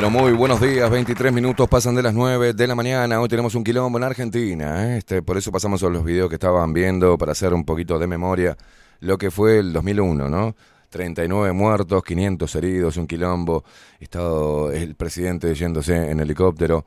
pero 0.00 0.08
muy 0.08 0.32
buenos 0.32 0.62
días. 0.62 0.88
23 0.88 1.30
minutos 1.30 1.68
pasan 1.68 1.94
de 1.94 2.02
las 2.02 2.14
9 2.14 2.54
de 2.54 2.66
la 2.66 2.74
mañana. 2.74 3.20
Hoy 3.20 3.28
tenemos 3.28 3.54
un 3.54 3.62
quilombo 3.62 3.98
en 3.98 4.04
Argentina. 4.04 4.86
¿eh? 4.86 4.96
Este, 4.96 5.20
por 5.20 5.36
eso 5.36 5.52
pasamos 5.52 5.82
a 5.82 5.90
los 5.90 6.02
videos 6.02 6.30
que 6.30 6.36
estaban 6.36 6.72
viendo 6.72 7.18
para 7.18 7.32
hacer 7.32 7.52
un 7.52 7.66
poquito 7.66 7.98
de 7.98 8.06
memoria 8.06 8.56
lo 9.00 9.18
que 9.18 9.30
fue 9.30 9.58
el 9.58 9.74
2001, 9.74 10.30
¿no? 10.30 10.56
39 10.88 11.52
muertos, 11.52 12.02
500 12.02 12.54
heridos, 12.54 12.96
un 12.96 13.06
quilombo. 13.06 13.62
Estado 13.98 14.72
el 14.72 14.94
presidente 14.94 15.54
yéndose 15.54 16.10
en 16.10 16.18
helicóptero. 16.18 16.86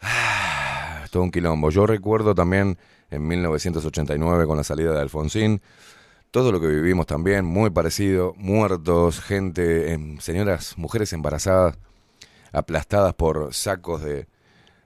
Ah, 0.00 1.06
todo 1.10 1.24
un 1.24 1.32
quilombo. 1.32 1.70
Yo 1.70 1.88
recuerdo 1.88 2.36
también 2.36 2.78
en 3.10 3.26
1989 3.26 4.46
con 4.46 4.56
la 4.56 4.62
salida 4.62 4.92
de 4.92 5.00
Alfonsín. 5.00 5.60
Todo 6.30 6.52
lo 6.52 6.60
que 6.60 6.68
vivimos 6.68 7.06
también, 7.06 7.44
muy 7.44 7.70
parecido. 7.70 8.32
Muertos, 8.36 9.18
gente, 9.18 9.92
em, 9.92 10.20
señoras, 10.20 10.78
mujeres 10.78 11.12
embarazadas 11.12 11.78
aplastadas 12.52 13.14
por 13.14 13.52
sacos 13.54 14.02
de, 14.02 14.26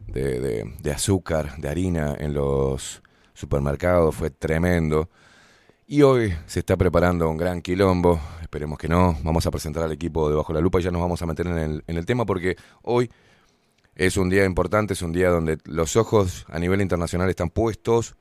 de, 0.08 0.92
azúcar, 0.92 1.56
de 1.58 1.68
harina 1.68 2.14
en 2.18 2.34
los 2.34 3.02
supermercados, 3.34 4.14
fue 4.14 4.30
tremendo. 4.30 5.08
Y 5.86 6.02
hoy 6.02 6.34
se 6.46 6.60
está 6.60 6.76
preparando 6.76 7.28
un 7.28 7.36
gran 7.36 7.60
quilombo, 7.60 8.20
esperemos 8.40 8.78
que 8.78 8.88
no, 8.88 9.16
vamos 9.22 9.46
a 9.46 9.50
presentar 9.50 9.82
al 9.82 9.92
equipo 9.92 10.28
de 10.30 10.36
Bajo 10.36 10.52
la 10.52 10.60
Lupa 10.60 10.80
y 10.80 10.82
ya 10.82 10.90
nos 10.90 11.02
vamos 11.02 11.20
a 11.22 11.26
meter 11.26 11.46
en 11.46 11.58
el, 11.58 11.84
en 11.86 11.96
el 11.96 12.06
tema 12.06 12.24
porque 12.24 12.56
hoy 12.82 13.10
es 13.94 14.16
un 14.16 14.30
día 14.30 14.44
importante, 14.44 14.94
es 14.94 15.02
un 15.02 15.12
día 15.12 15.28
donde 15.28 15.58
los 15.64 15.96
ojos 15.96 16.46
a 16.48 16.58
nivel 16.58 16.80
internacional 16.80 17.28
están 17.28 17.50
puestos 17.50 18.16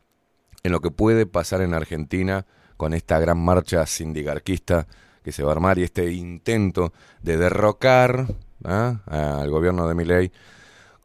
en 0.63 0.71
lo 0.71 0.81
que 0.81 0.91
puede 0.91 1.25
pasar 1.25 1.61
en 1.61 1.73
Argentina 1.73 2.45
con 2.77 2.93
esta 2.93 3.19
gran 3.19 3.39
marcha 3.39 3.85
sindicarquista 3.85 4.87
que 5.23 5.31
se 5.31 5.43
va 5.43 5.51
a 5.51 5.53
armar 5.53 5.77
y 5.77 5.83
este 5.83 6.11
intento 6.11 6.93
de 7.21 7.37
derrocar 7.37 8.27
¿ah? 8.63 9.01
al 9.05 9.49
gobierno 9.49 9.87
de 9.87 9.95
Miley, 9.95 10.31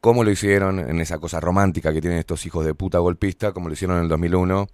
como 0.01 0.25
lo 0.25 0.31
hicieron 0.31 0.79
en 0.79 1.01
esa 1.01 1.19
cosa 1.19 1.41
romántica 1.41 1.93
que 1.93 2.01
tienen 2.01 2.19
estos 2.19 2.45
hijos 2.47 2.65
de 2.65 2.75
puta 2.75 2.99
golpista, 2.99 3.53
como 3.53 3.69
lo 3.69 3.75
hicieron 3.75 3.97
en 3.99 4.05
el 4.05 4.09
2001, 4.09 4.67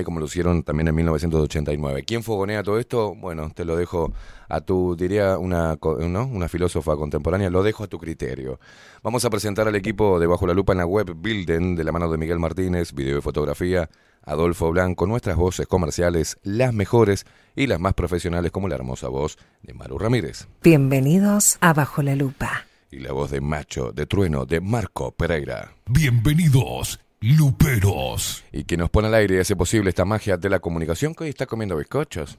y 0.00 0.04
como 0.04 0.18
lo 0.18 0.26
hicieron 0.26 0.62
también 0.64 0.88
en 0.88 0.94
1989. 0.96 2.02
¿Quién 2.04 2.22
fogonea 2.22 2.62
todo 2.62 2.78
esto? 2.78 3.14
Bueno, 3.14 3.50
te 3.54 3.64
lo 3.64 3.76
dejo 3.76 4.12
a 4.48 4.60
tu, 4.60 4.96
diría 4.96 5.38
una, 5.38 5.78
¿no? 6.08 6.26
una 6.26 6.48
filósofa 6.48 6.96
contemporánea, 6.96 7.50
lo 7.50 7.62
dejo 7.62 7.84
a 7.84 7.86
tu 7.86 7.98
criterio. 7.98 8.58
Vamos 9.02 9.24
a 9.24 9.30
presentar 9.30 9.68
al 9.68 9.76
equipo 9.76 10.18
de 10.18 10.26
Bajo 10.26 10.46
la 10.46 10.54
Lupa 10.54 10.72
en 10.72 10.78
la 10.78 10.86
web 10.86 11.14
Bilden, 11.16 11.76
de 11.76 11.84
la 11.84 11.92
mano 11.92 12.10
de 12.10 12.18
Miguel 12.18 12.40
Martínez, 12.40 12.92
video 12.92 13.18
y 13.18 13.20
fotografía, 13.20 13.88
Adolfo 14.26 14.72
Blanco, 14.72 15.06
nuestras 15.06 15.36
voces 15.36 15.68
comerciales, 15.68 16.36
las 16.42 16.74
mejores 16.74 17.24
y 17.54 17.68
las 17.68 17.78
más 17.78 17.94
profesionales, 17.94 18.50
como 18.50 18.66
la 18.66 18.74
hermosa 18.74 19.08
voz 19.08 19.38
de 19.62 19.72
Maru 19.72 19.98
Ramírez. 19.98 20.48
Bienvenidos 20.64 21.58
a 21.60 21.72
Bajo 21.72 22.02
la 22.02 22.16
Lupa. 22.16 22.66
Y 22.90 22.98
la 22.98 23.12
voz 23.12 23.30
de 23.30 23.40
Macho, 23.40 23.92
de 23.92 24.04
Trueno, 24.06 24.44
de 24.44 24.60
Marco 24.60 25.12
Pereira. 25.12 25.72
Bienvenidos, 25.86 26.98
Luperos. 27.20 28.44
Y 28.50 28.64
que 28.64 28.76
nos 28.76 28.90
pone 28.90 29.06
al 29.06 29.14
aire 29.14 29.36
y 29.36 29.38
hace 29.38 29.54
posible 29.54 29.90
esta 29.90 30.04
magia 30.04 30.36
de 30.36 30.50
la 30.50 30.58
comunicación 30.58 31.14
que 31.14 31.24
hoy 31.24 31.30
está 31.30 31.46
comiendo 31.46 31.76
bizcochos. 31.76 32.36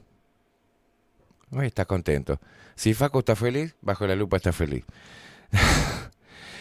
Hoy 1.50 1.66
está 1.66 1.86
contento. 1.86 2.38
Si 2.74 2.92
Faco 2.92 3.20
está 3.20 3.34
feliz, 3.34 3.74
Bajo 3.80 4.06
la 4.06 4.14
Lupa 4.14 4.36
está 4.36 4.52
feliz. 4.52 4.84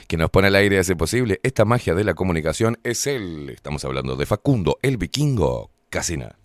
que 0.07 0.17
nos 0.17 0.29
pone 0.29 0.47
al 0.47 0.55
aire 0.55 0.79
hace 0.79 0.95
posible 0.95 1.39
esta 1.43 1.65
magia 1.65 1.93
de 1.93 2.03
la 2.03 2.13
comunicación 2.13 2.79
es 2.83 3.07
él. 3.07 3.49
Estamos 3.49 3.83
hablando 3.85 4.15
de 4.15 4.25
Facundo, 4.25 4.79
el 4.81 4.97
vikingo 4.97 5.71
Casina. 5.89 6.37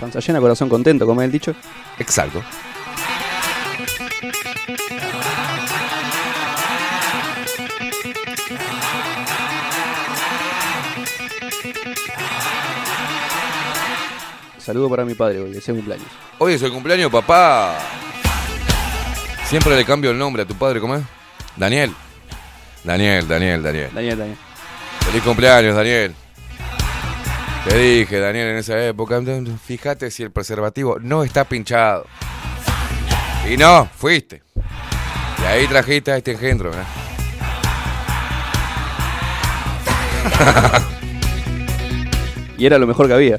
Panza 0.00 0.18
llena, 0.18 0.40
corazón 0.40 0.68
contento, 0.68 1.06
como 1.06 1.22
el 1.22 1.30
dicho. 1.30 1.54
Exacto. 1.98 2.42
Saludo 14.72 14.88
para 14.88 15.04
mi 15.04 15.12
padre 15.12 15.38
hoy, 15.38 15.54
es 15.54 15.68
el 15.68 15.74
cumpleaños. 15.74 16.06
Hoy 16.38 16.54
es 16.54 16.62
el 16.62 16.72
cumpleaños, 16.72 17.12
papá. 17.12 17.76
Siempre 19.44 19.76
le 19.76 19.84
cambio 19.84 20.12
el 20.12 20.16
nombre 20.16 20.44
a 20.44 20.46
tu 20.46 20.54
padre, 20.54 20.80
¿cómo 20.80 20.94
es? 20.94 21.02
Daniel. 21.58 21.92
Daniel, 22.82 23.28
Daniel, 23.28 23.62
Daniel. 23.62 23.90
Daniel, 23.92 24.18
Daniel. 24.18 24.38
Feliz 25.00 25.22
cumpleaños, 25.24 25.76
Daniel. 25.76 26.14
Te 27.68 27.76
dije, 27.76 28.18
Daniel, 28.18 28.48
en 28.48 28.56
esa 28.56 28.82
época, 28.82 29.20
fíjate 29.62 30.10
si 30.10 30.22
el 30.22 30.30
preservativo 30.30 30.98
no 30.98 31.22
está 31.22 31.44
pinchado. 31.44 32.06
Y 33.46 33.58
no, 33.58 33.90
fuiste. 33.94 34.42
Y 35.42 35.44
ahí 35.44 35.66
trajiste 35.66 36.12
a 36.12 36.16
este 36.16 36.32
engendro, 36.32 36.70
¿eh? 36.72 36.84
Y 42.56 42.64
era 42.64 42.78
lo 42.78 42.86
mejor 42.86 43.06
que 43.08 43.12
había. 43.12 43.38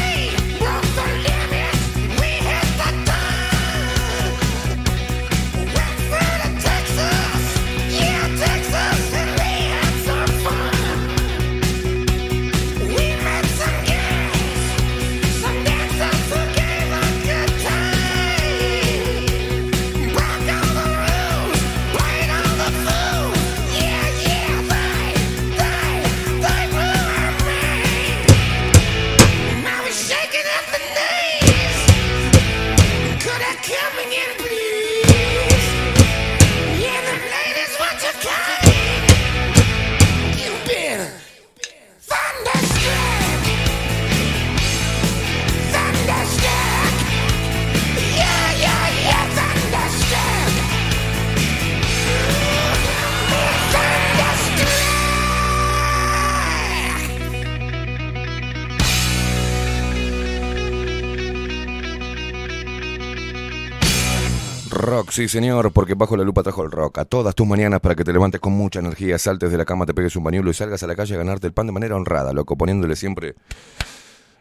Rock, 64.91 65.11
sí 65.11 65.29
señor, 65.29 65.71
porque 65.71 65.93
bajo 65.93 66.17
la 66.17 66.25
lupa 66.25 66.43
trajo 66.43 66.65
el 66.65 66.69
rock. 66.69 66.97
A 66.97 67.05
todas 67.05 67.33
tus 67.33 67.47
mañanas 67.47 67.79
para 67.79 67.95
que 67.95 68.03
te 68.03 68.11
levantes 68.11 68.41
con 68.41 68.51
mucha 68.51 68.79
energía, 68.79 69.17
saltes 69.17 69.49
de 69.49 69.57
la 69.57 69.63
cama, 69.63 69.85
te 69.85 69.93
pegues 69.93 70.17
un 70.17 70.25
bañuelo 70.25 70.51
y 70.51 70.53
salgas 70.53 70.83
a 70.83 70.87
la 70.87 70.97
calle 70.97 71.15
a 71.15 71.17
ganarte 71.17 71.47
el 71.47 71.53
pan 71.53 71.65
de 71.65 71.71
manera 71.71 71.95
honrada, 71.95 72.33
loco, 72.33 72.57
poniéndole 72.57 72.97
siempre 72.97 73.35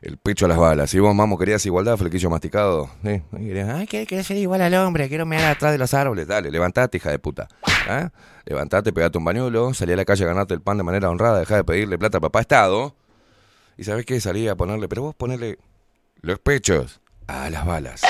el 0.03 0.17
pecho 0.17 0.47
a 0.47 0.49
las 0.49 0.59
balas. 0.59 0.91
Si 0.91 0.99
vos, 0.99 1.15
mamo, 1.15 1.39
querías 1.39 1.65
igualdad, 1.67 1.97
flequillo 1.97 2.31
masticado. 2.31 2.91
¿eh? 3.05 3.23
Ay, 3.33 3.87
querés 3.87 4.27
ser 4.27 4.39
igual 4.39 4.61
al 4.61 4.75
hombre, 4.75 5.09
quiero 5.09 5.25
mirar 5.25 5.53
atrás 5.53 5.71
de 5.71 5.79
los 5.79 5.95
árboles. 5.95 6.27
Dale, 6.27 6.51
levantate, 6.51 6.97
hija 6.97 7.13
de 7.13 7.21
puta. 7.21 7.47
¿Ah? 7.89 8.11
Levantate, 8.45 8.93
pegate 8.93 9.19
un 9.19 9.25
bañuelo, 9.25 9.73
salí 9.73 9.93
a 9.93 9.97
la 9.97 10.05
calle 10.05 10.25
a 10.25 10.27
ganarte 10.27 10.53
el 10.55 10.63
pan 10.63 10.79
de 10.79 10.83
manera 10.83 11.11
honrada, 11.11 11.39
dejá 11.39 11.55
de 11.55 11.63
pedirle 11.63 11.97
plata 11.97 12.19
a 12.19 12.23
papá 12.23 12.41
Estado. 12.41 12.97
Y 13.77 13.85
sabés 13.85 14.05
qué, 14.05 14.21
salí 14.21 14.49
a 14.49 14.57
ponerle, 14.57 14.89
pero 14.89 15.03
vos 15.03 15.15
ponele 15.15 15.59
los 16.23 16.41
pechos 16.41 17.01
a 17.29 17.49
las 17.51 17.65
balas. 17.65 18.03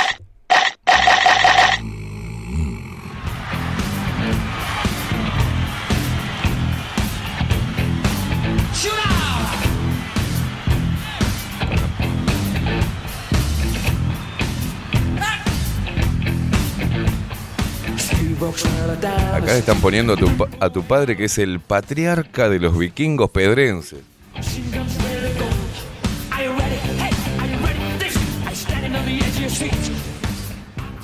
Acá 19.34 19.54
están 19.56 19.80
poniendo 19.80 20.14
a 20.14 20.16
tu, 20.16 20.28
pa- 20.36 20.48
a 20.60 20.70
tu 20.70 20.82
padre 20.82 21.16
que 21.16 21.24
es 21.24 21.38
el 21.38 21.60
patriarca 21.60 22.48
de 22.48 22.58
los 22.58 22.76
vikingos 22.76 23.30
pedrenses. 23.30 23.98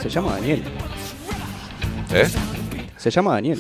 Se 0.00 0.08
llama 0.08 0.32
Daniel. 0.32 0.62
¿Eh? 2.12 2.28
Se 2.96 3.10
llama 3.10 3.32
Daniel. 3.34 3.58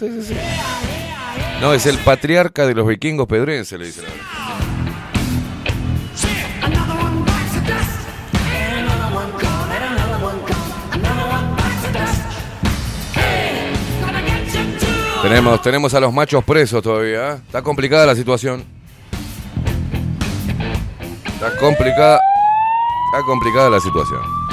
No, 1.60 1.72
es 1.72 1.86
el 1.86 1.98
patriarca 1.98 2.66
de 2.66 2.74
los 2.74 2.86
vikingos 2.86 3.26
pedrenses, 3.26 3.78
le 3.78 3.86
dicen 3.86 4.04
ahora. 4.04 4.65
Tenemos, 15.28 15.60
tenemos 15.60 15.92
a 15.92 15.98
los 15.98 16.12
machos 16.12 16.44
presos 16.44 16.80
todavía. 16.80 17.32
¿eh? 17.32 17.34
Está 17.44 17.60
complicada 17.60 18.06
la 18.06 18.14
situación. 18.14 18.64
Está 21.24 21.56
complicada. 21.56 22.20
Está 23.12 23.26
complicada 23.26 23.68
la 23.68 23.80
situación. 23.80 24.45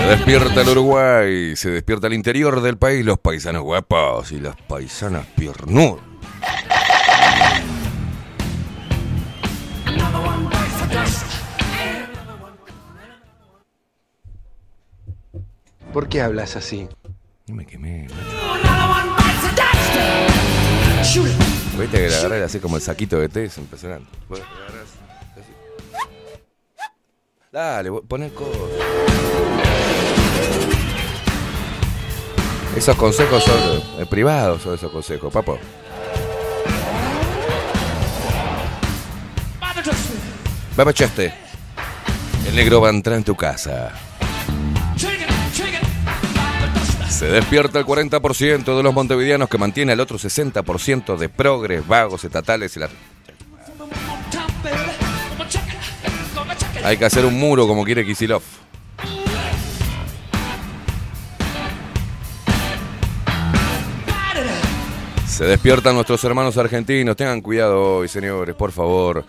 Se 0.00 0.16
despierta 0.16 0.62
el 0.62 0.68
Uruguay, 0.70 1.56
se 1.56 1.70
despierta 1.70 2.06
el 2.08 2.14
interior 2.14 2.60
del 2.62 2.76
país, 2.78 3.04
los 3.04 3.18
paisanos 3.18 3.62
guapos 3.62 4.32
y 4.32 4.40
las 4.40 4.56
paisanas 4.56 5.26
piernudas. 5.36 6.02
¿Por 15.92 16.08
qué 16.08 16.22
hablas 16.22 16.56
así? 16.56 16.88
No 17.46 17.54
me 17.56 17.66
quemé. 17.66 18.06
Viste 21.78 21.96
que 21.96 22.08
le 22.08 22.14
agarré 22.16 22.44
así 22.44 22.60
como 22.60 22.76
el 22.76 22.82
saquito 22.82 23.18
de 23.18 23.28
té, 23.28 23.44
es 23.46 23.58
impresionante. 23.58 24.08
Agarrás 24.28 24.88
así. 25.36 25.52
Dale, 27.50 27.90
vos- 27.90 28.02
poné 28.06 28.30
cosas. 28.30 28.60
Esos 32.76 32.96
consejos 32.96 33.42
son 33.42 33.82
eh, 33.98 34.06
privados, 34.06 34.62
son 34.62 34.74
esos 34.74 34.90
consejos, 34.90 35.32
papo. 35.32 35.58
Vamos, 40.76 40.94
Cheste. 40.94 41.34
El 42.46 42.54
negro 42.54 42.80
va 42.80 42.88
a 42.88 42.90
entrar 42.92 43.16
en 43.16 43.24
tu 43.24 43.34
casa. 43.34 43.92
Se 47.08 47.26
despierta 47.26 47.78
el 47.78 47.84
40% 47.84 48.76
de 48.76 48.82
los 48.82 48.94
montevideanos 48.94 49.48
que 49.48 49.58
mantiene 49.58 49.92
el 49.92 50.00
otro 50.00 50.16
60% 50.16 51.18
de 51.18 51.28
progres, 51.28 51.86
vagos, 51.86 52.24
estatales 52.24 52.74
y 52.76 52.80
la... 52.80 52.88
Hay 56.82 56.96
que 56.96 57.04
hacer 57.04 57.26
un 57.26 57.38
muro 57.38 57.66
como 57.66 57.84
quiere 57.84 58.06
Kisilov. 58.06 58.42
Se 65.40 65.46
despiertan 65.46 65.94
nuestros 65.94 66.22
hermanos 66.24 66.58
argentinos. 66.58 67.16
Tengan 67.16 67.40
cuidado 67.40 67.96
hoy, 67.96 68.08
señores, 68.08 68.54
por 68.54 68.72
favor. 68.72 69.24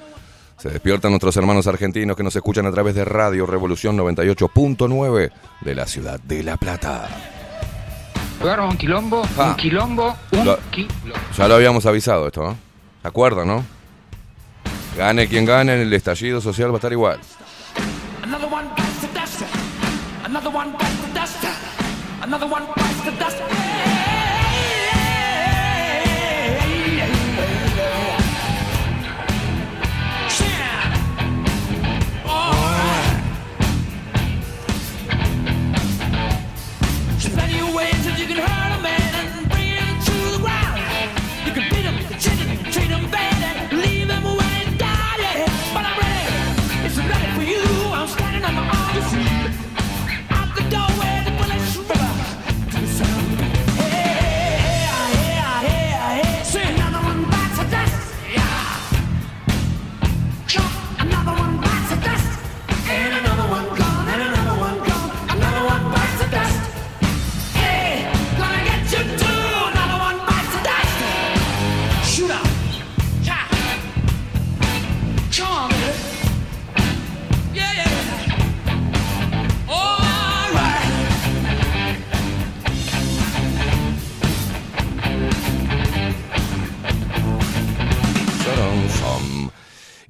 Se 0.57 0.67
despiertan 0.69 1.11
nuestros 1.13 1.37
hermanos 1.37 1.67
argentinos 1.67 2.17
que 2.17 2.23
nos 2.23 2.35
escuchan 2.35 2.65
a 2.65 2.71
través 2.73 2.95
de 2.95 3.05
Radio 3.05 3.45
Revolución 3.45 3.95
98.9 3.97 5.31
de 5.61 5.73
la 5.73 5.85
ciudad 5.85 6.19
de 6.19 6.43
La 6.43 6.57
Plata. 6.57 7.07
Lugar 8.41 8.59
un 8.59 8.75
quilombo, 8.75 9.21
Ah. 9.37 9.51
un 9.51 9.55
quilombo, 9.55 10.13
un 10.33 10.43
Lo- 10.45 10.59
quilombo. 10.69 11.15
Ya 11.37 11.47
lo 11.47 11.55
habíamos 11.55 11.85
avisado 11.85 12.27
esto, 12.27 12.43
¿no? 12.43 12.57
¿Se 13.01 13.07
acuerdan, 13.07 13.47
no? 13.47 13.63
Gane 14.97 15.29
quien 15.29 15.45
gane, 15.45 15.81
el 15.81 15.93
estallido 15.93 16.41
social 16.41 16.71
va 16.71 16.73
a 16.73 16.75
estar 16.75 16.91
igual. 16.91 17.21
Another 18.21 18.47
one 18.51 18.67
bites 18.75 18.99
the 18.99 19.07
dust. 19.17 19.41
Another 20.25 20.53
one 20.53 20.71
bites 20.73 21.01
the 21.13 21.17
dust. 21.17 21.43
Another 22.21 22.51
one 22.51 22.65
bites 22.75 23.03
the 23.05 23.11
dust. 23.11 23.60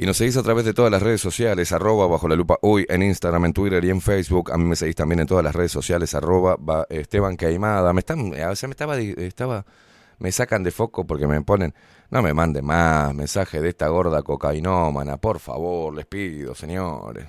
Y 0.02 0.08
nos 0.08 0.18
seguís 0.18 0.36
a 0.36 0.42
través 0.42 0.66
de 0.66 0.74
todas 0.74 0.92
las 0.92 1.04
redes 1.04 1.22
sociales, 1.22 1.72
arroba 1.72 2.08
bajo 2.08 2.28
la 2.28 2.36
lupa 2.36 2.58
hoy 2.64 2.88
en 2.90 3.04
Instagram, 3.04 3.46
en 3.46 3.54
Twitter 3.54 3.86
y 3.86 3.92
en 3.92 4.02
Facebook. 4.02 4.52
A 4.52 4.58
mí 4.58 4.64
me 4.66 4.76
seguís 4.76 4.96
también 4.96 5.20
en 5.20 5.28
todas 5.28 5.44
las 5.44 5.54
redes 5.54 5.72
sociales, 5.72 6.16
arroba 6.16 6.56
ba- 6.60 6.88
Esteban 6.90 7.36
Caimada. 7.36 7.94
Me 7.94 8.00
están, 8.00 8.34
o 8.34 8.56
sea, 8.56 8.68
me 8.68 8.72
estaba, 8.72 8.98
estaba, 8.98 9.64
me 10.18 10.32
sacan 10.32 10.64
de 10.64 10.72
foco 10.72 11.06
porque 11.06 11.28
me 11.28 11.40
ponen, 11.44 11.76
no 12.10 12.24
me 12.24 12.34
manden 12.34 12.66
más 12.66 13.14
mensajes 13.14 13.62
de 13.62 13.70
esta 13.70 13.90
gorda 13.90 14.24
cocainómana, 14.24 15.18
por 15.18 15.38
favor, 15.38 15.94
les 15.94 16.08
pido, 16.08 16.56
señores. 16.56 17.28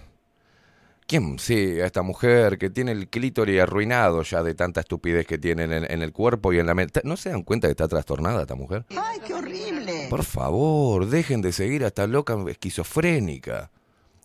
¿Quién 1.07 1.39
sigue 1.39 1.83
a 1.83 1.87
esta 1.87 2.03
mujer 2.03 2.59
que 2.59 2.71
tiene 2.71 2.93
el 2.93 3.09
clítoris 3.09 3.61
arruinado 3.61 4.23
ya 4.23 4.43
de 4.43 4.55
tanta 4.55 4.81
estupidez 4.81 5.27
que 5.27 5.39
tiene 5.39 5.65
en, 5.65 5.73
en 5.73 6.03
el 6.03 6.13
cuerpo 6.13 6.53
y 6.53 6.59
en 6.59 6.67
la 6.67 6.75
mente? 6.75 7.03
¿No 7.05 7.17
se 7.17 7.31
dan 7.31 7.43
cuenta 7.43 7.67
que 7.67 7.73
está 7.73 7.89
trastornada 7.89 8.43
esta 8.43 8.55
mujer? 8.55 8.87
¡Ay, 8.91 9.21
qué 9.27 9.35
horrible! 9.35 10.07
Por 10.09 10.25
favor, 10.25 11.07
dejen 11.07 11.43
de 11.43 11.53
seguir 11.53 11.85
a 11.85 11.89
esta 11.89 12.07
loca 12.07 12.37
esquizofrénica. 12.49 13.71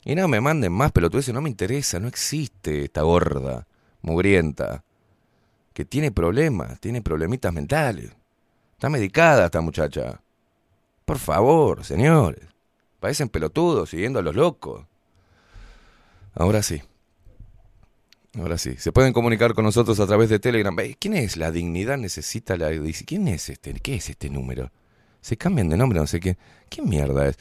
Y 0.06 0.16
no 0.16 0.28
me 0.30 0.40
manden 0.40 0.72
más 0.72 0.94
pelotudeces, 0.94 1.34
no 1.34 1.42
me 1.42 1.50
interesa, 1.50 2.00
no 2.00 2.08
existe 2.08 2.86
esta 2.86 3.02
gorda, 3.02 3.68
mugrienta, 4.02 4.86
que 5.74 5.84
tiene 5.84 6.12
problemas, 6.12 6.80
tiene 6.80 7.02
problemitas 7.02 7.54
mentales. 7.54 8.12
Está 8.72 8.90
medicada 8.90 9.46
esta 9.46 9.60
muchacha. 9.60 10.22
Por 11.04 11.18
favor, 11.18 11.84
señores. 11.84 12.46
Parecen 13.00 13.28
pelotudos 13.30 13.90
siguiendo 13.90 14.20
a 14.20 14.22
los 14.22 14.36
locos. 14.36 14.86
Ahora 16.38 16.62
sí. 16.62 16.84
Ahora 18.38 18.58
sí. 18.60 18.76
Se 18.78 18.92
pueden 18.92 19.12
comunicar 19.12 19.56
con 19.56 19.66
nosotros 19.66 20.00
a 20.00 20.06
través 20.06 20.30
de 20.30 20.38
Telegram. 20.38 20.76
¿Quién 21.00 21.16
es? 21.16 21.36
La 21.36 21.52
dignidad 21.52 21.98
necesita 21.98 22.56
la... 22.58 22.70
¿Quién 23.06 23.28
es 23.28 23.50
este? 23.50 23.74
¿Qué 23.74 23.96
es 23.96 24.10
este 24.10 24.30
número? 24.30 24.72
Se 25.20 25.36
cambian 25.36 25.68
de 25.70 25.78
nombre, 25.78 26.00
no 26.00 26.06
sé 26.06 26.20
qué. 26.20 26.38
¿Qué 26.70 26.84
mierda 26.84 27.28
es? 27.28 27.38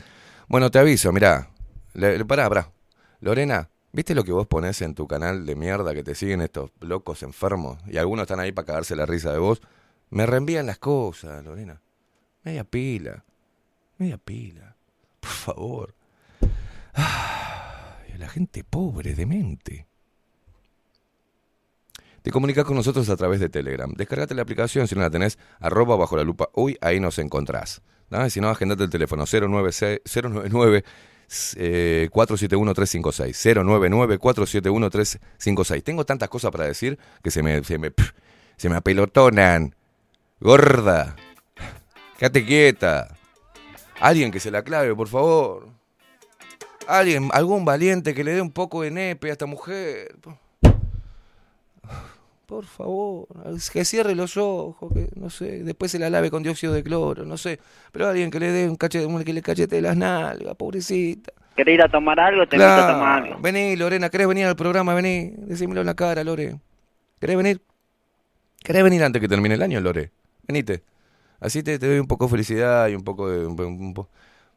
Bueno, 0.48 0.70
te 0.70 0.78
aviso, 0.78 1.12
mirá. 1.12 1.50
Le, 1.92 2.24
pará, 2.24 2.48
pará. 2.48 2.72
Lorena, 3.20 3.68
¿viste 3.92 4.14
lo 4.14 4.24
que 4.24 4.32
vos 4.32 4.46
ponés 4.46 4.80
en 4.80 4.94
tu 4.94 5.06
canal 5.06 5.44
de 5.44 5.56
mierda 5.56 5.92
que 5.92 6.02
te 6.02 6.14
siguen 6.14 6.40
estos 6.40 6.70
locos 6.80 7.22
enfermos? 7.22 7.78
Y 7.86 7.98
algunos 7.98 8.22
están 8.22 8.40
ahí 8.40 8.52
para 8.52 8.66
cagarse 8.66 8.96
la 8.96 9.04
risa 9.04 9.30
de 9.30 9.38
vos. 9.38 9.60
Me 10.08 10.24
reenvían 10.24 10.64
las 10.64 10.78
cosas, 10.78 11.44
Lorena. 11.44 11.82
Media 12.44 12.64
pila. 12.64 13.24
Media 13.98 14.16
pila. 14.16 14.74
Por 15.20 15.30
favor. 15.30 15.94
Ay, 16.94 17.45
la 18.18 18.28
gente 18.28 18.64
pobre, 18.64 19.14
demente. 19.14 19.86
Te 22.22 22.32
comunicas 22.32 22.64
con 22.64 22.76
nosotros 22.76 23.08
a 23.08 23.16
través 23.16 23.38
de 23.38 23.48
Telegram. 23.48 23.92
Descargate 23.94 24.34
la 24.34 24.42
aplicación, 24.42 24.88
si 24.88 24.94
no 24.96 25.02
la 25.02 25.10
tenés, 25.10 25.38
arroba 25.60 25.96
bajo 25.96 26.16
la 26.16 26.24
lupa. 26.24 26.48
Hoy 26.54 26.76
ahí 26.80 26.98
nos 26.98 27.18
encontrás. 27.18 27.82
Si 28.30 28.40
no, 28.40 28.48
agendate 28.48 28.84
el 28.84 28.90
teléfono 28.90 29.24
096 29.26 30.00
099 30.22 30.84
eh, 31.56 32.08
471-356. 32.12 33.34
099-471-356. 35.38 35.82
Tengo 35.82 36.04
tantas 36.04 36.28
cosas 36.28 36.50
para 36.50 36.64
decir 36.64 36.98
que 37.22 37.30
se 37.30 37.42
me, 37.42 37.62
se 37.64 37.78
me, 37.78 37.92
se 38.56 38.68
me 38.68 38.76
apelotonan. 38.76 39.74
Gorda. 40.40 41.16
Quédate 42.18 42.44
quieta. 42.44 43.16
Alguien 44.00 44.30
que 44.30 44.40
se 44.40 44.50
la 44.50 44.62
clave, 44.62 44.94
por 44.94 45.08
favor. 45.08 45.75
Alguien, 46.86 47.28
algún 47.32 47.64
valiente 47.64 48.14
que 48.14 48.22
le 48.24 48.32
dé 48.34 48.40
un 48.40 48.52
poco 48.52 48.82
de 48.82 48.90
nepe 48.90 49.28
a 49.28 49.32
esta 49.32 49.46
mujer. 49.46 50.14
Por 52.46 52.64
favor, 52.64 53.26
que 53.72 53.84
cierre 53.84 54.14
los 54.14 54.36
ojos, 54.36 54.92
que 54.92 55.08
no 55.16 55.30
sé, 55.30 55.64
después 55.64 55.90
se 55.90 55.98
la 55.98 56.08
lave 56.08 56.30
con 56.30 56.44
dióxido 56.44 56.72
de 56.72 56.84
cloro, 56.84 57.24
no 57.24 57.36
sé. 57.36 57.58
Pero 57.90 58.06
alguien 58.08 58.30
que 58.30 58.38
le 58.38 58.52
dé 58.52 58.68
un 58.68 58.76
cachete, 58.76 59.24
que 59.24 59.32
le 59.32 59.42
cachete 59.42 59.80
las 59.80 59.96
nalgas, 59.96 60.54
pobrecita. 60.54 61.32
¿Querés 61.56 61.74
ir 61.74 61.82
a 61.82 61.88
tomar 61.88 62.20
algo? 62.20 62.46
Te 62.46 62.56
invito 62.56 62.70
a 62.72 62.86
tomar 62.86 63.18
Claro. 63.18 63.24
algo. 63.34 63.42
Vení, 63.42 63.74
Lorena, 63.74 64.10
¿querés 64.10 64.28
venir 64.28 64.46
al 64.46 64.54
programa? 64.54 64.94
Vení, 64.94 65.32
decímelo 65.38 65.80
en 65.80 65.86
la 65.86 65.94
cara, 65.94 66.22
Lore. 66.22 66.60
¿Querés 67.18 67.36
venir? 67.36 67.60
¿Querés 68.62 68.84
venir 68.84 69.02
antes 69.02 69.20
que 69.20 69.28
termine 69.28 69.54
el 69.56 69.62
año, 69.62 69.80
Lore? 69.80 70.12
Venite. 70.46 70.84
Así 71.40 71.62
te, 71.64 71.78
te 71.80 71.88
doy 71.88 71.98
un 71.98 72.06
poco 72.06 72.26
de 72.26 72.30
felicidad 72.30 72.86
y 72.88 72.94
un 72.94 73.02
poco 73.02 73.28
de... 73.28 73.44
un 73.44 73.58
un 73.60 73.94
po- 73.94 74.08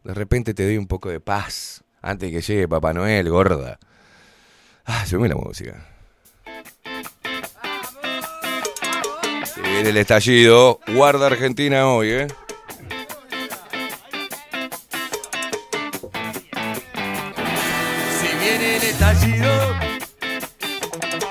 de 0.04 0.13
repente 0.13 0.54
te 0.54 0.63
doy 0.63 0.78
un 0.78 0.88
poco 0.88 1.10
de 1.10 1.20
paz 1.20 1.84
antes 2.02 2.32
que 2.32 2.42
llegue 2.42 2.68
Papá 2.68 2.94
Noel, 2.94 3.30
gorda. 3.30 3.80
Ah, 4.86 5.06
subime 5.06 5.30
la 5.30 5.36
música. 5.36 5.86
Se 9.46 9.62
viene 9.62 9.90
el 9.90 9.98
estallido. 9.98 10.80
Guarda 10.88 11.28
Argentina 11.28 11.88
hoy, 11.88 12.10
¿eh? 12.10 12.28
Si 18.20 18.28
viene 18.40 18.78
el 18.78 18.84
estallido, 18.84 19.52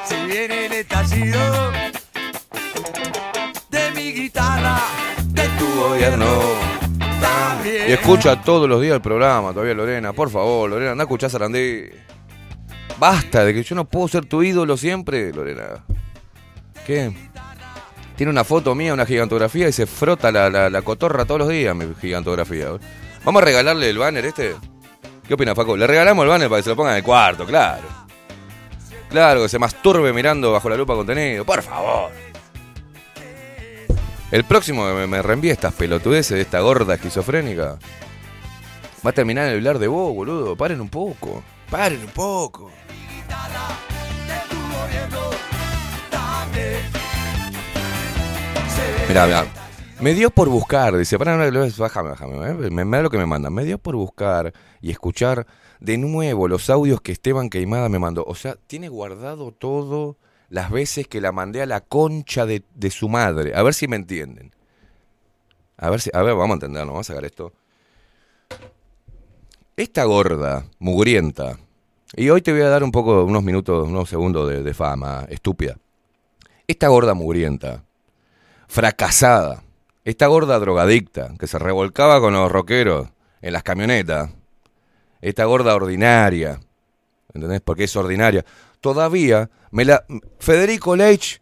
si 0.04 0.26
viene 0.26 0.66
el 0.66 0.72
estallido 0.72 1.72
de 3.70 3.90
mi 3.92 4.12
guitarra, 4.12 4.78
de 5.26 5.48
tu 5.58 5.74
gobierno. 5.80 6.57
Y 7.88 7.92
escucha 7.92 8.42
todos 8.42 8.68
los 8.68 8.80
días 8.82 8.94
el 8.94 9.00
programa 9.00 9.52
todavía, 9.52 9.74
Lorena. 9.74 10.12
Por 10.12 10.30
favor, 10.30 10.68
Lorena, 10.70 10.92
anda 10.92 11.04
a 11.04 11.06
escuchar 11.06 11.30
Sarandí. 11.30 11.84
Basta 12.98 13.44
de 13.44 13.54
que 13.54 13.62
yo 13.62 13.74
no 13.74 13.84
puedo 13.86 14.08
ser 14.08 14.26
tu 14.26 14.42
ídolo 14.42 14.76
siempre, 14.76 15.32
Lorena. 15.32 15.84
¿Qué? 16.86 17.12
Tiene 18.16 18.30
una 18.30 18.44
foto 18.44 18.74
mía, 18.74 18.92
una 18.92 19.06
gigantografía 19.06 19.68
y 19.68 19.72
se 19.72 19.86
frota 19.86 20.32
la, 20.32 20.68
la- 20.68 20.82
cotorra 20.82 21.24
todos 21.24 21.38
los 21.40 21.48
días, 21.48 21.74
mi 21.76 21.86
gigantografía. 22.00 22.68
Vamos 23.24 23.42
a 23.42 23.44
regalarle 23.44 23.88
el 23.88 23.98
banner 23.98 24.26
este. 24.26 24.56
¿Qué 25.26 25.34
opina, 25.34 25.54
Faco? 25.54 25.76
Le 25.76 25.86
regalamos 25.86 26.24
el 26.24 26.28
banner 26.30 26.48
para 26.48 26.58
que 26.58 26.64
se 26.64 26.70
lo 26.70 26.76
pongan 26.76 26.92
en 26.94 26.98
el 26.98 27.04
cuarto, 27.04 27.46
claro. 27.46 27.84
Claro, 29.10 29.42
que 29.42 29.48
se 29.48 29.58
masturbe 29.58 30.12
mirando 30.12 30.50
bajo 30.52 30.68
la 30.68 30.76
lupa 30.76 30.94
contenido. 30.94 31.44
Por 31.44 31.62
favor. 31.62 32.10
El 34.30 34.44
próximo 34.44 34.86
que 34.86 34.92
me, 34.92 35.06
me 35.06 35.22
reenvíe 35.22 35.50
estas 35.50 35.72
pelotudeces 35.72 36.36
de 36.36 36.42
esta 36.42 36.60
gorda 36.60 36.94
esquizofrénica 36.94 37.78
va 39.04 39.10
a 39.10 39.12
terminar 39.12 39.48
en 39.48 39.54
hablar 39.54 39.78
de 39.78 39.88
vos, 39.88 40.14
boludo. 40.14 40.54
Paren 40.54 40.82
un 40.82 40.90
poco. 40.90 41.42
Paren 41.70 42.00
un 42.00 42.10
poco. 42.10 42.70
Mirá, 49.08 49.26
mirá. 49.26 49.46
Me 50.00 50.12
dio 50.12 50.30
por 50.30 50.50
buscar, 50.50 50.96
dice, 50.96 51.18
para, 51.18 51.36
bájame, 51.36 52.10
bájame, 52.10 52.50
eh, 52.50 52.70
me, 52.70 52.84
me 52.84 52.96
da 52.98 53.02
lo 53.02 53.10
que 53.10 53.16
me 53.16 53.24
mandan. 53.24 53.54
Me 53.54 53.64
dio 53.64 53.78
por 53.78 53.96
buscar 53.96 54.52
y 54.82 54.90
escuchar 54.90 55.46
de 55.80 55.96
nuevo 55.96 56.48
los 56.48 56.68
audios 56.68 57.00
que 57.00 57.12
Esteban 57.12 57.48
Queimada 57.48 57.88
me 57.88 57.98
mandó. 57.98 58.24
O 58.26 58.34
sea, 58.34 58.56
tiene 58.66 58.90
guardado 58.90 59.52
todo 59.52 60.18
las 60.48 60.70
veces 60.70 61.06
que 61.06 61.20
la 61.20 61.32
mandé 61.32 61.62
a 61.62 61.66
la 61.66 61.80
concha 61.80 62.46
de, 62.46 62.62
de 62.74 62.90
su 62.90 63.08
madre. 63.08 63.54
A 63.54 63.62
ver 63.62 63.74
si 63.74 63.88
me 63.88 63.96
entienden. 63.96 64.54
A 65.76 65.90
ver 65.90 66.00
si, 66.00 66.10
a 66.12 66.22
ver, 66.22 66.34
vamos 66.34 66.50
a 66.50 66.54
entenderlo, 66.54 66.92
vamos 66.92 67.08
a 67.08 67.12
sacar 67.12 67.24
esto. 67.24 67.52
Esta 69.76 70.04
gorda, 70.04 70.66
mugrienta, 70.80 71.56
y 72.16 72.30
hoy 72.30 72.42
te 72.42 72.52
voy 72.52 72.62
a 72.62 72.68
dar 72.68 72.82
un 72.82 72.90
poco, 72.90 73.22
unos 73.24 73.44
minutos, 73.44 73.86
unos 73.86 74.08
segundos 74.08 74.48
de, 74.48 74.62
de 74.62 74.74
fama, 74.74 75.26
estúpida. 75.28 75.76
Esta 76.66 76.88
gorda 76.88 77.14
mugrienta, 77.14 77.84
fracasada, 78.66 79.62
esta 80.04 80.26
gorda 80.26 80.58
drogadicta 80.58 81.34
que 81.38 81.46
se 81.46 81.58
revolcaba 81.58 82.18
con 82.20 82.32
los 82.32 82.50
rockeros 82.50 83.08
en 83.40 83.52
las 83.52 83.62
camionetas, 83.62 84.30
esta 85.20 85.44
gorda 85.44 85.74
ordinaria, 85.74 86.60
¿entendés? 87.32 87.60
Porque 87.60 87.84
es 87.84 87.94
ordinaria. 87.96 88.44
Todavía 88.80 89.50
me 89.70 89.84
la 89.84 90.04
Federico 90.38 90.96
Leitch 90.96 91.40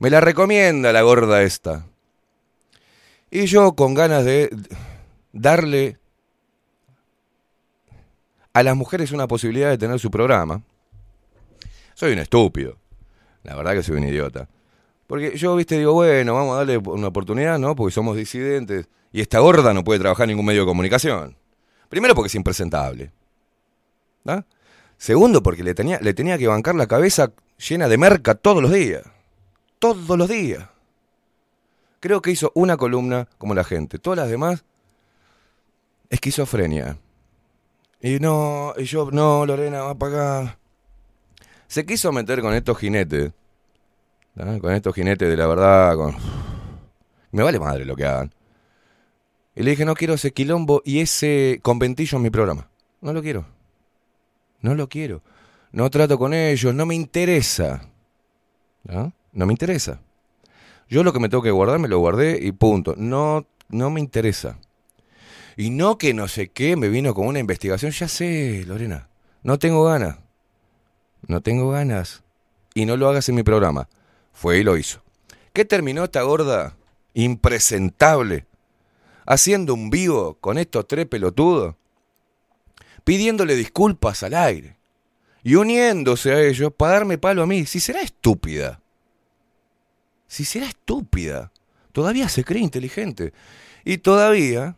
me 0.00 0.08
la 0.08 0.20
recomienda 0.20 0.92
la 0.92 1.02
gorda 1.02 1.42
esta. 1.42 1.86
Y 3.30 3.46
yo 3.46 3.74
con 3.74 3.94
ganas 3.94 4.24
de 4.24 4.50
darle 5.32 5.98
a 8.52 8.62
las 8.62 8.74
mujeres 8.74 9.12
una 9.12 9.28
posibilidad 9.28 9.68
de 9.68 9.78
tener 9.78 9.98
su 10.00 10.10
programa. 10.10 10.62
Soy 11.94 12.14
un 12.14 12.18
estúpido. 12.18 12.78
La 13.42 13.54
verdad 13.54 13.74
que 13.74 13.82
soy 13.82 13.98
un 13.98 14.04
idiota. 14.04 14.48
Porque 15.06 15.36
yo, 15.36 15.54
viste, 15.54 15.76
digo, 15.76 15.92
bueno, 15.92 16.34
vamos 16.34 16.54
a 16.54 16.58
darle 16.58 16.78
una 16.78 17.08
oportunidad, 17.08 17.58
¿no? 17.58 17.76
Porque 17.76 17.92
somos 17.92 18.16
disidentes. 18.16 18.88
Y 19.12 19.20
esta 19.20 19.38
gorda 19.40 19.74
no 19.74 19.84
puede 19.84 20.00
trabajar 20.00 20.24
en 20.24 20.30
ningún 20.30 20.46
medio 20.46 20.62
de 20.62 20.66
comunicación. 20.66 21.36
Primero 21.90 22.14
porque 22.14 22.28
es 22.28 22.34
impresentable. 22.36 23.12
¿no? 24.24 24.44
Segundo 25.00 25.42
porque 25.42 25.64
le 25.64 25.72
tenía, 25.72 25.98
le 26.02 26.12
tenía 26.12 26.36
que 26.36 26.46
bancar 26.46 26.74
la 26.74 26.86
cabeza 26.86 27.32
llena 27.56 27.88
de 27.88 27.96
merca 27.96 28.34
todos 28.34 28.62
los 28.62 28.70
días. 28.70 29.02
Todos 29.78 30.18
los 30.18 30.28
días. 30.28 30.68
Creo 32.00 32.20
que 32.20 32.32
hizo 32.32 32.52
una 32.54 32.76
columna 32.76 33.26
como 33.38 33.54
la 33.54 33.64
gente. 33.64 33.98
Todas 33.98 34.18
las 34.18 34.28
demás, 34.28 34.62
esquizofrenia. 36.10 36.98
Y 38.02 38.18
no, 38.18 38.74
y 38.76 38.84
yo, 38.84 39.10
no, 39.10 39.46
Lorena, 39.46 39.80
va 39.84 39.94
para 39.94 40.40
acá. 40.42 40.58
Se 41.66 41.86
quiso 41.86 42.12
meter 42.12 42.42
con 42.42 42.52
estos 42.52 42.76
jinetes. 42.76 43.32
Con 44.34 44.74
estos 44.74 44.94
jinetes 44.94 45.30
de 45.30 45.36
la 45.38 45.46
verdad. 45.46 45.96
Con... 45.96 46.14
Me 47.30 47.42
vale 47.42 47.58
madre 47.58 47.86
lo 47.86 47.96
que 47.96 48.04
hagan. 48.04 48.34
Y 49.56 49.62
le 49.62 49.70
dije, 49.70 49.86
no 49.86 49.94
quiero 49.94 50.12
ese 50.12 50.32
quilombo 50.32 50.82
y 50.84 51.00
ese 51.00 51.58
conventillo 51.62 52.16
en 52.16 52.22
mi 52.22 52.28
programa. 52.28 52.68
no 53.00 53.14
lo 53.14 53.22
quiero. 53.22 53.59
No 54.60 54.74
lo 54.74 54.88
quiero. 54.88 55.22
No 55.72 55.88
trato 55.90 56.18
con 56.18 56.34
ellos, 56.34 56.74
no 56.74 56.86
me 56.86 56.94
interesa. 56.94 57.82
¿No? 58.84 59.12
No 59.32 59.46
me 59.46 59.52
interesa. 59.52 60.00
Yo 60.88 61.04
lo 61.04 61.12
que 61.12 61.20
me 61.20 61.28
tengo 61.28 61.42
que 61.42 61.50
guardar, 61.50 61.78
me 61.78 61.88
lo 61.88 61.98
guardé 61.98 62.38
y 62.42 62.52
punto. 62.52 62.94
No, 62.96 63.46
no 63.68 63.90
me 63.90 64.00
interesa. 64.00 64.58
Y 65.56 65.70
no 65.70 65.98
que 65.98 66.14
no 66.14 66.26
sé 66.26 66.48
qué, 66.48 66.76
me 66.76 66.88
vino 66.88 67.14
con 67.14 67.26
una 67.26 67.38
investigación. 67.38 67.92
Ya 67.92 68.08
sé, 68.08 68.64
Lorena. 68.66 69.08
No 69.42 69.58
tengo 69.58 69.84
ganas. 69.84 70.18
No 71.26 71.40
tengo 71.40 71.70
ganas. 71.70 72.22
Y 72.74 72.86
no 72.86 72.96
lo 72.96 73.08
hagas 73.08 73.28
en 73.28 73.36
mi 73.36 73.42
programa. 73.42 73.88
Fue 74.32 74.58
y 74.58 74.64
lo 74.64 74.76
hizo. 74.76 75.02
¿Qué 75.52 75.64
terminó 75.64 76.04
esta 76.04 76.22
gorda 76.22 76.76
impresentable 77.14 78.46
haciendo 79.26 79.74
un 79.74 79.90
vivo 79.90 80.38
con 80.40 80.58
estos 80.58 80.86
tres 80.88 81.06
pelotudos? 81.06 81.74
Pidiéndole 83.04 83.56
disculpas 83.56 84.22
al 84.22 84.34
aire 84.34 84.76
y 85.42 85.54
uniéndose 85.54 86.32
a 86.32 86.42
ellos 86.42 86.72
para 86.76 86.94
darme 86.94 87.18
palo 87.18 87.42
a 87.42 87.46
mí. 87.46 87.66
Si 87.66 87.80
será 87.80 88.02
estúpida. 88.02 88.80
Si 90.26 90.44
será 90.44 90.66
estúpida. 90.66 91.52
Todavía 91.92 92.28
se 92.28 92.44
cree 92.44 92.62
inteligente. 92.62 93.32
Y 93.84 93.98
todavía 93.98 94.76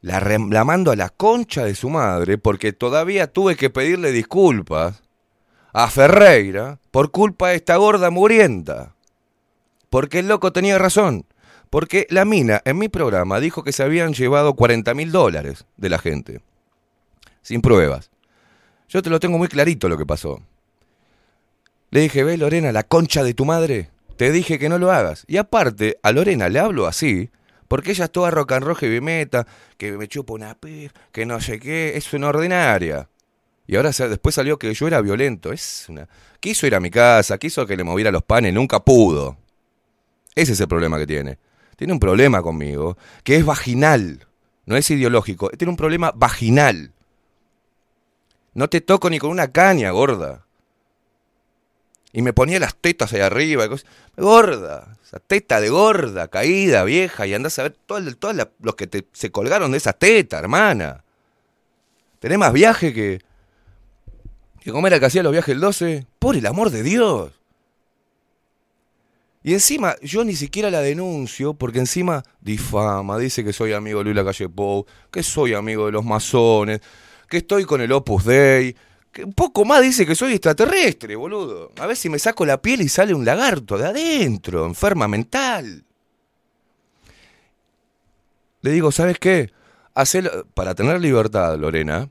la, 0.00 0.20
la 0.20 0.64
mando 0.64 0.90
a 0.90 0.96
la 0.96 1.08
concha 1.08 1.64
de 1.64 1.74
su 1.74 1.90
madre 1.90 2.38
porque 2.38 2.72
todavía 2.72 3.26
tuve 3.26 3.56
que 3.56 3.70
pedirle 3.70 4.12
disculpas 4.12 5.02
a 5.72 5.88
Ferreira 5.88 6.78
por 6.90 7.10
culpa 7.10 7.48
de 7.48 7.56
esta 7.56 7.76
gorda 7.76 8.10
murienta. 8.10 8.94
Porque 9.88 10.20
el 10.20 10.28
loco 10.28 10.52
tenía 10.52 10.78
razón. 10.78 11.26
Porque 11.68 12.06
la 12.10 12.24
mina 12.24 12.62
en 12.64 12.78
mi 12.78 12.88
programa 12.88 13.38
dijo 13.40 13.62
que 13.62 13.72
se 13.72 13.82
habían 13.82 14.12
llevado 14.12 14.54
40 14.54 14.92
mil 14.94 15.12
dólares 15.12 15.66
de 15.76 15.88
la 15.88 15.98
gente. 15.98 16.40
Sin 17.42 17.60
pruebas. 17.60 18.10
Yo 18.88 19.02
te 19.02 19.10
lo 19.10 19.20
tengo 19.20 19.38
muy 19.38 19.48
clarito 19.48 19.88
lo 19.88 19.96
que 19.96 20.06
pasó. 20.06 20.40
Le 21.90 22.00
dije, 22.00 22.24
ve 22.24 22.36
Lorena, 22.36 22.72
la 22.72 22.84
concha 22.84 23.22
de 23.22 23.34
tu 23.34 23.44
madre. 23.44 23.90
Te 24.16 24.30
dije 24.32 24.58
que 24.58 24.68
no 24.68 24.78
lo 24.78 24.92
hagas. 24.92 25.24
Y 25.28 25.38
aparte, 25.38 25.98
a 26.02 26.12
Lorena 26.12 26.48
le 26.48 26.58
hablo 26.58 26.86
así, 26.86 27.30
porque 27.68 27.92
ella 27.92 28.06
es 28.06 28.12
toda 28.12 28.30
rock 28.30 28.52
and 28.52 28.64
roll 28.64 28.76
heavy 28.76 29.00
metal, 29.00 29.46
que 29.76 29.92
me 29.92 30.08
chupa 30.08 30.34
una 30.34 30.54
p, 30.54 30.90
que 31.12 31.24
no 31.24 31.40
sé 31.40 31.58
qué, 31.58 31.96
es 31.96 32.12
una 32.12 32.28
ordinaria. 32.28 33.08
Y 33.66 33.76
ahora 33.76 33.90
después 33.90 34.34
salió 34.34 34.58
que 34.58 34.74
yo 34.74 34.88
era 34.88 35.00
violento. 35.00 35.52
Es 35.52 35.86
una... 35.88 36.08
Quiso 36.40 36.66
ir 36.66 36.74
a 36.74 36.80
mi 36.80 36.90
casa, 36.90 37.38
quiso 37.38 37.66
que 37.66 37.76
le 37.76 37.84
moviera 37.84 38.10
los 38.10 38.24
panes, 38.24 38.52
nunca 38.52 38.80
pudo. 38.80 39.38
Ese 40.34 40.52
es 40.52 40.60
el 40.60 40.68
problema 40.68 40.98
que 40.98 41.06
tiene. 41.06 41.38
Tiene 41.76 41.92
un 41.92 42.00
problema 42.00 42.42
conmigo, 42.42 42.98
que 43.24 43.36
es 43.36 43.44
vaginal, 43.44 44.26
no 44.66 44.76
es 44.76 44.90
ideológico, 44.90 45.50
tiene 45.50 45.70
un 45.70 45.76
problema 45.76 46.12
vaginal. 46.14 46.92
No 48.54 48.68
te 48.68 48.80
toco 48.80 49.10
ni 49.10 49.18
con 49.18 49.30
una 49.30 49.52
caña, 49.52 49.90
gorda. 49.90 50.44
Y 52.12 52.22
me 52.22 52.32
ponía 52.32 52.58
las 52.58 52.74
tetas 52.74 53.12
ahí 53.12 53.20
arriba. 53.20 53.64
y 53.64 53.68
cosas. 53.68 53.86
Gorda, 54.16 54.96
esa 55.04 55.20
teta 55.20 55.60
de 55.60 55.68
gorda, 55.68 56.28
caída, 56.28 56.82
vieja. 56.84 57.26
Y 57.26 57.34
andás 57.34 57.58
a 57.58 57.64
ver 57.64 57.76
todos 57.86 58.02
la- 58.34 58.50
los 58.60 58.74
que 58.74 58.86
te, 58.86 59.06
se 59.12 59.30
colgaron 59.30 59.70
de 59.70 59.78
esa 59.78 59.92
teta, 59.92 60.38
hermana. 60.38 61.04
Tenés 62.18 62.38
más 62.38 62.52
viaje 62.52 62.92
que. 62.92 63.20
que 64.60 64.72
comer 64.72 64.92
era 64.92 65.00
que 65.00 65.06
hacía 65.06 65.22
los 65.22 65.32
viajes 65.32 65.54
el 65.54 65.60
12. 65.60 66.06
Por 66.18 66.36
el 66.36 66.46
amor 66.46 66.70
de 66.70 66.82
Dios. 66.82 67.32
Y 69.42 69.54
encima, 69.54 69.96
yo 70.02 70.22
ni 70.24 70.36
siquiera 70.36 70.70
la 70.70 70.80
denuncio, 70.80 71.54
porque 71.54 71.78
encima 71.78 72.22
difama, 72.42 73.16
dice 73.16 73.42
que 73.42 73.54
soy 73.54 73.72
amigo 73.72 74.00
de 74.00 74.04
Luis 74.04 74.16
Lacalle 74.16 74.50
que 75.10 75.22
soy 75.22 75.54
amigo 75.54 75.86
de 75.86 75.92
los 75.92 76.04
masones, 76.04 76.80
que 77.30 77.38
estoy 77.38 77.64
con 77.64 77.80
el 77.80 77.92
Opus 77.92 78.24
Dei, 78.24 78.76
que 79.12 79.24
un 79.24 79.32
poco 79.32 79.64
más 79.64 79.80
dice 79.80 80.04
que 80.04 80.14
soy 80.14 80.32
extraterrestre, 80.32 81.16
boludo. 81.16 81.70
A 81.78 81.86
ver 81.86 81.96
si 81.96 82.10
me 82.10 82.18
saco 82.18 82.44
la 82.44 82.60
piel 82.60 82.82
y 82.82 82.88
sale 82.88 83.14
un 83.14 83.24
lagarto 83.24 83.78
de 83.78 83.86
adentro, 83.86 84.66
enferma 84.66 85.08
mental. 85.08 85.84
Le 88.62 88.70
digo, 88.72 88.92
¿sabes 88.92 89.18
qué? 89.18 89.52
Para 90.54 90.74
tener 90.74 91.00
libertad, 91.00 91.56
Lorena, 91.56 92.10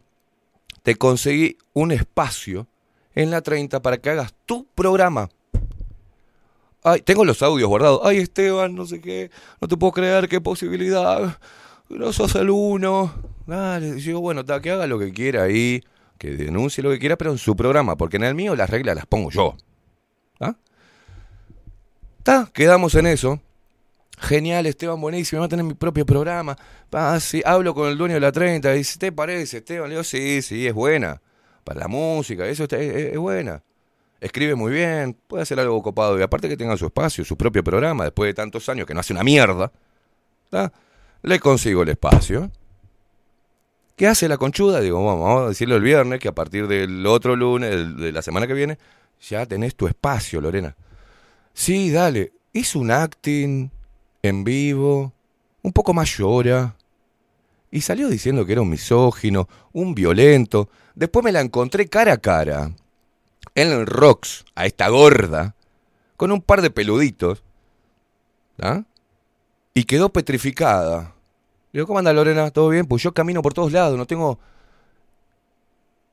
te 0.83 0.95
conseguí 0.95 1.57
un 1.73 1.91
espacio 1.91 2.67
en 3.13 3.29
la 3.29 3.41
30 3.41 3.81
para 3.81 3.97
que 3.97 4.09
hagas 4.11 4.33
tu 4.45 4.65
programa. 4.73 5.29
Ay, 6.81 7.01
tengo 7.01 7.25
los 7.25 7.41
audios 7.41 7.67
guardados. 7.67 7.99
Ay, 8.03 8.19
Esteban, 8.19 8.73
no 8.73 8.85
sé 8.85 9.01
qué. 9.01 9.31
No 9.59 9.67
te 9.67 9.75
puedo 9.75 9.91
creer, 9.91 10.29
qué 10.29 10.39
posibilidad. 10.39 11.37
No 11.89 12.13
sos 12.13 12.35
el 12.35 12.49
uno. 12.49 13.13
Dale. 13.49 13.97
Y 13.97 14.01
Yo, 14.01 14.19
bueno, 14.21 14.45
ta, 14.45 14.61
que 14.61 14.71
haga 14.71 14.85
lo 14.87 14.99
que 14.99 15.11
quiera 15.11 15.43
ahí. 15.43 15.83
Que 16.17 16.31
denuncie 16.35 16.83
lo 16.83 16.89
que 16.91 16.99
quiera, 16.99 17.17
pero 17.17 17.31
en 17.31 17.37
su 17.37 17.55
programa. 17.55 17.95
Porque 17.97 18.17
en 18.17 18.23
el 18.23 18.35
mío 18.35 18.55
las 18.55 18.69
reglas 18.69 18.95
las 18.95 19.05
pongo 19.05 19.31
yo. 19.31 19.55
¿Ah? 20.39 20.55
Ta, 22.23 22.49
quedamos 22.53 22.93
en 22.95 23.07
eso. 23.07 23.39
Genial, 24.19 24.65
Esteban, 24.65 24.99
buenísimo. 24.99 25.39
Va 25.39 25.45
a 25.45 25.49
tener 25.49 25.65
mi 25.65 25.73
propio 25.73 26.05
programa. 26.05 26.57
Ah, 26.91 27.17
hablo 27.45 27.73
con 27.73 27.87
el 27.89 27.97
dueño 27.97 28.15
de 28.15 28.19
la 28.19 28.31
30. 28.31 28.71
Dice, 28.73 28.99
¿te 28.99 29.11
parece, 29.11 29.57
Esteban? 29.57 29.87
Le 29.89 29.95
digo, 29.95 30.03
sí, 30.03 30.41
sí, 30.41 30.67
es 30.67 30.73
buena. 30.73 31.21
Para 31.63 31.79
la 31.81 31.87
música, 31.87 32.45
eso 32.47 32.63
está- 32.63 32.77
es, 32.77 32.93
es- 32.95 33.11
es 33.13 33.17
buena. 33.17 33.63
Escribe 34.19 34.55
muy 34.55 34.73
bien, 34.73 35.15
puede 35.27 35.43
hacer 35.43 35.59
algo 35.61 35.81
copado. 35.81 36.19
Y 36.19 36.21
aparte 36.21 36.49
que 36.49 36.57
tenga 36.57 36.75
su 36.75 36.85
espacio, 36.87 37.23
su 37.23 37.37
propio 37.37 37.63
programa, 37.63 38.03
después 38.03 38.27
de 38.27 38.33
tantos 38.33 38.67
años 38.67 38.85
que 38.85 38.93
no 38.93 38.99
hace 38.99 39.13
una 39.13 39.23
mierda, 39.23 39.71
¿tá? 40.49 40.73
le 41.21 41.39
consigo 41.39 41.83
el 41.83 41.89
espacio. 41.89 42.51
¿Qué 43.99 44.07
hace 44.07 44.29
la 44.29 44.37
conchuda? 44.37 44.79
Digo, 44.79 45.03
vamos, 45.03 45.41
a 45.43 45.49
decirle 45.49 45.75
el 45.75 45.81
viernes 45.81 46.21
que 46.21 46.29
a 46.29 46.31
partir 46.31 46.67
del 46.67 47.05
otro 47.05 47.35
lunes, 47.35 47.97
de 47.97 48.13
la 48.13 48.21
semana 48.21 48.47
que 48.47 48.53
viene, 48.53 48.77
ya 49.19 49.45
tenés 49.45 49.75
tu 49.75 49.87
espacio, 49.87 50.39
Lorena. 50.39 50.73
Sí, 51.53 51.91
dale. 51.91 52.31
Hizo 52.53 52.79
un 52.79 52.91
acting 52.91 53.69
en 54.23 54.43
vivo, 54.45 55.11
un 55.61 55.73
poco 55.73 55.93
más 55.93 56.17
llora. 56.17 56.77
Y 57.71 57.81
salió 57.81 58.07
diciendo 58.07 58.45
que 58.45 58.53
era 58.53 58.61
un 58.61 58.69
misógino, 58.69 59.49
un 59.73 59.93
violento. 59.93 60.69
Después 60.95 61.25
me 61.25 61.33
la 61.33 61.41
encontré 61.41 61.89
cara 61.89 62.13
a 62.13 62.17
cara 62.19 62.71
en 63.53 63.67
el 63.67 63.85
Rox 63.85 64.45
a 64.55 64.65
esta 64.65 64.87
gorda 64.87 65.55
con 66.15 66.31
un 66.31 66.41
par 66.41 66.61
de 66.61 66.69
peluditos 66.69 67.43
¿ah? 68.61 68.83
y 69.73 69.83
quedó 69.83 70.07
petrificada. 70.07 71.15
Le 71.71 71.79
digo, 71.79 71.87
¿cómo 71.87 71.99
anda 71.99 72.13
Lorena? 72.13 72.49
¿Todo 72.49 72.69
bien? 72.69 72.85
Pues 72.85 73.03
yo 73.03 73.13
camino 73.13 73.41
por 73.41 73.53
todos 73.53 73.71
lados, 73.71 73.97
no 73.97 74.05
tengo... 74.05 74.39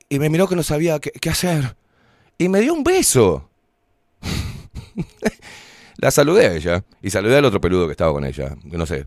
Y 0.09 0.19
me 0.19 0.29
miró 0.29 0.47
que 0.47 0.55
no 0.55 0.63
sabía 0.63 1.01
qué, 1.01 1.31
hacer. 1.31 1.77
Y 2.39 2.49
me 2.49 2.61
dio 2.61 2.75
un 2.75 2.85
beso. 2.85 3.49
La 5.97 6.11
saludé 6.11 6.47
a 6.47 6.55
ella 6.55 6.85
y 7.03 7.11
saludé 7.11 7.39
al 7.39 7.45
otro 7.45 7.61
peludo 7.61 7.87
que 7.87 7.93
estaba 7.93 8.13
con 8.13 8.25
ella, 8.25 8.55
que 8.71 8.77
no 8.77 8.87
sé. 8.87 9.07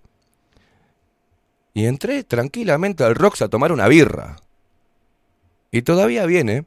Y 1.74 1.86
entré 1.86 2.24
tranquilamente 2.24 3.04
al 3.04 3.16
Rox 3.16 3.44
a 3.44 3.48
tomar 3.48 3.72
una 3.72 3.88
birra. 3.88 4.38
Y 5.72 5.84
todavía 5.84 6.26
viene 6.26 6.66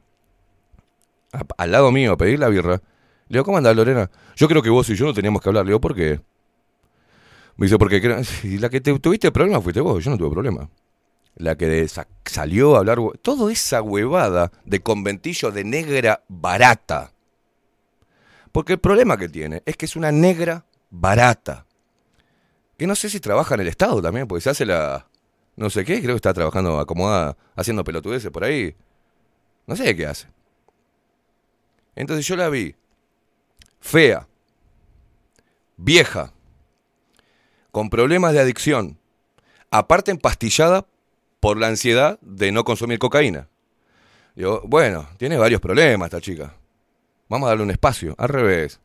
al 1.57 1.71
lado 1.71 1.91
mío 1.91 2.13
a 2.13 2.17
pedir 2.17 2.39
la 2.39 2.47
birra. 2.47 2.81
Le 3.27 3.37
digo, 3.37 3.43
¿cómo 3.43 3.57
andás, 3.57 3.75
Lorena? 3.75 4.09
Yo 4.35 4.47
creo 4.47 4.63
que 4.63 4.69
vos 4.69 4.89
y 4.89 4.95
yo 4.95 5.05
no 5.05 5.13
teníamos 5.13 5.41
que 5.41 5.49
hablar. 5.49 5.65
Le 5.65 5.69
digo, 5.69 5.81
¿por 5.81 5.93
qué? 5.93 6.21
Me 7.55 7.67
dice, 7.67 7.77
porque 7.77 7.97
y 8.43 8.57
la 8.57 8.69
que 8.69 8.81
te, 8.81 8.97
tuviste 8.99 9.31
problema 9.31 9.61
fuiste 9.61 9.81
vos, 9.81 10.03
yo 10.03 10.11
no 10.11 10.17
tuve 10.17 10.31
problema. 10.31 10.69
La 11.35 11.55
que 11.55 11.87
salió 12.25 12.75
a 12.75 12.79
hablar, 12.79 12.99
toda 13.21 13.51
esa 13.51 13.81
huevada 13.81 14.51
de 14.65 14.81
conventillo 14.81 15.51
de 15.51 15.63
negra 15.63 16.23
barata. 16.27 17.11
Porque 18.51 18.73
el 18.73 18.79
problema 18.79 19.17
que 19.17 19.29
tiene 19.29 19.63
es 19.65 19.75
que 19.77 19.85
es 19.85 19.95
una 19.95 20.11
negra 20.11 20.65
barata. 20.89 21.65
Que 22.77 22.85
no 22.87 22.95
sé 22.95 23.09
si 23.09 23.19
trabaja 23.19 23.55
en 23.55 23.61
el 23.61 23.67
Estado 23.67 24.01
también, 24.01 24.27
porque 24.27 24.41
se 24.41 24.49
hace 24.51 24.65
la... 24.65 25.07
No 25.55 25.69
sé 25.69 25.85
qué, 25.85 25.99
creo 26.01 26.15
que 26.15 26.17
está 26.17 26.33
trabajando 26.33 26.79
acomodada, 26.79 27.37
haciendo 27.55 27.83
pelotudeces 27.83 28.31
por 28.31 28.43
ahí. 28.43 28.75
No 29.67 29.75
sé 29.75 29.95
qué 29.95 30.07
hace. 30.07 30.27
Entonces 31.95 32.25
yo 32.27 32.35
la 32.35 32.49
vi 32.49 32.75
fea, 33.79 34.27
vieja, 35.77 36.32
con 37.73 37.89
problemas 37.89 38.33
de 38.33 38.39
adicción, 38.39 38.99
aparte 39.71 40.11
empastillada 40.11 40.85
por 41.39 41.57
la 41.57 41.69
ansiedad 41.69 42.19
de 42.21 42.51
no 42.51 42.63
consumir 42.63 42.99
cocaína. 42.99 43.49
Digo, 44.35 44.61
bueno, 44.65 45.09
tiene 45.17 45.37
varios 45.37 45.59
problemas 45.59 46.05
esta 46.05 46.21
chica. 46.21 46.55
Vamos 47.27 47.47
a 47.47 47.49
darle 47.49 47.63
un 47.63 47.71
espacio, 47.71 48.13
al 48.19 48.29
revés. 48.29 48.79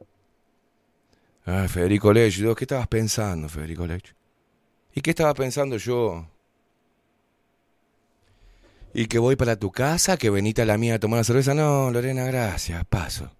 Ay, 1.44 1.68
Federico 1.68 2.14
Lech, 2.14 2.34
¿qué 2.56 2.64
estabas 2.64 2.88
pensando, 2.88 3.50
Federico 3.50 3.86
Lech? 3.86 4.16
¿Y 4.94 5.02
qué 5.02 5.10
estaba 5.10 5.34
pensando 5.34 5.76
yo? 5.76 6.26
¿Y 8.94 9.04
que 9.04 9.18
voy 9.18 9.36
para 9.36 9.56
tu 9.56 9.70
casa? 9.70 10.16
¿Que 10.16 10.30
venite 10.30 10.62
a 10.62 10.64
la 10.64 10.78
mía 10.78 10.94
a 10.94 10.98
tomar 10.98 11.18
una 11.18 11.24
cerveza? 11.24 11.52
No, 11.52 11.90
Lorena, 11.90 12.24
gracias. 12.24 12.86
Paso. 12.86 13.30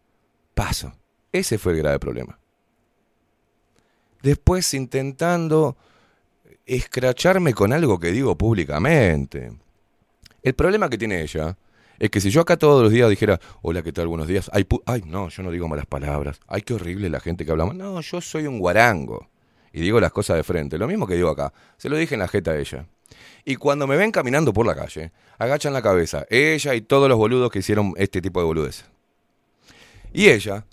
Paso. 0.52 0.92
Ese 1.32 1.56
fue 1.56 1.72
el 1.72 1.78
grave 1.78 1.98
problema. 1.98 2.38
Después 4.22 4.74
intentando 4.74 5.76
escracharme 6.66 7.54
con 7.54 7.72
algo 7.72 7.98
que 7.98 8.12
digo 8.12 8.36
públicamente. 8.36 9.52
El 10.42 10.54
problema 10.54 10.88
que 10.88 10.98
tiene 10.98 11.22
ella 11.22 11.56
es 11.98 12.10
que 12.10 12.20
si 12.20 12.30
yo 12.30 12.42
acá 12.42 12.56
todos 12.56 12.82
los 12.82 12.92
días 12.92 13.10
dijera, 13.10 13.40
hola, 13.62 13.82
¿qué 13.82 13.92
tal? 13.92 14.06
Buenos 14.06 14.28
días. 14.28 14.50
Ay, 14.52 14.66
ay, 14.86 15.02
no, 15.06 15.28
yo 15.28 15.42
no 15.42 15.50
digo 15.50 15.66
malas 15.66 15.86
palabras. 15.86 16.40
Ay, 16.46 16.62
qué 16.62 16.74
horrible 16.74 17.08
la 17.10 17.20
gente 17.20 17.44
que 17.44 17.50
habla 17.50 17.66
mal. 17.66 17.76
No, 17.76 18.00
yo 18.00 18.20
soy 18.20 18.46
un 18.46 18.58
guarango. 18.58 19.28
Y 19.72 19.80
digo 19.80 20.00
las 20.00 20.12
cosas 20.12 20.36
de 20.36 20.44
frente. 20.44 20.78
Lo 20.78 20.86
mismo 20.86 21.06
que 21.06 21.14
digo 21.14 21.28
acá. 21.28 21.52
Se 21.76 21.88
lo 21.88 21.96
dije 21.96 22.14
en 22.14 22.20
la 22.20 22.28
jeta 22.28 22.52
a 22.52 22.58
ella. 22.58 22.86
Y 23.44 23.56
cuando 23.56 23.86
me 23.86 23.96
ven 23.96 24.12
caminando 24.12 24.52
por 24.52 24.66
la 24.66 24.74
calle, 24.74 25.12
agachan 25.38 25.72
la 25.72 25.82
cabeza. 25.82 26.26
Ella 26.30 26.74
y 26.74 26.82
todos 26.82 27.08
los 27.08 27.18
boludos 27.18 27.50
que 27.50 27.60
hicieron 27.60 27.94
este 27.96 28.20
tipo 28.20 28.40
de 28.40 28.46
boludeces. 28.46 28.84
Y 30.12 30.28
ella, 30.28 30.66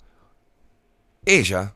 ella, 1.24 1.74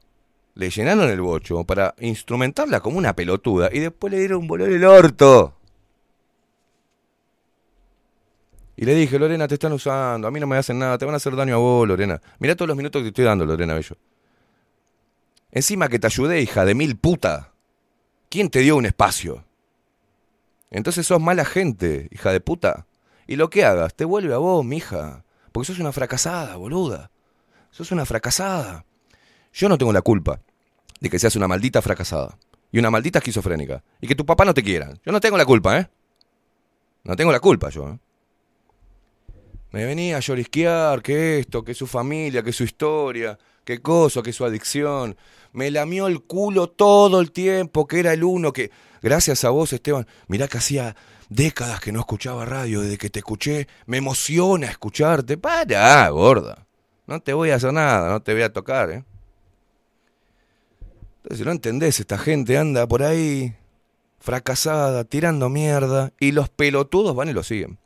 le 0.60 0.68
llenaron 0.68 1.08
el 1.08 1.22
bocho 1.22 1.64
para 1.64 1.94
instrumentarla 2.00 2.80
como 2.80 2.98
una 2.98 3.16
pelotuda 3.16 3.70
y 3.72 3.78
después 3.78 4.12
le 4.12 4.18
dieron 4.18 4.40
un 4.40 4.46
bolón 4.46 4.70
el 4.70 4.84
orto. 4.84 5.54
Y 8.76 8.84
le 8.84 8.94
dije, 8.94 9.18
Lorena, 9.18 9.48
te 9.48 9.54
están 9.54 9.72
usando, 9.72 10.28
a 10.28 10.30
mí 10.30 10.38
no 10.38 10.46
me 10.46 10.58
hacen 10.58 10.78
nada, 10.78 10.98
te 10.98 11.06
van 11.06 11.14
a 11.14 11.16
hacer 11.16 11.34
daño 11.34 11.54
a 11.54 11.58
vos, 11.58 11.88
Lorena. 11.88 12.20
Mirá 12.40 12.54
todos 12.56 12.68
los 12.68 12.76
minutos 12.76 13.00
que 13.00 13.04
te 13.04 13.08
estoy 13.08 13.24
dando, 13.24 13.46
Lorena 13.46 13.72
Bello. 13.72 13.96
Encima 15.50 15.88
que 15.88 15.98
te 15.98 16.08
ayudé, 16.08 16.42
hija 16.42 16.66
de 16.66 16.74
mil 16.74 16.98
puta. 16.98 17.52
¿Quién 18.28 18.50
te 18.50 18.58
dio 18.58 18.76
un 18.76 18.84
espacio? 18.84 19.46
Entonces 20.70 21.06
sos 21.06 21.22
mala 21.22 21.46
gente, 21.46 22.06
hija 22.10 22.32
de 22.32 22.40
puta. 22.40 22.86
Y 23.26 23.36
lo 23.36 23.48
que 23.48 23.64
hagas, 23.64 23.94
te 23.94 24.04
vuelve 24.04 24.34
a 24.34 24.38
vos, 24.38 24.62
mija. 24.62 25.24
Porque 25.52 25.68
sos 25.68 25.78
una 25.78 25.92
fracasada, 25.92 26.56
boluda. 26.56 27.10
Sos 27.70 27.92
una 27.92 28.04
fracasada. 28.04 28.84
Yo 29.54 29.70
no 29.70 29.78
tengo 29.78 29.94
la 29.94 30.02
culpa 30.02 30.42
de 31.00 31.10
que 31.10 31.18
seas 31.18 31.36
una 31.36 31.48
maldita 31.48 31.82
fracasada. 31.82 32.38
Y 32.72 32.78
una 32.78 32.90
maldita 32.90 33.18
esquizofrénica. 33.18 33.82
Y 34.00 34.06
que 34.06 34.14
tu 34.14 34.24
papá 34.24 34.44
no 34.44 34.54
te 34.54 34.62
quiera. 34.62 34.92
Yo 35.04 35.12
no 35.12 35.20
tengo 35.20 35.36
la 35.36 35.44
culpa, 35.44 35.78
¿eh? 35.78 35.88
No 37.02 37.16
tengo 37.16 37.32
la 37.32 37.40
culpa 37.40 37.70
yo, 37.70 37.88
¿eh? 37.88 37.98
Me 39.72 39.84
venía 39.84 40.16
a 40.16 40.20
llorisquear 40.20 41.00
que 41.00 41.38
esto, 41.38 41.62
que 41.62 41.74
su 41.74 41.86
familia, 41.86 42.42
que 42.42 42.52
su 42.52 42.64
historia, 42.64 43.38
que 43.64 43.80
cosa, 43.80 44.20
que 44.22 44.32
su 44.32 44.44
adicción. 44.44 45.16
Me 45.52 45.70
lamió 45.70 46.08
el 46.08 46.22
culo 46.22 46.68
todo 46.68 47.20
el 47.20 47.30
tiempo, 47.30 47.86
que 47.86 48.00
era 48.00 48.12
el 48.12 48.24
uno 48.24 48.52
que... 48.52 48.70
Gracias 49.02 49.44
a 49.44 49.50
vos, 49.50 49.72
Esteban. 49.72 50.06
Mirá 50.28 50.46
que 50.48 50.58
hacía 50.58 50.94
décadas 51.28 51.80
que 51.80 51.92
no 51.92 52.00
escuchaba 52.00 52.44
radio. 52.44 52.82
Desde 52.82 52.98
que 52.98 53.10
te 53.10 53.20
escuché, 53.20 53.66
me 53.86 53.96
emociona 53.96 54.66
escucharte. 54.66 55.38
Para, 55.38 56.08
gorda. 56.10 56.66
No 57.06 57.20
te 57.20 57.32
voy 57.32 57.50
a 57.50 57.56
hacer 57.56 57.72
nada, 57.72 58.10
no 58.10 58.22
te 58.22 58.34
voy 58.34 58.42
a 58.42 58.52
tocar, 58.52 58.90
¿eh? 58.90 59.04
Entonces, 61.22 61.38
si 61.38 61.44
no 61.44 61.52
entendés, 61.52 62.00
esta 62.00 62.16
gente 62.16 62.56
anda 62.56 62.86
por 62.86 63.02
ahí 63.02 63.54
fracasada, 64.18 65.04
tirando 65.04 65.48
mierda, 65.48 66.12
y 66.18 66.32
los 66.32 66.48
pelotudos 66.48 67.14
van 67.14 67.28
y 67.28 67.32
lo 67.32 67.42
siguen. 67.42 67.78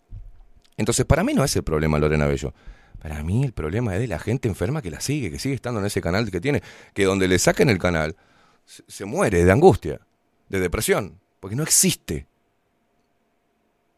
Entonces, 0.77 1.05
para 1.05 1.25
mí 1.25 1.35
no 1.35 1.45
es 1.45 1.55
el 1.57 1.65
problema 1.65 1.99
Lorena 1.99 2.27
Bello. 2.27 2.55
Para 3.01 3.23
mí 3.23 3.45
el 3.45 3.53
problema 3.53 3.95
es 3.95 4.01
de 4.01 4.09
la 4.09 4.19
gente 4.19 4.49
enferma 4.49 4.83
que 4.83 4.91
la 4.91 5.01
sigue, 5.01 5.31
que 5.31 5.39
sigue 5.39 5.55
estando 5.55 5.81
en 5.81 5.87
ese 5.87 6.01
canal 6.01 6.31
que 6.31 6.41
tiene, 6.41 6.63
que 6.95 7.05
donde 7.05 7.29
le 7.29 7.39
saquen 7.39 7.69
el 7.69 7.79
canal, 7.79 8.17
se, 8.65 8.83
se 8.89 9.05
muere 9.05 9.45
de 9.45 9.53
angustia, 9.53 10.01
de 10.49 10.61
depresión, 10.61 11.21
porque 11.41 11.57
no 11.57 11.63
existe. 11.63 12.27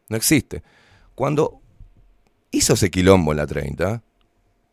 No 0.09 0.17
existe. 0.17 0.63
Cuando 1.15 1.61
hizo 2.51 2.73
ese 2.73 2.91
quilombo 2.91 3.31
en 3.31 3.37
la 3.37 3.47
30, 3.47 4.01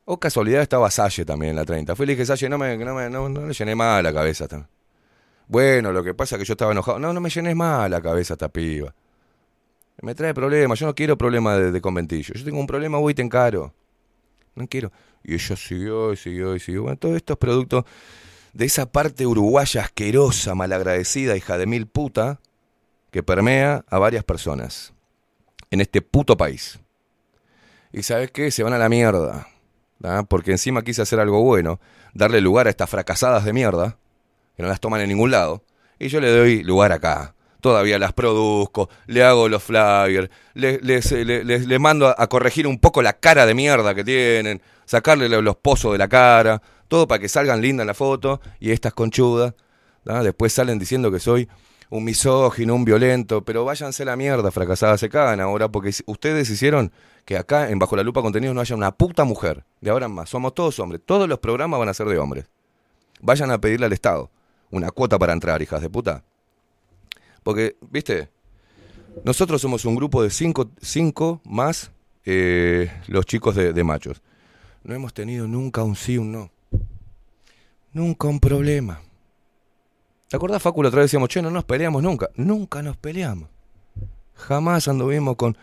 o 0.06 0.18
casualidad 0.18 0.62
estaba 0.62 0.90
Salle 0.90 1.24
también 1.24 1.50
en 1.50 1.56
la 1.56 1.64
30. 1.64 1.96
Fue 1.96 2.04
y 2.04 2.08
le 2.08 2.12
dije, 2.14 2.26
Salle, 2.26 2.48
no, 2.48 2.58
me, 2.58 2.76
no, 2.76 2.94
me, 2.94 3.08
no, 3.08 3.28
le 3.28 3.54
llené 3.54 3.74
más 3.74 4.02
la 4.02 4.12
cabeza. 4.12 4.44
esta". 4.44 4.68
Bueno, 5.46 5.92
lo 5.92 6.02
que 6.02 6.14
pasa 6.14 6.36
es 6.36 6.40
que 6.40 6.44
yo 6.44 6.52
estaba 6.52 6.72
enojado. 6.72 6.98
No, 6.98 7.12
no 7.12 7.20
me 7.20 7.30
llenes 7.30 7.56
más 7.56 7.88
la 7.90 8.00
cabeza 8.00 8.34
esta 8.34 8.48
piba. 8.48 8.94
Me 10.02 10.14
trae 10.14 10.34
problemas. 10.34 10.78
Yo 10.78 10.86
no 10.86 10.94
quiero 10.94 11.16
problemas 11.16 11.58
de, 11.58 11.70
de 11.70 11.80
conventillo. 11.80 12.34
Yo 12.34 12.44
tengo 12.44 12.58
un 12.58 12.66
problema, 12.66 12.98
voy 12.98 13.12
y 13.12 13.14
te 13.14 13.22
encaro. 13.22 13.72
No 14.54 14.66
quiero. 14.66 14.92
Y 15.22 15.34
ella 15.34 15.56
siguió 15.56 16.12
y 16.12 16.16
siguió 16.16 16.54
y 16.54 16.60
siguió. 16.60 16.82
Bueno, 16.82 16.98
todos 16.98 17.16
estos 17.16 17.38
productos 17.38 17.84
de 18.52 18.64
esa 18.64 18.86
parte 18.86 19.26
uruguaya 19.26 19.82
asquerosa, 19.82 20.54
malagradecida, 20.54 21.36
hija 21.36 21.58
de 21.58 21.66
mil 21.66 21.86
puta, 21.86 22.40
que 23.10 23.22
permea 23.22 23.84
a 23.88 23.98
varias 23.98 24.24
personas 24.24 24.92
en 25.70 25.80
este 25.80 26.02
puto 26.02 26.36
país. 26.36 26.78
Y 27.92 28.02
sabes 28.02 28.30
qué? 28.30 28.50
Se 28.50 28.62
van 28.62 28.72
a 28.72 28.78
la 28.78 28.88
mierda. 28.88 29.48
Porque 30.28 30.50
encima 30.52 30.82
quise 30.82 31.02
hacer 31.02 31.20
algo 31.20 31.40
bueno, 31.42 31.80
darle 32.12 32.40
lugar 32.40 32.66
a 32.66 32.70
estas 32.70 32.90
fracasadas 32.90 33.44
de 33.44 33.52
mierda, 33.52 33.98
que 34.56 34.62
no 34.62 34.68
las 34.68 34.80
toman 34.80 35.00
en 35.00 35.08
ningún 35.08 35.30
lado, 35.30 35.64
y 35.98 36.08
yo 36.08 36.20
le 36.20 36.30
doy 36.36 36.62
lugar 36.62 36.92
acá. 36.92 37.34
Todavía 37.60 37.98
las 37.98 38.12
produzco, 38.12 38.90
le 39.06 39.24
hago 39.24 39.48
los 39.48 39.62
flyers, 39.62 40.28
le- 40.52 40.78
les, 40.82 41.10
le- 41.12 41.44
les- 41.44 41.66
les 41.66 41.80
mando 41.80 42.08
a, 42.08 42.26
corregir 42.26 42.66
un 42.66 42.78
poco 42.78 43.00
la 43.00 43.14
cara 43.14 43.46
de 43.46 43.54
mierda 43.54 43.94
que 43.94 44.04
tienen, 44.04 44.60
sacarle 44.84 45.30
lo- 45.30 45.40
los 45.40 45.56
pozos 45.56 45.92
de 45.92 45.98
la 45.98 46.08
cara, 46.08 46.60
todo 46.88 47.08
para 47.08 47.18
que 47.20 47.28
salgan 47.30 47.62
lindas 47.62 47.84
en 47.84 47.88
la 47.88 47.94
foto, 47.94 48.42
y 48.60 48.70
estas 48.70 48.92
conchudas, 48.92 49.54
después 50.04 50.52
salen 50.52 50.78
diciendo 50.78 51.10
que 51.10 51.18
soy 51.20 51.48
un 51.90 52.04
misógino, 52.04 52.74
un 52.74 52.84
violento, 52.84 53.44
pero 53.44 53.64
váyanse 53.64 54.04
la 54.04 54.16
mierda, 54.16 54.50
fracasadas 54.50 55.00
se 55.00 55.08
cagan 55.08 55.40
ahora, 55.40 55.68
porque 55.68 55.90
ustedes 56.06 56.50
hicieron 56.50 56.92
que 57.24 57.36
acá 57.36 57.70
en 57.70 57.78
Bajo 57.78 57.96
la 57.96 58.02
Lupa 58.02 58.22
Contenidos 58.22 58.54
no 58.54 58.60
haya 58.60 58.76
una 58.76 58.92
puta 58.92 59.24
mujer, 59.24 59.64
de 59.80 59.90
ahora 59.90 60.06
en 60.06 60.12
más, 60.12 60.28
somos 60.28 60.54
todos 60.54 60.78
hombres, 60.78 61.00
todos 61.04 61.28
los 61.28 61.38
programas 61.38 61.78
van 61.78 61.88
a 61.88 61.94
ser 61.94 62.06
de 62.06 62.18
hombres. 62.18 62.46
Vayan 63.20 63.50
a 63.50 63.60
pedirle 63.60 63.86
al 63.86 63.92
Estado 63.92 64.30
una 64.70 64.90
cuota 64.90 65.18
para 65.18 65.32
entrar, 65.32 65.62
hijas 65.62 65.80
de 65.80 65.88
puta. 65.88 66.24
Porque, 67.42 67.76
viste, 67.90 68.28
nosotros 69.24 69.60
somos 69.60 69.84
un 69.84 69.94
grupo 69.94 70.22
de 70.22 70.30
cinco, 70.30 70.70
cinco 70.80 71.40
más 71.44 71.90
eh, 72.24 72.90
los 73.06 73.26
chicos 73.26 73.54
de, 73.54 73.72
de 73.72 73.84
machos. 73.84 74.22
No 74.82 74.94
hemos 74.94 75.14
tenido 75.14 75.46
nunca 75.46 75.82
un 75.82 75.94
sí, 75.94 76.18
un 76.18 76.32
no. 76.32 76.50
Nunca 77.92 78.26
un 78.28 78.40
problema. 78.40 79.00
¿Te 80.34 80.36
acordás, 80.36 80.60
Facu? 80.60 80.82
La 80.82 80.88
otra 80.88 80.98
vez 80.98 81.10
decíamos, 81.12 81.28
che, 81.28 81.40
no 81.40 81.48
nos 81.48 81.62
peleamos 81.62 82.02
nunca. 82.02 82.28
Nunca 82.34 82.82
nos 82.82 82.96
peleamos. 82.96 83.48
Jamás 84.34 84.88
anduvimos 84.88 85.36
con, 85.36 85.56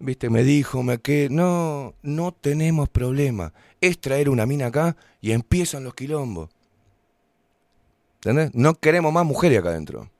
viste, 0.00 0.28
me 0.28 0.42
dijo, 0.42 0.82
me 0.82 0.98
que. 0.98 1.28
No, 1.30 1.94
no 2.02 2.32
tenemos 2.32 2.88
problema. 2.88 3.52
Es 3.80 4.00
traer 4.00 4.28
una 4.28 4.44
mina 4.44 4.66
acá 4.66 4.96
y 5.20 5.30
empiezan 5.30 5.84
los 5.84 5.94
quilombos. 5.94 6.50
¿Entendés? 8.16 8.50
No 8.54 8.74
queremos 8.74 9.12
más 9.12 9.24
mujeres 9.24 9.60
acá 9.60 9.68
adentro. 9.68 10.10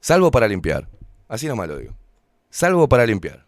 Salvo 0.00 0.30
para 0.30 0.46
limpiar. 0.46 0.86
Así 1.26 1.46
nomás 1.46 1.68
lo 1.68 1.78
digo. 1.78 1.94
Salvo 2.50 2.86
para 2.86 3.06
limpiar. 3.06 3.46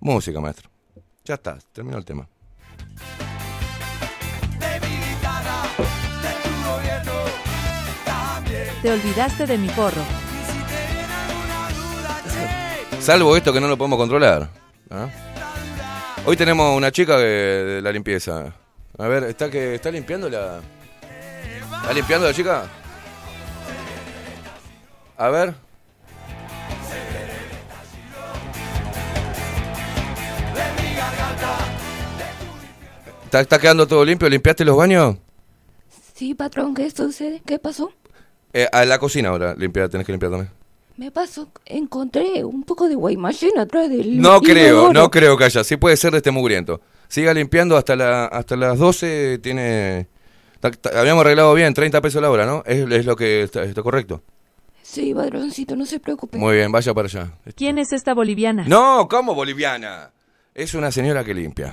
Música, 0.00 0.40
maestro. 0.40 0.68
Ya 1.24 1.34
está, 1.34 1.56
terminó 1.72 1.98
el 1.98 2.04
tema. 2.04 2.28
Te 8.82 8.90
olvidaste 8.90 9.46
de 9.46 9.58
mi 9.58 9.68
porro. 9.68 10.02
Salvo 13.00 13.36
esto 13.36 13.52
que 13.52 13.60
no 13.60 13.68
lo 13.68 13.76
podemos 13.76 13.98
controlar. 13.98 14.48
¿ah? 14.90 15.08
Hoy 16.26 16.36
tenemos 16.36 16.76
una 16.76 16.90
chica 16.90 17.16
que- 17.16 17.22
de 17.22 17.82
la 17.82 17.92
limpieza. 17.92 18.52
A 18.98 19.08
ver, 19.08 19.24
¿está 19.24 19.50
que 19.50 19.74
está 19.74 19.90
limpiando 19.90 20.28
la. 20.28 20.60
¿Está 21.82 21.92
limpiando 21.92 22.26
la 22.26 22.34
chica? 22.34 22.64
A 25.16 25.28
ver. 25.28 25.54
¿Está, 33.24 33.40
está 33.40 33.58
quedando 33.58 33.86
todo 33.86 34.04
limpio? 34.04 34.28
¿Limpiaste 34.28 34.64
los 34.64 34.76
baños? 34.76 35.16
Sí, 36.14 36.34
patrón, 36.34 36.74
¿qué 36.74 36.90
sucede? 36.90 37.42
¿Qué 37.46 37.58
pasó? 37.58 37.92
Eh, 38.52 38.68
a 38.72 38.84
la 38.84 38.98
cocina 38.98 39.28
ahora, 39.30 39.54
limpiar, 39.56 39.88
tenés 39.88 40.06
que 40.06 40.12
limpiar 40.12 40.30
también. 40.32 40.52
Me 40.96 41.10
pasó, 41.10 41.48
encontré 41.64 42.44
un 42.44 42.62
poco 42.64 42.88
de 42.88 42.94
guaymallén 42.94 43.58
atrás 43.58 43.88
del 43.88 44.20
No 44.20 44.40
creo, 44.40 44.92
no 44.92 45.10
creo 45.10 45.36
que 45.36 45.44
haya. 45.44 45.64
Sí 45.64 45.76
puede 45.76 45.96
ser 45.96 46.10
de 46.12 46.18
este 46.18 46.30
mugriento. 46.30 46.80
Siga 47.08 47.32
limpiando 47.32 47.76
hasta, 47.76 47.96
la, 47.96 48.26
hasta 48.26 48.54
las 48.56 48.78
12. 48.78 49.38
Tiene. 49.42 50.08
ta- 50.60 50.70
ta- 50.70 51.00
habíamos 51.00 51.22
arreglado 51.22 51.54
bien, 51.54 51.72
30 51.72 52.00
pesos 52.02 52.20
la 52.20 52.30
hora, 52.30 52.44
¿no? 52.44 52.62
Es, 52.66 52.90
es 52.90 53.06
lo 53.06 53.16
que 53.16 53.42
está, 53.44 53.62
está 53.62 53.82
correcto. 53.82 54.22
Sí, 54.82 55.14
patroncito, 55.14 55.74
no 55.76 55.86
se 55.86 56.00
preocupe. 56.00 56.36
Muy 56.36 56.56
bien, 56.56 56.70
vaya 56.72 56.92
para 56.92 57.06
allá. 57.06 57.32
¿Quién 57.56 57.78
es 57.78 57.92
esta 57.92 58.12
boliviana? 58.12 58.64
No, 58.66 59.06
¿cómo 59.08 59.34
boliviana? 59.34 60.10
Es 60.54 60.74
una 60.74 60.90
señora 60.90 61.24
que 61.24 61.32
limpia. 61.32 61.72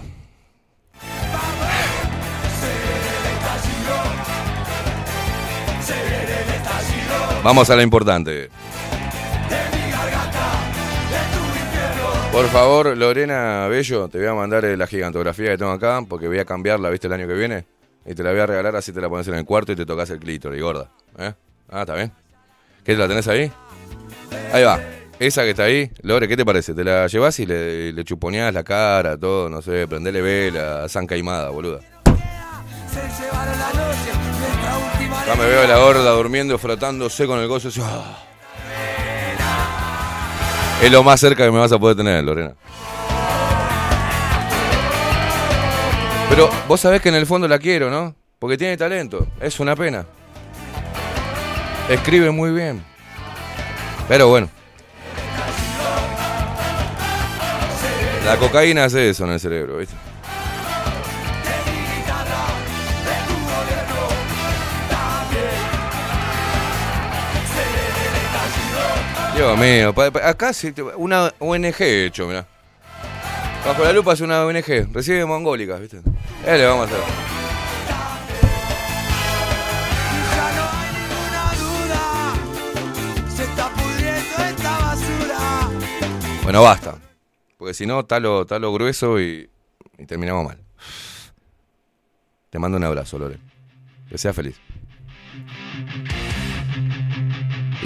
Vamos 7.47 7.69
a 7.69 7.77
lo 7.77 7.81
importante. 7.81 8.49
Por 12.29 12.45
favor, 12.47 12.97
Lorena 12.97 13.69
Bello, 13.69 14.09
te 14.09 14.17
voy 14.17 14.27
a 14.27 14.33
mandar 14.33 14.65
eh, 14.65 14.75
la 14.75 14.85
gigantografía 14.85 15.51
que 15.51 15.57
tengo 15.57 15.71
acá, 15.71 16.01
porque 16.09 16.27
voy 16.27 16.39
a 16.39 16.43
cambiarla, 16.43 16.89
¿viste? 16.89 17.07
El 17.07 17.13
año 17.13 17.25
que 17.25 17.35
viene. 17.35 17.65
Y 18.05 18.13
te 18.15 18.21
la 18.21 18.31
voy 18.31 18.41
a 18.41 18.47
regalar 18.47 18.75
así 18.75 18.91
te 18.91 18.99
la 18.99 19.07
pones 19.07 19.29
en 19.29 19.35
el 19.35 19.45
cuarto 19.45 19.71
y 19.71 19.77
te 19.77 19.85
tocas 19.85 20.09
el 20.09 20.19
clítoris, 20.19 20.61
gorda. 20.61 20.91
¿Eh? 21.17 21.31
Ah, 21.69 21.81
¿está 21.83 21.95
bien? 21.95 22.11
¿Qué, 22.83 22.97
la 22.97 23.07
tenés 23.07 23.29
ahí? 23.29 23.49
Ahí 24.51 24.65
va. 24.65 24.81
Esa 25.17 25.43
que 25.43 25.51
está 25.51 25.63
ahí, 25.63 25.89
Lore, 26.01 26.27
¿qué 26.27 26.35
te 26.35 26.43
parece? 26.43 26.73
¿Te 26.73 26.83
la 26.83 27.07
llevas 27.07 27.39
y 27.39 27.45
le, 27.45 27.93
le 27.93 28.03
chuponeás 28.03 28.53
la 28.53 28.65
cara, 28.65 29.17
todo, 29.17 29.49
no 29.49 29.61
sé, 29.61 29.87
prendele 29.87 30.21
vela, 30.21 30.89
san 30.89 31.07
caimada, 31.07 31.49
boluda? 31.51 31.79
Ya 35.25 35.35
me 35.35 35.45
veo 35.45 35.61
a 35.63 35.67
la 35.67 35.77
gorda 35.77 36.11
durmiendo, 36.11 36.57
frotándose 36.57 37.27
con 37.27 37.39
el 37.39 37.47
gozo. 37.47 37.69
ah. 37.83 38.23
Es 40.81 40.91
lo 40.91 41.03
más 41.03 41.19
cerca 41.19 41.43
que 41.43 41.51
me 41.51 41.59
vas 41.59 41.71
a 41.71 41.79
poder 41.79 41.97
tener, 41.97 42.23
Lorena. 42.23 42.53
Pero 46.29 46.49
vos 46.67 46.79
sabés 46.79 47.01
que 47.01 47.09
en 47.09 47.15
el 47.15 47.25
fondo 47.25 47.47
la 47.47 47.57
quiero, 47.59 47.89
¿no? 47.89 48.15
Porque 48.39 48.57
tiene 48.57 48.77
talento. 48.77 49.27
Es 49.41 49.59
una 49.59 49.75
pena. 49.75 50.05
Escribe 51.89 52.31
muy 52.31 52.51
bien. 52.51 52.83
Pero 54.07 54.27
bueno. 54.27 54.49
La 58.25 58.37
cocaína 58.37 58.85
hace 58.85 59.09
eso 59.09 59.25
en 59.25 59.31
el 59.31 59.39
cerebro, 59.39 59.77
¿viste? 59.77 59.95
Dios 69.37 69.55
mío, 69.59 69.93
acá 70.23 70.51
una 70.95 71.31
ONG 71.37 71.81
he 71.81 72.05
hecho, 72.07 72.25
mirá. 72.27 72.47
Bajo 73.63 73.83
la 73.83 73.93
lupa 73.93 74.13
es 74.13 74.21
una 74.21 74.43
ONG, 74.43 74.91
recibe 74.91 75.25
mongólicas, 75.25 75.79
¿viste? 75.79 75.97
Eh, 76.43 76.57
le 76.57 76.65
vamos 76.65 76.89
a 76.89 76.95
hacer. 76.95 77.03
Bueno, 86.41 86.63
basta. 86.63 86.95
Porque 87.59 87.75
si 87.75 87.85
no, 87.85 88.05
talo, 88.05 88.43
talo 88.47 88.73
grueso 88.73 89.19
y, 89.21 89.47
y 89.99 90.05
terminamos 90.07 90.45
mal. 90.45 90.57
Te 92.49 92.57
mando 92.57 92.77
un 92.77 92.83
abrazo, 92.85 93.19
Lore. 93.19 93.37
Que 94.09 94.17
seas 94.17 94.35
feliz. 94.35 94.55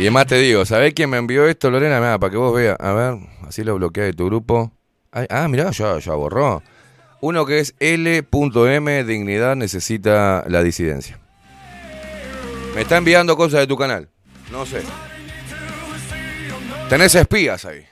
Y 0.01 0.05
además 0.05 0.25
te 0.25 0.39
digo, 0.39 0.65
¿sabés 0.65 0.95
quién 0.95 1.11
me 1.11 1.17
envió 1.17 1.45
esto, 1.45 1.69
Lorena? 1.69 1.99
Mirá, 1.99 2.17
para 2.17 2.31
que 2.31 2.37
vos 2.37 2.55
veas. 2.55 2.75
A 2.79 2.91
ver, 2.91 3.19
así 3.47 3.63
lo 3.63 3.75
bloquea 3.75 4.05
de 4.05 4.13
tu 4.13 4.25
grupo. 4.25 4.71
Ah, 5.11 5.47
mirá, 5.47 5.69
ya, 5.69 5.99
ya 5.99 6.13
borró. 6.15 6.63
Uno 7.19 7.45
que 7.45 7.59
es 7.59 7.75
L.M. 7.79 9.03
Dignidad 9.03 9.55
necesita 9.55 10.43
la 10.47 10.63
disidencia. 10.63 11.19
Me 12.73 12.81
está 12.81 12.97
enviando 12.97 13.37
cosas 13.37 13.59
de 13.59 13.67
tu 13.67 13.77
canal. 13.77 14.09
No 14.51 14.65
sé. 14.65 14.81
Tenés 16.89 17.13
espías 17.13 17.63
ahí. 17.65 17.85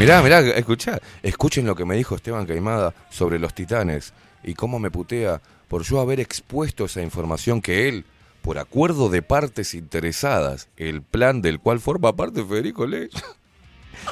Mirá, 0.00 0.22
mirá, 0.22 0.40
escuchá. 0.40 0.98
Escuchen 1.22 1.66
lo 1.66 1.76
que 1.76 1.84
me 1.84 1.94
dijo 1.94 2.14
Esteban 2.14 2.46
Caimada 2.46 2.94
sobre 3.10 3.38
los 3.38 3.52
titanes 3.52 4.14
y 4.42 4.54
cómo 4.54 4.78
me 4.78 4.90
putea 4.90 5.42
por 5.68 5.82
yo 5.82 6.00
haber 6.00 6.20
expuesto 6.20 6.86
esa 6.86 7.02
información 7.02 7.60
que 7.60 7.86
él, 7.86 8.06
por 8.40 8.56
acuerdo 8.56 9.10
de 9.10 9.20
partes 9.20 9.74
interesadas, 9.74 10.70
el 10.78 11.02
plan 11.02 11.42
del 11.42 11.60
cual 11.60 11.80
forma 11.80 12.16
parte 12.16 12.42
Federico 12.42 12.86
Ley, 12.86 13.10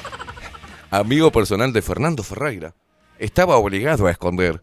amigo 0.91 1.31
personal 1.31 1.73
de 1.73 1.81
Fernando 1.81 2.21
Ferreira, 2.21 2.75
estaba 3.17 3.57
obligado 3.57 4.05
a 4.05 4.11
esconder. 4.11 4.61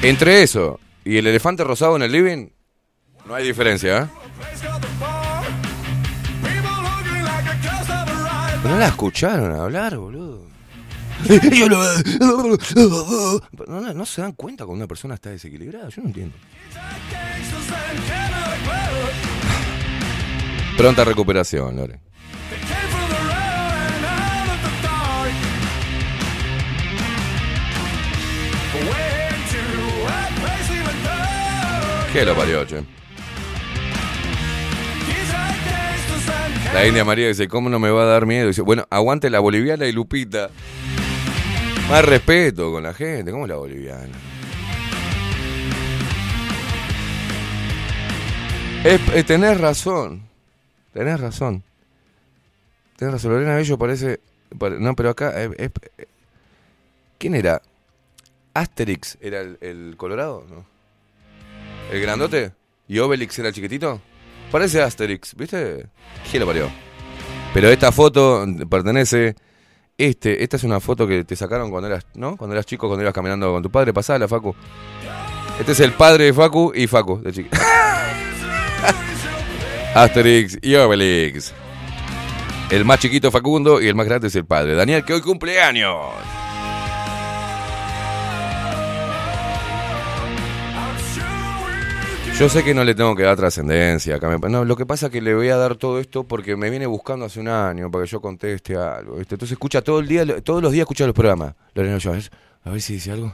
Entre 0.00 0.42
eso 0.42 0.80
y 1.04 1.18
el 1.18 1.26
elefante 1.26 1.62
rosado 1.62 1.96
en 1.96 2.02
el 2.04 2.12
living, 2.12 2.48
no 3.26 3.34
hay 3.34 3.44
diferencia, 3.44 3.98
¿eh? 3.98 4.24
¿No 8.64 8.78
la 8.78 8.86
escucharon 8.88 9.54
hablar, 9.54 9.96
boludo? 9.98 10.42
Yo 11.52 11.68
lo- 11.68 11.84
¿No, 13.68 13.80
no, 13.80 13.94
no 13.94 14.06
se 14.06 14.22
dan 14.22 14.32
cuenta 14.32 14.64
cuando 14.64 14.82
una 14.84 14.88
persona 14.88 15.14
está 15.14 15.30
desequilibrada? 15.30 15.88
Yo 15.90 16.02
no 16.02 16.08
entiendo. 16.08 16.34
Pronta 20.76 21.04
recuperación, 21.04 21.76
Lore. 21.76 22.00
¿Qué 32.12 32.24
lo 32.24 32.36
parió, 32.36 32.64
che? 32.64 32.82
La 36.74 36.86
India 36.88 37.04
María 37.04 37.28
dice, 37.28 37.46
¿cómo 37.46 37.70
no 37.70 37.78
me 37.78 37.88
va 37.90 38.02
a 38.02 38.06
dar 38.06 38.26
miedo? 38.26 38.48
Dice, 38.48 38.60
bueno, 38.60 38.84
aguante 38.90 39.30
la 39.30 39.38
boliviana 39.38 39.86
y 39.86 39.92
Lupita. 39.92 40.50
Más 41.88 42.04
respeto 42.04 42.72
con 42.72 42.82
la 42.82 42.92
gente, 42.92 43.30
¿cómo 43.30 43.46
la 43.46 43.54
boliviana? 43.54 44.08
Es, 48.84 49.00
eh, 49.14 49.22
tenés 49.24 49.60
razón, 49.60 50.22
tenés 50.92 51.20
razón. 51.20 51.62
Tenés 52.96 53.14
razón, 53.14 53.32
Lorena 53.32 53.54
Bello 53.54 53.78
parece... 53.78 54.20
pare- 54.58 54.78
no, 54.80 54.94
pero 54.96 55.10
acá... 55.10 55.32
eh, 55.42 55.50
eh, 55.56 55.70
¿Quién 57.18 57.34
era? 57.36 57.62
Asterix 58.52 59.16
era 59.20 59.40
el, 59.40 59.58
el 59.60 59.94
colorado, 59.96 60.44
¿no? 60.50 60.66
¿El 61.92 62.00
grandote? 62.02 62.52
¿Y 62.88 62.98
Obelix 62.98 63.38
era 63.38 63.48
el 63.48 63.54
chiquitito? 63.54 64.00
Parece 64.54 64.80
Asterix, 64.80 65.34
¿viste? 65.34 65.88
¿Quién 66.30 66.42
lo 66.42 66.46
parió? 66.46 66.70
Pero 67.52 67.70
esta 67.70 67.90
foto 67.90 68.46
pertenece. 68.70 69.34
Este, 69.98 70.44
esta 70.44 70.56
es 70.56 70.62
una 70.62 70.78
foto 70.78 71.08
que 71.08 71.24
te 71.24 71.34
sacaron 71.34 71.72
cuando 71.72 71.88
eras, 71.88 72.06
¿no? 72.14 72.36
Cuando 72.36 72.54
eras 72.54 72.64
chico, 72.64 72.86
cuando 72.86 73.02
ibas 73.02 73.12
caminando 73.12 73.52
con 73.52 73.64
tu 73.64 73.70
padre. 73.72 73.92
Pasala, 73.92 74.28
Facu. 74.28 74.54
Este 75.58 75.72
es 75.72 75.80
el 75.80 75.94
padre 75.94 76.26
de 76.26 76.32
Facu 76.32 76.70
y 76.72 76.86
Facu, 76.86 77.20
de 77.20 77.32
chiquito. 77.32 77.56
Asterix 79.96 80.56
y 80.62 80.76
Obelix. 80.76 81.52
El 82.70 82.84
más 82.84 83.00
chiquito 83.00 83.32
Facundo 83.32 83.82
y 83.82 83.88
el 83.88 83.96
más 83.96 84.06
grande 84.06 84.28
es 84.28 84.36
el 84.36 84.44
padre. 84.44 84.76
Daniel, 84.76 85.04
que 85.04 85.14
hoy 85.14 85.20
cumple 85.20 85.60
Yo 92.38 92.48
sé 92.48 92.64
que 92.64 92.74
no 92.74 92.82
le 92.82 92.94
tengo 92.96 93.14
que 93.14 93.22
dar 93.22 93.36
trascendencia. 93.36 94.18
No, 94.18 94.64
lo 94.64 94.76
que 94.76 94.84
pasa 94.84 95.06
es 95.06 95.12
que 95.12 95.20
le 95.22 95.34
voy 95.34 95.48
a 95.50 95.56
dar 95.56 95.76
todo 95.76 96.00
esto 96.00 96.24
porque 96.24 96.56
me 96.56 96.68
viene 96.68 96.84
buscando 96.86 97.24
hace 97.26 97.38
un 97.38 97.48
año 97.48 97.90
para 97.90 98.04
que 98.04 98.10
yo 98.10 98.20
conteste 98.20 98.76
algo. 98.76 99.18
Entonces 99.18 99.52
escucha 99.52 99.82
todo 99.82 100.00
el 100.00 100.08
día, 100.08 100.26
todos 100.42 100.60
los 100.60 100.72
días 100.72 100.82
escucha 100.82 101.06
los 101.06 101.14
programas. 101.14 101.54
Lorena, 101.74 101.98
yo, 101.98 102.10
a 102.10 102.14
ver, 102.14 102.30
a 102.64 102.70
ver 102.70 102.80
si 102.82 102.94
dice 102.94 103.12
algo. 103.12 103.32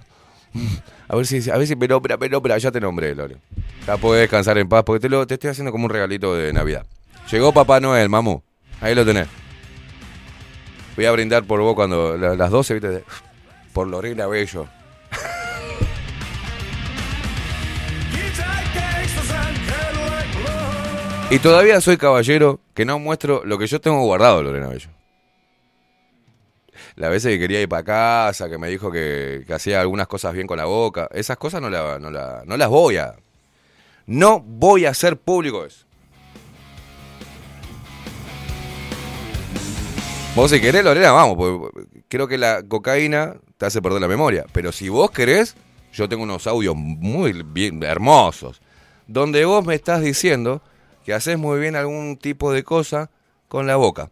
A 1.09 1.16
ver 1.16 1.26
si 1.26 1.36
dice- 1.36 1.51
a 1.53 1.57
ver 1.59 1.66
si 1.66 1.74
me 1.74 1.88
nombra, 1.88 2.16
me 2.16 2.28
nombra, 2.28 2.57
ya 2.59 2.70
te 2.70 2.80
nombré, 2.80 3.14
Lore. 3.16 3.36
Ya 3.84 3.96
podés 3.96 4.20
descansar 4.22 4.57
en 4.59 4.68
paz 4.68 4.84
porque 4.84 5.01
te 5.01 5.09
lo 5.09 5.26
te 5.26 5.34
estoy 5.34 5.51
haciendo 5.51 5.72
como 5.72 5.84
un 5.86 5.90
regalito 5.90 6.36
de 6.36 6.53
Navidad. 6.53 6.86
Llegó 7.32 7.53
Papá 7.53 7.80
Noel, 7.80 8.09
mamu. 8.09 8.40
Ahí 8.80 8.94
lo 8.94 9.05
tenés. 9.05 9.26
Voy 10.94 11.07
a 11.07 11.11
brindar 11.12 11.42
por 11.44 11.61
vos 11.61 11.74
cuando 11.74 12.16
la- 12.16 12.36
las 12.36 12.51
12, 12.51 12.74
¿viste? 12.74 13.03
Por 13.72 13.88
Lorena 13.88 14.28
Bello. 14.28 14.68
Y 21.31 21.39
todavía 21.39 21.81
soy 21.81 21.97
caballero 21.97 22.59
que 22.74 22.85
no 22.85 22.99
muestro 22.99 23.43
lo 23.45 23.57
que 23.57 23.68
yo 23.68 23.81
tengo 23.81 24.03
guardado, 24.05 24.43
Lorena 24.43 24.66
Bello. 24.66 24.91
La 26.97 27.09
veces 27.09 27.33
que 27.33 27.39
quería 27.39 27.62
ir 27.62 27.68
para 27.68 27.85
casa, 27.85 28.49
que 28.51 28.59
me 28.59 28.68
dijo 28.68 28.91
que, 28.91 29.45
hacía 29.55 29.81
algunas 29.81 30.09
cosas 30.09 30.33
bien 30.33 30.49
con 30.49 30.57
la 30.57 30.64
boca, 30.64 31.09
esas 31.12 31.37
cosas 31.37 31.62
no, 31.62 31.70
la- 31.70 31.99
las 32.01 32.68
voy 32.68 32.97
a... 32.97 33.14
No 34.07 34.41
voy 34.41 34.87
a 34.87 34.91
hacer 34.91 35.16
público 35.16 35.64
eso. 35.64 35.87
Vos 40.35 40.51
si 40.51 40.61
querés, 40.61 40.83
Lorena, 40.83 41.12
vamos, 41.12 41.70
creo 42.09 42.26
que 42.26 42.39
la 42.39 42.64
cocaína 42.64 43.37
te 43.57 43.66
hace 43.66 43.81
perder 43.81 44.01
la 44.01 44.09
memoria. 44.09 44.47
Pero 44.53 44.72
si 44.72 44.89
vos 44.89 45.12
querés, 45.12 45.55
yo 45.93 46.09
tengo 46.09 46.24
unos 46.24 46.49
audios 46.49 46.74
muy 46.74 47.45
bien, 47.45 47.81
hermosos, 47.85 48.61
donde 49.07 49.45
vos 49.45 49.64
me 49.64 49.76
estás 49.76 50.01
diciendo 50.03 50.61
que 51.05 51.14
haces 51.14 51.38
muy 51.38 51.59
bien 51.59 51.76
algún 51.76 52.16
tipo 52.16 52.53
de 52.53 52.64
cosa 52.64 53.11
con 53.48 53.66
la 53.66 53.76
boca. 53.76 54.11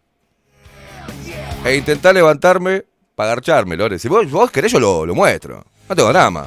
E 1.64 1.76
intentar 1.76 2.14
levantarme 2.14 2.84
para 3.14 3.30
garcharme, 3.30 3.76
Lore. 3.76 3.98
Si 3.98 4.08
vos, 4.08 4.30
vos 4.30 4.50
querés, 4.50 4.72
yo 4.72 4.80
lo, 4.80 5.04
lo 5.04 5.14
muestro. 5.14 5.64
No 5.88 5.96
tengo 5.96 6.08
drama. 6.08 6.46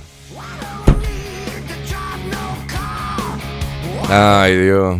Ay, 4.10 4.58
Dios. 4.58 5.00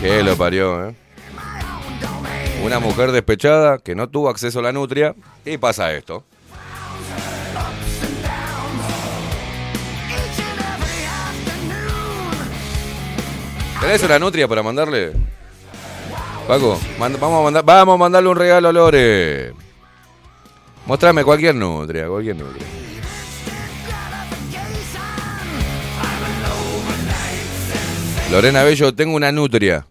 Que 0.00 0.22
lo 0.22 0.36
parió, 0.36 0.88
¿eh? 0.88 0.94
Una 2.64 2.78
mujer 2.78 3.12
despechada 3.12 3.78
que 3.78 3.94
no 3.94 4.08
tuvo 4.08 4.28
acceso 4.28 4.58
a 4.58 4.62
la 4.62 4.72
nutria 4.72 5.14
y 5.44 5.56
pasa 5.56 5.92
esto. 5.92 6.24
¿Tenés 13.80 14.02
una 14.02 14.18
nutria 14.18 14.46
para 14.46 14.62
mandarle? 14.62 15.12
Paco, 16.46 16.78
vamos, 16.98 17.22
a 17.22 17.42
mandar, 17.42 17.64
vamos 17.64 17.94
a 17.94 17.98
mandarle 17.98 18.28
un 18.28 18.36
regalo 18.36 18.68
a 18.68 18.72
Lore. 18.72 19.54
Mostrame 20.84 21.24
cualquier 21.24 21.54
nutria, 21.54 22.08
cualquier 22.08 22.36
nutria. 22.36 22.66
Lorena 28.30 28.62
Bello, 28.62 28.94
tengo 28.94 29.16
una 29.16 29.32
nutria. 29.32 29.86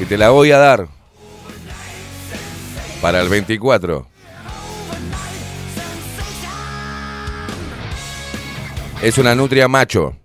Y 0.00 0.04
te 0.04 0.18
la 0.18 0.30
voy 0.30 0.50
a 0.50 0.58
dar. 0.58 0.88
Para 3.00 3.20
el 3.20 3.28
24. 3.28 4.06
Es 9.02 9.18
una 9.18 9.34
nutria 9.34 9.68
macho. 9.68 10.16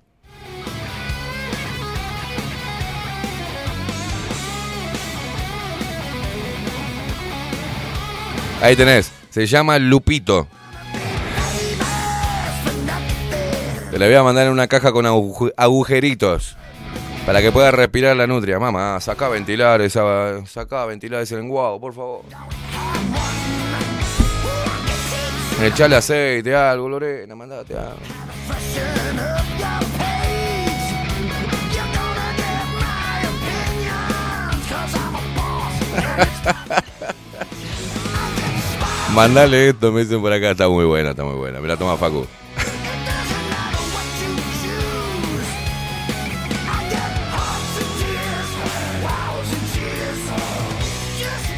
Ahí 8.62 8.76
tenés. 8.76 9.12
Se 9.30 9.46
llama 9.46 9.78
Lupito. 9.80 10.48
Te 13.92 13.98
la 13.98 14.06
voy 14.06 14.16
a 14.16 14.24
mandar 14.24 14.46
en 14.48 14.52
una 14.54 14.68
caja 14.68 14.92
con 14.92 15.06
agu- 15.06 15.54
agujeritos. 15.58 16.56
Para 17.26 17.42
que 17.42 17.52
pueda 17.52 17.72
respirar 17.72 18.16
la 18.16 18.28
nutria. 18.28 18.60
Mamá, 18.60 19.00
saca 19.00 19.28
a 19.28 19.30
ventilar 19.30 19.82
esa. 19.82 20.46
Saca 20.46 20.84
a 20.84 20.86
ventilar 20.86 21.22
ese 21.22 21.36
lenguado, 21.36 21.80
por 21.80 21.94
favor. 21.94 22.22
Echale 25.62 25.96
aceite, 25.98 26.56
algo, 26.56 26.88
Lorena, 26.90 27.36
mandate 27.36 27.76
algo. 27.78 27.98
Mandale 39.14 39.70
esto, 39.70 39.92
me 39.92 40.02
dicen 40.02 40.22
por 40.22 40.32
acá, 40.32 40.52
está 40.52 40.70
muy 40.70 40.86
buena, 40.86 41.10
está 41.12 41.24
muy 41.24 41.36
buena. 41.36 41.60
Me 41.60 41.68
la 41.68 41.76
toma 41.78 41.98
Facu. 41.98 42.26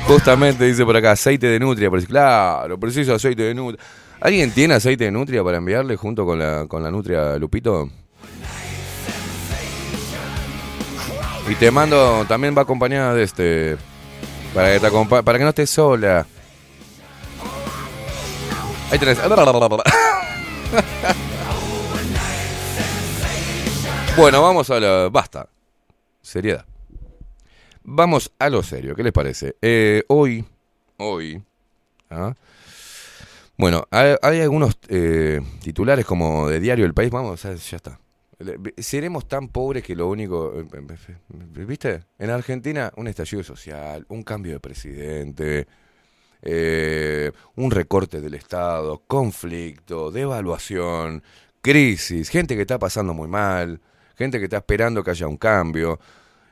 Justamente 0.07 0.65
dice 0.65 0.83
por 0.83 0.95
acá, 0.95 1.11
aceite 1.11 1.47
de 1.47 1.59
nutria. 1.59 1.89
Claro, 2.07 2.79
preciso 2.79 3.13
aceite 3.13 3.43
de 3.43 3.53
nutria. 3.53 3.83
¿Alguien 4.19 4.51
tiene 4.51 4.73
aceite 4.73 5.05
de 5.05 5.11
nutria 5.11 5.43
para 5.43 5.57
enviarle 5.57 5.95
junto 5.95 6.25
con 6.25 6.39
la, 6.39 6.65
con 6.67 6.83
la 6.83 6.91
nutria 6.91 7.37
Lupito? 7.37 7.89
Y 11.49 11.55
te 11.55 11.71
mando, 11.71 12.25
también 12.27 12.55
va 12.57 12.61
acompañada 12.61 13.13
de 13.13 13.23
este, 13.23 13.77
para 14.53 14.79
para 15.23 15.37
que 15.37 15.43
no 15.43 15.49
estés 15.49 15.69
sola. 15.69 16.25
Ahí 18.91 18.99
tenés. 18.99 19.17
Bueno, 24.17 24.41
vamos 24.41 24.69
a 24.69 24.79
la... 24.81 25.07
Basta. 25.09 25.47
Seriedad. 26.21 26.65
Vamos 27.83 28.33
a 28.37 28.49
lo 28.49 28.61
serio. 28.61 28.93
¿Qué 28.93 29.03
les 29.03 29.13
parece? 29.13 29.55
Eh, 29.61 30.03
hoy... 30.09 30.43
Hoy... 30.97 31.41
¿ah? 32.09 32.35
Bueno, 33.57 33.87
hay, 33.91 34.41
algunos 34.41 34.77
eh, 34.89 35.39
titulares 35.61 36.05
como 36.05 36.49
de 36.49 36.59
Diario 36.59 36.85
El 36.85 36.93
País. 36.93 37.11
Vamos, 37.11 37.41
ya, 37.43 37.51
está. 37.51 37.97
Seremos 38.77 39.25
tan 39.27 39.47
pobres 39.47 39.83
que 39.83 39.95
lo 39.95 40.09
único... 40.09 40.53
eh, 40.59 41.65
¿Viste? 41.65 42.03
En 42.19 42.29
Argentina, 42.29 42.91
un 42.97 43.07
estallido 43.07 43.43
social, 43.43 44.05
un 44.09 44.23
cambio 44.23 44.51
de 44.51 44.59
presidente, 44.59 45.67
eh, 46.41 47.31
un 47.55 47.71
recorte 47.71 48.21
del 48.21 48.33
Estado, 48.33 49.03
conflicto, 49.07 50.11
devaluación, 50.11 51.23
crisis, 51.61 52.29
gente 52.29 52.55
que 52.55 52.61
está 52.61 52.79
pasando 52.79 53.13
muy 53.13 53.27
mal, 53.27 53.79
gente 54.15 54.39
que 54.39 54.45
está 54.45 54.57
esperando 54.57 55.03
que 55.03 55.11
haya 55.11 55.27
un 55.27 55.37
cambio, 55.37 55.99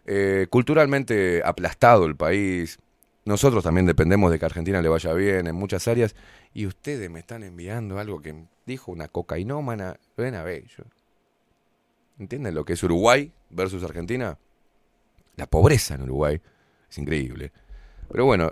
eh, 0.06 0.48
culturalmente 0.50 1.42
aplastado 1.44 2.06
el 2.06 2.16
país. 2.16 2.80
Nosotros 3.26 3.64
también 3.64 3.86
dependemos 3.86 4.32
de 4.32 4.40
que 4.40 4.46
a 4.46 4.48
Argentina 4.48 4.82
le 4.82 4.90
vaya 4.90 5.14
bien 5.14 5.48
en 5.48 5.56
muchas 5.56 5.88
áreas 5.88 6.16
y 6.54 6.66
ustedes 6.66 7.10
me 7.10 7.20
están 7.20 7.44
enviando 7.44 8.00
algo 8.00 8.22
que 8.22 8.46
dijo 8.66 8.92
una 8.92 9.08
cocainómana, 9.08 9.98
Lorena 10.16 10.44
Bello. 10.44 10.86
¿Entienden 12.18 12.56
lo 12.56 12.66
que 12.66 12.74
es 12.74 12.84
Uruguay 12.84 13.32
versus 13.50 13.84
Argentina? 13.84 14.38
La 15.36 15.48
pobreza 15.48 15.96
en 15.96 16.04
Uruguay 16.04 16.42
es 16.90 16.98
increíble. 16.98 17.52
Pero 18.12 18.26
bueno, 18.26 18.52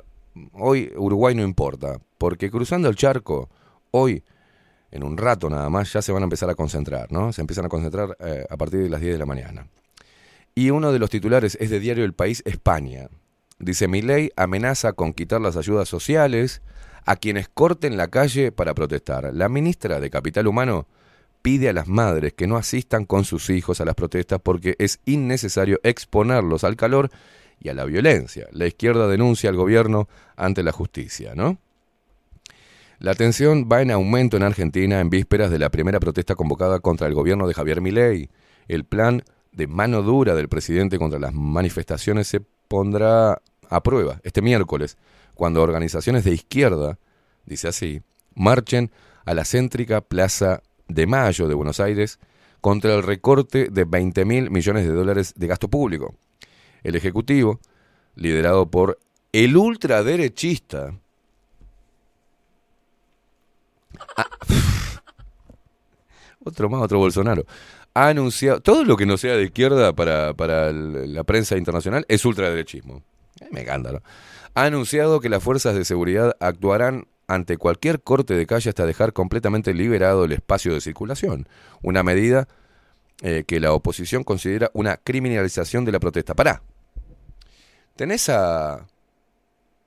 hoy 0.54 0.92
Uruguay 0.96 1.36
no 1.36 1.44
importa, 1.44 2.00
porque 2.18 2.50
cruzando 2.50 2.90
el 2.90 2.96
charco, 2.96 3.50
hoy, 3.92 4.24
en 4.92 5.04
un 5.04 5.18
rato 5.18 5.50
nada 5.50 5.70
más, 5.70 5.94
ya 5.94 6.02
se 6.02 6.12
van 6.12 6.24
a 6.24 6.26
empezar 6.26 6.50
a 6.50 6.56
concentrar, 6.56 7.12
¿no? 7.12 7.34
Se 7.34 7.42
empiezan 7.42 7.66
a 7.66 7.70
concentrar 7.70 8.18
eh, 8.20 8.46
a 8.50 8.58
partir 8.58 8.82
de 8.82 8.90
las 8.90 9.02
10 9.02 9.14
de 9.14 9.20
la 9.20 9.26
mañana. 9.26 9.68
Y 10.56 10.72
uno 10.72 10.92
de 10.92 11.00
los 11.00 11.10
titulares 11.10 11.58
es 11.62 11.70
de 11.70 11.80
Diario 11.80 12.04
El 12.04 12.14
País, 12.14 12.42
España. 12.46 13.10
Dice, 13.60 13.88
Milei 13.88 14.32
amenaza 14.36 14.94
con 14.94 15.14
quitar 15.14 15.42
las 15.42 15.58
ayudas 15.58 15.88
sociales 15.88 16.62
a 17.06 17.16
quienes 17.16 17.48
corten 17.48 17.98
la 17.98 18.08
calle 18.10 18.52
para 18.52 18.74
protestar. 18.74 19.34
La 19.34 19.50
ministra 19.50 20.00
de 20.00 20.10
Capital 20.10 20.48
Humano 20.48 20.88
pide 21.42 21.70
a 21.70 21.74
las 21.74 21.88
madres 21.88 22.34
que 22.34 22.48
no 22.48 22.58
asistan 22.58 23.06
con 23.06 23.24
sus 23.24 23.50
hijos 23.50 23.80
a 23.80 23.86
las 23.86 23.96
protestas 23.96 24.40
porque 24.44 24.76
es 24.80 25.00
innecesario 25.06 25.80
exponerlos 25.84 26.64
al 26.64 26.76
calor 26.76 27.10
y 27.60 27.70
a 27.70 27.74
la 27.74 27.86
violencia. 27.86 28.48
La 28.52 28.68
izquierda 28.68 29.08
denuncia 29.08 29.50
al 29.50 29.56
gobierno 29.56 30.08
ante 30.36 30.64
la 30.64 30.72
justicia, 30.72 31.34
¿no? 31.36 31.58
La 33.00 33.14
tensión 33.14 33.70
va 33.72 33.82
en 33.82 33.92
aumento 33.92 34.38
en 34.38 34.44
Argentina 34.44 35.00
en 35.00 35.10
vísperas 35.10 35.52
de 35.52 35.60
la 35.60 35.70
primera 35.70 36.00
protesta 36.00 36.36
convocada 36.36 36.80
contra 36.80 37.08
el 37.08 37.14
gobierno 37.14 37.48
de 37.48 37.54
Javier 37.54 37.80
Milei. 37.80 38.30
El 38.68 38.86
plan 38.86 39.24
de 39.52 39.68
mano 39.68 40.02
dura 40.02 40.34
del 40.34 40.50
presidente 40.50 40.98
contra 40.98 41.20
las 41.20 41.34
manifestaciones 41.34 42.28
se 42.28 42.42
pondrá 42.68 43.42
a 43.70 43.84
prueba 43.84 44.20
este 44.24 44.42
miércoles, 44.42 44.98
cuando 45.36 45.62
organizaciones 45.62 46.24
de 46.24 46.34
izquierda, 46.34 46.98
dice 47.46 47.68
así, 47.68 48.02
marchen 48.34 48.92
a 49.26 49.34
la 49.34 49.46
céntrica 49.46 50.02
Plaza 50.02 50.64
de 50.88 51.06
Mayo 51.06 51.48
de 51.48 51.54
Buenos 51.54 51.80
Aires 51.80 52.20
contra 52.62 52.96
el 52.96 53.04
recorte 53.04 53.68
de 53.70 53.84
20 53.86 54.26
mil 54.26 54.50
millones 54.50 54.86
de 54.86 54.94
dólares 54.94 55.34
de 55.36 55.48
gasto 55.48 55.68
público. 55.68 56.16
El 56.84 56.96
Ejecutivo, 56.96 57.60
liderado 58.16 58.70
por 58.70 59.00
el 59.32 59.58
ultraderechista, 59.58 60.94
otro 66.44 66.70
más, 66.70 66.82
otro 66.82 67.00
Bolsonaro, 67.00 67.46
ha 67.94 68.10
anunciado, 68.10 68.62
todo 68.62 68.84
lo 68.84 68.98
que 68.98 69.06
no 69.06 69.18
sea 69.18 69.36
de 69.36 69.46
izquierda 69.46 69.94
para, 69.94 70.34
para 70.34 70.72
la 70.72 71.24
prensa 71.24 71.58
internacional 71.58 72.06
es 72.08 72.26
ultraderechismo. 72.26 73.04
Me. 73.52 73.66
Ha 73.70 74.64
anunciado 74.64 75.20
que 75.20 75.30
las 75.30 75.44
fuerzas 75.44 75.76
de 75.76 75.86
seguridad 75.86 76.36
actuarán 76.40 77.08
ante 77.28 77.58
cualquier 77.58 78.02
corte 78.02 78.34
de 78.34 78.46
calle 78.46 78.70
hasta 78.70 78.86
dejar 78.86 79.14
completamente 79.14 79.74
liberado 79.74 80.26
el 80.26 80.32
espacio 80.32 80.74
de 80.74 80.82
circulación. 80.82 81.48
Una 81.82 82.04
medida 82.04 82.48
eh, 83.22 83.44
que 83.46 83.60
la 83.60 83.74
oposición 83.74 84.24
considera 84.24 84.70
una 84.74 84.98
criminalización 84.98 85.86
de 85.86 85.92
la 85.92 86.00
protesta. 86.00 86.34
Pará. 86.34 86.62
Tenés 87.96 88.30
a... 88.30 88.86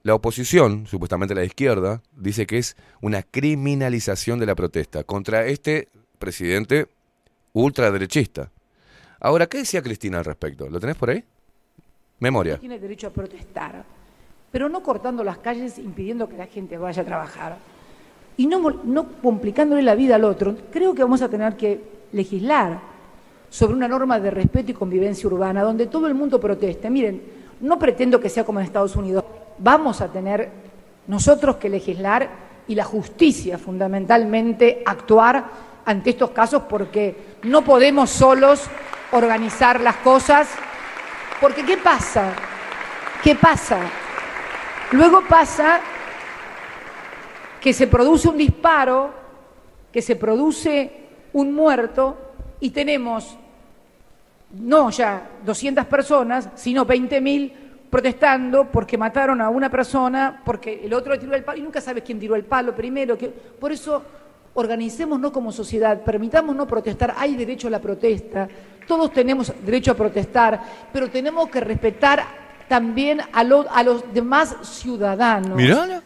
La 0.02 0.14
oposición, 0.14 0.86
supuestamente 0.86 1.34
la 1.34 1.44
izquierda, 1.44 2.00
dice 2.16 2.46
que 2.46 2.56
es 2.56 2.74
una 3.02 3.22
criminalización 3.22 4.38
de 4.38 4.46
la 4.46 4.54
protesta 4.54 5.04
contra 5.04 5.44
este 5.44 5.88
presidente 6.18 6.88
ultraderechista. 7.52 8.50
Ahora, 9.20 9.46
¿qué 9.46 9.58
decía 9.58 9.82
Cristina 9.82 10.18
al 10.18 10.24
respecto? 10.24 10.70
¿Lo 10.70 10.80
tenés 10.80 10.96
por 10.96 11.10
ahí? 11.10 11.22
Memoria. 12.18 12.56
Tiene 12.56 12.78
derecho 12.78 13.08
a 13.08 13.10
protestar, 13.10 13.84
pero 14.50 14.70
no 14.70 14.82
cortando 14.82 15.22
las 15.22 15.36
calles 15.36 15.78
impidiendo 15.78 16.30
que 16.30 16.38
la 16.38 16.46
gente 16.46 16.78
vaya 16.78 17.02
a 17.02 17.04
trabajar 17.04 17.58
y 18.38 18.46
no, 18.46 18.62
complicándole 19.22 19.82
la 19.82 19.94
vida 19.94 20.14
al 20.14 20.24
otro. 20.24 20.56
Creo 20.70 20.94
que 20.94 21.02
vamos 21.02 21.20
a 21.20 21.28
tener 21.28 21.56
que 21.56 21.82
legislar 22.12 22.80
sobre 23.50 23.74
una 23.74 23.88
norma 23.88 24.18
de 24.18 24.30
respeto 24.30 24.70
y 24.70 24.74
convivencia 24.74 25.26
urbana 25.26 25.62
donde 25.62 25.86
todo 25.86 26.06
el 26.06 26.14
mundo 26.14 26.40
proteste. 26.40 26.88
Miren, 26.88 27.22
no 27.60 27.78
pretendo 27.78 28.20
que 28.20 28.30
sea 28.30 28.44
como 28.44 28.60
en 28.60 28.66
Estados 28.66 28.96
Unidos. 28.96 29.24
Vamos 29.58 30.00
a 30.00 30.08
tener 30.08 30.48
nosotros 31.06 31.56
que 31.56 31.68
legislar 31.68 32.30
y 32.68 32.74
la 32.74 32.84
justicia 32.84 33.58
fundamentalmente 33.58 34.82
actuar 34.86 35.44
ante 35.84 36.10
estos 36.10 36.30
casos 36.30 36.62
porque 36.68 37.36
no 37.42 37.62
podemos 37.62 38.10
solos 38.10 38.62
organizar 39.12 39.80
las 39.80 39.96
cosas 39.96 40.48
Porque 41.40 41.64
¿qué 41.64 41.78
pasa? 41.78 42.32
¿Qué 43.22 43.34
pasa? 43.34 43.80
Luego 44.92 45.22
pasa 45.26 45.80
que 47.60 47.72
se 47.72 47.86
produce 47.86 48.28
un 48.28 48.36
disparo, 48.36 49.10
que 49.90 50.02
se 50.02 50.16
produce 50.16 50.92
un 51.32 51.54
muerto 51.54 52.16
y 52.60 52.70
tenemos 52.70 53.38
no 54.52 54.90
ya 54.90 55.28
200 55.44 55.86
personas, 55.86 56.48
sino 56.54 56.86
20.000 56.86 57.52
protestando 57.90 58.66
porque 58.70 58.96
mataron 58.96 59.40
a 59.40 59.48
una 59.50 59.68
persona, 59.70 60.42
porque 60.44 60.80
el 60.84 60.94
otro 60.94 61.12
le 61.12 61.18
tiró 61.18 61.34
el 61.34 61.42
palo 61.44 61.58
y 61.58 61.62
nunca 61.62 61.80
sabes 61.80 62.02
quién 62.04 62.20
tiró 62.20 62.34
el 62.36 62.44
palo 62.44 62.74
primero. 62.74 63.16
Que... 63.18 63.28
Por 63.28 63.72
eso 63.72 64.02
organicémonos 64.54 65.30
como 65.30 65.52
sociedad, 65.52 66.00
permitámonos 66.02 66.66
protestar, 66.66 67.14
hay 67.16 67.36
derecho 67.36 67.68
a 67.68 67.70
la 67.70 67.78
protesta, 67.80 68.48
todos 68.86 69.12
tenemos 69.12 69.52
derecho 69.64 69.92
a 69.92 69.94
protestar, 69.94 70.60
pero 70.92 71.08
tenemos 71.08 71.48
que 71.48 71.60
respetar 71.60 72.24
también 72.68 73.20
a, 73.32 73.44
lo- 73.44 73.66
a 73.70 73.82
los 73.84 74.12
demás 74.12 74.56
ciudadanos. 74.62 75.56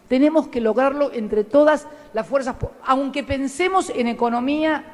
Tenemos 0.08 0.48
que 0.48 0.60
lograrlo 0.60 1.10
entre 1.12 1.44
todas 1.44 1.86
las 2.12 2.26
fuerzas, 2.26 2.56
aunque 2.84 3.22
pensemos 3.24 3.90
en 3.94 4.08
economía 4.08 4.84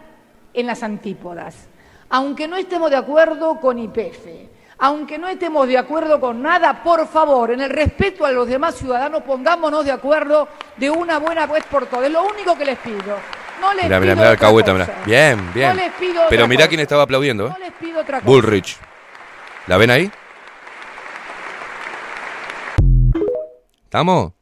en 0.55 0.67
las 0.67 0.83
antípodas, 0.83 1.69
aunque 2.11 2.47
no 2.49 2.57
estemos 2.57 2.91
de 2.91 2.97
acuerdo 2.97 3.59
con 3.61 3.79
IPF, 3.79 4.27
aunque 4.79 5.19
no 5.19 5.29
estemos 5.29 5.67
de 5.69 5.79
acuerdo 5.79 6.21
con 6.21 6.43
nada, 6.43 6.83
por 6.83 7.07
favor, 7.07 7.51
en 7.53 7.61
el 7.61 7.71
respeto 7.71 8.25
a 8.25 8.33
los 8.33 8.49
demás 8.49 8.75
ciudadanos, 8.77 9.23
pongámonos 9.23 9.85
de 9.85 9.93
acuerdo 9.93 10.49
de 10.77 10.91
una 10.91 11.19
buena 11.19 11.47
vez 11.47 11.65
por 11.71 11.87
todas. 11.87 12.07
Es 12.07 12.13
lo 12.13 12.25
único 12.25 12.57
que 12.57 12.65
les 12.65 12.79
pido. 12.79 13.17
No 13.61 13.75
les 13.75 13.85
Mirá, 13.85 14.01
pido 14.01 14.01
mirá, 14.01 14.15
mirá, 14.15 14.15
otra 14.15 14.31
alcahueta, 14.31 14.73
cosa. 14.73 14.85
mirá. 14.87 15.05
Bien, 15.05 15.53
bien. 15.53 15.69
No 15.69 15.75
les 15.75 15.93
pido 15.93 16.23
Pero 16.31 16.45
otra 16.45 16.47
mirá 16.49 16.61
cosa. 16.61 16.69
quién 16.69 16.81
estaba 16.81 17.03
aplaudiendo. 17.03 17.47
¿eh? 17.47 17.51
No 17.51 17.59
les 17.59 17.73
pido 17.73 18.01
otra 18.01 18.19
cosa. 18.21 18.27
Bullrich. 18.31 18.79
¿La 19.67 19.77
ven 19.77 19.91
ahí? 19.91 20.11
¿Estamos? 23.85 24.33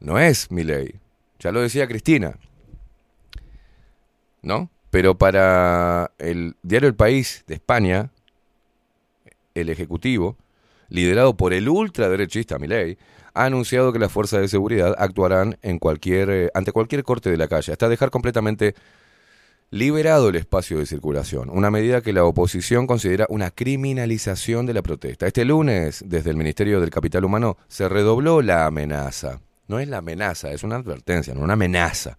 No 0.00 0.18
es 0.18 0.50
mi 0.52 0.62
ley. 0.62 0.94
Ya 1.40 1.50
lo 1.50 1.60
decía 1.60 1.88
Cristina. 1.88 2.34
¿No? 4.42 4.70
Pero 4.90 5.18
para 5.18 6.12
el 6.18 6.56
diario 6.62 6.88
El 6.88 6.94
País 6.94 7.44
de 7.46 7.54
España, 7.54 8.10
el 9.54 9.68
Ejecutivo, 9.68 10.36
liderado 10.88 11.36
por 11.36 11.52
el 11.52 11.68
ultraderechista 11.68 12.58
Milei, 12.58 12.96
ha 13.34 13.44
anunciado 13.44 13.92
que 13.92 13.98
las 13.98 14.10
fuerzas 14.10 14.40
de 14.40 14.48
seguridad 14.48 14.94
actuarán 14.98 15.58
en 15.62 15.78
cualquier, 15.78 16.30
eh, 16.30 16.50
ante 16.54 16.72
cualquier 16.72 17.04
corte 17.04 17.30
de 17.30 17.36
la 17.36 17.48
calle, 17.48 17.72
hasta 17.72 17.88
dejar 17.88 18.10
completamente 18.10 18.74
liberado 19.70 20.30
el 20.30 20.36
espacio 20.36 20.78
de 20.78 20.86
circulación, 20.86 21.50
una 21.50 21.70
medida 21.70 22.00
que 22.00 22.12
la 22.12 22.24
oposición 22.24 22.86
considera 22.86 23.26
una 23.28 23.50
criminalización 23.50 24.64
de 24.64 24.74
la 24.74 24.82
protesta. 24.82 25.26
Este 25.26 25.44
lunes, 25.44 26.02
desde 26.06 26.30
el 26.30 26.36
Ministerio 26.36 26.80
del 26.80 26.90
Capital 26.90 27.24
Humano, 27.24 27.58
se 27.68 27.88
redobló 27.88 28.40
la 28.40 28.66
amenaza. 28.66 29.40
No 29.66 29.78
es 29.78 29.88
la 29.88 29.98
amenaza, 29.98 30.50
es 30.50 30.62
una 30.62 30.76
advertencia, 30.76 31.34
no 31.34 31.42
una 31.42 31.52
amenaza. 31.52 32.16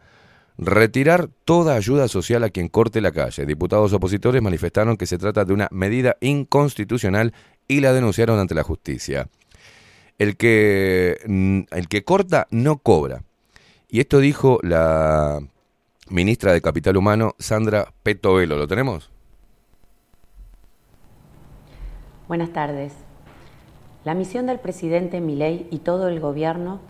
Retirar 0.62 1.30
toda 1.45 1.76
ayuda 1.76 2.10
social 2.10 2.43
a 2.43 2.49
quien 2.49 2.68
corte 2.68 2.99
la 2.99 3.14
calle. 3.14 3.45
Diputados 3.45 3.93
opositores 3.93 4.41
manifestaron 4.41 4.97
que 4.97 5.05
se 5.05 5.18
trata 5.18 5.45
de 5.45 5.53
una 5.53 5.70
medida 5.72 6.18
inconstitucional 6.20 7.34
y 7.66 7.80
la 7.80 7.93
denunciaron 7.93 8.38
ante 8.39 8.55
la 8.55 8.64
justicia. 8.64 9.30
El 10.18 10.36
que, 10.36 11.18
mm, 11.26 11.62
el 11.72 11.88
que 11.88 12.03
corta 12.03 12.45
no 12.51 12.80
cobra. 12.80 13.24
Y 13.88 14.01
esto 14.01 14.20
dijo 14.20 14.60
la 14.62 15.39
ministra 16.10 16.51
de 16.51 16.62
Capital 16.62 16.97
Humano, 16.97 17.36
Sandra 17.39 17.93
Petovelo. 18.03 18.57
¿Lo 18.57 18.68
tenemos? 18.68 19.10
Buenas 22.28 22.51
tardes. 22.51 22.91
La 24.03 24.14
misión 24.14 24.45
del 24.47 24.60
presidente 24.60 25.22
Milei 25.22 25.70
y 25.72 25.80
todo 25.80 26.10
el 26.10 26.20
gobierno 26.20 26.82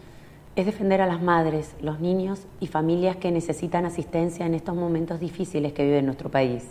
es 0.59 0.65
defender 0.65 1.01
a 1.01 1.07
las 1.07 1.21
madres, 1.21 1.73
los 1.81 2.01
niños 2.01 2.41
y 2.59 2.67
familias 2.67 3.15
que 3.15 3.31
necesitan 3.31 3.85
asistencia 3.85 4.45
en 4.45 4.53
estos 4.53 4.75
momentos 4.75 5.21
difíciles 5.21 5.71
que 5.71 5.85
vive 5.85 6.01
nuestro 6.01 6.29
país. 6.29 6.67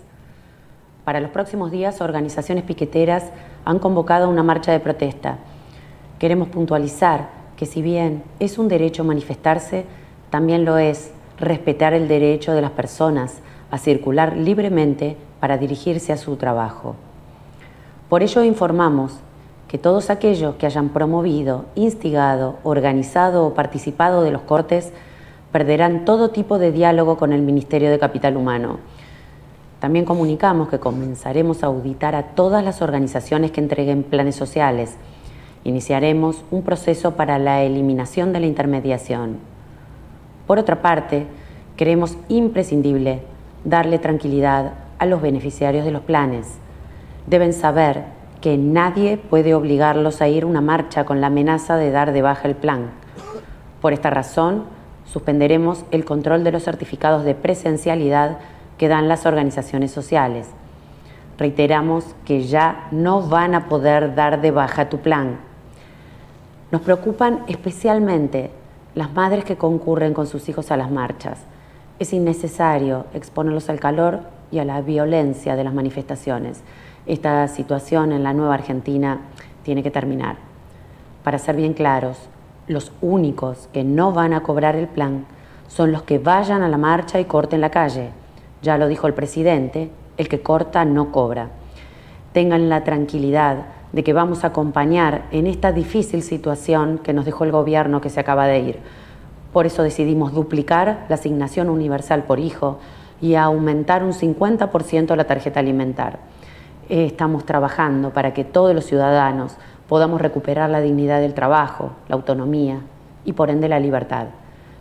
Para 1.06 1.20
los 1.20 1.30
próximos 1.30 1.70
días, 1.70 2.02
organizaciones 2.02 2.64
piqueteras 2.64 3.30
han 3.64 3.78
convocado 3.78 4.28
una 4.28 4.42
marcha 4.42 4.72
de 4.72 4.80
protesta. 4.80 5.38
Queremos 6.18 6.48
puntualizar 6.48 7.30
que 7.56 7.64
si 7.64 7.80
bien 7.80 8.22
es 8.40 8.58
un 8.58 8.68
derecho 8.68 9.04
manifestarse, 9.04 9.86
también 10.28 10.66
lo 10.66 10.76
es 10.76 11.10
respetar 11.38 11.94
el 11.94 12.08
derecho 12.08 12.52
de 12.52 12.60
las 12.60 12.72
personas 12.72 13.40
a 13.70 13.78
circular 13.78 14.36
libremente 14.36 15.16
para 15.40 15.56
dirigirse 15.56 16.12
a 16.12 16.18
su 16.18 16.36
trabajo. 16.36 16.94
Por 18.10 18.22
ello 18.22 18.44
informamos 18.44 19.18
que 19.68 19.78
todos 19.78 20.08
aquellos 20.08 20.54
que 20.56 20.66
hayan 20.66 20.88
promovido, 20.88 21.66
instigado, 21.74 22.56
organizado 22.62 23.46
o 23.46 23.54
participado 23.54 24.22
de 24.22 24.30
los 24.30 24.42
cortes 24.42 24.92
perderán 25.52 26.04
todo 26.04 26.30
tipo 26.30 26.58
de 26.58 26.72
diálogo 26.72 27.16
con 27.18 27.32
el 27.32 27.42
Ministerio 27.42 27.90
de 27.90 27.98
Capital 27.98 28.36
Humano. 28.36 28.78
También 29.78 30.04
comunicamos 30.04 30.68
que 30.68 30.80
comenzaremos 30.80 31.62
a 31.62 31.66
auditar 31.66 32.14
a 32.14 32.34
todas 32.34 32.64
las 32.64 32.82
organizaciones 32.82 33.52
que 33.52 33.60
entreguen 33.60 34.02
planes 34.02 34.34
sociales. 34.34 34.96
Iniciaremos 35.64 36.44
un 36.50 36.62
proceso 36.62 37.14
para 37.14 37.38
la 37.38 37.62
eliminación 37.62 38.32
de 38.32 38.40
la 38.40 38.46
intermediación. 38.46 39.36
Por 40.46 40.58
otra 40.58 40.82
parte, 40.82 41.26
creemos 41.76 42.16
imprescindible 42.28 43.20
darle 43.64 43.98
tranquilidad 43.98 44.72
a 44.98 45.06
los 45.06 45.20
beneficiarios 45.22 45.84
de 45.84 45.92
los 45.92 46.02
planes. 46.02 46.54
Deben 47.26 47.52
saber 47.52 48.17
que 48.40 48.56
nadie 48.56 49.16
puede 49.16 49.54
obligarlos 49.54 50.20
a 50.20 50.28
ir 50.28 50.44
a 50.44 50.46
una 50.46 50.60
marcha 50.60 51.04
con 51.04 51.20
la 51.20 51.26
amenaza 51.26 51.76
de 51.76 51.90
dar 51.90 52.12
de 52.12 52.22
baja 52.22 52.46
el 52.46 52.54
plan. 52.54 52.90
Por 53.80 53.92
esta 53.92 54.10
razón, 54.10 54.64
suspenderemos 55.04 55.84
el 55.90 56.04
control 56.04 56.44
de 56.44 56.52
los 56.52 56.64
certificados 56.64 57.24
de 57.24 57.34
presencialidad 57.34 58.38
que 58.76 58.88
dan 58.88 59.08
las 59.08 59.26
organizaciones 59.26 59.90
sociales. 59.90 60.48
Reiteramos 61.38 62.04
que 62.24 62.44
ya 62.44 62.88
no 62.90 63.22
van 63.22 63.54
a 63.54 63.68
poder 63.68 64.14
dar 64.14 64.40
de 64.40 64.50
baja 64.50 64.88
tu 64.88 64.98
plan. 64.98 65.38
Nos 66.70 66.82
preocupan 66.82 67.44
especialmente 67.48 68.50
las 68.94 69.12
madres 69.12 69.44
que 69.44 69.56
concurren 69.56 70.14
con 70.14 70.26
sus 70.26 70.48
hijos 70.48 70.70
a 70.70 70.76
las 70.76 70.90
marchas. 70.90 71.40
Es 71.98 72.12
innecesario 72.12 73.06
exponerlos 73.14 73.68
al 73.68 73.80
calor 73.80 74.20
y 74.50 74.58
a 74.58 74.64
la 74.64 74.80
violencia 74.80 75.56
de 75.56 75.64
las 75.64 75.74
manifestaciones. 75.74 76.62
Esta 77.08 77.48
situación 77.48 78.12
en 78.12 78.22
la 78.22 78.34
nueva 78.34 78.52
Argentina 78.52 79.20
tiene 79.62 79.82
que 79.82 79.90
terminar. 79.90 80.36
Para 81.24 81.38
ser 81.38 81.56
bien 81.56 81.72
claros, 81.72 82.28
los 82.66 82.92
únicos 83.00 83.70
que 83.72 83.82
no 83.82 84.12
van 84.12 84.34
a 84.34 84.42
cobrar 84.42 84.76
el 84.76 84.88
plan 84.88 85.24
son 85.68 85.90
los 85.90 86.02
que 86.02 86.18
vayan 86.18 86.60
a 86.60 86.68
la 86.68 86.76
marcha 86.76 87.18
y 87.18 87.24
corten 87.24 87.62
la 87.62 87.70
calle. 87.70 88.10
Ya 88.60 88.76
lo 88.76 88.88
dijo 88.88 89.06
el 89.06 89.14
presidente, 89.14 89.90
el 90.18 90.28
que 90.28 90.42
corta 90.42 90.84
no 90.84 91.10
cobra. 91.10 91.48
Tengan 92.34 92.68
la 92.68 92.84
tranquilidad 92.84 93.64
de 93.92 94.04
que 94.04 94.12
vamos 94.12 94.44
a 94.44 94.48
acompañar 94.48 95.22
en 95.30 95.46
esta 95.46 95.72
difícil 95.72 96.22
situación 96.22 96.98
que 96.98 97.14
nos 97.14 97.24
dejó 97.24 97.44
el 97.44 97.52
gobierno 97.52 98.02
que 98.02 98.10
se 98.10 98.20
acaba 98.20 98.46
de 98.46 98.58
ir. 98.58 98.78
Por 99.54 99.64
eso 99.64 99.82
decidimos 99.82 100.34
duplicar 100.34 101.06
la 101.08 101.14
asignación 101.14 101.70
universal 101.70 102.24
por 102.24 102.38
hijo 102.38 102.80
y 103.22 103.34
aumentar 103.34 104.04
un 104.04 104.12
50% 104.12 105.16
la 105.16 105.24
tarjeta 105.24 105.60
alimentar. 105.60 106.18
Eh, 106.88 107.04
Estamos 107.04 107.44
trabajando 107.44 108.12
para 108.12 108.32
que 108.32 108.44
todos 108.44 108.74
los 108.74 108.84
ciudadanos 108.84 109.56
podamos 109.88 110.20
recuperar 110.20 110.70
la 110.70 110.80
dignidad 110.80 111.20
del 111.20 111.34
trabajo, 111.34 111.92
la 112.08 112.14
autonomía 112.14 112.80
y 113.24 113.32
por 113.32 113.50
ende 113.50 113.68
la 113.68 113.80
libertad. 113.80 114.28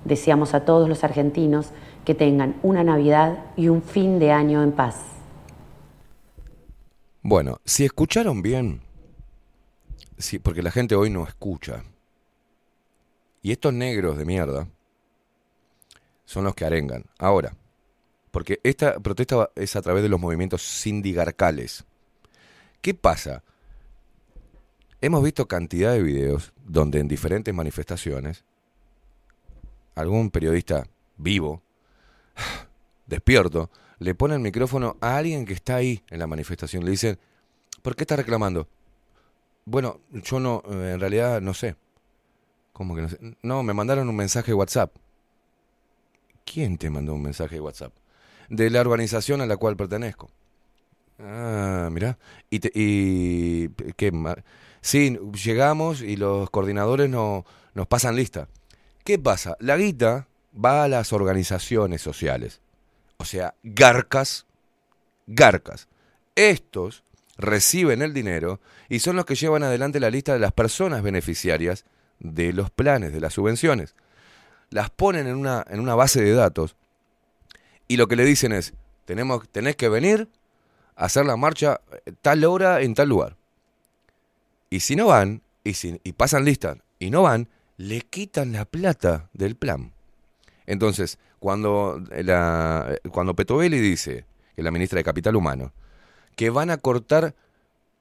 Deseamos 0.06 0.54
a 0.54 0.64
todos 0.64 0.88
los 0.88 1.04
argentinos 1.04 1.72
que 2.06 2.16
tengan 2.16 2.56
una 2.64 2.84
Navidad 2.84 3.40
y 3.58 3.68
un 3.68 3.82
fin 3.82 4.20
de 4.20 4.32
año 4.32 4.64
en 4.64 4.72
paz. 4.72 5.02
Bueno, 7.22 7.60
si 7.66 7.84
escucharon 7.84 8.42
bien, 8.42 8.82
sí, 10.18 10.40
porque 10.40 10.62
la 10.62 10.72
gente 10.72 10.96
hoy 10.96 11.10
no 11.10 11.26
escucha. 11.26 11.84
Y 13.42 13.52
estos 13.52 13.74
negros 13.74 14.18
de 14.18 14.24
mierda 14.24 14.68
son 16.24 16.46
los 16.46 16.56
que 16.56 16.64
arengan. 16.64 17.04
Ahora, 17.20 17.54
porque 18.32 18.60
esta 18.64 19.00
protesta 19.00 19.50
es 19.56 19.76
a 19.76 19.82
través 19.82 20.04
de 20.04 20.10
los 20.10 20.20
movimientos 20.20 20.62
sindigarcales. 20.62 21.87
¿Qué 22.82 22.94
pasa? 22.94 23.44
Hemos 25.02 25.24
visto 25.24 25.48
cantidad 25.48 25.94
de 25.94 26.02
videos 26.02 26.54
donde 26.66 27.00
en 27.00 27.08
diferentes 27.08 27.54
manifestaciones 27.54 28.44
algún 29.96 30.30
periodista 30.30 30.88
vivo, 31.18 31.64
despierto, 33.06 33.70
le 34.00 34.16
pone 34.16 34.36
el 34.36 34.42
micrófono 34.42 34.98
a 35.02 35.18
alguien 35.18 35.46
que 35.46 35.54
está 35.54 35.78
ahí 35.78 36.04
en 36.10 36.20
la 36.20 36.28
manifestación. 36.28 36.86
Le 36.86 36.92
dicen, 36.92 37.20
¿por 37.82 37.96
qué 37.96 38.04
está 38.04 38.16
reclamando? 38.16 38.68
Bueno, 39.66 40.00
yo 40.12 40.40
no, 40.40 40.64
eh, 40.70 40.94
en 40.94 41.00
realidad 41.00 41.42
no 41.42 41.54
sé. 41.54 41.76
¿Cómo 42.74 42.96
que 42.96 43.02
no 43.02 43.10
sé? 43.10 43.18
No, 43.42 43.64
me 43.64 43.74
mandaron 43.74 44.08
un 44.08 44.16
mensaje 44.16 44.52
de 44.52 44.56
WhatsApp. 44.56 44.96
¿Quién 46.46 46.78
te 46.78 46.90
mandó 46.90 47.14
un 47.16 47.24
mensaje 47.24 47.56
de 47.56 47.62
WhatsApp? 47.62 47.94
De 48.50 48.70
la 48.70 48.82
organización 48.82 49.42
a 49.42 49.46
la 49.46 49.58
cual 49.58 49.76
pertenezco. 49.76 50.30
Ah, 51.20 51.90
mirá. 51.92 52.18
Y, 52.50 52.60
te- 52.60 52.72
y 52.74 53.70
sí, 54.82 55.18
llegamos 55.44 56.02
y 56.02 56.16
los 56.16 56.50
coordinadores 56.50 57.10
no, 57.10 57.46
nos 57.74 57.88
pasan 57.88 58.16
lista. 58.16 58.48
¿Qué 59.04 59.18
pasa? 59.18 59.56
La 59.60 59.78
guita 59.78 60.28
va 60.54 60.84
a 60.84 60.88
las 60.88 61.14
organizaciones 61.14 62.02
sociales. 62.02 62.62
O 63.18 63.26
sea, 63.26 63.56
garcas, 63.64 64.46
garcas. 65.26 65.88
Estos 66.36 67.04
reciben 67.38 68.02
el 68.02 68.14
dinero 68.14 68.60
y 68.90 69.00
son 69.00 69.16
los 69.16 69.26
que 69.26 69.36
llevan 69.36 69.64
adelante 69.64 70.00
la 70.00 70.10
lista 70.10 70.34
de 70.34 70.40
las 70.40 70.52
personas 70.52 71.02
beneficiarias 71.04 71.86
de 72.20 72.54
los 72.54 72.70
planes, 72.70 73.14
de 73.14 73.20
las 73.20 73.34
subvenciones. 73.34 73.96
Las 74.70 74.90
ponen 74.90 75.28
en 75.28 75.36
una, 75.36 75.66
en 75.70 75.80
una 75.80 75.96
base 75.96 76.22
de 76.22 76.34
datos 76.34 76.76
y 77.88 77.98
lo 77.98 78.08
que 78.08 78.16
le 78.18 78.26
dicen 78.26 78.52
es, 78.52 78.74
tenemos, 79.06 79.48
tenés 79.50 79.76
que 79.76 79.88
venir 79.90 80.28
hacer 80.98 81.26
la 81.26 81.38
marcha 81.38 81.80
eh, 82.06 82.12
tal 82.22 82.44
hora 82.44 82.82
en 82.82 82.94
tal 82.94 83.10
lugar. 83.10 83.38
Y 84.70 84.82
si 84.82 84.96
no 84.96 85.08
van, 85.08 85.42
y, 85.64 85.74
si, 85.74 86.00
y 86.04 86.12
pasan 86.12 86.44
lista 86.44 86.78
y 87.00 87.10
no 87.10 87.22
van, 87.24 87.48
le 87.78 88.02
quitan 88.02 88.52
la 88.52 88.66
plata 88.66 89.30
del 89.34 89.56
plan. 89.56 89.94
Entonces, 90.66 91.20
cuando, 91.40 92.04
la, 92.12 92.98
cuando 93.12 93.36
Petovelli 93.36 93.80
dice, 93.80 94.26
que 94.56 94.62
es 94.62 94.66
la 94.66 94.72
ministra 94.72 94.98
de 94.98 95.04
Capital 95.04 95.36
Humano, 95.36 95.72
que 96.36 96.50
van 96.50 96.70
a 96.72 96.78
cortar 96.78 97.36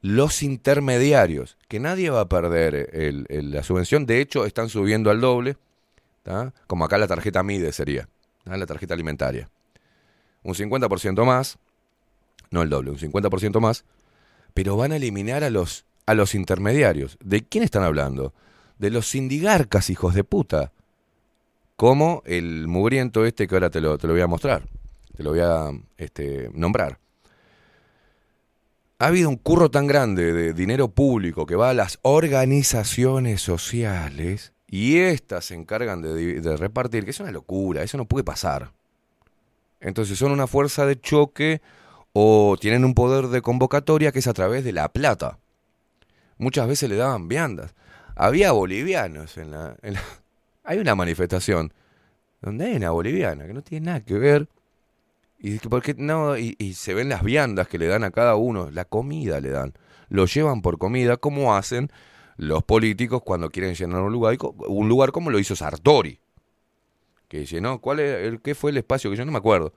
los 0.01 0.43
intermediarios, 0.43 1.57
que 1.69 1.79
nadie 1.81 2.11
va 2.11 2.23
a 2.23 2.29
perder 2.29 2.91
el- 2.93 3.27
la 3.29 3.63
subvención, 3.63 4.07
de 4.07 4.21
hecho 4.21 4.45
están 4.47 4.69
subiendo 4.69 5.11
al 5.11 5.21
doble, 5.21 5.57
como 6.67 6.85
acá 6.85 6.99
la 6.99 7.07
tarjeta 7.07 7.43
MIDE 7.43 7.71
sería, 7.73 8.09
la 8.45 8.67
tarjeta 8.67 8.95
alimentaria. 8.95 9.49
Un 10.43 10.55
50% 10.55 11.25
más, 11.25 11.59
no 12.57 12.63
el 12.63 12.71
doble, 12.71 12.91
un 12.91 12.99
50% 12.99 13.61
más, 13.61 13.85
pero 14.55 14.77
van 14.77 14.93
a 14.93 14.97
eliminar 14.97 15.45
a 15.45 15.51
los, 15.51 15.85
a 16.07 16.15
los 16.15 16.35
intermediarios. 16.35 17.19
¿De 17.23 17.45
quién 17.45 17.63
están 17.63 17.83
hablando? 17.83 18.33
De 18.79 18.91
los 18.91 19.09
sindigarcas, 19.09 19.91
hijos 19.91 20.15
de 20.15 20.25
puta. 20.25 20.73
Como 21.77 22.23
el 22.25 22.67
mugriento 22.67 23.27
este 23.27 23.47
que 23.47 23.55
ahora 23.55 23.69
te 23.69 23.83
lo, 23.83 23.99
te 23.99 24.07
lo 24.07 24.15
voy 24.15 24.23
a 24.23 24.27
mostrar, 24.27 24.63
te 25.15 25.23
lo 25.23 25.31
voy 25.31 25.41
a 25.41 25.71
este, 25.99 26.51
nombrar. 26.55 26.99
Ha 28.99 29.09
habido 29.09 29.29
un 29.29 29.37
curro 29.37 29.71
tan 29.71 29.87
grande 29.87 30.33
de 30.33 30.55
dinero 30.55 30.89
público 30.89 31.45
que 31.45 31.55
va 31.55 31.69
a 31.69 31.75
las 31.75 31.99
organizaciones 32.01 33.43
sociales 33.43 34.55
y 34.67 34.97
éstas 34.97 35.45
se 35.45 35.55
encargan 35.55 36.01
de, 36.01 36.41
de 36.41 36.57
repartir, 36.57 37.05
que 37.05 37.11
es 37.11 37.21
una 37.21 37.31
locura, 37.31 37.83
eso 37.83 37.99
no 37.99 38.07
puede 38.07 38.25
pasar. 38.25 38.73
Entonces 39.81 40.19
son 40.19 40.33
una 40.33 40.47
fuerza 40.47 40.87
de 40.87 40.99
choque 40.99 41.61
o 42.19 42.57
tienen 42.59 42.87
un 42.87 42.95
poder 42.95 43.27
de 43.27 43.43
convocatoria 43.43 44.11
que 44.11 44.21
es 44.21 44.27
a 44.27 44.33
través 44.33 44.65
de 44.65 44.73
la 44.73 44.89
plata. 44.89 45.39
Muchas 46.39 46.67
veces 46.67 46.89
le 46.89 46.97
daban 46.97 47.29
viandas. 47.29 47.75
Había 48.15 48.53
bolivianos 48.53 49.37
en 49.37 49.51
la... 49.51 49.77
en 49.83 49.95
la- 49.95 50.03
Hay 50.65 50.79
una 50.79 50.95
manifestación 50.95 51.75
donde 52.41 52.65
hay 52.65 52.77
una 52.77 52.91
boliviana 52.91 53.47
que 53.47 53.53
no 53.53 53.63
tiene 53.63 53.87
nada 53.87 54.01
que 54.01 54.15
ver. 54.15 54.49
Y, 55.39 55.59
que 55.59 55.69
¿por 55.69 55.83
qué 55.83 55.95
no? 55.95 56.39
y, 56.39 56.57
y 56.59 56.73
se 56.73 56.95
ven 56.95 57.11
las 57.11 57.23
viandas 57.23 57.69
que 57.69 57.77
le 57.79 57.87
dan 57.87 58.03
a 58.03 58.11
cada 58.11 58.35
uno, 58.37 58.71
la 58.71 58.87
comida 58.87 59.39
le 59.43 59.51
dan. 59.51 59.75
Lo 60.09 60.25
llevan 60.25 60.63
por 60.63 60.79
comida 60.79 61.19
como 61.19 61.55
hacen 61.55 61.91
los 62.39 62.65
políticos 62.65 63.21
cuando 63.23 63.51
quieren 63.51 63.75
llenar 63.75 64.01
un 64.01 64.13
lugar, 64.13 64.39
un 64.69 64.89
lugar 64.89 65.13
como 65.13 65.31
lo 65.31 65.39
hizo 65.39 65.55
Sartori. 65.55 66.19
Que 67.29 67.45
llenó, 67.45 67.79
¿cuál 67.83 68.01
es, 68.01 68.27
el, 68.27 68.41
¿qué 68.41 68.55
fue 68.55 68.71
el 68.71 68.79
espacio 68.79 69.11
que 69.11 69.17
yo 69.19 69.25
no 69.27 69.33
me 69.33 69.39
acuerdo? 69.39 69.75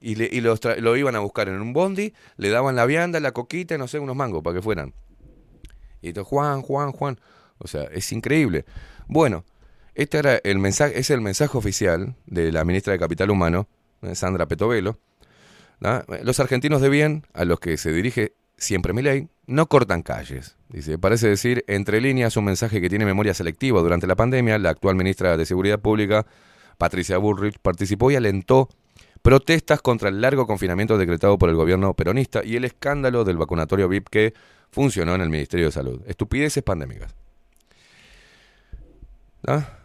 Y, 0.00 0.14
le- 0.16 0.28
y 0.30 0.40
los 0.40 0.60
lo 0.78 0.96
iban 0.96 1.16
a 1.16 1.20
buscar 1.20 1.48
en 1.48 1.60
un 1.60 1.72
bondi, 1.72 2.12
le 2.36 2.50
daban 2.50 2.76
la 2.76 2.84
vianda, 2.86 3.18
la 3.20 3.32
coquita, 3.32 3.74
y 3.74 3.78
no 3.78 3.88
sé, 3.88 3.98
unos 3.98 4.14
mangos 4.16 4.42
para 4.42 4.56
que 4.56 4.62
fueran. 4.62 4.94
Y 6.02 6.08
entonces, 6.08 6.28
Juan, 6.28 6.62
Juan, 6.62 6.92
Juan. 6.92 7.18
O 7.58 7.66
sea, 7.66 7.84
es 7.84 8.12
increíble. 8.12 8.66
Bueno, 9.08 9.44
este 9.94 10.18
era 10.18 10.36
el 10.44 10.58
mensaje, 10.58 10.98
es 10.98 11.08
el 11.10 11.20
mensaje 11.22 11.56
oficial 11.56 12.14
de 12.26 12.52
la 12.52 12.64
ministra 12.64 12.92
de 12.92 12.98
Capital 12.98 13.30
Humano, 13.30 13.68
eh, 14.02 14.14
Sandra 14.14 14.46
Petovelo. 14.46 14.98
Los 16.22 16.40
argentinos 16.40 16.80
de 16.80 16.88
bien, 16.88 17.26
a 17.34 17.44
los 17.44 17.60
que 17.60 17.76
se 17.76 17.92
dirige 17.92 18.34
siempre 18.56 18.92
mi 18.92 19.02
ley, 19.02 19.28
no 19.46 19.66
cortan 19.66 20.02
calles. 20.02 20.56
Dice, 20.68 20.98
parece 20.98 21.28
decir, 21.28 21.64
entre 21.66 22.00
líneas, 22.00 22.36
un 22.36 22.44
mensaje 22.44 22.80
que 22.80 22.88
tiene 22.88 23.04
memoria 23.04 23.34
selectiva. 23.34 23.80
Durante 23.80 24.06
la 24.06 24.16
pandemia, 24.16 24.58
la 24.58 24.70
actual 24.70 24.96
ministra 24.96 25.36
de 25.36 25.44
Seguridad 25.46 25.78
Pública, 25.80 26.26
Patricia 26.78 27.18
Bullrich, 27.18 27.58
participó 27.58 28.10
y 28.10 28.16
alentó 28.16 28.68
protestas 29.26 29.82
contra 29.82 30.08
el 30.08 30.20
largo 30.20 30.46
confinamiento 30.46 30.96
decretado 30.96 31.36
por 31.36 31.48
el 31.48 31.56
gobierno 31.56 31.94
peronista 31.94 32.44
y 32.44 32.54
el 32.54 32.64
escándalo 32.64 33.24
del 33.24 33.36
vacunatorio 33.36 33.88
VIP 33.88 34.08
que 34.08 34.34
funcionó 34.70 35.16
en 35.16 35.20
el 35.20 35.30
Ministerio 35.30 35.66
de 35.66 35.72
Salud. 35.72 36.00
Estupideces 36.06 36.62
pandémicas. 36.62 37.12
¿Ah? 39.44 39.78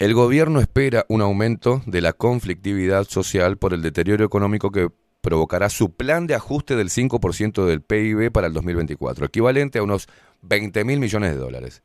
El 0.00 0.14
gobierno 0.14 0.58
espera 0.58 1.06
un 1.08 1.22
aumento 1.22 1.80
de 1.86 2.00
la 2.00 2.12
conflictividad 2.12 3.04
social 3.04 3.56
por 3.56 3.72
el 3.72 3.82
deterioro 3.82 4.24
económico 4.24 4.72
que 4.72 4.88
provocará 5.20 5.70
su 5.70 5.94
plan 5.94 6.26
de 6.26 6.34
ajuste 6.34 6.74
del 6.74 6.88
5% 6.88 7.66
del 7.66 7.82
PIB 7.82 8.32
para 8.32 8.48
el 8.48 8.52
2024, 8.52 9.26
equivalente 9.26 9.78
a 9.78 9.84
unos 9.84 10.08
20 10.42 10.84
mil 10.84 10.98
millones 10.98 11.30
de 11.30 11.38
dólares. 11.38 11.84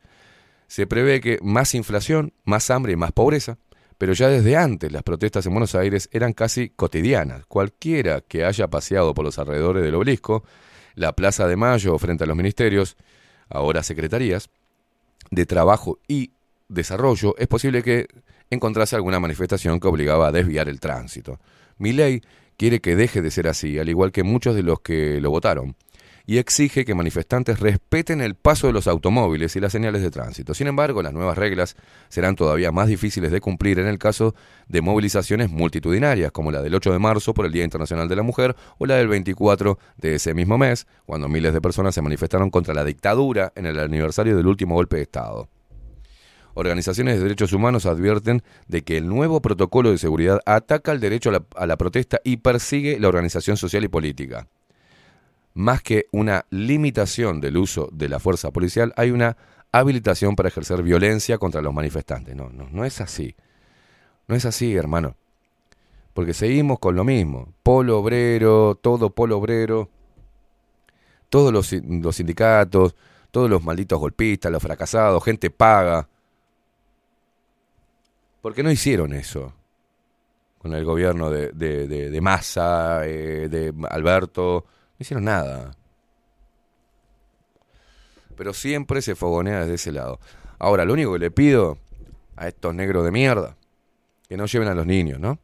Se 0.66 0.88
prevé 0.88 1.22
que 1.22 1.38
más 1.44 1.76
inflación, 1.76 2.34
más 2.44 2.72
hambre 2.72 2.94
y 2.94 2.96
más 2.96 3.12
pobreza, 3.12 3.60
pero 4.04 4.12
ya 4.12 4.28
desde 4.28 4.58
antes 4.58 4.92
las 4.92 5.02
protestas 5.02 5.46
en 5.46 5.54
Buenos 5.54 5.76
Aires 5.76 6.10
eran 6.12 6.34
casi 6.34 6.68
cotidianas. 6.68 7.46
Cualquiera 7.46 8.20
que 8.20 8.44
haya 8.44 8.68
paseado 8.68 9.14
por 9.14 9.24
los 9.24 9.40
alrededores 9.40 9.82
del 9.82 9.96
obelisco, 9.96 10.44
la 10.96 11.16
Plaza 11.16 11.48
de 11.48 11.56
Mayo 11.56 11.98
frente 11.98 12.26
a 12.26 12.28
los 12.28 12.36
ministerios, 12.36 12.98
ahora 13.48 13.82
secretarías, 13.82 14.50
de 15.32 15.46
Trabajo 15.46 16.00
y 16.06 16.32
Desarrollo, 16.68 17.34
es 17.38 17.48
posible 17.48 17.82
que 17.82 18.08
encontrase 18.50 18.98
alguna 18.98 19.22
manifestación 19.22 19.80
que 19.80 19.88
obligaba 19.88 20.28
a 20.28 20.32
desviar 20.34 20.68
el 20.68 20.82
tránsito. 20.82 21.40
Mi 21.78 21.94
ley 21.94 22.22
quiere 22.58 22.82
que 22.82 22.98
deje 22.98 23.22
de 23.22 23.32
ser 23.32 23.48
así, 23.48 23.80
al 23.80 23.88
igual 23.88 24.12
que 24.12 24.24
muchos 24.24 24.54
de 24.54 24.64
los 24.64 24.82
que 24.82 25.22
lo 25.22 25.30
votaron, 25.30 25.78
y 26.26 26.38
exige 26.38 26.86
que 26.86 26.96
manifestantes 26.96 27.60
respeten 27.60 28.22
el 28.22 28.36
paso 28.36 28.68
de 28.68 28.74
los 28.74 28.88
automóviles 28.88 29.56
y 29.56 29.60
las 29.60 29.74
señales 29.74 30.02
de 30.02 30.10
tránsito. 30.10 30.54
Sin 30.54 30.68
embargo, 30.68 31.04
las 31.04 31.14
nuevas 31.14 31.38
reglas 31.38 31.76
serán 32.08 32.36
todavía 32.36 32.72
más 32.72 32.88
difíciles 32.88 33.32
de 33.32 33.42
cumplir 33.42 33.80
en 33.80 33.88
el 33.88 34.00
caso 34.00 34.34
de 34.68 34.82
movilizaciones 34.82 35.50
multitudinarias, 35.50 36.32
como 36.32 36.52
la 36.52 36.62
del 36.62 36.76
8 36.76 36.94
de 36.94 37.00
marzo 37.00 37.34
por 37.34 37.46
el 37.46 37.52
Día 37.52 37.66
Internacional 37.66 38.08
de 38.08 38.16
la 38.16 38.24
Mujer 38.24 38.56
o 38.78 38.86
la 38.86 38.96
del 38.96 39.10
24 39.10 39.78
de 39.98 40.16
ese 40.16 40.34
mismo 40.34 40.58
mes, 40.58 40.88
cuando 41.06 41.28
miles 41.28 41.54
de 41.54 41.62
personas 41.62 41.94
se 41.94 42.02
manifestaron 42.02 42.50
contra 42.50 42.74
la 42.74 42.86
dictadura 42.86 43.52
en 43.56 43.66
el 43.66 43.80
aniversario 43.80 44.38
del 44.38 44.48
último 44.48 44.76
golpe 44.76 44.98
de 44.98 45.04
Estado. 45.04 45.50
Organizaciones 46.56 47.18
de 47.18 47.24
derechos 47.24 47.52
humanos 47.52 47.86
advierten 47.86 48.44
de 48.68 48.84
que 48.84 48.96
el 48.98 49.10
nuevo 49.10 49.42
protocolo 49.42 49.90
de 49.90 49.98
seguridad 49.98 50.40
ataca 50.46 50.92
el 50.92 51.00
derecho 51.00 51.30
a 51.30 51.34
la, 51.34 51.44
a 51.56 51.66
la 51.66 51.78
protesta 51.78 52.20
y 52.24 52.38
persigue 52.38 53.00
la 53.00 53.08
organización 53.08 53.58
social 53.58 53.84
y 53.84 53.88
política. 53.88 54.48
Más 55.54 55.82
que 55.82 56.08
una 56.12 56.46
limitación 56.50 57.40
del 57.40 57.58
uso 57.58 57.90
de 57.92 58.10
la 58.10 58.20
fuerza 58.20 58.52
policial, 58.52 58.94
hay 58.98 59.12
una 59.12 59.38
habilitación 59.72 60.36
para 60.36 60.50
ejercer 60.50 60.82
violencia 60.82 61.38
contra 61.38 61.62
los 61.62 61.74
manifestantes. 61.74 62.36
No, 62.36 62.50
no, 62.50 62.68
no 62.72 62.86
es 62.86 63.02
así. 63.02 63.36
No 64.28 64.36
es 64.36 64.46
así, 64.46 64.76
hermano. 64.76 65.16
Porque 66.14 66.34
seguimos 66.34 66.80
con 66.80 66.96
lo 66.96 67.04
mismo. 67.04 67.54
Polo 67.64 68.00
obrero, 68.00 68.76
todo 68.82 69.10
polo 69.10 69.38
obrero, 69.38 69.90
todos 71.30 71.52
los, 71.52 71.74
los 71.74 72.16
sindicatos, 72.16 72.96
todos 73.32 73.50
los 73.50 73.64
malditos 73.64 74.00
golpistas, 74.00 74.52
los 74.52 74.62
fracasados, 74.62 75.24
gente 75.24 75.50
paga. 75.50 76.08
¿Por 78.42 78.54
qué 78.54 78.62
no 78.62 78.70
hicieron 78.70 79.14
eso? 79.14 79.54
Con 80.60 80.74
el 80.74 80.86
gobierno 80.86 81.32
de, 81.32 81.50
de, 81.52 81.88
de, 81.88 82.12
de 82.12 82.22
Massa, 82.22 83.08
eh, 83.08 83.50
de 83.50 83.74
Alberto. 83.90 84.66
Hicieron 85.04 85.26
nada. 85.26 85.76
Pero 88.38 88.54
siempre 88.54 89.02
se 89.02 89.16
fogonea 89.16 89.60
desde 89.60 89.74
ese 89.74 89.92
lado. 89.92 90.18
Ahora, 90.60 90.86
lo 90.86 90.94
único 90.94 91.12
que 91.12 91.20
le 91.20 91.30
pido 91.30 91.78
a 92.38 92.48
estos 92.48 92.74
negros 92.74 93.04
de 93.04 93.12
mierda, 93.12 93.58
que 94.30 94.38
no 94.38 94.46
lleven 94.46 94.70
a 94.70 94.74
los 94.74 94.86
niños, 94.86 95.20
¿no? 95.20 95.40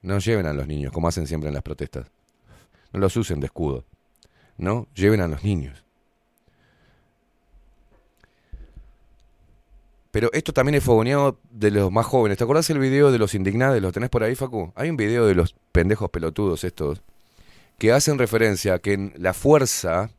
No 0.00 0.18
lleven 0.20 0.46
a 0.46 0.54
los 0.54 0.66
niños, 0.66 0.90
como 0.90 1.06
hacen 1.06 1.26
siempre 1.26 1.48
en 1.48 1.54
las 1.54 1.62
protestas. 1.62 2.06
No 2.94 3.00
los 3.00 3.14
usen 3.18 3.40
de 3.40 3.46
escudo. 3.46 3.84
No, 4.56 4.86
lleven 4.94 5.20
a 5.20 5.28
los 5.28 5.44
niños. 5.44 5.84
Pero 10.12 10.30
esto 10.32 10.54
también 10.54 10.76
es 10.76 10.82
fogoneado 10.82 11.38
de 11.50 11.72
los 11.72 11.92
más 11.92 12.06
jóvenes. 12.06 12.38
¿Te 12.38 12.44
acordás 12.44 12.70
el 12.70 12.78
video 12.78 13.12
de 13.12 13.18
los 13.18 13.34
indignados? 13.34 13.82
¿Lo 13.82 13.92
tenés 13.92 14.08
por 14.08 14.22
ahí, 14.22 14.34
Facu? 14.34 14.72
Hay 14.76 14.88
un 14.88 14.96
video 14.96 15.26
de 15.26 15.34
los 15.34 15.54
pendejos 15.72 16.08
pelotudos 16.08 16.64
estos 16.64 17.02
que 17.78 17.92
hacen 17.92 18.18
referencia 18.18 18.74
a 18.74 18.78
que 18.78 18.94
en 18.94 19.12
la 19.16 19.34
fuerza 19.34 20.10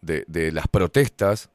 de, 0.00 0.24
de 0.26 0.52
las 0.52 0.68
protestas 0.68 1.50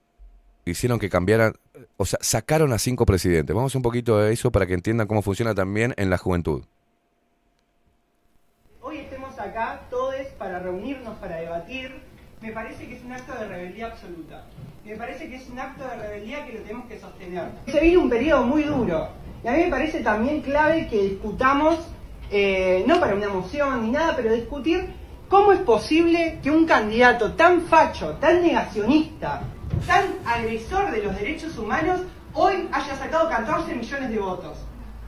hicieron 0.66 0.99
que 0.99 1.09
cambiaran, 1.09 1.53
o 1.97 2.05
sea, 2.05 2.20
sacaron 2.22 2.74
a 2.74 2.80
cinco 2.80 3.05
presidentes. 3.05 3.55
Vamos 3.55 3.76
un 3.76 3.82
poquito 3.82 4.18
a 4.18 4.30
eso 4.30 4.51
para 4.51 4.66
que 4.66 4.74
entiendan 4.74 5.07
cómo 5.07 5.22
funciona 5.22 5.53
también 5.53 5.93
en 5.97 6.09
la 6.09 6.18
juventud. 6.18 6.63
para 10.38 10.59
reunirnos, 10.59 11.18
para 11.18 11.38
debatir, 11.38 11.91
me 12.41 12.51
parece 12.51 12.88
que 12.88 12.95
es 12.95 13.03
un 13.03 13.13
acto 13.13 13.34
de 13.34 13.47
rebeldía 13.47 13.88
absoluta. 13.88 14.45
Me 14.86 14.95
parece 14.95 15.30
que 15.30 15.38
es 15.38 15.49
un 15.49 15.57
acto 15.57 15.84
de 15.84 15.95
rebeldía 15.95 16.45
que 16.45 16.53
lo 16.53 16.59
tenemos 16.59 16.86
que 16.88 16.99
sostener. 16.99 17.49
Se 17.66 17.80
viene 17.80 17.97
un 17.97 18.09
periodo 18.09 18.43
muy 18.43 18.63
duro. 18.63 19.09
Y 19.43 19.47
a 19.47 19.53
mí 19.53 19.63
me 19.63 19.70
parece 19.70 20.01
también 20.01 20.41
clave 20.41 20.88
que 20.88 21.01
discutamos, 21.01 21.80
eh, 22.32 22.84
no 22.88 22.99
para 22.99 23.15
una 23.15 23.30
moción 23.30 23.84
ni 23.84 23.91
nada, 23.91 24.15
pero 24.15 24.34
discutir 24.34 24.93
cómo 25.30 25.51
es 25.51 25.59
posible 25.59 26.39
que 26.41 26.51
un 26.51 26.65
candidato 26.65 27.34
tan 27.34 27.61
facho, 27.61 28.11
tan 28.19 28.41
negacionista, 28.41 29.41
tan 29.86 30.05
agresor 30.26 30.91
de 30.91 31.03
los 31.03 31.15
derechos 31.15 31.57
humanos, 31.57 32.01
hoy 32.34 32.67
haya 32.71 32.95
sacado 32.95 33.30
14 33.30 33.76
millones 33.76 34.09
de 34.09 34.19
votos. 34.19 34.57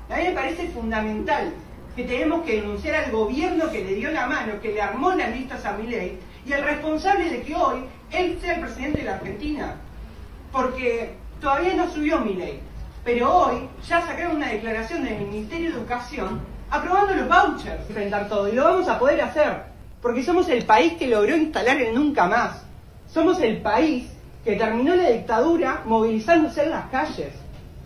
A 0.09 0.17
mí 0.17 0.23
me 0.23 0.31
parece 0.31 0.67
fundamental 0.69 1.53
que 1.95 2.03
tenemos 2.03 2.43
que 2.45 2.61
denunciar 2.61 3.03
al 3.03 3.11
gobierno 3.11 3.71
que 3.71 3.83
le 3.83 3.95
dio 3.95 4.11
la 4.11 4.27
mano, 4.27 4.61
que 4.61 4.71
le 4.71 4.81
armó 4.81 5.13
las 5.13 5.35
listas 5.35 5.65
a 5.65 5.73
Milei, 5.73 6.19
y 6.45 6.53
el 6.53 6.63
responsable 6.63 7.29
de 7.29 7.41
que 7.41 7.55
hoy 7.55 7.79
él 8.11 8.37
sea 8.39 8.55
el 8.55 8.61
presidente 8.61 8.99
de 8.99 9.05
la 9.05 9.15
Argentina. 9.15 9.75
Porque 10.51 11.15
todavía 11.41 11.73
no 11.73 11.91
subió 11.91 12.19
Milei, 12.19 12.59
pero 13.03 13.35
hoy 13.35 13.67
ya 13.87 14.01
sacaron 14.01 14.37
una 14.37 14.49
declaración 14.49 15.03
del 15.03 15.19
Ministerio 15.19 15.71
de 15.71 15.77
Educación 15.77 16.39
aprobando 16.69 17.13
los 17.15 17.27
vouchers, 17.27 17.81
enfrentar 17.87 18.27
todo, 18.27 18.47
y 18.49 18.53
lo 18.53 18.63
vamos 18.63 18.87
a 18.87 18.99
poder 18.99 19.21
hacer, 19.21 19.63
porque 20.01 20.23
somos 20.23 20.47
el 20.49 20.65
país 20.65 20.93
que 20.93 21.07
logró 21.07 21.35
instalar 21.35 21.77
el 21.81 21.93
nunca 21.95 22.27
más. 22.27 22.61
Somos 23.11 23.39
el 23.41 23.57
país 23.61 24.05
que 24.43 24.55
terminó 24.55 24.95
la 24.95 25.09
dictadura 25.09 25.81
movilizándose 25.85 26.63
en 26.63 26.71
las 26.71 26.89
calles. 26.89 27.33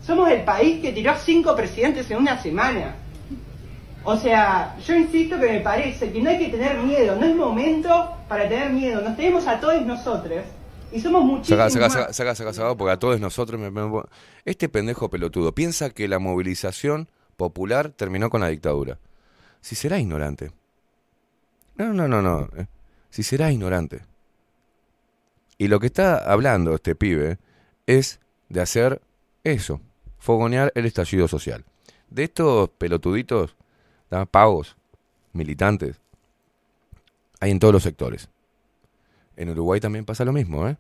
Somos 0.06 0.30
el 0.30 0.44
país 0.44 0.82
que 0.82 0.92
tiró 0.92 1.12
a 1.12 1.16
cinco 1.16 1.56
presidentes 1.56 2.10
en 2.12 2.18
una 2.18 2.42
semana. 2.42 2.96
O 4.04 4.18
sea, 4.18 4.76
yo 4.86 4.96
insisto 4.96 5.40
que 5.40 5.46
me 5.48 5.60
parece 5.60 6.12
que 6.12 6.22
no 6.22 6.32
hay 6.32 6.40
que 6.40 6.48
tener 6.50 6.78
miedo, 6.80 7.16
no 7.18 7.26
es 7.26 7.36
momento 7.36 8.12
para 8.28 8.50
tener 8.50 8.72
miedo, 8.72 9.00
nos 9.02 9.16
tenemos 9.16 9.46
a 9.48 9.60
todos 9.60 9.80
nosotros 9.86 10.44
y 10.92 11.00
somos 11.00 11.24
muchísimos 11.24 11.72
Saca, 11.72 11.90
saca, 12.12 12.34
saca, 12.36 12.54
saca, 12.54 12.76
porque 12.76 12.94
a 12.94 12.98
todos 13.00 13.20
nosotros 13.20 13.60
me- 13.62 14.02
Este 14.44 14.70
pendejo 14.70 15.10
pelotudo 15.12 15.54
piensa 15.54 15.92
que 15.92 16.08
la 16.08 16.18
movilización 16.18 17.10
popular 17.38 17.90
terminó 17.92 18.30
con 18.30 18.42
la 18.42 18.48
dictadura. 18.48 19.00
Si 19.62 19.76
será 19.76 20.00
ignorante. 20.00 20.52
No, 21.76 21.94
no, 21.94 22.08
no, 22.08 22.22
no. 22.22 22.50
eh. 22.58 22.68
Si 23.10 23.24
será 23.24 23.52
ignorante. 23.52 24.02
Y 25.58 25.68
lo 25.68 25.80
que 25.80 25.88
está 25.88 26.18
hablando 26.18 26.74
este 26.74 26.96
pibe 26.96 27.38
es 27.86 28.20
de 28.50 28.62
hacer 28.62 29.02
eso, 29.44 29.82
fogonear 30.18 30.72
el 30.76 30.86
estallido 30.86 31.28
social. 31.28 31.66
De 32.10 32.24
estos 32.24 32.70
pelotuditos, 32.70 33.56
pagos, 34.32 34.76
militantes, 35.34 36.02
hay 37.40 37.52
en 37.52 37.60
todos 37.60 37.74
los 37.74 37.84
sectores. 37.84 38.30
En 39.36 39.50
Uruguay 39.50 39.80
también 39.80 40.06
pasa 40.06 40.26
lo 40.26 40.34
mismo, 40.34 40.68
¿eh? 40.68 40.78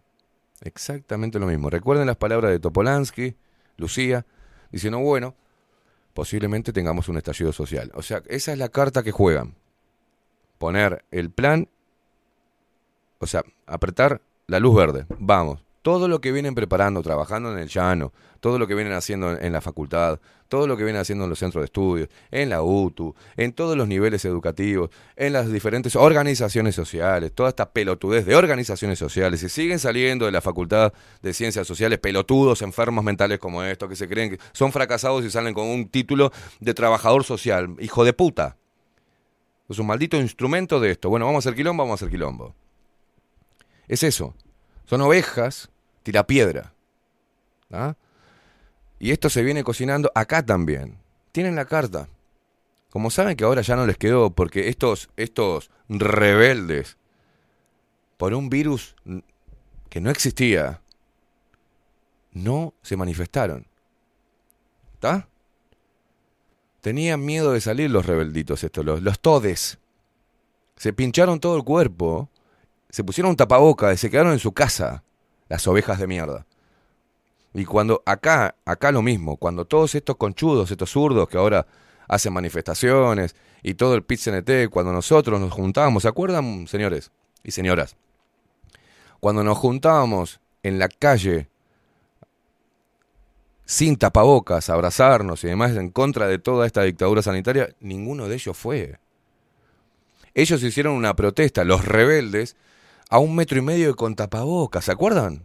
Exactamente 0.61 1.39
lo 1.39 1.47
mismo. 1.47 1.69
Recuerden 1.69 2.07
las 2.07 2.17
palabras 2.17 2.51
de 2.51 2.59
Topolansky, 2.59 3.35
Lucía, 3.77 4.25
diciendo, 4.71 4.99
bueno, 4.99 5.35
posiblemente 6.14 6.74
tengamos 6.74 7.09
un 7.09 7.18
estallido 7.18 7.51
social. 7.53 7.91
O 7.93 8.01
sea, 8.01 8.22
esa 8.28 8.51
es 8.51 8.57
la 8.57 8.70
carta 8.70 9.03
que 9.03 9.12
juegan. 9.12 9.55
Poner 10.57 11.03
el 11.12 11.32
plan, 11.32 11.68
o 13.20 13.28
sea, 13.28 13.43
apretar 13.66 14.22
la 14.47 14.59
luz 14.59 14.76
verde. 14.76 15.05
Vamos. 15.18 15.64
Todo 15.82 16.07
lo 16.07 16.21
que 16.21 16.32
vienen 16.32 16.53
preparando, 16.53 17.01
trabajando 17.01 17.51
en 17.51 17.57
el 17.57 17.67
llano, 17.67 18.13
todo 18.39 18.59
lo 18.59 18.67
que 18.67 18.75
vienen 18.75 18.93
haciendo 18.93 19.39
en 19.39 19.53
la 19.53 19.61
facultad, 19.61 20.19
todo 20.51 20.67
lo 20.67 20.75
que 20.75 20.84
vienen 20.84 21.01
haciendo 21.01 21.23
en 21.23 21.29
los 21.29 21.39
centros 21.39 21.61
de 21.61 21.65
estudios, 21.65 22.09
en 22.29 22.49
la 22.49 22.61
UTU, 22.61 23.15
en 23.38 23.53
todos 23.53 23.77
los 23.77 23.88
niveles 23.88 24.25
educativos, 24.25 24.89
en 25.15 25.32
las 25.32 25.49
diferentes 25.49 25.95
organizaciones 25.95 26.75
sociales, 26.75 27.32
toda 27.34 27.49
esta 27.49 27.71
pelotudez 27.71 28.25
de 28.25 28.36
organizaciones 28.36 28.99
sociales, 28.99 29.41
y 29.43 29.49
siguen 29.49 29.79
saliendo 29.79 30.25
de 30.25 30.34
la 30.34 30.41
facultad 30.41 30.91
de 31.21 31.34
ciencias 31.34 31.65
sociales 31.65 31.99
pelotudos, 31.99 32.61
enfermos 32.61 33.03
mentales 33.03 33.39
como 33.39 33.63
estos, 33.63 33.88
que 33.88 33.95
se 33.95 34.09
creen 34.09 34.32
que 34.32 34.39
son 34.51 34.73
fracasados 34.73 35.23
y 35.23 35.32
salen 35.32 35.53
con 35.53 35.67
un 35.67 35.88
título 35.88 36.34
de 36.59 36.73
trabajador 36.73 37.23
social. 37.23 37.75
Hijo 37.79 38.03
de 38.03 38.11
puta. 38.11 38.57
Es 39.69 39.79
un 39.79 39.88
maldito 39.88 40.17
instrumento 40.17 40.82
de 40.82 40.91
esto. 40.91 41.09
Bueno, 41.09 41.25
vamos 41.27 41.45
a 41.45 41.49
hacer 41.49 41.55
quilombo, 41.55 41.84
vamos 41.84 42.03
a 42.03 42.09
quilombo. 42.09 42.53
Es 43.88 44.03
eso. 44.03 44.36
Son 44.91 44.99
ovejas, 44.99 45.69
tirapiedra. 46.03 46.73
¿Ah? 47.71 47.95
Y 48.99 49.11
esto 49.11 49.29
se 49.29 49.41
viene 49.41 49.63
cocinando 49.63 50.11
acá 50.15 50.45
también. 50.45 50.97
Tienen 51.31 51.55
la 51.55 51.63
carta. 51.63 52.09
Como 52.89 53.09
saben 53.09 53.37
que 53.37 53.45
ahora 53.45 53.61
ya 53.61 53.77
no 53.77 53.87
les 53.87 53.97
quedó, 53.97 54.31
porque 54.31 54.67
estos, 54.67 55.09
estos 55.15 55.71
rebeldes, 55.87 56.97
por 58.17 58.33
un 58.33 58.49
virus 58.49 58.97
que 59.89 60.01
no 60.01 60.09
existía, 60.09 60.81
no 62.33 62.73
se 62.81 62.97
manifestaron. 62.97 63.67
¿Está? 64.95 65.29
Tenían 66.81 67.23
miedo 67.23 67.53
de 67.53 67.61
salir 67.61 67.89
los 67.91 68.05
rebelditos 68.05 68.61
estos, 68.65 68.83
los, 68.83 69.01
los 69.01 69.21
todes. 69.21 69.79
Se 70.75 70.91
pincharon 70.91 71.39
todo 71.39 71.55
el 71.55 71.63
cuerpo, 71.63 72.29
se 72.91 73.03
pusieron 73.03 73.31
un 73.31 73.37
tapaboca 73.37 73.91
y 73.93 73.97
se 73.97 74.09
quedaron 74.09 74.33
en 74.33 74.39
su 74.39 74.51
casa, 74.51 75.03
las 75.49 75.65
ovejas 75.67 75.97
de 75.97 76.07
mierda. 76.07 76.45
Y 77.53 77.65
cuando 77.65 78.03
acá, 78.05 78.55
acá 78.65 78.91
lo 78.91 79.01
mismo, 79.01 79.37
cuando 79.37 79.65
todos 79.65 79.95
estos 79.95 80.15
conchudos, 80.17 80.71
estos 80.71 80.91
zurdos 80.91 81.27
que 81.27 81.37
ahora 81.37 81.65
hacen 82.07 82.33
manifestaciones 82.33 83.35
y 83.63 83.73
todo 83.73 83.95
el 83.95 84.03
pit 84.03 84.19
CNT, 84.19 84.69
cuando 84.69 84.93
nosotros 84.93 85.39
nos 85.39 85.51
juntábamos, 85.51 86.03
¿se 86.03 86.09
acuerdan, 86.09 86.67
señores 86.67 87.11
y 87.43 87.51
señoras? 87.51 87.95
Cuando 89.19 89.43
nos 89.43 89.57
juntábamos 89.57 90.39
en 90.63 90.79
la 90.79 90.87
calle 90.87 91.49
sin 93.65 93.95
tapabocas, 93.95 94.69
abrazarnos 94.69 95.43
y 95.43 95.47
demás 95.47 95.75
en 95.77 95.91
contra 95.91 96.27
de 96.27 96.39
toda 96.39 96.65
esta 96.67 96.83
dictadura 96.83 97.21
sanitaria, 97.21 97.73
ninguno 97.79 98.27
de 98.27 98.35
ellos 98.35 98.57
fue. 98.57 98.99
Ellos 100.33 100.63
hicieron 100.63 100.93
una 100.93 101.15
protesta, 101.15 101.63
los 101.63 101.85
rebeldes, 101.85 102.55
a 103.12 103.20
un 103.20 103.36
metro 103.36 103.59
y 103.59 103.62
medio 103.62 103.93
con 103.95 104.16
tapabocas, 104.16 104.86
¿se 104.86 104.91
acuerdan? 104.91 105.43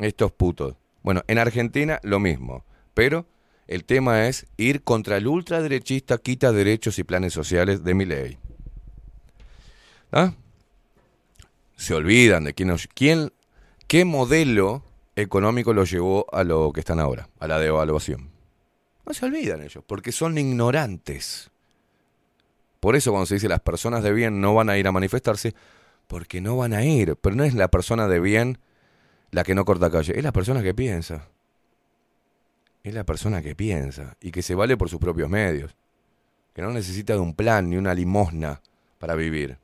Estos 0.00 0.32
putos. 0.32 0.74
Bueno, 1.02 1.22
en 1.28 1.38
Argentina 1.38 2.00
lo 2.02 2.18
mismo, 2.18 2.64
pero 2.94 3.26
el 3.68 3.84
tema 3.84 4.26
es 4.26 4.46
ir 4.56 4.82
contra 4.82 5.18
el 5.18 5.26
ultraderechista 5.26 6.16
quita 6.16 6.52
derechos 6.52 6.98
y 6.98 7.04
planes 7.04 7.34
sociales 7.34 7.84
de 7.84 7.94
mi 7.94 8.06
ley. 8.06 8.38
¿Ah? 10.10 10.32
Se 11.76 11.92
olvidan 11.94 12.44
de 12.44 12.54
quién, 12.54 12.68
nos- 12.70 12.88
quién, 12.94 13.30
qué 13.86 14.06
modelo 14.06 14.82
económico 15.16 15.74
los 15.74 15.90
llevó 15.90 16.24
a 16.34 16.44
lo 16.44 16.72
que 16.72 16.80
están 16.80 16.98
ahora, 16.98 17.28
a 17.38 17.46
la 17.46 17.58
devaluación. 17.58 18.30
No 19.04 19.12
se 19.12 19.26
olvidan 19.26 19.62
ellos, 19.62 19.84
porque 19.86 20.12
son 20.12 20.38
ignorantes. 20.38 21.50
Por 22.80 22.96
eso 22.96 23.10
cuando 23.10 23.26
se 23.26 23.34
dice 23.34 23.48
las 23.48 23.60
personas 23.60 24.02
de 24.02 24.12
bien 24.14 24.40
no 24.40 24.54
van 24.54 24.70
a 24.70 24.78
ir 24.78 24.86
a 24.88 24.92
manifestarse, 24.92 25.54
porque 26.10 26.40
no 26.40 26.56
van 26.56 26.72
a 26.72 26.84
ir, 26.84 27.14
pero 27.14 27.36
no 27.36 27.44
es 27.44 27.54
la 27.54 27.68
persona 27.68 28.08
de 28.08 28.18
bien 28.18 28.58
la 29.30 29.44
que 29.44 29.54
no 29.54 29.64
corta 29.64 29.92
calle, 29.92 30.18
es 30.18 30.24
la 30.24 30.32
persona 30.32 30.60
que 30.60 30.74
piensa. 30.74 31.28
Es 32.82 32.92
la 32.94 33.04
persona 33.04 33.42
que 33.42 33.54
piensa 33.54 34.16
y 34.20 34.32
que 34.32 34.42
se 34.42 34.56
vale 34.56 34.76
por 34.76 34.88
sus 34.88 34.98
propios 34.98 35.30
medios, 35.30 35.76
que 36.52 36.62
no 36.62 36.72
necesita 36.72 37.12
de 37.12 37.20
un 37.20 37.34
plan 37.34 37.70
ni 37.70 37.76
una 37.76 37.94
limosna 37.94 38.60
para 38.98 39.14
vivir. 39.14 39.58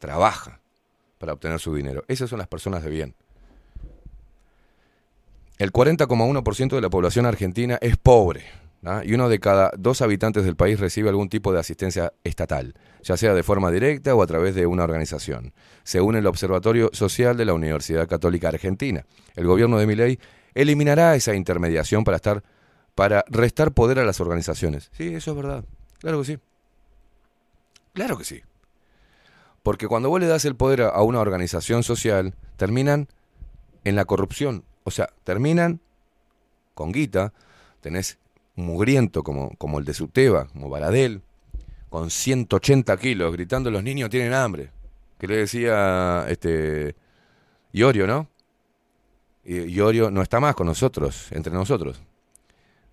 Trabaja 0.00 0.58
para 1.18 1.32
obtener 1.32 1.60
su 1.60 1.72
dinero. 1.72 2.02
Esas 2.08 2.28
son 2.28 2.40
las 2.40 2.48
personas 2.48 2.82
de 2.82 2.90
bien. 2.90 3.14
El 5.58 5.72
40,1% 5.72 6.74
de 6.74 6.80
la 6.80 6.90
población 6.90 7.24
argentina 7.24 7.78
es 7.80 7.96
pobre 7.96 8.46
¿ah? 8.84 9.02
y 9.04 9.14
uno 9.14 9.28
de 9.28 9.38
cada 9.38 9.70
dos 9.78 10.02
habitantes 10.02 10.44
del 10.44 10.56
país 10.56 10.80
recibe 10.80 11.08
algún 11.08 11.28
tipo 11.28 11.52
de 11.52 11.60
asistencia 11.60 12.12
estatal, 12.24 12.74
ya 13.08 13.16
sea 13.16 13.32
de 13.32 13.42
forma 13.42 13.70
directa 13.70 14.14
o 14.14 14.22
a 14.22 14.26
través 14.26 14.54
de 14.54 14.66
una 14.66 14.84
organización, 14.84 15.54
según 15.82 16.14
el 16.14 16.26
Observatorio 16.26 16.90
Social 16.92 17.38
de 17.38 17.46
la 17.46 17.54
Universidad 17.54 18.06
Católica 18.06 18.48
Argentina. 18.48 19.06
El 19.34 19.46
gobierno 19.46 19.78
de 19.78 19.86
Milei 19.86 20.18
eliminará 20.54 21.14
esa 21.14 21.34
intermediación 21.34 22.04
para 22.04 22.16
estar 22.16 22.42
para 22.94 23.24
restar 23.28 23.72
poder 23.72 23.98
a 23.98 24.04
las 24.04 24.20
organizaciones. 24.20 24.90
Sí, 24.92 25.14
eso 25.14 25.30
es 25.30 25.36
verdad. 25.38 25.64
Claro 26.00 26.18
que 26.18 26.24
sí. 26.26 26.38
Claro 27.94 28.18
que 28.18 28.24
sí. 28.24 28.42
Porque 29.62 29.86
cuando 29.88 30.10
vos 30.10 30.20
le 30.20 30.26
das 30.26 30.44
el 30.44 30.54
poder 30.56 30.82
a- 30.82 31.00
una 31.02 31.20
organización 31.20 31.82
social, 31.82 32.34
terminan 32.56 33.08
en 33.84 33.94
la 33.96 34.04
corrupción. 34.04 34.64
O 34.84 34.90
sea, 34.90 35.08
terminan 35.24 35.80
con 36.74 36.92
guita, 36.92 37.32
tenés 37.80 38.18
mugriento 38.56 39.22
como, 39.22 39.50
como 39.58 39.78
el 39.78 39.84
de 39.84 39.94
Suteba, 39.94 40.48
como 40.48 40.68
Baradel, 40.68 41.22
con 41.88 42.10
180 42.10 42.96
kilos, 42.98 43.32
gritando 43.32 43.70
los 43.70 43.82
niños 43.82 44.10
tienen 44.10 44.32
hambre. 44.34 44.70
Que 45.18 45.26
le 45.26 45.36
decía 45.38 46.26
este 46.28 46.94
Iorio, 47.72 48.06
¿no? 48.06 48.28
Iorio 49.44 50.10
no 50.10 50.20
está 50.22 50.40
más 50.40 50.54
con 50.54 50.66
nosotros, 50.66 51.28
entre 51.32 51.52
nosotros. 51.52 52.00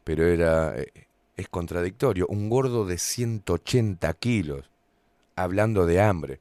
Pero 0.03 0.25
era. 0.25 0.75
eh, 0.77 0.91
es 1.35 1.49
contradictorio. 1.49 2.27
Un 2.29 2.49
gordo 2.49 2.85
de 2.85 2.97
180 2.97 4.13
kilos 4.13 4.69
hablando 5.35 5.85
de 5.85 6.01
hambre. 6.01 6.39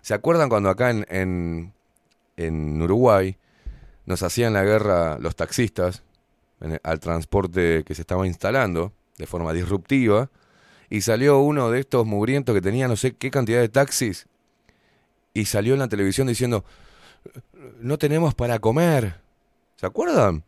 ¿Se 0.00 0.14
acuerdan 0.14 0.48
cuando 0.48 0.70
acá 0.70 0.90
en, 0.90 1.04
en, 1.10 1.74
en 2.38 2.80
Uruguay 2.80 3.36
nos 4.06 4.22
hacían 4.22 4.54
la 4.54 4.64
guerra 4.64 5.18
los 5.18 5.36
taxistas 5.36 6.02
en 6.60 6.72
el- 6.72 6.80
al 6.82 7.00
transporte 7.00 7.84
que 7.84 7.94
se 7.94 8.00
estaba 8.02 8.26
instalando 8.26 8.92
de 9.18 9.26
forma 9.26 9.52
disruptiva? 9.52 10.30
Y 10.90 11.00
salió 11.02 11.38
uno 11.38 11.70
de 11.70 11.80
estos 11.80 12.04
mugrientos 12.04 12.54
que 12.54 12.60
tenía 12.60 12.88
no 12.88 12.96
sé 12.96 13.12
qué 13.12 13.30
cantidad 13.30 13.60
de 13.60 13.68
taxis 13.68 14.26
y 15.32 15.44
salió 15.44 15.74
en 15.74 15.78
la 15.80 15.88
televisión 15.88 16.26
diciendo, 16.26 16.64
no 17.80 17.96
tenemos 17.96 18.34
para 18.34 18.58
comer. 18.58 19.20
¿Se 19.76 19.86
acuerdan? 19.86 20.44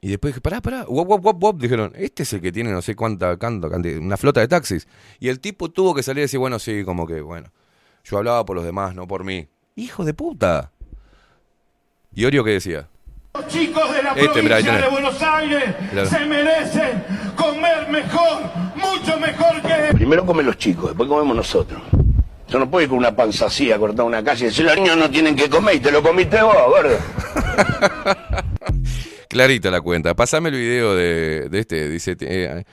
Y 0.00 0.08
después 0.08 0.32
dije, 0.32 0.40
pará, 0.40 0.60
pará, 0.60 0.84
wop, 0.88 1.24
wop, 1.24 1.36
wop, 1.40 1.60
dijeron, 1.60 1.92
este 1.94 2.24
es 2.24 2.32
el 2.32 2.40
que 2.40 2.50
tiene 2.50 2.72
no 2.72 2.82
sé 2.82 2.96
cuánta, 2.96 3.38
cantidad- 3.38 3.98
una 4.00 4.16
flota 4.16 4.40
de 4.40 4.48
taxis. 4.48 4.88
Y 5.20 5.28
el 5.28 5.38
tipo 5.38 5.70
tuvo 5.70 5.94
que 5.94 6.02
salir 6.02 6.18
y 6.18 6.22
decir, 6.22 6.40
bueno, 6.40 6.58
sí, 6.58 6.82
como 6.84 7.06
que, 7.06 7.20
bueno, 7.20 7.52
yo 8.02 8.18
hablaba 8.18 8.44
por 8.44 8.56
los 8.56 8.64
demás, 8.64 8.96
no 8.96 9.06
por 9.06 9.22
mí. 9.22 9.48
Hijo 9.76 10.04
de 10.04 10.12
puta. 10.12 10.72
¿Y 12.12 12.24
Orio 12.24 12.42
qué 12.42 12.50
decía? 12.50 12.88
Los 13.34 13.46
chicos 13.48 13.94
de 13.94 14.02
la 14.02 14.10
Este, 14.10 14.28
provincia 14.42 14.76
de 14.76 14.88
Buenos 14.90 15.22
Aires 15.22 15.64
Claro. 15.90 16.06
se 16.08 16.26
merecen 16.26 17.02
comer 17.34 17.88
mejor, 17.88 18.42
mucho 18.76 19.18
mejor 19.18 19.62
que... 19.62 19.94
Primero 19.94 20.26
comen 20.26 20.44
los 20.44 20.58
chicos, 20.58 20.88
después 20.88 21.08
comemos 21.08 21.34
nosotros. 21.34 21.80
Yo 22.48 22.58
no 22.58 22.70
puedo 22.70 22.82
ir 22.82 22.90
con 22.90 22.98
una 22.98 23.16
panza 23.16 23.46
así 23.46 23.72
a 23.72 23.78
cortar 23.78 24.04
una 24.04 24.22
calle 24.22 24.44
y 24.44 24.48
decir, 24.48 24.66
los 24.66 24.76
niños 24.76 24.98
no 24.98 25.10
tienen 25.10 25.34
que 25.34 25.48
comer 25.48 25.76
y 25.76 25.80
te 25.80 25.90
lo 25.90 26.02
comiste 26.02 26.42
vos, 26.42 26.54
gordo. 26.68 26.98
Clarita 29.28 29.70
la 29.70 29.80
cuenta. 29.80 30.12
Pasame 30.14 30.50
el 30.50 30.56
video 30.56 30.94
de, 30.94 31.48
de 31.48 31.58
este. 31.58 31.88
Dice, 31.88 32.14
eh, 32.20 32.64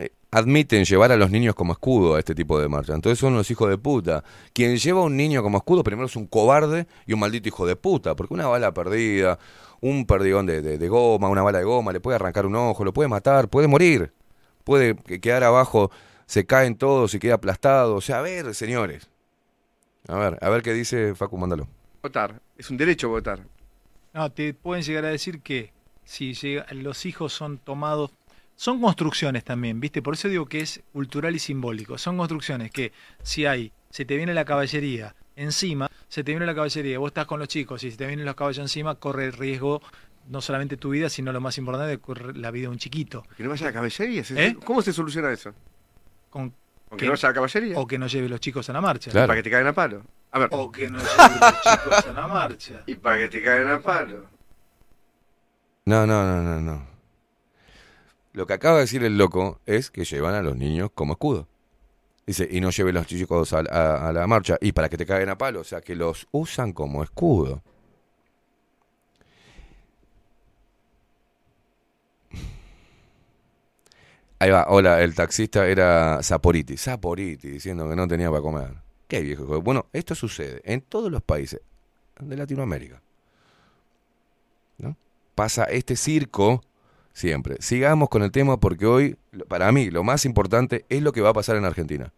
eh, 0.00 0.10
admiten 0.32 0.84
llevar 0.84 1.12
a 1.12 1.16
los 1.16 1.30
niños 1.30 1.54
como 1.54 1.72
escudo 1.72 2.16
a 2.16 2.18
este 2.18 2.34
tipo 2.34 2.58
de 2.60 2.68
marcha. 2.68 2.94
Entonces 2.94 3.16
son 3.20 3.36
los 3.36 3.48
hijos 3.52 3.70
de 3.70 3.78
puta. 3.78 4.24
Quien 4.52 4.76
lleva 4.76 5.02
a 5.02 5.04
un 5.04 5.16
niño 5.16 5.40
como 5.44 5.58
escudo 5.58 5.84
primero 5.84 6.06
es 6.08 6.16
un 6.16 6.26
cobarde 6.26 6.88
y 7.06 7.12
un 7.12 7.20
maldito 7.20 7.46
hijo 7.46 7.64
de 7.64 7.76
puta. 7.76 8.16
Porque 8.16 8.34
una 8.34 8.48
bala 8.48 8.74
perdida, 8.74 9.38
un 9.80 10.06
perdigón 10.06 10.46
de, 10.46 10.62
de- 10.62 10.78
de 10.78 10.88
goma, 10.88 11.28
una 11.28 11.42
bala 11.42 11.58
de 11.58 11.64
goma, 11.64 11.92
le 11.92 12.00
puede 12.00 12.16
arrancar 12.16 12.46
un 12.46 12.54
ojo, 12.56 12.84
lo 12.84 12.92
puede 12.92 13.08
matar, 13.08 13.48
puede 13.48 13.66
morir. 13.68 14.12
Puede 14.64 14.94
que- 14.96 15.20
quedar 15.20 15.42
abajo, 15.44 15.90
se 16.26 16.44
caen 16.46 16.76
todos 16.76 17.14
y 17.14 17.18
queda 17.18 17.34
aplastado. 17.34 17.94
O 17.96 18.00
sea, 18.00 18.18
a 18.18 18.22
ver, 18.22 18.54
señores. 18.54 19.08
A 20.08 20.16
ver, 20.16 20.38
a 20.40 20.48
ver 20.48 20.62
qué 20.62 20.72
dice 20.72 21.14
Facu, 21.14 21.36
mándalo. 21.36 21.66
Votar. 22.02 22.40
Es 22.56 22.70
un 22.70 22.76
derecho 22.76 23.08
votar. 23.08 23.40
No, 24.12 24.30
te 24.30 24.54
pueden 24.54 24.82
llegar 24.82 25.04
a 25.04 25.08
decir 25.08 25.40
que 25.40 25.72
si 26.04 26.34
llega- 26.34 26.66
los 26.72 27.06
hijos 27.06 27.32
son 27.32 27.58
tomados, 27.58 28.10
son 28.56 28.80
construcciones 28.80 29.44
también, 29.44 29.80
¿viste? 29.80 30.02
Por 30.02 30.14
eso 30.14 30.28
digo 30.28 30.46
que 30.46 30.60
es 30.60 30.82
cultural 30.92 31.34
y 31.34 31.38
simbólico. 31.38 31.96
Son 31.98 32.16
construcciones 32.18 32.70
que 32.70 32.92
si 33.22 33.46
hay, 33.46 33.72
se 33.90 34.04
te 34.04 34.16
viene 34.16 34.34
la 34.34 34.44
caballería 34.44 35.14
encima, 35.36 35.89
se 36.10 36.22
te 36.24 36.32
viene 36.32 36.44
la 36.44 36.54
caballería, 36.54 36.98
vos 36.98 37.08
estás 37.08 37.24
con 37.26 37.38
los 37.38 37.48
chicos 37.48 37.82
y 37.84 37.90
si 37.90 37.96
te 37.96 38.06
vienen 38.06 38.26
los 38.26 38.34
caballos 38.34 38.58
encima, 38.58 38.96
corre 38.96 39.24
el 39.26 39.32
riesgo 39.32 39.80
no 40.28 40.40
solamente 40.40 40.76
tu 40.76 40.90
vida, 40.90 41.08
sino 41.08 41.32
lo 41.32 41.40
más 41.40 41.56
importante, 41.56 41.96
corre 41.98 42.34
la 42.34 42.50
vida 42.50 42.62
de 42.64 42.68
un 42.68 42.78
chiquito. 42.78 43.24
Que 43.36 43.42
no 43.42 43.48
vaya 43.50 43.66
a 43.66 43.70
la 43.70 43.72
caballería. 43.72 44.22
¿se- 44.22 44.46
¿Eh? 44.46 44.56
¿Cómo 44.64 44.82
se 44.82 44.92
soluciona 44.92 45.32
eso? 45.32 45.54
Con 46.28 46.52
¿Con 46.88 46.98
que 46.98 47.06
no 47.06 47.12
vaya 47.12 47.28
a 47.28 47.30
la 47.30 47.34
caballería? 47.34 47.78
O 47.78 47.86
que 47.86 47.98
no 47.98 48.06
lleve 48.08 48.28
los 48.28 48.40
chicos 48.40 48.68
a 48.68 48.72
la 48.72 48.80
marcha. 48.80 49.10
Para 49.12 49.34
que 49.34 49.42
te 49.44 49.50
caigan 49.50 49.68
a 49.68 49.72
palo. 49.72 50.02
A 50.32 50.38
ver. 50.40 50.48
O 50.52 50.70
que 50.70 50.90
no 50.90 50.98
lleve 50.98 51.40
los 51.40 51.62
chicos 51.62 52.06
a 52.08 52.12
la 52.12 52.26
marcha. 52.28 52.82
Y 52.86 52.94
para 52.96 53.18
que 53.18 53.28
te 53.28 53.42
caigan 53.42 53.70
a 53.72 53.80
palo. 53.80 54.26
No, 55.86 56.06
no, 56.06 56.24
no, 56.24 56.42
no, 56.42 56.60
no. 56.60 56.86
Lo 58.32 58.46
que 58.46 58.52
acaba 58.52 58.76
de 58.76 58.82
decir 58.82 59.02
el 59.04 59.18
loco 59.18 59.60
es 59.66 59.90
que 59.90 60.04
llevan 60.04 60.34
a 60.34 60.42
los 60.42 60.56
niños 60.56 60.90
como 60.94 61.14
escudo. 61.14 61.48
Dice, 62.30 62.46
y 62.48 62.60
no 62.60 62.70
lleven 62.70 62.94
los 62.94 63.08
chicos 63.08 63.52
a, 63.52 64.12
la 64.12 64.26
marcha. 64.28 64.56
Y 64.60 64.70
para 64.70 64.88
que 64.88 64.96
te 64.96 65.04
caigan 65.04 65.30
a 65.30 65.36
palo. 65.36 65.62
O 65.62 65.64
sea, 65.64 65.80
que 65.80 65.96
los 65.96 66.28
usan 66.30 66.72
como 66.72 67.02
escudo. 67.02 67.60
Ahí 74.38 74.48
va, 74.48 74.66
hola, 74.68 75.02
el 75.02 75.12
taxista 75.12 75.66
era 75.66 76.22
Saporiti. 76.22 76.76
Saporiti, 76.76 77.48
diciendo 77.48 77.90
que 77.90 77.96
no 77.96 78.06
tenía 78.06 78.30
para 78.30 78.42
comer. 78.42 78.74
Qué 79.08 79.22
viejo. 79.22 79.60
Bueno, 79.60 79.86
esto 79.92 80.14
sucede 80.14 80.62
en 80.64 80.82
todos 80.82 81.10
los 81.10 81.22
países 81.22 81.60
de 82.20 82.36
Latinoamérica. 82.36 83.02
¿No? 84.78 84.96
Pasa 85.34 85.64
este 85.64 85.96
circo 85.96 86.62
siempre. 87.12 87.56
Sigamos 87.58 88.08
con 88.08 88.22
el 88.22 88.30
tema 88.30 88.60
porque 88.60 88.86
hoy, 88.86 89.16
para 89.48 89.72
mí, 89.72 89.90
lo 89.90 90.04
más 90.04 90.24
importante 90.24 90.86
es 90.88 91.02
lo 91.02 91.10
que 91.10 91.22
va 91.22 91.30
a 91.30 91.34
pasar 91.34 91.56
en 91.56 91.64
Argentina. 91.64 92.12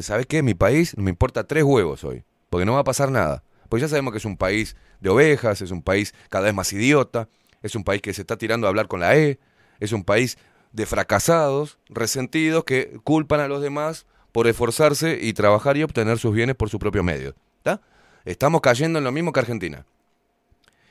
¿Sabes 0.00 0.26
qué? 0.26 0.42
Mi 0.42 0.54
país 0.54 0.96
me 0.96 1.10
importa 1.10 1.46
tres 1.46 1.64
huevos 1.64 2.04
hoy, 2.04 2.24
porque 2.50 2.64
no 2.64 2.74
va 2.74 2.80
a 2.80 2.84
pasar 2.84 3.10
nada. 3.10 3.44
Porque 3.68 3.82
ya 3.82 3.88
sabemos 3.88 4.12
que 4.12 4.18
es 4.18 4.24
un 4.24 4.36
país 4.36 4.76
de 5.00 5.10
ovejas, 5.10 5.62
es 5.62 5.70
un 5.70 5.82
país 5.82 6.14
cada 6.28 6.44
vez 6.44 6.54
más 6.54 6.72
idiota, 6.72 7.28
es 7.62 7.74
un 7.74 7.84
país 7.84 8.02
que 8.02 8.12
se 8.12 8.22
está 8.22 8.36
tirando 8.36 8.66
a 8.66 8.70
hablar 8.70 8.88
con 8.88 9.00
la 9.00 9.16
E, 9.16 9.38
es 9.80 9.92
un 9.92 10.04
país 10.04 10.36
de 10.72 10.86
fracasados, 10.86 11.78
resentidos, 11.88 12.64
que 12.64 12.98
culpan 13.04 13.40
a 13.40 13.48
los 13.48 13.62
demás 13.62 14.06
por 14.32 14.46
esforzarse 14.46 15.18
y 15.20 15.32
trabajar 15.32 15.76
y 15.76 15.82
obtener 15.82 16.18
sus 16.18 16.34
bienes 16.34 16.56
por 16.56 16.70
su 16.70 16.78
propio 16.78 17.02
medio. 17.02 17.34
¿Está? 17.58 17.80
Estamos 18.24 18.60
cayendo 18.60 18.98
en 18.98 19.04
lo 19.04 19.12
mismo 19.12 19.32
que 19.32 19.40
Argentina. 19.40 19.86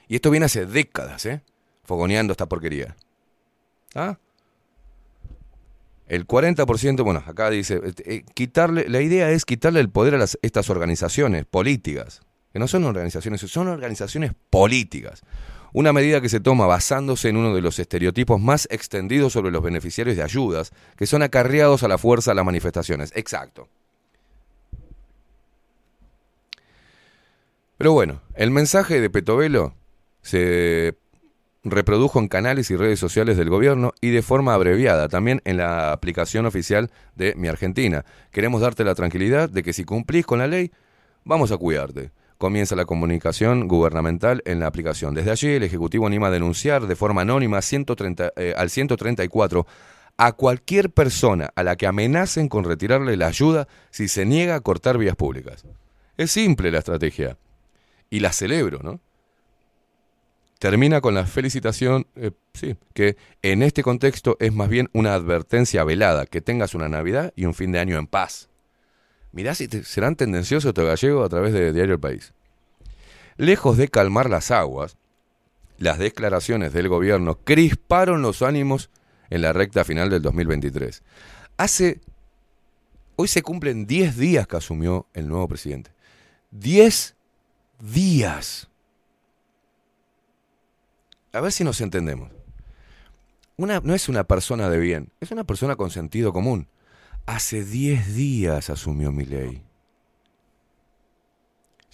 Y 0.08 0.16
esto 0.16 0.30
viene 0.30 0.46
hace 0.46 0.66
décadas, 0.66 1.26
¿eh? 1.26 1.42
Fogoneando 1.84 2.32
esta 2.34 2.48
porquería. 2.48 2.96
¿Ah? 3.96 4.18
El 6.12 6.28
40%, 6.28 7.06
bueno, 7.06 7.24
acá 7.26 7.50
dice, 7.50 7.76
eh, 7.76 7.94
eh, 8.04 8.26
quitarle, 8.34 8.90
la 8.90 9.00
idea 9.00 9.32
es 9.32 9.46
quitarle 9.46 9.80
el 9.80 9.90
poder 9.90 10.16
a 10.16 10.18
las, 10.18 10.38
estas 10.42 10.70
organizaciones 10.70 11.46
políticas, 11.46 12.20
que 12.52 12.60
no 12.60 12.68
son 12.68 12.84
organizaciones, 12.84 13.40
son 13.40 13.70
organizaciones 13.70 14.34
políticas. 14.50 15.22
Una 15.72 15.94
medida 15.94 16.20
que 16.20 16.28
se 16.28 16.42
toma 16.42 16.66
basándose 16.66 17.30
en 17.30 17.38
uno 17.38 17.56
de 17.56 17.62
los 17.62 17.80
estereotipos 17.80 18.42
más 18.42 18.68
extendidos 18.72 19.32
sobre 19.32 19.52
los 19.52 19.64
beneficiarios 19.64 20.18
de 20.18 20.24
ayudas, 20.24 20.74
que 20.98 21.08
son 21.08 21.24
acarreados 21.24 21.82
a 21.84 21.88
la 21.88 21.98
fuerza 21.98 22.32
a 22.32 22.34
las 22.34 22.44
manifestaciones. 22.44 23.14
Exacto. 23.16 23.70
Pero 27.78 27.94
bueno, 27.94 28.22
el 28.36 28.52
mensaje 28.52 29.00
de 29.00 29.10
Petovelo 29.10 29.76
se 30.24 30.94
reprodujo 31.64 32.20
en 32.20 32.28
canales 32.28 32.72
y 32.72 32.76
redes 32.76 33.00
sociales 33.00 33.38
del 33.38 33.50
gobierno 33.50 33.94
y 34.02 34.10
de 34.10 34.22
forma 34.22 34.54
abreviada, 34.54 35.08
también 35.10 35.42
en 35.46 35.58
la 35.58 35.92
aplicación 35.92 36.46
oficial 36.46 36.90
de 37.16 37.36
Mi 37.36 37.48
Argentina. 37.48 38.04
Queremos 38.32 38.62
darte 38.62 38.84
la 38.84 38.96
tranquilidad 38.96 39.50
de 39.50 39.64
que 39.64 39.74
si 39.74 39.84
cumplís 39.84 40.26
con 40.26 40.40
la 40.40 40.48
ley, 40.48 40.72
vamos 41.24 41.52
a 41.52 41.58
cuidarte. 41.58 42.12
Comienza 42.38 42.76
la 42.76 42.86
comunicación 42.86 43.68
gubernamental 43.68 44.42
en 44.46 44.60
la 44.60 44.66
aplicación. 44.66 45.14
Desde 45.14 45.30
allí, 45.30 45.50
el 45.50 45.64
Ejecutivo 45.64 46.08
anima 46.08 46.28
a 46.28 46.32
denunciar 46.32 46.88
de 46.88 46.96
forma 46.96 47.22
anónima 47.22 47.62
130, 47.62 48.34
eh, 48.36 48.56
al 48.58 48.72
134 48.72 49.68
a 50.18 50.32
cualquier 50.34 50.90
persona 50.90 51.52
a 51.56 51.64
la 51.64 51.76
que 51.76 51.86
amenacen 51.86 52.48
con 52.48 52.64
retirarle 52.64 53.16
la 53.18 53.28
ayuda 53.28 53.68
si 53.92 54.08
se 54.08 54.26
niega 54.26 54.56
a 54.56 54.62
cortar 54.62 54.98
vías 54.98 55.16
públicas. 55.16 55.64
Es 56.18 56.32
simple 56.32 56.72
la 56.72 56.80
estrategia. 56.80 57.38
Y 58.10 58.20
la 58.20 58.34
celebro, 58.34 58.80
¿no? 58.84 59.00
Termina 60.62 61.02
con 61.02 61.16
la 61.16 61.26
felicitación, 61.26 62.06
eh, 62.16 62.30
sí, 62.54 62.76
que 62.94 63.18
en 63.42 63.64
este 63.64 63.82
contexto 63.82 64.38
es 64.40 64.54
más 64.54 64.70
bien 64.70 64.92
una 64.94 65.16
advertencia 65.16 65.84
velada, 65.84 66.28
que 66.28 66.40
tengas 66.40 66.76
una 66.76 66.88
Navidad 66.88 67.34
y 67.36 67.46
un 67.46 67.56
fin 67.56 67.72
de 67.72 67.80
año 67.80 67.98
en 67.98 68.06
paz. 68.06 68.48
Mirá 69.32 69.56
si 69.56 69.68
te- 69.68 69.84
serán 69.84 70.16
tendenciosos 70.16 70.70
estos 70.70 70.86
gallegos 70.86 71.26
a 71.26 71.30
través 71.30 71.54
de 71.54 71.74
Diario 71.74 71.96
El 71.96 72.00
País. 72.00 72.36
Lejos 73.38 73.76
de 73.76 73.88
calmar 73.88 74.30
las 74.30 74.52
aguas, 74.52 74.98
las 75.80 75.98
declaraciones 75.98 76.74
del 76.74 76.90
gobierno 76.90 77.40
crisparon 77.44 78.22
los 78.22 78.44
ánimos 78.44 78.92
en 79.32 79.42
la 79.42 79.54
recta 79.54 79.84
final 79.84 80.12
del 80.12 80.22
2023. 80.22 81.02
Hace... 81.58 82.02
Hoy 83.16 83.28
se 83.28 83.42
cumplen 83.42 83.88
10 83.88 84.16
días 84.16 84.46
que 84.46 84.58
asumió 84.58 85.08
el 85.16 85.28
nuevo 85.28 85.48
presidente. 85.48 85.90
10 86.52 87.16
días. 87.80 88.68
A 91.34 91.42
ver 91.42 91.52
si 91.52 91.64
nos 91.64 91.80
entendemos. 91.82 92.30
Una, 93.58 93.80
no 93.80 93.94
es 93.94 94.10
una 94.10 94.24
persona 94.24 94.70
de 94.70 94.80
bien, 94.80 95.12
es 95.20 95.32
una 95.32 95.44
persona 95.44 95.76
con 95.76 95.92
sentido 95.92 96.34
común. 96.34 96.68
Hace 97.26 97.64
10 97.64 98.16
días 98.16 98.70
asumió 98.70 99.12
mi 99.12 99.26
ley. 99.26 99.64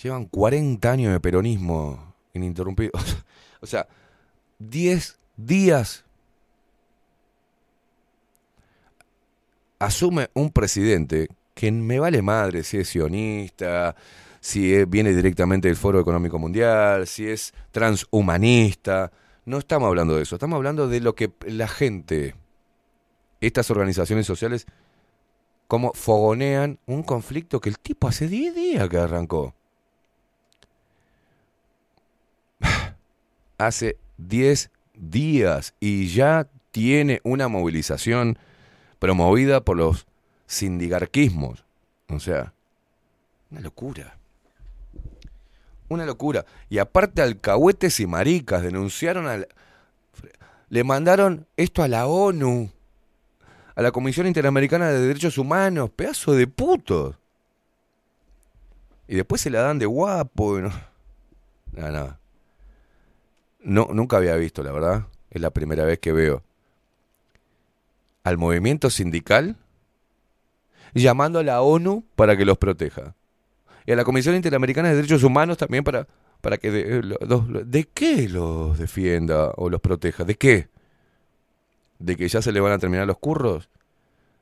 Llevan 0.01 0.25
40 0.25 0.89
años 0.89 1.11
de 1.11 1.19
peronismo 1.19 2.15
ininterrumpido. 2.33 2.91
o 3.61 3.65
sea, 3.65 3.87
10 4.59 5.17
días. 5.35 6.05
Asume 9.79 10.29
un 10.33 10.51
presidente 10.51 11.27
que 11.53 11.71
me 11.71 11.99
vale 11.99 12.21
madre 12.21 12.63
si 12.63 12.77
es 12.77 12.89
sionista, 12.89 13.95
si 14.39 14.85
viene 14.85 15.13
directamente 15.13 15.67
del 15.67 15.77
Foro 15.77 15.99
Económico 15.99 16.39
Mundial, 16.39 17.05
si 17.05 17.27
es 17.27 17.53
transhumanista. 17.71 19.11
No 19.47 19.59
estamos 19.59 19.87
hablando 19.87 20.17
de 20.17 20.23
eso, 20.23 20.35
estamos 20.35 20.57
hablando 20.57 20.89
de 20.89 20.99
lo 20.99 21.15
que 21.15 21.31
la 21.45 21.69
gente, 21.69 22.35
estas 23.39 23.71
organizaciones 23.71 24.25
sociales, 24.25 24.67
cómo 25.69 25.93
fogonean 25.93 26.79
un 26.85 27.01
conflicto 27.01 27.61
que 27.61 27.69
el 27.69 27.79
tipo 27.79 28.09
hace 28.09 28.27
10 28.27 28.53
días 28.53 28.89
que 28.89 28.97
arrancó. 28.97 29.55
Hace 33.57 33.95
10 34.17 34.69
días 34.93 35.75
y 35.79 36.09
ya 36.09 36.49
tiene 36.71 37.21
una 37.23 37.47
movilización 37.47 38.37
promovida 38.99 39.63
por 39.63 39.77
los 39.77 40.07
sindigarquismos. 40.45 41.63
O 42.09 42.19
sea, 42.19 42.53
una 43.49 43.61
locura. 43.61 44.17
Una 45.89 46.05
locura. 46.05 46.45
Y 46.69 46.79
aparte 46.79 47.21
alcahuetes 47.21 47.99
y 47.99 48.07
maricas 48.07 48.61
denunciaron 48.61 49.27
al... 49.27 49.47
Le 50.69 50.83
mandaron 50.83 51.47
esto 51.55 51.81
a 51.81 51.87
la 51.87 52.07
ONU, 52.07 52.69
a 53.75 53.81
la 53.81 53.91
Comisión 53.91 54.27
Interamericana 54.27 54.89
de 54.89 54.99
Derechos 54.99 55.37
Humanos, 55.37 55.89
pedazo 55.95 56.33
de 56.33 56.47
putos. 56.47 57.15
Y 59.07 59.15
después 59.15 59.39
se 59.39 59.49
la 59.49 59.61
dan 59.61 59.79
de 59.79 59.85
guapo. 59.85 60.59
No, 60.59 60.71
no, 61.71 61.91
no. 61.91 62.17
No, 63.61 63.87
nunca 63.93 64.17
había 64.17 64.35
visto, 64.35 64.61
la 64.63 64.71
verdad. 64.71 65.05
Es 65.29 65.41
la 65.41 65.51
primera 65.51 65.85
vez 65.85 65.99
que 65.99 66.11
veo 66.11 66.43
al 68.23 68.37
movimiento 68.37 68.89
sindical 68.89 69.55
llamando 70.93 71.39
a 71.39 71.43
la 71.43 71.61
ONU 71.61 72.03
para 72.15 72.35
que 72.35 72.45
los 72.45 72.57
proteja. 72.57 73.15
Y 73.87 73.91
a 73.93 73.95
la 73.95 74.03
Comisión 74.03 74.35
Interamericana 74.35 74.89
de 74.89 74.95
Derechos 74.97 75.23
Humanos 75.23 75.57
también 75.57 75.83
para, 75.83 76.07
para 76.41 76.57
que... 76.57 76.69
De, 76.69 77.01
los- 77.01 77.71
¿De 77.71 77.85
qué 77.85 78.29
los 78.29 78.77
defienda 78.77 79.51
o 79.55 79.69
los 79.69 79.81
proteja? 79.81 80.23
¿De 80.25 80.35
qué? 80.35 80.67
¿De 81.97 82.15
que 82.15 82.27
ya 82.27 82.41
se 82.43 82.51
le 82.51 82.59
van 82.59 82.73
a 82.73 82.77
terminar 82.79 83.07
los 83.07 83.17
curros? 83.17 83.69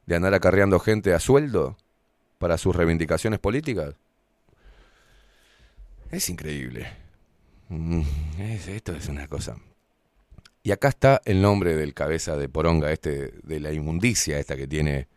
¿De 0.07 0.15
andar 0.15 0.33
acarreando 0.33 0.79
gente 0.79 1.13
a 1.13 1.19
sueldo 1.19 1.77
para 2.39 2.57
sus 2.57 2.75
reivindicaciones 2.75 3.39
políticas? 3.39 3.95
Es 6.11 6.29
increíble. 6.29 6.87
Mm, 7.69 8.01
es- 8.39 8.67
esto 8.67 8.93
es 8.93 9.07
una 9.07 9.27
cosa. 9.27 9.57
Y 10.63 10.71
acá 10.71 10.87
está 10.89 11.21
el 11.25 11.41
nombre 11.41 11.75
del 11.75 11.93
cabeza 11.93 12.35
de 12.35 12.49
poronga, 12.49 12.91
este, 12.91 13.33
de 13.43 13.59
la 13.59 13.71
inmundicia 13.71 14.39
esta 14.39 14.55
que 14.57 14.67
tiene, 14.67 15.07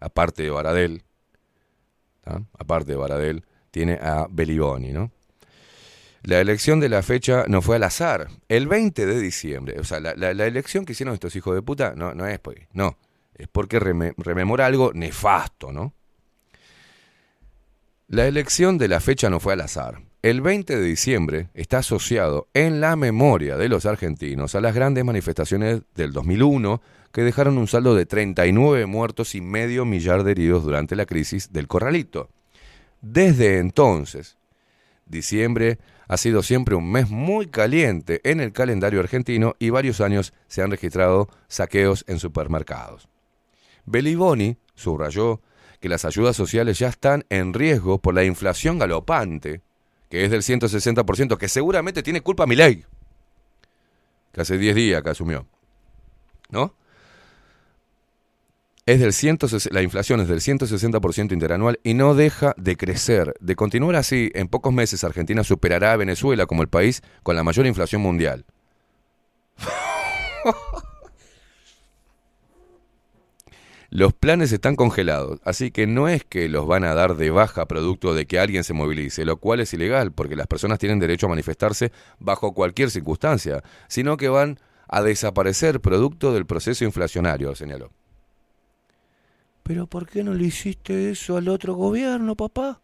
aparte 0.00 0.42
de 0.42 0.50
Baradel, 0.50 1.02
¿tá? 2.22 2.42
aparte 2.58 2.92
de 2.92 2.96
Baradel, 2.96 3.44
tiene 3.76 3.98
a 4.00 4.26
Beliboni, 4.30 4.90
¿no? 4.90 5.10
La 6.22 6.40
elección 6.40 6.80
de 6.80 6.88
la 6.88 7.02
fecha 7.02 7.44
no 7.46 7.60
fue 7.60 7.76
al 7.76 7.82
azar, 7.82 8.28
el 8.48 8.66
20 8.66 9.04
de 9.04 9.20
diciembre. 9.20 9.78
O 9.78 9.84
sea, 9.84 10.00
la, 10.00 10.30
elección 10.30 10.86
que 10.86 10.92
hicieron 10.92 11.12
estos 11.12 11.36
hijos 11.36 11.54
de 11.54 11.60
puta 11.60 11.92
no, 11.94 12.14
no 12.14 12.26
es 12.26 12.38
pues, 12.38 12.56
no, 12.72 12.96
es 13.34 13.48
porque 13.48 13.78
reme- 13.78 14.14
rememora 14.16 14.64
algo 14.64 14.92
nefasto, 14.94 15.72
¿no? 15.72 15.92
La 18.08 18.26
elección 18.26 18.78
de 18.78 18.88
la 18.88 19.00
fecha 19.00 19.28
no 19.28 19.40
fue 19.40 19.52
al 19.52 19.60
azar. 19.60 20.00
El 20.22 20.40
20 20.40 20.74
de 20.74 20.82
diciembre 20.82 21.48
está 21.52 21.78
asociado 21.78 22.48
en 22.54 22.80
la 22.80 22.96
memoria 22.96 23.58
de 23.58 23.68
los 23.68 23.84
argentinos 23.84 24.54
a 24.54 24.62
las 24.62 24.74
grandes 24.74 25.04
manifestaciones 25.04 25.82
del 25.94 26.12
2001 26.14 26.80
que 27.12 27.22
dejaron 27.24 27.58
un 27.58 27.68
saldo 27.68 27.94
de 27.94 28.06
39 28.06 28.86
muertos 28.86 29.34
y 29.34 29.42
medio 29.42 29.84
millar 29.84 30.24
de 30.24 30.30
heridos 30.30 30.64
durante 30.64 30.96
la 30.96 31.04
crisis 31.04 31.52
del 31.52 31.68
Corralito. 31.68 32.30
Desde 33.08 33.58
entonces, 33.58 34.36
diciembre 35.06 35.78
ha 36.08 36.16
sido 36.16 36.42
siempre 36.42 36.74
un 36.74 36.90
mes 36.90 37.08
muy 37.08 37.46
caliente 37.46 38.20
en 38.24 38.40
el 38.40 38.52
calendario 38.52 38.98
argentino 38.98 39.54
y 39.60 39.70
varios 39.70 40.00
años 40.00 40.34
se 40.48 40.60
han 40.60 40.72
registrado 40.72 41.28
saqueos 41.46 42.04
en 42.08 42.18
supermercados. 42.18 43.08
Beliboni 43.84 44.58
subrayó 44.74 45.40
que 45.78 45.88
las 45.88 46.04
ayudas 46.04 46.34
sociales 46.34 46.80
ya 46.80 46.88
están 46.88 47.24
en 47.28 47.54
riesgo 47.54 48.00
por 48.00 48.12
la 48.12 48.24
inflación 48.24 48.76
galopante, 48.76 49.62
que 50.10 50.24
es 50.24 50.30
del 50.32 50.42
160%, 50.42 51.38
que 51.38 51.48
seguramente 51.48 52.02
tiene 52.02 52.22
culpa 52.22 52.44
Milei, 52.44 52.86
que 54.32 54.40
hace 54.40 54.58
10 54.58 54.74
días 54.74 55.02
que 55.04 55.10
asumió. 55.10 55.46
¿No? 56.50 56.74
Es 58.86 59.00
del 59.00 59.12
160 59.12 59.74
la 59.74 59.82
inflación 59.82 60.20
es 60.20 60.28
del 60.28 60.38
160% 60.38 61.32
interanual 61.32 61.80
y 61.82 61.94
no 61.94 62.14
deja 62.14 62.54
de 62.56 62.76
crecer. 62.76 63.34
De 63.40 63.56
continuar 63.56 63.96
así, 63.96 64.30
en 64.32 64.46
pocos 64.46 64.72
meses 64.72 65.02
Argentina 65.02 65.42
superará 65.42 65.92
a 65.92 65.96
Venezuela 65.96 66.46
como 66.46 66.62
el 66.62 66.68
país 66.68 67.02
con 67.24 67.34
la 67.34 67.42
mayor 67.42 67.66
inflación 67.66 68.00
mundial. 68.00 68.44
Los 73.90 74.12
planes 74.12 74.52
están 74.52 74.76
congelados, 74.76 75.40
así 75.44 75.72
que 75.72 75.88
no 75.88 76.06
es 76.06 76.22
que 76.24 76.48
los 76.48 76.66
van 76.66 76.84
a 76.84 76.94
dar 76.94 77.16
de 77.16 77.30
baja 77.30 77.66
producto 77.66 78.14
de 78.14 78.26
que 78.26 78.38
alguien 78.38 78.62
se 78.62 78.74
movilice, 78.74 79.24
lo 79.24 79.38
cual 79.38 79.60
es 79.60 79.72
ilegal, 79.72 80.12
porque 80.12 80.36
las 80.36 80.48
personas 80.48 80.78
tienen 80.80 80.98
derecho 80.98 81.26
a 81.26 81.30
manifestarse 81.30 81.92
bajo 82.18 82.52
cualquier 82.52 82.90
circunstancia, 82.90 83.62
sino 83.88 84.16
que 84.16 84.28
van 84.28 84.58
a 84.88 85.02
desaparecer 85.02 85.80
producto 85.80 86.34
del 86.34 86.46
proceso 86.46 86.84
inflacionario, 86.84 87.54
señaló. 87.54 87.90
Pero 89.66 89.88
¿por 89.88 90.06
qué 90.08 90.22
no 90.22 90.32
le 90.32 90.44
hiciste 90.44 91.10
eso 91.10 91.36
al 91.36 91.48
otro 91.48 91.74
gobierno, 91.74 92.36
papá? 92.36 92.80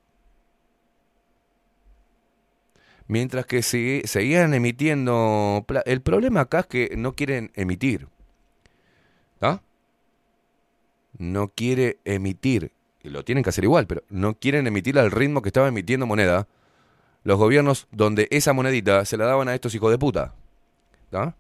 Mientras 3.07 3.47
que 3.47 3.62
sigue- 3.62 4.07
seguían 4.07 4.53
emitiendo... 4.53 5.64
El 5.85 6.01
problema 6.01 6.41
acá 6.41 6.61
es 6.61 6.66
que 6.66 6.95
no 6.97 7.14
quieren 7.14 7.53
emitir. 7.55 8.09
¿Ah? 9.41 9.61
No 11.18 11.49
quiere 11.55 11.99
emitir. 12.05 12.72
Y 13.05 13.11
lo 13.11 13.24
tienen 13.24 13.45
que 13.45 13.51
hacer 13.51 13.64
igual, 13.64 13.87
pero 13.87 14.03
no 14.09 14.35
quieren 14.35 14.66
emitir 14.66 14.99
al 14.99 15.11
ritmo 15.11 15.43
que 15.43 15.51
estaba 15.51 15.68
emitiendo 15.68 16.07
moneda 16.07 16.49
los 17.24 17.39
gobiernos 17.39 17.87
donde 17.93 18.26
esa 18.33 18.53
monedita 18.53 19.05
se 19.05 19.16
la 19.16 19.26
daban 19.26 19.49
a 19.49 19.55
estos 19.55 19.74
hijos 19.76 19.91
de 19.93 19.99
puta. 19.99 20.35
¿Ah? 21.12 21.35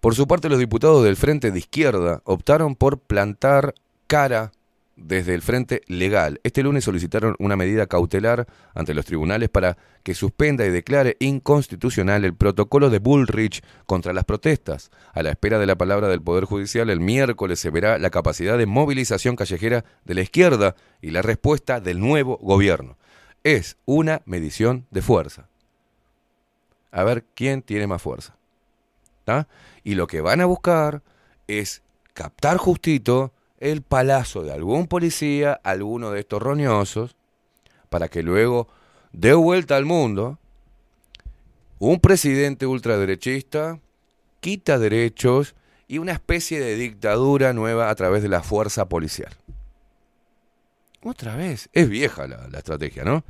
Por 0.00 0.14
su 0.14 0.28
parte, 0.28 0.48
los 0.48 0.60
diputados 0.60 1.02
del 1.02 1.16
Frente 1.16 1.50
de 1.50 1.58
Izquierda 1.58 2.22
optaron 2.24 2.76
por 2.76 3.00
plantar 3.00 3.74
cara 4.06 4.52
desde 4.94 5.34
el 5.34 5.42
Frente 5.42 5.82
Legal. 5.86 6.40
Este 6.44 6.62
lunes 6.62 6.84
solicitaron 6.84 7.34
una 7.40 7.56
medida 7.56 7.86
cautelar 7.86 8.46
ante 8.74 8.94
los 8.94 9.04
tribunales 9.04 9.48
para 9.48 9.76
que 10.04 10.14
suspenda 10.14 10.64
y 10.66 10.70
declare 10.70 11.16
inconstitucional 11.18 12.24
el 12.24 12.34
protocolo 12.34 12.90
de 12.90 13.00
Bullrich 13.00 13.62
contra 13.86 14.12
las 14.12 14.24
protestas. 14.24 14.90
A 15.14 15.22
la 15.22 15.30
espera 15.30 15.58
de 15.58 15.66
la 15.66 15.76
palabra 15.76 16.08
del 16.08 16.22
Poder 16.22 16.44
Judicial, 16.44 16.90
el 16.90 17.00
miércoles 17.00 17.58
se 17.58 17.70
verá 17.70 17.98
la 17.98 18.10
capacidad 18.10 18.56
de 18.56 18.66
movilización 18.66 19.34
callejera 19.34 19.84
de 20.04 20.14
la 20.14 20.22
izquierda 20.22 20.76
y 21.00 21.10
la 21.10 21.22
respuesta 21.22 21.80
del 21.80 21.98
nuevo 21.98 22.38
gobierno. 22.38 22.96
Es 23.42 23.76
una 23.84 24.22
medición 24.26 24.86
de 24.90 25.02
fuerza. 25.02 25.48
A 26.90 27.02
ver 27.04 27.24
quién 27.34 27.62
tiene 27.62 27.86
más 27.86 28.02
fuerza. 28.02 28.37
Y 29.84 29.94
lo 29.94 30.06
que 30.06 30.20
van 30.20 30.40
a 30.40 30.46
buscar 30.46 31.02
es 31.46 31.82
captar 32.14 32.56
justito 32.56 33.32
el 33.58 33.82
palazo 33.82 34.42
de 34.42 34.52
algún 34.52 34.86
policía, 34.86 35.60
alguno 35.64 36.10
de 36.10 36.20
estos 36.20 36.42
roñosos, 36.42 37.16
para 37.88 38.08
que 38.08 38.22
luego 38.22 38.68
dé 39.12 39.34
vuelta 39.34 39.76
al 39.76 39.84
mundo 39.84 40.38
un 41.78 42.00
presidente 42.00 42.66
ultraderechista, 42.66 43.80
quita 44.40 44.78
derechos 44.78 45.54
y 45.86 45.98
una 45.98 46.12
especie 46.12 46.60
de 46.60 46.76
dictadura 46.76 47.52
nueva 47.52 47.88
a 47.88 47.94
través 47.94 48.22
de 48.22 48.28
la 48.28 48.42
fuerza 48.42 48.88
policial. 48.88 49.32
Otra 51.02 51.36
vez, 51.36 51.68
es 51.72 51.88
vieja 51.88 52.26
la, 52.26 52.48
la 52.48 52.58
estrategia, 52.58 53.04
¿no? 53.04 53.24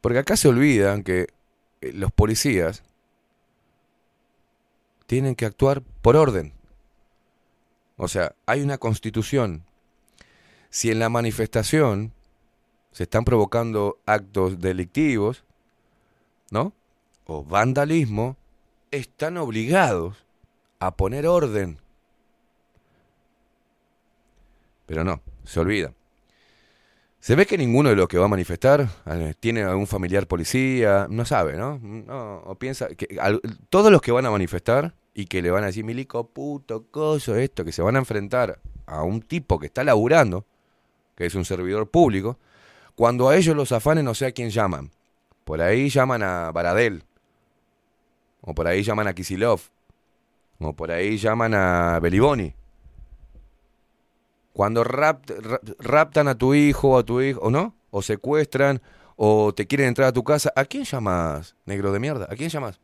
Porque 0.00 0.18
acá 0.18 0.36
se 0.36 0.48
olvidan 0.48 1.02
que 1.02 1.28
eh, 1.80 1.92
los 1.92 2.12
policías 2.12 2.82
tienen 5.06 5.34
que 5.34 5.46
actuar 5.46 5.82
por 6.02 6.16
orden. 6.16 6.52
O 7.96 8.08
sea, 8.08 8.34
hay 8.46 8.62
una 8.62 8.78
constitución. 8.78 9.64
Si 10.70 10.90
en 10.90 10.98
la 10.98 11.08
manifestación 11.08 12.12
se 12.90 13.04
están 13.04 13.24
provocando 13.24 13.98
actos 14.06 14.60
delictivos, 14.60 15.44
¿no? 16.50 16.72
O 17.26 17.44
vandalismo, 17.44 18.36
están 18.90 19.36
obligados 19.36 20.16
a 20.78 20.96
poner 20.96 21.26
orden. 21.26 21.78
Pero 24.86 25.04
no, 25.04 25.20
se 25.44 25.60
olvida. 25.60 25.92
Se 27.24 27.36
ve 27.36 27.46
que 27.46 27.56
ninguno 27.56 27.88
de 27.88 27.96
los 27.96 28.06
que 28.06 28.18
va 28.18 28.26
a 28.26 28.28
manifestar 28.28 28.86
tiene 29.40 29.62
algún 29.62 29.86
familiar 29.86 30.26
policía, 30.26 31.06
no 31.08 31.24
sabe, 31.24 31.56
¿no? 31.56 31.78
No, 31.78 32.42
o 32.44 32.54
piensa 32.56 32.88
que 32.88 33.18
todos 33.70 33.90
los 33.90 34.02
que 34.02 34.12
van 34.12 34.26
a 34.26 34.30
manifestar 34.30 34.94
y 35.14 35.24
que 35.24 35.40
le 35.40 35.50
van 35.50 35.62
a 35.62 35.68
decir 35.68 35.86
milico, 35.86 36.28
puto, 36.28 36.84
coso, 36.90 37.34
esto, 37.36 37.64
que 37.64 37.72
se 37.72 37.80
van 37.80 37.96
a 37.96 38.00
enfrentar 38.00 38.60
a 38.84 39.04
un 39.04 39.22
tipo 39.22 39.58
que 39.58 39.64
está 39.64 39.82
laburando, 39.84 40.44
que 41.16 41.24
es 41.24 41.34
un 41.34 41.46
servidor 41.46 41.88
público, 41.88 42.38
cuando 42.94 43.30
a 43.30 43.38
ellos 43.38 43.56
los 43.56 43.72
afanes 43.72 44.04
no 44.04 44.12
sé 44.12 44.26
a 44.26 44.32
quién 44.32 44.50
llaman. 44.50 44.90
Por 45.44 45.62
ahí 45.62 45.88
llaman 45.88 46.22
a 46.22 46.52
Baradel, 46.52 47.04
o 48.42 48.54
por 48.54 48.66
ahí 48.66 48.82
llaman 48.82 49.06
a 49.08 49.14
Kisilov, 49.14 49.62
Como 50.58 50.76
por 50.76 50.90
ahí 50.90 51.16
llaman 51.16 51.54
a 51.54 52.00
Beliboni. 52.00 52.54
Cuando 54.54 54.84
rapt- 54.84 55.30
ra- 55.42 55.60
raptan 55.80 56.28
a 56.28 56.36
tu 56.38 56.54
hijo 56.54 56.90
o 56.90 56.98
a 56.98 57.02
tu 57.02 57.20
hijo, 57.20 57.40
¿o 57.40 57.50
no? 57.50 57.74
O 57.90 58.00
secuestran, 58.00 58.80
o 59.16 59.52
te 59.52 59.66
quieren 59.66 59.88
entrar 59.88 60.08
a 60.08 60.12
tu 60.12 60.24
casa. 60.24 60.52
¿A 60.56 60.64
quién 60.64 60.84
llamas, 60.84 61.54
negro 61.66 61.92
de 61.92 61.98
mierda? 62.00 62.26
¿A 62.30 62.36
quién 62.36 62.48
llamas? 62.48 62.80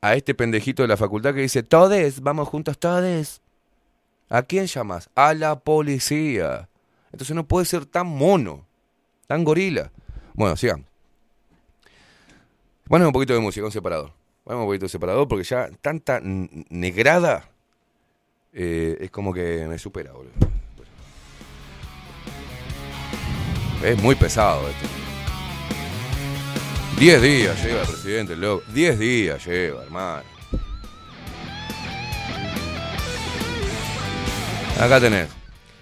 A 0.00 0.14
este 0.14 0.34
pendejito 0.34 0.82
de 0.82 0.88
la 0.88 0.96
facultad 0.96 1.34
que 1.34 1.40
dice, 1.40 1.62
todes, 1.62 2.20
vamos 2.22 2.48
juntos 2.48 2.78
todes. 2.78 3.42
¿A 4.28 4.42
quién 4.42 4.66
llamas? 4.66 5.10
A 5.14 5.34
la 5.34 5.58
policía. 5.60 6.68
Entonces 7.12 7.36
no 7.36 7.46
puede 7.46 7.66
ser 7.66 7.84
tan 7.84 8.06
mono, 8.06 8.64
tan 9.26 9.44
gorila. 9.44 9.92
Bueno, 10.34 10.56
sigan. 10.56 10.86
Ponemos 12.88 13.08
un 13.08 13.12
poquito 13.12 13.34
de 13.34 13.40
música, 13.40 13.66
un 13.66 13.72
separador. 13.72 14.12
Ponemos 14.44 14.64
un 14.64 14.68
poquito 14.68 14.86
de 14.86 14.90
separador 14.90 15.28
porque 15.28 15.44
ya 15.44 15.70
tanta 15.80 16.20
negrada 16.22 17.48
eh, 18.52 18.98
es 19.00 19.10
como 19.10 19.32
que 19.32 19.66
me 19.68 19.78
supera, 19.78 20.12
boludo. 20.12 20.32
Es 23.82 24.00
muy 24.00 24.14
pesado 24.14 24.68
esto. 24.68 24.86
Diez 26.98 27.20
días 27.20 27.64
lleva 27.64 27.80
el 27.80 27.88
presidente, 27.88 28.36
loco. 28.36 28.62
Diez 28.72 28.98
días 28.98 29.44
lleva, 29.44 29.82
hermano. 29.82 30.22
Acá 34.80 35.00
tenés. 35.00 35.28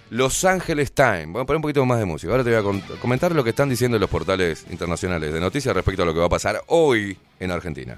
Los 0.09 0.43
Ángeles 0.43 0.93
Times. 0.93 1.27
Voy 1.27 1.41
a 1.41 1.45
poner 1.45 1.57
un 1.57 1.61
poquito 1.61 1.85
más 1.85 1.99
de 1.99 2.05
música. 2.05 2.31
Ahora 2.31 2.43
te 2.43 2.59
voy 2.59 2.75
a 2.75 2.99
comentar 2.99 3.33
lo 3.33 3.43
que 3.43 3.51
están 3.51 3.69
diciendo 3.69 3.97
los 3.97 4.09
portales 4.09 4.65
internacionales 4.69 5.31
de 5.31 5.39
noticias 5.39 5.73
respecto 5.73 6.03
a 6.03 6.05
lo 6.05 6.13
que 6.13 6.19
va 6.19 6.25
a 6.25 6.29
pasar 6.29 6.61
hoy 6.67 7.17
en 7.39 7.51
Argentina. 7.51 7.97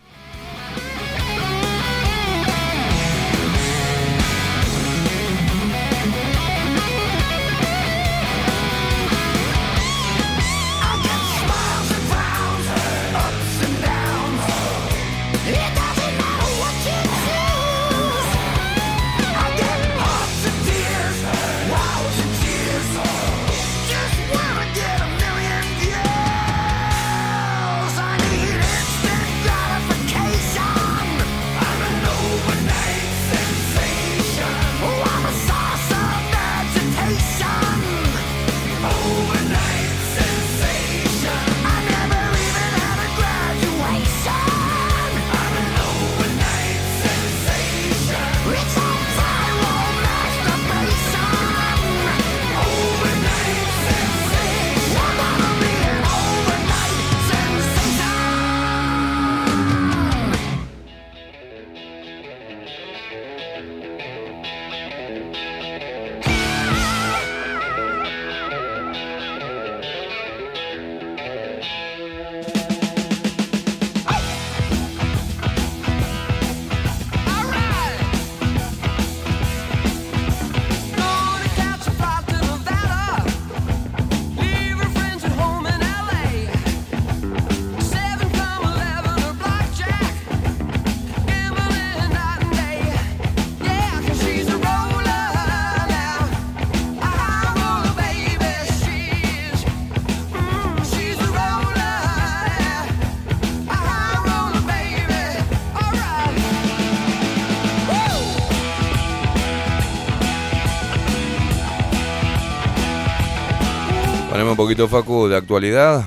Poquito, 114.84 114.88
Facu, 114.88 115.28
de 115.28 115.38
actualidad. 115.38 116.04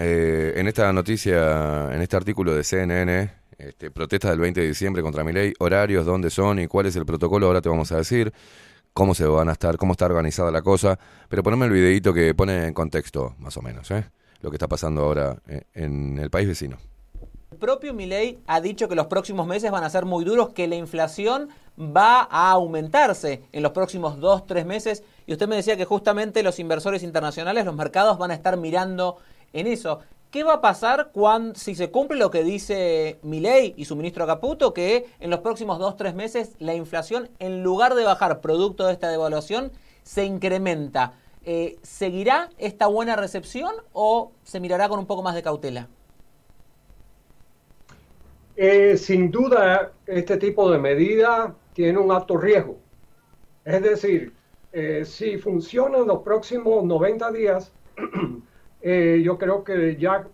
Eh, 0.00 0.54
en 0.56 0.66
esta 0.66 0.92
noticia, 0.92 1.94
en 1.94 2.00
este 2.00 2.16
artículo 2.16 2.54
de 2.54 2.64
CNN, 2.64 3.30
este, 3.58 3.90
protestas 3.90 4.30
del 4.30 4.40
20 4.40 4.60
de 4.60 4.68
diciembre 4.68 5.02
contra 5.02 5.24
mi 5.24 5.32
ley, 5.32 5.52
horarios, 5.58 6.06
dónde 6.06 6.30
son 6.30 6.58
y 6.58 6.66
cuál 6.66 6.86
es 6.86 6.96
el 6.96 7.06
protocolo, 7.06 7.46
ahora 7.46 7.60
te 7.60 7.68
vamos 7.68 7.92
a 7.92 7.96
decir 7.96 8.32
cómo 8.92 9.14
se 9.14 9.24
van 9.24 9.48
a 9.48 9.52
estar, 9.52 9.76
cómo 9.76 9.92
está 9.92 10.06
organizada 10.06 10.50
la 10.50 10.62
cosa. 10.62 10.98
Pero 11.28 11.42
poneme 11.42 11.66
el 11.66 11.72
videito 11.72 12.12
que 12.12 12.34
pone 12.34 12.66
en 12.66 12.74
contexto, 12.74 13.34
más 13.38 13.56
o 13.56 13.62
menos, 13.62 13.90
¿eh? 13.90 14.04
lo 14.40 14.50
que 14.50 14.56
está 14.56 14.68
pasando 14.68 15.02
ahora 15.02 15.36
eh, 15.46 15.64
en 15.74 16.18
el 16.18 16.30
país 16.30 16.48
vecino. 16.48 16.78
El 17.50 17.58
propio 17.58 17.94
Milei 17.94 18.38
ha 18.46 18.60
dicho 18.60 18.88
que 18.88 18.94
los 18.94 19.06
próximos 19.06 19.46
meses 19.46 19.70
van 19.70 19.84
a 19.84 19.90
ser 19.90 20.04
muy 20.04 20.24
duros, 20.24 20.50
que 20.50 20.66
la 20.66 20.76
inflación 20.76 21.48
va 21.78 22.26
a 22.30 22.50
aumentarse 22.50 23.42
en 23.52 23.62
los 23.62 23.72
próximos 23.72 24.18
dos, 24.18 24.46
tres 24.46 24.66
meses. 24.66 25.04
Y 25.26 25.32
usted 25.32 25.48
me 25.48 25.56
decía 25.56 25.76
que 25.76 25.84
justamente 25.84 26.42
los 26.42 26.58
inversores 26.58 27.02
internacionales, 27.02 27.64
los 27.64 27.76
mercados 27.76 28.18
van 28.18 28.30
a 28.30 28.34
estar 28.34 28.56
mirando 28.56 29.16
en 29.52 29.66
eso. 29.66 30.00
¿Qué 30.30 30.44
va 30.44 30.54
a 30.54 30.60
pasar 30.60 31.10
cuando, 31.12 31.58
si 31.58 31.74
se 31.74 31.90
cumple 31.90 32.18
lo 32.18 32.30
que 32.30 32.42
dice 32.42 33.18
Milei 33.22 33.72
y 33.78 33.86
su 33.86 33.96
ministro 33.96 34.26
Caputo, 34.26 34.74
que 34.74 35.06
en 35.20 35.30
los 35.30 35.40
próximos 35.40 35.78
dos, 35.78 35.96
tres 35.96 36.14
meses 36.14 36.50
la 36.58 36.74
inflación, 36.74 37.30
en 37.38 37.62
lugar 37.62 37.94
de 37.94 38.04
bajar 38.04 38.40
producto 38.40 38.86
de 38.86 38.92
esta 38.92 39.08
devaluación, 39.08 39.72
se 40.02 40.26
incrementa? 40.26 41.14
Eh, 41.44 41.78
¿Seguirá 41.82 42.50
esta 42.58 42.88
buena 42.88 43.16
recepción 43.16 43.74
o 43.94 44.32
se 44.44 44.60
mirará 44.60 44.90
con 44.90 44.98
un 44.98 45.06
poco 45.06 45.22
más 45.22 45.34
de 45.34 45.42
cautela? 45.42 45.88
Eh, 48.60 48.96
sin 48.96 49.30
duda, 49.30 49.92
este 50.04 50.36
tipo 50.36 50.68
de 50.68 50.78
medida 50.78 51.54
tiene 51.74 51.96
un 51.96 52.10
alto 52.10 52.36
riesgo. 52.36 52.76
Es 53.64 53.80
decir, 53.80 54.32
eh, 54.72 55.04
si 55.04 55.38
funciona 55.38 55.98
en 55.98 56.08
los 56.08 56.22
próximos 56.22 56.82
90 56.82 57.30
días, 57.30 57.72
eh, 58.82 59.22
yo 59.24 59.38
creo 59.38 59.62
que 59.62 59.94
ya, 59.94 60.26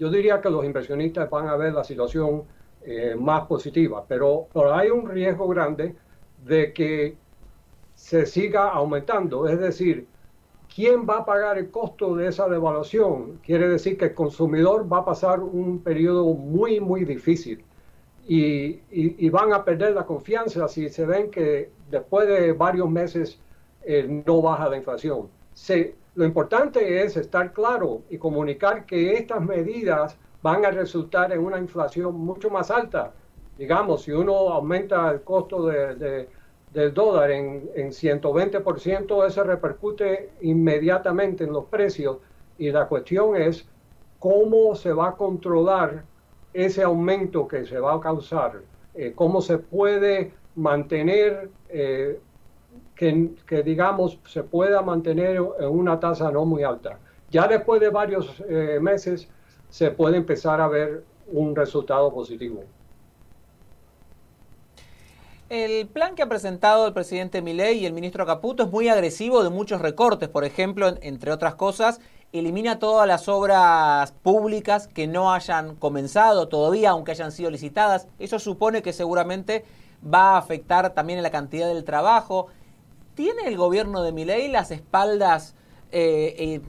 yo 0.00 0.10
diría 0.10 0.40
que 0.40 0.50
los 0.50 0.64
inversionistas 0.64 1.30
van 1.30 1.46
a 1.46 1.54
ver 1.54 1.72
la 1.72 1.84
situación 1.84 2.42
eh, 2.82 3.14
más 3.16 3.46
positiva, 3.46 4.04
pero, 4.08 4.48
pero 4.52 4.74
hay 4.74 4.90
un 4.90 5.08
riesgo 5.08 5.46
grande 5.46 5.94
de 6.44 6.72
que 6.72 7.16
se 7.94 8.26
siga 8.26 8.70
aumentando. 8.70 9.46
Es 9.46 9.60
decir, 9.60 10.08
¿quién 10.74 11.06
va 11.08 11.18
a 11.18 11.24
pagar 11.24 11.58
el 11.58 11.70
costo 11.70 12.14
de 12.16 12.28
esa 12.28 12.48
devaluación? 12.48 13.38
Quiere 13.44 13.68
decir 13.68 13.96
que 13.98 14.06
el 14.06 14.14
consumidor 14.14 14.90
va 14.92 14.98
a 14.98 15.04
pasar 15.04 15.40
un 15.40 15.80
periodo 15.82 16.24
muy, 16.34 16.80
muy 16.80 17.04
difícil 17.04 17.64
y, 18.26 18.44
y- 18.90 19.16
y 19.26 19.30
van 19.30 19.52
a 19.52 19.64
perder 19.64 19.94
la 19.94 20.06
confianza 20.06 20.68
si 20.68 20.88
se 20.88 21.06
ven 21.06 21.30
que 21.30 21.70
después 21.90 22.28
de 22.28 22.52
varios 22.52 22.88
meses 22.90 23.38
eh, 23.82 24.22
no 24.26 24.42
baja 24.42 24.68
la 24.68 24.76
inflación. 24.76 25.28
Se- 25.54 25.94
lo 26.14 26.24
importante 26.24 27.02
es 27.02 27.16
estar 27.16 27.52
claro 27.52 28.02
y 28.10 28.18
comunicar 28.18 28.84
que 28.86 29.14
estas 29.14 29.40
medidas 29.42 30.16
van 30.42 30.64
a 30.64 30.70
resultar 30.70 31.32
en 31.32 31.40
una 31.40 31.58
inflación 31.58 32.14
mucho 32.14 32.50
más 32.50 32.70
alta. 32.70 33.12
Digamos, 33.58 34.02
si 34.02 34.12
uno 34.12 34.34
aumenta 34.50 35.10
el 35.10 35.22
costo 35.22 35.66
de- 35.66 35.94
de- 35.96 36.28
del 36.72 36.94
dólar 36.94 37.30
en, 37.30 37.68
en 37.74 37.88
120%, 37.88 39.26
eso 39.26 39.44
repercute 39.44 40.30
inmediatamente 40.40 41.44
en 41.44 41.52
los 41.52 41.64
precios 41.64 42.18
y 42.58 42.70
la 42.70 42.86
cuestión 42.86 43.36
es 43.36 43.66
cómo 44.18 44.74
se 44.74 44.92
va 44.92 45.08
a 45.08 45.16
controlar 45.16 46.04
ese 46.52 46.82
aumento 46.82 47.48
que 47.48 47.64
se 47.64 47.78
va 47.78 47.94
a 47.94 48.00
causar, 48.00 48.60
eh, 48.94 49.12
cómo 49.14 49.40
se 49.40 49.58
puede 49.58 50.32
mantener, 50.54 51.50
eh, 51.68 52.20
que, 52.94 53.30
que, 53.46 53.62
digamos 53.62 54.18
se 54.26 54.42
pueda 54.42 54.82
mantener 54.82 55.40
en 55.58 55.68
una 55.68 55.98
tasa 55.98 56.30
no 56.30 56.44
muy 56.44 56.62
alta. 56.62 56.98
Ya 57.30 57.46
después 57.46 57.80
de 57.80 57.88
varios 57.88 58.42
eh, 58.48 58.78
meses 58.80 59.28
se 59.68 59.90
puede 59.90 60.16
empezar 60.16 60.60
a 60.60 60.68
ver 60.68 61.04
un 61.28 61.54
resultado 61.54 62.12
positivo. 62.12 62.64
El 65.50 65.88
plan 65.88 66.14
que 66.14 66.22
ha 66.22 66.28
presentado 66.28 66.86
el 66.86 66.92
presidente 66.92 67.42
Milei 67.42 67.78
y 67.80 67.86
el 67.86 67.92
ministro 67.92 68.24
Caputo 68.24 68.62
es 68.62 68.70
muy 68.70 68.88
agresivo 68.88 69.42
de 69.42 69.50
muchos 69.50 69.80
recortes. 69.80 70.28
Por 70.28 70.44
ejemplo, 70.44 70.86
en- 70.86 70.98
entre 71.02 71.32
otras 71.32 71.56
cosas, 71.56 72.00
elimina 72.32 72.78
todas 72.78 73.08
las 73.08 73.28
obras 73.28 74.12
públicas 74.22 74.86
que 74.86 75.08
no 75.08 75.32
hayan 75.32 75.74
comenzado 75.74 76.46
todavía, 76.46 76.90
aunque 76.90 77.10
hayan 77.10 77.32
sido 77.32 77.50
licitadas. 77.50 78.06
Eso 78.20 78.38
supone 78.38 78.80
que 78.80 78.92
seguramente 78.92 79.64
va 80.02 80.34
a 80.34 80.38
afectar 80.38 80.94
también 80.94 81.18
en 81.18 81.24
la 81.24 81.32
cantidad 81.32 81.66
del 81.66 81.82
trabajo. 81.82 82.46
¿Tiene 83.16 83.48
el 83.48 83.56
gobierno 83.56 84.02
de 84.04 84.12
Milei 84.12 84.46
las 84.48 84.70
espaldas 84.70 85.56
eh, 85.90 86.36
eh, 86.38 86.60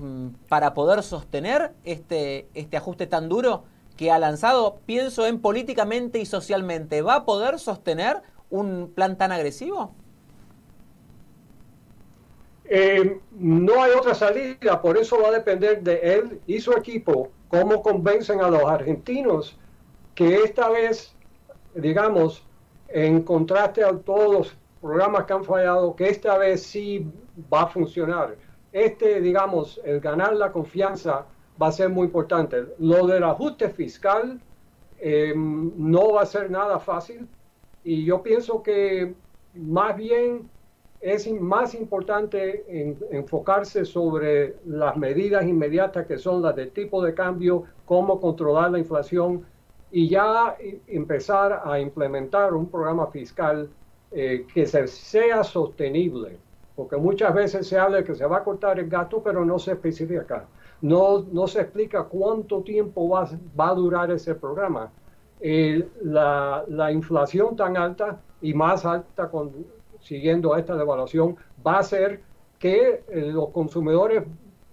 para 0.50 0.74
poder 0.74 1.04
sostener 1.04 1.74
este, 1.84 2.48
este 2.56 2.78
ajuste 2.78 3.06
tan 3.06 3.30
duro 3.30 3.64
que 3.96 4.10
ha 4.10 4.18
lanzado? 4.18 4.80
Pienso 4.88 5.28
en 5.28 5.40
políticamente 5.40 6.18
y 6.18 6.26
socialmente. 6.26 7.04
¿Va 7.04 7.14
a 7.18 7.26
poder 7.26 7.60
sostener 7.60 8.24
un 8.52 8.92
plan 8.94 9.18
tan 9.18 9.32
agresivo? 9.32 9.96
Eh, 12.66 13.20
no 13.32 13.84
hay 13.84 13.92
otra 13.92 14.14
salida, 14.14 14.82
por 14.82 14.98
eso 14.98 15.18
va 15.22 15.30
a 15.30 15.32
depender 15.32 15.82
de 15.82 16.00
él 16.16 16.42
y 16.48 16.62
su 16.62 16.72
equipo 16.72 17.30
cómo 17.50 17.82
convencen 17.82 18.40
a 18.40 18.50
los 18.50 18.64
argentinos 18.64 19.58
que 20.16 20.36
esta 20.36 20.70
vez, 20.70 21.14
digamos, 21.76 22.46
en 22.88 23.24
contraste 23.24 23.84
a 23.84 23.92
todos 23.98 24.34
los 24.34 24.58
programas 24.80 25.26
que 25.26 25.34
han 25.34 25.44
fallado, 25.44 25.96
que 25.96 26.08
esta 26.08 26.38
vez 26.38 26.64
sí 26.64 27.06
va 27.54 27.64
a 27.64 27.68
funcionar. 27.68 28.38
Este, 28.72 29.20
digamos, 29.20 29.82
el 29.84 30.00
ganar 30.00 30.34
la 30.36 30.52
confianza 30.52 31.26
va 31.62 31.68
a 31.68 31.72
ser 31.72 31.90
muy 31.90 32.06
importante. 32.06 32.68
Lo 32.80 33.06
del 33.06 33.24
ajuste 33.24 33.70
fiscal 33.70 34.40
eh, 35.00 35.34
no 35.36 36.14
va 36.14 36.22
a 36.22 36.26
ser 36.26 36.50
nada 36.50 36.80
fácil 36.80 37.28
y 37.84 38.06
yo 38.06 38.22
pienso 38.24 38.62
que 38.64 39.16
más 39.54 39.96
bien 39.98 40.52
es 41.00 41.30
más 41.32 41.74
importante 41.74 42.64
en- 42.82 43.00
enfocarse 43.12 43.86
sobre 43.86 44.60
las 44.66 44.96
medidas 44.98 45.46
inmediatas 45.46 46.06
que 46.06 46.18
son 46.18 46.42
las 46.42 46.56
del 46.56 46.72
tipo 46.74 47.04
de 47.04 47.14
cambio, 47.16 47.64
cómo 47.86 48.20
controlar 48.20 48.72
la 48.72 48.80
inflación 48.80 49.48
y 49.90 50.08
ya 50.10 50.56
empezar 50.88 51.62
a 51.66 51.80
implementar 51.80 52.54
un 52.54 52.70
programa 52.70 53.08
fiscal 53.12 53.76
eh, 54.12 54.46
que 54.54 54.66
se- 54.66 54.88
sea 54.88 55.44
sostenible. 55.44 56.42
Porque 56.76 56.98
muchas 56.98 57.34
veces 57.34 57.68
se 57.68 57.78
habla 57.78 57.98
de 57.98 58.04
que 58.04 58.16
se 58.16 58.26
va 58.26 58.38
a 58.38 58.44
cortar 58.44 58.80
el 58.80 58.90
gasto, 58.90 59.22
pero 59.24 59.46
no 59.46 59.60
se 59.60 59.72
especifica. 59.74 60.50
No, 60.82 61.22
no 61.32 61.48
se 61.48 61.62
explica 61.62 62.06
cuánto 62.08 62.64
tiempo 62.64 63.10
va, 63.10 63.30
va 63.60 63.70
a 63.70 63.76
durar 63.76 64.12
ese 64.12 64.36
programa. 64.36 64.94
Eh, 65.44 65.90
la, 66.04 66.64
la 66.68 66.92
inflación 66.92 67.56
tan 67.56 67.76
alta 67.78 68.22
y 68.42 68.54
más 68.54 68.86
alta 68.86 69.30
siguiendo 70.00 70.56
esta 70.56 70.76
devaluación 70.76 71.36
va 71.66 71.76
a 71.78 71.80
hacer 71.80 72.22
que 72.60 73.04
eh, 73.08 73.32
los 73.34 73.50
consumidores, 73.50 74.24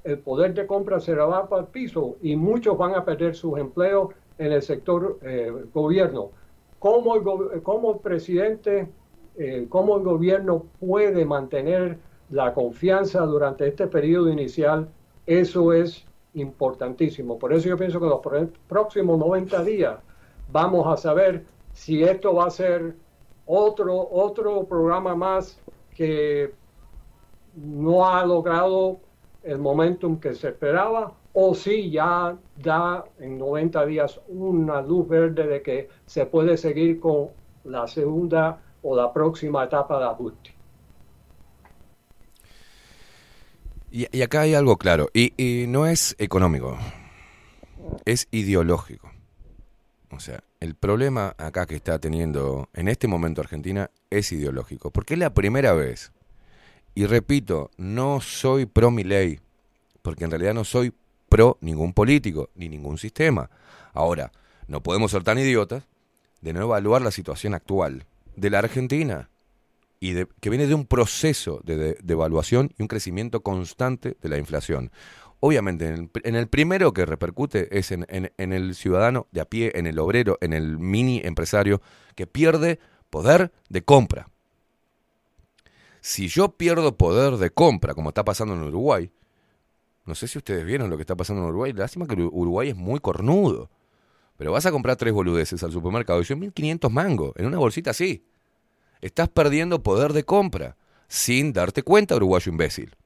el 0.04 0.18
poder 0.20 0.52
de 0.54 0.66
compra 0.66 1.00
se 1.00 1.14
va 1.14 1.48
para 1.48 1.62
el 1.62 1.68
piso 1.68 2.18
y 2.20 2.36
muchos 2.36 2.76
van 2.76 2.94
a 2.94 3.04
perder 3.04 3.34
sus 3.34 3.58
empleos 3.58 4.14
en 4.38 4.52
el 4.52 4.62
sector 4.62 5.18
eh, 5.22 5.50
gobierno. 5.72 6.32
¿Cómo 6.78 7.16
el, 7.16 7.22
go- 7.22 7.50
cómo 7.62 7.92
el 7.94 8.00
presidente, 8.00 8.92
eh, 9.36 9.66
cómo 9.68 9.96
el 9.96 10.04
gobierno 10.04 10.70
puede 10.78 11.24
mantener 11.24 11.98
la 12.28 12.52
confianza 12.54 13.20
durante 13.22 13.66
este 13.66 13.86
periodo 13.88 14.28
inicial? 14.30 14.88
Eso 15.26 15.72
es 15.72 16.08
importantísimo. 16.34 17.38
Por 17.38 17.52
eso 17.52 17.68
yo 17.68 17.76
pienso 17.76 18.00
que 18.00 18.06
los 18.06 18.20
próximos 18.66 19.18
90 19.18 19.64
días 19.64 19.98
vamos 20.50 20.86
a 20.86 20.96
saber 20.96 21.44
si 21.72 22.02
esto 22.02 22.34
va 22.34 22.46
a 22.46 22.50
ser 22.50 22.96
otro, 23.46 24.08
otro 24.10 24.64
programa 24.64 25.14
más 25.14 25.58
que 25.94 26.52
no 27.54 28.06
ha 28.06 28.24
logrado 28.24 29.00
el 29.42 29.58
momentum 29.58 30.18
que 30.20 30.34
se 30.34 30.48
esperaba 30.48 31.12
o 31.32 31.54
si 31.54 31.90
ya 31.90 32.36
da 32.56 33.04
en 33.18 33.38
90 33.38 33.86
días 33.86 34.20
una 34.28 34.82
luz 34.82 35.08
verde 35.08 35.46
de 35.46 35.62
que 35.62 35.88
se 36.06 36.26
puede 36.26 36.56
seguir 36.56 37.00
con 37.00 37.28
la 37.64 37.86
segunda 37.86 38.60
o 38.82 38.96
la 38.96 39.12
próxima 39.12 39.64
etapa 39.64 39.98
de 39.98 40.04
ajuste. 40.04 40.54
Y, 43.90 44.16
y 44.16 44.22
acá 44.22 44.42
hay 44.42 44.54
algo 44.54 44.76
claro, 44.76 45.08
y, 45.14 45.32
y 45.36 45.66
no 45.66 45.86
es 45.86 46.14
económico, 46.18 46.76
es 48.04 48.28
ideológico. 48.30 49.10
O 50.10 50.20
sea, 50.20 50.42
el 50.60 50.74
problema 50.74 51.34
acá 51.38 51.66
que 51.66 51.76
está 51.76 51.98
teniendo 51.98 52.68
en 52.72 52.88
este 52.88 53.06
momento 53.08 53.40
Argentina 53.42 53.90
es 54.10 54.32
ideológico, 54.32 54.90
porque 54.90 55.14
es 55.14 55.20
la 55.20 55.34
primera 55.34 55.72
vez, 55.74 56.12
y 56.94 57.04
repito, 57.06 57.70
no 57.76 58.20
soy 58.20 58.66
pro 58.66 58.90
mi 58.90 59.04
ley, 59.04 59.38
porque 60.02 60.24
en 60.24 60.30
realidad 60.30 60.54
no 60.54 60.64
soy 60.64 60.92
pro 61.28 61.58
ningún 61.60 61.92
político, 61.92 62.48
ni 62.54 62.68
ningún 62.68 62.96
sistema. 62.98 63.50
Ahora, 63.92 64.32
no 64.66 64.82
podemos 64.82 65.10
ser 65.10 65.22
tan 65.24 65.38
idiotas 65.38 65.84
de 66.40 66.52
no 66.54 66.62
evaluar 66.62 67.02
la 67.02 67.10
situación 67.10 67.52
actual 67.54 68.06
de 68.34 68.50
la 68.50 68.60
Argentina 68.60 69.28
y 70.00 70.12
de- 70.12 70.26
que 70.40 70.48
viene 70.50 70.66
de 70.66 70.74
un 70.74 70.86
proceso 70.86 71.60
de, 71.64 71.76
de- 71.76 71.98
de 72.02 72.12
evaluación 72.14 72.72
y 72.78 72.82
un 72.82 72.88
crecimiento 72.88 73.40
constante 73.42 74.16
de 74.22 74.28
la 74.28 74.38
inflación. 74.38 74.90
Obviamente, 75.40 75.86
en 76.24 76.34
el, 76.34 76.48
primero 76.48 76.92
que 76.92 77.06
repercute 77.06 77.78
es 77.78 77.92
en, 77.92 78.06
en- 78.08 78.52
el 78.52 78.74
ciudadano 78.74 79.28
de 79.30 79.40
a 79.40 79.44
pie, 79.44 79.72
en 79.74 79.86
el 79.86 79.98
obrero, 79.98 80.36
en 80.40 80.52
el 80.52 80.78
mini 80.78 81.20
empresario, 81.24 81.80
que 82.16 82.26
pierde 82.26 82.80
poder 83.10 83.52
de 83.68 83.82
compra. 83.82 84.28
Si 86.00 86.28
yo 86.28 86.50
pierdo 86.56 86.96
poder 86.96 87.36
de 87.36 87.50
compra, 87.50 87.94
como 87.94 88.10
está 88.10 88.24
pasando 88.24 88.54
en 88.54 88.62
Uruguay, 88.62 89.10
no 90.06 90.14
sé 90.14 90.28
si 90.28 90.38
ustedes 90.38 90.64
vieron 90.66 90.90
lo 90.90 90.96
que 90.96 91.02
está 91.02 91.16
pasando 91.16 91.42
en 91.42 91.48
Uruguay, 91.50 91.72
lástima 91.72 92.06
que 92.06 92.14
Uru- 92.16 92.30
Uruguay 92.32 92.70
es 92.70 92.76
muy 92.76 93.00
cornudo, 93.00 93.70
pero 94.36 94.52
vas 94.52 94.66
a 94.66 94.72
comprar 94.72 94.96
tres 94.96 95.14
boludeces 95.14 95.62
al 95.64 95.72
supermercado 95.72 96.20
y 96.22 96.26
son 96.26 96.40
1500 96.40 96.92
mangos, 96.92 97.32
en 97.36 97.46
una 97.46 97.58
bolsita 97.58 97.90
así. 97.92 98.24
Estás 99.02 99.28
perdiendo 99.28 99.82
poder 99.82 100.12
de 100.14 100.24
compra 100.24 100.76
sin 101.08 101.52
darte 101.52 101.82
cuenta, 101.82 102.16
uruguayo 102.16 102.52
imbécil. 102.52 102.96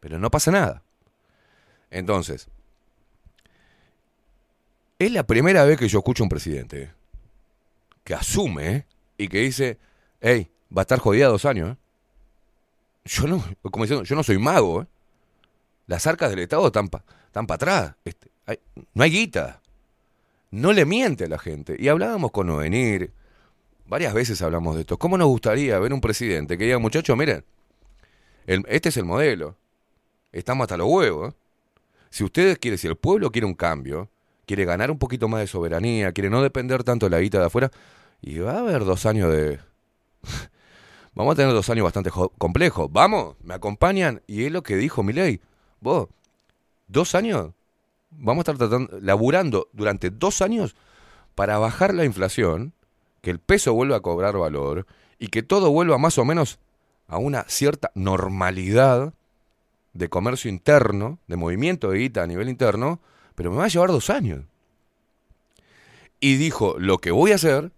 Pero 0.00 0.18
no 0.18 0.30
pasa 0.30 0.50
nada. 0.50 0.82
Entonces, 1.90 2.48
es 4.98 5.12
la 5.12 5.24
primera 5.26 5.64
vez 5.64 5.78
que 5.78 5.88
yo 5.88 5.98
escucho 5.98 6.22
a 6.22 6.26
un 6.26 6.30
presidente 6.30 6.92
que 8.04 8.14
asume 8.14 8.86
y 9.16 9.28
que 9.28 9.38
dice, 9.38 9.78
hey, 10.20 10.50
va 10.76 10.82
a 10.82 10.84
estar 10.84 10.98
jodida 10.98 11.28
dos 11.28 11.44
años. 11.44 11.72
¿eh". 11.72 11.76
Yo 13.04 13.26
no, 13.26 13.44
como 13.62 13.84
diciendo, 13.84 14.04
yo 14.04 14.16
no 14.16 14.22
soy 14.22 14.38
mago. 14.38 14.82
¿eh? 14.82 14.86
Las 15.86 16.06
arcas 16.06 16.30
del 16.30 16.40
Estado 16.40 16.66
están 16.66 16.88
para 16.88 17.54
atrás. 17.54 17.94
Este, 18.04 18.30
hay- 18.46 18.58
no 18.94 19.02
hay 19.02 19.10
guita. 19.10 19.60
No 20.50 20.72
le 20.72 20.84
miente 20.84 21.24
a 21.24 21.28
la 21.28 21.38
gente. 21.38 21.76
Y 21.78 21.88
hablábamos 21.88 22.30
con 22.30 22.48
Ovenir, 22.50 23.12
varias 23.86 24.14
veces 24.14 24.40
hablamos 24.42 24.74
de 24.74 24.80
esto. 24.82 24.98
¿Cómo 24.98 25.16
nos 25.18 25.28
gustaría 25.28 25.78
ver 25.78 25.92
un 25.92 26.00
presidente 26.00 26.56
que 26.58 26.64
diga, 26.64 26.78
muchachos, 26.78 27.16
miren, 27.16 27.44
este 28.46 28.88
es 28.88 28.96
el 28.96 29.04
modelo. 29.04 29.56
Estamos 30.32 30.64
hasta 30.64 30.76
los 30.78 30.88
huevos. 30.88 31.32
¿eh? 31.32 31.36
Si 32.10 32.24
ustedes 32.24 32.58
quieren, 32.58 32.78
si 32.78 32.86
el 32.86 32.96
pueblo 32.96 33.30
quiere 33.30 33.46
un 33.46 33.54
cambio, 33.54 34.08
quiere 34.46 34.64
ganar 34.64 34.90
un 34.90 34.98
poquito 34.98 35.28
más 35.28 35.40
de 35.40 35.46
soberanía, 35.46 36.12
quiere 36.12 36.30
no 36.30 36.42
depender 36.42 36.84
tanto 36.84 37.06
de 37.06 37.10
la 37.10 37.20
guita 37.20 37.38
de 37.38 37.46
afuera, 37.46 37.70
y 38.20 38.38
va 38.38 38.52
a 38.52 38.58
haber 38.60 38.84
dos 38.84 39.06
años 39.06 39.30
de... 39.32 39.58
Vamos 41.14 41.32
a 41.32 41.36
tener 41.36 41.52
dos 41.52 41.68
años 41.70 41.84
bastante 41.84 42.10
jo- 42.10 42.32
complejos. 42.38 42.88
Vamos, 42.92 43.34
me 43.42 43.54
acompañan. 43.54 44.22
Y 44.28 44.44
es 44.44 44.52
lo 44.52 44.62
que 44.62 44.76
dijo 44.76 45.02
Milei. 45.02 45.40
Vos, 45.80 46.08
dos 46.86 47.14
años, 47.16 47.50
vamos 48.10 48.40
a 48.40 48.52
estar 48.52 48.58
tratando, 48.58 48.98
laburando 49.00 49.68
durante 49.72 50.10
dos 50.10 50.42
años 50.42 50.76
para 51.34 51.58
bajar 51.58 51.92
la 51.92 52.04
inflación, 52.04 52.72
que 53.20 53.30
el 53.30 53.40
peso 53.40 53.74
vuelva 53.74 53.96
a 53.96 54.00
cobrar 54.00 54.36
valor 54.36 54.86
y 55.18 55.26
que 55.28 55.42
todo 55.42 55.70
vuelva 55.70 55.98
más 55.98 56.18
o 56.18 56.24
menos 56.24 56.60
a 57.08 57.18
una 57.18 57.44
cierta 57.48 57.90
normalidad 57.96 59.12
de 59.98 60.08
comercio 60.08 60.48
interno, 60.48 61.18
de 61.26 61.36
movimiento 61.36 61.90
de 61.90 61.98
guita 61.98 62.22
a 62.22 62.26
nivel 62.26 62.48
interno, 62.48 63.00
pero 63.34 63.50
me 63.50 63.56
va 63.56 63.64
a 63.64 63.68
llevar 63.68 63.90
dos 63.90 64.10
años. 64.10 64.44
Y 66.20 66.36
dijo, 66.36 66.76
lo 66.78 66.98
que 66.98 67.10
voy 67.10 67.32
a 67.32 67.34
hacer 67.34 67.72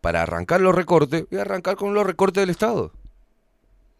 para 0.00 0.22
arrancar 0.22 0.60
los 0.60 0.74
recortes, 0.74 1.26
voy 1.28 1.38
a 1.38 1.42
arrancar 1.42 1.76
con 1.76 1.94
los 1.94 2.06
recortes 2.06 2.42
del 2.42 2.50
Estado. 2.50 2.92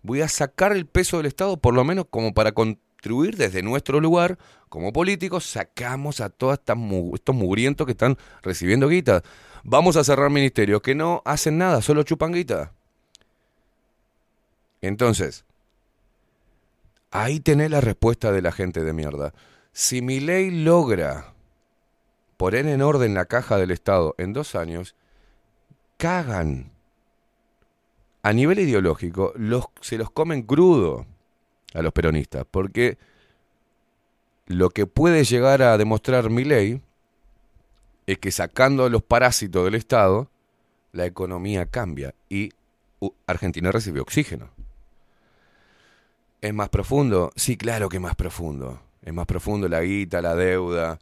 Voy 0.02 0.20
a 0.20 0.28
sacar 0.28 0.70
el 0.70 0.86
peso 0.86 1.16
del 1.16 1.26
Estado, 1.26 1.56
por 1.56 1.74
lo 1.74 1.82
menos 1.82 2.06
como 2.08 2.32
para 2.32 2.52
contribuir 2.52 3.36
desde 3.36 3.62
nuestro 3.62 4.00
lugar, 4.00 4.38
como 4.68 4.92
políticos, 4.92 5.44
sacamos 5.44 6.20
a 6.20 6.30
todos 6.30 6.60
estos 6.60 7.34
mugrientos 7.34 7.86
que 7.86 7.92
están 7.92 8.16
recibiendo 8.42 8.88
guita. 8.88 9.24
Vamos 9.64 9.96
a 9.96 10.04
cerrar 10.04 10.30
ministerios 10.30 10.80
que 10.80 10.94
no 10.94 11.22
hacen 11.24 11.58
nada, 11.58 11.82
solo 11.82 12.04
chupan 12.04 12.32
guita. 12.32 12.72
Entonces, 14.80 15.44
ahí 17.10 17.40
tenés 17.40 17.70
la 17.70 17.80
respuesta 17.80 18.32
de 18.32 18.42
la 18.42 18.52
gente 18.52 18.84
de 18.84 18.92
mierda. 18.92 19.32
Si 19.72 20.02
mi 20.02 20.20
ley 20.20 20.50
logra 20.50 21.34
poner 22.36 22.66
en 22.66 22.82
orden 22.82 23.14
la 23.14 23.24
caja 23.24 23.56
del 23.56 23.70
Estado 23.70 24.14
en 24.18 24.32
dos 24.32 24.54
años, 24.54 24.94
cagan. 25.96 26.70
a 28.22 28.32
nivel 28.32 28.58
ideológico, 28.58 29.32
los, 29.36 29.66
se 29.80 29.96
los 29.96 30.10
comen 30.10 30.42
crudo 30.42 31.06
a 31.74 31.82
los 31.82 31.92
peronistas, 31.92 32.44
porque 32.50 32.98
lo 34.46 34.70
que 34.70 34.86
puede 34.86 35.24
llegar 35.24 35.62
a 35.62 35.76
demostrar 35.78 36.30
mi 36.30 36.44
ley 36.44 36.80
es 38.06 38.18
que 38.18 38.30
sacando 38.30 38.84
a 38.84 38.90
los 38.90 39.02
parásitos 39.02 39.64
del 39.64 39.74
Estado, 39.74 40.30
la 40.92 41.06
economía 41.06 41.66
cambia 41.66 42.14
y 42.28 42.50
Argentina 43.26 43.70
recibe 43.70 44.00
oxígeno. 44.00 44.50
¿Es 46.40 46.54
más 46.54 46.68
profundo? 46.68 47.32
Sí, 47.34 47.56
claro 47.56 47.88
que 47.88 47.96
es 47.96 48.02
más 48.02 48.14
profundo. 48.14 48.80
Es 49.02 49.12
más 49.12 49.26
profundo 49.26 49.68
la 49.68 49.80
guita, 49.80 50.22
la 50.22 50.36
deuda, 50.36 50.98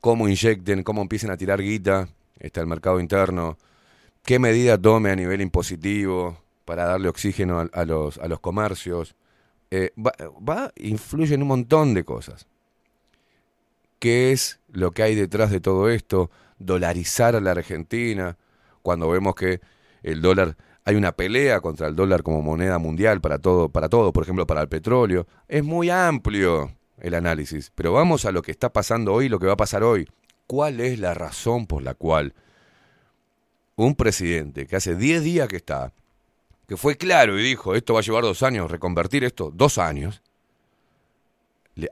cómo 0.00 0.28
inyecten, 0.28 0.82
cómo 0.82 1.02
empiecen 1.02 1.30
a 1.30 1.36
tirar 1.36 1.60
guita, 1.60 2.08
está 2.38 2.60
el 2.60 2.66
mercado 2.66 3.00
interno, 3.00 3.58
qué 4.22 4.38
medida 4.38 4.78
tome 4.78 5.10
a 5.10 5.16
nivel 5.16 5.40
impositivo 5.40 6.38
para 6.64 6.84
darle 6.84 7.08
oxígeno 7.08 7.68
a, 7.72 7.84
los, 7.84 8.18
a 8.18 8.28
los 8.28 8.40
comercios. 8.40 9.14
Eh, 9.70 9.92
va, 9.98 10.12
va, 10.36 10.72
influye 10.76 11.34
en 11.34 11.42
un 11.42 11.48
montón 11.48 11.92
de 11.92 12.04
cosas. 12.04 12.46
¿Qué 13.98 14.32
es 14.32 14.60
lo 14.68 14.92
que 14.92 15.02
hay 15.02 15.14
detrás 15.14 15.50
de 15.50 15.60
todo 15.60 15.90
esto? 15.90 16.30
Dolarizar 16.58 17.36
a 17.36 17.40
la 17.40 17.50
Argentina, 17.50 18.38
cuando 18.82 19.08
vemos 19.10 19.34
que 19.34 19.60
el 20.02 20.22
dólar 20.22 20.56
hay 20.88 20.96
una 20.96 21.12
pelea 21.12 21.60
contra 21.60 21.86
el 21.86 21.94
dólar 21.94 22.22
como 22.22 22.40
moneda 22.40 22.78
mundial 22.78 23.20
para 23.20 23.38
todo, 23.38 23.68
para 23.68 23.90
todo, 23.90 24.10
por 24.10 24.22
ejemplo, 24.22 24.46
para 24.46 24.62
el 24.62 24.70
petróleo. 24.70 25.26
Es 25.46 25.62
muy 25.62 25.90
amplio 25.90 26.72
el 26.96 27.12
análisis, 27.12 27.70
pero 27.74 27.92
vamos 27.92 28.24
a 28.24 28.32
lo 28.32 28.40
que 28.40 28.52
está 28.52 28.72
pasando 28.72 29.12
hoy, 29.12 29.28
lo 29.28 29.38
que 29.38 29.44
va 29.44 29.52
a 29.52 29.58
pasar 29.58 29.82
hoy. 29.82 30.08
¿Cuál 30.46 30.80
es 30.80 30.98
la 30.98 31.12
razón 31.12 31.66
por 31.66 31.82
la 31.82 31.92
cual 31.92 32.32
un 33.76 33.96
presidente 33.96 34.66
que 34.66 34.76
hace 34.76 34.96
10 34.96 35.22
días 35.24 35.46
que 35.46 35.56
está, 35.56 35.92
que 36.66 36.78
fue 36.78 36.96
claro 36.96 37.38
y 37.38 37.42
dijo, 37.42 37.74
esto 37.74 37.92
va 37.92 38.00
a 38.00 38.02
llevar 38.02 38.22
dos 38.22 38.42
años, 38.42 38.70
reconvertir 38.70 39.24
esto, 39.24 39.52
dos 39.54 39.76
años, 39.76 40.22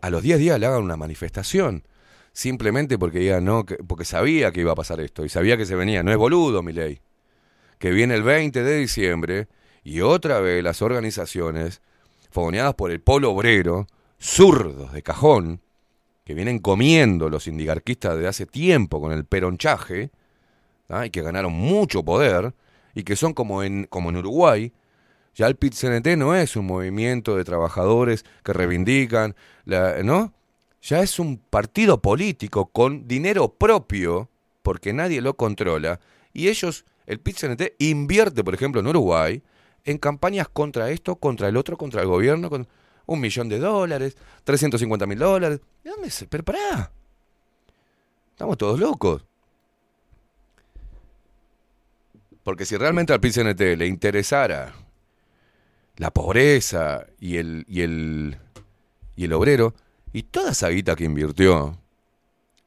a 0.01 0.09
los 0.09 0.23
10 0.23 0.39
días 0.39 0.59
le 0.59 0.64
hagan 0.64 0.82
una 0.82 0.97
manifestación, 0.97 1.86
simplemente 2.32 2.98
porque, 2.98 3.18
diga, 3.18 3.43
no, 3.43 3.66
porque 3.86 4.06
sabía 4.06 4.52
que 4.52 4.62
iba 4.62 4.73
a 4.73 4.74
pasar 4.74 5.01
esto 5.01 5.23
y 5.23 5.28
sabía 5.28 5.59
que 5.59 5.66
se 5.66 5.74
venía, 5.74 6.02
no 6.02 6.12
es 6.12 6.16
boludo 6.16 6.62
mi 6.62 6.73
ley 6.73 7.02
que 7.78 7.90
viene 7.90 8.15
el 8.15 8.23
20 8.23 8.62
de 8.62 8.78
diciembre 8.78 9.48
y 9.85 10.01
otra 10.01 10.40
vez 10.40 10.62
las 10.62 10.82
organizaciones 10.82 11.81
fogoneadas 12.31 12.74
por 12.74 12.90
el 12.90 13.01
polo 13.01 13.31
obrero, 13.31 13.86
zurdos 14.20 14.93
de 14.93 15.03
cajón, 15.03 15.61
que 16.24 16.35
vienen 16.35 16.59
comiendo 16.59 17.28
los 17.28 17.47
indigarquistas 17.47 18.19
de 18.19 18.27
hace 18.27 18.47
tiempo 18.47 19.01
con 19.01 19.12
el 19.12 19.24
peronchaje, 19.24 20.11
y 21.05 21.11
que 21.11 21.23
ganaron 21.23 21.53
mucho 21.53 22.05
poder, 22.05 22.55
y 22.94 23.05
que 23.05 23.16
son 23.16 23.32
como 23.32 23.62
en, 23.62 23.85
como 23.85 24.11
en 24.11 24.16
Uruguay, 24.16 24.73
ya 25.35 25.47
el 25.47 25.57
PIT-CNT 25.57 26.16
no 26.16 26.35
es 26.35 26.57
un 26.57 26.66
movimiento 26.66 27.36
de 27.36 27.44
trabajadores 27.44 28.24
que 28.43 28.53
reivindican, 28.53 29.36
la, 29.65 30.03
¿no? 30.03 30.32
Ya 30.82 31.01
es 31.03 31.19
un 31.19 31.39
partido 31.39 32.01
político 32.01 32.66
con 32.66 33.07
dinero 33.07 33.48
propio, 33.51 34.31
porque 34.62 34.93
nadie 34.93 35.20
lo 35.20 35.36
controla, 35.36 36.01
y 36.32 36.48
ellos 36.48 36.86
el 37.06 37.20
PIT-CNT 37.20 37.74
invierte, 37.78 38.42
por 38.44 38.54
ejemplo, 38.54 38.80
en 38.80 38.86
Uruguay, 38.88 39.42
en 39.84 39.98
campañas 39.98 40.48
contra 40.48 40.90
esto, 40.90 41.16
contra 41.16 41.48
el 41.48 41.56
otro, 41.56 41.76
contra 41.76 42.02
el 42.02 42.08
gobierno, 42.08 42.50
con 42.50 42.66
un 43.06 43.20
millón 43.20 43.48
de 43.48 43.58
dólares, 43.58 44.16
350 44.44 45.06
mil 45.06 45.18
dólares. 45.18 45.60
¿De 45.84 45.90
dónde 45.90 46.10
se? 46.10 46.26
Pero. 46.26 46.44
Estamos 48.30 48.58
todos 48.58 48.78
locos. 48.78 49.24
Porque 52.42 52.64
si 52.64 52.76
realmente 52.76 53.12
al 53.12 53.20
PIT-CNT 53.20 53.76
le 53.76 53.86
interesara 53.86 54.74
la 55.96 56.10
pobreza 56.10 57.06
y 57.18 57.38
el, 57.38 57.64
y 57.68 57.80
el, 57.80 58.38
y 59.16 59.24
el 59.24 59.32
obrero, 59.32 59.74
y 60.12 60.24
toda 60.24 60.50
esa 60.50 60.68
guita 60.68 60.94
que 60.94 61.04
invirtió 61.04 61.78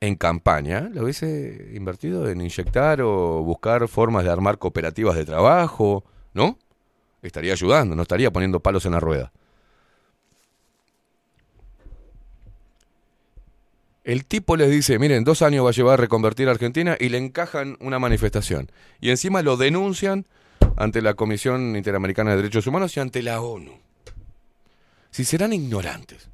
en 0.01 0.15
campaña, 0.15 0.89
lo 0.93 1.03
hubiese 1.03 1.71
invertido 1.73 2.29
en 2.29 2.41
inyectar 2.41 3.01
o 3.01 3.43
buscar 3.43 3.87
formas 3.87 4.23
de 4.23 4.31
armar 4.31 4.57
cooperativas 4.57 5.15
de 5.15 5.25
trabajo, 5.25 6.05
¿no? 6.33 6.57
Estaría 7.21 7.51
ayudando, 7.51 7.95
no 7.95 8.03
estaría 8.03 8.31
poniendo 8.31 8.61
palos 8.61 8.85
en 8.85 8.93
la 8.93 9.01
rueda. 9.01 9.31
El 14.05 14.25
tipo 14.25 14.55
les 14.55 14.71
dice, 14.71 14.97
miren, 14.97 15.25
dos 15.25 15.41
años 15.41 15.65
va 15.65 15.69
a 15.69 15.73
llevar 15.73 15.95
a 15.95 15.97
reconvertir 15.97 16.47
a 16.47 16.51
Argentina 16.51 16.95
y 16.99 17.09
le 17.09 17.17
encajan 17.17 17.77
una 17.81 17.99
manifestación. 17.99 18.71
Y 19.01 19.09
encima 19.09 19.41
lo 19.41 19.57
denuncian 19.57 20.25
ante 20.77 21.01
la 21.01 21.13
Comisión 21.13 21.75
Interamericana 21.75 22.31
de 22.31 22.37
Derechos 22.37 22.65
Humanos 22.65 22.95
y 22.95 23.01
ante 23.01 23.21
la 23.21 23.41
ONU. 23.41 23.77
Si 25.11 25.25
serán 25.25 25.51
ignorantes 25.51 26.29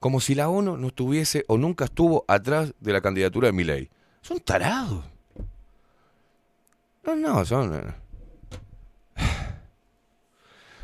como 0.00 0.20
si 0.20 0.34
la 0.34 0.48
ONU 0.48 0.78
no 0.78 0.88
estuviese 0.88 1.44
o 1.46 1.58
nunca 1.58 1.84
estuvo 1.84 2.24
atrás 2.26 2.74
de 2.80 2.92
la 2.92 3.02
candidatura 3.02 3.48
de 3.48 3.52
Milei. 3.52 3.90
Son 4.22 4.40
tarados. 4.40 5.04
No, 7.04 7.14
no, 7.14 7.44
son... 7.44 7.74
eh. 7.74 7.94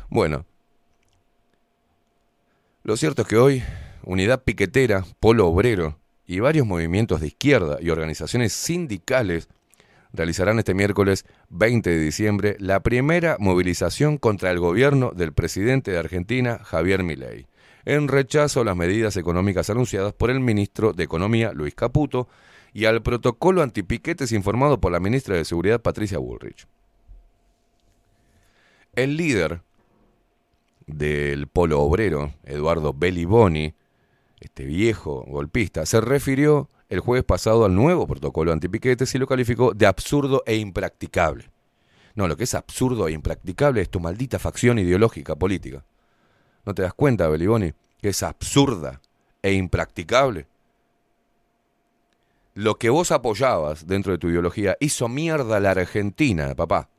Bueno, 0.09 0.45
lo 2.83 2.95
cierto 2.95 3.23
es 3.23 3.27
que 3.27 3.35
hoy 3.35 3.63
Unidad 4.03 4.43
Piquetera, 4.43 5.03
Polo 5.19 5.47
Obrero 5.47 5.99
y 6.25 6.39
varios 6.39 6.65
movimientos 6.65 7.19
de 7.19 7.27
izquierda 7.27 7.77
y 7.81 7.89
organizaciones 7.89 8.53
sindicales 8.53 9.49
realizarán 10.13 10.59
este 10.59 10.73
miércoles 10.73 11.25
20 11.49 11.89
de 11.89 11.99
diciembre 11.99 12.55
la 12.59 12.79
primera 12.81 13.35
movilización 13.39 14.17
contra 14.17 14.51
el 14.51 14.59
gobierno 14.59 15.11
del 15.11 15.33
presidente 15.33 15.91
de 15.91 15.97
Argentina, 15.97 16.59
Javier 16.63 17.03
Milei 17.03 17.47
en 17.87 18.09
rechazo 18.09 18.59
a 18.59 18.65
las 18.65 18.75
medidas 18.75 19.15
económicas 19.15 19.69
anunciadas 19.69 20.11
por 20.11 20.29
el 20.29 20.41
ministro 20.41 20.91
de 20.91 21.05
Economía, 21.05 21.53
Luis 21.53 21.73
Caputo, 21.73 22.27
y 22.73 22.83
al 22.83 23.01
protocolo 23.01 23.61
antipiquetes 23.61 24.33
informado 24.33 24.81
por 24.81 24.91
la 24.91 24.99
ministra 24.99 25.37
de 25.37 25.45
Seguridad, 25.45 25.81
Patricia 25.81 26.17
Bullrich. 26.17 26.67
El 28.93 29.15
líder 29.15 29.61
del 30.85 31.47
polo 31.47 31.79
obrero, 31.79 32.33
Eduardo 32.43 32.93
Belliboni, 32.93 33.73
este 34.41 34.65
viejo 34.65 35.23
golpista, 35.25 35.85
se 35.85 36.01
refirió 36.01 36.69
el 36.89 36.99
jueves 36.99 37.23
pasado 37.23 37.63
al 37.63 37.73
nuevo 37.73 38.05
protocolo 38.05 38.51
antipiquetes 38.51 39.15
y 39.15 39.17
lo 39.17 39.27
calificó 39.27 39.73
de 39.73 39.85
absurdo 39.85 40.43
e 40.45 40.57
impracticable. 40.57 41.49
No, 42.15 42.27
lo 42.27 42.35
que 42.35 42.43
es 42.43 42.53
absurdo 42.53 43.07
e 43.07 43.13
impracticable 43.13 43.79
es 43.79 43.89
tu 43.89 44.01
maldita 44.01 44.39
facción 44.39 44.77
ideológica 44.77 45.37
política. 45.37 45.85
¿No 46.67 46.75
te 46.75 46.81
das 46.81 46.93
cuenta, 46.93 47.29
Beliboni? 47.29 47.71
Que 48.01 48.09
es 48.09 48.23
absurda 48.23 48.99
e 49.41 49.53
impracticable. 49.53 50.47
Lo 52.55 52.75
que 52.75 52.89
vos 52.89 53.13
apoyabas 53.13 53.87
dentro 53.87 54.11
de 54.11 54.17
tu 54.17 54.27
ideología 54.27 54.75
hizo 54.81 55.07
mierda 55.07 55.55
a 55.55 55.59
la 55.61 55.71
Argentina, 55.71 56.53
papá. 56.55 56.89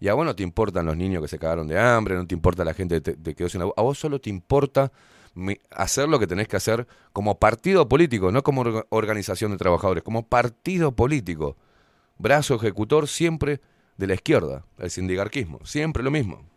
Y 0.00 0.08
a 0.08 0.14
vos 0.14 0.24
no 0.24 0.34
te 0.34 0.42
importan 0.42 0.86
los 0.86 0.96
niños 0.96 1.20
que 1.20 1.28
se 1.28 1.38
cagaron 1.38 1.68
de 1.68 1.78
hambre, 1.78 2.14
no 2.14 2.26
te 2.26 2.34
importa 2.34 2.64
la 2.64 2.72
gente 2.72 3.02
que 3.02 3.34
quedó 3.34 3.50
sin 3.50 3.60
A 3.60 3.66
vos 3.66 3.98
solo 3.98 4.18
te 4.18 4.30
importa 4.30 4.90
hacer 5.70 6.08
lo 6.08 6.18
que 6.18 6.26
tenés 6.26 6.48
que 6.48 6.56
hacer 6.56 6.86
como 7.12 7.38
partido 7.38 7.90
político, 7.90 8.32
no 8.32 8.42
como 8.42 8.86
organización 8.88 9.50
de 9.50 9.58
trabajadores, 9.58 10.02
como 10.02 10.26
partido 10.26 10.92
político. 10.92 11.58
Brazo 12.16 12.54
ejecutor 12.54 13.06
siempre 13.06 13.60
de 13.98 14.06
la 14.06 14.14
izquierda, 14.14 14.64
el 14.78 14.90
sindicarquismo, 14.90 15.60
siempre 15.66 16.02
lo 16.02 16.10
mismo. 16.10 16.53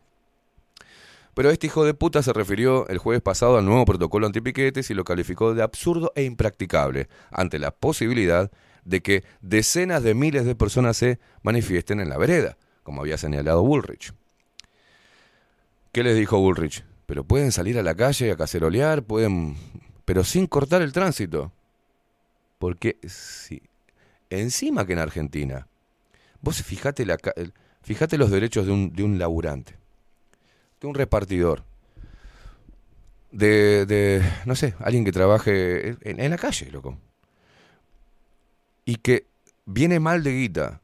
Pero 1.37 1.51
este 1.51 1.67
hijo 1.67 1.85
de 1.85 1.93
puta 1.93 2.23
se 2.23 2.33
refirió 2.33 2.87
el 2.87 2.97
jueves 2.97 3.21
pasado 3.21 3.59
al 3.59 3.65
nuevo 3.65 3.85
protocolo 3.85 4.25
antipiquetes 4.25 4.89
y 4.89 4.95
lo 4.95 5.03
calificó 5.03 5.53
de 5.53 5.61
absurdo 5.61 6.11
e 6.15 6.23
impracticable 6.23 7.09
ante 7.29 7.59
la 7.59 7.69
posibilidad 7.69 8.51
de 8.85 9.01
que 9.01 9.23
decenas 9.39 10.01
de 10.01 10.15
miles 10.15 10.45
de 10.45 10.55
personas 10.55 10.97
se 10.97 11.19
manifiesten 11.43 11.99
en 11.99 12.09
la 12.09 12.17
vereda, 12.17 12.57
como 12.81 13.01
había 13.01 13.19
señalado 13.19 13.61
Bullrich. 13.61 14.15
¿Qué 15.91 16.01
les 16.01 16.17
dijo 16.17 16.39
Bullrich? 16.39 16.83
Pero 17.05 17.23
pueden 17.23 17.51
salir 17.51 17.77
a 17.77 17.83
la 17.83 17.93
calle 17.93 18.31
a 18.31 18.35
cacerolear, 18.35 19.03
pueden, 19.03 19.57
pero 20.05 20.23
sin 20.23 20.47
cortar 20.47 20.81
el 20.81 20.91
tránsito. 20.91 21.51
Porque 22.57 22.97
si 23.07 23.61
encima 24.31 24.87
que 24.87 24.93
en 24.93 24.99
Argentina, 24.99 25.67
vos 26.41 26.63
fijate, 26.63 27.05
la, 27.05 27.19
los 28.17 28.31
derechos 28.31 28.65
de 28.65 28.71
un, 28.71 28.91
de 28.91 29.03
un 29.03 29.19
laburante 29.19 29.77
de 30.79 30.87
un 30.87 30.93
repartidor, 30.93 31.63
de, 33.31 33.85
de, 33.85 34.23
no 34.45 34.55
sé, 34.55 34.75
alguien 34.79 35.03
que 35.05 35.11
trabaje 35.11 35.89
en, 36.01 36.19
en, 36.19 36.31
la 36.31 36.37
calle, 36.37 36.71
loco, 36.71 36.97
y 38.85 38.95
que 38.95 39.25
viene 39.65 39.99
mal 39.99 40.23
de 40.23 40.31
guita 40.31 40.81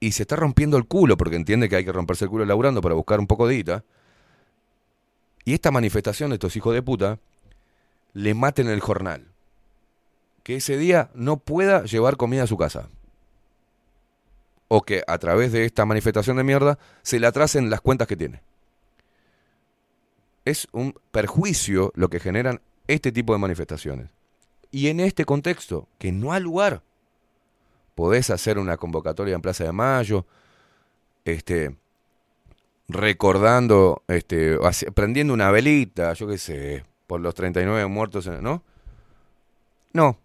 y 0.00 0.12
se 0.12 0.22
está 0.22 0.36
rompiendo 0.36 0.76
el 0.76 0.86
culo 0.86 1.16
porque 1.16 1.36
entiende 1.36 1.68
que 1.68 1.76
hay 1.76 1.84
que 1.84 1.92
romperse 1.92 2.24
el 2.24 2.30
culo 2.30 2.44
laburando 2.44 2.80
para 2.80 2.94
buscar 2.94 3.20
un 3.20 3.26
poco 3.26 3.46
de 3.46 3.56
guita, 3.56 3.84
y 5.44 5.54
esta 5.54 5.70
manifestación 5.70 6.30
de 6.30 6.34
estos 6.34 6.56
hijos 6.56 6.74
de 6.74 6.82
puta 6.82 7.18
le 8.12 8.34
maten 8.34 8.68
el 8.68 8.80
jornal, 8.80 9.26
que 10.42 10.56
ese 10.56 10.76
día 10.76 11.10
no 11.14 11.36
pueda 11.36 11.84
llevar 11.84 12.16
comida 12.16 12.44
a 12.44 12.46
su 12.46 12.56
casa. 12.56 12.88
o 14.72 14.82
que 14.82 15.02
a 15.08 15.18
través 15.18 15.50
de 15.50 15.64
esta 15.64 15.84
manifestación 15.84 16.36
de 16.36 16.44
mierda 16.44 16.78
se 17.02 17.18
le 17.18 17.26
atrasen 17.26 17.70
las 17.70 17.80
cuentas 17.80 18.06
que 18.06 18.16
tiene. 18.16 18.40
Es 20.44 20.68
un 20.72 20.94
perjuicio 21.10 21.92
lo 21.94 22.08
que 22.08 22.20
generan 22.20 22.60
este 22.86 23.12
tipo 23.12 23.32
de 23.32 23.38
manifestaciones. 23.38 24.10
Y 24.70 24.88
en 24.88 25.00
este 25.00 25.24
contexto, 25.24 25.88
que 25.98 26.12
no 26.12 26.32
hay 26.32 26.42
lugar, 26.42 26.82
podés 27.94 28.30
hacer 28.30 28.58
una 28.58 28.76
convocatoria 28.76 29.34
en 29.34 29.42
Plaza 29.42 29.64
de 29.64 29.72
Mayo, 29.72 30.26
este, 31.24 31.76
recordando, 32.88 34.02
este, 34.08 34.58
prendiendo 34.94 35.34
una 35.34 35.50
velita, 35.50 36.12
yo 36.14 36.26
qué 36.26 36.38
sé, 36.38 36.84
por 37.06 37.20
los 37.20 37.34
39 37.34 37.86
muertos, 37.86 38.26
¿no? 38.26 38.62
No. 39.92 40.18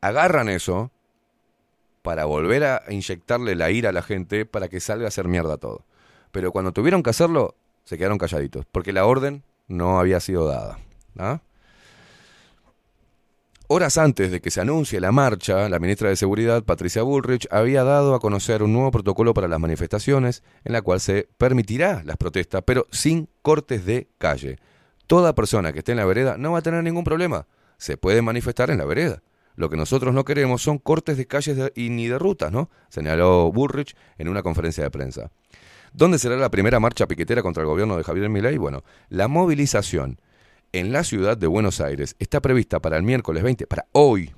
Agarran 0.00 0.48
eso 0.48 0.90
para 2.02 2.24
volver 2.24 2.64
a 2.64 2.82
inyectarle 2.88 3.54
la 3.54 3.70
ira 3.70 3.90
a 3.90 3.92
la 3.92 4.02
gente 4.02 4.46
para 4.46 4.68
que 4.68 4.80
salga 4.80 5.04
a 5.06 5.08
hacer 5.08 5.28
mierda 5.28 5.56
todo. 5.56 5.84
Pero 6.30 6.52
cuando 6.52 6.72
tuvieron 6.72 7.02
que 7.02 7.10
hacerlo, 7.10 7.54
se 7.88 7.96
quedaron 7.96 8.18
calladitos, 8.18 8.66
porque 8.70 8.92
la 8.92 9.06
orden 9.06 9.42
no 9.66 9.98
había 9.98 10.20
sido 10.20 10.46
dada. 10.46 10.78
¿ah? 11.16 11.40
Horas 13.66 13.96
antes 13.96 14.30
de 14.30 14.42
que 14.42 14.50
se 14.50 14.60
anuncie 14.60 15.00
la 15.00 15.10
marcha, 15.10 15.70
la 15.70 15.78
ministra 15.78 16.10
de 16.10 16.16
Seguridad, 16.16 16.64
Patricia 16.64 17.00
Bullrich, 17.00 17.48
había 17.50 17.84
dado 17.84 18.14
a 18.14 18.20
conocer 18.20 18.62
un 18.62 18.74
nuevo 18.74 18.90
protocolo 18.90 19.32
para 19.32 19.48
las 19.48 19.58
manifestaciones 19.58 20.42
en 20.64 20.74
la 20.74 20.82
cual 20.82 21.00
se 21.00 21.30
permitirá 21.38 22.02
las 22.04 22.18
protestas, 22.18 22.62
pero 22.66 22.86
sin 22.90 23.30
cortes 23.40 23.86
de 23.86 24.08
calle. 24.18 24.58
Toda 25.06 25.34
persona 25.34 25.72
que 25.72 25.78
esté 25.78 25.92
en 25.92 25.98
la 25.98 26.04
vereda 26.04 26.36
no 26.36 26.52
va 26.52 26.58
a 26.58 26.62
tener 26.62 26.84
ningún 26.84 27.04
problema. 27.04 27.46
Se 27.78 27.96
puede 27.96 28.20
manifestar 28.20 28.68
en 28.68 28.76
la 28.76 28.84
vereda. 28.84 29.22
Lo 29.56 29.70
que 29.70 29.78
nosotros 29.78 30.12
no 30.12 30.26
queremos 30.26 30.60
son 30.60 30.76
cortes 30.76 31.16
de 31.16 31.26
calles 31.26 31.72
y 31.74 31.88
ni 31.88 32.06
de 32.06 32.18
rutas, 32.18 32.52
¿no? 32.52 32.68
Señaló 32.90 33.50
Bullrich 33.50 33.96
en 34.18 34.28
una 34.28 34.42
conferencia 34.42 34.84
de 34.84 34.90
prensa. 34.90 35.30
¿Dónde 35.92 36.18
será 36.18 36.36
la 36.36 36.50
primera 36.50 36.80
marcha 36.80 37.06
piquetera 37.06 37.42
contra 37.42 37.62
el 37.62 37.68
gobierno 37.68 37.96
de 37.96 38.04
Javier 38.04 38.28
Milei? 38.28 38.56
Bueno, 38.56 38.84
la 39.08 39.28
movilización 39.28 40.20
en 40.72 40.92
la 40.92 41.04
ciudad 41.04 41.36
de 41.36 41.46
Buenos 41.46 41.80
Aires 41.80 42.14
está 42.18 42.40
prevista 42.40 42.80
para 42.80 42.96
el 42.96 43.02
miércoles 43.02 43.42
20, 43.42 43.66
para 43.66 43.86
hoy, 43.92 44.32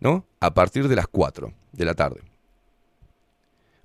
¿no? 0.00 0.26
A 0.40 0.52
partir 0.54 0.88
de 0.88 0.96
las 0.96 1.06
4 1.06 1.52
de 1.72 1.84
la 1.84 1.94
tarde. 1.94 2.20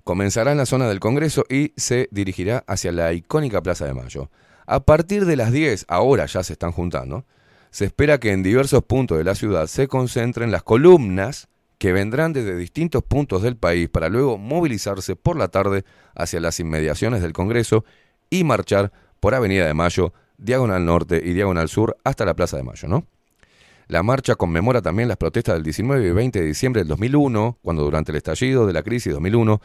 Comenzará 0.04 0.50
en 0.50 0.58
la 0.58 0.66
zona 0.66 0.88
del 0.88 0.98
Congreso 0.98 1.44
y 1.48 1.72
se 1.76 2.08
dirigirá 2.10 2.64
hacia 2.66 2.90
la 2.90 3.12
icónica 3.12 3.62
Plaza 3.62 3.86
de 3.86 3.94
Mayo. 3.94 4.30
A 4.66 4.80
partir 4.80 5.26
de 5.26 5.36
las 5.36 5.52
10, 5.52 5.86
ahora 5.88 6.26
ya 6.26 6.42
se 6.42 6.54
están 6.54 6.72
juntando, 6.72 7.24
se 7.70 7.84
espera 7.84 8.18
que 8.18 8.32
en 8.32 8.42
diversos 8.42 8.82
puntos 8.82 9.18
de 9.18 9.24
la 9.24 9.34
ciudad 9.34 9.66
se 9.66 9.86
concentren 9.86 10.50
las 10.50 10.62
columnas 10.62 11.48
que 11.82 11.92
vendrán 11.92 12.32
desde 12.32 12.56
distintos 12.56 13.02
puntos 13.02 13.42
del 13.42 13.56
país 13.56 13.88
para 13.88 14.08
luego 14.08 14.38
movilizarse 14.38 15.16
por 15.16 15.36
la 15.36 15.48
tarde 15.48 15.84
hacia 16.14 16.38
las 16.38 16.60
inmediaciones 16.60 17.22
del 17.22 17.32
Congreso 17.32 17.84
y 18.30 18.44
marchar 18.44 18.92
por 19.18 19.34
Avenida 19.34 19.66
de 19.66 19.74
Mayo, 19.74 20.12
Diagonal 20.38 20.84
Norte 20.84 21.20
y 21.24 21.32
Diagonal 21.32 21.68
Sur 21.68 21.96
hasta 22.04 22.24
la 22.24 22.34
Plaza 22.34 22.56
de 22.56 22.62
Mayo, 22.62 22.86
¿no? 22.86 23.04
La 23.88 24.04
marcha 24.04 24.36
conmemora 24.36 24.80
también 24.80 25.08
las 25.08 25.16
protestas 25.16 25.56
del 25.56 25.64
19 25.64 26.06
y 26.06 26.12
20 26.12 26.40
de 26.40 26.46
diciembre 26.46 26.82
del 26.82 26.88
2001, 26.88 27.58
cuando 27.60 27.82
durante 27.82 28.12
el 28.12 28.16
estallido 28.18 28.64
de 28.64 28.74
la 28.74 28.84
crisis 28.84 29.12
2001 29.14 29.60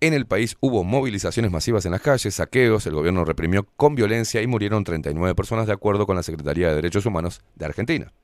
en 0.00 0.14
el 0.14 0.24
país 0.24 0.56
hubo 0.60 0.82
movilizaciones 0.82 1.52
masivas 1.52 1.84
en 1.84 1.92
las 1.92 2.00
calles, 2.00 2.36
saqueos, 2.36 2.86
el 2.86 2.94
gobierno 2.94 3.22
reprimió 3.26 3.66
con 3.76 3.94
violencia 3.94 4.40
y 4.40 4.46
murieron 4.46 4.82
39 4.82 5.34
personas 5.34 5.66
de 5.66 5.74
acuerdo 5.74 6.06
con 6.06 6.16
la 6.16 6.22
Secretaría 6.22 6.70
de 6.70 6.76
Derechos 6.76 7.04
Humanos 7.04 7.42
de 7.54 7.66
Argentina. 7.66 8.14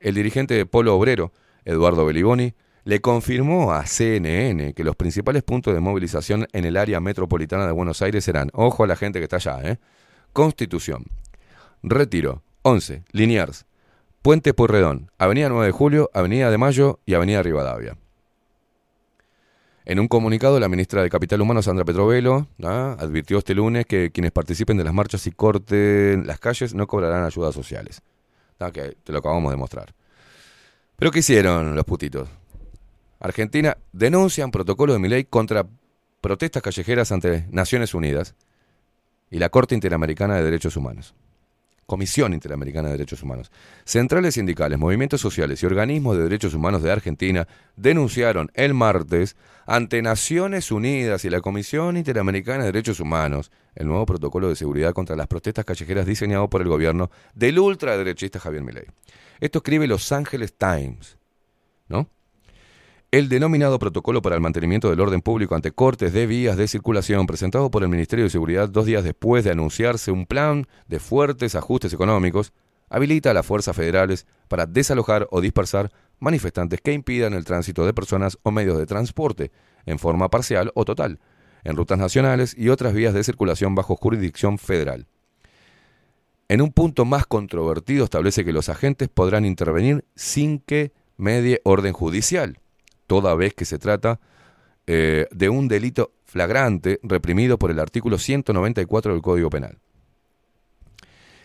El 0.00 0.14
dirigente 0.14 0.54
de 0.54 0.64
Polo 0.64 0.96
Obrero, 0.96 1.30
Eduardo 1.64 2.04
Beliboni, 2.04 2.54
le 2.84 3.00
confirmó 3.00 3.72
a 3.72 3.86
CNN 3.86 4.74
que 4.74 4.84
los 4.84 4.96
principales 4.96 5.42
puntos 5.42 5.74
de 5.74 5.80
movilización 5.80 6.46
en 6.52 6.64
el 6.64 6.76
área 6.76 7.00
metropolitana 7.00 7.66
de 7.66 7.72
Buenos 7.72 8.02
Aires 8.02 8.24
serán, 8.24 8.50
ojo 8.52 8.84
a 8.84 8.86
la 8.86 8.96
gente 8.96 9.18
que 9.18 9.24
está 9.24 9.36
allá, 9.36 9.60
¿eh? 9.62 9.78
Constitución, 10.32 11.04
Retiro, 11.82 12.42
11, 12.62 13.04
Liniers, 13.12 13.66
Puente 14.22 14.54
Pueyrredón, 14.54 15.10
Avenida 15.18 15.48
9 15.48 15.66
de 15.66 15.72
Julio, 15.72 16.10
Avenida 16.14 16.50
de 16.50 16.58
Mayo 16.58 17.00
y 17.06 17.14
Avenida 17.14 17.42
Rivadavia. 17.42 17.96
En 19.84 19.98
un 19.98 20.06
comunicado, 20.06 20.60
la 20.60 20.68
ministra 20.68 21.02
de 21.02 21.10
Capital 21.10 21.40
Humano, 21.40 21.60
Sandra 21.60 21.84
Petrovelo, 21.84 22.46
advirtió 22.62 23.38
este 23.38 23.54
lunes 23.54 23.84
que 23.84 24.12
quienes 24.12 24.30
participen 24.30 24.76
de 24.76 24.84
las 24.84 24.94
marchas 24.94 25.26
y 25.26 25.32
corten 25.32 26.24
las 26.24 26.38
calles 26.38 26.72
no 26.72 26.86
cobrarán 26.86 27.24
ayudas 27.24 27.52
sociales. 27.52 28.00
¿Ah? 28.60 28.70
Que 28.70 28.96
te 29.02 29.12
lo 29.12 29.18
acabamos 29.18 29.50
de 29.50 29.56
mostrar. 29.56 29.92
¿Pero 31.02 31.10
qué 31.10 31.18
hicieron 31.18 31.74
los 31.74 31.84
putitos? 31.84 32.28
Argentina 33.18 33.76
denuncian 33.92 34.52
protocolo 34.52 34.92
de 34.92 35.00
Milei 35.00 35.24
contra 35.24 35.66
protestas 36.20 36.62
callejeras 36.62 37.10
ante 37.10 37.44
Naciones 37.50 37.92
Unidas 37.92 38.36
y 39.28 39.40
la 39.40 39.48
Corte 39.48 39.74
Interamericana 39.74 40.36
de 40.36 40.44
Derechos 40.44 40.76
Humanos. 40.76 41.16
Comisión 41.92 42.32
Interamericana 42.32 42.88
de 42.88 42.92
Derechos 42.92 43.22
Humanos. 43.22 43.52
Centrales 43.84 44.32
sindicales, 44.32 44.78
movimientos 44.78 45.20
sociales 45.20 45.62
y 45.62 45.66
organismos 45.66 46.16
de 46.16 46.22
derechos 46.22 46.54
humanos 46.54 46.82
de 46.82 46.90
Argentina 46.90 47.46
denunciaron 47.76 48.50
el 48.54 48.72
martes 48.72 49.36
ante 49.66 50.00
Naciones 50.00 50.72
Unidas 50.72 51.26
y 51.26 51.28
la 51.28 51.42
Comisión 51.42 51.98
Interamericana 51.98 52.60
de 52.60 52.72
Derechos 52.72 52.98
Humanos 52.98 53.52
el 53.74 53.88
nuevo 53.88 54.06
protocolo 54.06 54.48
de 54.48 54.56
seguridad 54.56 54.94
contra 54.94 55.16
las 55.16 55.26
protestas 55.26 55.66
callejeras 55.66 56.06
diseñado 56.06 56.48
por 56.48 56.62
el 56.62 56.68
gobierno 56.68 57.10
del 57.34 57.58
ultraderechista 57.58 58.40
Javier 58.40 58.62
Milei. 58.62 58.86
Esto 59.38 59.58
escribe 59.58 59.86
Los 59.86 60.10
Angeles 60.12 60.54
Times, 60.56 61.18
¿no? 61.88 62.08
El 63.12 63.28
denominado 63.28 63.78
Protocolo 63.78 64.22
para 64.22 64.36
el 64.36 64.40
Mantenimiento 64.40 64.88
del 64.88 64.98
Orden 64.98 65.20
Público 65.20 65.54
ante 65.54 65.70
cortes 65.70 66.14
de 66.14 66.26
vías 66.26 66.56
de 66.56 66.66
circulación, 66.66 67.26
presentado 67.26 67.70
por 67.70 67.82
el 67.82 67.90
Ministerio 67.90 68.24
de 68.24 68.30
Seguridad 68.30 68.70
dos 68.70 68.86
días 68.86 69.04
después 69.04 69.44
de 69.44 69.50
anunciarse 69.50 70.10
un 70.10 70.24
plan 70.24 70.66
de 70.88 70.98
fuertes 70.98 71.54
ajustes 71.54 71.92
económicos, 71.92 72.54
habilita 72.88 73.30
a 73.30 73.34
las 73.34 73.44
fuerzas 73.44 73.76
federales 73.76 74.26
para 74.48 74.64
desalojar 74.64 75.28
o 75.30 75.42
dispersar 75.42 75.92
manifestantes 76.20 76.80
que 76.80 76.94
impidan 76.94 77.34
el 77.34 77.44
tránsito 77.44 77.84
de 77.84 77.92
personas 77.92 78.38
o 78.44 78.50
medios 78.50 78.78
de 78.78 78.86
transporte, 78.86 79.52
en 79.84 79.98
forma 79.98 80.30
parcial 80.30 80.72
o 80.74 80.86
total, 80.86 81.20
en 81.64 81.76
rutas 81.76 81.98
nacionales 81.98 82.54
y 82.56 82.70
otras 82.70 82.94
vías 82.94 83.12
de 83.12 83.24
circulación 83.24 83.74
bajo 83.74 83.94
jurisdicción 83.94 84.56
federal. 84.56 85.06
En 86.48 86.62
un 86.62 86.72
punto 86.72 87.04
más 87.04 87.26
controvertido 87.26 88.04
establece 88.04 88.42
que 88.42 88.54
los 88.54 88.70
agentes 88.70 89.10
podrán 89.10 89.44
intervenir 89.44 90.06
sin 90.14 90.60
que 90.60 90.94
medie 91.18 91.60
orden 91.64 91.92
judicial 91.92 92.61
toda 93.12 93.34
vez 93.34 93.52
que 93.52 93.66
se 93.66 93.78
trata 93.78 94.20
eh, 94.86 95.26
de 95.30 95.50
un 95.50 95.68
delito 95.68 96.14
flagrante 96.24 96.98
reprimido 97.02 97.58
por 97.58 97.70
el 97.70 97.78
artículo 97.78 98.16
194 98.16 99.12
del 99.12 99.20
Código 99.20 99.50
Penal. 99.50 99.76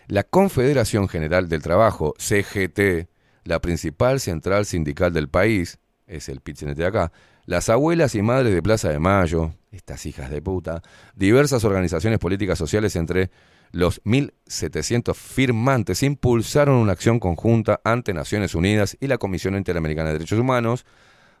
La 0.06 0.22
Confederación 0.22 1.08
General 1.08 1.46
del 1.46 1.60
Trabajo, 1.60 2.14
CGT, 2.16 3.10
la 3.44 3.60
principal 3.60 4.18
central 4.18 4.64
sindical 4.64 5.12
del 5.12 5.28
país, 5.28 5.78
es 6.06 6.30
el 6.30 6.40
pit 6.40 6.58
de 6.58 6.86
acá, 6.86 7.12
las 7.44 7.68
abuelas 7.68 8.14
y 8.14 8.22
madres 8.22 8.54
de 8.54 8.62
Plaza 8.62 8.88
de 8.88 8.98
Mayo, 8.98 9.52
estas 9.70 10.06
hijas 10.06 10.30
de 10.30 10.40
puta, 10.40 10.80
diversas 11.16 11.64
organizaciones 11.64 12.18
políticas 12.18 12.56
sociales 12.56 12.96
entre 12.96 13.30
los 13.72 14.02
1.700 14.04 15.14
firmantes 15.14 16.02
impulsaron 16.02 16.76
una 16.76 16.92
acción 16.92 17.20
conjunta 17.20 17.82
ante 17.84 18.14
Naciones 18.14 18.54
Unidas 18.54 18.96
y 19.00 19.06
la 19.06 19.18
Comisión 19.18 19.54
Interamericana 19.54 20.08
de 20.08 20.14
Derechos 20.14 20.38
Humanos 20.38 20.86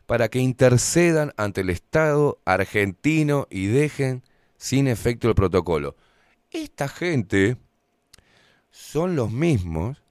para 0.08 0.30
que 0.30 0.38
intercedan 0.38 1.34
ante 1.36 1.60
el 1.60 1.68
Estado 1.68 2.38
argentino 2.46 3.46
y 3.50 3.66
dejen 3.66 4.22
sin 4.56 4.88
efecto 4.88 5.28
el 5.28 5.34
protocolo. 5.34 5.96
Esta 6.50 6.88
gente 6.88 7.58
son 8.70 9.16
los 9.16 9.30
mismos 9.30 10.02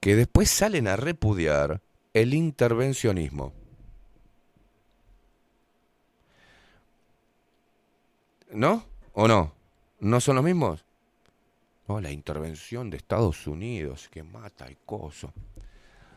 que 0.00 0.16
después 0.16 0.50
salen 0.50 0.88
a 0.88 0.96
repudiar 0.96 1.80
el 2.14 2.34
intervencionismo. 2.34 3.52
¿No? 8.50 8.86
¿O 9.12 9.28
no? 9.28 9.52
¿No 10.00 10.20
son 10.20 10.34
los 10.34 10.44
mismos? 10.44 10.84
No, 11.86 12.00
la 12.00 12.10
intervención 12.10 12.90
de 12.90 12.96
Estados 12.96 13.46
Unidos 13.46 14.08
que 14.10 14.24
mata 14.24 14.68
y 14.68 14.76
coso 14.84 15.32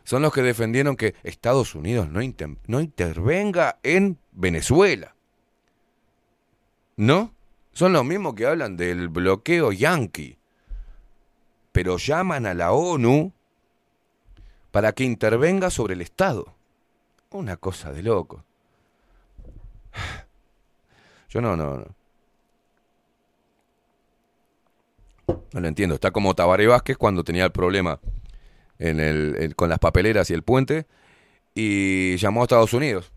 son 0.04 0.22
los 0.22 0.34
que 0.34 0.42
defendieron 0.42 0.96
que 0.96 1.16
Estados 1.24 1.76
Unidos 1.76 2.10
no, 2.10 2.20
no 2.68 2.82
intervenga 2.82 3.80
en 3.84 4.18
Venezuela. 4.32 5.16
¿No? 6.98 7.34
Son 7.72 7.94
los 7.94 8.04
mismos 8.04 8.34
que 8.34 8.46
hablan 8.46 8.76
del 8.76 9.08
bloqueo 9.08 9.72
yanqui, 9.72 10.38
pero 11.72 11.98
llaman 11.98 12.46
a 12.46 12.54
la 12.54 12.72
ONU 12.72 13.32
para 14.72 14.92
que 14.92 15.04
intervenga 15.04 15.70
sobre 15.70 15.94
el 15.94 16.02
Estado. 16.02 16.56
Una 17.32 17.58
cosa 17.58 17.92
de 17.92 18.04
loco. 18.04 18.44
Yo 21.30 21.42
no, 21.42 21.56
no, 21.56 21.78
no. 21.78 21.86
No 25.54 25.60
lo 25.60 25.68
entiendo. 25.68 25.96
Está 25.96 26.12
como 26.12 26.34
Tabaré 26.36 26.68
Vázquez 26.68 26.98
cuando 26.98 27.24
tenía 27.24 27.46
el 27.46 27.52
problema 27.52 28.00
en 28.80 29.00
el, 29.00 29.56
con 29.56 29.70
las 29.70 29.80
papeleras 29.80 30.30
y 30.30 30.34
el 30.34 30.44
puente 30.44 30.88
y 31.54 32.16
llamó 32.18 32.42
a 32.42 32.44
Estados 32.44 32.74
Unidos 32.74 33.12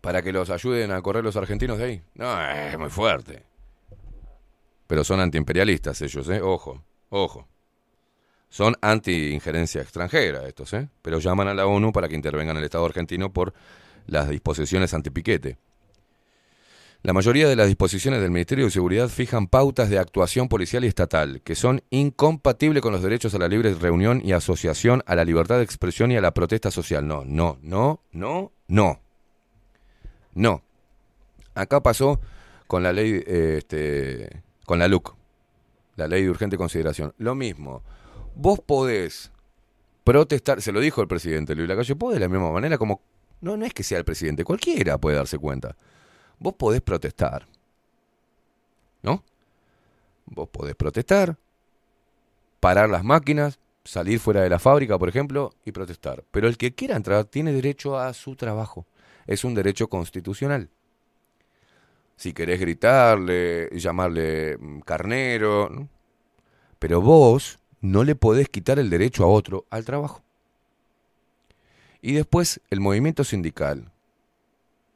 para 0.00 0.22
que 0.22 0.32
los 0.32 0.50
ayuden 0.50 0.92
a 0.92 1.02
correr 1.02 1.24
los 1.24 1.36
argentinos 1.36 1.78
de 1.78 1.84
ahí. 1.84 2.02
No, 2.14 2.40
es 2.50 2.78
muy 2.78 2.90
fuerte. 2.90 3.42
Pero 4.86 5.04
son 5.04 5.20
antiimperialistas 5.20 6.00
ellos, 6.02 6.28
¿eh? 6.28 6.40
Ojo, 6.40 6.82
ojo. 7.08 7.48
Son 8.48 8.74
anti-injerencia 8.80 9.80
extranjera 9.80 10.46
estos, 10.48 10.72
¿eh? 10.74 10.88
Pero 11.02 11.20
llaman 11.20 11.48
a 11.48 11.54
la 11.54 11.66
ONU 11.66 11.92
para 11.92 12.08
que 12.08 12.16
intervenga 12.16 12.50
en 12.50 12.58
el 12.58 12.64
Estado 12.64 12.84
argentino 12.84 13.32
por 13.32 13.54
las 14.06 14.28
disposiciones 14.28 14.92
antipiquete. 14.92 15.56
La 17.02 17.14
mayoría 17.14 17.48
de 17.48 17.56
las 17.56 17.66
disposiciones 17.66 18.20
del 18.20 18.30
Ministerio 18.30 18.66
de 18.66 18.70
Seguridad 18.70 19.08
fijan 19.08 19.46
pautas 19.46 19.88
de 19.88 19.98
actuación 19.98 20.48
policial 20.48 20.84
y 20.84 20.88
estatal 20.88 21.40
que 21.40 21.54
son 21.54 21.82
incompatibles 21.88 22.82
con 22.82 22.92
los 22.92 23.02
derechos 23.02 23.34
a 23.34 23.38
la 23.38 23.48
libre 23.48 23.72
reunión 23.72 24.20
y 24.22 24.32
asociación, 24.32 25.02
a 25.06 25.14
la 25.14 25.24
libertad 25.24 25.56
de 25.56 25.64
expresión 25.64 26.12
y 26.12 26.18
a 26.18 26.20
la 26.20 26.34
protesta 26.34 26.70
social. 26.70 27.08
No, 27.08 27.24
no, 27.24 27.58
no, 27.62 28.02
no, 28.12 28.52
no. 28.68 29.00
No. 30.34 30.62
Acá 31.54 31.82
pasó 31.82 32.20
con 32.66 32.82
la 32.82 32.92
ley, 32.92 33.22
eh, 33.26 33.54
este, 33.58 34.42
con 34.66 34.78
la 34.78 34.86
LUC, 34.86 35.16
la 35.96 36.06
ley 36.06 36.24
de 36.24 36.30
urgente 36.30 36.58
consideración. 36.58 37.14
Lo 37.16 37.34
mismo. 37.34 37.82
Vos 38.34 38.60
podés 38.60 39.32
protestar, 40.04 40.60
se 40.60 40.70
lo 40.70 40.80
dijo 40.80 41.00
el 41.00 41.08
presidente 41.08 41.54
Luis 41.54 41.66
Lacalle 41.66 41.96
Pou 41.96 42.12
de 42.12 42.20
la 42.20 42.28
misma 42.28 42.52
manera 42.52 42.76
como, 42.76 43.00
no, 43.40 43.56
no 43.56 43.64
es 43.64 43.72
que 43.72 43.82
sea 43.82 43.96
el 43.96 44.04
presidente, 44.04 44.44
cualquiera 44.44 44.98
puede 44.98 45.16
darse 45.16 45.38
cuenta. 45.38 45.76
Vos 46.40 46.54
podés 46.54 46.80
protestar. 46.80 47.46
¿No? 49.02 49.22
Vos 50.26 50.48
podés 50.48 50.74
protestar, 50.74 51.36
parar 52.58 52.88
las 52.88 53.04
máquinas, 53.04 53.58
salir 53.84 54.18
fuera 54.18 54.42
de 54.42 54.50
la 54.50 54.58
fábrica, 54.58 54.98
por 54.98 55.08
ejemplo, 55.08 55.52
y 55.64 55.72
protestar. 55.72 56.24
Pero 56.30 56.48
el 56.48 56.56
que 56.56 56.74
quiera 56.74 56.96
entrar 56.96 57.24
tiene 57.24 57.52
derecho 57.52 57.98
a 57.98 58.12
su 58.14 58.36
trabajo. 58.36 58.86
Es 59.26 59.44
un 59.44 59.54
derecho 59.54 59.88
constitucional. 59.88 60.70
Si 62.16 62.32
querés 62.32 62.60
gritarle, 62.60 63.70
llamarle 63.72 64.56
mm, 64.58 64.80
carnero, 64.80 65.88
pero 66.78 67.00
vos 67.00 67.58
no 67.80 68.04
le 68.04 68.14
podés 68.14 68.48
quitar 68.48 68.78
el 68.78 68.90
derecho 68.90 69.24
a 69.24 69.28
otro 69.28 69.66
al 69.70 69.84
trabajo. 69.84 70.22
Y 72.02 72.12
después 72.12 72.60
el 72.70 72.80
movimiento 72.80 73.24
sindical, 73.24 73.90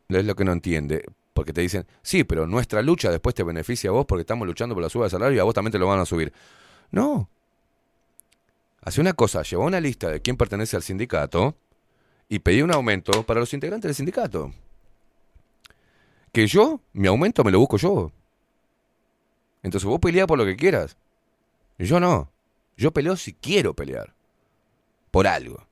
es 0.09 0.25
lo 0.25 0.35
que 0.35 0.45
no 0.45 0.53
entiende, 0.53 1.05
porque 1.35 1.52
te 1.52 1.61
dicen, 1.61 1.86
sí, 2.02 2.24
pero 2.24 2.47
nuestra 2.47 2.81
lucha 2.81 3.11
después 3.11 3.35
te 3.35 3.43
beneficia 3.43 3.90
a 3.90 3.93
vos 3.93 4.06
porque 4.06 4.20
estamos 4.23 4.47
luchando 4.47 4.74
por 4.74 4.82
la 4.82 4.89
suba 4.89 5.06
de 5.06 5.11
salario 5.11 5.36
y 5.36 5.40
a 5.40 5.44
vos 5.44 5.52
también 5.52 5.73
te 5.73 5.78
lo 5.78 5.89
van 5.89 5.98
a 5.98 6.06
subir. 6.06 6.32
No. 6.93 7.28
Hace 8.81 9.01
una 9.01 9.15
cosa, 9.15 9.43
lleva 9.43 9.65
una 9.65 9.81
lista 9.81 10.09
de 10.09 10.23
quién 10.23 10.36
pertenece 10.36 10.77
al 10.77 10.82
sindicato 10.82 11.56
y 12.28 12.39
pedí 12.39 12.62
un 12.62 12.73
aumento 12.73 13.24
para 13.24 13.40
los 13.40 13.52
integrantes 13.52 13.89
del 13.89 13.94
sindicato. 13.97 14.52
Que 16.32 16.47
yo, 16.47 16.81
mi 16.93 17.09
aumento 17.09 17.43
me 17.43 17.51
lo 17.51 17.59
busco 17.59 17.77
yo. 17.78 18.12
Entonces 19.62 19.89
vos 19.89 19.98
peleás 19.98 20.27
por 20.27 20.39
lo 20.39 20.44
que 20.44 20.56
quieras. 20.56 20.97
Yo 21.78 21.98
no. 21.98 22.31
Yo 22.77 22.93
peleo 22.93 23.16
si 23.16 23.32
quiero 23.32 23.74
pelear. 23.74 24.15
Por 25.11 25.27
algo. 25.27 25.66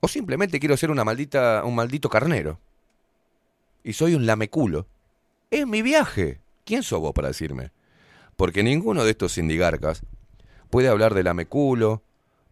O 0.00 0.08
simplemente 0.08 0.60
quiero 0.60 0.76
ser 0.76 0.90
una 0.90 1.04
maldita, 1.04 1.62
un 1.64 1.74
maldito 1.74 2.08
carnero. 2.08 2.60
Y 3.84 3.92
soy 3.92 4.14
un 4.14 4.26
lameculo. 4.26 4.86
Es 5.50 5.66
mi 5.66 5.82
viaje. 5.82 6.40
¿Quién 6.64 6.82
sos 6.82 7.00
vos 7.00 7.12
para 7.12 7.28
decirme? 7.28 7.70
Porque 8.36 8.62
ninguno 8.62 9.04
de 9.04 9.10
estos 9.10 9.32
sindigarcas 9.32 10.02
puede 10.70 10.88
hablar 10.88 11.14
de 11.14 11.22
lameculo, 11.22 12.02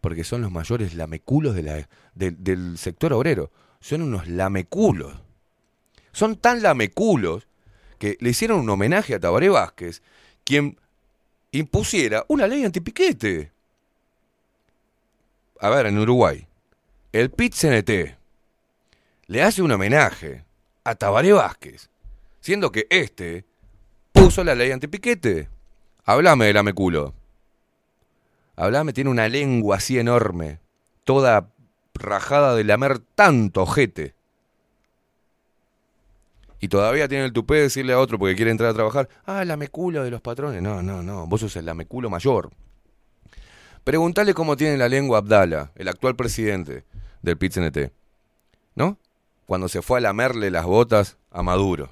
porque 0.00 0.22
son 0.22 0.42
los 0.42 0.52
mayores 0.52 0.94
lameculos 0.94 1.54
de 1.54 1.62
la, 1.62 1.88
de- 2.14 2.30
del 2.32 2.76
sector 2.78 3.12
obrero. 3.14 3.50
Son 3.80 4.02
unos 4.02 4.28
lameculos. 4.28 5.14
Son 6.12 6.36
tan 6.36 6.62
lameculos 6.62 7.48
que 7.98 8.18
le 8.20 8.30
hicieron 8.30 8.60
un 8.60 8.70
homenaje 8.70 9.14
a 9.14 9.20
Tabaré 9.20 9.48
Vázquez, 9.48 10.02
quien 10.44 10.78
impusiera 11.50 12.24
una 12.28 12.46
ley 12.46 12.64
antipiquete. 12.64 13.50
A 15.60 15.70
ver, 15.70 15.86
en 15.86 15.98
Uruguay, 15.98 16.46
el 17.12 17.30
PIT-CNT 17.30 18.16
le 19.28 19.42
hace 19.42 19.62
un 19.62 19.70
homenaje 19.70 20.44
a 20.84 20.94
Tabaré 20.94 21.32
Vázquez, 21.32 21.90
siendo 22.40 22.72
que 22.72 22.86
este 22.90 23.44
puso 24.12 24.44
la 24.44 24.54
ley 24.54 24.70
antipiquete. 24.70 25.48
Háblame 26.04 26.46
del 26.46 26.56
ameculo. 26.56 27.14
Háblame, 28.56 28.92
tiene 28.92 29.10
una 29.10 29.28
lengua 29.28 29.76
así 29.76 29.98
enorme, 29.98 30.60
toda 31.04 31.50
rajada 31.94 32.54
de 32.54 32.64
lamer 32.64 32.98
tanto 32.98 33.62
ojete. 33.62 34.14
Y 36.60 36.68
todavía 36.68 37.08
tiene 37.08 37.24
el 37.24 37.32
tupé 37.32 37.56
de 37.56 37.62
decirle 37.62 37.92
a 37.92 37.98
otro 37.98 38.18
porque 38.18 38.36
quiere 38.36 38.50
entrar 38.50 38.70
a 38.70 38.74
trabajar, 38.74 39.08
ah, 39.26 39.42
el 39.42 39.48
lameculo 39.48 40.04
de 40.04 40.10
los 40.10 40.20
patrones. 40.20 40.62
No, 40.62 40.82
no, 40.82 41.02
no, 41.02 41.26
vos 41.26 41.40
sos 41.40 41.56
el 41.56 41.66
lameculo 41.66 42.08
mayor. 42.08 42.50
Preguntale 43.82 44.32
cómo 44.32 44.56
tiene 44.56 44.76
la 44.76 44.88
lengua 44.88 45.18
Abdala, 45.18 45.72
el 45.74 45.88
actual 45.88 46.14
presidente 46.14 46.84
del 47.20 47.36
PIT-CNT. 47.36 47.90
¿No? 48.76 48.96
Cuando 49.52 49.68
se 49.68 49.82
fue 49.82 49.98
a 49.98 50.00
lamerle 50.00 50.50
las 50.50 50.64
botas 50.64 51.18
a 51.30 51.42
Maduro. 51.42 51.90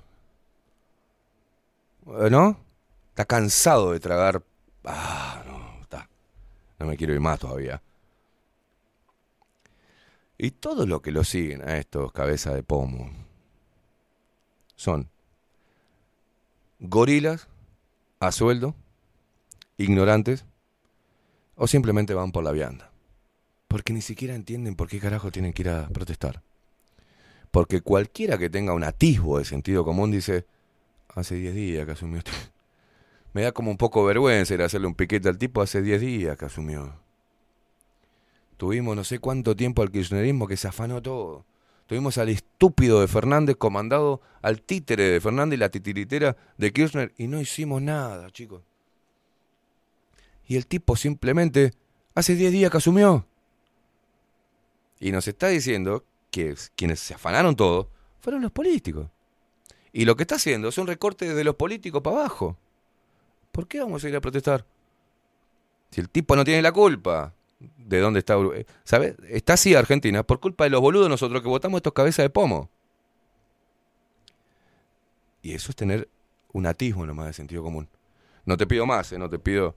Eh, 2.06 2.30
¿No? 2.30 2.58
Está 3.10 3.26
cansado 3.26 3.92
de 3.92 4.00
tragar. 4.00 4.42
Ah, 4.82 5.44
no, 5.46 5.82
está. 5.82 6.08
No 6.78 6.86
me 6.86 6.96
quiero 6.96 7.12
ir 7.12 7.20
más 7.20 7.38
todavía. 7.38 7.82
Y 10.38 10.52
todo 10.52 10.86
lo 10.86 11.02
que 11.02 11.12
lo 11.12 11.22
siguen 11.22 11.60
a 11.60 11.76
estos 11.76 12.12
cabezas 12.12 12.54
de 12.54 12.62
pomo 12.62 13.10
son 14.74 15.10
gorilas 16.78 17.46
a 18.20 18.32
sueldo, 18.32 18.74
ignorantes, 19.76 20.46
o 21.56 21.66
simplemente 21.66 22.14
van 22.14 22.32
por 22.32 22.42
la 22.42 22.52
vianda. 22.52 22.90
Porque 23.68 23.92
ni 23.92 24.00
siquiera 24.00 24.34
entienden 24.34 24.76
por 24.76 24.88
qué 24.88 24.98
carajo 24.98 25.30
tienen 25.30 25.52
que 25.52 25.60
ir 25.60 25.68
a 25.68 25.88
protestar. 25.88 26.42
Porque 27.50 27.80
cualquiera 27.80 28.38
que 28.38 28.50
tenga 28.50 28.74
un 28.74 28.84
atisbo 28.84 29.38
de 29.38 29.44
sentido 29.44 29.84
común 29.84 30.10
dice, 30.10 30.46
hace 31.08 31.34
10 31.34 31.54
días 31.54 31.86
que 31.86 31.92
asumió 31.92 32.18
este. 32.18 32.30
Me 33.32 33.42
da 33.42 33.52
como 33.52 33.70
un 33.70 33.76
poco 33.76 34.04
vergüenza 34.04 34.54
ir 34.54 34.62
a 34.62 34.66
hacerle 34.66 34.86
un 34.86 34.94
piquete 34.94 35.28
al 35.28 35.38
tipo 35.38 35.62
hace 35.62 35.82
10 35.82 36.00
días 36.00 36.36
que 36.36 36.46
asumió. 36.46 36.94
Tuvimos 38.56 38.94
no 38.94 39.04
sé 39.04 39.18
cuánto 39.18 39.56
tiempo 39.56 39.82
al 39.82 39.90
kirchnerismo 39.90 40.46
que 40.46 40.56
se 40.56 40.68
afanó 40.68 41.00
todo. 41.00 41.46
Tuvimos 41.86 42.18
al 42.18 42.28
estúpido 42.28 43.00
de 43.00 43.08
Fernández 43.08 43.56
comandado 43.56 44.20
al 44.42 44.62
títere 44.62 45.04
de 45.04 45.20
Fernández 45.20 45.56
y 45.56 45.60
la 45.60 45.70
titiritera 45.70 46.36
de 46.56 46.72
Kirchner 46.72 47.12
y 47.16 47.26
no 47.26 47.40
hicimos 47.40 47.82
nada, 47.82 48.30
chicos. 48.30 48.62
Y 50.46 50.56
el 50.56 50.66
tipo 50.66 50.94
simplemente 50.94 51.72
hace 52.14 52.36
10 52.36 52.52
días 52.52 52.70
que 52.70 52.76
asumió. 52.76 53.26
Y 55.00 55.10
nos 55.10 55.26
está 55.26 55.48
diciendo 55.48 56.04
que 56.30 56.54
quienes 56.76 57.00
se 57.00 57.14
afanaron 57.14 57.56
todo 57.56 57.90
fueron 58.20 58.42
los 58.42 58.52
políticos. 58.52 59.08
Y 59.92 60.04
lo 60.04 60.16
que 60.16 60.22
está 60.22 60.36
haciendo 60.36 60.68
es 60.68 60.78
un 60.78 60.86
recorte 60.86 61.34
de 61.34 61.44
los 61.44 61.56
políticos 61.56 62.00
para 62.02 62.16
abajo. 62.16 62.56
¿Por 63.50 63.66
qué 63.66 63.80
vamos 63.80 64.04
a 64.04 64.08
ir 64.08 64.16
a 64.16 64.20
protestar? 64.20 64.64
Si 65.90 66.00
el 66.00 66.08
tipo 66.08 66.36
no 66.36 66.44
tiene 66.44 66.62
la 66.62 66.70
culpa 66.70 67.34
de 67.58 68.00
dónde 68.00 68.20
está 68.20 68.38
Uruguay. 68.38 68.64
¿Sabes? 68.84 69.16
Está 69.28 69.54
así 69.54 69.74
Argentina 69.74 70.22
por 70.22 70.40
culpa 70.40 70.64
de 70.64 70.70
los 70.70 70.80
boludos 70.80 71.08
nosotros 71.08 71.42
que 71.42 71.48
votamos 71.48 71.78
estos 71.78 71.92
cabezas 71.92 72.24
de 72.24 72.30
pomo. 72.30 72.70
Y 75.42 75.54
eso 75.54 75.70
es 75.70 75.76
tener 75.76 76.08
un 76.52 76.66
atisbo 76.66 77.06
nomás 77.06 77.26
de 77.26 77.32
sentido 77.32 77.62
común. 77.62 77.88
No 78.44 78.56
te 78.56 78.66
pido 78.66 78.86
más, 78.86 79.12
¿eh? 79.12 79.18
no 79.18 79.28
te 79.28 79.38
pido 79.38 79.74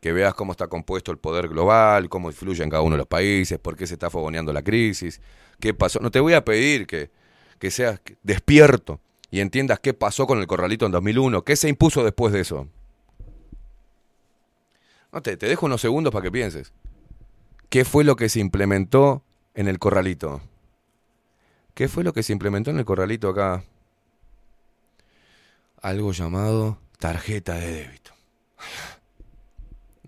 que 0.00 0.12
veas 0.12 0.34
cómo 0.34 0.52
está 0.52 0.66
compuesto 0.68 1.12
el 1.12 1.18
poder 1.18 1.48
global, 1.48 2.08
cómo 2.08 2.30
influye 2.30 2.64
en 2.64 2.70
cada 2.70 2.82
uno 2.82 2.94
de 2.94 2.98
los 2.98 3.06
países, 3.06 3.58
por 3.58 3.76
qué 3.76 3.86
se 3.86 3.94
está 3.94 4.10
fogoneando 4.10 4.52
la 4.52 4.62
crisis, 4.62 5.20
qué 5.60 5.74
pasó. 5.74 6.00
No 6.00 6.10
te 6.10 6.20
voy 6.20 6.32
a 6.32 6.44
pedir 6.44 6.86
que, 6.86 7.10
que 7.58 7.70
seas 7.70 8.00
despierto 8.22 9.00
y 9.30 9.40
entiendas 9.40 9.78
qué 9.78 9.92
pasó 9.94 10.26
con 10.26 10.38
el 10.38 10.46
corralito 10.46 10.86
en 10.86 10.92
2001, 10.92 11.44
qué 11.44 11.54
se 11.54 11.68
impuso 11.68 12.02
después 12.02 12.32
de 12.32 12.40
eso. 12.40 12.66
No, 15.12 15.22
te, 15.22 15.36
te 15.36 15.46
dejo 15.46 15.66
unos 15.66 15.80
segundos 15.80 16.12
para 16.12 16.22
que 16.22 16.32
pienses. 16.32 16.72
¿Qué 17.68 17.84
fue 17.84 18.04
lo 18.04 18.16
que 18.16 18.28
se 18.28 18.40
implementó 18.40 19.22
en 19.54 19.68
el 19.68 19.78
corralito? 19.78 20.40
¿Qué 21.74 21.88
fue 21.88 22.04
lo 22.04 22.12
que 22.12 22.22
se 22.22 22.32
implementó 22.32 22.70
en 22.70 22.78
el 22.78 22.84
corralito 22.84 23.28
acá? 23.28 23.64
Algo 25.80 26.12
llamado 26.12 26.78
tarjeta 26.98 27.54
de 27.54 27.72
débito. 27.72 28.12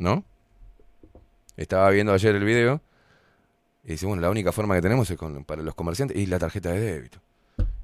¿No? 0.02 0.24
Estaba 1.56 1.88
viendo 1.90 2.12
ayer 2.12 2.34
el 2.34 2.44
video 2.44 2.80
y 3.84 3.92
dice, 3.92 4.04
bueno, 4.04 4.20
la 4.20 4.30
única 4.30 4.50
forma 4.50 4.74
que 4.74 4.82
tenemos 4.82 5.08
es 5.08 5.16
con, 5.16 5.44
para 5.44 5.62
los 5.62 5.76
comerciantes 5.76 6.16
y 6.16 6.26
la 6.26 6.40
tarjeta 6.40 6.70
de 6.70 6.80
débito. 6.80 7.18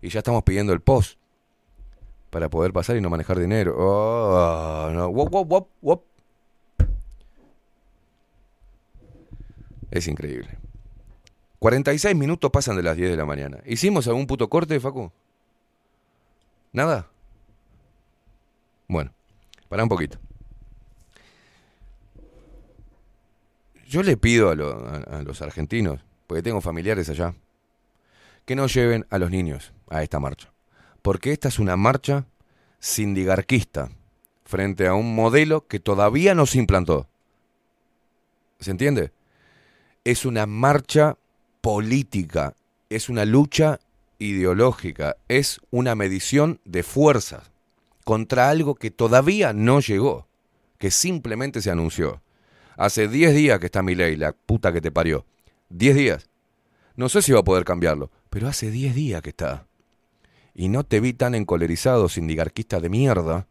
Y 0.02 0.08
ya 0.08 0.18
estamos 0.18 0.42
pidiendo 0.42 0.72
el 0.72 0.80
POS 0.80 1.16
para 2.30 2.48
poder 2.48 2.72
pasar 2.72 2.96
y 2.96 3.00
no 3.00 3.08
manejar 3.08 3.38
dinero. 3.38 3.76
Oh, 3.78 4.90
no. 4.92 5.08
Wop, 5.10 5.32
wop, 5.32 5.68
wop. 5.80 6.04
Es 9.92 10.08
increíble. 10.08 10.58
46 11.60 12.16
minutos 12.16 12.50
pasan 12.50 12.76
de 12.76 12.82
las 12.82 12.96
10 12.96 13.10
de 13.10 13.16
la 13.16 13.26
mañana. 13.26 13.58
¿Hicimos 13.64 14.08
algún 14.08 14.26
puto 14.26 14.48
corte, 14.48 14.80
Facu? 14.80 15.12
¿Nada? 16.72 17.08
Bueno, 18.88 19.12
para 19.68 19.84
un 19.84 19.88
poquito. 19.88 20.18
Yo 23.88 24.02
le 24.02 24.16
pido 24.18 24.50
a, 24.50 24.54
lo- 24.54 24.86
a- 24.86 25.18
a 25.18 25.22
los 25.22 25.40
argentinos, 25.40 26.04
porque 26.26 26.42
tengo 26.42 26.60
familiares 26.60 27.08
allá, 27.08 27.34
que 28.44 28.54
no 28.54 28.66
lleven 28.66 29.06
a 29.10 29.18
los 29.18 29.30
niños 29.30 29.72
a 29.88 30.02
esta 30.02 30.20
marcha. 30.20 30.52
Porque 31.00 31.32
esta 31.32 31.48
es 31.48 31.58
una 31.58 31.76
marcha 31.76 32.26
sindigarquista 32.80 33.88
frente 34.44 34.86
a 34.86 34.94
un 34.94 35.14
modelo 35.14 35.66
que 35.66 35.80
todavía 35.80 36.34
no 36.34 36.44
se 36.46 36.58
implantó. 36.58 37.06
¿Se 38.60 38.70
entiende? 38.70 39.12
Es 40.04 40.24
una 40.26 40.46
marcha 40.46 41.16
política, 41.60 42.54
es 42.90 43.08
una 43.08 43.24
lucha 43.24 43.80
ideológica, 44.18 45.16
es 45.28 45.60
una 45.70 45.94
medición 45.94 46.60
de 46.64 46.82
fuerzas 46.82 47.50
contra 48.04 48.48
algo 48.50 48.74
que 48.74 48.90
todavía 48.90 49.52
no 49.52 49.80
llegó, 49.80 50.26
que 50.78 50.90
simplemente 50.90 51.60
se 51.62 51.70
anunció. 51.70 52.20
Hace 52.78 53.08
10 53.08 53.34
días 53.34 53.58
que 53.58 53.66
está 53.66 53.82
mi 53.82 53.96
ley, 53.96 54.14
la 54.14 54.32
puta 54.32 54.72
que 54.72 54.80
te 54.80 54.92
parió. 54.92 55.26
10 55.70 55.96
días. 55.96 56.30
No 56.94 57.08
sé 57.08 57.22
si 57.22 57.32
va 57.32 57.40
a 57.40 57.44
poder 57.44 57.64
cambiarlo, 57.64 58.12
pero 58.30 58.46
hace 58.46 58.70
10 58.70 58.94
días 58.94 59.20
que 59.20 59.30
está. 59.30 59.66
Y 60.54 60.68
no 60.68 60.84
te 60.84 61.00
vi 61.00 61.12
tan 61.12 61.34
encolerizado, 61.34 62.08
sindigarquista 62.08 62.78
de 62.78 62.88
mierda, 62.88 63.48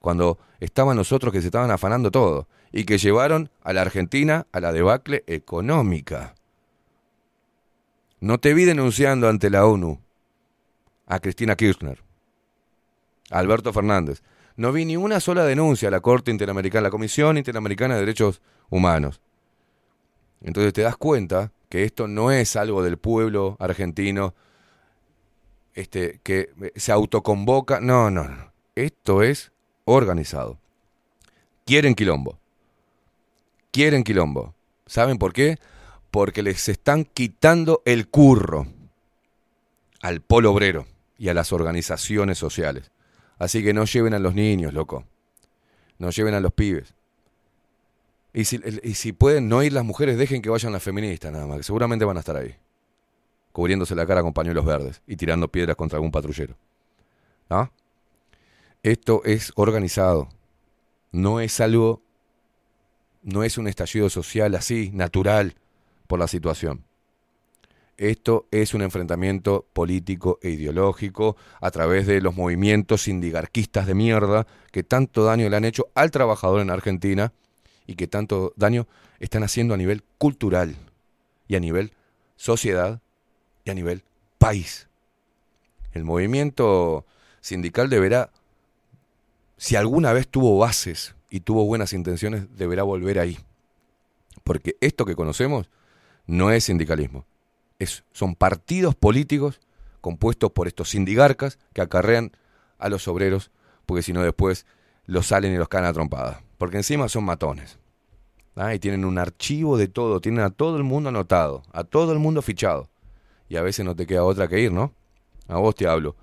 cuando 0.00 0.40
estaban 0.58 0.96
los 0.96 1.12
otros 1.12 1.32
que 1.32 1.42
se 1.42 1.46
estaban 1.46 1.70
afanando 1.70 2.10
todo 2.10 2.48
y 2.72 2.84
que 2.84 2.98
llevaron 2.98 3.50
a 3.62 3.72
la 3.72 3.82
Argentina 3.82 4.48
a 4.50 4.58
la 4.58 4.72
debacle 4.72 5.22
económica. 5.28 6.34
No 8.18 8.38
te 8.38 8.52
vi 8.52 8.64
denunciando 8.64 9.28
ante 9.28 9.48
la 9.48 9.64
ONU 9.64 10.00
a 11.06 11.20
Cristina 11.20 11.54
Kirchner, 11.54 12.02
a 13.30 13.38
Alberto 13.38 13.72
Fernández. 13.72 14.24
No 14.56 14.72
vi 14.72 14.84
ni 14.84 14.96
una 14.96 15.20
sola 15.20 15.44
denuncia 15.44 15.88
a 15.88 15.90
la 15.90 16.00
Corte 16.00 16.30
Interamericana, 16.30 16.82
la 16.82 16.90
Comisión 16.90 17.36
Interamericana 17.36 17.94
de 17.94 18.00
Derechos 18.00 18.40
Humanos. 18.70 19.20
Entonces 20.40 20.72
te 20.72 20.82
das 20.82 20.96
cuenta 20.96 21.52
que 21.68 21.84
esto 21.84 22.08
no 22.08 22.30
es 22.30 22.56
algo 22.56 22.82
del 22.82 22.96
pueblo 22.96 23.56
argentino 23.58 24.34
este, 25.74 26.20
que 26.22 26.50
se 26.74 26.92
autoconvoca. 26.92 27.80
No, 27.80 28.10
no, 28.10 28.24
no. 28.24 28.52
Esto 28.74 29.22
es 29.22 29.52
organizado. 29.84 30.58
Quieren 31.64 31.94
quilombo. 31.94 32.38
Quieren 33.72 34.04
quilombo. 34.04 34.54
¿Saben 34.86 35.18
por 35.18 35.32
qué? 35.32 35.58
Porque 36.10 36.42
les 36.42 36.68
están 36.68 37.04
quitando 37.04 37.82
el 37.84 38.08
curro 38.08 38.66
al 40.00 40.20
polo 40.20 40.52
obrero 40.52 40.86
y 41.18 41.28
a 41.28 41.34
las 41.34 41.52
organizaciones 41.52 42.38
sociales. 42.38 42.90
Así 43.38 43.62
que 43.62 43.72
no 43.72 43.84
lleven 43.84 44.14
a 44.14 44.18
los 44.18 44.34
niños, 44.34 44.72
loco. 44.72 45.04
No 45.98 46.10
lleven 46.10 46.34
a 46.34 46.40
los 46.40 46.52
pibes. 46.52 46.94
Y 48.32 48.44
si, 48.44 48.60
y 48.82 48.94
si 48.94 49.12
pueden 49.12 49.48
no 49.48 49.62
ir 49.62 49.72
las 49.72 49.84
mujeres, 49.84 50.18
dejen 50.18 50.42
que 50.42 50.50
vayan 50.50 50.72
las 50.72 50.82
feministas 50.82 51.32
nada 51.32 51.46
más, 51.46 51.58
que 51.58 51.62
seguramente 51.62 52.04
van 52.04 52.16
a 52.16 52.20
estar 52.20 52.36
ahí. 52.36 52.54
Cubriéndose 53.52 53.94
la 53.94 54.06
cara 54.06 54.22
con 54.22 54.34
pañuelos 54.34 54.64
verdes 54.64 55.00
y 55.06 55.16
tirando 55.16 55.48
piedras 55.48 55.76
contra 55.76 55.96
algún 55.96 56.10
patrullero. 56.10 56.54
¿Ah? 57.48 57.70
Esto 58.82 59.22
es 59.24 59.52
organizado. 59.56 60.28
No 61.12 61.40
es 61.40 61.60
algo, 61.60 62.02
no 63.22 63.42
es 63.42 63.56
un 63.58 63.68
estallido 63.68 64.10
social 64.10 64.54
así, 64.54 64.90
natural, 64.92 65.54
por 66.06 66.18
la 66.18 66.28
situación. 66.28 66.85
Esto 67.98 68.46
es 68.50 68.74
un 68.74 68.82
enfrentamiento 68.82 69.66
político 69.72 70.38
e 70.42 70.50
ideológico 70.50 71.36
a 71.60 71.70
través 71.70 72.06
de 72.06 72.20
los 72.20 72.36
movimientos 72.36 73.02
sindigarquistas 73.02 73.86
de 73.86 73.94
mierda 73.94 74.46
que 74.70 74.82
tanto 74.82 75.24
daño 75.24 75.48
le 75.48 75.56
han 75.56 75.64
hecho 75.64 75.88
al 75.94 76.10
trabajador 76.10 76.60
en 76.60 76.70
Argentina 76.70 77.32
y 77.86 77.94
que 77.94 78.06
tanto 78.06 78.52
daño 78.56 78.86
están 79.18 79.44
haciendo 79.44 79.72
a 79.72 79.78
nivel 79.78 80.02
cultural 80.18 80.76
y 81.48 81.56
a 81.56 81.60
nivel 81.60 81.92
sociedad 82.36 83.00
y 83.64 83.70
a 83.70 83.74
nivel 83.74 84.04
país. 84.36 84.88
El 85.92 86.04
movimiento 86.04 87.06
sindical 87.40 87.88
deberá, 87.88 88.30
si 89.56 89.76
alguna 89.76 90.12
vez 90.12 90.28
tuvo 90.28 90.58
bases 90.58 91.14
y 91.30 91.40
tuvo 91.40 91.64
buenas 91.64 91.94
intenciones, 91.94 92.54
deberá 92.58 92.82
volver 92.82 93.18
ahí. 93.18 93.38
Porque 94.44 94.76
esto 94.82 95.06
que 95.06 95.16
conocemos 95.16 95.70
no 96.26 96.50
es 96.50 96.64
sindicalismo. 96.64 97.24
Son 98.12 98.34
partidos 98.34 98.94
políticos 98.94 99.60
compuestos 100.00 100.52
por 100.52 100.68
estos 100.68 100.90
sindigarcas 100.90 101.58
que 101.72 101.82
acarrean 101.82 102.32
a 102.78 102.88
los 102.88 103.08
obreros, 103.08 103.50
porque 103.86 104.02
si 104.02 104.12
no 104.12 104.22
después 104.22 104.66
los 105.04 105.26
salen 105.26 105.52
y 105.52 105.56
los 105.56 105.68
caen 105.68 105.84
a 105.84 105.92
trompadas. 105.92 106.38
Porque 106.58 106.76
encima 106.76 107.08
son 107.08 107.24
matones. 107.24 107.78
¿ah? 108.54 108.74
Y 108.74 108.78
tienen 108.78 109.04
un 109.04 109.18
archivo 109.18 109.76
de 109.76 109.88
todo, 109.88 110.20
tienen 110.20 110.40
a 110.40 110.50
todo 110.50 110.76
el 110.76 110.84
mundo 110.84 111.08
anotado, 111.08 111.62
a 111.72 111.84
todo 111.84 112.12
el 112.12 112.18
mundo 112.18 112.42
fichado. 112.42 112.88
Y 113.48 113.56
a 113.56 113.62
veces 113.62 113.84
no 113.84 113.94
te 113.94 114.06
queda 114.06 114.24
otra 114.24 114.48
que 114.48 114.60
ir, 114.60 114.72
¿no? 114.72 114.92
A 115.48 115.58
vos 115.58 115.74
te 115.74 115.86
hablo, 115.86 116.16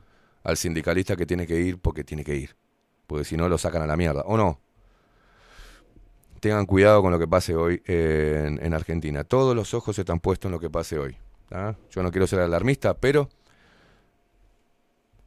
al 0.43 0.57
sindicalista 0.57 1.15
que 1.15 1.25
tiene 1.25 1.47
que 1.47 1.59
ir 1.59 1.77
porque 1.77 2.03
tiene 2.03 2.23
que 2.23 2.35
ir. 2.35 2.55
Porque 3.07 3.25
si 3.25 3.37
no 3.37 3.47
lo 3.47 3.57
sacan 3.57 3.81
a 3.81 3.87
la 3.87 3.95
mierda, 3.95 4.23
¿o 4.25 4.37
no? 4.37 4.59
Tengan 6.39 6.65
cuidado 6.65 7.01
con 7.01 7.11
lo 7.11 7.19
que 7.19 7.27
pase 7.27 7.55
hoy 7.55 7.81
en, 7.85 8.63
en 8.65 8.73
Argentina. 8.73 9.23
Todos 9.23 9.55
los 9.55 9.73
ojos 9.73 9.97
están 9.97 10.19
puestos 10.19 10.49
en 10.49 10.53
lo 10.53 10.59
que 10.59 10.69
pase 10.69 10.97
hoy. 10.97 11.17
Yo 11.91 12.01
no 12.01 12.11
quiero 12.11 12.25
ser 12.25 12.39
alarmista, 12.39 12.95
pero 12.95 13.29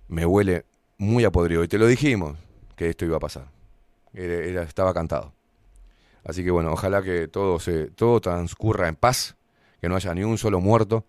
me 0.09 0.27
huele 0.27 0.65
muy 0.99 1.25
a 1.25 1.31
podrido. 1.31 1.63
Y 1.63 1.69
te 1.69 1.79
lo 1.79 1.87
dijimos 1.87 2.37
que 2.75 2.89
esto 2.89 3.05
iba 3.05 3.17
a 3.17 3.21
pasar. 3.21 3.49
Estaba 4.13 4.93
cantado. 4.93 5.33
Así 6.25 6.43
que 6.43 6.51
bueno, 6.51 6.73
ojalá 6.73 7.03
que 7.03 7.29
todo, 7.29 7.61
se, 7.61 7.91
todo 7.91 8.21
transcurra 8.21 8.89
en 8.89 8.97
paz, 8.97 9.37
que 9.81 9.89
no 9.89 9.95
haya 9.95 10.13
ni 10.15 10.25
un 10.25 10.39
solo 10.39 10.61
muerto, 10.61 11.05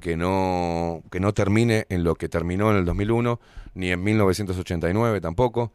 que, 0.00 0.16
no, 0.16 1.02
que 1.10 1.20
no 1.20 1.32
termine 1.34 1.86
en 1.88 2.04
lo 2.04 2.14
que 2.14 2.28
terminó 2.28 2.70
en 2.70 2.78
el 2.78 2.84
2001, 2.84 3.40
ni 3.74 3.90
en 3.90 4.02
1989 4.02 5.20
tampoco. 5.20 5.72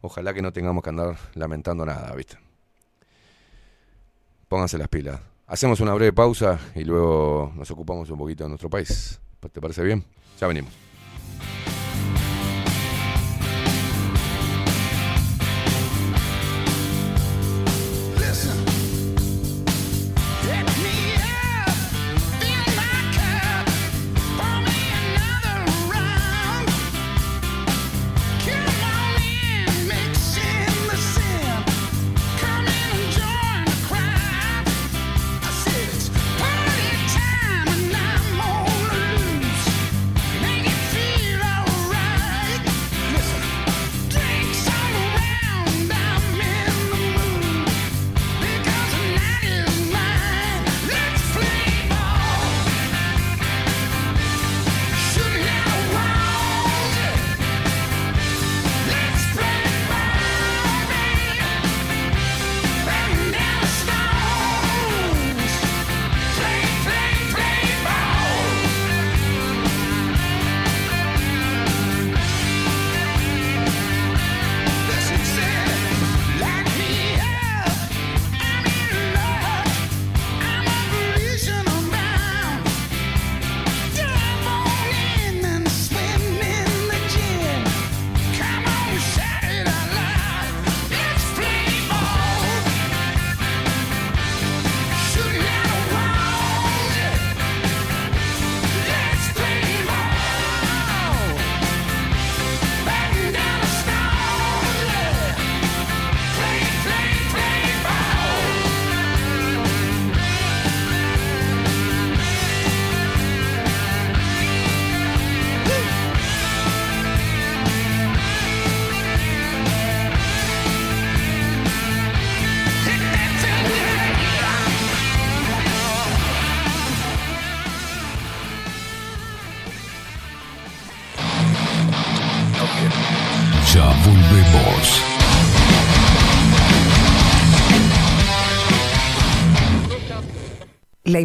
Ojalá 0.00 0.32
que 0.32 0.42
no 0.42 0.52
tengamos 0.52 0.82
que 0.82 0.90
andar 0.90 1.16
lamentando 1.34 1.84
nada, 1.84 2.14
¿viste? 2.14 2.38
Pónganse 4.48 4.78
las 4.78 4.88
pilas. 4.88 5.20
Hacemos 5.48 5.80
una 5.80 5.94
breve 5.94 6.12
pausa 6.12 6.58
y 6.74 6.84
luego 6.84 7.52
nos 7.56 7.70
ocupamos 7.70 8.10
un 8.10 8.18
poquito 8.18 8.44
de 8.44 8.50
nuestro 8.50 8.68
país. 8.68 9.18
¿Te 9.50 9.60
parece 9.62 9.82
bien? 9.82 10.04
Ya 10.38 10.46
venimos. 10.46 10.88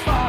Of 0.00 0.06
you 0.06 0.23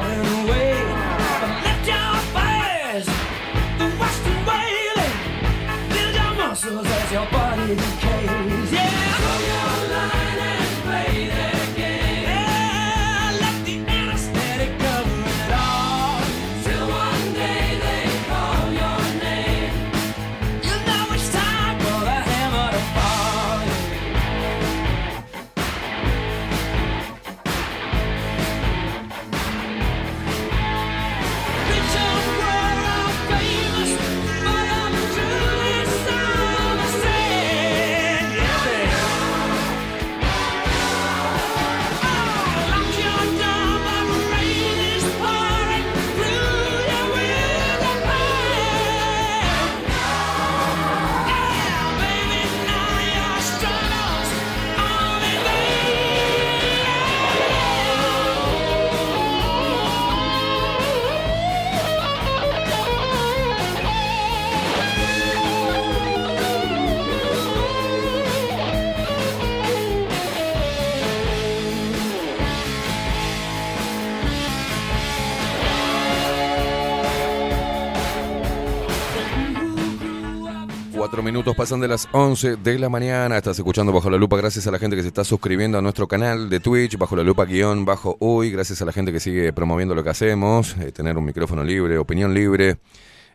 4 81.16 81.24
minutos 81.24 81.56
pasan 81.56 81.80
de 81.80 81.88
las 81.88 82.10
11 82.12 82.58
de 82.58 82.78
la 82.78 82.90
mañana. 82.90 83.38
Estás 83.38 83.58
escuchando 83.58 83.94
Bajo 83.94 84.10
la 84.10 84.18
Lupa. 84.18 84.36
Gracias 84.36 84.68
a 84.68 84.72
la 84.72 84.80
gente 84.80 84.98
que 84.98 85.02
se 85.02 85.08
está 85.08 85.24
suscribiendo 85.24 85.78
a 85.78 85.82
nuestro 85.82 86.10
canal 86.10 86.50
de 86.50 86.60
Twitch, 86.60 86.98
Bajo 86.98 87.16
la 87.16 87.24
Lupa 87.24 87.46
guion 87.46 87.86
bajo 87.86 88.18
hoy. 88.20 88.52
Gracias 88.52 88.82
a 88.82 88.86
la 88.86 88.92
gente 88.92 89.14
que 89.14 89.22
sigue 89.22 89.54
promoviendo 89.54 89.96
lo 89.96 90.04
que 90.04 90.10
hacemos, 90.10 90.76
eh, 90.76 90.92
tener 90.92 91.18
un 91.18 91.24
micrófono 91.24 91.64
libre, 91.64 91.98
opinión 91.98 92.34
libre. 92.34 92.80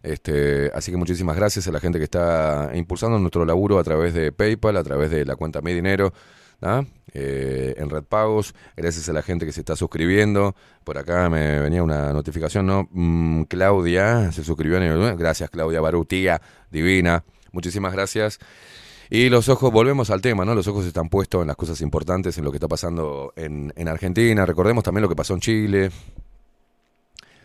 Este, 0.02 0.70
así 0.74 0.90
que 0.90 0.98
muchísimas 0.98 1.36
gracias 1.36 1.69
a 1.69 1.73
la 1.73 1.81
gente 1.81 1.97
que 1.97 2.05
está 2.05 2.70
impulsando 2.74 3.19
nuestro 3.19 3.47
laburo 3.47 3.78
a 3.78 3.82
través 3.82 4.12
de 4.12 4.31
PayPal, 4.31 4.77
a 4.77 4.85
través 4.85 5.11
de 5.11 5.24
la 5.24 5.36
cuenta 5.36 5.62
Mi 5.62 5.73
Dinero. 5.73 6.12
¿ah? 6.61 6.85
Eh, 7.15 7.77
en 7.78 7.89
Red 7.89 8.05
Pagos. 8.05 8.55
Gracias 8.77 9.09
a 9.09 9.15
la 9.15 9.23
gente 9.23 9.47
que 9.47 9.52
se 9.52 9.61
está 9.61 9.74
suscribiendo. 9.74 10.55
Por 10.85 10.98
acá 10.98 11.31
me 11.31 11.61
venía 11.61 11.82
una 11.82 12.12
notificación, 12.12 12.66
¿no? 12.66 12.90
Mm, 12.90 13.44
Claudia 13.44 14.32
se 14.32 14.44
suscribió. 14.44 14.77
En 14.77 14.82
el... 14.82 15.02
Eh, 15.02 15.16
gracias, 15.16 15.48
Claudia 15.48 15.81
Barutía, 15.81 16.43
divina. 16.70 17.24
Muchísimas 17.52 17.93
gracias. 17.93 18.39
Y 19.09 19.28
los 19.28 19.48
ojos, 19.48 19.72
volvemos 19.72 20.10
al 20.10 20.20
tema, 20.20 20.44
¿no? 20.44 20.55
Los 20.55 20.68
ojos 20.68 20.86
están 20.86 21.09
puestos 21.09 21.40
en 21.40 21.48
las 21.48 21.56
cosas 21.56 21.81
importantes, 21.81 22.39
en 22.39 22.44
lo 22.44 22.52
que 22.52 22.59
está 22.59 22.68
pasando 22.68 23.32
en, 23.35 23.72
en 23.77 23.89
Argentina. 23.89 24.47
Recordemos 24.47 24.85
también 24.85 25.02
lo 25.02 25.09
que 25.09 25.16
pasó 25.16 25.35
en 25.35 25.40
Chile. 25.40 25.90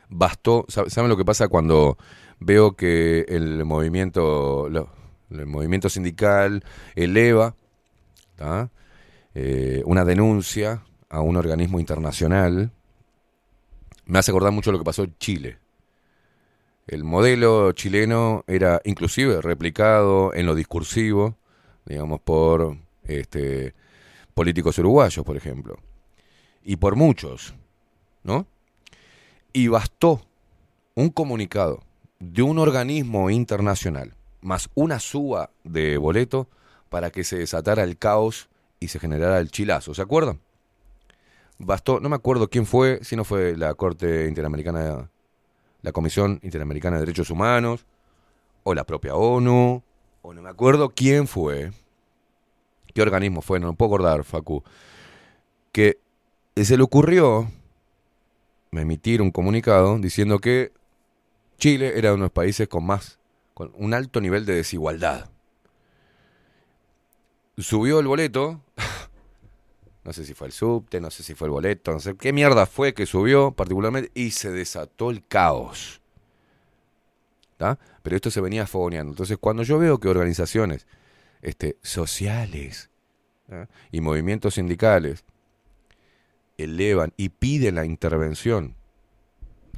Bastó, 0.10 0.66
¿sab- 0.68 0.90
¿saben 0.90 1.10
lo 1.10 1.18
que 1.18 1.26
pasa 1.26 1.48
cuando 1.48 1.98
veo 2.40 2.76
que 2.76 3.26
el 3.28 3.66
movimiento, 3.66 4.68
el 4.68 5.46
movimiento 5.48 5.90
sindical 5.90 6.64
eleva. 6.96 7.56
Eh, 9.34 9.82
una 9.86 10.06
denuncia 10.06 10.84
a 11.10 11.22
un 11.22 11.36
organismo 11.36 11.80
internacional? 11.80 12.72
Me 14.06 14.20
hace 14.20 14.30
acordar 14.30 14.52
mucho 14.52 14.72
lo 14.72 14.78
que 14.78 14.84
pasó 14.84 15.04
en 15.04 15.16
Chile. 15.18 15.58
El 16.88 17.04
modelo 17.04 17.72
chileno 17.72 18.44
era 18.48 18.82
inclusive 18.84 19.42
replicado 19.42 20.34
en 20.34 20.46
lo 20.46 20.54
discursivo, 20.54 21.36
digamos, 21.86 22.22
por 22.22 22.78
este, 23.04 23.74
políticos 24.34 24.78
uruguayos, 24.78 25.26
por 25.26 25.36
ejemplo. 25.36 25.78
Y 26.64 26.76
por 26.76 26.96
muchos, 26.96 27.56
¿no? 28.24 28.46
Y 29.54 29.68
bastó 29.68 30.22
un 30.96 31.10
comunicado 31.10 31.82
de 32.20 32.42
un 32.42 32.60
organismo 32.60 33.30
internacional 33.30 34.16
más 34.46 34.70
una 34.76 35.00
suba 35.00 35.50
de 35.64 35.98
boleto 35.98 36.48
para 36.90 37.10
que 37.10 37.24
se 37.24 37.38
desatara 37.38 37.84
el 37.84 37.98
caos 37.98 38.48
y 38.80 38.88
se 38.88 39.00
generara 39.00 39.40
el 39.40 39.50
chilazo. 39.50 39.94
¿Se 39.94 40.02
acuerdan? 40.02 40.40
Bastó, 41.58 42.00
no 42.00 42.10
me 42.10 42.16
acuerdo 42.16 42.50
quién 42.50 42.66
fue, 42.66 43.00
si 43.02 43.16
no 43.16 43.24
fue 43.24 43.58
la 43.58 43.74
Corte 43.74 44.28
Interamericana, 44.28 45.10
la 45.86 45.92
Comisión 45.92 46.40
Interamericana 46.42 46.96
de 46.96 47.02
Derechos 47.02 47.30
Humanos, 47.30 47.86
o 48.64 48.74
la 48.74 48.86
propia 48.86 49.14
ONU, 49.14 49.84
o 50.24 50.34
no 50.34 50.42
me 50.42 50.50
acuerdo 50.50 50.90
quién 50.90 51.28
fue, 51.28 51.72
qué 52.92 53.02
organismo 53.04 53.44
fue, 53.44 53.60
no 53.60 53.68
me 53.68 53.74
puedo 53.74 53.94
acordar, 53.94 54.24
Facu, 54.24 54.64
que 55.72 56.00
se 56.56 56.76
le 56.76 56.82
ocurrió 56.82 57.48
emitir 58.72 59.22
un 59.22 59.30
comunicado 59.30 60.00
diciendo 60.00 60.40
que 60.40 60.74
Chile 61.60 61.94
era 62.00 62.10
uno 62.10 62.24
de 62.24 62.26
los 62.26 62.32
países 62.32 62.68
con 62.68 62.84
más, 62.84 63.20
con 63.54 63.72
un 63.76 63.94
alto 63.94 64.20
nivel 64.22 64.46
de 64.48 64.56
desigualdad. 64.56 65.30
Subió 67.60 68.00
el 68.00 68.08
boleto, 68.08 68.60
no 70.06 70.14
sé 70.14 70.24
si 70.24 70.36
fue 70.36 70.48
el 70.48 70.54
subte, 70.54 71.02
no 71.02 71.10
sé 71.10 71.24
si 71.24 71.34
fue 71.34 71.48
el 71.48 71.52
boleto, 71.52 71.92
no 71.92 72.00
sé 72.00 72.16
qué 72.16 72.32
mierda 72.32 72.68
fue 72.68 72.94
que 72.94 73.08
subió 73.08 73.52
particularmente 73.52 74.12
y 74.14 74.32
se 74.32 74.52
desató 74.52 75.10
el 75.10 75.26
caos. 75.26 76.00
¿tá? 77.58 77.80
Pero 78.04 78.16
esto 78.16 78.30
se 78.30 78.40
venía 78.40 78.68
fogoneando. 78.68 79.12
Entonces, 79.12 79.38
cuando 79.40 79.64
yo 79.64 79.80
veo 79.80 80.00
que 80.00 80.08
organizaciones 80.08 80.86
este, 81.42 81.78
sociales 81.82 82.92
y 83.92 84.02
movimientos 84.02 84.56
sindicales 84.56 85.24
elevan 86.58 87.12
y 87.18 87.30
piden 87.30 87.76
la 87.76 87.86
intervención 87.86 88.76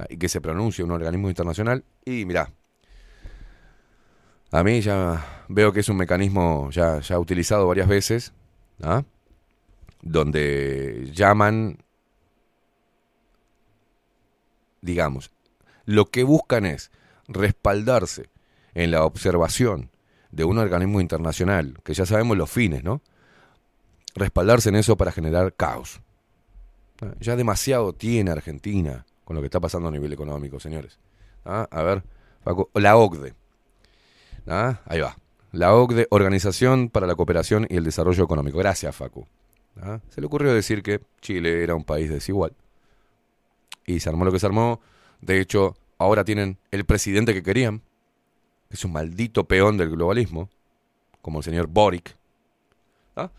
y 0.08 0.18
que 0.18 0.28
se 0.28 0.40
pronuncie 0.40 0.84
un 0.84 0.90
organismo 0.90 1.28
internacional, 1.30 1.84
y 2.04 2.26
mirá, 2.26 2.52
a 4.50 4.62
mí 4.62 4.80
ya 4.82 5.44
veo 5.48 5.72
que 5.72 5.80
es 5.80 5.88
un 5.88 5.96
mecanismo 5.96 6.68
ya, 6.70 7.00
ya 7.00 7.18
utilizado 7.18 7.66
varias 7.66 7.88
veces. 7.88 8.32
Donde 10.02 11.10
llaman, 11.12 11.78
digamos, 14.80 15.30
lo 15.84 16.06
que 16.06 16.22
buscan 16.22 16.66
es 16.66 16.90
respaldarse 17.26 18.30
en 18.74 18.90
la 18.90 19.04
observación 19.04 19.90
de 20.30 20.44
un 20.44 20.58
organismo 20.58 21.00
internacional, 21.00 21.78
que 21.84 21.94
ya 21.94 22.06
sabemos 22.06 22.36
los 22.36 22.50
fines, 22.50 22.84
¿no? 22.84 23.00
Respaldarse 24.14 24.68
en 24.68 24.76
eso 24.76 24.96
para 24.96 25.12
generar 25.12 25.54
caos. 25.54 26.00
Ya 27.20 27.36
demasiado 27.36 27.92
tiene 27.92 28.30
Argentina 28.30 29.06
con 29.24 29.36
lo 29.36 29.42
que 29.42 29.46
está 29.46 29.60
pasando 29.60 29.88
a 29.88 29.92
nivel 29.92 30.12
económico, 30.12 30.58
señores. 30.58 30.98
¿Ah? 31.44 31.68
A 31.70 31.82
ver, 31.82 32.02
Facu, 32.42 32.68
la 32.74 32.96
OCDE. 32.96 33.34
¿Ah? 34.46 34.80
Ahí 34.86 35.00
va. 35.00 35.16
La 35.52 35.74
OCDE, 35.74 36.08
Organización 36.10 36.88
para 36.88 37.06
la 37.06 37.14
Cooperación 37.14 37.66
y 37.68 37.76
el 37.76 37.84
Desarrollo 37.84 38.24
Económico. 38.24 38.58
Gracias, 38.58 38.94
Facu. 38.96 39.26
¿Ah? 39.80 40.00
Se 40.08 40.20
le 40.20 40.26
ocurrió 40.26 40.52
decir 40.52 40.82
que 40.82 41.00
Chile 41.20 41.62
era 41.62 41.74
un 41.74 41.84
país 41.84 42.10
desigual. 42.10 42.52
Y 43.86 44.00
se 44.00 44.08
armó 44.08 44.24
lo 44.24 44.32
que 44.32 44.40
se 44.40 44.46
armó. 44.46 44.80
De 45.20 45.40
hecho, 45.40 45.76
ahora 45.98 46.24
tienen 46.24 46.58
el 46.70 46.84
presidente 46.84 47.34
que 47.34 47.42
querían, 47.42 47.80
que 48.68 48.74
es 48.74 48.84
un 48.84 48.92
maldito 48.92 49.44
peón 49.44 49.76
del 49.76 49.90
globalismo, 49.90 50.48
como 51.22 51.38
el 51.38 51.44
señor 51.44 51.66
Boric. 51.68 52.16
¿Ah? 53.16 53.30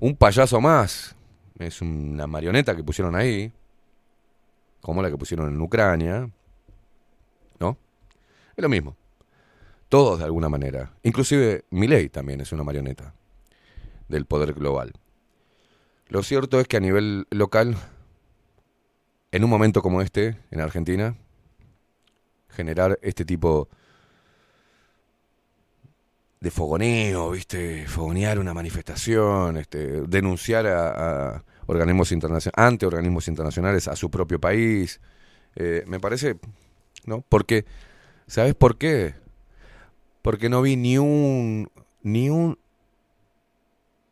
Un 0.00 0.16
payaso 0.16 0.60
más, 0.60 1.16
es 1.58 1.80
una 1.82 2.26
marioneta 2.26 2.76
que 2.76 2.84
pusieron 2.84 3.16
ahí, 3.16 3.52
como 4.80 5.02
la 5.02 5.10
que 5.10 5.18
pusieron 5.18 5.52
en 5.52 5.60
Ucrania, 5.60 6.30
¿no? 7.58 7.76
Es 8.56 8.62
lo 8.62 8.68
mismo. 8.68 8.96
Todos 9.88 10.18
de 10.18 10.24
alguna 10.24 10.48
manera. 10.48 10.92
Inclusive 11.02 11.64
Milei 11.70 12.08
también 12.08 12.40
es 12.40 12.52
una 12.52 12.62
marioneta 12.62 13.14
del 14.08 14.26
poder 14.26 14.52
global. 14.54 14.92
Lo 16.08 16.22
cierto 16.22 16.58
es 16.58 16.66
que 16.66 16.78
a 16.78 16.80
nivel 16.80 17.26
local, 17.30 17.76
en 19.30 19.44
un 19.44 19.50
momento 19.50 19.82
como 19.82 20.00
este, 20.00 20.38
en 20.50 20.60
Argentina, 20.60 21.16
generar 22.48 22.98
este 23.02 23.26
tipo 23.26 23.68
de 26.40 26.50
fogoneo, 26.50 27.32
¿viste? 27.32 27.86
Fogonear 27.86 28.38
una 28.38 28.54
manifestación, 28.54 29.58
este, 29.58 30.02
denunciar 30.02 30.66
a, 30.66 31.44
organismos 31.66 32.10
internacionales, 32.12 32.54
ante 32.56 32.86
organismos 32.86 33.28
internacionales 33.28 33.86
a 33.86 33.94
su 33.94 34.10
propio 34.10 34.40
país. 34.40 35.02
Eh, 35.56 35.84
me 35.86 36.00
parece, 36.00 36.38
¿no? 37.04 37.22
Porque, 37.28 37.66
¿sabes 38.26 38.54
por 38.54 38.78
qué? 38.78 39.14
Porque 40.22 40.48
no 40.48 40.62
vi 40.62 40.76
ni 40.76 40.96
un, 40.96 41.70
ni 42.02 42.30
un, 42.30 42.58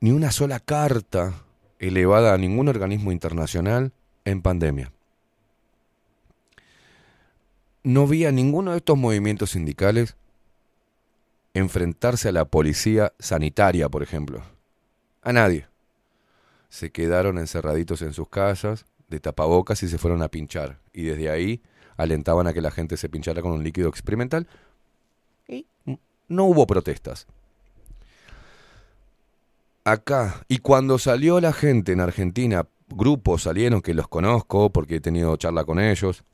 ni 0.01 0.11
una 0.11 0.31
sola 0.31 0.61
carta 0.61 1.46
elevada 1.79 2.35
a 2.35 2.39
ningún 2.39 2.69
organismo 2.69 3.13
internacional 3.13 3.93
en 4.25 4.43
pandemia. 4.43 4.93
No 7.83 8.07
vi 8.07 8.25
a 8.25 8.33
ninguno 8.33 8.73
de 8.73 8.79
estos 8.79 8.99
movimientos 8.99 9.51
sindicales 9.51 10.17
enfrentarse 11.55 12.29
a 12.29 12.33
la 12.33 12.45
policía 12.45 13.13
sanitaria, 13.19 13.89
por 13.89 14.03
ejemplo. 14.03 14.43
A 15.23 15.33
nadie. 15.33 15.67
Se 16.69 16.91
quedaron 16.91 17.39
encerraditos 17.39 18.03
en 18.03 18.13
sus 18.13 18.29
casas, 18.29 18.87
de 19.09 19.21
tapabocas 19.21 19.83
y 19.83 19.89
se 19.89 19.99
fueron 19.99 20.23
a 20.23 20.29
pinchar. 20.29 20.81
Y 20.93 21.05
desde 21.05 21.31
ahí 21.31 21.63
alentaban 21.97 22.47
a 22.47 22.53
que 22.53 22.61
la 22.61 22.71
gente 22.71 22.97
se 22.97 23.09
pinchara 23.09 23.41
con 23.41 23.53
un 23.53 23.63
líquido 23.63 23.89
experimental. 23.89 24.47
Y 25.49 25.67
no 26.29 26.45
hubo 26.45 26.67
protestas. 26.67 27.27
Acá, 29.87 30.45
y 30.49 30.59
cuando 30.59 30.99
salió 30.99 31.41
la 31.41 31.53
gente 31.53 31.93
en 31.93 32.01
Argentina, 32.01 32.67
grupos 32.89 33.45
salieron 33.45 33.83
que 33.83 33.95
los 33.95 34.09
conozco 34.09 34.71
porque 34.71 34.97
he 34.97 35.01
tenido 35.01 35.37
charla 35.37 35.63
con 35.63 35.79
ellos, 35.79 36.25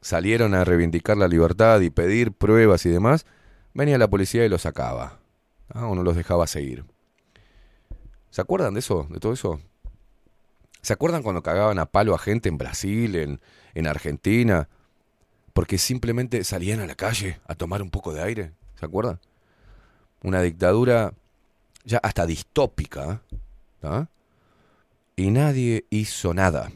salieron 0.00 0.54
a 0.54 0.64
reivindicar 0.64 1.18
la 1.18 1.28
libertad 1.28 1.82
y 1.82 1.90
pedir 1.90 2.32
pruebas 2.32 2.86
y 2.86 2.88
demás, 2.88 3.26
venía 3.74 3.98
la 3.98 4.08
policía 4.08 4.46
y 4.46 4.48
los 4.48 4.62
sacaba. 4.62 5.18
¿ah? 5.74 5.88
o 5.88 5.94
no 5.94 6.02
los 6.02 6.16
dejaba 6.16 6.46
seguir. 6.46 6.86
¿Se 8.30 8.40
acuerdan 8.40 8.72
de 8.72 8.80
eso? 8.80 9.06
¿De 9.10 9.20
todo 9.20 9.34
eso? 9.34 9.60
¿Se 10.80 10.94
acuerdan 10.94 11.22
cuando 11.22 11.42
cagaban 11.42 11.78
a 11.78 11.84
palo 11.84 12.14
a 12.14 12.18
gente 12.18 12.48
en 12.48 12.56
Brasil, 12.56 13.14
en, 13.16 13.40
en 13.74 13.86
Argentina? 13.86 14.70
Porque 15.52 15.76
simplemente 15.76 16.44
salían 16.44 16.80
a 16.80 16.86
la 16.86 16.94
calle 16.94 17.40
a 17.46 17.56
tomar 17.56 17.82
un 17.82 17.90
poco 17.90 18.14
de 18.14 18.22
aire. 18.22 18.52
¿Se 18.80 18.86
acuerdan? 18.86 19.20
Una 20.22 20.40
dictadura 20.40 21.12
ya 21.86 21.98
hasta 22.02 22.26
distópica. 22.26 23.22
¿ah? 23.82 24.08
Y 25.16 25.30
nadie 25.30 25.86
hizo 25.88 26.34
nada. 26.34 26.70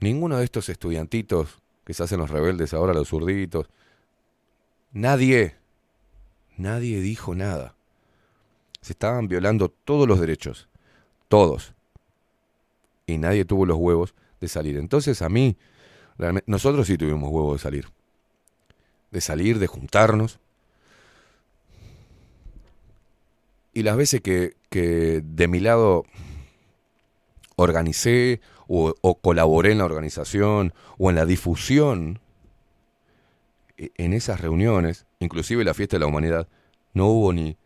Ninguno 0.00 0.38
de 0.38 0.44
estos 0.44 0.70
estudiantitos 0.70 1.58
que 1.84 1.92
se 1.92 2.02
hacen 2.02 2.18
los 2.18 2.30
rebeldes 2.30 2.72
ahora, 2.72 2.94
los 2.94 3.08
zurditos, 3.08 3.68
Nadie, 4.96 5.54
nadie 6.56 7.02
dijo 7.02 7.34
nada. 7.34 7.74
Se 8.80 8.94
estaban 8.94 9.28
violando 9.28 9.68
todos 9.68 10.08
los 10.08 10.18
derechos, 10.18 10.70
todos. 11.28 11.74
Y 13.06 13.18
nadie 13.18 13.44
tuvo 13.44 13.66
los 13.66 13.76
huevos 13.76 14.14
de 14.40 14.48
salir. 14.48 14.78
Entonces 14.78 15.20
a 15.20 15.28
mí, 15.28 15.58
nosotros 16.46 16.86
sí 16.86 16.96
tuvimos 16.96 17.30
huevos 17.30 17.58
de 17.58 17.62
salir. 17.62 17.88
De 19.10 19.20
salir, 19.20 19.58
de 19.58 19.66
juntarnos. 19.66 20.40
Y 23.76 23.82
las 23.82 23.98
veces 23.98 24.22
que, 24.22 24.54
de 24.70 25.48
mi 25.48 25.60
lado 25.60 26.06
organicé 27.56 28.40
o, 28.68 28.94
o 29.02 29.18
colaboré 29.20 29.72
en 29.72 29.78
la 29.78 29.84
organización 29.84 30.72
o 30.96 31.10
en 31.10 31.16
la 31.16 31.26
difusión 31.26 32.18
e, 33.76 33.90
en 33.96 34.14
esas 34.14 34.40
reuniones, 34.40 35.04
inclusive 35.18 35.62
la 35.62 35.74
fiesta 35.74 35.96
de 35.96 36.00
la 36.00 36.06
humanidad, 36.06 36.48
no 36.94 37.08
hubo 37.08 37.34
ni, 37.34 37.58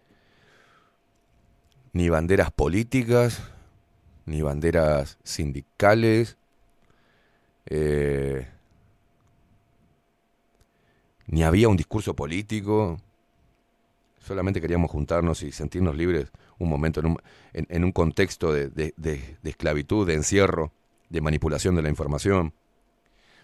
ni 1.93 2.09
banderas 2.09 2.51
políticas, 2.51 3.41
ni 4.27 4.43
banderas 4.43 5.17
sindicales, 5.23 6.39
eh, 7.67 8.49
ni 11.29 11.45
había 11.45 11.69
un 11.69 11.77
discurso 11.77 12.17
político. 12.17 13.01
Solamente 14.21 14.61
queríamos 14.61 14.91
juntarnos 14.91 15.43
y 15.43 15.51
sentirnos 15.51 15.97
libres 15.97 16.31
un 16.59 16.69
momento 16.69 17.01
en 17.01 17.07
un, 17.07 17.19
en, 17.53 17.85
un 17.85 17.93
contexto 17.93 18.53
de, 18.53 18.69
de, 18.69 18.93
de 18.97 19.51
esclavitud, 19.51 20.07
de 20.07 20.15
encierro, 20.15 20.73
de 21.09 21.21
manipulación 21.21 21.75
de 21.75 21.83
la 21.83 21.89
información 21.89 22.53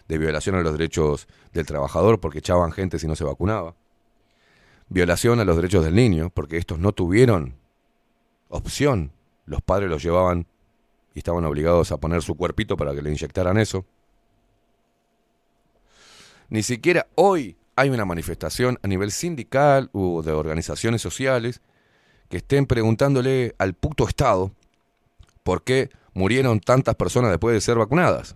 de 0.07 0.17
violación 0.17 0.55
a 0.55 0.61
los 0.61 0.73
derechos 0.73 1.27
del 1.53 1.65
trabajador 1.65 2.19
porque 2.19 2.39
echaban 2.39 2.71
gente 2.71 2.99
si 2.99 3.07
no 3.07 3.15
se 3.15 3.23
vacunaba, 3.23 3.75
violación 4.89 5.39
a 5.39 5.45
los 5.45 5.55
derechos 5.55 5.83
del 5.83 5.95
niño 5.95 6.29
porque 6.33 6.57
estos 6.57 6.79
no 6.79 6.93
tuvieron 6.93 7.55
opción, 8.49 9.11
los 9.45 9.61
padres 9.61 9.89
los 9.89 10.01
llevaban 10.03 10.47
y 11.13 11.19
estaban 11.19 11.45
obligados 11.45 11.91
a 11.91 11.97
poner 11.97 12.21
su 12.21 12.35
cuerpito 12.35 12.77
para 12.77 12.93
que 12.93 13.01
le 13.01 13.09
inyectaran 13.09 13.57
eso. 13.57 13.85
Ni 16.49 16.63
siquiera 16.63 17.07
hoy 17.15 17.57
hay 17.77 17.91
una 17.91 18.05
manifestación 18.05 18.79
a 18.81 18.87
nivel 18.87 19.11
sindical 19.11 19.91
o 19.93 20.23
de 20.23 20.31
organizaciones 20.31 20.99
sociales 20.99 21.61
que 22.27 22.37
estén 22.37 22.65
preguntándole 22.65 23.55
al 23.59 23.75
puto 23.75 24.07
Estado 24.07 24.51
por 25.43 25.63
qué 25.63 25.91
murieron 26.13 26.59
tantas 26.59 26.95
personas 26.95 27.29
después 27.29 27.53
de 27.53 27.61
ser 27.61 27.77
vacunadas. 27.77 28.35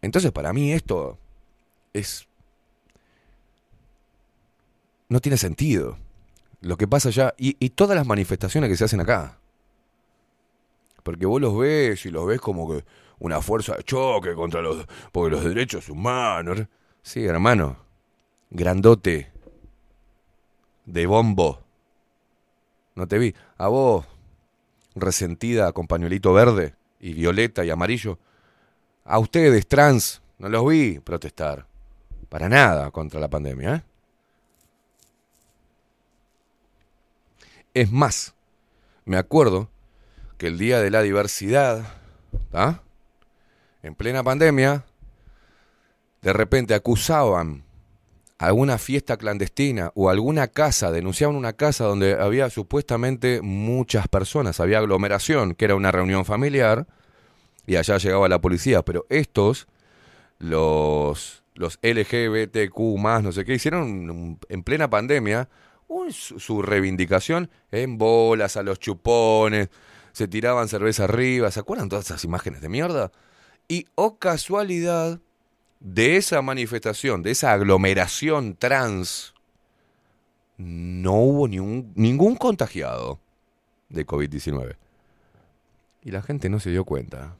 Entonces, 0.00 0.30
para 0.30 0.52
mí 0.52 0.72
esto 0.72 1.18
es... 1.92 2.28
No 5.08 5.20
tiene 5.20 5.36
sentido. 5.36 5.98
Lo 6.60 6.76
que 6.76 6.86
pasa 6.86 7.08
allá 7.08 7.34
y, 7.36 7.56
y 7.58 7.70
todas 7.70 7.96
las 7.96 8.06
manifestaciones 8.06 8.70
que 8.70 8.76
se 8.76 8.84
hacen 8.84 9.00
acá. 9.00 9.38
Porque 11.02 11.26
vos 11.26 11.40
los 11.40 11.58
ves 11.58 12.06
y 12.06 12.10
los 12.10 12.26
ves 12.26 12.40
como 12.40 12.70
que 12.70 12.84
una 13.18 13.40
fuerza 13.40 13.76
de 13.76 13.82
choque 13.82 14.34
contra 14.34 14.60
los, 14.62 14.86
derechos 15.44 15.88
humanos. 15.88 16.62
Sí, 17.02 17.24
hermano. 17.24 17.76
Grandote. 18.50 19.30
De 20.84 21.06
bombo. 21.06 21.60
No 22.94 23.06
te 23.06 23.18
vi. 23.18 23.34
A 23.56 23.68
vos, 23.68 24.06
resentida 24.94 25.72
con 25.72 25.86
pañuelito 25.86 26.32
verde 26.32 26.74
y 27.00 27.12
violeta 27.12 27.64
y 27.64 27.70
amarillo, 27.70 28.18
a 29.04 29.18
ustedes, 29.18 29.66
trans, 29.66 30.22
no 30.38 30.48
los 30.48 30.66
vi 30.66 30.98
protestar. 31.00 31.66
Para 32.28 32.48
nada 32.48 32.90
contra 32.90 33.20
la 33.20 33.28
pandemia. 33.28 33.74
¿eh? 33.76 33.82
Es 37.74 37.90
más, 37.90 38.34
me 39.04 39.16
acuerdo 39.16 39.68
que 40.38 40.46
el 40.46 40.58
día 40.58 40.80
de 40.80 40.90
la 40.90 41.02
diversidad, 41.02 41.84
¿ah? 42.52 42.83
En 43.84 43.94
plena 43.94 44.24
pandemia, 44.24 44.86
de 46.22 46.32
repente 46.32 46.72
acusaban 46.72 47.64
alguna 48.38 48.78
fiesta 48.78 49.18
clandestina 49.18 49.92
o 49.94 50.08
alguna 50.08 50.48
casa, 50.48 50.90
denunciaban 50.90 51.36
una 51.36 51.52
casa 51.52 51.84
donde 51.84 52.14
había 52.14 52.48
supuestamente 52.48 53.42
muchas 53.42 54.08
personas, 54.08 54.58
había 54.58 54.78
aglomeración, 54.78 55.54
que 55.54 55.66
era 55.66 55.74
una 55.74 55.92
reunión 55.92 56.24
familiar, 56.24 56.86
y 57.66 57.76
allá 57.76 57.98
llegaba 57.98 58.26
la 58.26 58.40
policía, 58.40 58.82
pero 58.82 59.04
estos, 59.10 59.68
los, 60.38 61.44
los 61.54 61.78
LGBTQ 61.82 62.78
más, 62.98 63.22
no 63.22 63.32
sé 63.32 63.44
qué, 63.44 63.54
hicieron 63.54 64.38
en 64.48 64.62
plena 64.62 64.88
pandemia 64.88 65.50
su, 66.10 66.40
su, 66.40 66.62
reivindicación 66.62 67.50
en 67.70 67.98
bolas, 67.98 68.56
a 68.56 68.62
los 68.62 68.80
chupones, 68.80 69.68
se 70.12 70.26
tiraban 70.26 70.68
cerveza 70.68 71.04
arriba, 71.04 71.50
¿se 71.50 71.60
acuerdan 71.60 71.90
todas 71.90 72.06
esas 72.06 72.24
imágenes 72.24 72.62
de 72.62 72.70
mierda? 72.70 73.12
Y, 73.68 73.86
oh 73.94 74.18
casualidad, 74.18 75.20
de 75.80 76.16
esa 76.16 76.40
manifestación, 76.42 77.22
de 77.22 77.30
esa 77.32 77.52
aglomeración 77.52 78.56
trans, 78.56 79.34
no 80.56 81.14
hubo 81.14 81.48
ningún 81.48 82.36
contagiado 82.36 83.18
de 83.88 84.06
COVID-19. 84.06 84.76
Y 86.02 86.10
la 86.10 86.22
gente 86.22 86.48
no 86.48 86.60
se 86.60 86.70
dio 86.70 86.84
cuenta. 86.84 87.36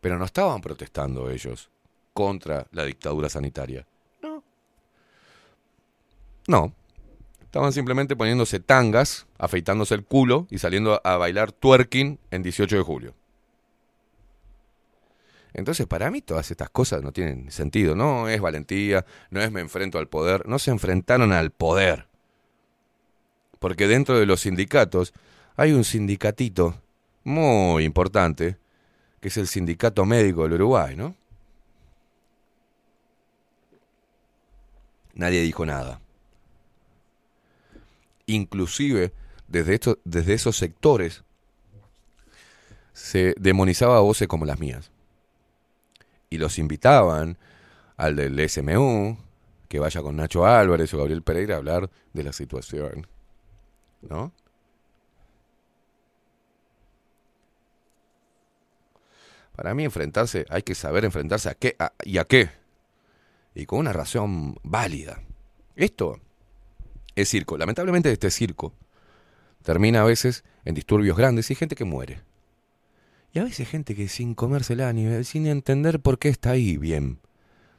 Pero 0.00 0.18
no 0.18 0.24
estaban 0.24 0.60
protestando 0.60 1.30
ellos 1.30 1.70
contra 2.12 2.66
la 2.72 2.84
dictadura 2.84 3.28
sanitaria. 3.28 3.86
No. 4.22 4.42
No. 6.46 6.72
Estaban 7.54 7.72
simplemente 7.72 8.16
poniéndose 8.16 8.58
tangas, 8.58 9.28
afeitándose 9.38 9.94
el 9.94 10.02
culo 10.02 10.48
y 10.50 10.58
saliendo 10.58 11.00
a 11.04 11.16
bailar 11.18 11.52
twerking 11.52 12.18
en 12.32 12.42
18 12.42 12.78
de 12.78 12.82
julio. 12.82 13.14
Entonces, 15.52 15.86
para 15.86 16.10
mí 16.10 16.20
todas 16.20 16.50
estas 16.50 16.68
cosas 16.70 17.04
no 17.04 17.12
tienen 17.12 17.52
sentido. 17.52 17.94
No 17.94 18.28
es 18.28 18.40
valentía, 18.40 19.06
no 19.30 19.40
es 19.40 19.52
me 19.52 19.60
enfrento 19.60 20.00
al 20.00 20.08
poder. 20.08 20.48
No 20.48 20.58
se 20.58 20.72
enfrentaron 20.72 21.30
al 21.30 21.52
poder. 21.52 22.08
Porque 23.60 23.86
dentro 23.86 24.18
de 24.18 24.26
los 24.26 24.40
sindicatos 24.40 25.14
hay 25.54 25.74
un 25.74 25.84
sindicatito 25.84 26.82
muy 27.22 27.84
importante, 27.84 28.56
que 29.20 29.28
es 29.28 29.36
el 29.36 29.46
Sindicato 29.46 30.04
Médico 30.04 30.42
del 30.42 30.54
Uruguay, 30.54 30.96
¿no? 30.96 31.14
Nadie 35.14 35.40
dijo 35.42 35.64
nada. 35.64 36.00
Inclusive, 38.26 39.12
desde, 39.48 39.80
desde 40.04 40.34
esos 40.34 40.56
sectores, 40.56 41.24
se 42.92 43.34
demonizaba 43.38 44.00
voces 44.00 44.28
como 44.28 44.46
las 44.46 44.58
mías. 44.58 44.90
Y 46.30 46.38
los 46.38 46.58
invitaban 46.58 47.36
al 47.96 48.16
del 48.16 48.48
SMU, 48.48 49.18
que 49.68 49.78
vaya 49.78 50.02
con 50.02 50.16
Nacho 50.16 50.46
Álvarez 50.46 50.92
o 50.94 50.98
Gabriel 50.98 51.22
Pereira 51.22 51.56
a 51.56 51.58
hablar 51.58 51.90
de 52.12 52.24
la 52.24 52.32
situación. 52.32 53.06
¿No? 54.02 54.32
Para 59.56 59.74
mí 59.74 59.84
enfrentarse, 59.84 60.46
hay 60.48 60.62
que 60.62 60.74
saber 60.74 61.04
enfrentarse 61.04 61.48
a 61.48 61.54
qué 61.54 61.76
y 62.02 62.18
a 62.18 62.24
qué. 62.24 62.50
Y 63.54 63.66
con 63.66 63.78
una 63.80 63.92
razón 63.92 64.56
válida. 64.64 65.22
Esto 65.76 66.20
es 67.14 67.28
circo. 67.28 67.56
Lamentablemente 67.56 68.10
este 68.10 68.30
circo 68.30 68.72
termina 69.62 70.02
a 70.02 70.04
veces 70.04 70.44
en 70.64 70.74
disturbios 70.74 71.16
grandes 71.16 71.50
y 71.50 71.54
gente 71.54 71.74
que 71.74 71.84
muere. 71.84 72.20
Y 73.32 73.40
a 73.40 73.44
veces 73.44 73.68
gente 73.68 73.96
que 73.96 74.08
sin 74.08 74.34
comérsela 74.34 74.92
ni 74.92 75.24
sin 75.24 75.46
entender 75.46 76.00
por 76.00 76.18
qué 76.18 76.28
está 76.28 76.50
ahí 76.50 76.76
bien. 76.76 77.18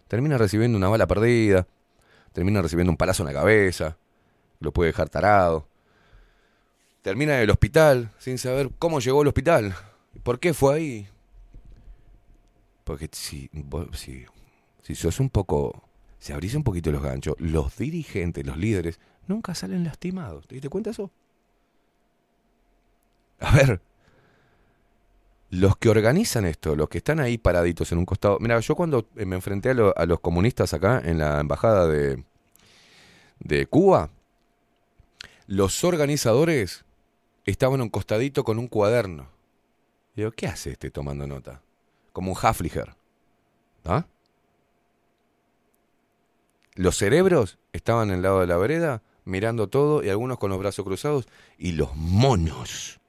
Termina 0.08 0.38
recibiendo 0.38 0.78
una 0.78 0.90
bala 0.90 1.08
perdida, 1.08 1.68
termina 2.34 2.62
recibiendo 2.62 2.92
un 2.92 2.98
palazo 2.98 3.24
en 3.24 3.28
la 3.28 3.34
cabeza, 3.34 3.98
lo 4.60 4.74
puede 4.74 4.92
dejar 4.92 5.10
tarado. 5.10 5.68
Termina 7.02 7.36
en 7.36 7.44
el 7.44 7.50
hospital 7.50 8.12
sin 8.20 8.38
saber 8.38 8.70
cómo 8.78 9.00
llegó 9.00 9.22
al 9.22 9.28
hospital, 9.28 9.76
por 10.24 10.40
qué 10.40 10.54
fue 10.54 10.76
ahí. 10.76 11.08
Porque 12.84 13.10
si, 13.12 13.50
si, 13.94 14.26
si 14.82 14.96
sos 14.96 15.20
un 15.20 15.30
poco, 15.30 15.88
si 16.20 16.34
abrís 16.34 16.54
un 16.56 16.64
poquito 16.64 16.92
los 16.92 17.02
ganchos, 17.02 17.36
los 17.40 17.78
dirigentes, 17.78 18.46
los 18.46 18.58
líderes, 18.58 19.00
nunca 19.28 19.56
salen 19.56 19.84
lastimados. 19.84 20.48
¿Te 20.48 20.56
diste 20.56 20.70
cuenta 20.70 20.92
eso? 20.92 21.12
A 23.40 23.52
ver, 23.52 23.82
los 25.52 25.78
que 25.78 25.90
organizan 25.90 26.46
esto, 26.46 26.76
los 26.76 26.90
que 26.90 26.98
están 26.98 27.20
ahí 27.20 27.38
paraditos 27.38 27.92
en 27.92 28.00
un 28.00 28.06
costado. 28.06 28.38
Mira, 28.40 28.60
yo 28.60 28.76
cuando 28.76 29.08
eh, 29.16 29.26
me 29.26 29.36
enfrenté 29.36 29.70
a, 29.70 29.74
lo- 29.74 29.98
a 29.98 30.06
los 30.06 30.20
comunistas 30.20 30.74
acá 30.74 31.02
en 31.04 31.18
la 31.20 31.40
embajada 31.40 31.88
de, 31.88 32.24
de 33.40 33.66
Cuba, 33.68 34.10
los 35.48 35.84
organizadores 35.84 36.84
estaban 37.46 37.80
a 37.80 37.84
un 37.84 37.90
costadito 37.90 38.44
con 38.44 38.58
un 38.58 38.68
cuaderno. 38.68 39.30
Digo, 40.16 40.32
¿qué 40.32 40.48
hace 40.48 40.72
este 40.72 40.90
tomando 40.92 41.28
nota? 41.28 41.62
Como 42.14 42.32
un 42.32 42.38
Hafliger. 42.42 42.96
¿Ah? 43.86 44.06
Los 46.76 46.98
cerebros 46.98 47.58
estaban 47.74 48.10
en 48.10 48.16
el 48.16 48.22
lado 48.24 48.42
de 48.42 48.48
la 48.48 48.58
vereda, 48.58 49.02
mirando 49.26 49.68
todo 49.68 50.04
y 50.04 50.10
algunos 50.10 50.38
con 50.38 50.50
los 50.50 50.60
brazos 50.60 50.86
cruzados. 50.86 51.28
Y 51.58 51.74
los 51.74 51.96
monos, 51.96 53.00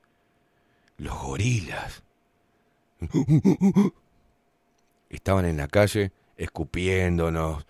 los 0.99 1.17
gorilas, 1.23 2.03
estaban 5.11 5.45
en 5.45 5.57
la 5.59 5.69
calle 5.69 6.13
escupiéndonos, 6.37 7.67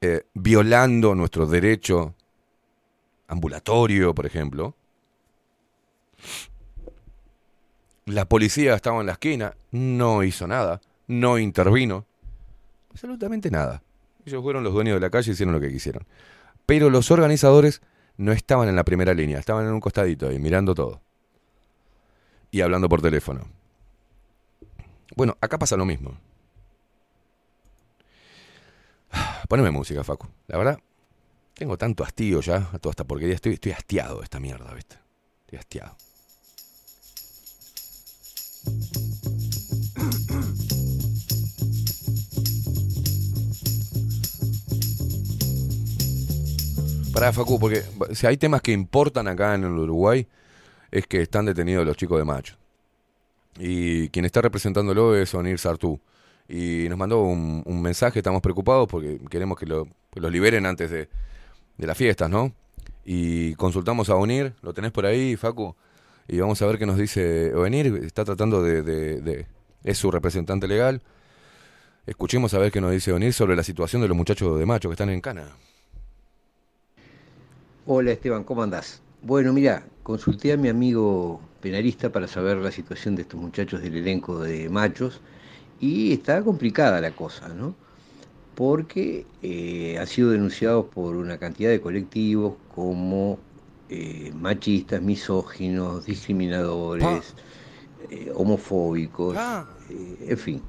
eh, 0.00 0.26
violando 0.34 1.14
nuestro 1.14 1.46
derecho 1.46 2.14
ambulatorio, 3.28 4.14
por 4.14 4.26
ejemplo. 4.26 4.74
La 8.06 8.28
policía 8.28 8.74
estaba 8.74 9.00
en 9.00 9.06
la 9.06 9.12
esquina, 9.12 9.54
no 9.70 10.22
hizo 10.22 10.46
nada, 10.46 10.80
no 11.06 11.38
intervino, 11.38 12.04
absolutamente 12.90 13.50
nada. 13.50 13.82
Ellos 14.24 14.42
fueron 14.42 14.64
los 14.64 14.72
dueños 14.72 14.94
de 14.94 15.00
la 15.00 15.10
calle 15.10 15.30
y 15.30 15.34
hicieron 15.34 15.54
lo 15.54 15.60
que 15.60 15.70
quisieron. 15.70 16.04
Pero 16.66 16.90
los 16.90 17.10
organizadores 17.10 17.82
no 18.16 18.32
estaban 18.32 18.68
en 18.68 18.76
la 18.76 18.84
primera 18.84 19.14
línea, 19.14 19.38
estaban 19.38 19.66
en 19.66 19.72
un 19.72 19.80
costadito 19.80 20.28
ahí, 20.28 20.38
mirando 20.38 20.74
todo. 20.74 21.00
Y 22.50 22.60
hablando 22.60 22.88
por 22.88 23.00
teléfono. 23.00 23.46
Bueno, 25.16 25.36
acá 25.40 25.58
pasa 25.58 25.76
lo 25.76 25.84
mismo. 25.84 26.18
Poneme 29.48 29.70
música, 29.70 30.04
Facu. 30.04 30.28
La 30.46 30.58
verdad, 30.58 30.78
tengo 31.54 31.76
tanto 31.76 32.04
hastío 32.04 32.40
ya 32.40 32.70
a 32.72 32.78
toda 32.78 32.92
esta 32.92 33.04
porquería. 33.04 33.34
Estoy, 33.34 33.54
estoy 33.54 33.72
hastiado 33.72 34.18
de 34.18 34.24
esta 34.24 34.40
mierda, 34.40 34.72
¿viste? 34.74 34.96
Estoy 35.46 35.58
hastiado. 35.58 35.96
Pará, 47.12 47.32
Facu, 47.32 47.58
porque 47.60 47.82
si 48.12 48.26
hay 48.26 48.36
temas 48.36 48.62
que 48.62 48.72
importan 48.72 49.28
acá 49.28 49.54
en 49.54 49.64
el 49.64 49.72
Uruguay, 49.72 50.26
es 50.90 51.06
que 51.06 51.20
están 51.22 51.44
detenidos 51.44 51.84
los 51.86 51.96
chicos 51.96 52.18
de 52.18 52.24
macho. 52.24 52.56
Y 53.58 54.08
quien 54.08 54.24
está 54.24 54.40
representándolo 54.40 55.14
es 55.14 55.34
Onir 55.34 55.58
Sartú. 55.58 56.00
Y 56.48 56.86
nos 56.88 56.98
mandó 56.98 57.20
un, 57.22 57.62
mensaje, 57.82 58.18
estamos 58.20 58.40
preocupados 58.40 58.88
porque 58.88 59.18
queremos 59.30 59.58
que 59.58 59.66
lo, 59.66 59.86
que 60.10 60.20
lo 60.20 60.30
liberen 60.30 60.64
antes 60.66 60.90
de, 60.90 61.08
de 61.76 61.86
las 61.86 61.96
fiestas, 61.96 62.30
¿no? 62.30 62.52
Y 63.04 63.54
consultamos 63.56 64.08
a 64.08 64.14
Onir, 64.16 64.54
lo 64.62 64.72
tenés 64.72 64.90
por 64.92 65.04
ahí, 65.06 65.36
Facu, 65.36 65.74
y 66.28 66.38
vamos 66.38 66.60
a 66.62 66.66
ver 66.66 66.78
qué 66.78 66.86
nos 66.86 66.96
dice 66.96 67.54
Onir. 67.54 68.00
Está 68.04 68.24
tratando 68.24 68.62
de, 68.62 68.82
de- 68.82 69.20
de- 69.20 69.46
Es 69.84 69.98
su 69.98 70.10
representante 70.10 70.66
legal. 70.66 71.02
Escuchemos 72.06 72.54
a 72.54 72.58
ver 72.58 72.72
qué 72.72 72.80
nos 72.80 72.90
dice 72.90 73.12
Onir 73.12 73.32
sobre 73.32 73.54
la 73.54 73.62
situación 73.62 74.00
de 74.02 74.08
los 74.08 74.16
muchachos 74.16 74.58
de 74.58 74.66
macho 74.66 74.88
que 74.88 74.94
están 74.94 75.10
en 75.10 75.20
Cana. 75.20 75.44
Hola 77.84 78.12
Esteban, 78.12 78.44
¿cómo 78.44 78.62
andás? 78.62 79.02
Bueno, 79.22 79.52
mira, 79.52 79.82
consulté 80.04 80.52
a 80.52 80.56
mi 80.56 80.68
amigo 80.68 81.40
penalista 81.60 82.10
para 82.12 82.28
saber 82.28 82.58
la 82.58 82.70
situación 82.70 83.16
de 83.16 83.22
estos 83.22 83.40
muchachos 83.40 83.82
del 83.82 83.96
elenco 83.96 84.38
de 84.38 84.68
machos 84.68 85.20
y 85.80 86.12
está 86.12 86.40
complicada 86.42 87.00
la 87.00 87.10
cosa, 87.10 87.48
¿no? 87.48 87.74
Porque 88.54 89.26
eh, 89.42 89.96
han 89.98 90.06
sido 90.06 90.30
denunciados 90.30 90.86
por 90.94 91.16
una 91.16 91.38
cantidad 91.38 91.70
de 91.70 91.80
colectivos 91.80 92.54
como 92.72 93.38
eh, 93.88 94.32
machistas, 94.32 95.02
misóginos, 95.02 96.06
discriminadores, 96.06 97.34
eh, 98.10 98.30
homofóbicos, 98.32 99.36
eh, 99.90 100.26
en 100.28 100.38
fin, 100.38 100.62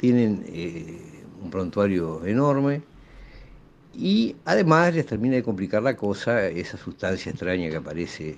tienen 0.00 0.42
eh, 0.46 1.24
un 1.42 1.50
prontuario 1.50 2.24
enorme 2.24 2.80
y 3.96 4.36
además 4.44 4.94
les 4.94 5.06
termina 5.06 5.36
de 5.36 5.42
complicar 5.42 5.82
la 5.82 5.96
cosa 5.96 6.46
esa 6.48 6.76
sustancia 6.76 7.30
extraña 7.30 7.70
que 7.70 7.76
aparece 7.76 8.36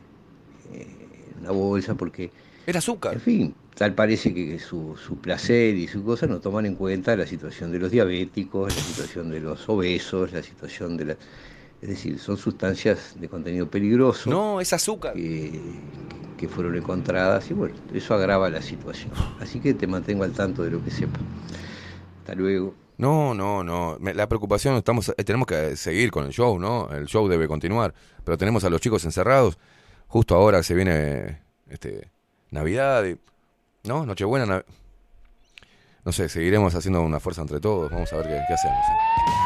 eh, 0.72 0.86
en 1.34 1.40
una 1.40 1.50
bolsa 1.50 1.94
porque... 1.94 2.30
Era 2.66 2.78
azúcar. 2.78 3.14
En 3.14 3.20
fin, 3.20 3.54
tal 3.74 3.94
parece 3.94 4.34
que 4.34 4.58
su, 4.58 4.96
su 4.96 5.16
placer 5.16 5.74
y 5.76 5.86
su 5.86 6.02
cosa 6.04 6.26
no 6.26 6.40
toman 6.40 6.66
en 6.66 6.74
cuenta 6.74 7.16
la 7.16 7.26
situación 7.26 7.72
de 7.72 7.78
los 7.78 7.90
diabéticos, 7.90 8.74
la 8.74 8.82
situación 8.82 9.30
de 9.30 9.40
los 9.40 9.68
obesos, 9.68 10.32
la 10.32 10.42
situación 10.42 10.96
de 10.96 11.04
la... 11.04 11.16
Es 11.82 11.90
decir, 11.90 12.18
son 12.18 12.38
sustancias 12.38 13.14
de 13.20 13.28
contenido 13.28 13.68
peligroso. 13.68 14.30
No, 14.30 14.60
es 14.60 14.72
azúcar. 14.72 15.14
Que, 15.14 15.60
que 16.36 16.48
fueron 16.48 16.74
encontradas 16.74 17.50
y 17.50 17.54
bueno, 17.54 17.74
eso 17.92 18.14
agrava 18.14 18.48
la 18.50 18.62
situación. 18.62 19.12
Así 19.40 19.60
que 19.60 19.74
te 19.74 19.86
mantengo 19.86 20.24
al 20.24 20.32
tanto 20.32 20.62
de 20.62 20.70
lo 20.70 20.82
que 20.82 20.90
sepa. 20.90 21.18
Hasta 22.20 22.34
luego. 22.34 22.74
No, 22.98 23.34
no, 23.34 23.62
no. 23.62 23.98
La 24.00 24.26
preocupación, 24.28 24.76
estamos, 24.76 25.10
eh, 25.16 25.24
tenemos 25.24 25.46
que 25.46 25.76
seguir 25.76 26.10
con 26.10 26.24
el 26.24 26.32
show, 26.32 26.58
¿no? 26.58 26.88
El 26.90 27.06
show 27.06 27.28
debe 27.28 27.46
continuar. 27.46 27.92
Pero 28.24 28.38
tenemos 28.38 28.64
a 28.64 28.70
los 28.70 28.80
chicos 28.80 29.04
encerrados. 29.04 29.58
Justo 30.08 30.34
ahora 30.34 30.62
se 30.62 30.74
viene 30.74 31.42
este, 31.68 32.10
Navidad, 32.50 33.04
y- 33.04 33.18
¿no? 33.84 34.06
Nochebuena. 34.06 34.46
Nav- 34.46 34.64
No 36.04 36.12
sé, 36.12 36.28
seguiremos 36.28 36.74
haciendo 36.74 37.02
una 37.02 37.20
fuerza 37.20 37.42
entre 37.42 37.60
todos. 37.60 37.90
Vamos 37.90 38.12
a 38.12 38.16
ver 38.16 38.26
qué, 38.26 38.40
qué 38.48 38.54
hacemos. 38.54 38.78
¿eh? 38.78 39.45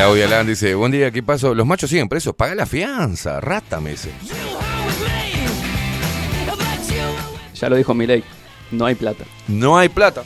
Claudia 0.00 0.28
Land 0.28 0.48
dice, 0.48 0.74
buen 0.74 0.90
día, 0.90 1.10
¿qué 1.10 1.22
pasó? 1.22 1.54
Los 1.54 1.66
machos 1.66 1.90
siguen 1.90 2.08
presos, 2.08 2.34
paga 2.34 2.54
la 2.54 2.64
fianza, 2.64 3.38
rata 3.38 3.82
me 3.82 3.90
dice. 3.90 4.10
Ya 7.52 7.68
lo 7.68 7.76
dijo 7.76 7.92
Milei, 7.92 8.24
no 8.70 8.86
hay 8.86 8.94
plata. 8.94 9.26
No 9.46 9.76
hay 9.76 9.90
plata. 9.90 10.22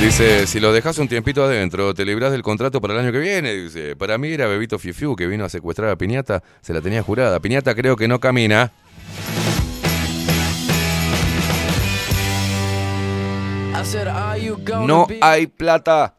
Dice, 0.00 0.48
si 0.48 0.58
lo 0.58 0.72
dejas 0.72 0.98
un 0.98 1.06
tiempito 1.06 1.44
adentro, 1.44 1.94
te 1.94 2.04
libras 2.04 2.32
del 2.32 2.42
contrato 2.42 2.80
para 2.80 2.94
el 2.94 2.98
año 2.98 3.12
que 3.12 3.20
viene. 3.20 3.54
Dice, 3.54 3.94
para 3.94 4.18
mí 4.18 4.26
era 4.26 4.48
Bebito 4.48 4.76
Fiu 4.80 4.92
Fiu 4.92 5.14
que 5.14 5.28
vino 5.28 5.44
a 5.44 5.48
secuestrar 5.48 5.90
a 5.90 5.96
Piñata, 5.96 6.42
se 6.62 6.74
la 6.74 6.80
tenía 6.80 7.04
jurada. 7.04 7.38
Piñata 7.38 7.76
creo 7.76 7.94
que 7.94 8.08
no 8.08 8.18
camina. 8.18 8.72
No 14.86 15.06
hay 15.20 15.48
plata. 15.48 16.14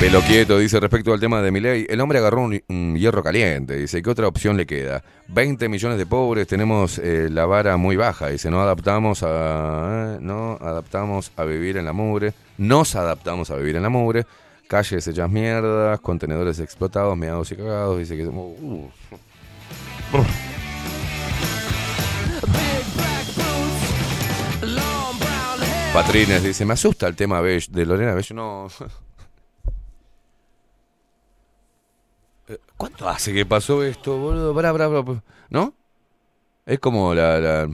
Pelo 0.00 0.20
quieto, 0.22 0.58
dice 0.58 0.80
respecto 0.80 1.12
al 1.12 1.20
tema 1.20 1.42
de 1.42 1.50
Milei, 1.50 1.84
el 1.88 2.00
hombre 2.00 2.18
agarró 2.18 2.42
un, 2.42 2.62
un 2.68 2.96
hierro 2.96 3.22
caliente, 3.22 3.76
dice, 3.76 4.00
¿qué 4.00 4.08
otra 4.08 4.28
opción 4.28 4.56
le 4.56 4.64
queda? 4.64 5.02
20 5.26 5.68
millones 5.68 5.98
de 5.98 6.06
pobres, 6.06 6.46
tenemos 6.46 6.98
eh, 6.98 7.28
la 7.28 7.46
vara 7.46 7.76
muy 7.76 7.96
baja, 7.96 8.28
dice, 8.28 8.48
no 8.48 8.62
adaptamos 8.62 9.24
a 9.24 10.14
eh, 10.14 10.18
no 10.20 10.56
adaptamos 10.60 11.32
a 11.36 11.44
vivir 11.44 11.76
en 11.76 11.84
la 11.84 11.92
mugre, 11.92 12.32
nos 12.58 12.94
adaptamos 12.94 13.50
a 13.50 13.56
vivir 13.56 13.74
en 13.74 13.82
la 13.82 13.88
mugre, 13.88 14.24
calles 14.68 15.06
hechas 15.08 15.28
mierdas, 15.28 15.98
contenedores 15.98 16.60
explotados, 16.60 17.16
meados 17.16 17.50
y 17.50 17.56
cagados, 17.56 17.98
dice 17.98 18.16
que 18.16 18.24
somos 18.24 18.52
uh, 18.62 18.88
Patrines 25.92 26.42
dice, 26.42 26.64
me 26.64 26.72
asusta 26.74 27.06
el 27.08 27.16
tema 27.16 27.42
de 27.42 27.86
Lorena 27.86 28.14
Bello, 28.14 28.34
no. 28.34 28.68
¿Cuánto 32.76 33.08
hace 33.08 33.34
que 33.34 33.44
pasó 33.44 33.82
esto, 33.82 34.16
boludo? 34.16 34.54
Pará, 34.54 34.72
pará, 34.72 34.88
pará. 35.04 35.22
¿No? 35.50 35.74
Es 36.64 36.78
como 36.78 37.14
la, 37.14 37.40
la 37.40 37.68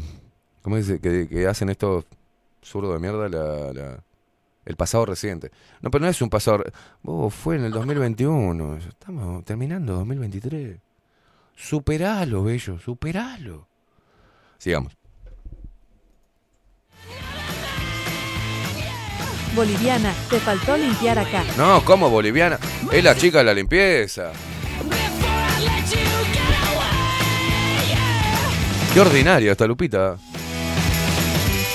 ¿cómo 0.63 0.77
dice? 0.77 1.01
Que, 1.01 1.47
hacen 1.47 1.69
estos 1.69 2.07
zurdos 2.63 2.95
de 2.95 3.01
mierda 3.01 3.29
la, 3.29 4.03
el 4.65 4.77
pasado 4.77 5.07
reciente. 5.07 5.51
No, 5.83 5.91
pero 5.91 6.05
no 6.05 6.11
es 6.11 6.23
un 6.23 6.31
pasado. 6.31 6.65
Oh, 7.05 7.31
fue 7.31 7.57
en 7.57 7.65
el 7.65 7.73
2021. 7.73 8.79
Estamos 8.79 9.45
terminando 9.45 9.95
2023. 9.95 10.79
Superalo, 11.57 12.45
bello, 12.45 12.79
superalo. 12.79 13.69
Sigamos. 14.59 14.97
Boliviana, 19.55 20.13
te 20.31 20.41
faltó 20.41 20.77
limpiar 20.77 21.19
acá. 21.19 21.45
No, 21.57 21.85
¿cómo 21.85 22.11
boliviana? 22.11 22.59
Es 22.91 23.05
la 23.05 23.15
chica 23.15 23.39
de 23.39 23.45
la 23.45 23.55
limpieza. 23.55 24.33
Qué 28.93 29.01
ordinaria 29.01 29.53
esta 29.53 29.67
Lupita. 29.67 30.17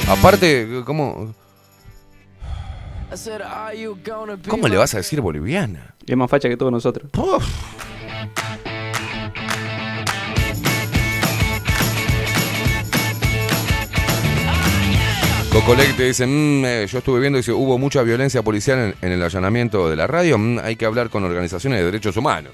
Aparte, 0.10 0.82
¿cómo, 0.86 1.34
cómo 4.48 4.68
le 4.68 4.78
vas 4.78 4.94
a 4.94 4.98
decir 4.98 5.22
boliviana? 5.22 5.96
Es 6.06 6.18
más 6.18 6.30
facha 6.30 6.50
que 6.50 6.58
todos 6.58 6.72
nosotros. 6.72 7.12
Cocolecte 15.52 16.04
dice, 16.04 16.28
"Mm, 16.28 16.64
eh, 16.64 16.88
yo 16.88 17.00
estuve 17.00 17.20
viendo, 17.20 17.38
dice, 17.38 17.52
hubo 17.52 17.80
mucha 17.80 18.04
violencia 18.04 18.44
policial 18.44 18.96
en, 19.02 19.12
el 19.12 19.24
allanamiento 19.24 19.90
de 19.90 19.96
la 19.96 20.06
radio, 20.06 20.38
mm, 20.38 20.60
hay 20.60 20.76
que 20.76 20.86
hablar 20.86 21.10
con 21.10 21.24
organizaciones 21.24 21.80
de 21.80 21.86
derechos 21.86 22.16
humanos. 22.18 22.52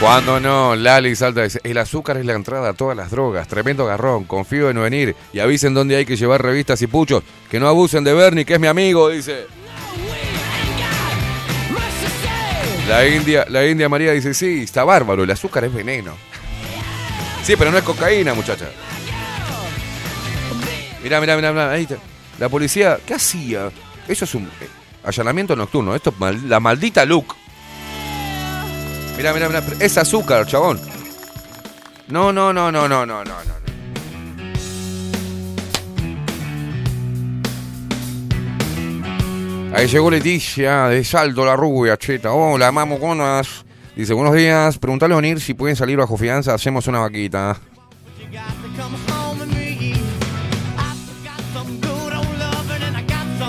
Cuando 0.00 0.38
no, 0.38 0.76
Lali 0.76 1.16
salta 1.16 1.40
y 1.40 1.44
dice, 1.44 1.60
el 1.64 1.78
azúcar 1.78 2.18
es 2.18 2.24
la 2.26 2.34
entrada 2.34 2.68
a 2.68 2.72
todas 2.74 2.96
las 2.96 3.10
drogas, 3.10 3.48
tremendo 3.48 3.84
garrón, 3.84 4.24
confío 4.24 4.70
en 4.70 4.80
venir 4.80 5.16
y 5.32 5.40
avisen 5.40 5.74
dónde 5.74 5.96
hay 5.96 6.06
que 6.06 6.16
llevar 6.16 6.40
revistas 6.40 6.80
y 6.82 6.86
puchos, 6.86 7.24
que 7.50 7.58
no 7.58 7.66
abusen 7.66 8.04
de 8.04 8.14
Bernie, 8.14 8.44
que 8.44 8.54
es 8.54 8.60
mi 8.60 8.68
amigo, 8.68 9.08
dice. 9.08 9.55
La 12.88 13.04
India, 13.04 13.44
la 13.48 13.66
India 13.66 13.88
María 13.88 14.12
dice, 14.12 14.32
sí, 14.32 14.62
está 14.62 14.84
bárbaro, 14.84 15.24
el 15.24 15.30
azúcar 15.30 15.64
es 15.64 15.74
veneno. 15.74 16.14
Sí, 17.42 17.56
pero 17.56 17.72
no 17.72 17.78
es 17.78 17.84
cocaína, 17.84 18.32
muchacha. 18.32 18.66
Mirá, 21.02 21.20
mirá, 21.20 21.36
mirá, 21.36 21.52
mirá. 21.52 21.98
La 22.38 22.48
policía, 22.48 22.98
¿qué 23.04 23.14
hacía? 23.14 23.70
Eso 24.06 24.24
es 24.24 24.34
un 24.34 24.44
eh, 24.44 24.68
allanamiento 25.04 25.56
nocturno, 25.56 25.94
esto 25.96 26.14
es 26.30 26.42
la 26.44 26.60
maldita 26.60 27.04
look. 27.04 27.34
Mirá, 29.16 29.32
mirá, 29.32 29.48
mirá, 29.48 29.64
es 29.80 29.98
azúcar, 29.98 30.46
chabón. 30.46 30.80
No, 32.08 32.32
no, 32.32 32.52
no, 32.52 32.70
no, 32.70 32.86
no, 32.86 33.04
no, 33.04 33.24
no, 33.24 33.34
no. 33.44 33.65
Ahí 39.76 39.86
llegó 39.88 40.10
Leticia 40.10 40.88
de 40.88 41.04
Salto 41.04 41.44
la 41.44 41.54
Rubia, 41.54 41.98
cheta. 41.98 42.32
Hola, 42.32 42.72
mamoconas. 42.72 43.64
Dice, 43.94 44.14
buenos 44.14 44.34
días. 44.34 44.78
Preguntale 44.78 45.12
a 45.14 45.18
Onir 45.18 45.38
si 45.40 45.52
pueden 45.52 45.76
salir 45.76 45.98
bajo 45.98 46.16
fianza. 46.16 46.54
Hacemos 46.54 46.86
una 46.86 47.00
vaquita. 47.00 47.58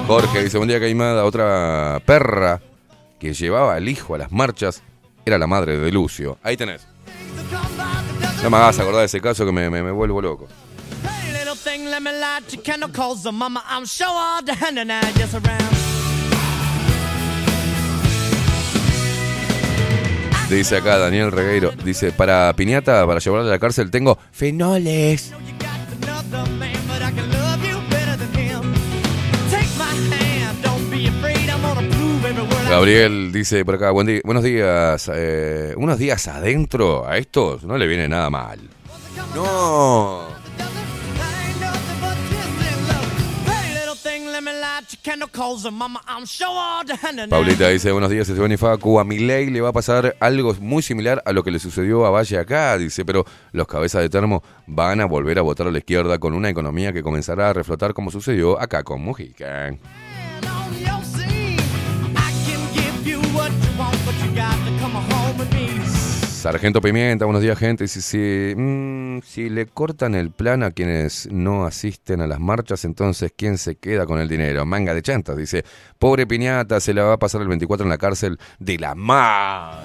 Jorge 0.07 0.43
dice, 0.43 0.57
buen 0.57 0.67
día, 0.69 0.79
Caimada. 0.79 1.23
Otra 1.25 2.01
perra 2.05 2.61
que 3.19 3.33
llevaba 3.33 3.75
al 3.75 3.87
hijo 3.89 4.15
a 4.15 4.17
las 4.17 4.31
marchas 4.31 4.81
era 5.25 5.37
la 5.37 5.47
madre 5.47 5.77
de 5.77 5.91
Lucio. 5.91 6.37
Ahí 6.43 6.55
tenés. 6.57 6.85
No 8.43 8.49
me 8.49 8.57
hagas 8.57 8.79
acordar 8.79 8.99
de 9.01 9.05
ese 9.07 9.19
caso 9.21 9.45
que 9.45 9.51
me, 9.51 9.69
me- 9.69 9.83
me 9.83 9.91
vuelvo 9.91 10.21
loco. 10.21 10.47
Hey, 11.03 11.31
Dice 20.49 20.77
acá 20.77 20.97
Daniel 20.97 21.31
Regueiro. 21.31 21.71
Dice, 21.83 22.11
para 22.11 22.53
Piñata, 22.53 23.05
para 23.05 23.19
llevarla 23.19 23.47
a 23.47 23.51
la 23.51 23.59
cárcel, 23.59 23.91
tengo 23.91 24.17
fenoles. 24.31 25.33
Gabriel 32.69 33.31
dice 33.31 33.63
por 33.63 33.75
acá, 33.75 33.91
buen 33.91 34.07
día, 34.07 34.21
buenos 34.23 34.43
días. 34.43 35.09
eh, 35.13 35.73
unos 35.77 35.97
días 35.97 36.27
adentro 36.27 37.07
a 37.07 37.17
estos 37.17 37.63
no 37.63 37.77
le 37.77 37.87
viene 37.87 38.07
nada 38.07 38.29
mal. 38.29 38.59
No. 39.33 40.36
Paulita 47.29 47.69
dice, 47.69 47.91
buenos 47.91 48.09
días, 48.09 48.27
Esteban 48.27 48.51
y 48.51 48.57
Facu. 48.57 48.99
A 48.99 49.05
Milei 49.05 49.49
le 49.49 49.61
va 49.61 49.69
a 49.69 49.73
pasar 49.73 50.17
algo 50.19 50.53
muy 50.59 50.83
similar 50.83 51.23
a 51.25 51.31
lo 51.31 51.43
que 51.43 51.51
le 51.51 51.59
sucedió 51.59 52.05
a 52.05 52.09
Valle 52.09 52.37
acá. 52.37 52.77
Dice, 52.77 53.05
pero 53.05 53.23
los 53.53 53.67
cabezas 53.67 54.01
de 54.01 54.09
termo 54.09 54.43
van 54.65 54.99
a 54.99 55.05
volver 55.05 55.39
a 55.39 55.43
votar 55.43 55.67
a 55.67 55.71
la 55.71 55.77
izquierda 55.77 56.19
con 56.19 56.33
una 56.33 56.49
economía 56.49 56.91
que 56.91 57.03
comenzará 57.03 57.49
a 57.49 57.53
reflotar 57.53 57.93
como 57.93 58.11
sucedió 58.11 58.59
acá 58.59 58.83
con 58.83 59.01
Mujica. 59.01 59.77
Sargento 66.37 66.81
Pimienta, 66.81 67.25
buenos 67.25 67.41
días, 67.41 67.57
gente. 67.57 67.87
Si, 67.87 67.99
si, 67.99 68.53
mm, 68.55 69.21
si 69.23 69.49
le 69.49 69.65
cortan 69.65 70.13
el 70.13 70.29
plan 70.29 70.61
a 70.61 70.69
quienes 70.69 71.27
no 71.31 71.65
asisten 71.65 72.21
a 72.21 72.27
las 72.27 72.39
marchas, 72.39 72.85
entonces 72.85 73.33
¿quién 73.35 73.57
se 73.57 73.75
queda 73.75 74.05
con 74.05 74.19
el 74.19 74.29
dinero? 74.29 74.63
Manga 74.63 74.93
de 74.93 75.01
chantas, 75.01 75.35
dice. 75.35 75.65
Pobre 75.97 76.27
Piñata, 76.27 76.79
se 76.79 76.93
la 76.93 77.03
va 77.05 77.13
a 77.13 77.17
pasar 77.17 77.41
el 77.41 77.47
24 77.47 77.85
en 77.85 77.89
la 77.89 77.97
cárcel 77.97 78.37
de 78.59 78.77
la 78.77 78.93
mar. 78.93 79.83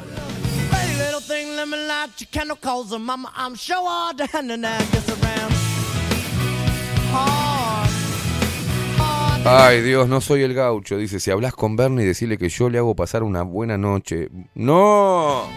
Ay, 9.47 9.81
Dios, 9.81 10.07
no 10.07 10.21
soy 10.21 10.43
el 10.43 10.53
gaucho. 10.53 10.99
Dice, 10.99 11.19
si 11.19 11.31
hablas 11.31 11.55
con 11.55 11.77
Bernie, 11.77 12.05
decirle 12.05 12.37
que 12.37 12.51
yo 12.51 12.69
le 12.69 12.77
hago 12.77 12.95
pasar 12.95 13.23
una 13.23 13.43
buena 13.43 13.79
noche. 13.79 14.29
¡No! 14.55 15.49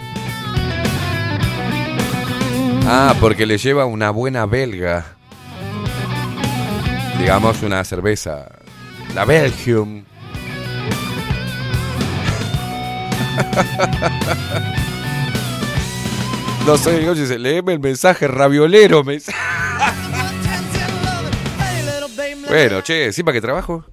Ah, 2.88 3.16
porque 3.20 3.46
le 3.46 3.58
lleva 3.58 3.86
una 3.86 4.12
buena 4.12 4.46
belga. 4.46 5.06
Digamos 7.20 7.62
una 7.64 7.84
cerveza. 7.84 8.48
La 9.14 9.26
Belgium. 9.26 10.04
No 16.66 16.78
soy 16.78 16.96
el 16.96 17.06
gaucho. 17.06 17.22
Dice, 17.22 17.38
léeme 17.38 17.74
el 17.74 17.80
mensaje 17.80 18.28
raviolero. 18.28 19.04
me- 19.04 19.20
Bueno, 22.48 22.82
che, 22.82 23.12
¿sí 23.12 23.24
para 23.24 23.34
qué 23.34 23.42
trabajo? 23.42 23.84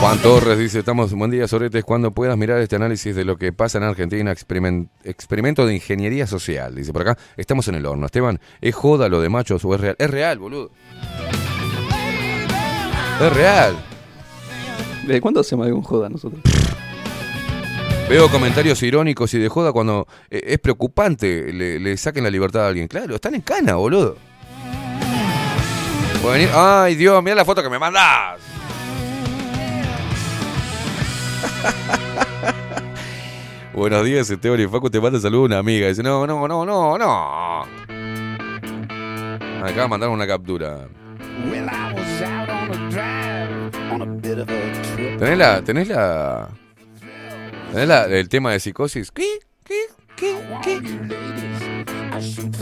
Juan 0.00 0.18
Torres 0.22 0.58
dice, 0.58 0.78
estamos, 0.78 1.12
buen 1.12 1.30
día 1.30 1.46
Soretes, 1.46 1.84
cuando 1.84 2.10
puedas 2.10 2.34
mirar 2.36 2.58
este 2.60 2.74
análisis 2.76 3.14
de 3.14 3.24
lo 3.26 3.36
que 3.36 3.52
pasa 3.52 3.76
en 3.76 3.84
Argentina, 3.84 4.32
experimen- 4.32 4.88
experimento 5.04 5.66
de 5.66 5.74
ingeniería 5.74 6.26
social, 6.26 6.74
dice 6.74 6.90
por 6.90 7.02
acá, 7.02 7.18
estamos 7.36 7.68
en 7.68 7.74
el 7.74 7.84
horno. 7.84 8.06
Esteban, 8.06 8.40
¿es 8.62 8.74
joda 8.74 9.10
lo 9.10 9.20
de 9.20 9.28
machos 9.28 9.62
o 9.64 9.74
es 9.74 9.80
real? 9.80 9.96
Es 9.98 10.10
real, 10.10 10.38
boludo. 10.38 10.70
Es 13.20 13.32
real. 13.34 13.76
¿Desde 15.06 15.20
cuándo 15.20 15.40
hacemos 15.40 15.66
algún 15.66 15.82
joda 15.82 16.08
nosotros? 16.08 16.40
Veo 18.08 18.28
comentarios 18.30 18.82
irónicos 18.82 19.34
y 19.34 19.38
de 19.38 19.48
joda 19.50 19.70
cuando 19.70 20.06
eh, 20.30 20.40
es 20.46 20.58
preocupante 20.58 21.52
le, 21.52 21.78
le 21.78 21.96
saquen 21.98 22.24
la 22.24 22.30
libertad 22.30 22.64
a 22.64 22.68
alguien. 22.68 22.88
Claro, 22.88 23.16
están 23.16 23.34
en 23.34 23.42
cana, 23.42 23.74
boludo. 23.74 24.16
Ay, 26.54 26.94
Dios, 26.96 27.22
mira 27.22 27.36
la 27.36 27.44
foto 27.44 27.62
que 27.62 27.68
me 27.70 27.78
mandás. 27.78 28.40
Buenos 33.74 34.04
días, 34.04 34.28
Esteban 34.30 34.60
y 34.60 34.66
Facu, 34.66 34.90
te 34.90 35.00
manda 35.00 35.18
saludos 35.20 35.46
una 35.46 35.58
amiga. 35.58 35.88
Dice, 35.88 36.02
no, 36.02 36.26
no, 36.26 36.46
no, 36.46 36.66
no, 36.66 36.98
no. 36.98 37.62
Acaba 39.62 39.82
de 39.82 39.88
mandar 39.88 40.08
una 40.08 40.26
captura. 40.26 40.88
A 41.66 41.66
a 41.66 41.88
a. 41.88 41.94
¿Tenés 45.18 45.38
la, 45.38 45.62
tenés 45.62 45.88
la, 45.88 46.48
tenés 47.72 47.88
la, 47.88 48.04
el 48.04 48.28
tema 48.28 48.52
de 48.52 48.60
psicosis? 48.60 49.10
¿Qué? 49.10 49.40
¿Qué? 49.64 49.80
¿Qué? 50.16 50.36
¿Qué? 50.62 50.80
I 52.12 52.20
shoot 52.22 52.56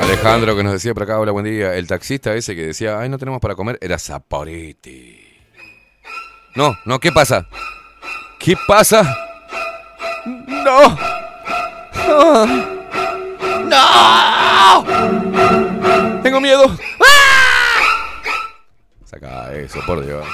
Alejandro 0.00 0.56
que 0.56 0.62
nos 0.62 0.72
decía 0.72 0.94
por 0.94 1.02
acá, 1.02 1.18
hola, 1.18 1.32
buen 1.32 1.44
día. 1.44 1.74
El 1.74 1.86
taxista 1.86 2.34
ese 2.34 2.56
que 2.56 2.66
decía, 2.66 2.98
ay, 2.98 3.08
no 3.08 3.18
tenemos 3.18 3.40
para 3.40 3.54
comer, 3.54 3.78
era 3.80 3.98
Zaporiti. 3.98 5.18
No, 6.56 6.76
no, 6.84 6.98
¿qué 6.98 7.12
pasa? 7.12 7.46
¿Qué 8.38 8.56
pasa? 8.66 9.02
No. 10.26 10.98
No. 12.08 12.46
No. 13.66 14.84
Tengo 16.22 16.40
miedo. 16.40 16.76
¡Ah! 17.00 17.80
Saca 19.04 19.52
eso, 19.54 19.80
por 19.86 20.04
Dios. 20.04 20.26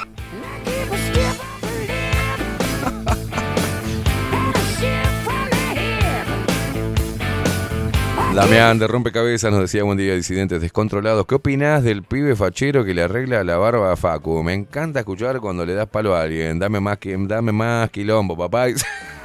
Damián 8.37 8.79
de 8.79 8.87
Rompecabezas 8.87 9.51
nos 9.51 9.63
decía 9.63 9.83
buen 9.83 9.97
día, 9.97 10.15
disidentes 10.15 10.61
descontrolados. 10.61 11.25
¿Qué 11.25 11.37
opinás 11.37 11.83
del 11.83 12.03
pibe 12.03 12.37
fachero 12.37 12.85
que 12.85 12.93
le 12.93 13.03
arregla 13.03 13.43
la 13.45 13.57
barba 13.57 13.91
a 13.91 13.97
Facu? 13.97 14.43
Me 14.43 14.53
encanta 14.53 14.99
escuchar 14.99 15.41
cuando 15.41 15.65
le 15.65 15.73
das 15.73 15.89
palo 15.89 16.15
a 16.15 16.21
alguien. 16.21 16.59
Dame 16.59 16.79
más, 16.79 16.99
dame 17.03 17.53
más 17.53 17.89
quilombo, 17.89 18.37
papá. 18.37 18.67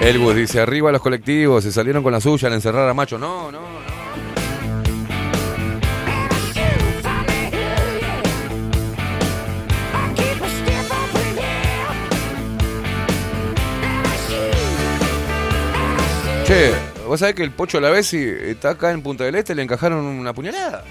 Elbus 0.00 0.34
dice, 0.34 0.60
arriba 0.60 0.90
los 0.90 1.02
colectivos, 1.02 1.62
se 1.62 1.70
salieron 1.70 2.02
con 2.02 2.10
la 2.10 2.20
suya 2.20 2.48
al 2.48 2.54
encerrar 2.54 2.88
a 2.88 2.94
Macho. 2.94 3.18
No, 3.18 3.52
no, 3.52 3.60
no. 3.60 3.80
Che, 16.46 16.72
¿vos 17.06 17.20
sabés 17.20 17.34
que 17.36 17.42
el 17.42 17.52
Pocho 17.52 17.78
a 17.78 17.80
la 17.82 17.90
vez 17.90 18.12
está 18.14 18.70
acá 18.70 18.90
en 18.92 19.02
Punta 19.02 19.24
del 19.24 19.34
Este 19.34 19.54
le 19.54 19.62
encajaron 19.62 20.04
una 20.04 20.32
puñalada? 20.32 20.82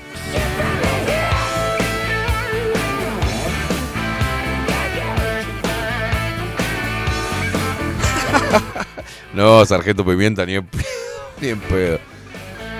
No, 9.34 9.64
Sargento 9.64 10.04
Pimienta, 10.04 10.46
ni 10.46 10.56
en, 10.56 10.68
ni 11.42 11.50
en 11.50 11.60
pedo. 11.60 12.00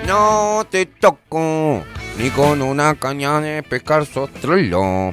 No 0.06 0.66
te 0.68 0.86
toco, 0.86 1.84
ni 2.18 2.30
con 2.30 2.62
una 2.62 2.94
caña 2.96 3.40
de 3.40 3.62
pescar 3.62 4.04
sostrolo. 4.04 5.12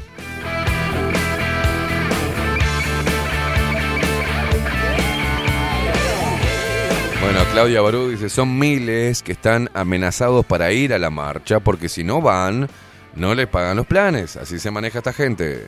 Bueno, 7.21 7.39
Claudia 7.51 7.81
Barú 7.81 8.09
dice, 8.09 8.29
son 8.29 8.57
miles 8.57 9.21
que 9.21 9.33
están 9.33 9.69
amenazados 9.73 10.45
para 10.45 10.71
ir 10.71 10.93
a 10.93 10.99
la 10.99 11.09
marcha 11.09 11.59
porque 11.59 11.89
si 11.89 12.03
no 12.03 12.21
van, 12.21 12.69
no 13.15 13.35
les 13.35 13.47
pagan 13.47 13.75
los 13.75 13.85
planes. 13.85 14.37
Así 14.37 14.59
se 14.59 14.71
maneja 14.71 14.99
esta 14.99 15.13
gente. 15.13 15.67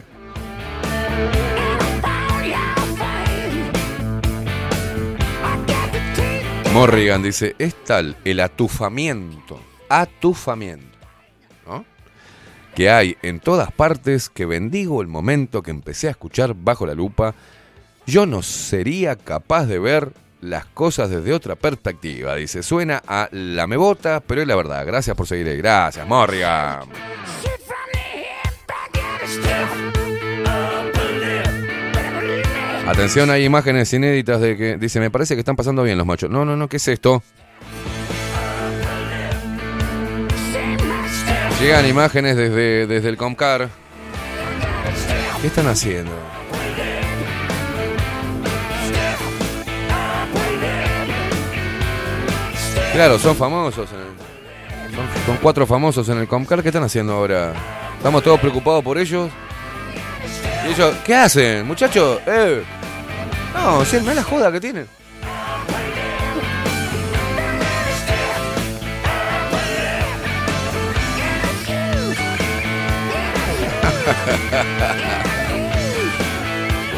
Morrigan 6.74 7.24
dice, 7.24 7.56
es 7.58 7.74
tal 7.84 8.16
el 8.24 8.40
atufamiento, 8.40 9.60
atufamiento, 9.90 10.98
¿no? 11.66 11.84
Que 12.76 12.90
hay 12.90 13.18
en 13.22 13.40
todas 13.40 13.72
partes 13.72 14.30
que 14.30 14.46
bendigo 14.46 15.02
el 15.02 15.08
momento 15.08 15.64
que 15.64 15.72
empecé 15.72 16.08
a 16.08 16.12
escuchar 16.12 16.54
bajo 16.54 16.86
la 16.86 16.94
lupa. 16.94 17.34
Yo 18.06 18.26
no 18.26 18.44
sería 18.44 19.16
capaz 19.16 19.66
de 19.66 19.80
ver 19.80 20.14
las 20.42 20.66
cosas 20.66 21.10
desde 21.10 21.34
otra 21.34 21.56
perspectiva. 21.56 22.36
Dice, 22.36 22.64
suena 22.64 23.02
a 23.06 23.28
la 23.32 23.68
mebota, 23.68 24.22
pero 24.26 24.42
es 24.42 24.48
la 24.48 24.56
verdad. 24.56 24.86
Gracias 24.86 25.16
por 25.16 25.28
seguir. 25.28 25.58
Gracias, 25.58 26.08
Morrigan. 26.08 26.88
Atención, 32.90 33.30
hay 33.30 33.46
imágenes 33.46 33.94
inéditas 33.94 34.42
de 34.42 34.58
que 34.58 34.78
dice, 34.78 35.00
me 35.00 35.12
parece 35.12 35.36
que 35.36 35.42
están 35.42 35.56
pasando 35.56 35.84
bien 35.84 35.96
los 35.96 36.08
machos. 36.08 36.28
No, 36.28 36.44
no, 36.44 36.56
no, 36.56 36.68
¿qué 36.68 36.78
es 36.78 36.88
esto? 36.88 37.22
Llegan 41.62 41.86
imágenes 41.86 42.36
desde, 42.36 42.88
desde 42.88 43.10
el 43.10 43.16
Comcar. 43.16 43.70
¿Qué 45.40 45.48
están 45.48 45.68
haciendo? 45.68 46.12
Claro, 52.92 53.20
son 53.20 53.36
famosos. 53.36 53.88
son, 53.88 54.00
son 55.28 55.38
cuatro 55.44 55.68
famosos 55.68 56.10
en 56.10 56.18
el 56.18 56.28
Comcar. 56.28 56.64
¿Qué 56.64 56.70
están 56.70 56.84
haciendo 56.84 57.14
ahora? 57.14 57.54
¿Estamos 57.98 58.24
todos 58.24 58.40
preocupados 58.40 58.84
por 58.84 58.98
ellos? 58.98 59.30
Y 60.66 60.72
ellos, 60.72 60.96
¿qué 61.06 61.14
hacen, 61.14 61.68
muchachos? 61.68 62.20
Eh. 62.26 62.64
No, 63.54 63.86
si 63.86 64.00
no 64.02 64.10
es 64.12 64.16
la 64.16 64.24
joda 64.24 64.52
que 64.52 64.60
tienen. 64.60 64.88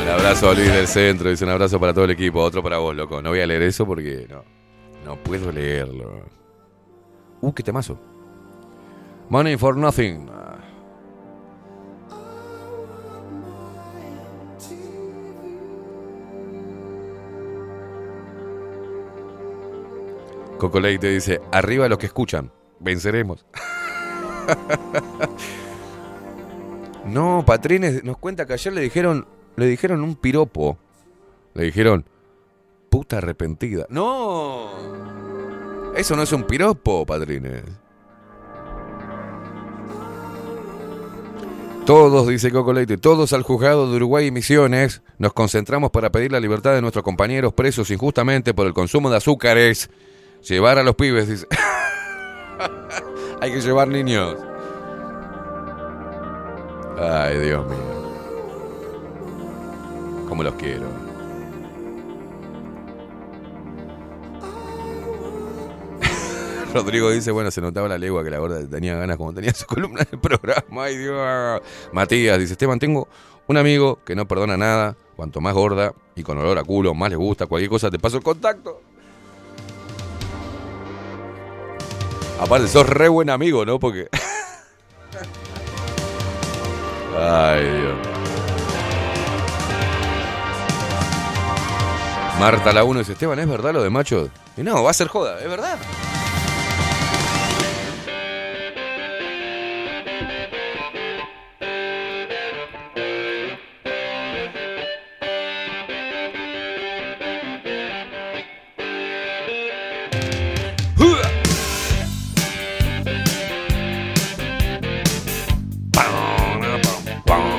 Un 0.01 0.09
abrazo 0.09 0.49
a 0.49 0.53
Luis 0.53 0.71
del 0.71 0.87
centro, 0.87 1.29
dice 1.29 1.43
un 1.45 1.51
abrazo 1.51 1.79
para 1.79 1.93
todo 1.93 2.05
el 2.05 2.11
equipo, 2.11 2.39
otro 2.39 2.61
para 2.63 2.77
vos, 2.77 2.95
loco. 2.95 3.21
No 3.21 3.29
voy 3.29 3.41
a 3.41 3.47
leer 3.47 3.61
eso 3.63 3.85
porque 3.85 4.27
no, 4.29 4.43
no 5.05 5.15
puedo 5.17 5.51
leerlo. 5.51 6.25
Uh, 7.41 7.53
qué 7.53 7.63
temazo. 7.63 7.99
Money 9.29 9.57
for 9.57 9.75
nothing. 9.75 10.29
Coco 20.61 20.79
Leite 20.79 21.09
dice, 21.09 21.41
arriba 21.51 21.89
los 21.89 21.97
que 21.97 22.05
escuchan, 22.05 22.51
venceremos. 22.79 23.47
no, 27.07 27.43
Patrines 27.43 28.03
nos 28.03 28.19
cuenta 28.19 28.45
que 28.45 28.53
ayer 28.53 28.71
le 28.71 28.81
dijeron, 28.81 29.25
le 29.55 29.65
dijeron 29.65 30.03
un 30.03 30.15
piropo. 30.15 30.77
Le 31.55 31.63
dijeron, 31.63 32.05
puta 32.91 33.17
arrepentida. 33.17 33.87
No, 33.89 34.69
eso 35.95 36.15
no 36.15 36.21
es 36.21 36.31
un 36.31 36.43
piropo, 36.43 37.07
Patrines. 37.07 37.63
Todos, 41.87 42.27
dice 42.27 42.51
Coco 42.51 42.71
Leite, 42.71 42.99
todos 42.99 43.33
al 43.33 43.41
juzgado 43.41 43.89
de 43.89 43.95
Uruguay 43.95 44.27
y 44.27 44.31
Misiones 44.31 45.01
nos 45.17 45.33
concentramos 45.33 45.89
para 45.89 46.11
pedir 46.11 46.31
la 46.31 46.39
libertad 46.39 46.75
de 46.75 46.81
nuestros 46.81 47.03
compañeros 47.03 47.53
presos 47.53 47.89
injustamente 47.89 48.53
por 48.53 48.67
el 48.67 48.73
consumo 48.73 49.09
de 49.09 49.17
azúcares. 49.17 49.89
Llevar 50.47 50.79
a 50.79 50.83
los 50.83 50.95
pibes, 50.95 51.27
dice. 51.27 51.47
Hay 53.41 53.51
que 53.51 53.61
llevar 53.61 53.87
niños. 53.87 54.37
Ay, 56.97 57.39
Dios 57.39 57.65
mío. 57.67 57.77
Cómo 60.27 60.43
los 60.43 60.53
quiero. 60.55 60.87
Rodrigo 66.73 67.11
dice, 67.11 67.31
bueno, 67.31 67.51
se 67.51 67.61
notaba 67.61 67.87
la 67.87 67.97
legua 67.97 68.23
que 68.23 68.31
la 68.31 68.39
gorda 68.39 68.67
tenía 68.67 68.95
ganas 68.95 69.17
como 69.17 69.33
tenía 69.33 69.53
su 69.53 69.65
columna 69.67 70.07
del 70.09 70.19
programa. 70.19 70.83
Ay, 70.83 70.97
Dios. 70.97 71.61
Matías 71.91 72.39
dice, 72.39 72.53
Esteban, 72.53 72.79
tengo 72.79 73.07
un 73.47 73.57
amigo 73.57 73.99
que 74.03 74.15
no 74.15 74.27
perdona 74.27 74.57
nada. 74.57 74.95
Cuanto 75.15 75.39
más 75.39 75.53
gorda 75.53 75.93
y 76.15 76.23
con 76.23 76.39
olor 76.39 76.57
a 76.57 76.63
culo, 76.63 76.95
más 76.95 77.11
le 77.11 77.15
gusta. 77.15 77.45
Cualquier 77.45 77.69
cosa, 77.69 77.91
te 77.91 77.99
paso 77.99 78.17
el 78.17 78.23
contacto. 78.23 78.81
Aparte, 82.41 82.67
sos 82.67 82.89
re 82.89 83.07
buen 83.07 83.29
amigo, 83.29 83.65
¿no? 83.65 83.77
Porque... 83.79 84.09
Ay, 87.15 87.63
Dios. 87.63 87.93
Marta 92.39 92.73
la 92.73 92.83
1 92.83 92.99
dice, 92.99 93.11
Esteban, 93.13 93.37
¿es 93.37 93.47
verdad 93.47 93.73
lo 93.73 93.83
de 93.83 93.91
macho? 93.91 94.31
Y 94.57 94.63
no, 94.63 94.81
va 94.81 94.89
a 94.89 94.93
ser 94.93 95.07
joda, 95.07 95.39
es 95.39 95.47
verdad. 95.47 95.77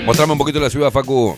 Mostrame 0.05 0.33
un 0.33 0.39
poquito 0.39 0.59
la 0.61 0.71
ciudad, 0.71 0.91
Facu. 0.91 1.37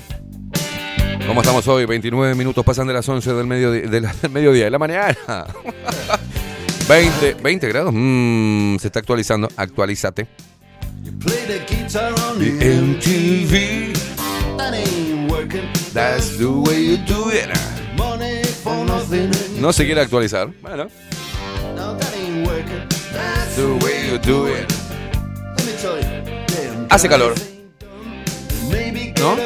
¿Cómo 1.27 1.41
estamos 1.41 1.67
hoy? 1.69 1.87
29 1.87 2.35
minutos 2.35 2.65
pasan 2.65 2.87
de 2.87 2.93
las 2.95 3.09
11 3.09 3.33
del 3.35 3.47
mediodía, 3.47 3.89
de 3.89 4.01
la- 4.01 4.15
del 4.15 4.31
mediodía 4.31 4.65
de 4.65 4.71
la 4.71 4.79
mañana. 4.79 5.17
20, 6.89 7.35
20 7.43 7.69
grados. 7.69 7.93
Mm, 7.95 8.77
se 8.77 8.89
está 8.89 8.99
actualizando. 9.01 9.49
Actualízate. 9.57 10.27
No 19.61 19.73
se 19.73 19.85
quiere 19.87 20.01
actualizar. 20.01 20.49
Bueno. 20.63 20.89
Hace 26.91 27.09
calor. 27.09 27.35
¿No? 29.21 29.37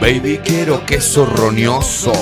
Baby, 0.00 0.38
quiero 0.44 0.84
queso 0.86 1.26
roñoso. 1.26 2.12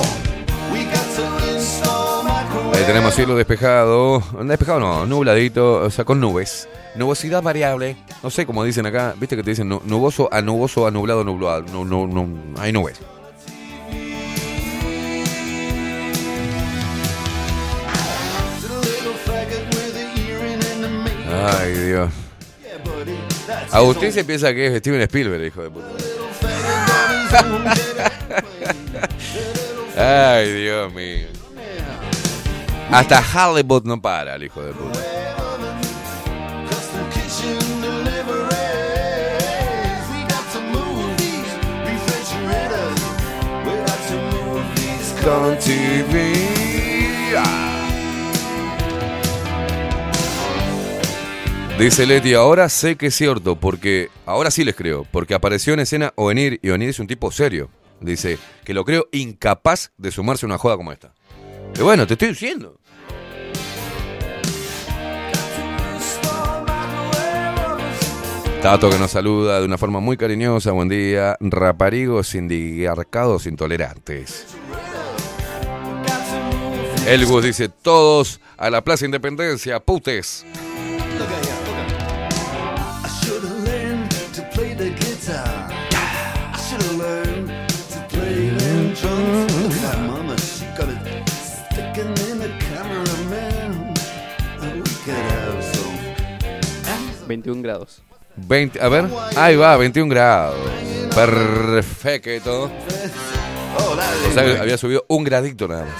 Ahí 2.75 2.83
tenemos 2.87 3.15
cielo 3.15 3.37
despejado. 3.37 4.23
Despejado 4.45 4.81
no, 4.81 5.07
nubladito, 5.07 5.83
o 5.83 5.91
sea, 5.91 6.05
con 6.05 6.21
nubes. 6.21 6.69
Nubosidad 6.97 7.43
variable. 7.43 7.97
No 8.23 8.31
sé 8.31 8.47
cómo 8.47 8.65
dicen 8.65 8.87
acá. 8.87 9.15
Viste 9.19 9.37
que 9.37 9.43
te 9.43 9.51
dicen 9.51 9.69
nu- 9.69 9.83
nuboso 9.85 10.29
a 10.33 10.41
nuboso 10.43 10.87
a 10.87 10.91
nublado, 10.91 11.23
nublado. 11.25 11.63
No, 11.73 11.85
no, 11.85 12.07
no. 12.07 12.27
Hay 12.59 12.73
nubes. 12.73 12.99
Ay, 21.31 21.73
Dios. 21.73 22.11
Agustín 23.73 24.13
se 24.13 24.25
piensa 24.25 24.55
que 24.55 24.67
es 24.67 24.79
Steven 24.79 25.01
Spielberg, 25.03 25.45
hijo 25.45 25.63
de 25.63 25.71
puta. 25.71 25.87
Ay, 30.37 30.53
Dios 30.53 30.93
mío. 30.93 31.29
Hasta 32.91 33.21
Hollywood 33.21 33.85
no 33.85 34.01
para, 34.01 34.37
el 34.37 34.45
hijo 34.45 34.63
de 34.63 34.73
puta. 34.73 35.27
Dice 51.79 52.07
Leti, 52.07 52.33
ahora 52.33 52.71
sé 52.71 52.97
que 52.97 53.09
es 53.09 53.15
cierto, 53.15 53.57
porque 53.57 54.09
ahora 54.25 54.51
sí 54.51 54.65
les 54.65 54.75
creo, 54.75 55.07
porque 55.11 55.35
apareció 55.35 55.75
en 55.75 55.81
escena 55.81 56.11
Ovenir 56.17 56.59
y 56.63 56.71
Ovenir 56.71 56.89
es 56.89 56.99
un 57.01 57.07
tipo 57.07 57.31
serio. 57.31 57.69
Dice 58.01 58.39
que 58.65 58.73
lo 58.73 58.83
creo 58.83 59.09
incapaz 59.13 59.93
de 59.99 60.11
sumarse 60.11 60.47
a 60.47 60.49
una 60.49 60.57
joda 60.57 60.79
como 60.79 60.91
esta. 60.91 61.13
Y 61.79 61.83
bueno, 61.83 62.07
te 62.07 62.15
estoy 62.15 62.29
diciendo. 62.29 62.81
Tato 68.63 68.89
que 68.89 68.99
nos 68.99 69.11
saluda 69.11 69.61
de 69.61 69.67
una 69.67 69.77
forma 69.77 70.01
muy 70.01 70.17
cariñosa. 70.17 70.73
Buen 70.73 70.89
día. 70.89 71.37
Raparigos 71.41 72.35
indigarcados 72.35 73.47
intolerantes. 73.47 74.47
Elgus 77.07 77.45
dice, 77.45 77.69
todos 77.69 78.41
a 78.57 78.71
la 78.71 78.83
Plaza 78.83 79.05
Independencia, 79.05 79.79
putes. 79.79 80.47
21 97.37 97.63
grados. 97.63 98.03
20, 98.37 98.81
a 98.81 98.89
ver, 98.89 99.07
ahí 99.37 99.57
va, 99.57 99.77
21 99.77 100.09
grados. 100.11 100.57
Perfecto. 101.15 102.71
O 104.29 104.33
sea, 104.33 104.61
había 104.61 104.79
subido 104.79 105.05
un 105.09 105.25
gradito 105.25 105.69
nada 105.69 105.85
más. 105.85 105.95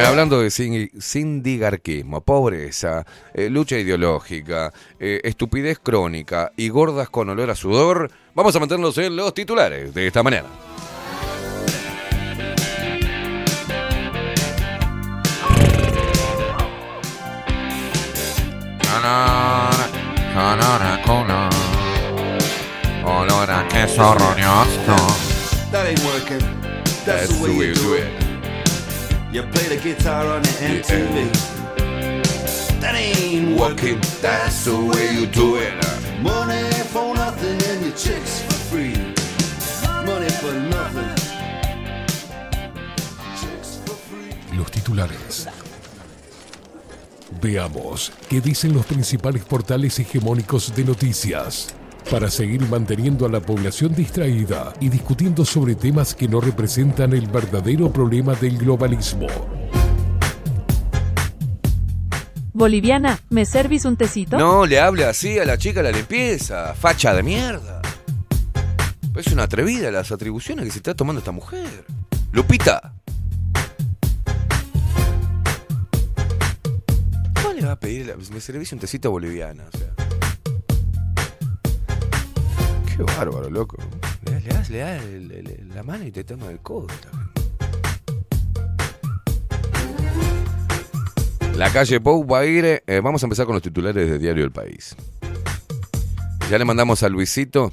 Eh, 0.00 0.06
hablando 0.06 0.40
de 0.40 0.50
sindigarquismo, 0.50 2.22
pobreza, 2.22 3.04
eh, 3.34 3.50
lucha 3.50 3.76
ideológica, 3.76 4.72
eh, 4.98 5.20
estupidez 5.24 5.78
crónica 5.78 6.52
y 6.56 6.70
gordas 6.70 7.10
con 7.10 7.28
olor 7.28 7.50
a 7.50 7.54
sudor, 7.54 8.10
vamos 8.34 8.56
a 8.56 8.60
meternos 8.60 8.96
en 8.96 9.14
los 9.14 9.34
titulares 9.34 9.92
de 9.92 10.06
esta 10.06 10.22
mañana. 10.22 10.48
Olor 23.04 23.50
a 23.50 23.68
queso 23.68 24.14
roñoso. 24.14 24.96
That 25.72 25.86
ain't 25.86 26.00
working. 26.04 26.38
That's, 27.04 27.28
That's 27.28 27.40
the 27.40 27.52
way. 27.52 28.29
You 29.32 29.42
play 29.44 29.68
the 29.68 29.76
guitar 29.76 30.26
on 30.26 30.42
the 30.42 30.48
MTV. 30.48 31.30
That 32.80 32.96
ain't 32.96 33.60
working. 33.60 34.00
That's 34.20 34.64
the 34.64 34.74
way 34.74 35.14
you 35.14 35.26
do 35.26 35.54
it. 35.54 35.72
Money 36.20 36.68
for 36.90 37.14
nothing 37.14 37.62
and 37.70 37.86
your 37.86 37.94
chicks 37.94 38.42
for 38.42 38.58
free. 38.70 38.96
Money 40.04 40.28
for 40.30 40.52
nothing. 40.52 41.14
Los 44.58 44.70
titulares. 44.72 45.46
Veamos 47.40 48.10
qué 48.28 48.40
dicen 48.40 48.74
los 48.74 48.84
principales 48.84 49.44
portales 49.44 49.96
hegemónicos 50.00 50.74
de 50.74 50.84
noticias 50.84 51.72
para 52.10 52.30
seguir 52.30 52.62
manteniendo 52.68 53.26
a 53.26 53.28
la 53.28 53.40
población 53.40 53.94
distraída 53.94 54.72
y 54.80 54.88
discutiendo 54.88 55.44
sobre 55.44 55.74
temas 55.74 56.14
que 56.14 56.28
no 56.28 56.40
representan 56.40 57.12
el 57.12 57.26
verdadero 57.26 57.92
problema 57.92 58.34
del 58.34 58.58
globalismo. 58.58 59.26
Boliviana, 62.52 63.20
¿me 63.30 63.44
servís 63.44 63.84
un 63.84 63.96
tecito? 63.96 64.36
No 64.38 64.66
le 64.66 64.80
hable 64.80 65.04
así 65.04 65.38
a 65.38 65.44
la 65.44 65.56
chica 65.56 65.82
de 65.82 65.90
la 65.92 65.96
limpieza, 65.96 66.74
facha 66.74 67.14
de 67.14 67.22
mierda. 67.22 67.80
Es 69.16 69.28
una 69.28 69.44
atrevida 69.44 69.90
las 69.90 70.12
atribuciones 70.12 70.64
que 70.66 70.70
se 70.72 70.78
está 70.78 70.94
tomando 70.94 71.18
esta 71.20 71.32
mujer. 71.32 71.84
Lupita. 72.32 72.92
¿Cuál 77.42 77.56
le 77.56 77.64
va 77.66 77.72
a 77.72 77.80
pedir? 77.80 78.06
la- 78.06 78.16
Me 78.32 78.40
servís 78.40 78.72
un 78.72 78.78
tecito 78.78 79.10
boliviana, 79.10 79.64
o 79.72 79.76
sea. 79.78 79.88
Qué 83.06 83.12
bárbaro, 83.16 83.48
loco. 83.48 83.76
Le, 84.26 84.40
das- 84.40 84.68
le 84.68 84.78
das, 84.78 85.02
el- 85.04 85.32
el- 85.32 85.68
la 85.74 85.82
mano 85.82 86.04
y 86.04 86.10
te 86.12 86.22
toma 86.22 86.48
el 86.50 86.58
codo. 86.58 86.86
también. 87.00 87.30
La 91.56 91.70
calle 91.72 91.98
Pou 92.00 92.26
va 92.26 92.40
a 92.40 92.44
ir. 92.46 92.82
eh, 92.86 93.00
vamos 93.02 93.22
a 93.22 93.26
empezar 93.26 93.46
con 93.46 93.54
los 93.54 93.62
titulares 93.62 94.08
de 94.10 94.18
Diario 94.18 94.44
El 94.44 94.52
País. 94.52 94.94
Ya 96.50 96.58
le 96.58 96.64
mandamos 96.66 97.02
a 97.02 97.08
Luisito. 97.08 97.72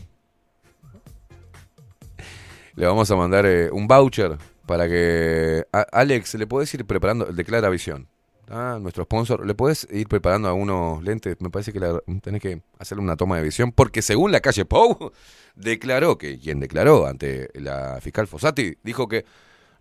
Le 2.76 2.86
vamos 2.86 3.10
a 3.12 3.16
mandar 3.18 3.46
eh, 3.46 3.70
un 3.72 3.86
voucher 3.88 4.38
para 4.66 4.88
que. 4.88 5.66
a- 5.74 5.88
Alex, 5.92 6.36
¿le 6.36 6.48
puedes 6.48 6.74
ir 6.74 6.86
preparando 6.86 7.28
el 7.28 7.36
Declara 7.36 7.70
Visión? 7.70 8.08
Ah, 8.50 8.78
nuestro 8.82 9.04
sponsor. 9.04 9.46
¿Le 9.46 9.54
puedes 9.56 9.88
ir 9.92 10.08
preparando 10.08 10.48
algunos 10.48 11.04
lentes? 11.04 11.36
Me 11.42 11.50
parece 11.50 11.74
que 11.74 11.80
la- 11.82 12.02
tenés 12.22 12.42
que 12.42 12.62
hacerle 12.80 13.04
una 13.04 13.18
toma 13.18 13.36
de 13.38 13.44
visión. 13.44 13.72
Porque 13.74 14.02
según 14.02 14.32
la 14.32 14.40
calle 14.40 14.64
Pou, 14.64 15.12
declaró 15.56 16.18
que 16.18 16.40
quien 16.40 16.60
declaró 16.60 17.08
ante 17.08 17.50
la 17.56 18.00
fiscal 18.02 18.28
Fossati 18.28 18.78
dijo 18.84 19.08
que 19.08 19.26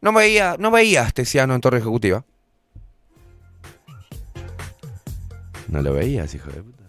no 0.01 0.13
veía, 0.13 0.57
no 0.59 0.71
veía 0.71 1.03
a 1.03 1.07
Astesiano 1.07 1.55
en 1.55 1.61
Torre 1.61 1.79
Ejecutiva. 1.79 2.25
No 5.69 5.83
lo 5.83 5.93
veías, 5.93 6.35
hijo 6.35 6.51
de 6.51 6.63
puta. 6.63 6.85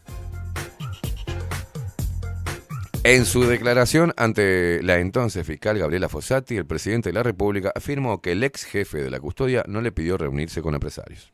En 3.04 3.26
su 3.26 3.44
declaración 3.46 4.14
ante 4.18 4.82
la 4.84 4.98
entonces 5.00 5.46
fiscal 5.48 5.78
Gabriela 5.78 6.10
Fossati, 6.10 6.58
el 6.58 6.66
presidente 6.66 7.10
de 7.10 7.14
la 7.14 7.24
República 7.24 7.72
afirmó 7.74 8.22
que 8.22 8.34
el 8.34 8.44
ex 8.44 8.66
jefe 8.66 9.02
de 9.02 9.10
la 9.10 9.20
custodia 9.20 9.64
no 9.68 9.82
le 9.82 9.92
pidió 9.92 10.18
reunirse 10.18 10.62
con 10.62 10.74
empresarios. 10.74 11.32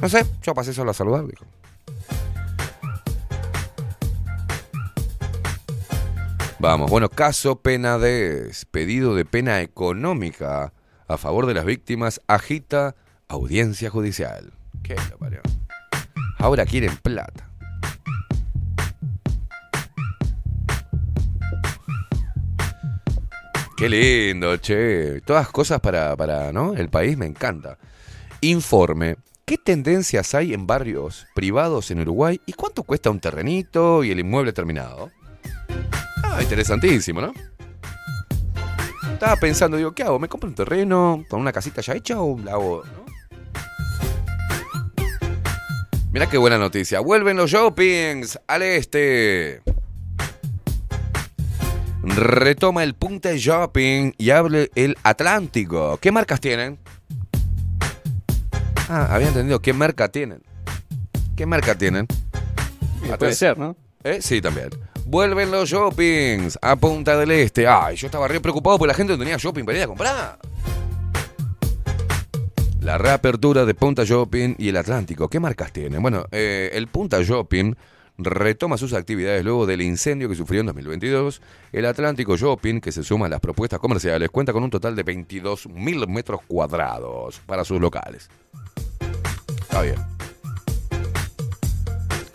No 0.00 0.08
sé, 0.08 0.26
yo 0.42 0.54
pasé 0.54 0.72
solo 0.72 0.90
a 0.90 0.94
saludar, 0.94 1.26
dijo. 1.26 1.44
Vamos, 6.58 6.90
bueno, 6.90 7.08
caso 7.08 7.60
Penades, 7.60 8.64
pedido 8.64 9.14
de 9.14 9.24
pena 9.24 9.60
económica 9.60 10.72
a 11.06 11.16
favor 11.16 11.46
de 11.46 11.54
las 11.54 11.64
víctimas, 11.64 12.20
agita 12.26 12.96
audiencia 13.28 13.90
judicial. 13.90 14.52
¿Qué 14.82 14.96
lo 15.10 15.18
parió? 15.18 15.40
Ahora 16.38 16.64
quieren 16.64 16.96
plata. 16.96 17.50
Qué 23.76 23.90
lindo, 23.90 24.56
che. 24.56 25.20
Todas 25.20 25.48
cosas 25.48 25.80
para, 25.80 26.16
para 26.16 26.50
¿no? 26.50 26.74
el 26.74 26.88
país 26.88 27.18
me 27.18 27.26
encanta. 27.26 27.76
Informe. 28.40 29.16
¿Qué 29.48 29.58
tendencias 29.58 30.34
hay 30.34 30.52
en 30.54 30.66
barrios 30.66 31.28
privados 31.32 31.92
en 31.92 32.00
Uruguay 32.00 32.40
y 32.46 32.52
cuánto 32.54 32.82
cuesta 32.82 33.10
un 33.10 33.20
terrenito 33.20 34.02
y 34.02 34.10
el 34.10 34.18
inmueble 34.18 34.52
terminado? 34.52 35.12
Ah, 36.24 36.42
interesantísimo, 36.42 37.20
¿no? 37.20 37.32
Estaba 39.12 39.36
pensando, 39.36 39.76
digo, 39.76 39.92
¿qué 39.92 40.02
hago? 40.02 40.18
¿Me 40.18 40.26
compro 40.26 40.48
un 40.48 40.56
terreno 40.56 41.24
con 41.28 41.40
una 41.40 41.52
casita 41.52 41.80
ya 41.80 41.94
hecha 41.94 42.20
o 42.20 42.36
la 42.40 42.54
hago? 42.54 42.82
¿no? 42.84 43.06
Mirá 46.10 46.28
qué 46.28 46.38
buena 46.38 46.58
noticia. 46.58 46.98
Vuelven 46.98 47.36
los 47.36 47.48
shoppings 47.48 48.40
al 48.48 48.62
este. 48.62 49.62
Retoma 52.02 52.82
el 52.82 52.96
Punta 52.96 53.30
Shopping 53.36 54.10
y 54.18 54.30
abre 54.30 54.72
el 54.74 54.98
Atlántico. 55.04 55.98
¿Qué 55.98 56.10
marcas 56.10 56.40
tienen? 56.40 56.80
Ah, 58.88 59.08
había 59.10 59.28
entendido. 59.28 59.60
¿Qué 59.60 59.72
marca 59.72 60.08
tienen? 60.08 60.42
¿Qué 61.36 61.46
marca 61.46 61.76
tienen? 61.76 62.06
puede 63.18 63.34
ser, 63.34 63.58
¿no? 63.58 63.76
¿Eh? 64.04 64.18
Sí, 64.20 64.40
también. 64.40 64.70
Vuelven 65.04 65.50
los 65.50 65.68
shoppings 65.68 66.58
a 66.62 66.76
Punta 66.76 67.16
del 67.16 67.30
Este. 67.30 67.66
Ay, 67.66 67.96
yo 67.96 68.06
estaba 68.06 68.26
re 68.28 68.40
preocupado 68.40 68.78
porque 68.78 68.88
la 68.88 68.94
gente 68.94 69.12
no 69.12 69.18
tenía 69.18 69.36
shopping 69.36 69.64
para 69.64 69.78
ir 69.78 69.84
a 69.84 69.86
comprar. 69.86 70.38
La 72.80 72.98
reapertura 72.98 73.64
de 73.64 73.74
Punta 73.74 74.04
Shopping 74.04 74.54
y 74.58 74.68
el 74.68 74.76
Atlántico. 74.76 75.28
¿Qué 75.28 75.40
marcas 75.40 75.72
tienen? 75.72 76.00
Bueno, 76.00 76.24
eh, 76.30 76.70
el 76.72 76.86
Punta 76.86 77.20
Shopping 77.20 77.74
retoma 78.18 78.78
sus 78.78 78.92
actividades 78.92 79.44
luego 79.44 79.66
del 79.66 79.82
incendio 79.82 80.28
que 80.28 80.36
sufrió 80.36 80.60
en 80.60 80.66
2022. 80.66 81.42
El 81.72 81.86
Atlántico 81.86 82.36
Shopping, 82.36 82.80
que 82.80 82.92
se 82.92 83.02
suma 83.02 83.26
a 83.26 83.28
las 83.28 83.40
propuestas 83.40 83.80
comerciales, 83.80 84.30
cuenta 84.30 84.52
con 84.52 84.62
un 84.62 84.70
total 84.70 84.94
de 84.94 85.04
22.000 85.04 86.06
metros 86.06 86.40
cuadrados 86.46 87.40
para 87.46 87.64
sus 87.64 87.80
locales. 87.80 88.30
Bien. 89.82 89.96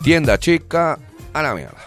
Tienda 0.02 0.38
chica 0.38 0.98
a 1.32 1.42
la 1.42 1.54
mierda. 1.54 1.78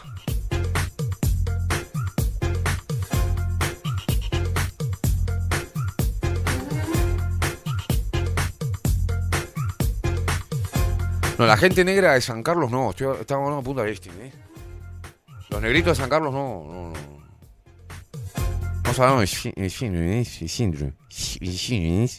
No, 11.37 11.45
la 11.45 11.57
gente 11.57 11.83
negra 11.83 12.13
de 12.13 12.21
San 12.21 12.41
Carlos 12.43 12.71
no, 12.71 12.91
estoy, 12.91 13.17
estamos 13.19 13.43
hablando 13.47 13.57
de 13.61 13.65
Punta 13.65 13.83
del 13.83 13.91
Este, 13.93 14.09
¿eh? 14.09 14.31
Los 15.49 15.61
negritos 15.61 15.97
de 15.97 16.01
San 16.03 16.09
Carlos 16.09 16.33
no, 16.33 16.63
no, 16.65 16.89
no. 16.91 17.15
Vamos 18.97 19.19
de 19.21 19.27
sí- 19.27 19.53
de 19.53 19.69
síndrome, 19.69 20.23
sí, 20.23 20.47
síndrome, 20.47 20.93
sí, 21.09 21.39
síndrome. 21.57 22.09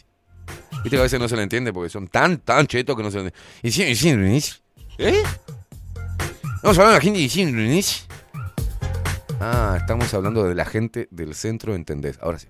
Viste 0.83 0.91
que 0.91 0.99
a 0.99 1.03
veces 1.03 1.19
no 1.19 1.27
se 1.27 1.35
le 1.35 1.43
entiende 1.43 1.73
porque 1.73 1.89
son 1.89 2.07
tan, 2.07 2.37
tan 2.39 2.67
chetos 2.67 2.95
que 2.95 3.03
no 3.03 3.11
se 3.11 3.17
le 3.17 3.23
entiende. 3.27 3.39
Y 3.63 3.71
sí- 3.95 4.07
y 4.07 4.43
¿Eh? 4.99 5.23
Vamos 6.63 6.77
hablando 6.79 6.89
de 6.89 6.95
la 6.95 7.01
gente 7.01 7.19
de 7.19 7.29
síndrome. 7.29 7.83
Ah, 9.39 9.75
estamos 9.79 10.13
hablando 10.13 10.43
de 10.45 10.55
la 10.55 10.65
gente 10.65 11.07
del 11.11 11.35
centro, 11.35 11.75
¿entendés? 11.75 12.17
Ahora 12.21 12.39
sí. 12.39 12.47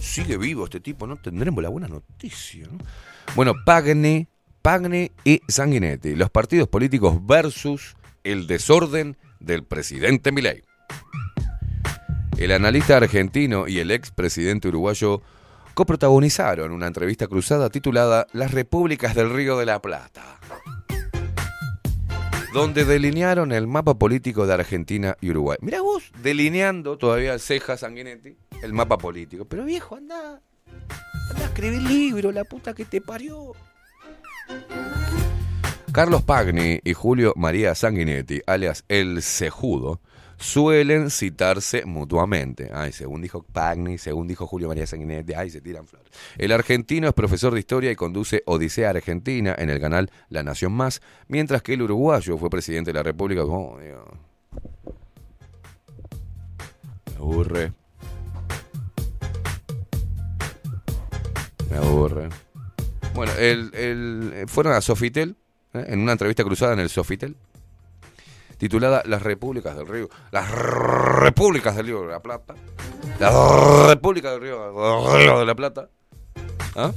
Sigue 0.00 0.36
vivo 0.36 0.64
este 0.64 0.80
tipo, 0.80 1.06
¿no? 1.06 1.16
Tendremos 1.16 1.62
la 1.62 1.68
buena 1.68 1.88
noticia, 1.88 2.66
¿no? 2.70 2.78
Bueno, 3.36 3.54
Pagne, 3.64 4.28
Pagne 4.60 5.12
y 5.24 5.40
Sanguinetti, 5.46 6.16
los 6.16 6.30
partidos 6.30 6.68
políticos 6.68 7.24
versus 7.24 7.94
el 8.24 8.46
desorden 8.46 9.16
del 9.38 9.64
presidente 9.64 10.32
Milei. 10.32 10.62
El 12.36 12.52
analista 12.52 12.96
argentino 12.96 13.68
y 13.68 13.78
el 13.80 13.90
expresidente 13.90 14.68
uruguayo 14.68 15.22
coprotagonizaron 15.74 16.72
una 16.72 16.86
entrevista 16.86 17.26
cruzada 17.26 17.70
titulada 17.70 18.26
Las 18.32 18.52
Repúblicas 18.52 19.14
del 19.14 19.30
Río 19.30 19.58
de 19.58 19.66
la 19.66 19.80
Plata, 19.80 20.38
donde 22.52 22.84
delinearon 22.84 23.52
el 23.52 23.66
mapa 23.66 23.94
político 23.94 24.46
de 24.46 24.54
Argentina 24.54 25.16
y 25.20 25.30
Uruguay. 25.30 25.58
Mira 25.60 25.82
vos, 25.82 26.10
delineando 26.22 26.98
todavía 26.98 27.38
ceja 27.38 27.76
Sanguinetti 27.76 28.36
el 28.62 28.72
mapa 28.72 28.98
político. 28.98 29.44
Pero 29.44 29.64
viejo, 29.64 29.96
anda, 29.96 30.40
anda 31.30 31.42
a 31.42 31.44
escribir 31.44 31.82
libro, 31.82 32.32
la 32.32 32.44
puta 32.44 32.74
que 32.74 32.84
te 32.84 33.00
parió. 33.00 33.54
Carlos 35.92 36.22
Pagni 36.22 36.80
y 36.84 36.92
Julio 36.94 37.32
María 37.36 37.74
Sanguinetti, 37.74 38.40
alias 38.46 38.84
El 38.88 39.22
Cejudo, 39.22 40.00
suelen 40.38 41.10
citarse 41.10 41.84
mutuamente. 41.84 42.70
Ay, 42.72 42.92
según 42.92 43.22
dijo 43.22 43.42
Pagni, 43.42 43.98
según 43.98 44.28
dijo 44.28 44.46
Julio 44.46 44.68
María 44.68 44.86
Sanguinetti, 44.86 45.34
ay, 45.34 45.50
se 45.50 45.60
tiran 45.60 45.86
flores. 45.86 46.08
El 46.38 46.52
argentino 46.52 47.08
es 47.08 47.14
profesor 47.14 47.52
de 47.52 47.60
historia 47.60 47.90
y 47.90 47.96
conduce 47.96 48.42
Odisea 48.46 48.90
Argentina 48.90 49.54
en 49.58 49.68
el 49.68 49.80
canal 49.80 50.10
La 50.28 50.42
Nación 50.44 50.72
Más, 50.72 51.02
mientras 51.26 51.62
que 51.62 51.74
el 51.74 51.82
uruguayo 51.82 52.38
fue 52.38 52.50
presidente 52.50 52.90
de 52.92 52.94
la 52.98 53.02
República. 53.02 53.42
Oh, 53.44 53.76
Dios. 53.82 54.04
Me 57.10 57.16
aburre. 57.16 57.72
Me 61.68 61.76
aburre. 61.78 62.28
Bueno, 63.12 63.32
el, 63.38 63.74
el- 63.74 64.44
fueron 64.46 64.72
a 64.72 64.80
Sofitel, 64.80 65.36
¿eh? 65.74 65.84
en 65.88 66.00
una 66.00 66.12
entrevista 66.12 66.44
cruzada 66.44 66.72
en 66.72 66.80
el 66.80 66.88
Sofitel, 66.88 67.36
titulada 68.58 69.02
Las 69.06 69.22
Repúblicas 69.22 69.76
del 69.76 69.86
Río. 69.86 70.08
Las 70.30 70.50
Repúblicas 70.50 71.74
del 71.76 71.86
Río 71.86 72.02
de 72.02 72.08
la 72.08 72.20
Plata. 72.20 72.54
Las 73.18 73.88
Repúblicas 73.88 74.32
del 74.32 74.42
Río, 74.42 75.38
de 75.38 75.46
la 75.46 75.54
Plata. 75.54 75.88
¿Ah? 76.76 76.92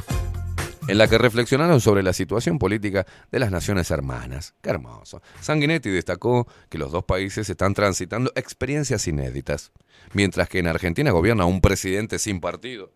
En 0.87 0.97
la 0.97 1.07
que 1.07 1.17
reflexionaron 1.17 1.79
sobre 1.79 2.03
la 2.03 2.11
situación 2.11 2.59
política 2.59 3.05
de 3.31 3.39
las 3.39 3.51
naciones 3.51 3.89
hermanas. 3.89 4.53
Qué 4.61 4.69
hermoso. 4.69 5.21
Sanguinetti 5.39 5.89
destacó 5.89 6.45
que 6.69 6.77
los 6.77 6.91
dos 6.91 7.05
países 7.05 7.49
están 7.49 7.73
transitando 7.73 8.33
experiencias 8.35 9.07
inéditas, 9.07 9.71
mientras 10.11 10.49
que 10.49 10.59
en 10.59 10.67
Argentina 10.67 11.11
gobierna 11.11 11.45
un 11.45 11.61
presidente 11.61 12.19
sin 12.19 12.41
partido. 12.41 12.91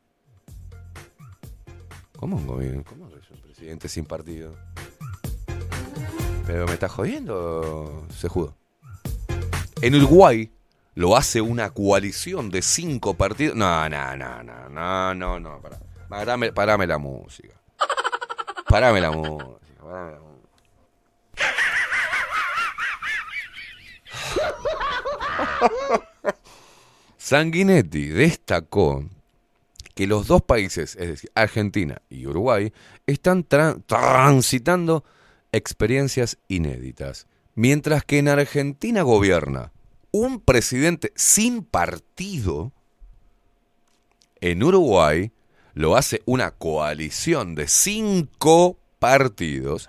¿Cómo 2.17 2.35
un 2.35 2.47
gobierno? 2.47 2.83
¿Cómo 2.83 3.07
es 3.07 3.31
un 3.31 3.41
presidente 3.41 3.87
sin 3.87 4.05
partido? 4.05 4.53
Pero 6.47 6.65
me 6.65 6.73
está 6.73 6.87
jodiendo, 6.87 8.05
sejudo. 8.17 8.55
En 9.81 9.95
Uruguay 9.95 10.49
lo 10.95 11.15
hace 11.17 11.41
una 11.41 11.69
coalición 11.71 12.49
de 12.49 12.61
cinco 12.61 13.13
partidos. 13.15 13.55
No, 13.55 13.87
no, 13.89 14.15
no, 14.15 14.43
no, 14.43 14.69
no, 14.69 15.13
no, 15.13 15.39
no. 15.39 15.61
Parame, 16.09 16.53
parame 16.53 16.87
la 16.87 16.97
música. 16.97 17.53
Parame 18.69 19.01
la 19.01 19.11
música. 19.11 19.57
Parame 19.83 20.11
la 20.13 20.19
música. 20.19 20.27
Sanguinetti 27.17 28.07
destacó 28.07 29.03
que 29.93 30.07
los 30.07 30.27
dos 30.27 30.41
países, 30.43 30.95
es 30.95 31.07
decir, 31.07 31.31
Argentina 31.35 32.01
y 32.09 32.25
Uruguay, 32.27 32.71
están 33.05 33.47
tra- 33.47 33.81
transitando 33.85 35.03
experiencias 35.51 36.37
inéditas. 36.47 37.27
Mientras 37.55 38.03
que 38.03 38.19
en 38.19 38.27
Argentina 38.27 39.01
gobierna 39.01 39.71
un 40.11 40.39
presidente 40.39 41.11
sin 41.15 41.63
partido, 41.63 42.71
en 44.39 44.63
Uruguay 44.63 45.31
lo 45.73 45.95
hace 45.95 46.21
una 46.25 46.51
coalición 46.51 47.55
de 47.55 47.67
cinco 47.67 48.77
partidos. 48.99 49.87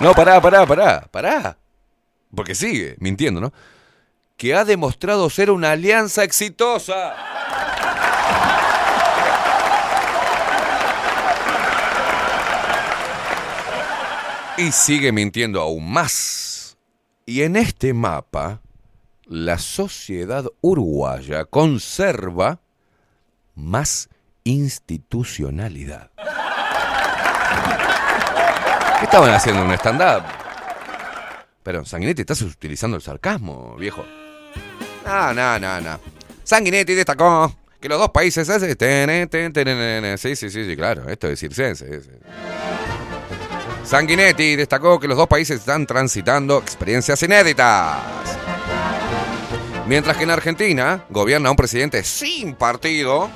No, 0.00 0.12
pará, 0.14 0.40
pará, 0.40 0.66
pará, 0.66 1.08
pará. 1.10 1.58
Porque 2.34 2.54
sigue 2.54 2.96
mintiendo, 2.98 3.40
¿no? 3.40 3.52
Que 4.36 4.54
ha 4.54 4.64
demostrado 4.64 5.30
ser 5.30 5.50
una 5.50 5.72
alianza 5.72 6.24
exitosa. 6.24 7.14
Y 14.58 14.70
sigue 14.72 15.12
mintiendo 15.12 15.60
aún 15.60 15.90
más. 15.92 16.76
Y 17.26 17.42
en 17.42 17.56
este 17.56 17.94
mapa, 17.94 18.60
la 19.26 19.58
sociedad 19.58 20.44
uruguaya 20.60 21.44
conserva 21.44 22.60
más 23.54 24.08
institucionalidad. 24.44 26.10
¿Qué 28.98 29.04
estaban 29.04 29.30
haciendo? 29.32 29.64
¿Un 29.64 29.72
stand-up? 29.72 30.24
Pero, 31.62 31.84
Sanguinetti, 31.84 32.22
estás 32.22 32.42
utilizando 32.42 32.96
el 32.96 33.02
sarcasmo, 33.02 33.76
viejo. 33.76 34.04
No, 35.04 35.32
no, 35.32 35.58
no, 35.58 35.80
no. 35.80 36.00
Sanguinetti 36.44 36.94
destacó 36.94 37.54
que 37.80 37.88
los 37.88 37.98
dos 37.98 38.10
países... 38.10 38.46
Sí, 38.48 40.36
sí, 40.36 40.50
sí, 40.50 40.64
sí, 40.66 40.76
claro. 40.76 41.08
Esto 41.08 41.28
es 41.28 41.38
circense. 41.40 41.96
es- 41.96 42.10
Sanguinetti 43.84 44.56
destacó 44.56 44.98
que 44.98 45.08
los 45.08 45.16
dos 45.16 45.28
países 45.28 45.60
están 45.60 45.86
transitando 45.86 46.58
experiencias 46.58 47.22
inéditas. 47.22 47.98
Mientras 49.86 50.16
que 50.16 50.22
en 50.22 50.30
Argentina 50.30 51.04
gobierna 51.10 51.50
un 51.50 51.56
presidente 51.56 52.04
sin 52.04 52.54
partido. 52.54 53.28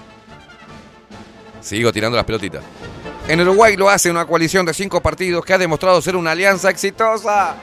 Sigo 1.61 1.93
tirando 1.93 2.17
las 2.17 2.25
pelotitas. 2.25 2.63
En 3.29 3.41
Uruguay 3.41 3.77
lo 3.77 3.91
hace 3.91 4.09
una 4.09 4.25
coalición 4.25 4.65
de 4.65 4.73
cinco 4.73 5.01
partidos 5.01 5.45
que 5.45 5.53
ha 5.53 5.59
demostrado 5.59 6.01
ser 6.01 6.15
una 6.15 6.31
alianza 6.31 6.71
exitosa. 6.71 7.57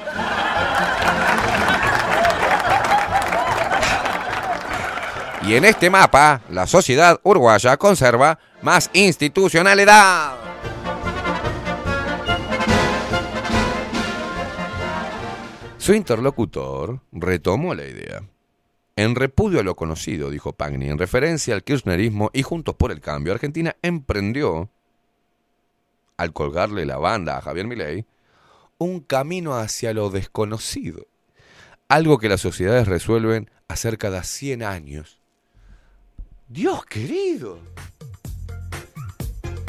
Y 5.45 5.55
en 5.55 5.65
este 5.65 5.89
mapa, 5.89 6.41
la 6.49 6.67
sociedad 6.67 7.19
uruguaya 7.23 7.77
conserva 7.77 8.37
más 8.61 8.89
institucionalidad. 8.93 10.33
Su 15.83 15.93
interlocutor 15.93 17.01
retomó 17.11 17.75
la 17.75 17.85
idea. 17.85 18.23
En 18.95 19.15
repudio 19.15 19.59
a 19.59 19.63
lo 19.63 19.75
conocido, 19.75 20.29
dijo 20.29 20.53
Pagni, 20.53 20.87
en 20.87 20.97
referencia 20.97 21.55
al 21.55 21.65
kirchnerismo 21.65 22.29
y 22.31 22.41
Juntos 22.41 22.75
por 22.75 22.93
el 22.93 23.01
Cambio, 23.01 23.33
Argentina 23.33 23.75
emprendió, 23.81 24.69
al 26.15 26.31
colgarle 26.31 26.85
la 26.85 26.99
banda 26.99 27.37
a 27.37 27.41
Javier 27.41 27.67
Milei, 27.67 28.05
un 28.77 29.01
camino 29.01 29.57
hacia 29.57 29.93
lo 29.93 30.09
desconocido. 30.09 31.05
Algo 31.89 32.17
que 32.17 32.29
las 32.29 32.39
sociedades 32.39 32.87
resuelven 32.87 33.51
hacer 33.67 33.97
cada 33.97 34.23
100 34.23 34.63
años. 34.63 35.19
Dios 36.47 36.85
querido. 36.85 37.59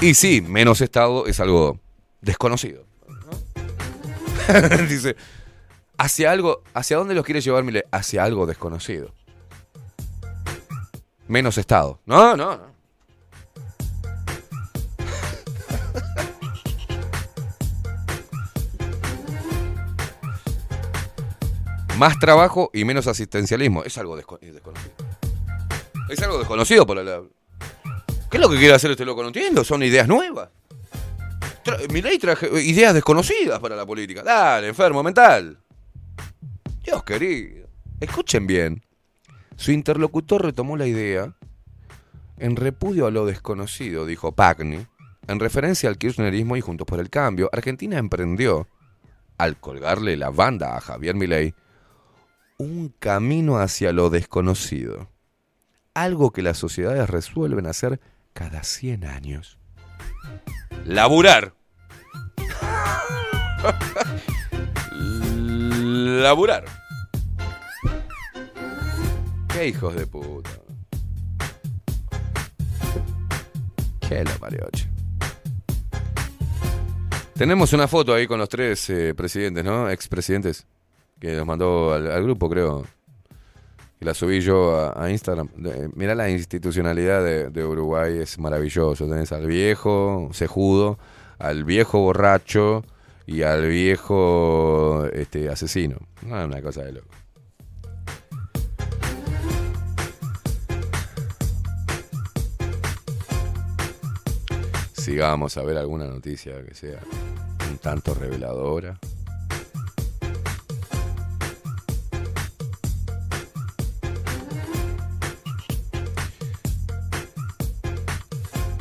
Y 0.00 0.14
sí, 0.14 0.42
menos 0.42 0.80
Estado 0.80 1.26
es 1.26 1.40
algo 1.40 1.80
desconocido. 2.20 2.86
¿no? 3.08 4.78
Dice, 4.88 5.16
hacia 5.98 6.30
algo, 6.30 6.62
¿hacia 6.74 6.96
dónde 6.96 7.14
los 7.14 7.24
quiere 7.24 7.40
llevar 7.40 7.64
Milei? 7.64 7.82
Hacia 7.90 8.24
algo 8.24 8.46
desconocido. 8.46 9.12
Menos 11.28 11.58
Estado. 11.58 12.00
No, 12.06 12.36
no, 12.36 12.56
no. 12.56 12.66
Más 21.98 22.18
trabajo 22.18 22.70
y 22.72 22.84
menos 22.84 23.06
asistencialismo. 23.06 23.84
Es 23.84 23.96
algo 23.98 24.18
desco- 24.18 24.38
es 24.40 24.52
desconocido. 24.54 24.92
Es 26.08 26.22
algo 26.22 26.38
desconocido 26.38 26.86
por 26.86 27.02
la... 27.02 27.22
¿Qué 28.30 28.36
es 28.36 28.40
lo 28.40 28.48
que 28.50 28.58
quiere 28.58 28.74
hacer 28.74 28.90
este 28.90 29.04
loco? 29.04 29.22
No 29.22 29.28
entiendo. 29.28 29.62
Son 29.64 29.82
ideas 29.82 30.08
nuevas. 30.08 30.48
Tra 31.62 31.78
Milei 31.90 32.18
traje 32.18 32.48
ideas 32.62 32.92
desconocidas 32.94 33.60
para 33.60 33.76
la 33.76 33.86
política. 33.86 34.22
Dale, 34.22 34.68
enfermo 34.68 35.02
mental. 35.02 35.58
Dios 36.84 37.02
querido. 37.04 37.68
Escuchen 38.00 38.46
bien. 38.46 38.82
Su 39.56 39.72
interlocutor 39.72 40.44
retomó 40.44 40.76
la 40.76 40.86
idea 40.86 41.34
en 42.38 42.56
repudio 42.56 43.06
a 43.06 43.10
lo 43.10 43.26
desconocido, 43.26 44.06
dijo 44.06 44.32
Pagni, 44.32 44.86
en 45.26 45.40
referencia 45.40 45.88
al 45.88 45.98
kirchnerismo 45.98 46.56
y 46.56 46.60
Juntos 46.60 46.86
por 46.86 47.00
el 47.00 47.10
Cambio. 47.10 47.48
Argentina 47.52 47.98
emprendió, 47.98 48.68
al 49.38 49.58
colgarle 49.58 50.16
la 50.16 50.30
banda 50.30 50.76
a 50.76 50.80
Javier 50.80 51.14
Milei, 51.14 51.54
un 52.58 52.94
camino 52.98 53.58
hacia 53.58 53.92
lo 53.92 54.10
desconocido. 54.10 55.08
Algo 55.94 56.32
que 56.32 56.42
las 56.42 56.58
sociedades 56.58 57.08
resuelven 57.08 57.66
hacer 57.66 58.00
cada 58.32 58.64
100 58.64 59.04
años. 59.04 59.58
Laburar. 60.84 61.54
Laburar. 66.22 66.64
Qué 69.48 69.68
hijos 69.68 69.94
de 69.94 70.06
puta. 70.06 70.50
Qué 74.08 74.24
la 74.24 74.38
mariocha. 74.40 74.88
Tenemos 77.34 77.72
una 77.72 77.88
foto 77.88 78.14
ahí 78.14 78.26
con 78.26 78.38
los 78.38 78.48
tres 78.48 78.88
eh, 78.90 79.14
presidentes, 79.14 79.64
¿no? 79.64 79.90
Expresidentes. 79.90 80.66
Que 81.18 81.36
nos 81.36 81.46
mandó 81.46 81.92
al, 81.92 82.22
grupo, 82.22 82.48
creo. 82.48 82.84
Y 84.00 84.04
la 84.04 84.14
subí 84.14 84.40
yo 84.40 84.92
a, 84.96 85.10
Instagram. 85.10 85.48
Eh, 85.64 85.88
Mirá 85.94 86.14
la 86.14 86.30
institucionalidad 86.30 87.24
de, 87.24 87.50
de 87.50 87.64
Uruguay, 87.64 88.18
es 88.18 88.38
maravilloso. 88.38 89.08
Tenés 89.08 89.32
al 89.32 89.46
viejo 89.46 90.30
cejudo, 90.32 90.98
al 91.38 91.64
viejo 91.64 91.98
borracho 92.00 92.84
y 93.26 93.42
al 93.42 93.66
viejo 93.68 95.06
este, 95.12 95.48
asesino. 95.48 95.96
Ah, 96.30 96.44
una 96.44 96.60
cosa 96.62 96.82
de 96.82 96.92
loco. 96.92 97.08
Sigamos 104.96 105.56
a 105.58 105.62
ver 105.62 105.76
alguna 105.76 106.06
noticia 106.06 106.64
que 106.64 106.74
sea 106.74 107.00
un 107.70 107.78
tanto 107.78 108.14
reveladora. 108.14 108.98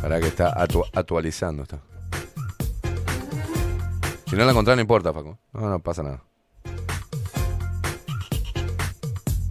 Para 0.02 0.20
que 0.20 0.28
está 0.28 0.54
actu- 0.56 0.90
actualizando. 0.94 1.64
Está. 1.64 1.80
Si 4.34 4.40
no 4.40 4.46
la 4.46 4.52
encontrás, 4.52 4.76
no 4.76 4.82
importa, 4.82 5.14
Facu. 5.14 5.38
No, 5.54 5.70
no 5.70 5.78
pasa 5.78 6.02
nada. 6.02 6.24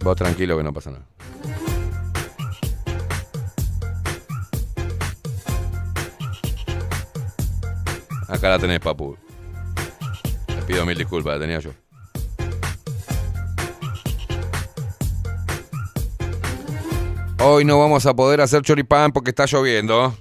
Vos 0.03 0.15
tranquilo 0.17 0.57
que 0.57 0.63
no 0.63 0.73
pasa 0.73 0.91
nada. 0.91 1.05
Acá 8.27 8.49
la 8.49 8.59
tenés, 8.59 8.81
papu. 8.81 9.15
Te 10.47 10.61
pido 10.67 10.85
mil 10.85 10.97
disculpas, 10.97 11.35
la 11.35 11.39
tenía 11.39 11.59
yo. 11.59 11.71
Hoy 17.39 17.63
no 17.63 17.79
vamos 17.79 18.05
a 18.05 18.13
poder 18.13 18.41
hacer 18.41 18.63
choripán 18.63 19.13
porque 19.13 19.29
está 19.29 19.45
lloviendo. 19.45 20.13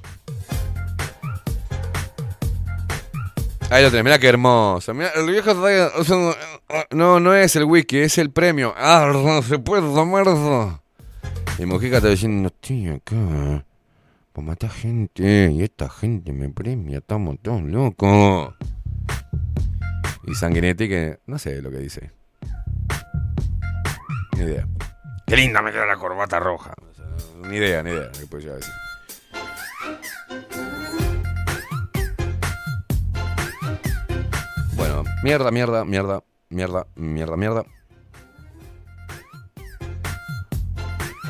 Ahí 3.73 3.83
lo 3.83 3.91
tenés, 3.91 4.05
mirá 4.05 4.19
qué 4.19 4.29
hermoso. 4.29 4.93
Mirá, 4.93 5.13
el 5.17 5.27
viejo 5.31 5.55
No, 6.91 7.21
no 7.21 7.35
es 7.35 7.57
el 7.57 7.65
whisky, 7.65 8.01
es 8.01 8.19
el 8.19 8.31
premio. 8.31 8.75
Ah, 8.77 9.11
no 9.11 9.41
se 9.41 9.59
puede 9.59 9.81
tomar. 9.81 10.27
Y 11.59 11.65
Mojica 11.65 11.97
está 11.97 12.11
diciendo, 12.11 12.49
estoy 12.49 12.89
acá 12.89 13.65
por 14.35 14.45
matar 14.45 14.69
gente. 14.69 15.51
Y 15.51 15.63
esta 15.63 15.89
gente 15.89 16.35
me 16.35 16.51
premia, 16.51 16.99
estamos 16.99 17.39
todos 17.41 17.63
locos. 17.63 18.55
Y 20.27 20.35
Sanguinetti 20.35 20.87
que 20.91 21.21
no 21.25 21.39
sé 21.39 21.63
lo 21.63 21.71
que 21.71 21.79
dice. 21.79 22.11
Ni 24.37 24.43
idea. 24.43 24.69
Qué 25.27 25.35
linda 25.35 25.63
me 25.63 25.73
queda 25.73 25.87
la 25.87 25.97
corbata 25.97 26.39
roja. 26.39 26.75
Ni 27.49 27.57
idea, 27.57 27.83
ni 27.83 27.91
idea. 27.93 28.11
¿qué 28.13 28.27
mierda, 35.23 35.51
mierda, 35.51 35.85
mierda, 35.85 36.23
mierda, 36.51 36.87
mierda, 36.97 37.37
mierda. 37.37 37.65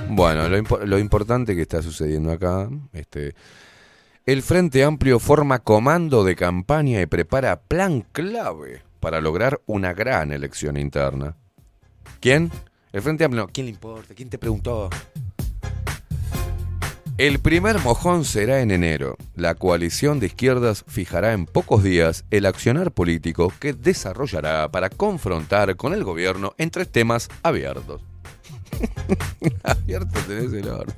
Bueno, 0.09 0.49
lo, 0.49 0.59
impo- 0.59 0.85
lo 0.85 0.99
importante 0.99 1.55
que 1.55 1.63
está 1.63 1.81
sucediendo 1.83 2.33
acá, 2.33 2.69
este, 2.93 3.35
el 4.27 4.43
Frente 4.43 4.85
Amplio 4.85 5.19
forma 5.19 5.61
comando 5.61 6.23
de 6.25 6.37
campaña 6.37 7.01
y 7.01 7.07
prepara 7.07 7.61
plan 7.61 8.05
clave 8.13 8.83
para 9.01 9.21
lograr 9.21 9.61
una 9.67 9.95
gran 9.95 10.33
elección 10.33 10.77
interna. 10.77 11.37
¿Quién? 12.21 12.51
El 12.93 13.01
Frente 13.03 13.25
Amplio. 13.25 13.49
¿Quién 13.53 13.67
le 13.67 13.73
importa? 13.73 14.15
¿Quién 14.15 14.29
te 14.29 14.39
preguntó? 14.39 14.91
El 17.19 17.41
primer 17.41 17.79
mojón 17.81 18.25
será 18.25 18.63
en 18.63 18.71
enero. 18.71 19.17
La 19.37 19.55
coalición 19.55 20.19
de 20.19 20.27
izquierdas 20.27 20.83
fijará 20.89 21.35
en 21.35 21.45
pocos 21.45 21.83
días 21.83 22.25
el 22.31 22.47
accionar 22.47 22.91
político 22.93 23.53
que 23.61 23.75
desarrollará 23.75 24.71
para 24.71 24.89
confrontar 24.89 25.77
con 25.77 25.93
el 25.93 26.05
gobierno 26.05 26.55
en 26.57 26.71
tres 26.71 26.91
temas 26.91 27.29
abiertos. 27.43 28.03
Abierto 29.63 30.19
tenés 30.27 30.53
el 30.55 30.69
orden. 30.69 30.97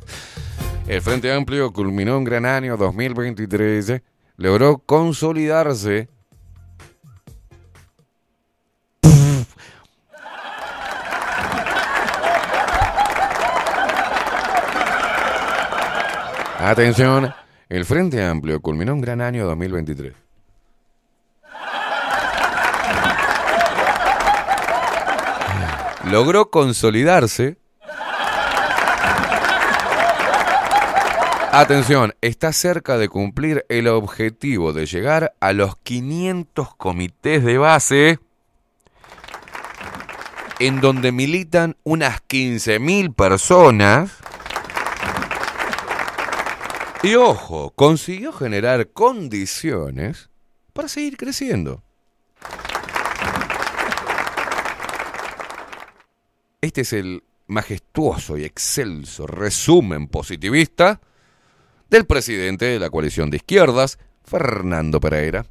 El 0.86 1.02
Frente 1.02 1.32
Amplio 1.32 1.72
culminó 1.72 2.16
un 2.16 2.24
gran 2.24 2.46
año 2.46 2.76
2023, 2.76 4.00
logró 4.36 4.78
consolidarse. 4.78 6.08
Atención, 16.66 17.34
el 17.68 17.84
Frente 17.84 18.24
Amplio 18.24 18.58
culminó 18.62 18.94
un 18.94 19.02
gran 19.02 19.20
año 19.20 19.44
2023. 19.44 20.14
Logró 26.10 26.48
consolidarse. 26.48 27.58
Atención, 31.52 32.14
está 32.22 32.50
cerca 32.54 32.96
de 32.96 33.10
cumplir 33.10 33.66
el 33.68 33.86
objetivo 33.86 34.72
de 34.72 34.86
llegar 34.86 35.34
a 35.40 35.52
los 35.52 35.76
500 35.76 36.76
comités 36.76 37.44
de 37.44 37.58
base 37.58 38.18
en 40.60 40.80
donde 40.80 41.12
militan 41.12 41.76
unas 41.84 42.22
15.000 42.26 43.14
personas. 43.14 44.23
Y 47.04 47.16
ojo, 47.16 47.70
consiguió 47.76 48.32
generar 48.32 48.88
condiciones 48.92 50.30
para 50.72 50.88
seguir 50.88 51.18
creciendo. 51.18 51.82
Este 56.62 56.80
es 56.80 56.94
el 56.94 57.22
majestuoso 57.46 58.38
y 58.38 58.44
excelso 58.44 59.26
resumen 59.26 60.08
positivista 60.08 61.02
del 61.90 62.06
presidente 62.06 62.64
de 62.64 62.78
la 62.78 62.88
coalición 62.88 63.28
de 63.28 63.36
izquierdas, 63.36 63.98
Fernando 64.24 64.98
Pereira. 64.98 65.44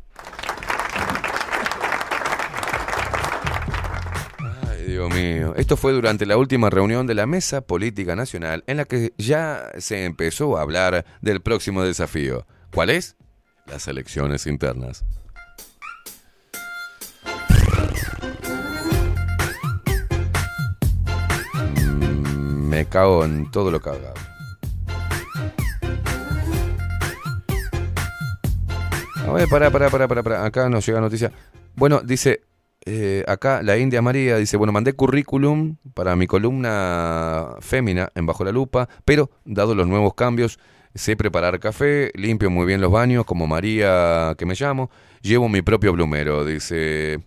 Dios 4.93 5.11
mío. 5.11 5.55
Esto 5.57 5.75
fue 5.75 5.91
durante 5.91 6.27
la 6.27 6.37
última 6.37 6.69
reunión 6.69 7.07
de 7.07 7.15
la 7.15 7.25
Mesa 7.25 7.61
Política 7.61 8.15
Nacional 8.15 8.63
en 8.67 8.77
la 8.77 8.85
que 8.85 9.11
ya 9.17 9.71
se 9.79 10.05
empezó 10.05 10.55
a 10.55 10.61
hablar 10.61 11.03
del 11.19 11.41
próximo 11.41 11.81
desafío. 11.81 12.45
¿Cuál 12.71 12.91
es? 12.91 13.15
Las 13.65 13.87
elecciones 13.87 14.45
internas. 14.45 15.03
Me 22.35 22.85
cago 22.85 23.25
en 23.25 23.49
todo 23.49 23.71
lo 23.71 23.81
cagado. 23.81 24.13
A 29.25 29.31
ver, 29.31 29.47
pará, 29.49 29.71
pará, 29.71 29.89
pará, 29.89 30.07
pará, 30.07 30.21
pará. 30.21 30.45
Acá 30.45 30.69
nos 30.69 30.85
llega 30.85 31.01
noticia. 31.01 31.31
Bueno, 31.75 32.01
dice, 32.01 32.41
eh, 32.85 33.23
acá 33.27 33.61
la 33.63 33.77
India 33.77 34.01
María 34.01 34.37
dice, 34.37 34.57
bueno, 34.57 34.73
mandé 34.73 34.93
currículum 34.93 35.77
para 35.93 36.15
mi 36.15 36.27
columna 36.27 37.55
fémina 37.59 38.09
en 38.15 38.25
Bajo 38.25 38.43
la 38.43 38.51
Lupa, 38.51 38.89
pero 39.05 39.29
dado 39.45 39.75
los 39.75 39.87
nuevos 39.87 40.13
cambios, 40.15 40.59
sé 40.93 41.15
preparar 41.15 41.59
café, 41.59 42.11
limpio 42.15 42.49
muy 42.49 42.65
bien 42.65 42.81
los 42.81 42.91
baños, 42.91 43.25
como 43.25 43.47
María 43.47 44.35
que 44.37 44.45
me 44.45 44.55
llamo, 44.55 44.89
llevo 45.21 45.47
mi 45.49 45.61
propio 45.61 45.93
plumero, 45.93 46.45
dice... 46.45 47.23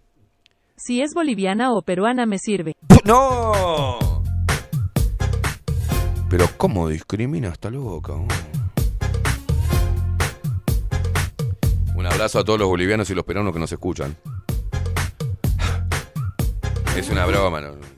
Si 0.77 1.01
es 1.01 1.15
boliviana 1.15 1.73
o 1.73 1.81
peruana 1.83 2.27
me 2.27 2.39
sirve. 2.39 2.75
¡No! 3.05 4.23
Pero 6.29 6.47
¿cómo 6.59 6.89
discrimina 6.89 7.49
esta 7.49 7.71
loca? 7.71 8.13
oh? 8.13 8.27
Un 11.95 12.07
abrazo 12.07 12.41
a 12.41 12.45
todos 12.45 12.59
los 12.59 12.69
bolivianos 12.69 13.09
y 13.09 13.15
los 13.15 13.25
peruanos 13.25 13.55
que 13.55 13.59
nos 13.59 13.73
escuchan. 13.73 14.17
Es 16.97 17.11
una 17.11 17.27
broma, 17.27 17.61
¿no? 17.61 17.96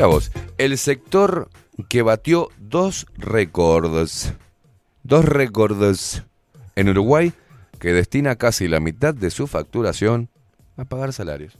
Mira 0.00 0.18
el 0.56 0.78
sector 0.78 1.50
que 1.90 2.00
batió 2.00 2.48
dos 2.58 3.06
récords, 3.18 4.32
dos 5.02 5.24
récords 5.26 6.24
en 6.74 6.88
Uruguay, 6.88 7.34
que 7.78 7.92
destina 7.92 8.36
casi 8.36 8.66
la 8.66 8.80
mitad 8.80 9.12
de 9.12 9.30
su 9.30 9.46
facturación 9.46 10.30
a 10.78 10.86
pagar 10.86 11.12
salarios. 11.12 11.58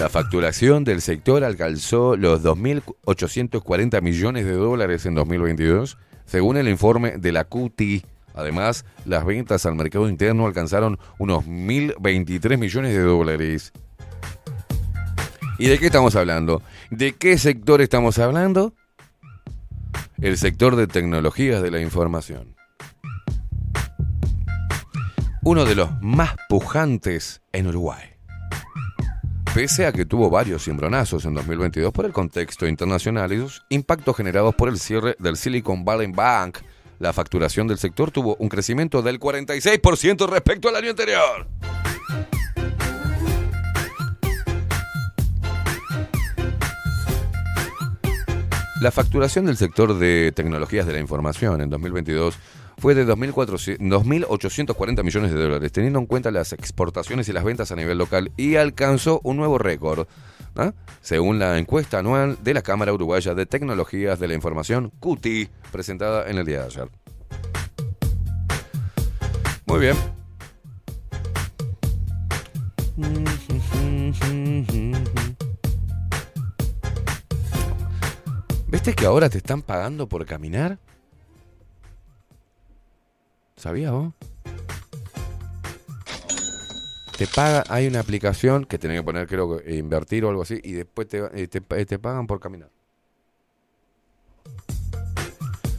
La 0.00 0.08
facturación 0.08 0.82
del 0.82 1.00
sector 1.00 1.44
alcanzó 1.44 2.16
los 2.16 2.42
2.840 2.42 4.02
millones 4.02 4.44
de 4.44 4.54
dólares 4.54 5.06
en 5.06 5.14
2022, 5.14 5.98
según 6.24 6.56
el 6.56 6.68
informe 6.68 7.16
de 7.18 7.30
la 7.30 7.44
QT. 7.44 8.04
Además, 8.34 8.84
las 9.04 9.24
ventas 9.24 9.66
al 9.66 9.76
mercado 9.76 10.08
interno 10.08 10.46
alcanzaron 10.46 10.98
unos 11.18 11.44
1.023 11.46 12.58
millones 12.58 12.92
de 12.92 13.02
dólares. 13.02 13.72
¿Y 15.58 15.68
de 15.68 15.78
qué 15.78 15.86
estamos 15.86 16.14
hablando? 16.16 16.62
¿De 16.90 17.12
qué 17.12 17.38
sector 17.38 17.80
estamos 17.80 18.18
hablando? 18.18 18.74
El 20.18 20.36
sector 20.36 20.76
de 20.76 20.86
tecnologías 20.86 21.62
de 21.62 21.70
la 21.70 21.80
información. 21.80 22.54
Uno 25.42 25.64
de 25.64 25.74
los 25.74 25.90
más 26.02 26.34
pujantes 26.48 27.40
en 27.52 27.68
Uruguay. 27.68 28.16
Pese 29.54 29.86
a 29.86 29.92
que 29.92 30.04
tuvo 30.04 30.28
varios 30.28 30.64
cimbronazos 30.64 31.24
en 31.24 31.32
2022 31.32 31.90
por 31.92 32.04
el 32.04 32.12
contexto 32.12 32.66
internacional 32.66 33.32
y 33.32 33.38
los 33.38 33.64
impactos 33.70 34.14
generados 34.16 34.54
por 34.54 34.68
el 34.68 34.78
cierre 34.78 35.16
del 35.18 35.38
Silicon 35.38 35.84
Valley 35.84 36.12
Bank, 36.12 36.58
la 36.98 37.14
facturación 37.14 37.66
del 37.66 37.78
sector 37.78 38.10
tuvo 38.10 38.36
un 38.38 38.50
crecimiento 38.50 39.00
del 39.00 39.18
46% 39.18 40.28
respecto 40.28 40.68
al 40.68 40.76
año 40.76 40.90
anterior. 40.90 41.48
La 48.80 48.90
facturación 48.90 49.46
del 49.46 49.56
sector 49.56 49.98
de 49.98 50.32
tecnologías 50.32 50.86
de 50.86 50.92
la 50.92 51.00
información 51.00 51.62
en 51.62 51.70
2022 51.70 52.38
fue 52.76 52.94
de 52.94 53.06
2.400 53.06 53.78
2.840 53.78 55.02
millones 55.02 55.32
de 55.32 55.42
dólares, 55.42 55.72
teniendo 55.72 55.98
en 55.98 56.04
cuenta 56.04 56.30
las 56.30 56.52
exportaciones 56.52 57.26
y 57.28 57.32
las 57.32 57.42
ventas 57.42 57.72
a 57.72 57.76
nivel 57.76 57.96
local, 57.96 58.32
y 58.36 58.56
alcanzó 58.56 59.20
un 59.24 59.38
nuevo 59.38 59.56
récord, 59.56 60.06
¿ah? 60.56 60.74
según 61.00 61.38
la 61.38 61.58
encuesta 61.58 62.00
anual 62.00 62.36
de 62.42 62.52
la 62.52 62.60
Cámara 62.60 62.92
Uruguaya 62.92 63.34
de 63.34 63.46
Tecnologías 63.46 64.20
de 64.20 64.28
la 64.28 64.34
Información, 64.34 64.92
CUTI, 65.00 65.48
presentada 65.72 66.28
en 66.28 66.36
el 66.36 66.44
día 66.44 66.60
de 66.60 66.66
ayer. 66.66 66.90
Muy 69.66 69.80
bien. 69.80 69.96
¿Viste 78.76 78.94
que 78.94 79.06
ahora 79.06 79.30
te 79.30 79.38
están 79.38 79.62
pagando 79.62 80.06
por 80.06 80.26
caminar? 80.26 80.78
¿Sabías 83.56 83.90
vos? 83.90 84.12
Te 87.16 87.26
paga, 87.26 87.64
hay 87.70 87.86
una 87.86 88.00
aplicación 88.00 88.66
que 88.66 88.78
tenés 88.78 88.98
que 88.98 89.02
poner, 89.02 89.26
creo 89.28 89.56
que 89.56 89.76
invertir 89.76 90.26
o 90.26 90.28
algo 90.28 90.42
así, 90.42 90.60
y 90.62 90.72
después 90.72 91.08
te, 91.08 91.24
eh, 91.32 91.48
te, 91.48 91.62
eh, 91.70 91.86
te 91.86 91.98
pagan 91.98 92.26
por 92.26 92.38
caminar. 92.38 92.68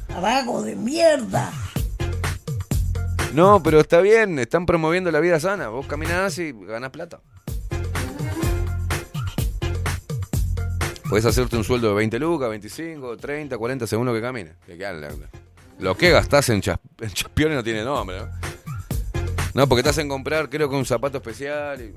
Abajo 0.09 0.63
de 0.63 0.75
mierda. 0.75 1.53
No, 3.35 3.61
pero 3.61 3.79
está 3.79 4.01
bien, 4.01 4.39
están 4.39 4.65
promoviendo 4.65 5.11
la 5.11 5.19
vida 5.19 5.39
sana. 5.39 5.67
Vos 5.67 5.85
caminás 5.85 6.39
y 6.39 6.51
ganás 6.51 6.89
plata. 6.89 7.21
Puedes 11.09 11.25
hacerte 11.25 11.55
un 11.55 11.63
sueldo 11.63 11.89
de 11.89 11.95
20 11.95 12.19
lucas, 12.19 12.49
25, 12.49 13.17
30, 13.17 13.57
40 13.57 13.87
según 13.87 14.05
lo 14.05 14.13
que 14.13 14.21
camines. 14.21 14.53
Lo 15.79 15.95
que 15.95 16.09
gastás 16.09 16.49
en, 16.49 16.61
chas- 16.61 16.79
en 16.99 17.09
chaspiones 17.11 17.55
no 17.55 17.63
tiene 17.63 17.83
nombre, 17.83 18.17
¿no? 18.19 18.27
No, 19.53 19.67
porque 19.69 19.83
te 19.83 19.89
hacen 19.89 20.09
comprar, 20.09 20.49
creo 20.49 20.69
que 20.69 20.75
un 20.75 20.85
zapato 20.85 21.17
especial 21.17 21.81
y 21.81 21.93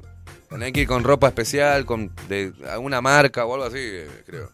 tenés 0.49 0.73
que 0.73 0.83
ir 0.83 0.87
con 0.87 1.03
ropa 1.03 1.29
especial, 1.29 1.85
con 1.87 2.13
de 2.29 2.53
alguna 2.71 3.01
marca 3.01 3.45
o 3.45 3.55
algo 3.55 3.67
así, 3.67 3.79
eh, 3.81 4.09
creo. 4.27 4.51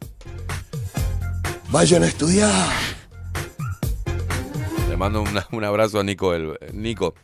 Vayan 1.70 2.02
a 2.04 2.06
estudiar. 2.06 2.72
Le 4.88 4.96
mando 4.96 5.20
una- 5.22 5.46
un 5.52 5.64
abrazo 5.64 6.00
a 6.00 6.04
Nico. 6.04 6.32
El, 6.34 6.56
Nico. 6.72 7.14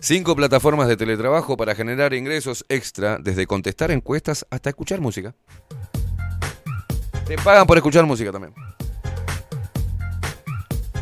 Cinco 0.00 0.34
plataformas 0.34 0.88
de 0.88 0.96
teletrabajo 0.96 1.56
para 1.56 1.74
generar 1.74 2.14
ingresos 2.14 2.64
extra, 2.68 3.18
desde 3.18 3.46
contestar 3.46 3.90
encuestas 3.90 4.46
hasta 4.50 4.70
escuchar 4.70 5.00
música. 5.00 5.34
Te 7.30 7.36
pagan 7.36 7.64
por 7.64 7.76
escuchar 7.76 8.04
música 8.06 8.32
también. 8.32 8.52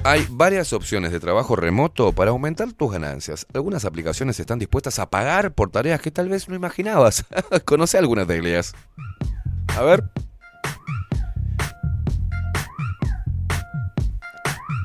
Hay 0.04 0.26
varias 0.28 0.74
opciones 0.74 1.10
de 1.10 1.20
trabajo 1.20 1.56
remoto 1.56 2.12
para 2.12 2.32
aumentar 2.32 2.70
tus 2.74 2.92
ganancias. 2.92 3.46
Algunas 3.54 3.86
aplicaciones 3.86 4.38
están 4.38 4.58
dispuestas 4.58 4.98
a 4.98 5.08
pagar 5.08 5.54
por 5.54 5.70
tareas 5.70 6.02
que 6.02 6.10
tal 6.10 6.28
vez 6.28 6.46
no 6.46 6.54
imaginabas. 6.54 7.24
Conoce 7.64 7.96
algunas 7.96 8.28
de 8.28 8.40
ellas. 8.40 8.74
A 9.74 9.80
ver. 9.80 10.04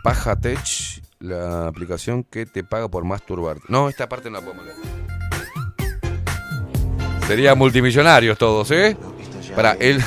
Pajatech, 0.01 1.03
la 1.19 1.67
aplicación 1.67 2.23
que 2.23 2.45
te 2.45 2.63
paga 2.63 2.87
por 2.87 3.03
masturbarte. 3.03 3.65
No, 3.67 3.89
esta 3.89 4.07
parte 4.07 4.29
no 4.29 4.39
la 4.39 4.45
podemos 4.45 4.65
leer. 4.65 4.77
Serían 7.27 7.57
multimillonarios 7.57 8.37
todos, 8.37 8.71
¿eh? 8.71 8.95
Para 9.57 9.73
el, 9.73 10.01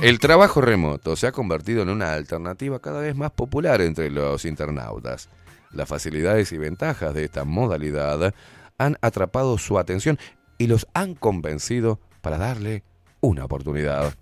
el 0.00 0.18
trabajo 0.18 0.60
remoto 0.60 1.16
se 1.16 1.26
ha 1.26 1.32
convertido 1.32 1.82
en 1.82 1.88
una 1.88 2.12
alternativa 2.12 2.80
cada 2.80 3.00
vez 3.00 3.16
más 3.16 3.30
popular 3.30 3.80
entre 3.80 4.10
los 4.10 4.44
internautas. 4.44 5.28
Las 5.72 5.88
facilidades 5.88 6.52
y 6.52 6.58
ventajas 6.58 7.14
de 7.14 7.24
esta 7.24 7.44
modalidad 7.44 8.34
han 8.78 8.98
atrapado 9.00 9.56
su 9.58 9.78
atención 9.78 10.18
y 10.58 10.66
los 10.66 10.86
han 10.94 11.14
convencido 11.14 11.98
para 12.20 12.38
darle 12.38 12.82
una 13.20 13.44
oportunidad. 13.44 14.14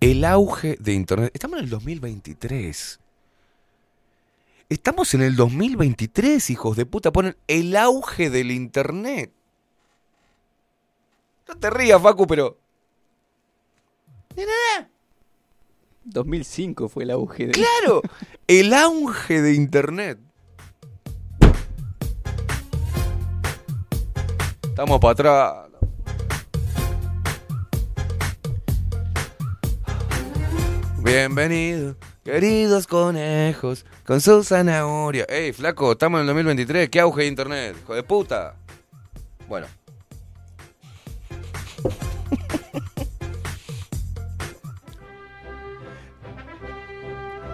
El 0.00 0.24
auge 0.24 0.76
de 0.78 0.92
Internet. 0.92 1.30
Estamos 1.34 1.58
en 1.58 1.64
el 1.64 1.70
2023. 1.70 3.00
Estamos 4.68 5.14
en 5.14 5.22
el 5.22 5.34
2023, 5.34 6.50
hijos 6.50 6.76
de 6.76 6.86
puta. 6.86 7.10
Ponen 7.10 7.36
el 7.48 7.76
auge 7.76 8.30
del 8.30 8.52
Internet. 8.52 9.32
No 11.48 11.56
te 11.56 11.70
rías, 11.70 12.00
Facu, 12.00 12.26
pero... 12.26 12.67
2005 16.04 16.88
fue 16.88 17.04
el 17.04 17.10
auge 17.10 17.46
de... 17.46 17.52
Claro, 17.52 18.02
el 18.46 18.72
auge 18.72 19.42
de 19.42 19.54
Internet. 19.54 20.18
Estamos 24.62 25.00
para 25.00 25.12
atrás. 25.12 25.68
Bienvenido, 31.02 31.96
queridos 32.22 32.86
conejos, 32.86 33.86
con 34.04 34.20
su 34.20 34.44
zanahoria. 34.44 35.24
Ey, 35.28 35.52
flaco, 35.52 35.92
estamos 35.92 36.18
en 36.18 36.22
el 36.22 36.26
2023. 36.28 36.90
¿Qué 36.90 37.00
auge 37.00 37.22
de 37.22 37.28
Internet? 37.28 37.76
Hijo 37.82 37.94
de 37.94 38.02
puta. 38.02 38.54
Bueno. 39.48 39.66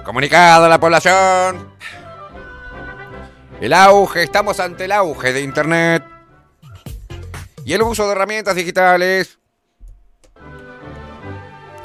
Comunicado 0.04 0.66
a 0.66 0.68
la 0.68 0.78
población. 0.78 1.72
El 3.60 3.72
auge, 3.72 4.22
estamos 4.22 4.60
ante 4.60 4.84
el 4.84 4.92
auge 4.92 5.32
de 5.32 5.40
Internet. 5.40 6.04
Y 7.64 7.72
el 7.72 7.82
uso 7.82 8.06
de 8.06 8.12
herramientas 8.12 8.54
digitales 8.54 9.38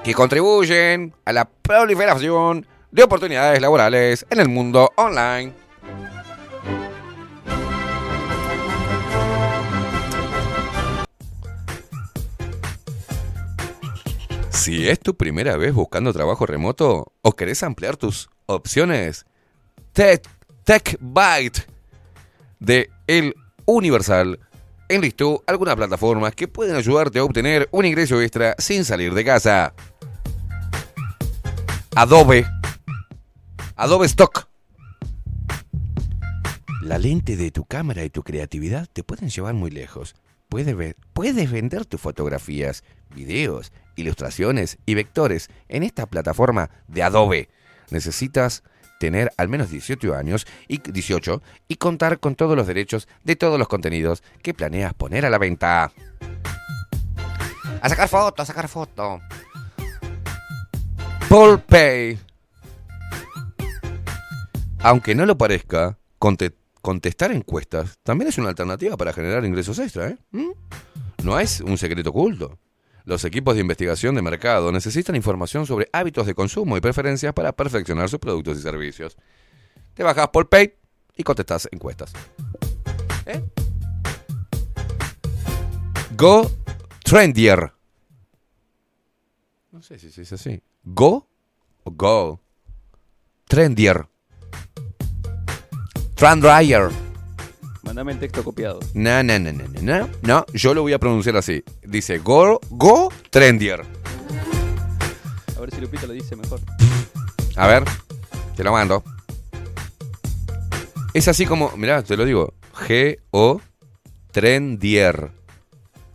que 0.03 0.13
contribuyen 0.13 1.15
a 1.23 1.31
la 1.31 1.45
proliferación 1.45 2.67
de 2.91 3.03
oportunidades 3.03 3.61
laborales 3.61 4.25
en 4.29 4.41
el 4.41 4.49
mundo 4.49 4.91
online. 4.97 5.53
Si 14.69 14.87
es 14.87 14.99
tu 14.99 15.17
primera 15.17 15.57
vez 15.57 15.73
buscando 15.73 16.13
trabajo 16.13 16.45
remoto 16.45 17.11
o 17.23 17.35
querés 17.35 17.63
ampliar 17.63 17.97
tus 17.97 18.29
opciones, 18.45 19.25
Tech, 19.93 20.21
TechByte 20.63 21.61
de 22.59 22.91
El 23.07 23.33
Universal 23.65 24.39
enlistó 24.87 25.43
algunas 25.47 25.75
plataformas 25.75 26.35
que 26.35 26.47
pueden 26.47 26.75
ayudarte 26.75 27.17
a 27.17 27.23
obtener 27.23 27.67
un 27.71 27.83
ingreso 27.83 28.21
extra 28.21 28.53
sin 28.59 28.85
salir 28.85 29.15
de 29.15 29.25
casa. 29.25 29.73
Adobe. 31.95 32.45
Adobe 33.75 34.05
Stock. 34.05 34.49
La 36.83 36.99
lente 36.99 37.37
de 37.37 37.49
tu 37.49 37.65
cámara 37.65 38.03
y 38.03 38.11
tu 38.11 38.21
creatividad 38.21 38.87
te 38.93 39.03
pueden 39.03 39.29
llevar 39.29 39.55
muy 39.55 39.71
lejos. 39.71 40.13
Puedes, 40.49 41.51
vender 41.51 41.85
tus 41.85 42.01
fotografías, 42.01 42.83
videos, 43.13 43.71
ilustraciones 43.95 44.79
y 44.87 44.95
vectores 44.95 45.47
en 45.67 45.83
esta 45.83 46.07
plataforma 46.07 46.71
de 46.87 47.03
Adobe. 47.03 47.49
Necesitas 47.91 48.63
tener 48.99 49.31
al 49.37 49.47
menos 49.47 49.69
18 49.69 50.15
años 50.15 50.47
y 50.67 50.79
18 50.79 51.43
y 51.67 51.75
contar 51.75 52.19
con 52.19 52.33
todos 52.33 52.57
los 52.57 52.65
derechos 52.65 53.07
de 53.23 53.35
todos 53.35 53.59
los 53.59 53.67
contenidos 53.67 54.23
que 54.41 54.55
planeas 54.55 54.95
poner 54.95 55.23
a 55.23 55.29
la 55.29 55.37
venta. 55.37 55.91
A 57.81 57.89
sacar 57.89 58.09
foto, 58.09 58.41
a 58.41 58.45
sacar 58.45 58.67
foto. 58.67 59.19
Paul 61.29 61.61
Pay. 61.61 62.17
Aunque 64.79 65.13
no 65.13 65.27
lo 65.27 65.37
parezca, 65.37 65.99
contestar 66.81 67.31
encuestas 67.31 67.99
también 68.03 68.29
es 68.29 68.37
una 68.37 68.49
alternativa 68.49 68.97
para 68.97 69.13
generar 69.13 69.45
ingresos 69.45 69.79
extra, 69.79 70.09
¿eh? 70.09 70.17
¿Mm? 70.31 70.51
No 71.23 71.39
es 71.39 71.61
un 71.61 71.77
secreto 71.77 72.11
oculto. 72.11 72.57
Los 73.05 73.25
equipos 73.25 73.55
de 73.55 73.61
investigación 73.61 74.15
de 74.15 74.21
mercado 74.21 74.71
necesitan 74.71 75.15
información 75.15 75.65
sobre 75.65 75.89
hábitos 75.91 76.27
de 76.27 76.35
consumo 76.35 76.77
y 76.77 76.81
preferencias 76.81 77.33
para 77.33 77.51
perfeccionar 77.51 78.09
sus 78.09 78.19
productos 78.19 78.57
y 78.57 78.61
servicios. 78.61 79.17
Te 79.93 80.03
bajas 80.03 80.29
por 80.29 80.47
Pay 80.47 80.73
y 81.17 81.23
contestas 81.23 81.67
encuestas. 81.71 82.13
¿Eh? 83.25 83.41
Go 86.15 86.51
Trendier. 87.03 87.73
No 89.71 89.81
sé 89.81 89.97
si 89.97 90.11
se 90.11 90.21
dice 90.21 90.35
así. 90.35 90.61
Go 90.83 91.27
o 91.83 91.91
Go. 91.91 92.39
Trendier. 93.47 94.07
Trandryer. 96.19 96.89
Mandame 97.81 98.11
el 98.11 98.19
texto 98.19 98.43
copiado. 98.43 98.81
No, 98.93 99.23
no, 99.23 99.39
no, 99.39 99.53
no, 99.53 99.63
no, 99.69 99.81
no. 99.81 100.09
No, 100.21 100.45
yo 100.53 100.73
lo 100.73 100.81
voy 100.81 100.91
a 100.91 100.99
pronunciar 100.99 101.37
así. 101.37 101.63
Dice 101.81 102.17
Go, 102.17 102.59
Go 102.71 103.09
Trendier. 103.29 103.85
A 105.55 105.61
ver 105.61 105.71
si 105.73 105.79
Lupita 105.79 106.07
lo 106.07 106.11
dice 106.11 106.35
mejor. 106.35 106.59
A 107.55 107.67
ver, 107.67 107.85
te 108.57 108.65
lo 108.65 108.73
mando. 108.73 109.01
Es 111.13 111.29
así 111.29 111.45
como, 111.45 111.71
mirá, 111.77 112.03
te 112.03 112.17
lo 112.17 112.25
digo. 112.25 112.53
G-O 112.73 113.61
Trendier. 114.31 115.31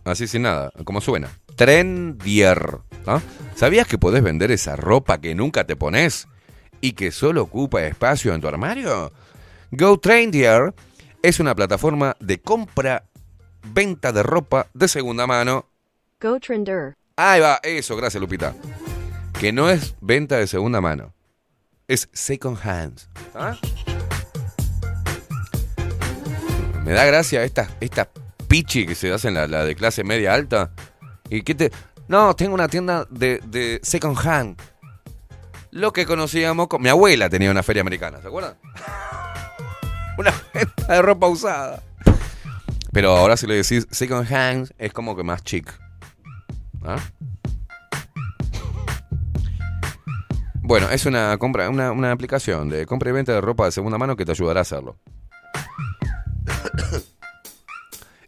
Así 0.03 0.27
sin 0.27 0.43
nada, 0.43 0.71
como 0.83 1.01
suena. 1.01 1.31
Trendier. 1.55 2.77
¿no? 3.07 3.23
¿Sabías 3.55 3.87
que 3.87 3.97
podés 3.97 4.21
vender 4.21 4.51
esa 4.51 4.75
ropa 4.75 5.19
que 5.19 5.33
nunca 5.33 5.63
te 5.63 5.75
pones 5.75 6.27
y 6.79 6.91
que 6.91 7.11
solo 7.11 7.41
ocupa 7.41 7.81
espacio 7.81 8.35
en 8.35 8.41
tu 8.41 8.47
armario? 8.47 9.11
GoTrendier 9.75 10.73
es 11.21 11.39
una 11.39 11.53
plataforma 11.53 12.15
de 12.19 12.41
compra-venta 12.41 14.13
de 14.13 14.23
ropa 14.23 14.67
de 14.73 14.87
segunda 14.87 15.27
mano. 15.27 15.65
Go 16.21 16.39
Trender. 16.39 16.93
Ahí 17.17 17.41
va, 17.41 17.59
eso, 17.61 17.97
gracias 17.97 18.21
Lupita. 18.21 18.55
Que 19.37 19.51
no 19.51 19.69
es 19.69 19.95
venta 19.99 20.37
de 20.37 20.47
segunda 20.47 20.79
mano, 20.79 21.13
es 21.87 22.09
second 22.13 22.57
hand. 22.63 23.01
¿Ah? 23.33 23.57
Me 26.83 26.93
da 26.93 27.05
gracia 27.05 27.43
esta, 27.43 27.69
esta 27.81 28.09
pichi 28.47 28.85
que 28.85 28.95
se 28.95 29.11
hacen 29.11 29.33
la, 29.33 29.47
la 29.47 29.65
de 29.65 29.75
clase 29.75 30.03
media 30.03 30.33
alta. 30.33 30.71
¿Y 31.29 31.41
qué 31.41 31.55
te.? 31.55 31.71
No, 32.07 32.35
tengo 32.35 32.53
una 32.53 32.69
tienda 32.69 33.07
de, 33.09 33.41
de 33.47 33.79
second 33.83 34.17
hand. 34.25 34.61
Lo 35.71 35.91
que 35.91 36.05
conocíamos 36.05 36.67
como. 36.67 36.83
Mi 36.83 36.89
abuela 36.89 37.29
tenía 37.29 37.51
una 37.51 37.63
feria 37.63 37.81
americana, 37.81 38.21
¿se 38.21 38.27
acuerdan? 38.27 38.55
Una 40.17 40.33
venta 40.53 40.93
de 40.93 41.01
ropa 41.01 41.27
usada. 41.27 41.83
Pero 42.91 43.15
ahora 43.15 43.35
si 43.37 43.47
le 43.47 43.55
decís 43.55 43.87
second 43.91 44.31
hand 44.31 44.71
es 44.77 44.93
como 44.93 45.15
que 45.15 45.23
más 45.23 45.43
chic. 45.43 45.69
¿Ah? 46.83 46.99
Bueno, 50.61 50.89
es 50.89 51.05
una 51.05 51.37
compra, 51.37 51.69
una, 51.69 51.91
una 51.91 52.11
aplicación 52.11 52.69
de 52.69 52.85
compra 52.85 53.09
y 53.09 53.13
venta 53.13 53.33
de 53.33 53.41
ropa 53.41 53.65
de 53.65 53.71
segunda 53.71 53.97
mano 53.97 54.15
que 54.15 54.25
te 54.25 54.31
ayudará 54.31 54.61
a 54.61 54.63
hacerlo. 54.63 54.97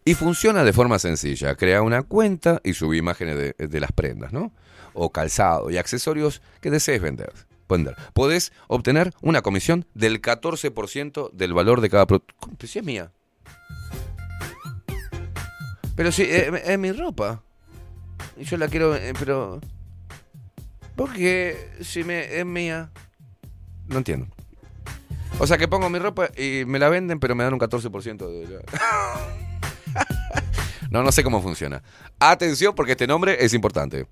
Y 0.06 0.14
funciona 0.14 0.64
de 0.64 0.72
forma 0.72 1.00
sencilla. 1.00 1.56
Crea 1.56 1.82
una 1.82 2.04
cuenta 2.04 2.62
y 2.64 2.74
sube 2.74 2.96
imágenes 2.98 3.38
de, 3.38 3.68
de 3.68 3.80
las 3.80 3.92
prendas, 3.92 4.32
¿no? 4.32 4.52
O 4.94 5.12
calzado 5.12 5.70
y 5.70 5.78
accesorios 5.78 6.42
que 6.62 6.70
desees 6.70 7.02
vender. 7.02 7.34
Vender. 7.68 7.96
Podés 8.14 8.52
obtener 8.68 9.14
una 9.22 9.42
comisión 9.42 9.86
del 9.94 10.22
14% 10.22 11.32
del 11.32 11.54
valor 11.54 11.82
de 11.82 11.90
cada 11.90 12.06
producto. 12.06 12.34
Pero 12.58 12.68
si 12.68 12.80
es 12.80 12.86
mía. 12.86 13.12
Pero 15.96 16.12
si 16.12 16.24
es, 16.24 16.54
es 16.66 16.80
mi 16.80 16.92
ropa. 16.92 17.44
Y 18.38 18.44
yo 18.44 18.58
la 18.58 18.68
quiero, 18.68 18.96
eh, 18.96 19.14
pero... 19.18 19.60
Porque 20.96 21.72
si 21.82 22.04
me, 22.04 22.40
es 22.40 22.46
mía... 22.46 22.92
No 23.88 23.98
entiendo. 23.98 24.28
O 25.40 25.46
sea 25.46 25.58
que 25.58 25.68
pongo 25.68 25.90
mi 25.90 26.00
ropa 26.00 26.30
y 26.36 26.66
me 26.66 26.80
la 26.80 26.90
venden, 26.90 27.20
pero 27.20 27.36
me 27.36 27.44
dan 27.44 27.54
un 27.54 27.60
14% 27.60 28.18
de... 28.28 28.66
No, 30.90 31.04
no 31.04 31.12
sé 31.12 31.24
cómo 31.24 31.42
funciona. 31.42 31.84
Atención 32.20 32.74
porque 32.74 32.94
este 32.94 33.08
nombre 33.08 33.44
es 33.44 33.54
importante. 33.54 34.08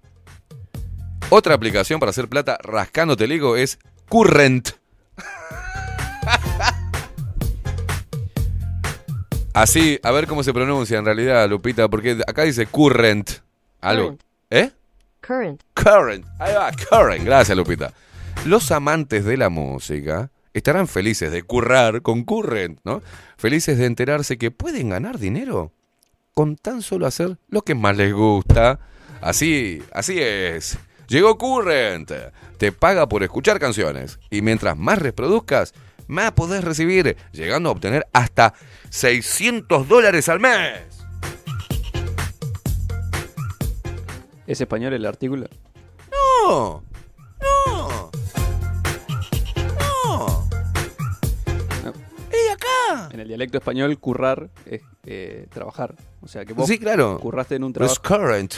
Otra 1.30 1.56
aplicación 1.56 2.00
para 2.00 2.12
hacer 2.12 2.28
plata 2.28 2.58
rascándote 2.62 3.24
el 3.24 3.32
higo 3.32 3.58
es 3.58 3.80
Current. 4.10 4.70
Así, 9.54 10.00
a 10.04 10.12
ver 10.12 10.28
cómo 10.28 10.44
se 10.44 10.54
pronuncia 10.54 11.00
en 11.00 11.06
realidad, 11.06 11.50
Lupita, 11.50 11.88
porque 11.88 12.22
acá 12.28 12.44
dice 12.44 12.68
Current. 12.68 13.30
Algo. 13.82 14.04
Current. 14.04 14.22
¿Eh? 14.52 14.72
Current. 15.22 15.62
Current. 15.74 16.26
Ahí 16.40 16.54
va, 16.54 16.72
Current. 16.72 17.24
Gracias, 17.24 17.58
Lupita. 17.58 17.94
Los 18.46 18.72
amantes 18.72 19.26
de 19.26 19.38
la 19.38 19.50
música 19.50 20.30
estarán 20.54 20.88
felices 20.88 21.32
de 21.32 21.42
currar 21.42 22.02
con 22.02 22.24
Current, 22.24 22.80
¿no? 22.84 23.02
Felices 23.38 23.78
de 23.78 23.86
enterarse 23.86 24.38
que 24.38 24.52
pueden 24.52 24.90
ganar 24.90 25.18
dinero 25.18 25.72
con 26.34 26.56
tan 26.56 26.82
solo 26.82 27.08
hacer 27.08 27.38
lo 27.48 27.64
que 27.64 27.74
más 27.76 27.98
les 27.98 28.14
gusta. 28.14 28.80
Así, 29.22 29.82
así 29.92 30.20
es. 30.20 30.78
Llegó 31.08 31.38
Current. 31.38 32.12
Te 32.58 32.72
paga 32.72 33.08
por 33.08 33.24
escuchar 33.24 33.60
canciones. 33.60 34.20
Y 34.30 34.42
mientras 34.42 34.78
más 34.78 35.00
reproduzcas, 35.00 35.74
más 36.08 36.32
podés 36.32 36.64
recibir, 36.64 37.16
llegando 37.32 37.70
a 37.70 37.72
obtener 37.74 38.08
hasta 38.14 38.54
600 38.90 39.88
dólares 39.88 40.30
al 40.30 40.40
mes. 40.40 40.82
¿Es 44.48 44.62
español 44.62 44.94
el 44.94 45.06
artículo? 45.06 45.48
No, 46.12 46.84
no, 47.42 48.12
no. 50.06 50.42
¡Ey, 52.32 52.48
acá! 52.54 53.10
En 53.12 53.20
el 53.20 53.28
dialecto 53.28 53.58
español, 53.58 53.98
currar 54.00 54.50
es 54.66 54.82
eh, 55.06 55.48
trabajar. 55.52 55.96
O 56.22 56.28
sea 56.28 56.46
que 56.46 56.54
vos 56.54 56.68
Sí, 56.68 56.78
claro. 56.78 57.20
curraste 57.20 57.56
en 57.56 57.64
un 57.64 57.74
Pero 57.74 57.86
es 57.88 58.00
trabajo. 58.00 58.24
current. 58.28 58.54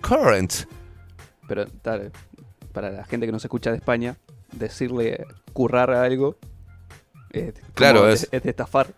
Current. 0.00 0.52
Pero 1.48 1.66
tal, 1.66 2.12
para 2.72 2.90
la 2.90 3.04
gente 3.04 3.26
que 3.26 3.32
no 3.32 3.38
se 3.38 3.46
escucha 3.46 3.70
de 3.70 3.76
España, 3.76 4.16
decirle 4.52 5.26
currar 5.52 5.90
a 5.90 6.02
algo 6.02 6.36
eh, 7.32 7.52
Claro, 7.74 8.08
es- 8.08 8.28
es 8.30 8.44
estafar. 8.46 8.88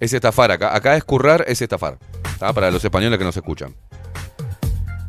Es 0.00 0.12
estafar 0.12 0.50
acá. 0.50 0.74
Acá 0.74 0.96
es 0.96 1.04
currar, 1.04 1.44
es 1.46 1.62
estafar. 1.62 1.98
¿Tá? 2.38 2.52
Para 2.52 2.70
los 2.70 2.84
españoles 2.84 3.18
que 3.18 3.24
nos 3.24 3.36
escuchan. 3.36 3.74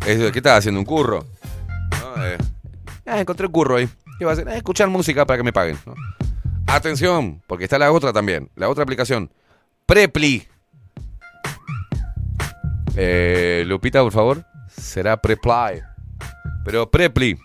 Es, 0.06 0.32
¿Qué 0.32 0.40
estás 0.40 0.60
haciendo? 0.60 0.80
¿Un 0.80 0.86
curro? 0.86 1.26
No, 2.16 2.24
eh, 2.26 2.38
ah, 3.08 3.20
encontré 3.20 3.48
un 3.48 3.52
curro 3.52 3.78
ahí. 3.78 3.90
¿Qué 4.20 4.26
va 4.26 4.32
a 4.32 4.34
hacer? 4.34 4.48
Eh, 4.48 4.58
escuchar 4.58 4.88
música 4.90 5.26
para 5.26 5.38
que 5.38 5.44
me 5.44 5.52
paguen. 5.54 5.78
¿no? 5.88 5.96
Atención, 6.68 7.42
porque 7.48 7.64
está 7.64 7.80
la 7.80 7.92
otra 7.92 8.14
también. 8.14 8.50
La 8.56 8.70
otra 8.70 8.84
aplicación. 8.84 9.32
Preply. 9.88 10.48
Eh, 12.96 13.64
Lupita, 13.66 14.02
por 14.04 14.12
favor. 14.12 14.46
Será 14.70 15.18
Preply. 15.18 15.82
Pero 16.64 16.90
Preply. 16.90 17.38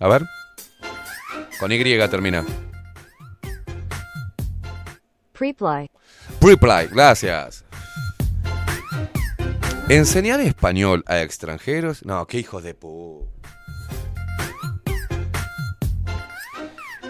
A 0.00 0.08
ver. 0.08 0.24
Con 1.60 1.72
Y 1.72 2.08
termina. 2.08 2.44
Preply. 5.32 5.90
Preply, 6.40 6.88
gracias. 6.90 7.64
Enseñar 9.88 10.40
español 10.40 11.04
a 11.06 11.20
extranjeros. 11.20 12.06
No, 12.06 12.26
qué 12.26 12.38
hijo 12.38 12.62
de 12.62 12.74
pu. 12.74 13.28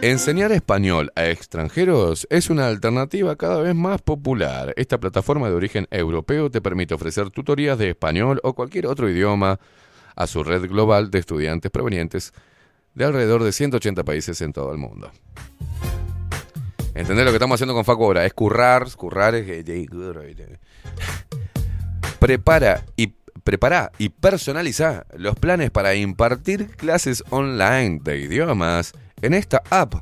Enseñar 0.03 0.53
español 0.53 1.13
a 1.15 1.31
extranjeros 1.31 2.27
es 2.29 2.51
una 2.51 2.67
alternativa 2.67 3.37
cada 3.37 3.63
vez 3.63 3.75
más 3.75 4.03
popular. 4.03 4.75
Esta 4.77 4.99
plataforma 4.99 5.49
de 5.49 5.55
origen 5.55 5.87
europeo 5.91 6.51
te 6.51 6.61
permite 6.61 6.93
ofrecer 6.93 7.31
tutorías 7.31 7.79
de 7.79 7.91
español 7.91 8.41
o 8.43 8.55
cualquier 8.55 8.87
otro 8.87 9.09
idioma 9.09 9.59
a 10.17 10.27
su 10.27 10.45
red 10.45 10.69
global 10.69 11.11
de 11.11 11.19
estudiantes 11.19 11.71
provenientes 11.71 12.33
de 12.95 13.05
alrededor 13.05 13.43
de 13.43 13.53
180 13.53 14.05
países 14.05 14.41
en 14.41 14.53
todo 14.53 14.73
el 14.73 14.79
mundo. 14.79 15.11
¿Entendés 16.95 17.25
lo 17.25 17.33
que 17.33 17.37
estamos 17.37 17.57
haciendo 17.57 17.75
con 17.75 17.85
Facu 17.85 18.05
ahora? 18.05 18.25
Es 18.25 18.35
currar, 18.35 18.87
currar 18.97 19.35
es... 19.35 19.47
Prepara 22.21 22.85
y 22.97 23.15
prepara 23.43 23.91
y 23.99 24.09
personaliza 24.09 25.05
los 25.17 25.37
planes 25.37 25.71
para 25.71 25.95
impartir 25.95 26.69
clases 26.77 27.23
online 27.31 28.01
de 28.03 28.19
idiomas 28.19 28.93
en 29.21 29.35
esta 29.35 29.63
app 29.71 29.95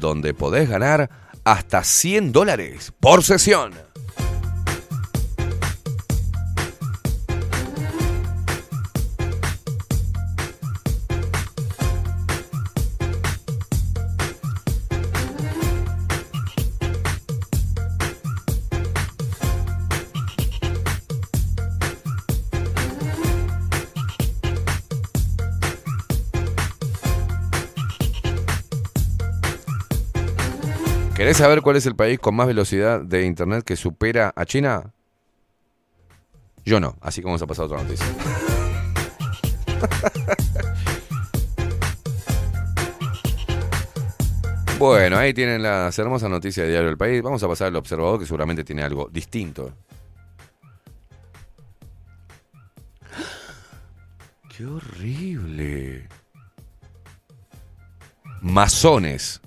donde 0.00 0.34
podés 0.34 0.68
ganar 0.68 1.10
hasta 1.44 1.84
100 1.84 2.32
dólares 2.32 2.92
por 2.98 3.22
sesión. 3.22 3.72
¿Querés 31.34 31.46
saber 31.46 31.62
cuál 31.62 31.74
es 31.74 31.84
el 31.86 31.96
país 31.96 32.20
con 32.20 32.36
más 32.36 32.46
velocidad 32.46 33.00
de 33.00 33.26
internet 33.26 33.64
que 33.64 33.74
supera 33.74 34.32
a 34.36 34.44
China? 34.44 34.92
Yo 36.64 36.78
no, 36.78 36.96
así 37.00 37.22
que 37.22 37.24
vamos 37.24 37.42
a 37.42 37.46
pasar 37.48 37.64
a 37.64 37.66
otra 37.66 37.82
noticia. 37.82 38.06
Bueno, 44.78 45.16
ahí 45.16 45.32
tienen 45.32 45.62
las 45.62 45.98
hermosas 45.98 46.28
noticias 46.28 46.66
de 46.66 46.72
Diario 46.72 46.88
del 46.88 46.98
País. 46.98 47.22
Vamos 47.22 47.42
a 47.42 47.48
pasar 47.48 47.68
al 47.68 47.76
observador 47.76 48.18
que 48.18 48.26
seguramente 48.26 48.64
tiene 48.64 48.82
algo 48.82 49.08
distinto. 49.10 49.72
¡Qué 54.54 54.66
horrible! 54.66 56.08
Masones. 58.42 59.40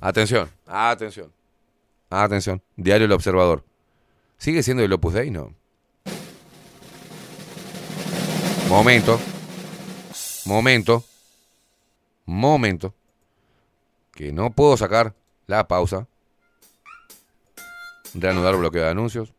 Atención, 0.00 0.48
atención. 0.70 1.32
Atención. 2.08 2.62
Diario 2.76 3.06
El 3.06 3.12
Observador. 3.12 3.64
¿Sigue 4.38 4.62
siendo 4.62 4.82
el 4.82 4.92
Opus 4.92 5.14
Dei? 5.14 5.30
No. 5.30 5.52
Momento. 8.68 9.20
Momento. 10.46 11.04
Momento. 12.24 12.94
Que 14.12 14.32
no 14.32 14.50
puedo 14.50 14.76
sacar 14.76 15.14
la 15.46 15.66
pausa. 15.66 16.06
Reanudar 18.14 18.56
bloqueo 18.56 18.84
de 18.84 18.90
anuncios. 18.90 19.32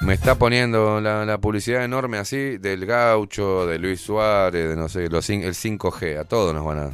Me 0.00 0.14
está 0.14 0.36
poniendo 0.36 1.02
la, 1.02 1.38
publicidad 1.38 1.84
enorme 1.84 2.16
así 2.16 2.56
del 2.56 2.86
gaucho, 2.86 3.66
de 3.66 3.78
Luis 3.78 4.00
Suárez, 4.00 4.70
de 4.70 4.74
no 4.74 4.88
sé, 4.88 5.10
los, 5.10 5.28
el 5.28 5.52
5G. 5.52 6.18
A 6.18 6.24
todos 6.24 6.54
nos 6.54 6.64
van 6.64 6.78
a... 6.78 6.90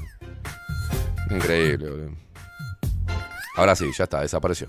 Increíble, 1.31 1.91
boludo. 1.91 2.11
Ahora 3.57 3.77
sí, 3.77 3.91
ya 3.97 4.05
está, 4.05 4.21
desapareció. 4.21 4.69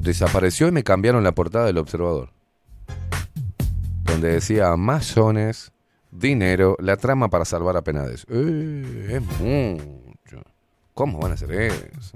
Desapareció 0.00 0.66
y 0.66 0.72
me 0.72 0.82
cambiaron 0.82 1.22
la 1.22 1.32
portada 1.32 1.66
del 1.66 1.78
observador. 1.78 2.30
Donde 4.04 4.32
decía 4.32 4.74
masones, 4.76 5.72
dinero, 6.10 6.76
la 6.80 6.96
trama 6.96 7.28
para 7.28 7.44
salvar 7.44 7.76
a 7.76 7.82
Penades. 7.82 8.26
Eh, 8.28 9.08
es 9.10 9.40
mucho. 9.40 10.42
¿Cómo 10.94 11.20
van 11.20 11.32
a 11.32 11.34
hacer 11.34 11.52
eso? 11.52 12.12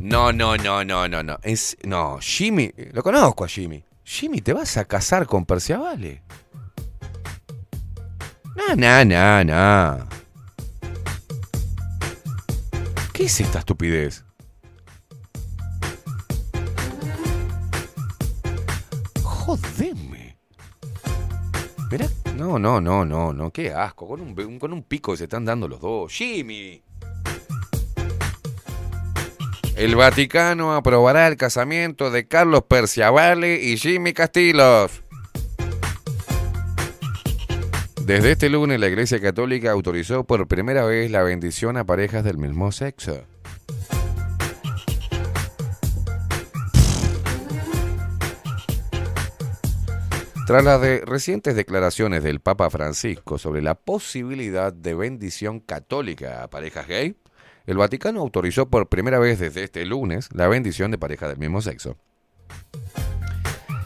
No, 0.00 0.32
no, 0.32 0.56
no, 0.56 0.84
no, 0.84 1.08
no, 1.08 1.22
no. 1.22 1.38
No, 1.84 2.18
Jimmy, 2.20 2.72
lo 2.92 3.02
conozco 3.02 3.44
a 3.44 3.48
Jimmy. 3.48 3.82
Jimmy, 4.10 4.40
¿te 4.40 4.54
vas 4.54 4.78
a 4.78 4.86
casar 4.86 5.26
con 5.26 5.44
Perciavale? 5.44 6.22
No, 8.56 8.74
no, 8.74 9.04
no, 9.04 9.44
no. 9.44 10.08
¿Qué 13.12 13.24
es 13.24 13.38
esta 13.38 13.58
estupidez? 13.58 14.24
Jodeme. 19.22 20.38
Mirá, 21.90 22.08
no, 22.34 22.58
no, 22.58 22.80
no, 22.80 23.04
no, 23.04 23.34
no, 23.34 23.50
qué 23.50 23.74
asco. 23.74 24.08
Con 24.08 24.22
un, 24.22 24.58
con 24.58 24.72
un 24.72 24.82
pico 24.84 25.18
se 25.18 25.24
están 25.24 25.44
dando 25.44 25.68
los 25.68 25.80
dos. 25.80 26.10
Jimmy. 26.10 26.82
El 29.78 29.94
Vaticano 29.94 30.74
aprobará 30.74 31.28
el 31.28 31.36
casamiento 31.36 32.10
de 32.10 32.26
Carlos 32.26 32.64
Perciavale 32.68 33.62
y 33.62 33.76
Jimmy 33.76 34.12
Castillos. 34.12 35.02
Desde 38.04 38.32
este 38.32 38.48
lunes 38.48 38.80
la 38.80 38.88
Iglesia 38.88 39.20
Católica 39.20 39.70
autorizó 39.70 40.24
por 40.24 40.48
primera 40.48 40.84
vez 40.84 41.10
la 41.10 41.22
bendición 41.22 41.76
a 41.76 41.84
parejas 41.84 42.24
del 42.24 42.38
mismo 42.38 42.72
sexo. 42.72 43.22
Tras 50.46 50.64
las 50.64 50.80
de- 50.80 51.02
recientes 51.04 51.54
declaraciones 51.54 52.22
del 52.22 52.40
Papa 52.40 52.70
Francisco 52.70 53.36
sobre 53.38 53.60
la 53.60 53.74
posibilidad 53.74 54.72
de 54.72 54.94
bendición 54.94 55.60
católica 55.60 56.42
a 56.42 56.48
parejas 56.48 56.88
gay, 56.88 57.16
el 57.68 57.76
Vaticano 57.76 58.20
autorizó 58.20 58.70
por 58.70 58.88
primera 58.88 59.18
vez 59.18 59.38
desde 59.40 59.62
este 59.62 59.84
lunes 59.84 60.30
la 60.32 60.48
bendición 60.48 60.90
de 60.90 60.96
parejas 60.96 61.28
del 61.28 61.38
mismo 61.38 61.60
sexo. 61.60 61.98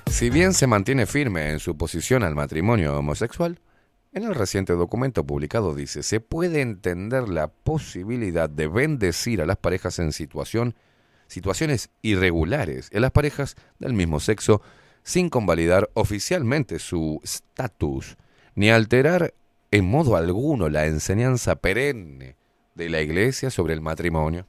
Si 0.09 0.31
bien 0.31 0.55
se 0.55 0.69
mantiene 0.69 1.05
firme 1.05 1.51
en 1.51 1.59
su 1.59 1.77
posición 1.77 2.23
al 2.23 2.37
matrimonio 2.37 2.97
homosexual, 2.97 3.59
en 4.13 4.23
el 4.23 4.37
reciente 4.37 4.75
documento 4.75 5.27
publicado 5.27 5.75
dice, 5.75 6.05
se 6.05 6.21
puede 6.21 6.61
entender 6.61 7.29
la 7.29 7.49
posibilidad 7.49 8.49
de 8.49 8.69
bendecir 8.69 9.43
a 9.43 9.47
las 9.47 9.57
parejas 9.57 9.99
en 9.99 10.13
situación, 10.13 10.77
situaciones 11.27 11.91
irregulares 12.03 12.89
en 12.93 13.03
las 13.03 13.11
parejas 13.11 13.57
del 13.81 13.95
mismo 13.95 14.21
sexo 14.21 14.63
sin 15.03 15.29
convalidar 15.29 15.91
oficialmente 15.95 16.79
su 16.79 17.21
estatus, 17.25 18.17
ni 18.55 18.71
alterar 18.71 19.35
en 19.73 19.87
modo 19.87 20.15
alguno 20.15 20.69
la 20.69 20.87
enseñanza 20.87 21.57
perenne 21.57 22.37
de 22.75 22.89
la 22.89 23.01
Iglesia 23.01 23.51
sobre 23.51 23.75
el 23.75 23.81
matrimonio. 23.81 24.47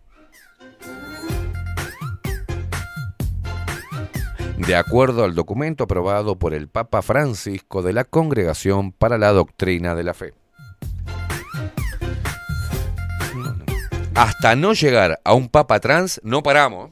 De 4.58 4.76
acuerdo 4.76 5.26
al 5.26 5.36
documento 5.36 5.84
aprobado 5.84 6.38
por 6.38 6.54
el 6.54 6.70
Papa 6.70 7.02
Francisco 7.02 7.82
de 7.82 7.92
la 7.92 8.06
Congregación 8.06 8.92
para 8.92 9.18
la 9.18 9.32
Doctrina 9.32 9.94
de 9.94 10.04
la 10.04 10.14
Fe. 10.14 10.34
Hasta 14.16 14.56
no 14.56 14.74
llegar 14.74 15.20
a 15.24 15.34
un 15.34 15.50
Papa 15.50 15.80
trans, 15.80 16.22
no 16.24 16.44
paramos. 16.44 16.92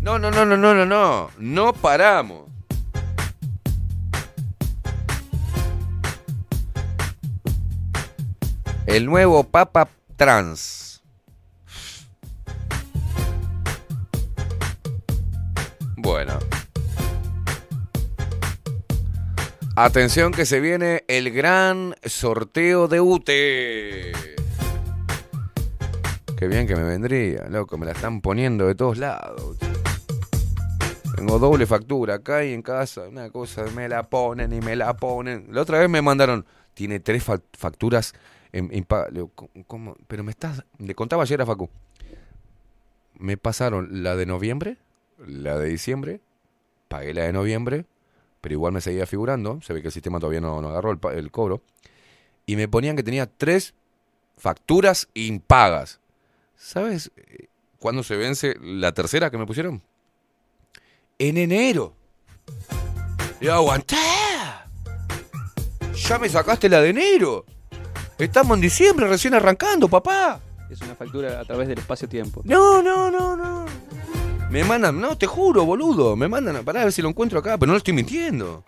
No, 0.00 0.18
no, 0.18 0.30
no, 0.30 0.44
no, 0.44 0.56
no, 0.56 0.74
no, 0.74 0.86
no. 0.86 1.30
No 1.38 1.72
paramos. 1.72 2.45
El 8.86 9.06
nuevo 9.06 9.44
Papa 9.44 9.88
trans. 10.16 11.02
Bueno. 15.96 16.38
Atención 19.74 20.32
que 20.32 20.46
se 20.46 20.60
viene 20.60 21.04
el 21.08 21.30
gran 21.32 21.94
sorteo 22.04 22.88
de 22.88 23.00
UTE. 23.00 24.12
Qué 26.38 26.48
bien 26.48 26.66
que 26.66 26.76
me 26.76 26.84
vendría, 26.84 27.46
loco, 27.48 27.76
me 27.76 27.86
la 27.86 27.92
están 27.92 28.20
poniendo 28.20 28.66
de 28.66 28.74
todos 28.74 28.98
lados. 28.98 29.58
Tengo 31.16 31.38
doble 31.38 31.66
factura 31.66 32.14
acá 32.14 32.44
y 32.44 32.52
en 32.52 32.62
casa, 32.62 33.08
una 33.08 33.30
cosa, 33.30 33.64
me 33.74 33.88
la 33.88 34.04
ponen 34.08 34.52
y 34.52 34.60
me 34.60 34.76
la 34.76 34.94
ponen. 34.96 35.48
La 35.50 35.62
otra 35.62 35.78
vez 35.78 35.88
me 35.88 36.02
mandaron, 36.02 36.46
tiene 36.74 37.00
tres 37.00 37.24
fa- 37.24 37.40
facturas 37.58 38.14
digo, 39.12 39.30
¿cómo-? 39.66 39.96
Pero 40.06 40.24
me 40.24 40.30
estás, 40.30 40.64
le 40.78 40.94
contaba 40.94 41.22
ayer 41.22 41.40
a 41.40 41.46
Facu. 41.46 41.68
Me 43.18 43.36
pasaron 43.36 44.02
la 44.02 44.16
de 44.16 44.26
noviembre, 44.26 44.76
la 45.26 45.58
de 45.58 45.68
diciembre, 45.68 46.20
pagué 46.88 47.14
la 47.14 47.22
de 47.24 47.32
noviembre, 47.32 47.86
pero 48.40 48.52
igual 48.52 48.72
me 48.72 48.80
seguía 48.80 49.06
figurando, 49.06 49.60
se 49.62 49.72
ve 49.72 49.80
que 49.80 49.88
el 49.88 49.92
sistema 49.92 50.20
todavía 50.20 50.40
no, 50.40 50.60
no 50.60 50.68
agarró 50.68 50.98
el 51.10 51.30
cobro, 51.30 51.62
y 52.44 52.56
me 52.56 52.68
ponían 52.68 52.96
que 52.96 53.02
tenía 53.02 53.26
tres 53.26 53.74
facturas 54.36 55.08
impagas. 55.14 56.00
¿Sabes 56.56 57.10
eh, 57.16 57.48
cuándo 57.78 58.02
se 58.02 58.16
vence 58.16 58.56
la 58.60 58.92
tercera 58.92 59.30
que 59.30 59.38
me 59.38 59.46
pusieron? 59.46 59.82
En 61.18 61.36
enero. 61.36 61.94
Y 63.40 63.48
aguanté. 63.48 63.96
Ya 65.94 66.18
me 66.18 66.28
sacaste 66.28 66.68
la 66.68 66.80
de 66.80 66.90
enero. 66.90 67.44
Estamos 68.18 68.56
en 68.56 68.62
diciembre, 68.62 69.06
recién 69.06 69.34
arrancando, 69.34 69.88
papá. 69.88 70.40
Es 70.70 70.80
una 70.80 70.94
factura 70.94 71.38
a 71.38 71.44
través 71.44 71.68
del 71.68 71.78
espacio-tiempo. 71.78 72.40
No, 72.44 72.82
no, 72.82 73.10
no, 73.10 73.36
no. 73.36 73.66
Me 74.50 74.64
mandan, 74.64 74.98
no, 74.98 75.18
te 75.18 75.26
juro, 75.26 75.66
boludo. 75.66 76.16
Me 76.16 76.26
mandan, 76.26 76.64
pará 76.64 76.80
a 76.80 76.84
ver 76.84 76.92
si 76.92 77.02
lo 77.02 77.10
encuentro 77.10 77.40
acá, 77.40 77.58
pero 77.58 77.66
no 77.66 77.74
lo 77.74 77.78
estoy 77.78 77.92
mintiendo. 77.92 78.64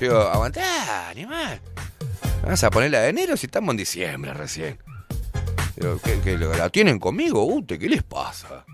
Digo, 0.00 0.18
aguantá, 0.18 1.10
animal. 1.10 1.60
Vas 2.42 2.64
a 2.64 2.70
ponerla 2.70 3.00
de 3.00 3.10
enero 3.10 3.36
si 3.36 3.46
estamos 3.46 3.72
en 3.72 3.76
diciembre 3.76 4.32
recién. 4.32 4.78
Digo, 5.76 6.00
¿qué, 6.02 6.20
qué, 6.24 6.38
la 6.38 6.70
tienen 6.70 6.98
conmigo? 6.98 7.44
Ute, 7.44 7.78
¿qué 7.78 7.88
les 7.88 8.02
pasa? 8.02 8.64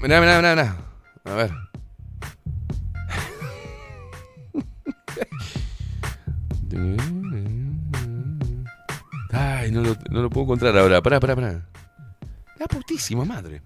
Mirá, 0.00 0.20
mirá, 0.20 0.36
mirá, 0.36 0.54
mirá. 0.54 0.76
A 1.24 1.34
ver. 1.34 1.50
Ay, 9.36 9.70
no 9.70 9.82
lo, 9.82 9.94
no 10.10 10.22
lo 10.22 10.30
puedo 10.30 10.44
encontrar 10.44 10.78
ahora. 10.78 11.02
Pará, 11.02 11.20
pará, 11.20 11.34
pará. 11.34 11.68
La 12.58 12.66
putísima 12.66 13.22
madre. 13.24 13.60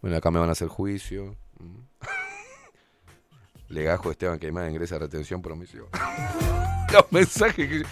Bueno, 0.00 0.16
acá 0.16 0.30
me 0.30 0.38
van 0.38 0.48
a 0.48 0.52
hacer 0.52 0.68
juicio. 0.68 1.36
Legajo 3.68 4.10
Esteban 4.10 4.38
Queimada 4.38 4.70
ingresa 4.70 4.96
a 4.96 5.00
retención 5.00 5.42
por 5.42 5.52
omisión. 5.52 5.84
Los 6.92 7.04
mensajes 7.10 7.68
que. 7.68 7.82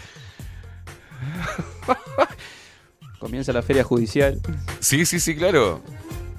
Comienza 3.19 3.53
la 3.53 3.63
feria 3.63 3.85
judicial. 3.85 4.41
Sí, 4.81 5.05
sí, 5.07 5.21
sí, 5.21 5.37
claro. 5.37 5.81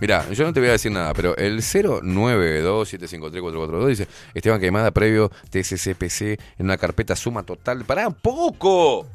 Mirá, 0.02 0.30
yo 0.32 0.44
no 0.44 0.52
te 0.52 0.60
voy 0.60 0.68
a 0.70 0.74
decir 0.74 0.92
nada, 0.92 1.14
pero 1.14 1.38
el 1.38 1.62
092753442 1.62 3.88
dice 3.88 4.08
Esteban 4.34 4.60
Queimada 4.60 4.92
previo 4.92 5.32
TCCPC 5.50 6.22
en 6.58 6.66
una 6.66 6.78
carpeta 6.78 7.16
suma 7.16 7.44
total. 7.44 7.86
¡Pará 7.86 8.10
un 8.10 8.16
poco! 8.16 9.08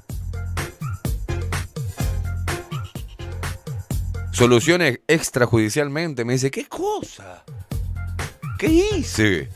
Soluciones 4.38 5.00
extrajudicialmente. 5.08 6.24
Me 6.24 6.34
dice, 6.34 6.48
¿qué 6.48 6.68
cosa? 6.68 7.42
¿Qué 8.56 8.68
hice? 8.68 9.48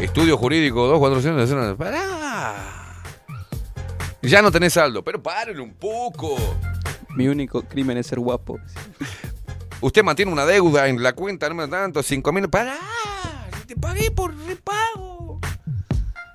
Estudio 0.00 0.38
jurídico 0.38 0.86
2400. 0.86 1.76
¡Pará! 1.76 3.02
Ya 4.22 4.40
no 4.40 4.50
tenés 4.50 4.72
saldo, 4.72 5.04
pero 5.04 5.22
paren 5.22 5.60
un 5.60 5.74
poco. 5.74 6.38
Mi 7.10 7.28
único 7.28 7.60
crimen 7.60 7.98
es 7.98 8.06
ser 8.06 8.20
guapo. 8.20 8.58
Usted 9.82 10.02
mantiene 10.02 10.32
una 10.32 10.46
deuda 10.46 10.88
en 10.88 11.02
la 11.02 11.12
cuenta, 11.12 11.46
no 11.50 11.54
me 11.54 11.68
tanto, 11.68 12.02
5 12.02 12.32
mil. 12.32 12.48
¡Pará! 12.48 12.78
Te 13.66 13.76
pagué 13.76 14.10
por 14.10 14.34
repago. 14.46 15.40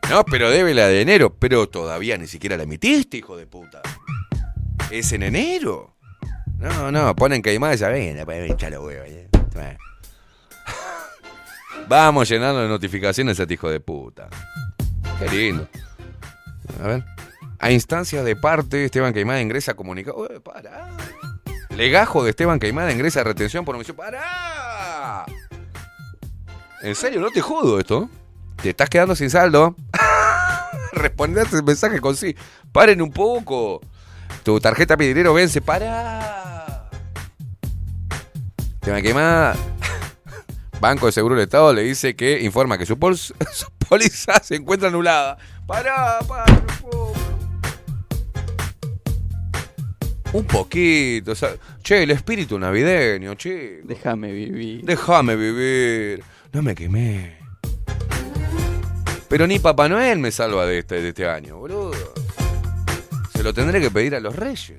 No, 0.08 0.24
pero 0.24 0.52
debe 0.52 0.76
la 0.76 0.86
de 0.86 1.02
enero, 1.02 1.34
pero 1.34 1.68
todavía 1.68 2.16
ni 2.20 2.28
siquiera 2.28 2.58
la 2.58 2.64
emitiste, 2.64 3.18
hijo 3.18 3.36
de 3.36 3.48
puta. 3.48 3.82
Es 4.92 5.12
en 5.14 5.24
enero. 5.24 5.97
No, 6.60 6.92
no, 6.92 7.16
ponen 7.16 7.42
queimada 7.42 7.76
y 7.76 7.78
ya 7.78 7.90
ven, 7.90 8.18
echalo 8.52 8.84
huevo. 8.84 9.04
eh. 9.06 9.28
Vamos 11.88 12.28
llenando 12.30 12.62
de 12.62 12.68
notificaciones 12.68 13.40
a 13.40 13.44
este 13.44 13.54
hijo 13.54 13.70
de 13.70 13.80
puta. 13.80 14.28
Qué 15.20 15.30
lindo. 15.30 15.68
A 16.84 16.88
ver. 16.88 17.04
A 17.60 17.72
instancia 17.72 18.24
de 18.24 18.36
parte, 18.36 18.86
Esteban 18.86 19.14
Queimada 19.14 19.42
ingresa 19.42 19.72
a 19.72 19.76
comunicar. 19.76 20.14
Uy, 20.16 20.40
pará. 20.44 20.90
Legajo 21.76 22.24
de 22.24 22.32
Esteban 22.32 22.60
Queimada 22.60 22.92
ingresa 22.92 23.22
a 23.22 23.24
retención 23.24 23.66
por 23.66 23.76
omisión. 23.76 23.98
¡Pará! 23.98 25.26
¿En 26.82 26.96
serio? 26.96 27.20
No 27.20 27.32
te 27.32 27.42
jodo 27.42 27.80
esto. 27.80 28.10
Te 28.62 28.70
estás 28.72 28.90
quedando 28.90 29.16
sin 29.16 29.30
saldo. 29.30 29.76
Respondé 30.92 31.42
a 31.42 31.44
ese 31.44 31.62
mensaje 31.64 32.00
con 32.00 32.16
sí. 32.16 32.36
Paren 32.72 33.02
un 33.02 33.12
poco. 33.12 33.82
Tu 34.44 34.60
tarjeta 34.60 34.96
de 34.96 35.08
dinero 35.08 35.34
vence. 35.34 35.62
¡Para! 35.62 36.90
Esteban 38.76 39.02
Queimada. 39.04 39.56
Banco 40.80 41.08
de 41.08 41.12
Seguro 41.12 41.36
del 41.36 41.44
Estado 41.46 41.74
le 41.74 41.82
dice 41.84 42.16
que 42.16 42.42
informa 42.42 42.78
que 42.78 42.86
su, 42.86 42.98
pols- 42.98 43.34
su 43.52 43.68
póliza 43.90 44.40
se 44.44 44.56
encuentra 44.56 44.90
anulada. 44.90 45.38
Pará, 45.66 46.20
pará. 46.28 46.46
Un 50.34 50.46
poquito. 50.46 51.32
o 51.32 51.36
sea, 51.36 51.56
che, 51.82 52.04
el 52.04 52.12
espíritu 52.12 52.60
navideño, 52.60 53.36
che. 53.36 53.82
Déjame 53.84 54.32
vivir. 54.32 54.84
Déjame 54.86 55.36
vivir. 55.36 56.24
No 56.54 56.62
me 56.62 56.76
quemé. 56.76 57.38
Pero 59.30 59.48
ni 59.48 59.60
Papá 59.60 59.90
Noel 59.90 60.20
me 60.20 60.32
salva 60.32 60.66
de 60.66 60.80
este, 60.80 61.02
de 61.02 61.10
este 61.10 61.28
año, 61.28 61.58
boludo. 61.58 61.92
Lo 63.48 63.54
tendré 63.54 63.80
que 63.80 63.90
pedir 63.90 64.14
a 64.14 64.20
los 64.20 64.36
reyes. 64.36 64.74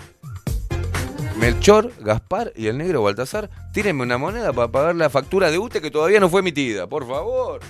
Melchor, 1.38 1.90
Gaspar 2.00 2.52
y 2.54 2.66
el 2.66 2.76
negro 2.76 3.02
Baltasar, 3.02 3.48
tírenme 3.72 4.02
una 4.02 4.18
moneda 4.18 4.52
para 4.52 4.68
pagar 4.68 4.94
la 4.94 5.08
factura 5.08 5.50
de 5.50 5.56
UTE 5.56 5.80
que 5.80 5.90
todavía 5.90 6.20
no 6.20 6.28
fue 6.28 6.40
emitida, 6.40 6.86
por 6.86 7.08
favor. 7.08 7.60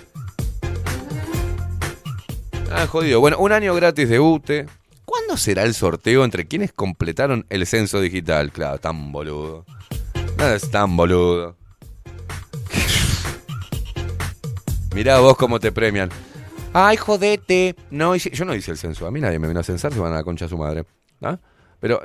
Ah, 2.73 2.89
jodido. 2.89 3.21
Bueno, 3.21 3.39
un 3.39 3.53
año 3.53 3.77
gratis 3.77 4.09
de 4.09 4.19
UTE. 4.19 4.67
¿Cuándo 5.05 5.37
será 5.37 5.63
el 5.63 5.75
sorteo 5.75 6.25
entre 6.25 6.49
quienes 6.49 6.73
completaron 6.73 7.47
el 7.49 7.65
censo 7.69 8.01
digital? 8.01 8.51
Claro, 8.51 8.79
tan 8.79 9.13
boludo. 9.13 9.67
Nada 10.37 10.57
es 10.57 10.69
tan 10.69 10.97
boludo. 10.97 11.55
Mirá 14.97 15.21
vos 15.21 15.37
cómo 15.37 15.61
te 15.61 15.71
premian. 15.71 16.11
Ay, 16.73 16.97
jodete. 16.97 17.75
No, 17.91 18.15
hice- 18.15 18.31
yo 18.31 18.45
no 18.45 18.55
hice 18.55 18.71
el 18.71 18.79
censo. 18.79 19.07
A 19.07 19.11
mí 19.11 19.21
nadie 19.21 19.39
me 19.39 19.49
vino 19.49 19.61
a 19.61 19.65
censar, 19.65 19.93
se 19.93 19.99
van 19.99 20.13
a 20.13 20.17
la 20.17 20.25
concha 20.25 20.45
de 20.45 20.49
su 20.51 20.59
madre. 20.59 20.85
¿Ah? 21.23 21.39
Pero, 21.81 22.01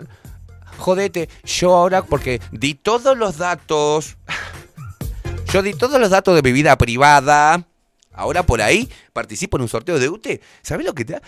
jodete, 0.78 1.30
yo 1.44 1.76
ahora, 1.76 2.04
porque 2.04 2.40
di 2.52 2.74
todos 2.76 3.18
los 3.18 3.38
datos. 3.38 4.18
Yo 5.52 5.62
di 5.62 5.74
todos 5.74 6.00
los 6.00 6.10
datos 6.10 6.36
de 6.36 6.42
mi 6.42 6.52
vida 6.52 6.76
privada. 6.78 7.68
Ahora 8.16 8.44
por 8.44 8.62
ahí 8.62 8.90
participo 9.12 9.58
en 9.58 9.64
un 9.64 9.68
sorteo 9.70 10.00
de 10.00 10.08
UTE. 10.10 10.42
¿Sabés 10.62 10.86
lo 10.86 10.94
que 10.94 11.04
te 11.06 11.14
da? 11.14 11.22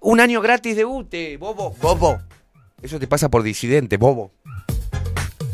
Un 0.00 0.20
año 0.20 0.40
gratis 0.40 0.76
de 0.76 0.84
UTE, 0.84 1.36
bobo, 1.36 1.74
bobo. 1.80 2.18
Eso 2.80 2.98
te 3.00 3.06
pasa 3.08 3.28
por 3.28 3.42
disidente, 3.42 3.96
bobo. 3.96 4.32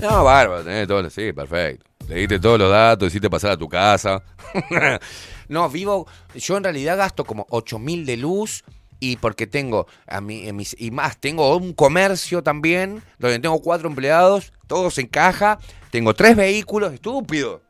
No, 0.01 0.25
bárbaro, 0.25 0.63
tenés 0.63 0.87
todo, 0.87 1.09
sí, 1.09 1.33
perfecto. 1.33 1.87
Le 2.09 2.17
diste 2.17 2.39
todos 2.39 2.59
los 2.59 2.71
datos, 2.71 3.09
hiciste 3.09 3.31
pasar 3.31 3.53
a 3.53 3.57
tu 3.57 3.69
casa. 3.69 4.23
no, 5.49 5.69
vivo, 5.71 6.07
yo 6.35 6.57
en 6.57 6.65
realidad 6.65 6.99
gasto 6.99 7.25
como 7.25 7.47
8 7.51 7.79
mil 7.79 8.05
de 8.05 8.17
luz 8.19 8.63
y 9.01 9.17
porque 9.17 9.47
tengo, 9.47 9.87
a 10.07 10.21
mí, 10.21 10.47
en 10.47 10.57
mis- 10.57 10.77
y 10.79 10.91
más, 10.91 11.19
tengo 11.19 11.57
un 11.57 11.73
comercio 11.73 12.43
también, 12.43 13.03
donde 13.19 13.39
tengo 13.39 13.61
cuatro 13.61 13.89
empleados, 13.89 14.53
todos 14.67 14.99
en 14.99 15.07
caja, 15.07 15.59
tengo 15.91 16.15
tres 16.15 16.37
vehículos, 16.37 16.93
estúpido. 16.93 17.63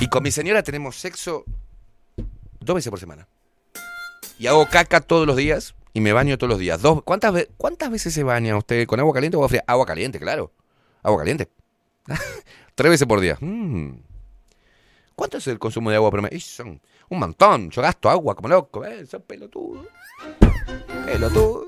Y 0.00 0.08
con 0.08 0.22
mi 0.22 0.30
señora 0.30 0.62
tenemos 0.62 0.96
sexo 0.96 1.44
dos 2.60 2.74
veces 2.74 2.90
por 2.90 2.98
semana. 3.00 3.28
Y 4.38 4.46
hago 4.46 4.66
caca 4.66 5.00
todos 5.00 5.26
los 5.26 5.36
días 5.36 5.74
y 5.92 6.00
me 6.00 6.12
baño 6.12 6.38
todos 6.38 6.50
los 6.50 6.58
días. 6.58 6.80
Dos, 6.80 7.02
¿cuántas, 7.02 7.46
¿Cuántas 7.58 7.90
veces 7.90 8.14
se 8.14 8.22
baña 8.22 8.56
usted? 8.56 8.86
¿Con 8.86 9.00
agua 9.00 9.12
caliente 9.12 9.36
o 9.36 9.40
agua 9.40 9.48
fría? 9.48 9.64
Agua 9.66 9.84
caliente, 9.84 10.18
claro. 10.18 10.52
Agua 11.02 11.18
caliente. 11.18 11.50
Tres 12.74 12.90
veces 12.90 13.06
por 13.06 13.20
día. 13.20 13.36
Mm. 13.40 14.02
¿Cuánto 15.14 15.36
es 15.36 15.46
el 15.48 15.58
consumo 15.58 15.90
de 15.90 15.96
agua 15.96 16.10
promedio? 16.10 16.36
Y 16.36 16.40
son 16.40 16.80
un 17.08 17.18
montón. 17.18 17.70
Yo 17.70 17.82
gasto 17.82 18.08
agua 18.08 18.34
como 18.34 18.48
loco. 18.48 18.84
¿eh? 18.84 19.04
Son 19.06 19.22
pelotudo. 19.22 19.86
Pelotudo. 21.04 21.66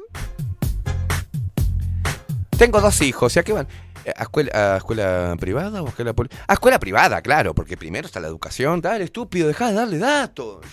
Tengo 2.56 2.80
dos 2.80 3.00
hijos. 3.02 3.36
¿Y 3.36 3.40
a 3.40 3.42
qué 3.42 3.52
van? 3.52 3.68
¿A 4.16 4.22
escuela, 4.22 4.50
a 4.54 4.76
escuela 4.78 5.36
privada 5.38 5.82
o 5.82 5.86
a 5.86 5.88
escuela 5.90 6.12
pública? 6.12 6.36
A 6.46 6.54
escuela 6.54 6.78
privada, 6.78 7.20
claro, 7.20 7.54
porque 7.54 7.76
primero 7.76 8.06
está 8.06 8.20
la 8.20 8.28
educación. 8.28 8.80
Dale, 8.80 9.04
estúpido, 9.04 9.48
dejá 9.48 9.68
de 9.68 9.74
darle 9.74 9.98
datos. 9.98 10.64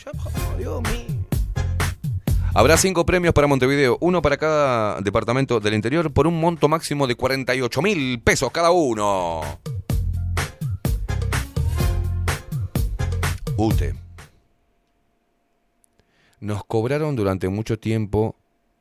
Dios 0.57 0.81
mío. 0.83 1.18
Habrá 2.53 2.77
cinco 2.77 3.05
premios 3.05 3.33
para 3.33 3.45
Montevideo, 3.45 3.97
uno 4.01 4.21
para 4.21 4.37
cada 4.37 5.01
departamento 5.01 5.59
del 5.59 5.75
interior, 5.75 6.11
por 6.11 6.25
un 6.25 6.39
monto 6.39 6.67
máximo 6.67 7.05
de 7.05 7.15
48 7.15 7.81
mil 7.81 8.21
pesos 8.21 8.51
cada 8.51 8.71
uno. 8.71 9.41
UTE. 13.55 13.93
Nos 16.39 16.63
cobraron 16.65 17.15
durante 17.15 17.49
mucho 17.49 17.77
tiempo 17.77 18.35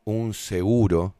un 0.04 0.32
seguro 0.32 1.14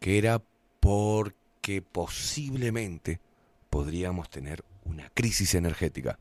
que 0.00 0.18
era 0.18 0.42
porque 0.80 1.82
posiblemente 1.82 3.20
podríamos 3.68 4.28
tener 4.28 4.64
una 4.84 5.08
crisis 5.10 5.54
energética. 5.54 6.18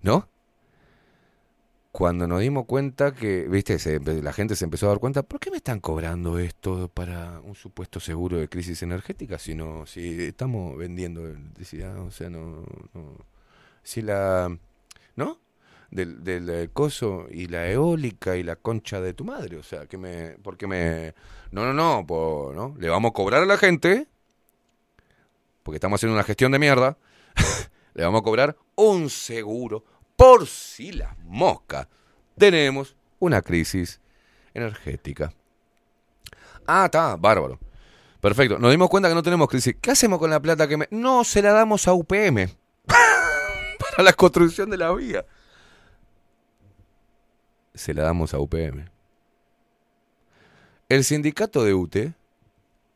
¿No? 0.00 0.28
Cuando 1.92 2.26
nos 2.26 2.40
dimos 2.40 2.64
cuenta 2.64 3.12
que, 3.14 3.46
viste, 3.48 3.78
se 3.78 4.00
la 4.00 4.32
gente 4.32 4.56
se 4.56 4.64
empezó 4.64 4.86
a 4.86 4.90
dar 4.90 4.98
cuenta, 4.98 5.22
¿por 5.22 5.38
qué 5.40 5.50
me 5.50 5.58
están 5.58 5.78
cobrando 5.80 6.38
esto 6.38 6.88
para 6.88 7.40
un 7.40 7.54
supuesto 7.54 8.00
seguro 8.00 8.38
de 8.38 8.48
crisis 8.48 8.82
energética 8.82 9.38
si 9.38 9.54
no, 9.54 9.84
si 9.86 10.22
estamos 10.24 10.76
vendiendo 10.78 11.26
electricidad, 11.26 11.98
o 12.00 12.10
sea, 12.10 12.30
no, 12.30 12.64
no- 12.94 13.18
si 13.82 14.02
la, 14.02 14.56
¿no? 15.16 15.40
Del, 15.90 16.24
del 16.24 16.50
eh, 16.50 16.70
coso 16.72 17.26
y 17.30 17.48
la 17.48 17.70
eólica 17.70 18.36
y 18.36 18.42
la 18.44 18.56
concha 18.56 19.00
de 19.00 19.14
tu 19.14 19.24
madre, 19.24 19.56
o 19.58 19.62
sea, 19.64 19.86
que 19.86 19.98
me, 19.98 20.36
porque 20.42 20.66
me, 20.66 21.14
no, 21.52 21.64
no, 21.66 21.74
no, 21.74 22.06
po- 22.06 22.52
¿no? 22.54 22.74
Le 22.78 22.88
vamos 22.90 23.10
a 23.10 23.14
cobrar 23.14 23.42
a 23.42 23.46
la 23.46 23.58
gente 23.58 24.08
porque 25.62 25.76
estamos 25.76 25.98
haciendo 25.98 26.14
una 26.14 26.24
gestión 26.24 26.52
de 26.52 26.58
mierda, 26.58 26.96
le 27.94 28.04
vamos 28.04 28.20
a 28.20 28.24
cobrar 28.24 28.56
un 28.74 29.10
seguro 29.10 29.84
por 30.16 30.46
si 30.46 30.92
la 30.92 31.16
mosca 31.24 31.88
tenemos 32.36 32.96
una 33.18 33.42
crisis 33.42 34.00
energética. 34.54 35.32
Ah, 36.66 36.86
está, 36.86 37.16
bárbaro. 37.16 37.58
Perfecto. 38.20 38.58
Nos 38.58 38.70
dimos 38.70 38.88
cuenta 38.88 39.08
que 39.08 39.14
no 39.14 39.22
tenemos 39.22 39.48
crisis. 39.48 39.74
¿Qué 39.80 39.90
hacemos 39.90 40.18
con 40.18 40.30
la 40.30 40.40
plata 40.40 40.68
que 40.68 40.76
me.? 40.76 40.86
No, 40.90 41.24
se 41.24 41.42
la 41.42 41.52
damos 41.52 41.88
a 41.88 41.92
UPM. 41.92 42.48
Para 42.86 44.02
la 44.04 44.12
construcción 44.12 44.70
de 44.70 44.76
la 44.76 44.92
vía. 44.92 45.26
Se 47.74 47.92
la 47.92 48.04
damos 48.04 48.32
a 48.32 48.38
UPM. 48.38 48.88
El 50.88 51.04
sindicato 51.04 51.64
de 51.64 51.74
UTE, 51.74 52.14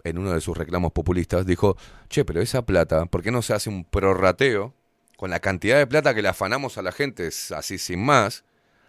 en 0.04 0.18
uno 0.18 0.32
de 0.32 0.40
sus 0.40 0.56
reclamos 0.56 0.92
populistas, 0.92 1.44
dijo: 1.44 1.76
Che, 2.08 2.24
pero 2.24 2.40
esa 2.40 2.62
plata, 2.62 3.06
¿por 3.06 3.22
qué 3.22 3.32
no 3.32 3.42
se 3.42 3.54
hace 3.54 3.68
un 3.68 3.84
prorrateo? 3.84 4.74
Con 5.16 5.30
la 5.30 5.40
cantidad 5.40 5.78
de 5.78 5.86
plata 5.86 6.14
que 6.14 6.22
le 6.22 6.28
afanamos 6.28 6.76
a 6.78 6.82
la 6.82 6.92
gente, 6.92 7.28
así 7.28 7.78
sin 7.78 8.04
más 8.04 8.44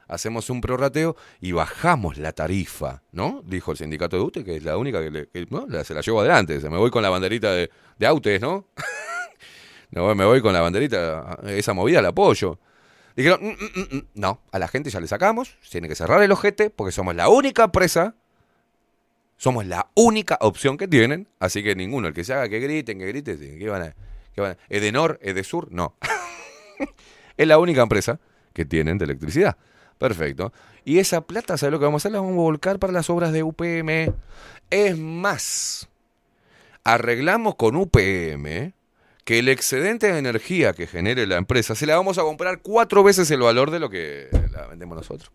hacemos 0.09 0.49
un 0.49 0.61
prorrateo 0.61 1.15
y 1.41 1.51
bajamos 1.51 2.17
la 2.17 2.31
tarifa, 2.31 3.01
¿no? 3.11 3.41
Dijo 3.45 3.71
el 3.71 3.77
sindicato 3.77 4.15
de 4.17 4.23
UTE, 4.23 4.43
que 4.45 4.55
es 4.55 4.63
la 4.63 4.77
única 4.77 5.01
que, 5.01 5.11
le- 5.11 5.27
que, 5.27 5.45
¿no? 5.49 5.67
Se 5.83 5.93
la 5.93 6.01
llevo 6.01 6.19
adelante. 6.21 6.59
Se 6.61 6.69
me 6.69 6.77
voy 6.77 6.91
con 6.91 7.01
la 7.03 7.09
banderita 7.09 7.51
de, 7.51 7.69
de 7.99 8.07
Autes, 8.07 8.39
¿no? 8.41 8.67
no, 9.91 10.13
me 10.15 10.25
voy 10.25 10.41
con 10.41 10.53
la 10.53 10.61
banderita, 10.61 11.39
esa 11.47 11.73
movida 11.73 12.01
la 12.01 12.09
apoyo. 12.09 12.59
Dijeron, 13.15 13.39
"Mm, 13.41 13.47
mm, 13.49 13.79
mm, 13.81 13.95
mm". 13.97 14.07
no, 14.15 14.41
a 14.51 14.59
la 14.59 14.67
gente 14.67 14.89
ya 14.89 14.99
le 14.99 15.07
sacamos, 15.07 15.57
tiene 15.69 15.87
que 15.89 15.95
cerrar 15.95 16.21
el 16.21 16.31
ojete 16.31 16.69
porque 16.69 16.91
somos 16.91 17.15
la 17.15 17.29
única 17.29 17.63
empresa, 17.65 18.15
somos 19.37 19.65
la 19.65 19.89
única 19.95 20.37
opción 20.41 20.77
que 20.77 20.87
tienen, 20.87 21.27
así 21.39 21.63
que 21.63 21.75
ninguno, 21.75 22.07
el 22.07 22.13
que 22.13 22.23
se 22.23 22.33
haga 22.33 22.47
que 22.49 22.59
griten, 22.59 22.99
que 22.99 23.05
griten, 23.07 23.59
¿qué 23.59 23.69
van 23.69 23.81
a, 23.81 23.95
qué 24.37 24.41
van 24.41 24.57
Edenor, 24.69 25.19
Edesur, 25.21 25.71
no. 25.71 25.95
es 27.37 27.47
la 27.47 27.57
única 27.57 27.81
empresa 27.81 28.19
que 28.53 28.65
tienen 28.65 28.97
de 28.97 29.05
electricidad. 29.05 29.57
Perfecto. 29.97 30.53
Y 30.85 30.99
esa 30.99 31.21
plata, 31.21 31.57
¿sabes 31.57 31.71
lo 31.71 31.79
que 31.79 31.85
vamos 31.85 31.99
a 31.99 32.01
hacer? 32.03 32.11
La 32.11 32.19
vamos 32.19 32.35
a 32.35 32.41
volcar 32.41 32.77
para 32.77 32.93
las 32.93 33.09
obras 33.09 33.33
de 33.33 33.41
UPM. 33.41 34.13
Es 34.69 34.97
más, 34.97 35.89
arreglamos 36.83 37.55
con 37.55 37.75
UPM 37.75 38.73
que 39.25 39.39
el 39.39 39.49
excedente 39.49 40.11
de 40.11 40.19
energía 40.19 40.73
que 40.73 40.85
genere 40.85 41.25
la 41.25 41.37
empresa 41.37 41.73
se 41.73 41.87
la 41.87 41.95
vamos 41.95 42.19
a 42.19 42.21
comprar 42.21 42.61
cuatro 42.61 43.03
veces 43.03 43.29
el 43.31 43.41
valor 43.41 43.71
de 43.71 43.79
lo 43.79 43.89
que 43.89 44.29
la 44.51 44.67
vendemos 44.67 44.95
nosotros. 44.97 45.31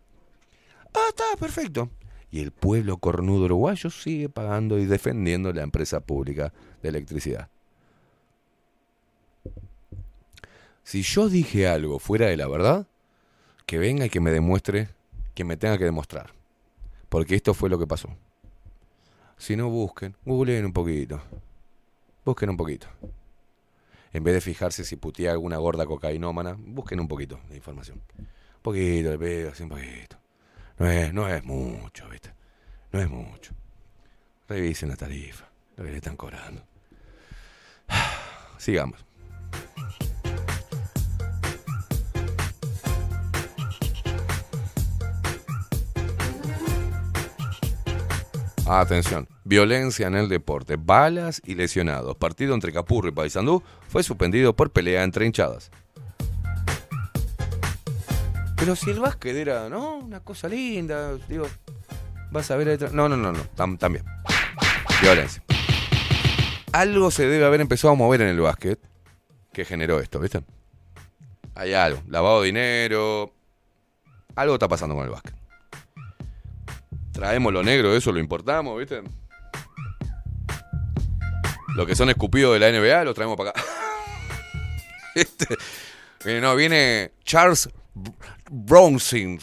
Ah, 0.93 1.07
está, 1.09 1.25
perfecto. 1.37 1.89
Y 2.31 2.41
el 2.41 2.51
pueblo 2.51 2.97
cornudo 2.97 3.45
uruguayo 3.45 3.89
sigue 3.89 4.29
pagando 4.29 4.79
y 4.79 4.85
defendiendo 4.85 5.51
la 5.51 5.61
empresa 5.61 5.99
pública 5.99 6.53
de 6.81 6.89
electricidad. 6.89 7.49
Si 10.83 11.01
yo 11.01 11.29
dije 11.29 11.67
algo 11.67 11.99
fuera 11.99 12.27
de 12.27 12.37
la 12.37 12.47
verdad, 12.47 12.87
que 13.65 13.77
venga 13.77 14.05
y 14.05 14.09
que 14.09 14.19
me 14.19 14.31
demuestre 14.31 14.89
que 15.33 15.43
me 15.43 15.57
tenga 15.57 15.77
que 15.77 15.85
demostrar. 15.85 16.33
Porque 17.09 17.35
esto 17.35 17.53
fue 17.53 17.69
lo 17.69 17.79
que 17.79 17.87
pasó. 17.87 18.09
Si 19.37 19.55
no, 19.55 19.69
busquen, 19.69 20.15
googleen 20.25 20.65
un 20.65 20.73
poquito. 20.73 21.21
Busquen 22.25 22.49
un 22.49 22.57
poquito. 22.57 22.87
En 24.11 24.23
vez 24.23 24.35
de 24.35 24.41
fijarse 24.41 24.83
si 24.83 24.95
putea 24.95 25.31
alguna 25.31 25.57
gorda 25.57 25.85
cocainómana, 25.85 26.55
busquen 26.57 26.99
un 26.99 27.07
poquito 27.07 27.39
de 27.49 27.55
información. 27.55 28.01
Un 28.19 28.61
poquito, 28.61 29.11
le 29.11 29.17
pego 29.17 29.51
así 29.51 29.63
un 29.63 29.69
poquito. 29.69 30.17
No 30.77 30.89
es, 30.89 31.13
no 31.13 31.27
es 31.27 31.43
mucho, 31.43 32.07
¿viste? 32.09 32.31
No 32.91 32.99
es 32.99 33.09
mucho. 33.09 33.53
Revisen 34.47 34.89
la 34.89 34.95
tarifa, 34.95 35.49
lo 35.77 35.83
que 35.83 35.91
le 35.91 35.97
están 35.97 36.15
cobrando. 36.15 36.63
Sigamos. 38.57 39.03
Atención, 48.65 49.27
violencia 49.43 50.07
en 50.07 50.15
el 50.15 50.29
deporte, 50.29 50.77
balas 50.79 51.41
y 51.45 51.55
lesionados. 51.55 52.15
Partido 52.15 52.53
entre 52.53 52.71
Capurro 52.71 53.09
y 53.09 53.11
Paysandú 53.11 53.61
fue 53.89 54.03
suspendido 54.03 54.55
por 54.55 54.71
pelea 54.71 55.03
entre 55.03 55.25
hinchadas. 55.25 55.69
Pero 58.55 58.75
si 58.77 58.91
el 58.91 59.01
básquet 59.01 59.35
era, 59.35 59.67
¿no? 59.67 59.97
Una 59.97 60.21
cosa 60.21 60.47
linda, 60.47 61.15
digo, 61.27 61.45
vas 62.31 62.49
a 62.51 62.55
ver 62.55 62.69
detrás. 62.69 62.93
No, 62.93 63.09
no, 63.09 63.17
no, 63.17 63.33
no, 63.33 63.43
tam- 63.57 63.77
también. 63.77 64.05
Violencia. 65.01 65.43
Algo 66.71 67.11
se 67.11 67.27
debe 67.27 67.45
haber 67.45 67.59
empezado 67.59 67.91
a 67.91 67.97
mover 67.97 68.21
en 68.21 68.29
el 68.29 68.39
básquet 68.39 68.79
que 69.51 69.65
generó 69.65 69.99
esto, 69.99 70.19
¿viste? 70.21 70.41
Hay 71.55 71.73
algo, 71.73 72.01
lavado 72.07 72.41
de 72.41 72.45
dinero. 72.47 73.33
Algo 74.35 74.53
está 74.55 74.69
pasando 74.69 74.95
con 74.95 75.03
el 75.03 75.11
básquet. 75.11 75.35
Traemos 77.13 77.53
lo 77.53 77.63
negro, 77.63 77.95
eso 77.95 78.11
lo 78.11 78.19
importamos, 78.19 78.77
¿viste? 78.79 79.01
Lo 81.75 81.85
que 81.85 81.95
son 81.95 82.09
escupidos 82.09 82.53
de 82.53 82.59
la 82.59 82.71
NBA 82.71 83.03
lo 83.03 83.13
traemos 83.13 83.37
para 83.37 83.51
acá. 83.51 83.63
Viene, 86.25 86.41
no, 86.41 86.55
viene 86.55 87.11
Charles 87.23 87.69
Br- 87.95 88.13
Bronson. 88.49 89.39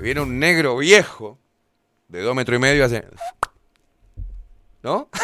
Viene 0.00 0.20
un 0.20 0.38
negro 0.38 0.76
viejo 0.76 1.38
de 2.08 2.20
dos 2.22 2.34
metros 2.34 2.56
y 2.56 2.60
medio 2.60 2.84
hace. 2.84 3.06
¿No? 4.82 5.08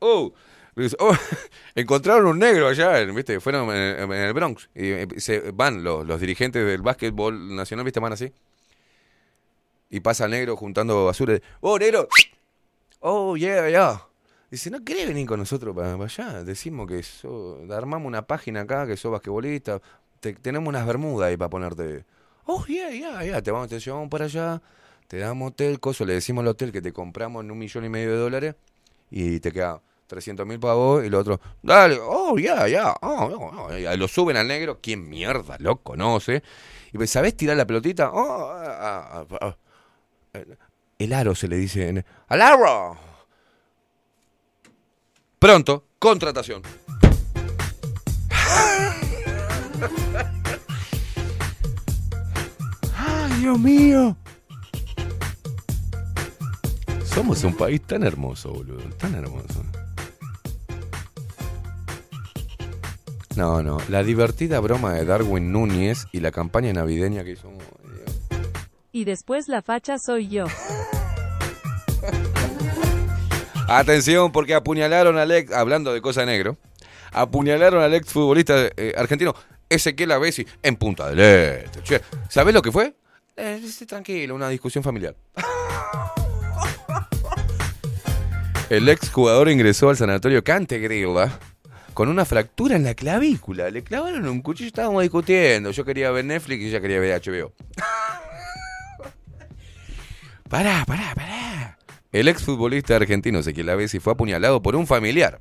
Oh, 0.00 0.32
oh, 0.98 1.12
encontraron 1.74 2.26
un 2.26 2.38
negro 2.38 2.68
allá, 2.68 3.02
¿viste? 3.04 3.40
Fueron 3.40 3.70
en, 3.70 4.00
en 4.00 4.12
el 4.12 4.32
Bronx. 4.32 4.68
Y 4.74 4.90
eh, 4.90 5.08
se 5.16 5.50
van 5.52 5.82
los, 5.82 6.20
dirigentes 6.20 6.64
del 6.64 6.82
básquetbol 6.82 7.54
nacional, 7.54 7.84
¿viste? 7.84 8.00
Van 8.00 8.12
así. 8.12 8.32
Y 9.90 10.00
pasa 10.00 10.26
el 10.26 10.32
negro 10.32 10.56
juntando 10.56 11.06
basura. 11.06 11.38
Oh, 11.60 11.78
negro. 11.78 12.08
Oh, 13.00 13.36
yeah, 13.36 13.68
yeah. 13.68 14.06
Dice, 14.50 14.70
¿no 14.70 14.84
querés 14.84 15.08
venir 15.08 15.26
con 15.26 15.38
nosotros 15.38 15.74
para, 15.74 15.94
allá? 15.94 16.44
Decimos 16.44 16.86
que 16.88 17.02
so- 17.02 17.60
armamos 17.70 18.06
una 18.06 18.22
página 18.22 18.62
acá, 18.62 18.86
que 18.86 18.96
sos 18.96 19.12
basquetbolista. 19.12 19.80
Te- 20.20 20.34
tenemos 20.34 20.68
unas 20.68 20.86
bermudas 20.86 21.28
ahí 21.28 21.36
para 21.36 21.50
ponerte. 21.50 22.04
Oh, 22.44 22.64
yeah, 22.66 22.90
yeah, 22.90 23.24
yeah. 23.24 23.42
Te, 23.42 23.50
vamos, 23.50 23.68
te 23.68 23.78
llevamos 23.78 24.08
para 24.08 24.26
allá. 24.26 24.62
Te 25.06 25.18
damos 25.18 25.52
hotel, 25.52 25.80
coso. 25.80 26.04
Le 26.04 26.14
decimos 26.14 26.42
al 26.42 26.48
hotel 26.48 26.72
que 26.72 26.82
te 26.82 26.92
compramos 26.92 27.44
en 27.44 27.50
un 27.50 27.58
millón 27.58 27.84
y 27.84 27.88
medio 27.88 28.12
de 28.12 28.18
dólares. 28.18 28.54
Y 29.10 29.40
te 29.40 29.52
queda 29.52 29.80
300 30.08 30.44
mil 30.44 30.58
para 30.58 30.74
vos. 30.74 31.04
Y 31.04 31.10
lo 31.10 31.20
otro, 31.20 31.40
dale, 31.62 31.96
oh, 32.02 32.36
yeah, 32.36 32.66
yeah. 32.66 32.96
Oh, 33.02 33.30
oh, 33.32 33.66
oh. 33.68 33.78
Y 33.78 33.86
ahí 33.86 33.96
lo 33.96 34.08
suben 34.08 34.36
al 34.36 34.48
negro. 34.48 34.80
¿Quién 34.82 35.08
mierda 35.08 35.56
lo 35.60 35.76
conoce? 35.76 36.42
Y 36.92 36.96
pues, 36.96 37.10
¿sabés 37.10 37.36
tirar 37.36 37.56
la 37.56 37.66
pelotita? 37.66 38.10
Oh, 38.12 38.50
ah, 38.50 39.24
ah, 39.30 39.38
ah. 39.40 39.56
El 40.98 41.12
aro 41.12 41.36
se 41.36 41.46
le 41.46 41.56
dice. 41.56 41.88
en- 41.88 42.04
¡Al 42.26 42.42
aro! 42.42 42.96
Pronto, 45.38 45.84
contratación. 46.00 46.62
¡Ay, 52.96 53.32
Dios 53.40 53.58
mío! 53.58 54.16
Somos 57.04 57.42
un 57.44 57.54
país 57.56 57.80
tan 57.82 58.02
hermoso, 58.04 58.52
boludo. 58.52 58.82
Tan 58.96 59.14
hermoso. 59.14 59.64
No, 63.38 63.62
no. 63.62 63.78
La 63.88 64.02
divertida 64.02 64.58
broma 64.58 64.94
de 64.94 65.04
Darwin 65.04 65.52
Núñez 65.52 66.08
y 66.10 66.18
la 66.18 66.32
campaña 66.32 66.72
navideña 66.72 67.22
que 67.22 67.30
hizo. 67.30 67.52
Y 68.90 69.04
después 69.04 69.46
la 69.46 69.62
facha 69.62 70.00
soy 70.00 70.26
yo. 70.26 70.46
Atención, 73.68 74.32
porque 74.32 74.54
apuñalaron 74.54 75.18
al 75.18 75.30
ex, 75.30 75.52
hablando 75.52 75.92
de 75.92 76.00
cosa 76.00 76.26
negro, 76.26 76.56
apuñalaron 77.12 77.80
al 77.80 77.94
ex 77.94 78.12
futbolista 78.12 78.70
eh, 78.76 78.92
argentino 78.96 79.36
Ezequiel 79.68 80.10
Avesi 80.10 80.44
en 80.64 80.74
Punta 80.74 81.08
del 81.08 81.20
Este. 81.20 81.80
Che, 81.84 82.00
¿Sabés 82.28 82.52
lo 82.52 82.60
que 82.60 82.72
fue? 82.72 82.96
Eh, 83.36 83.62
tranquilo, 83.86 84.34
una 84.34 84.48
discusión 84.48 84.82
familiar. 84.82 85.14
El 88.68 88.88
ex 88.88 89.10
jugador 89.10 89.48
ingresó 89.48 89.90
al 89.90 89.96
sanatorio 89.96 90.42
Cantegrilla 90.42 91.38
con 91.98 92.08
una 92.08 92.24
fractura 92.24 92.76
en 92.76 92.84
la 92.84 92.94
clavícula. 92.94 93.70
Le 93.70 93.82
clavaron 93.82 94.28
un 94.28 94.40
cuchillo, 94.40 94.68
estábamos 94.68 95.02
discutiendo. 95.02 95.72
Yo 95.72 95.84
quería 95.84 96.12
ver 96.12 96.24
Netflix 96.24 96.62
y 96.62 96.68
ella 96.68 96.80
quería 96.80 97.00
ver 97.00 97.20
HBO. 97.20 97.52
pará, 100.48 100.84
pará, 100.86 101.12
pará. 101.16 101.76
El 102.12 102.28
exfutbolista 102.28 102.94
argentino 102.94 103.40
Ezequiel 103.40 103.68
Avesi 103.70 103.98
fue 103.98 104.12
apuñalado 104.12 104.62
por 104.62 104.76
un 104.76 104.86
familiar. 104.86 105.40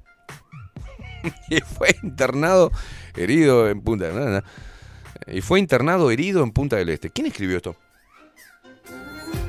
y 1.52 1.62
fue 1.62 1.96
internado 2.02 2.72
herido 3.16 3.70
en 3.70 3.80
Punta 3.82 4.44
y 5.28 5.42
fue 5.42 5.60
internado 5.60 6.10
herido 6.10 6.42
en 6.42 6.50
Punta 6.54 6.78
del 6.78 6.90
Este. 6.90 7.12
¿Quién 7.12 7.28
escribió 7.28 7.58
esto? 7.58 7.76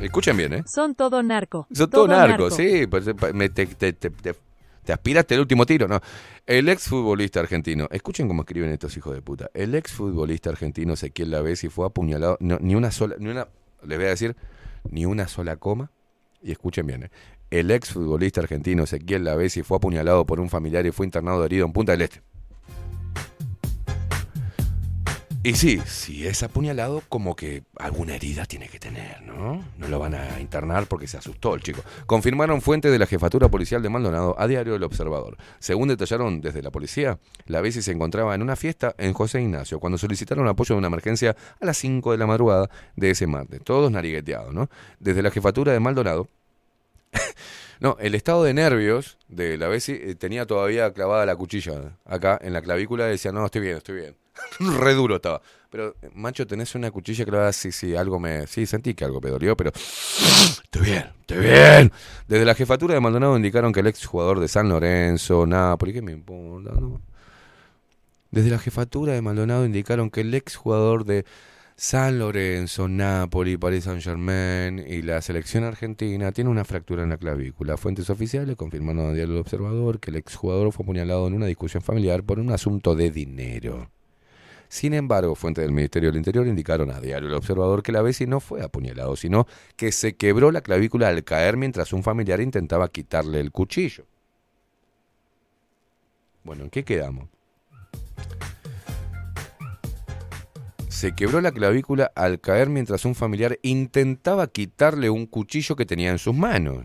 Escuchen 0.03 0.37
bien, 0.37 0.53
¿eh? 0.53 0.63
Son 0.67 0.95
todo 0.95 1.23
narco. 1.23 1.69
Son 1.73 1.89
todo 1.89 2.07
narcos, 2.07 2.55
sí. 2.55 2.87
pues, 2.87 3.07
pa- 3.19 3.33
me- 3.33 3.49
te, 3.49 3.65
te- 3.65 3.95
te- 3.95 4.35
te- 4.89 4.93
te 4.93 4.93
aspiraste 4.95 5.35
el 5.35 5.41
último 5.41 5.67
tiro, 5.67 5.87
¿no? 5.87 6.01
El 6.47 6.69
exfutbolista 6.69 7.41
argentino, 7.41 7.89
escuchen 7.91 8.27
cómo 8.27 8.43
escriben 8.43 8.71
estos 8.71 8.97
hijos 8.97 9.15
de 9.15 9.21
puta. 9.23 9.51
El 9.53 9.75
exfutbolista 9.75 10.49
argentino 10.51 10.95
Ezequiel 10.95 11.31
Lavesi 11.31 11.69
fue 11.69 11.87
apuñalado, 11.87 12.39
no, 12.41 12.59
ni 12.61 12.75
una 12.75 12.91
sola, 12.91 13.17
ni 13.19 13.29
una, 13.29 13.49
les 13.87 13.99
voy 13.99 14.07
a 14.07 14.11
decir, 14.11 14.37
ni 14.91 15.05
una 15.05 15.29
sola 15.29 15.57
coma. 15.57 15.91
Y 16.43 16.53
escuchen 16.53 16.87
bien, 16.87 17.03
¿eh? 17.05 17.11
El 17.51 17.71
exfutbolista 17.71 18.41
argentino 18.41 18.85
Ezequiel 18.85 19.25
Lavesi 19.25 19.63
fue 19.63 19.77
apuñalado 19.77 20.25
por 20.25 20.41
un 20.41 20.49
familiar 20.51 20.87
y 20.87 20.91
fue 20.91 21.07
internado 21.07 21.45
herido 21.45 21.67
en 21.67 21.73
Punta 21.73 21.93
del 21.93 22.03
Este. 22.03 22.23
Y 25.45 25.55
sí, 25.55 25.81
si 25.87 26.27
es 26.27 26.43
apuñalado, 26.43 27.03
como 27.09 27.37
que 27.37 27.63
alguna 27.77 28.17
herida 28.17 28.45
tiene 28.45 28.69
que 28.69 28.81
tener, 28.81 29.23
¿no? 29.23 29.65
No 29.79 29.89
lo 29.89 30.01
van 30.01 30.15
a 30.15 30.41
internar 30.41 30.87
porque 30.87 31.07
se 31.07 31.17
asustó 31.17 31.55
el 31.55 31.63
chico. 31.63 31.81
Confirmaron 32.07 32.61
fuentes 32.61 32.91
de 32.91 32.99
la 32.99 33.07
jefatura 33.07 33.49
policial 33.49 33.81
de 33.81 33.89
Maldonado 33.89 34.35
a 34.37 34.49
diario 34.49 34.75
El 34.75 34.83
Observador. 34.83 35.37
Según 35.61 35.89
detallaron 35.89 36.41
desde 36.41 36.61
la 36.61 36.73
policía, 36.73 37.21
la 37.47 37.61
Bessi 37.61 37.83
se 37.83 37.93
encontraba 37.93 38.35
en 38.35 38.43
una 38.43 38.57
fiesta 38.57 38.97
en 38.99 39.13
José 39.13 39.41
Ignacio 39.41 39.79
cuando 39.79 39.97
solicitaron 39.97 40.49
apoyo 40.49 40.75
de 40.75 40.79
una 40.79 40.89
emergencia 40.89 41.37
a 41.61 41.65
las 41.65 41.79
5 41.79 42.13
de 42.13 42.19
la 42.19 42.27
madrugada 42.27 42.69
de 42.97 43.11
ese 43.11 43.29
martes. 43.29 43.63
Todos 43.63 43.93
narigueteados, 43.93 44.53
¿no? 44.53 44.69
Desde 44.99 45.23
la 45.23 45.31
jefatura 45.31 45.73
de 45.73 45.81
Maldonado. 45.81 46.29
No, 47.81 47.97
el 48.01 48.17
estado 48.17 48.43
de 48.43 48.55
nervios 48.55 49.19
de 49.29 49.57
la 49.57 49.69
Bessi 49.69 49.93
eh, 49.93 50.17
tenía 50.17 50.47
todavía 50.47 50.93
clavada 50.93 51.25
la 51.27 51.37
cuchilla 51.37 51.97
acá 52.05 52.37
en 52.43 52.53
la 52.53 52.61
clavícula 52.61 53.07
y 53.07 53.11
decía, 53.11 53.31
no, 53.31 53.47
estoy 53.47 53.61
bien, 53.61 53.77
estoy 53.77 53.95
bien. 53.95 54.17
Re 54.61 54.95
duro 54.95 55.17
estaba. 55.17 55.41
Pero, 55.71 55.95
eh, 56.01 56.11
macho, 56.15 56.47
tenés 56.47 56.75
una 56.75 56.91
cuchilla 56.91 57.25
clavada, 57.25 57.53
sí, 57.53 57.73
sí, 57.73 57.95
algo 57.95 58.19
me... 58.19 58.47
Sí, 58.47 58.65
sentí 58.67 58.95
que 58.95 59.05
algo 59.05 59.21
me 59.21 59.55
pero... 59.55 59.73
Estoy 60.65 60.83
bien, 60.83 61.05
estoy 61.21 61.39
bien. 61.39 61.93
Desde 62.27 62.45
la 62.45 62.55
jefatura 62.55 62.95
de 62.95 63.01
Maldonado 63.01 63.37
indicaron 63.37 63.73
que 63.73 63.81
el 63.81 63.87
exjugador 63.87 64.41
de 64.41 64.49
San 64.49 64.69
Lorenzo, 64.69 65.47
Napoli, 65.47 65.93
¿qué 65.93 66.03
me 66.03 66.13
importa? 66.13 66.73
Desde 68.31 68.51
la 68.51 68.59
jefatura 68.59 69.13
de 69.15 69.23
Maldonado 69.23 69.65
indicaron 69.65 70.11
que 70.11 70.21
el 70.23 70.35
exjugador 70.35 71.05
de 71.05 71.25
San 71.77 72.19
Lorenzo, 72.19 72.89
Napoli, 72.89 73.57
Paris 73.57 73.85
Saint 73.85 74.03
Germain 74.03 74.79
y 74.81 75.01
la 75.03 75.23
selección 75.23 75.65
argentina 75.65 76.33
tiene 76.33 76.51
una 76.51 76.65
fractura 76.65 77.05
en 77.05 77.11
la 77.11 77.19
clavícula. 77.19 77.77
Fuentes 77.77 78.11
oficiales 78.11 78.57
confirmaron 78.57 79.07
a 79.07 79.13
Diario 79.13 79.35
El 79.35 79.41
Observador 79.41 80.01
que 80.01 80.11
el 80.11 80.17
exjugador 80.17 80.73
fue 80.73 80.83
apuñalado 80.83 81.29
en 81.29 81.35
una 81.35 81.47
discusión 81.47 81.83
familiar 81.83 82.25
por 82.25 82.41
un 82.41 82.51
asunto 82.51 82.95
de 82.95 83.11
dinero. 83.11 83.91
Sin 84.69 84.93
embargo, 84.93 85.35
fuentes 85.35 85.63
del 85.63 85.73
Ministerio 85.73 86.11
del 86.11 86.19
Interior 86.19 86.47
indicaron 86.47 86.91
a 86.91 87.01
Diario 87.01 87.29
El 87.29 87.35
Observador 87.35 87.83
que 87.83 87.93
la 87.93 88.03
Bessi 88.03 88.27
no 88.27 88.41
fue 88.41 88.63
apuñalado, 88.63 89.17
sino 89.17 89.47
que 89.77 89.93
se 89.93 90.17
quebró 90.17 90.53
la 90.53 90.61
clavícula 90.61 91.09
al 91.09 91.25
caer 91.25 91.57
mientras 91.57 91.93
un 91.93 92.03
familiar 92.03 92.41
intentaba 92.41 92.89
quitarle 92.89 93.41
el 93.41 93.51
cuchillo. 93.51 94.05
Bueno, 96.45 96.65
¿en 96.65 96.71
qué 96.71 96.85
quedamos? 96.85 97.29
Se 100.89 101.15
quebró 101.15 101.41
la 101.41 101.53
clavícula 101.53 102.11
al 102.15 102.41
caer 102.41 102.69
mientras 102.69 103.05
un 103.05 103.15
familiar 103.15 103.59
intentaba 103.63 104.49
quitarle 104.49 105.09
un 105.11 105.27
cuchillo 105.27 105.77
que 105.77 105.87
tenía 105.87 106.11
en 106.11 106.19
sus 106.19 106.35
manos. 106.35 106.85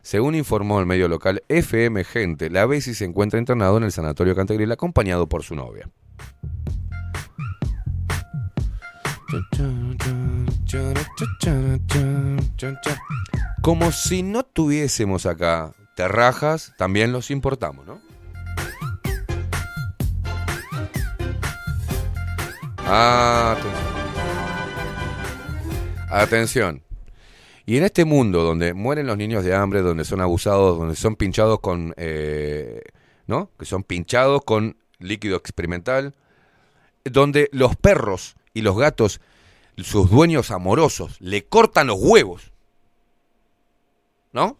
Según 0.00 0.34
informó 0.34 0.80
el 0.80 0.86
medio 0.86 1.06
local 1.06 1.44
FM 1.48 2.02
Gente, 2.04 2.50
la 2.50 2.66
Bessi 2.66 2.94
se 2.94 3.04
encuentra 3.04 3.38
internado 3.38 3.76
en 3.76 3.84
el 3.84 3.92
sanatorio 3.92 4.34
Cantegril 4.34 4.72
acompañado 4.72 5.28
por 5.28 5.44
su 5.44 5.54
novia. 5.54 5.88
Como 13.62 13.92
si 13.92 14.22
no 14.22 14.42
tuviésemos 14.42 15.26
acá 15.26 15.72
terrajas, 15.94 16.72
también 16.76 17.12
los 17.12 17.30
importamos, 17.30 17.86
¿no? 17.86 18.00
Atención. 22.84 23.72
Atención. 26.10 26.82
Y 27.64 27.76
en 27.78 27.84
este 27.84 28.04
mundo 28.04 28.42
donde 28.42 28.74
mueren 28.74 29.06
los 29.06 29.16
niños 29.16 29.44
de 29.44 29.54
hambre, 29.54 29.80
donde 29.82 30.04
son 30.04 30.20
abusados, 30.20 30.78
donde 30.78 30.96
son 30.96 31.16
pinchados 31.16 31.60
con, 31.60 31.94
eh, 31.96 32.82
¿no? 33.26 33.50
Que 33.58 33.64
son 33.64 33.84
pinchados 33.84 34.42
con 34.44 34.76
líquido 34.98 35.36
experimental, 35.36 36.14
donde 37.04 37.48
los 37.52 37.76
perros 37.76 38.36
y 38.54 38.62
los 38.62 38.76
gatos, 38.76 39.20
sus 39.76 40.10
dueños 40.10 40.50
amorosos, 40.50 41.20
le 41.20 41.44
cortan 41.44 41.86
los 41.86 41.98
huevos, 42.00 42.52
¿no? 44.32 44.58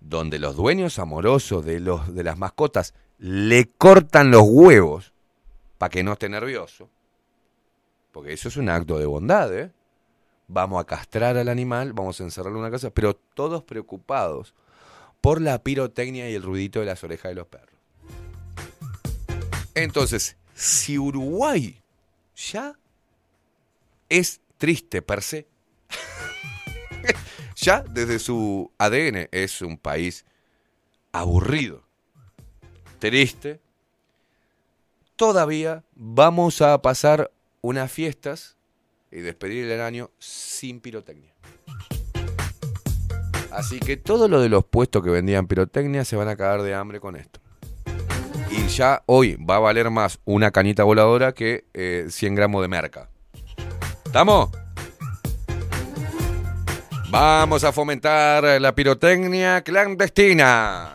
Donde 0.00 0.38
los 0.38 0.56
dueños 0.56 0.98
amorosos 0.98 1.64
de 1.64 1.80
los 1.80 2.12
de 2.14 2.24
las 2.24 2.36
mascotas 2.36 2.94
le 3.18 3.68
cortan 3.68 4.30
los 4.30 4.42
huevos 4.44 5.12
para 5.78 5.90
que 5.90 6.02
no 6.02 6.12
esté 6.14 6.28
nervioso. 6.28 6.88
Porque 8.10 8.32
eso 8.32 8.48
es 8.48 8.56
un 8.56 8.68
acto 8.68 8.98
de 8.98 9.06
bondad, 9.06 9.56
¿eh? 9.56 9.72
Vamos 10.48 10.80
a 10.80 10.84
castrar 10.84 11.36
al 11.36 11.48
animal, 11.48 11.92
vamos 11.92 12.20
a 12.20 12.24
encerrarlo 12.24 12.58
en 12.58 12.64
una 12.64 12.70
casa, 12.70 12.90
pero 12.90 13.14
todos 13.14 13.62
preocupados 13.62 14.54
por 15.20 15.40
la 15.40 15.62
pirotecnia 15.62 16.28
y 16.28 16.34
el 16.34 16.42
ruidito 16.42 16.80
de 16.80 16.86
las 16.86 17.02
orejas 17.04 17.30
de 17.30 17.36
los 17.36 17.46
perros. 17.46 17.78
Entonces, 19.74 20.36
si 20.54 20.98
Uruguay 20.98 21.81
ya 22.50 22.78
es 24.08 24.40
triste 24.58 25.02
per 25.02 25.22
se, 25.22 25.46
ya 27.56 27.82
desde 27.82 28.18
su 28.18 28.70
ADN 28.78 29.28
es 29.30 29.62
un 29.62 29.78
país 29.78 30.24
aburrido, 31.12 31.82
triste, 32.98 33.60
todavía 35.16 35.84
vamos 35.94 36.60
a 36.62 36.80
pasar 36.82 37.30
unas 37.60 37.90
fiestas 37.92 38.56
y 39.10 39.20
despedir 39.20 39.70
el 39.70 39.80
año 39.80 40.10
sin 40.18 40.80
pirotecnia. 40.80 41.32
Así 43.50 43.78
que 43.80 43.98
todo 43.98 44.28
lo 44.28 44.40
de 44.40 44.48
los 44.48 44.64
puestos 44.64 45.02
que 45.02 45.10
vendían 45.10 45.46
pirotecnia 45.46 46.06
se 46.06 46.16
van 46.16 46.28
a 46.28 46.36
cagar 46.36 46.62
de 46.62 46.74
hambre 46.74 47.00
con 47.00 47.16
esto. 47.16 47.41
Y 48.52 48.66
ya 48.68 49.02
hoy 49.06 49.36
va 49.36 49.56
a 49.56 49.60
valer 49.60 49.90
más 49.90 50.18
una 50.24 50.50
cañita 50.50 50.84
voladora 50.84 51.32
que 51.32 51.64
eh, 51.72 52.06
100 52.10 52.34
gramos 52.34 52.60
de 52.60 52.68
merca. 52.68 53.08
¿Estamos? 54.04 54.50
Vamos 57.10 57.64
a 57.64 57.72
fomentar 57.72 58.60
la 58.60 58.74
pirotecnia 58.74 59.62
clandestina. 59.62 60.92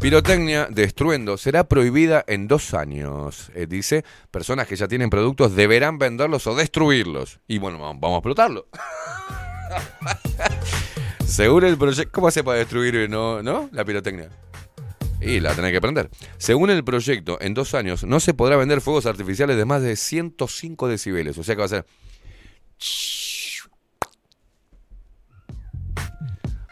Pirotecnia 0.00 0.68
de 0.70 0.84
estruendo 0.84 1.36
será 1.36 1.64
prohibida 1.64 2.24
en 2.28 2.46
dos 2.46 2.72
años. 2.72 3.50
Eh, 3.54 3.66
dice, 3.68 4.04
personas 4.30 4.68
que 4.68 4.76
ya 4.76 4.86
tienen 4.86 5.10
productos 5.10 5.56
deberán 5.56 5.98
venderlos 5.98 6.46
o 6.46 6.54
destruirlos. 6.54 7.40
Y 7.48 7.58
bueno, 7.58 7.78
vamos 7.78 8.12
a 8.12 8.16
explotarlo. 8.18 8.68
Según 11.26 11.64
el 11.64 11.76
proyecto... 11.76 12.12
¿Cómo 12.12 12.28
hace 12.28 12.44
para 12.44 12.58
destruir 12.58 12.94
eh, 12.94 13.08
no, 13.08 13.42
no? 13.42 13.68
la 13.72 13.84
pirotecnia? 13.84 14.30
Y 15.20 15.40
la 15.40 15.54
tenés 15.54 15.72
que 15.72 15.80
prender. 15.80 16.10
Según 16.38 16.70
el 16.70 16.84
proyecto, 16.84 17.38
en 17.40 17.54
dos 17.54 17.74
años 17.74 18.04
no 18.04 18.20
se 18.20 18.34
podrá 18.34 18.56
vender 18.56 18.80
fuegos 18.80 19.06
artificiales 19.06 19.56
de 19.56 19.64
más 19.64 19.82
de 19.82 19.96
105 19.96 20.88
decibeles. 20.88 21.36
O 21.38 21.44
sea 21.44 21.54
que 21.54 21.60
va 21.60 21.66
a 21.66 21.68
ser... 21.68 21.86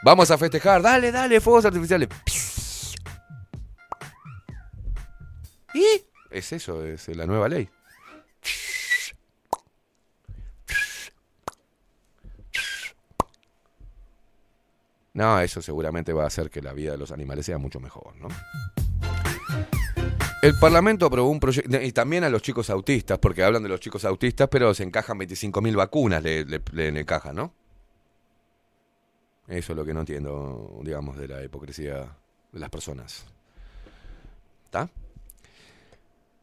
Vamos 0.04 0.30
a 0.30 0.38
festejar. 0.38 0.82
Dale, 0.82 1.10
dale, 1.10 1.40
fuegos 1.40 1.64
artificiales. 1.64 2.08
¿Y? 5.74 5.84
Es 6.30 6.52
eso, 6.52 6.84
es 6.84 7.08
la 7.08 7.26
nueva 7.26 7.48
ley. 7.48 7.68
No, 15.16 15.40
eso 15.40 15.62
seguramente 15.62 16.12
va 16.12 16.24
a 16.24 16.26
hacer 16.26 16.50
que 16.50 16.60
la 16.60 16.74
vida 16.74 16.90
de 16.90 16.98
los 16.98 17.10
animales 17.10 17.46
sea 17.46 17.56
mucho 17.56 17.80
mejor, 17.80 18.14
¿no? 18.16 18.28
El 20.42 20.54
Parlamento 20.60 21.06
aprobó 21.06 21.30
un 21.30 21.40
proyecto, 21.40 21.80
y 21.80 21.90
también 21.92 22.22
a 22.22 22.28
los 22.28 22.42
chicos 22.42 22.68
autistas, 22.68 23.18
porque 23.18 23.42
hablan 23.42 23.62
de 23.62 23.70
los 23.70 23.80
chicos 23.80 24.04
autistas, 24.04 24.46
pero 24.50 24.74
se 24.74 24.82
encajan 24.82 25.18
25.000 25.18 25.74
vacunas, 25.74 26.22
le, 26.22 27.00
encajan, 27.00 27.34
¿no? 27.34 27.54
Eso 29.48 29.72
es 29.72 29.76
lo 29.76 29.86
que 29.86 29.94
no 29.94 30.00
entiendo, 30.00 30.80
digamos, 30.82 31.16
de 31.16 31.28
la 31.28 31.42
hipocresía 31.42 32.14
de 32.52 32.60
las 32.60 32.68
personas. 32.68 33.24
¿Está? 34.66 34.90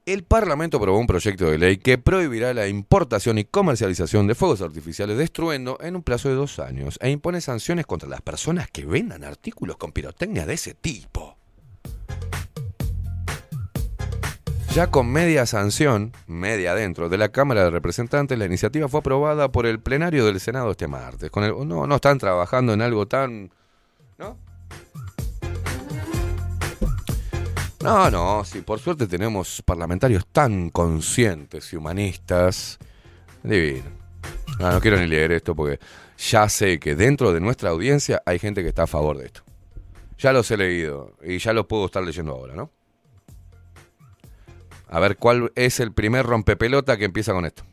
El 0.06 0.26
Parlamento 0.26 0.76
aprobó 0.76 1.00
un 1.00 1.08
proyecto 1.08 1.50
de 1.50 1.58
ley 1.58 1.78
que 1.78 1.98
prohibirá 1.98 2.54
la 2.54 2.68
importación 2.68 3.38
y 3.38 3.46
comercialización 3.46 4.28
de 4.28 4.36
fuegos 4.36 4.62
artificiales 4.62 5.18
de 5.18 5.24
estruendo 5.24 5.78
en 5.80 5.96
un 5.96 6.04
plazo 6.04 6.28
de 6.28 6.36
dos 6.36 6.60
años 6.60 7.00
e 7.02 7.10
impone 7.10 7.40
sanciones 7.40 7.86
contra 7.86 8.10
las 8.10 8.22
personas 8.22 8.70
que 8.70 8.86
vendan 8.86 9.24
artículos 9.24 9.78
con 9.78 9.94
pirotecnia 9.94 10.46
de 10.46 10.56
ese 10.56 10.74
tipo. 10.74 11.38
Ya 14.74 14.92
con 14.92 15.10
media 15.10 15.46
sanción, 15.46 16.12
media 16.28 16.76
dentro 16.76 17.08
de 17.08 17.18
la 17.18 17.30
Cámara 17.30 17.64
de 17.64 17.70
Representantes, 17.70 18.38
la 18.38 18.46
iniciativa 18.46 18.90
fue 18.90 19.00
aprobada 19.00 19.54
por 19.54 19.66
el 19.66 19.80
plenario 19.80 20.26
del 20.26 20.42
Senado 20.42 20.72
este 20.72 20.88
martes. 20.88 21.32
Con 21.32 21.46
el, 21.46 21.54
no, 21.66 21.88
no 21.88 21.96
están 21.96 22.18
trabajando 22.18 22.74
en 22.74 22.82
algo 22.82 23.08
tan... 23.08 23.52
No, 27.84 28.10
no, 28.10 28.46
sí, 28.46 28.62
por 28.62 28.80
suerte 28.80 29.08
tenemos 29.08 29.62
parlamentarios 29.62 30.26
tan 30.28 30.70
conscientes 30.70 31.74
y 31.74 31.76
humanistas. 31.76 32.80
Divino. 33.44 33.84
No, 34.58 34.72
no 34.72 34.80
quiero 34.80 34.98
ni 34.98 35.08
leer 35.08 35.34
esto 35.34 35.54
porque 35.54 35.80
ya 36.18 36.48
sé 36.48 36.80
que 36.80 36.96
dentro 36.96 37.34
de 37.34 37.42
nuestra 37.42 37.72
audiencia 37.72 38.22
hay 38.26 38.40
gente 38.40 38.64
que 38.64 38.70
está 38.70 38.84
a 38.84 38.88
favor 38.88 39.18
de 39.18 39.26
esto. 39.26 39.42
Ya 40.18 40.32
los 40.32 40.50
he 40.52 40.56
leído 40.56 41.18
y 41.22 41.40
ya 41.40 41.52
los 41.52 41.66
puedo 41.66 41.88
estar 41.88 42.02
leyendo 42.02 42.32
ahora, 42.32 42.56
¿no? 42.56 42.72
A 44.88 45.02
ver 45.02 45.18
cuál 45.18 45.52
es 45.56 45.82
el 45.82 45.92
primer 45.92 46.26
rompepelota 46.26 46.96
que 46.96 47.04
empieza 47.04 47.34
con 47.34 47.46
esto. 47.46 47.64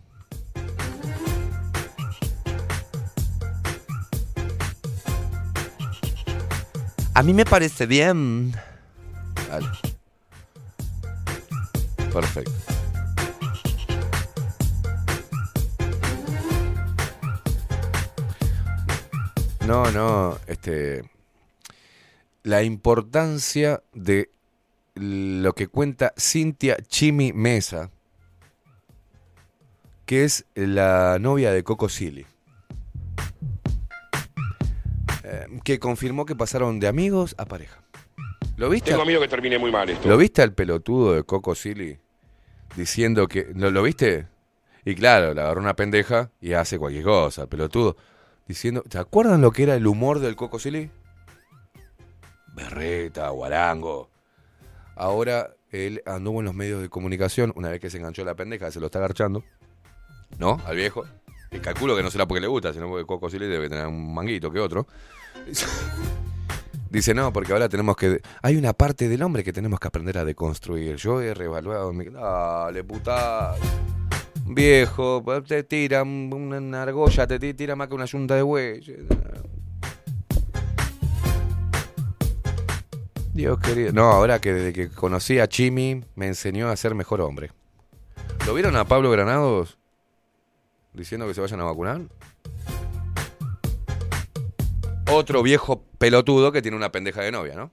A 7.14 7.22
mí 7.22 7.32
me 7.32 7.44
parece 7.44 7.86
bien. 7.86 8.52
Vale. 9.48 9.89
Perfecto. 12.12 12.52
No, 19.66 19.90
no, 19.92 20.36
este 20.48 21.04
la 22.42 22.62
importancia 22.62 23.82
de 23.92 24.30
lo 24.94 25.54
que 25.54 25.68
cuenta 25.68 26.12
Cintia 26.18 26.76
Chimi 26.88 27.32
Mesa, 27.32 27.90
que 30.06 30.24
es 30.24 30.44
la 30.54 31.18
novia 31.20 31.52
de 31.52 31.62
Coco 31.62 31.88
Silly. 31.88 32.26
Eh, 35.22 35.46
que 35.62 35.78
confirmó 35.78 36.26
que 36.26 36.34
pasaron 36.34 36.80
de 36.80 36.88
amigos 36.88 37.34
a 37.38 37.44
pareja. 37.44 37.80
¿Lo 38.60 38.68
viste? 38.68 38.90
Tengo 38.90 39.06
miedo 39.06 39.22
que 39.22 39.28
termine 39.28 39.58
muy 39.58 39.72
mal 39.72 39.88
esto. 39.88 40.06
¿Lo 40.06 40.18
viste 40.18 40.42
al 40.42 40.52
pelotudo 40.52 41.14
de 41.14 41.22
Coco 41.24 41.54
Silly 41.54 41.98
diciendo 42.76 43.26
que. 43.26 43.50
¿Lo, 43.54 43.70
lo 43.70 43.82
viste? 43.82 44.28
Y 44.84 44.94
claro, 44.94 45.32
le 45.32 45.40
agarró 45.40 45.62
una 45.62 45.74
pendeja 45.74 46.30
y 46.42 46.52
hace 46.52 46.78
cualquier 46.78 47.04
cosa, 47.04 47.42
el 47.42 47.48
pelotudo. 47.48 47.96
Diciendo. 48.46 48.84
¿Se 48.90 48.98
acuerdan 48.98 49.40
lo 49.40 49.50
que 49.50 49.62
era 49.62 49.76
el 49.76 49.86
humor 49.86 50.18
del 50.18 50.36
Coco 50.36 50.58
Silly? 50.58 50.90
Berreta, 52.48 53.30
guarango. 53.30 54.10
Ahora 54.94 55.54
él 55.70 56.02
anduvo 56.04 56.40
en 56.40 56.44
los 56.44 56.54
medios 56.54 56.82
de 56.82 56.90
comunicación 56.90 57.54
una 57.56 57.70
vez 57.70 57.80
que 57.80 57.88
se 57.88 57.96
enganchó 57.96 58.26
la 58.26 58.34
pendeja, 58.34 58.70
se 58.70 58.78
lo 58.78 58.86
está 58.86 58.98
agarchando. 58.98 59.42
¿No? 60.38 60.60
Al 60.66 60.76
viejo. 60.76 61.06
Y 61.50 61.60
calculo 61.60 61.96
que 61.96 62.02
no 62.02 62.10
será 62.10 62.28
porque 62.28 62.42
le 62.42 62.46
gusta, 62.46 62.74
sino 62.74 62.90
porque 62.90 63.06
Coco 63.06 63.30
Silly 63.30 63.46
debe 63.46 63.70
tener 63.70 63.86
un 63.86 64.12
manguito 64.12 64.52
que 64.52 64.60
otro. 64.60 64.86
Dice, 66.90 67.14
no, 67.14 67.32
porque 67.32 67.52
ahora 67.52 67.68
tenemos 67.68 67.96
que... 67.96 68.20
Hay 68.42 68.56
una 68.56 68.72
parte 68.72 69.08
del 69.08 69.22
hombre 69.22 69.44
que 69.44 69.52
tenemos 69.52 69.78
que 69.78 69.86
aprender 69.88 70.18
a 70.18 70.24
deconstruir. 70.24 70.96
Yo 70.96 71.20
he 71.20 71.32
reevaluado 71.34 71.92
mi... 71.92 72.06
Dale, 72.06 72.82
puta. 72.82 73.54
Viejo, 74.46 75.22
te 75.46 75.62
tira 75.62 76.02
un- 76.02 76.32
una 76.34 76.82
argolla, 76.82 77.26
te 77.28 77.38
ti- 77.38 77.54
tira 77.54 77.76
más 77.76 77.86
que 77.86 77.94
una 77.94 78.06
yunta 78.06 78.34
de 78.34 78.42
bueyes. 78.42 79.06
Dios 83.32 83.58
querido. 83.60 83.92
No, 83.92 84.10
ahora 84.10 84.40
que 84.40 84.52
desde 84.52 84.72
que 84.72 84.88
conocí 84.88 85.38
a 85.38 85.46
Chimi 85.46 86.04
me 86.16 86.26
enseñó 86.26 86.68
a 86.68 86.76
ser 86.76 86.96
mejor 86.96 87.20
hombre. 87.20 87.52
¿Lo 88.46 88.54
vieron 88.54 88.74
a 88.76 88.84
Pablo 88.84 89.10
Granados 89.12 89.78
diciendo 90.92 91.28
que 91.28 91.34
se 91.34 91.40
vayan 91.40 91.60
a 91.60 91.64
vacunar? 91.64 92.00
Otro 95.12 95.42
viejo 95.42 95.84
pelotudo 95.98 96.52
que 96.52 96.62
tiene 96.62 96.76
una 96.76 96.92
pendeja 96.92 97.20
de 97.22 97.32
novia, 97.32 97.54
¿no? 97.56 97.72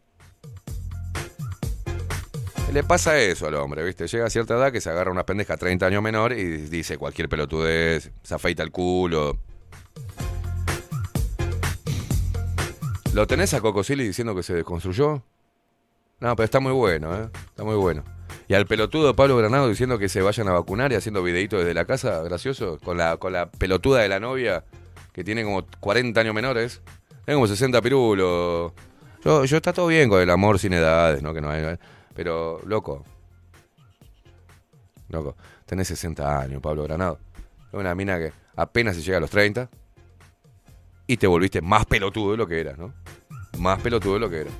Le 2.73 2.83
pasa 2.83 3.19
eso 3.19 3.47
al 3.47 3.53
hombre, 3.55 3.83
¿viste? 3.83 4.07
Llega 4.07 4.25
a 4.25 4.29
cierta 4.29 4.55
edad 4.55 4.71
que 4.71 4.81
se 4.81 4.89
agarra 4.89 5.11
una 5.11 5.25
pendeja 5.25 5.55
30 5.55 5.85
años 5.85 6.01
menor 6.01 6.33
y 6.33 6.43
dice 6.43 6.97
cualquier 6.97 7.29
pelotudez, 7.29 8.11
se 8.23 8.35
afeita 8.35 8.63
el 8.63 8.71
culo. 8.71 9.37
¿Lo 13.13 13.27
tenés 13.27 13.53
a 13.53 13.61
Cocosili 13.61 14.03
diciendo 14.05 14.35
que 14.35 14.43
se 14.43 14.53
desconstruyó? 14.53 15.23
No, 16.19 16.35
pero 16.35 16.45
está 16.45 16.59
muy 16.59 16.73
bueno, 16.73 17.15
¿eh? 17.15 17.29
Está 17.49 17.63
muy 17.63 17.75
bueno. 17.75 18.03
Y 18.47 18.55
al 18.55 18.65
pelotudo 18.65 19.15
Pablo 19.15 19.37
Granado 19.37 19.69
diciendo 19.69 19.99
que 19.99 20.09
se 20.09 20.21
vayan 20.21 20.47
a 20.47 20.53
vacunar 20.53 20.91
y 20.91 20.95
haciendo 20.95 21.21
videitos 21.21 21.59
desde 21.59 21.75
la 21.75 21.85
casa, 21.85 22.21
gracioso, 22.23 22.79
con 22.83 22.97
la, 22.97 23.17
con 23.17 23.31
la 23.31 23.51
pelotuda 23.51 24.01
de 24.01 24.09
la 24.09 24.19
novia, 24.19 24.65
que 25.13 25.23
tiene 25.23 25.43
como 25.43 25.65
40 25.79 26.19
años 26.19 26.33
menores. 26.33 26.81
Tiene 27.27 27.35
como 27.35 27.47
60 27.47 27.81
pirulos. 27.81 28.71
Yo, 29.21 29.43
está 29.43 29.73
todo 29.73 29.87
bien 29.87 30.07
con 30.07 30.21
el 30.21 30.29
amor 30.29 30.59
sin 30.59 30.71
edades, 30.71 31.21
¿no? 31.21 31.33
Que 31.33 31.41
no 31.41 31.49
hay. 31.49 31.77
Pero, 32.15 32.61
loco. 32.65 33.03
Loco, 35.09 35.35
tenés 35.65 35.89
60 35.89 36.39
años, 36.39 36.61
Pablo 36.61 36.83
Granado. 36.83 37.19
Es 37.67 37.73
una 37.73 37.93
mina 37.95 38.17
que 38.17 38.31
apenas 38.55 38.95
se 38.95 39.01
llega 39.01 39.17
a 39.17 39.19
los 39.19 39.29
30 39.29 39.69
y 41.05 41.17
te 41.17 41.27
volviste 41.27 41.59
más 41.59 41.85
pelotudo 41.85 42.31
de 42.31 42.37
lo 42.37 42.47
que 42.47 42.61
eras, 42.61 42.77
¿no? 42.77 42.93
Más 43.57 43.81
pelotudo 43.81 44.13
de 44.13 44.19
lo 44.21 44.29
que 44.29 44.41
eras. 44.43 44.53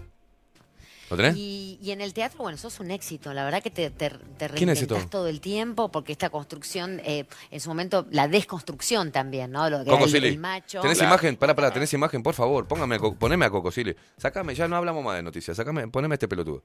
¿Lo 1.10 1.16
tenés? 1.16 1.36
Y, 1.38 1.80
y 1.82 1.92
en 1.92 2.02
el 2.02 2.14
teatro, 2.14 2.40
bueno, 2.44 2.58
sos 2.58 2.80
un 2.82 2.92
éxito. 2.92 3.34
La 3.34 3.45
verdad 3.45 3.64
que 3.64 3.72
te, 3.72 3.90
te, 3.90 4.10
te 4.10 4.50
¿Quién 4.50 4.69
es 4.69 4.80
reinventás 4.80 4.98
esto? 5.00 5.10
todo 5.10 5.27
el 5.27 5.40
tiempo, 5.40 5.90
porque 5.90 6.11
esta 6.11 6.30
construcción, 6.30 7.00
eh, 7.06 7.26
en 7.50 7.60
su 7.61 7.69
momento, 7.69 8.06
la 8.11 8.27
desconstrucción 8.27 9.11
también, 9.11 9.52
¿no? 9.52 9.69
Lo 9.69 9.84
que 9.84 9.90
Coco 9.90 10.03
el, 10.06 10.10
Silly. 10.11 10.27
el 10.27 10.40
macho. 10.40 10.82
¿Tenés 10.82 11.02
imagen? 11.02 11.38
Pará, 11.38 11.56
pará, 11.56 11.72
tenés 11.72 11.94
imagen, 11.94 12.22
por 12.24 12.34
favor. 12.34 12.68
Póngame 12.68 12.95
a 12.95 13.00
poneme 13.00 13.45
a 13.45 13.50
Coco 13.50 13.72
Silly. 13.72 13.95
Sacame, 14.18 14.53
ya 14.53 14.68
no 14.68 14.76
hablamos 14.76 15.03
más 15.03 15.16
de 15.16 15.24
noticias. 15.24 15.56
Sacame, 15.56 15.88
poneme 15.88 16.14
a 16.14 16.16
este 16.16 16.27
pelotudo. 16.27 16.61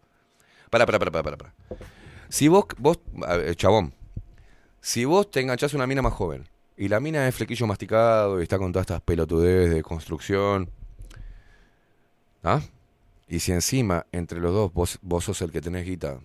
Pará, 0.70 0.86
pará, 0.86 0.98
pará, 0.98 1.12
pará, 1.12 1.22
pará. 1.22 1.36
pará. 1.36 1.54
Si 2.28 2.48
vos, 2.48 2.64
vos, 2.78 2.98
ver, 3.12 3.54
chabón, 3.56 3.94
si 4.80 5.04
vos 5.04 5.30
te 5.30 5.40
enganchás 5.40 5.74
a 5.74 5.76
una 5.76 5.86
mina 5.86 6.02
más 6.02 6.14
joven 6.14 6.48
y 6.76 6.88
la 6.88 6.98
mina 6.98 7.28
es 7.28 7.34
flequillo 7.34 7.66
masticado 7.66 8.40
y 8.40 8.42
está 8.42 8.58
con 8.58 8.72
todas 8.72 8.84
estas 8.84 9.02
pelotudes 9.02 9.72
de 9.72 9.82
construcción, 9.82 10.70
¿ah? 12.42 12.60
Y 13.32 13.40
si 13.40 13.50
encima, 13.52 14.04
entre 14.12 14.40
los 14.40 14.52
dos, 14.52 14.74
vos, 14.74 14.98
vos 15.00 15.24
sos 15.24 15.40
el 15.40 15.50
que 15.50 15.62
tenés 15.62 15.86
guita 15.86 16.20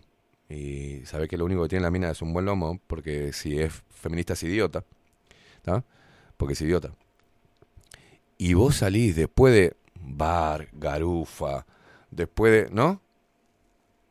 y 0.50 1.06
sabés 1.06 1.30
que 1.30 1.38
lo 1.38 1.46
único 1.46 1.64
que 1.64 1.70
tiene 1.70 1.84
la 1.84 1.90
mina 1.90 2.12
es 2.12 2.22
un 2.22 2.34
buen 2.34 2.44
lomo, 2.44 2.82
porque 2.86 3.32
si 3.32 3.58
es 3.62 3.82
feminista 3.92 4.34
es 4.34 4.44
idiota, 4.44 4.84
¿tá? 5.62 5.86
Porque 6.36 6.52
es 6.52 6.60
idiota. 6.60 6.92
Y 8.38 8.56
vos 8.56 8.76
salís 8.76 9.16
después 9.16 9.54
de 9.54 9.78
bar, 10.02 10.68
garufa, 10.74 11.66
después 12.12 12.52
de, 12.52 12.76
¿no? 12.76 13.00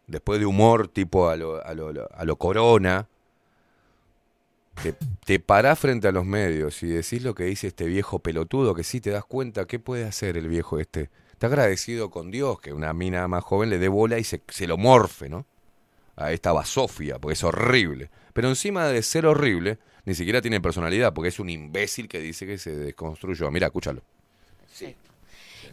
Después 0.07 0.41
de 0.41 0.47
humor 0.47 0.89
tipo 0.89 1.29
a 1.29 1.37
lo, 1.37 1.63
a 1.63 1.75
lo, 1.75 1.93
a 2.11 2.25
lo 2.25 2.37
corona, 2.37 3.09
te, 4.83 4.95
te 5.27 5.39
parás 5.39 5.79
frente 5.79 6.09
a 6.09 6.13
los 6.13 6.25
medios 6.25 6.83
y 6.83 6.87
decís 6.87 7.23
lo 7.23 7.35
que 7.35 7.45
dice 7.45 7.67
este 7.67 7.85
viejo 7.85 8.21
pelotudo, 8.21 8.75
que 8.75 8.85
sí 8.85 9.03
te 9.03 9.11
das 9.11 9.27
cuenta 9.27 9.67
qué 9.67 9.79
puede 9.79 10.07
hacer 10.07 10.39
el 10.39 10.49
viejo 10.49 10.79
este. 10.79 11.11
Está 11.37 11.49
agradecido 11.49 12.11
con 12.11 12.31
Dios 12.31 12.61
que 12.63 12.73
una 12.73 12.95
mina 12.95 13.29
más 13.29 13.45
joven 13.45 13.69
le 13.69 13.79
dé 13.79 13.89
bola 13.89 14.19
y 14.19 14.25
se, 14.25 14.41
lo 14.67 14.79
morfe, 14.79 15.29
¿no? 15.29 15.45
A 16.17 16.33
esta 16.33 16.51
basofia, 16.51 17.19
porque 17.19 17.35
es 17.35 17.45
horrible. 17.45 18.09
Pero 18.33 18.49
encima 18.49 18.89
de 18.89 19.03
ser 19.03 19.27
horrible, 19.27 19.77
ni 20.07 20.15
siquiera 20.15 20.41
tiene 20.41 20.63
personalidad, 20.63 21.13
porque 21.13 21.29
es 21.29 21.39
un 21.39 21.51
imbécil 21.51 22.09
que 22.09 22.21
dice 22.21 22.47
que 22.47 22.57
se 22.57 22.75
desconstruyó. 22.75 23.51
Mira, 23.51 23.67
escúchalo. 23.67 24.01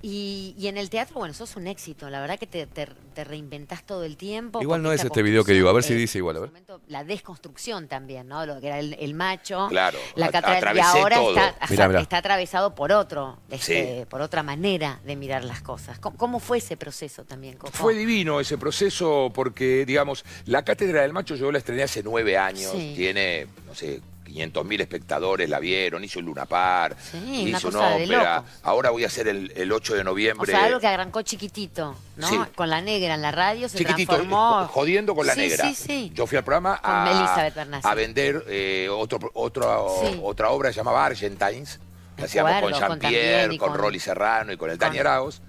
Y, 0.05 0.53
y 0.59 0.67
en 0.67 0.77
el 0.77 0.89
teatro, 0.89 1.15
bueno, 1.17 1.33
sos 1.33 1.55
un 1.55 1.65
éxito. 1.65 2.09
La 2.09 2.19
verdad 2.19 2.37
que 2.37 2.45
te, 2.45 2.67
te, 2.67 2.87
te 3.15 3.23
reinventás 3.23 3.85
todo 3.85 4.03
el 4.03 4.17
tiempo. 4.17 4.61
Igual 4.61 4.83
no 4.83 4.91
es 4.91 5.01
este 5.01 5.23
video 5.23 5.45
que 5.45 5.53
digo, 5.53 5.69
a 5.69 5.73
ver 5.73 5.81
si 5.81 5.93
dice 5.93 6.17
igual, 6.17 6.35
a 6.35 6.39
ver. 6.41 6.51
la 6.87 7.05
desconstrucción 7.05 7.87
también, 7.87 8.27
¿no? 8.27 8.45
Lo 8.45 8.59
que 8.59 8.67
era 8.67 8.79
el, 8.79 8.95
el 8.99 9.13
macho. 9.13 9.67
Claro, 9.69 9.97
La 10.15 10.25
a- 10.27 10.73
y 10.75 10.79
ahora 10.79 11.15
todo. 11.15 11.29
está, 11.37 11.55
Mirá, 11.69 11.87
mirá. 11.87 12.01
está 12.01 12.17
atravesado 12.17 12.75
por 12.75 12.91
otro, 12.91 13.39
este, 13.49 14.05
por 14.09 14.19
otra 14.19 14.43
manera 14.43 14.99
de 15.05 15.15
mirar 15.15 15.45
las 15.45 15.61
cosas. 15.61 15.99
¿Cómo, 15.99 16.17
cómo 16.17 16.39
fue 16.41 16.57
ese 16.57 16.75
proceso 16.75 17.23
también, 17.23 17.55
Coco? 17.57 17.71
Fue 17.71 17.93
divino 17.93 18.41
ese 18.41 18.57
proceso 18.57 19.31
porque, 19.33 19.85
digamos, 19.85 20.25
la 20.47 20.65
Cátedra 20.65 21.03
del 21.03 21.13
Macho 21.13 21.35
yo 21.35 21.49
la 21.49 21.59
estrené 21.59 21.83
hace 21.83 22.03
nueve 22.03 22.37
años. 22.37 22.73
Sí. 22.73 22.93
Tiene, 22.95 23.47
no 23.65 23.73
sé, 23.73 24.01
500 24.33 24.65
mil 24.65 24.81
espectadores 24.81 25.47
la 25.49 25.59
vieron, 25.59 26.03
hizo 26.03 26.19
el 26.19 26.25
Luna 26.25 26.45
Par, 26.45 26.95
Sí, 26.99 27.17
una 27.47 27.57
hizo 27.57 27.69
de 27.69 27.77
ópera. 27.77 28.43
Ahora 28.63 28.89
voy 28.89 29.03
a 29.03 29.07
hacer 29.07 29.27
el, 29.27 29.51
el 29.55 29.71
8 29.71 29.93
de 29.93 30.01
O 30.01 30.03
noviembre. 30.03 30.51
sea, 30.51 30.65
algo 30.65 30.79
que 30.79 30.87
arrancó 30.87 31.21
chiquitito, 31.21 31.95
¿no? 32.17 32.27
Sí. 32.27 32.39
Con 32.55 32.69
la 32.69 32.81
negra 32.81 33.13
en 33.13 33.21
la 33.21 33.31
radio 33.31 33.69
se 33.69 33.77
Chiquitito, 33.77 34.13
transformó. 34.15 34.63
jo- 34.63 34.67
jodiendo 34.69 35.13
con 35.15 35.27
la 35.27 35.33
Sí, 35.35 35.39
negra. 35.41 35.67
Sí, 35.67 35.75
sí. 35.75 36.11
Yo 36.15 36.25
fui 36.25 36.37
al 36.37 36.43
programa 36.43 36.79
a, 36.81 37.39
a 37.83 37.95
vender 37.95 38.43
eh, 38.47 38.89
otro, 38.91 39.19
otro, 39.35 39.87
Sí. 40.01 40.19
otra 40.23 40.49
obra 40.49 40.69
que 40.69 40.73
se 40.73 40.79
llamaba 40.79 41.05
Argentines. 41.05 41.79
La 42.17 42.25
hacíamos 42.25 42.61
con 42.61 42.73
Jean-Pierre, 42.73 43.57
con, 43.57 43.69
con- 43.69 43.77
Rolly 43.77 43.99
Serrano 43.99 44.51
y 44.51 44.57
con 44.57 44.69
el 44.71 44.77
Dani 44.77 44.97
Arauz. 44.99 45.41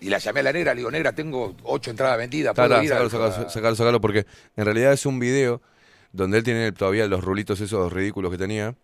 Y 0.00 0.08
la 0.08 0.18
llamé 0.18 0.40
a 0.40 0.42
la 0.44 0.52
negra, 0.52 0.74
le 0.74 0.78
digo, 0.78 0.90
negra, 0.90 1.12
tengo 1.12 1.54
ocho 1.62 1.90
entradas 1.90 2.18
vendidas. 2.18 2.54
¿puedo 2.54 2.82
ir 2.82 2.88
sacalo, 2.88 3.04
al- 3.04 3.10
sacalo, 3.10 3.50
sacalo, 3.50 3.76
sacalo, 3.76 4.00
porque 4.00 4.26
en 4.56 4.64
realidad 4.64 4.92
es 4.92 5.06
un 5.06 5.18
video 5.20 5.62
donde 6.12 6.38
él 6.38 6.44
tiene 6.44 6.72
todavía 6.72 7.06
los 7.06 7.24
rulitos 7.24 7.60
esos 7.60 7.92
ridículos 7.92 8.30
que 8.30 8.38
tenía, 8.38 8.76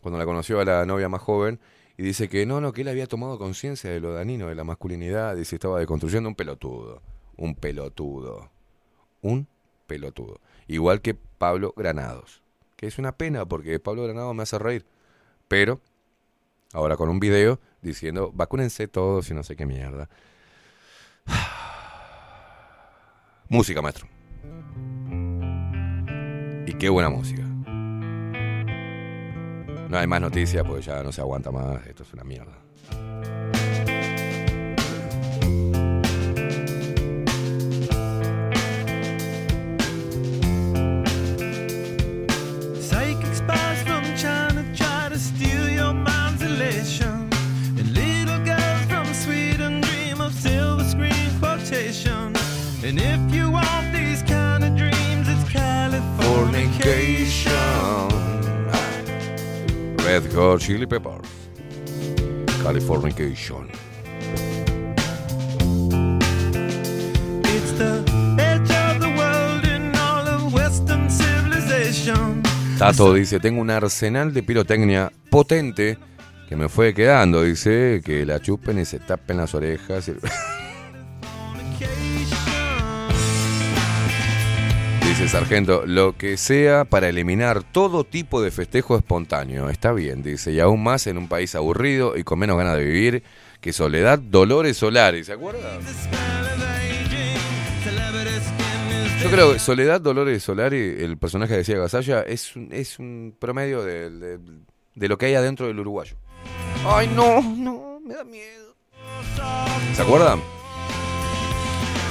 cuando 0.00 0.18
la 0.18 0.24
conoció 0.24 0.60
a 0.60 0.64
la 0.64 0.86
novia 0.86 1.08
más 1.08 1.20
joven, 1.20 1.60
y 1.96 2.02
dice 2.02 2.28
que 2.28 2.46
no, 2.46 2.60
no, 2.60 2.72
que 2.72 2.80
él 2.80 2.88
había 2.88 3.06
tomado 3.06 3.38
conciencia 3.38 3.90
de 3.90 4.00
lo 4.00 4.14
danino, 4.14 4.48
de 4.48 4.54
la 4.54 4.64
masculinidad, 4.64 5.36
y 5.36 5.44
se 5.44 5.56
estaba 5.56 5.78
deconstruyendo 5.78 6.28
un 6.28 6.34
pelotudo, 6.34 7.02
un 7.36 7.54
pelotudo, 7.54 8.50
un 9.20 9.46
pelotudo. 9.86 10.40
Igual 10.66 11.02
que 11.02 11.14
Pablo 11.14 11.74
Granados, 11.76 12.42
que 12.76 12.86
es 12.86 12.98
una 12.98 13.12
pena 13.12 13.44
porque 13.44 13.78
Pablo 13.78 14.04
Granados 14.04 14.34
me 14.34 14.42
hace 14.42 14.58
reír, 14.58 14.86
pero 15.48 15.80
ahora 16.72 16.96
con 16.96 17.10
un 17.10 17.20
video 17.20 17.60
diciendo, 17.82 18.32
vacúnense 18.34 18.88
todos 18.88 19.30
y 19.30 19.34
no 19.34 19.42
sé 19.42 19.54
qué 19.54 19.66
mierda. 19.66 20.08
Música, 23.48 23.82
maestro. 23.82 24.11
Y 26.66 26.74
qué 26.74 26.88
buena 26.88 27.10
música. 27.10 27.42
No 29.88 29.98
hay 29.98 30.06
más 30.06 30.20
noticias 30.20 30.64
porque 30.66 30.82
ya 30.82 31.02
no 31.02 31.12
se 31.12 31.20
aguanta 31.20 31.50
más. 31.50 31.86
Esto 31.86 32.02
es 32.02 32.12
una 32.14 32.24
mierda. 32.24 32.52
Californication. 56.82 58.08
Red 60.04 60.32
Hot 60.34 60.58
Chili 60.60 60.86
Peppers. 60.86 61.28
Californication. 62.62 63.68
It's 67.44 67.72
the 67.78 68.02
edge 68.38 68.70
of 68.70 69.00
the 69.00 69.08
world 69.16 69.64
in 69.64 69.94
all 69.96 70.26
of 70.26 70.52
Western 70.52 71.08
civilization. 71.08 72.42
Tato 72.78 73.12
dice, 73.14 73.38
tengo 73.38 73.60
un 73.60 73.70
arsenal 73.70 74.32
de 74.32 74.42
pirotecnia 74.42 75.12
potente 75.30 75.98
que 76.48 76.56
me 76.56 76.68
fue 76.68 76.92
quedando. 76.94 77.42
Dice 77.42 78.00
que 78.04 78.26
la 78.26 78.40
chupen 78.40 78.80
y 78.80 78.84
se 78.84 78.98
tapen 78.98 79.36
las 79.36 79.54
orejas. 79.54 80.08
y- 80.08 80.14
Dice 85.22 85.38
Sargento, 85.38 85.84
lo 85.86 86.16
que 86.16 86.36
sea 86.36 86.84
para 86.84 87.08
eliminar 87.08 87.62
todo 87.62 88.02
tipo 88.02 88.42
de 88.42 88.50
festejo 88.50 88.96
espontáneo. 88.96 89.70
Está 89.70 89.92
bien, 89.92 90.20
dice, 90.20 90.50
y 90.52 90.58
aún 90.58 90.82
más 90.82 91.06
en 91.06 91.16
un 91.16 91.28
país 91.28 91.54
aburrido 91.54 92.16
y 92.16 92.24
con 92.24 92.40
menos 92.40 92.58
ganas 92.58 92.76
de 92.76 92.82
vivir 92.84 93.22
que 93.60 93.72
Soledad 93.72 94.18
Dolores 94.18 94.76
Solari. 94.78 95.22
¿Se 95.22 95.34
acuerdan? 95.34 95.78
Yo 99.22 99.30
creo 99.30 99.52
que 99.52 99.60
Soledad 99.60 100.00
Dolores 100.00 100.42
Solari, 100.42 100.96
el 100.98 101.16
personaje 101.18 101.52
que 101.52 101.58
decía 101.58 101.78
Gasalla, 101.78 102.22
es 102.22 102.56
un, 102.56 102.70
es 102.72 102.98
un 102.98 103.36
promedio 103.38 103.84
de, 103.84 104.10
de- 104.10 104.38
de 104.96 105.08
lo 105.08 105.16
que 105.18 105.26
hay 105.26 105.34
adentro 105.36 105.68
del 105.68 105.78
uruguayo. 105.78 106.16
Ay, 106.84 107.08
no, 107.14 107.40
no, 107.40 108.00
me 108.04 108.14
da 108.14 108.24
miedo. 108.24 108.74
¿Se 109.94 110.02
acuerdan? 110.02 110.40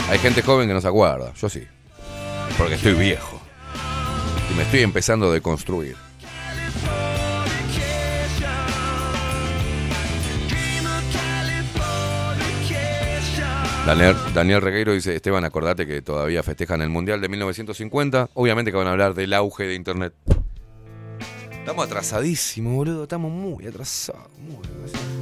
Hay 0.09 0.17
gente 0.19 0.41
joven 0.41 0.69
que 0.69 0.73
no 0.73 0.79
se 0.79 0.87
acuerda, 0.87 1.33
yo 1.33 1.49
sí. 1.49 1.67
Porque 2.57 2.75
estoy 2.75 2.93
viejo. 2.93 3.41
Y 4.51 4.53
me 4.55 4.63
estoy 4.63 4.81
empezando 4.81 5.29
a 5.29 5.33
deconstruir. 5.33 5.95
Daniel, 13.85 14.15
Daniel 14.33 14.61
Regueiro 14.61 14.93
dice, 14.93 15.15
Esteban, 15.15 15.43
acordate 15.43 15.87
que 15.87 16.01
todavía 16.01 16.43
festejan 16.43 16.81
el 16.81 16.89
Mundial 16.89 17.19
de 17.19 17.29
1950. 17.29 18.29
Obviamente 18.35 18.71
que 18.71 18.77
van 18.77 18.87
a 18.87 18.91
hablar 18.91 19.15
del 19.15 19.33
auge 19.33 19.65
de 19.65 19.73
Internet. 19.73 20.13
Estamos 21.51 21.85
atrasadísimos, 21.85 22.73
boludo. 22.73 23.03
Estamos 23.03 23.31
muy 23.31 23.65
atrasados. 23.65 24.29
Muy 24.37 24.57
atrasados. 24.57 25.21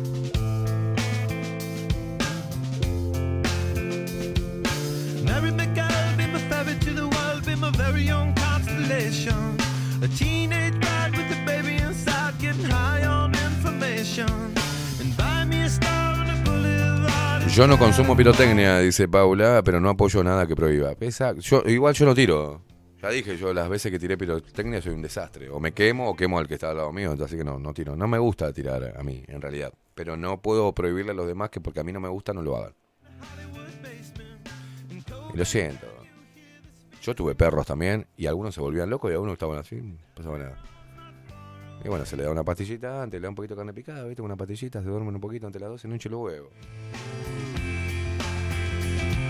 Yo 17.55 17.67
no 17.67 17.77
consumo 17.77 18.15
pirotecnia, 18.15 18.79
dice 18.79 19.07
Paula, 19.07 19.61
pero 19.63 19.79
no 19.81 19.89
apoyo 19.89 20.23
nada 20.23 20.47
que 20.47 20.55
prohíba. 20.55 20.95
Pesa- 20.95 21.33
igual 21.65 21.93
yo 21.93 22.05
no 22.05 22.15
tiro. 22.15 22.61
Ya 23.01 23.09
dije, 23.09 23.37
yo 23.37 23.53
las 23.53 23.69
veces 23.69 23.91
que 23.91 23.99
tiré 23.99 24.17
pirotecnia 24.17 24.81
soy 24.81 24.93
un 24.93 25.01
desastre. 25.01 25.49
O 25.49 25.59
me 25.59 25.71
quemo 25.73 26.09
o 26.09 26.15
quemo 26.15 26.37
al 26.37 26.47
que 26.47 26.53
está 26.55 26.69
al 26.69 26.77
lado 26.77 26.91
mío, 26.93 27.15
así 27.23 27.35
que 27.37 27.43
no, 27.43 27.57
no 27.59 27.73
tiro. 27.73 27.95
No 27.95 28.07
me 28.07 28.17
gusta 28.17 28.51
tirar 28.53 28.93
a 28.97 29.03
mí, 29.03 29.23
en 29.27 29.41
realidad. 29.41 29.73
Pero 29.95 30.15
no 30.15 30.41
puedo 30.41 30.73
prohibirle 30.73 31.11
a 31.11 31.15
los 31.15 31.27
demás 31.27 31.49
que 31.49 31.59
porque 31.61 31.79
a 31.79 31.83
mí 31.83 31.91
no 31.91 31.99
me 31.99 32.09
gusta 32.09 32.33
no 32.33 32.41
lo 32.41 32.55
hagan. 32.57 32.73
Lo 35.33 35.45
siento. 35.45 35.87
Yo 37.01 37.15
tuve 37.15 37.35
perros 37.35 37.65
también 37.65 38.07
y 38.17 38.27
algunos 38.27 38.53
se 38.53 38.61
volvían 38.61 38.89
locos 38.89 39.09
y 39.09 39.13
algunos 39.13 39.33
estaban 39.33 39.57
así, 39.57 39.75
no 39.77 39.97
pasaba 40.15 40.37
nada. 40.37 40.57
Y 41.83 41.87
bueno, 41.87 42.05
se 42.05 42.17
le 42.17 42.23
da 42.23 42.31
una 42.31 42.43
pastillita 42.43 43.01
antes, 43.01 43.21
le 43.21 43.25
da 43.25 43.29
un 43.29 43.35
poquito 43.35 43.55
de 43.55 43.59
carne 43.59 43.73
picada, 43.73 44.03
¿viste? 44.05 44.21
Una 44.21 44.35
pastillita, 44.35 44.81
se 44.81 44.89
duermen 44.89 45.15
un 45.15 45.21
poquito 45.21 45.47
entre 45.47 45.61
las 45.61 45.69
dos 45.69 45.85
en 45.85 45.93
un 45.93 45.99
chelo 45.99 46.19
huevo. 46.19 46.49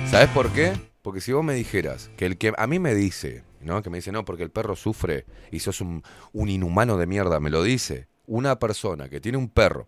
¿Sabes 0.10 0.30
por 0.30 0.52
qué? 0.52 0.74
Porque 1.04 1.22
si 1.22 1.32
vos 1.32 1.44
me 1.44 1.54
dijeras 1.54 2.10
que 2.18 2.26
el 2.26 2.38
que 2.38 2.54
a 2.58 2.66
mí 2.66 2.80
me 2.80 2.96
dice, 2.96 3.44
¿no? 3.62 3.84
Que 3.84 3.92
me 3.92 4.00
dice, 4.00 4.12
no, 4.12 4.26
porque 4.26 4.42
el 4.42 4.50
perro 4.50 4.76
sufre 4.76 5.26
y 5.52 5.60
sos 5.60 5.82
un 5.82 6.04
inhumano 6.34 6.98
de 6.98 7.06
mierda, 7.06 7.40
me 7.40 7.52
lo 7.52 7.62
dice 7.62 8.08
una 8.26 8.60
persona 8.60 9.10
que 9.10 9.20
tiene 9.20 9.38
un 9.38 9.50
perro, 9.50 9.88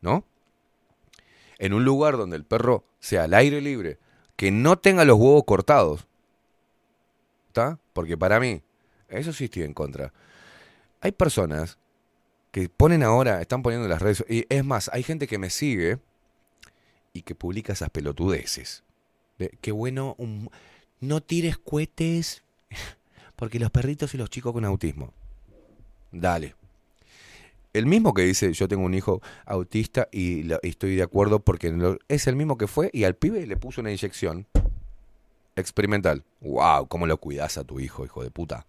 ¿no? 0.00 0.24
En 1.58 1.72
un 1.72 1.84
lugar 1.84 2.16
donde 2.16 2.36
el 2.36 2.44
perro 2.44 2.84
sea 2.98 3.24
al 3.24 3.34
aire 3.34 3.60
libre, 3.60 3.98
que 4.36 4.50
no 4.50 4.78
tenga 4.78 5.04
los 5.04 5.18
huevos 5.18 5.44
cortados, 5.44 6.06
¿está? 7.50 7.78
Porque 7.92 8.16
para 8.16 8.38
mí, 8.38 8.62
eso 9.08 9.32
sí 9.32 9.44
estoy 9.46 9.64
en 9.64 9.74
contra. 9.74 10.12
Hay 11.00 11.10
personas 11.12 11.78
que 12.52 12.68
ponen 12.68 13.02
ahora, 13.02 13.40
están 13.40 13.62
poniendo 13.62 13.86
en 13.86 13.90
las 13.90 14.00
redes, 14.02 14.24
y 14.28 14.46
es 14.48 14.64
más, 14.64 14.88
hay 14.92 15.02
gente 15.02 15.26
que 15.26 15.38
me 15.38 15.50
sigue 15.50 15.98
y 17.12 17.22
que 17.22 17.34
publica 17.34 17.72
esas 17.72 17.90
pelotudeces. 17.90 18.84
De, 19.38 19.50
qué 19.60 19.72
bueno, 19.72 20.14
un- 20.18 20.48
no 21.00 21.20
tires 21.20 21.58
cohetes, 21.58 22.42
porque 23.36 23.58
los 23.58 23.70
perritos 23.72 24.14
y 24.14 24.18
los 24.18 24.30
chicos 24.30 24.52
con 24.52 24.64
autismo. 24.64 25.12
Dale. 26.12 26.54
El 27.72 27.86
mismo 27.86 28.14
que 28.14 28.22
dice, 28.22 28.52
yo 28.52 28.68
tengo 28.68 28.84
un 28.84 28.94
hijo 28.94 29.20
autista 29.44 30.08
y, 30.12 30.44
la- 30.44 30.60
y 30.62 30.68
estoy 30.68 30.94
de 30.96 31.02
acuerdo 31.02 31.40
porque 31.40 31.98
es 32.08 32.26
el 32.28 32.36
mismo 32.36 32.56
que 32.58 32.66
fue 32.68 32.90
y 32.92 33.04
al 33.04 33.14
pibe 33.16 33.44
le 33.46 33.56
puso 33.56 33.80
una 33.80 33.90
inyección 33.90 34.46
experimental. 35.56 36.24
¡Wow! 36.40 36.88
¿Cómo 36.88 37.06
lo 37.06 37.18
cuidas 37.18 37.58
a 37.58 37.64
tu 37.64 37.80
hijo, 37.80 38.04
hijo 38.04 38.22
de 38.22 38.30
puta? 38.30 38.66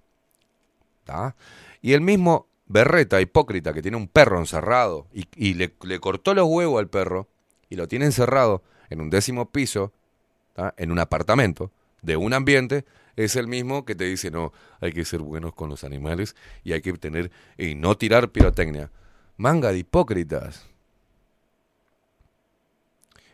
Y 1.81 1.93
el 1.93 2.01
mismo 2.01 2.47
berreta 2.67 3.19
hipócrita 3.19 3.73
que 3.73 3.81
tiene 3.81 3.97
un 3.97 4.07
perro 4.07 4.39
encerrado 4.39 5.07
y, 5.11 5.53
le, 5.55 5.99
cortó 5.99 6.33
los 6.33 6.47
huevos 6.47 6.79
al 6.79 6.87
perro 6.87 7.27
y 7.69 7.75
lo 7.75 7.87
tiene 7.87 8.05
encerrado 8.05 8.63
en 8.89 9.01
un 9.01 9.09
décimo 9.09 9.49
piso, 9.51 9.91
en 10.77 10.91
un 10.91 10.99
apartamento 10.99 11.71
de 12.01 12.17
un 12.17 12.33
ambiente, 12.33 12.85
es 13.15 13.35
el 13.35 13.47
mismo 13.47 13.85
que 13.85 13.95
te 13.95 14.05
dice, 14.05 14.31
no, 14.31 14.53
hay 14.79 14.91
que 14.91 15.05
ser 15.05 15.21
buenos 15.21 15.53
con 15.53 15.69
los 15.69 15.83
animales 15.83 16.35
y 16.63 16.73
hay 16.73 16.81
que 16.81 16.93
tener 16.93 17.31
y 17.57 17.75
no 17.75 17.97
tirar 17.97 18.29
pirotecnia. 18.29 18.89
Manga 19.37 19.71
de 19.71 19.79
hipócritas. 19.79 20.70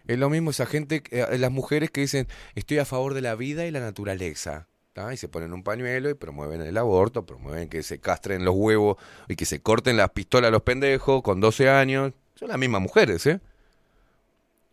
Es 0.07 0.17
lo 0.17 0.29
mismo 0.29 0.51
esa 0.51 0.65
gente, 0.65 1.03
que- 1.03 1.21
eh, 1.21 1.37
las 1.37 1.51
mujeres 1.51 1.91
que 1.91 2.01
dicen, 2.01 2.27
estoy 2.55 2.79
a 2.79 2.85
favor 2.85 3.13
de 3.13 3.21
la 3.21 3.35
vida 3.35 3.65
y 3.65 3.71
la 3.71 3.79
naturaleza. 3.79 4.67
Y 5.13 5.17
se 5.17 5.27
ponen 5.27 5.53
un 5.53 5.61
pañuelo 5.61 6.09
y 6.09 6.15
promueven 6.15 6.61
el 6.61 6.75
aborto, 6.75 7.23
promueven 7.23 7.69
que 7.69 7.83
se 7.83 7.99
castren 7.99 8.43
los 8.43 8.55
huevos 8.55 8.97
y 9.27 9.35
que 9.35 9.45
se 9.45 9.61
corten 9.61 9.95
las 9.95 10.09
pistolas 10.09 10.47
a 10.47 10.51
los 10.51 10.63
pendejos 10.63 11.21
con 11.21 11.39
12 11.39 11.69
años. 11.69 12.13
Son 12.33 12.47
las 12.47 12.57
mismas 12.57 12.81
mujeres, 12.81 13.23
¿eh? 13.27 13.39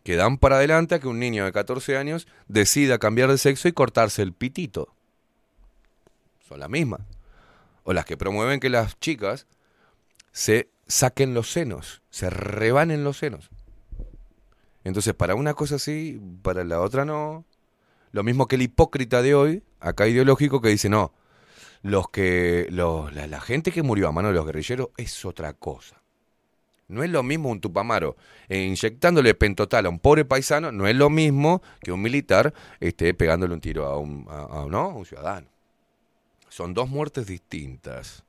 Que 0.03 0.15
dan 0.15 0.39
para 0.39 0.55
adelante 0.55 0.95
a 0.95 0.99
que 0.99 1.07
un 1.07 1.19
niño 1.19 1.45
de 1.45 1.51
14 1.51 1.95
años 1.95 2.27
decida 2.47 2.97
cambiar 2.97 3.29
de 3.29 3.37
sexo 3.37 3.67
y 3.67 3.73
cortarse 3.73 4.23
el 4.23 4.33
pitito. 4.33 4.95
Son 6.47 6.59
las 6.59 6.71
mismas. 6.71 7.01
O 7.83 7.93
las 7.93 8.05
que 8.05 8.17
promueven 8.17 8.59
que 8.59 8.69
las 8.69 8.99
chicas 8.99 9.45
se 10.31 10.69
saquen 10.87 11.35
los 11.35 11.51
senos, 11.51 12.01
se 12.09 12.31
rebanen 12.31 13.03
los 13.03 13.17
senos. 13.19 13.51
Entonces, 14.85 15.15
para 15.15 15.35
una 15.35 15.55
cosa 15.55 15.79
sí, 15.79 16.21
para 16.43 16.63
la 16.63 16.79
otra 16.79 17.03
no. 17.03 17.43
Lo 18.11 18.23
mismo 18.23 18.47
que 18.47 18.55
el 18.55 18.61
hipócrita 18.61 19.21
de 19.21 19.35
hoy, 19.35 19.63
acá 19.81 20.07
ideológico, 20.07 20.61
que 20.61 20.69
dice, 20.69 20.87
no, 20.87 21.11
los 21.81 22.07
que, 22.09 22.67
los- 22.69 23.13
la, 23.13 23.41
gente 23.41 23.71
que 23.71 23.83
murió 23.83 24.07
a 24.07 24.13
mano 24.13 24.29
de 24.29 24.35
los 24.35 24.45
guerrilleros 24.45 24.89
es 24.95 25.25
otra 25.25 25.53
cosa. 25.53 26.01
No 26.87 27.03
es 27.03 27.09
lo 27.09 27.23
mismo 27.23 27.49
un 27.49 27.59
tupamaro 27.59 28.15
eh, 28.47 28.63
inyectándole 28.63 29.33
pentotal 29.33 29.87
a 29.87 29.89
un 29.89 29.99
pobre 29.99 30.23
paisano, 30.23 30.71
no 30.71 30.87
es 30.87 30.95
lo 30.95 31.09
mismo 31.09 31.63
que 31.81 31.91
un 31.91 32.01
militar 32.01 32.53
esté 32.79 33.15
pegándole 33.15 33.55
un 33.55 33.61
tiro 33.61 33.87
a 33.87 33.97
un, 33.97 34.25
¿no? 34.69 34.89
un 34.89 35.05
ciudadano. 35.05 35.47
Son 36.47 36.75
dos 36.75 36.87
muertes 36.87 37.25
distintas. 37.25 38.23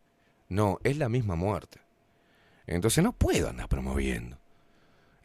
No, 0.49 0.79
es 0.85 0.97
la 0.97 1.11
misma 1.11 1.37
muerte. 1.37 1.81
Entonces 2.67 3.05
no 3.05 3.13
puedo 3.13 3.51
andar 3.51 3.69
promoviendo. 3.69 4.39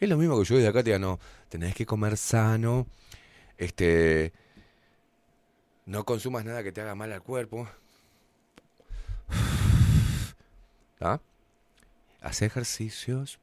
Es 0.01 0.09
lo 0.09 0.17
mismo 0.17 0.39
que 0.39 0.45
yo 0.45 0.55
desde 0.55 0.67
acá 0.67 0.81
te 0.81 0.97
no, 0.97 1.19
tenés 1.47 1.75
que 1.75 1.85
comer 1.85 2.17
sano, 2.17 2.87
este, 3.59 4.33
no 5.85 6.05
consumas 6.05 6.43
nada 6.43 6.63
que 6.63 6.71
te 6.71 6.81
haga 6.81 6.95
mal 6.95 7.11
al 7.11 7.21
cuerpo. 7.21 7.67
¿Ah? 10.99 11.19
Haz 12.19 12.41
ejercicios, 12.41 13.39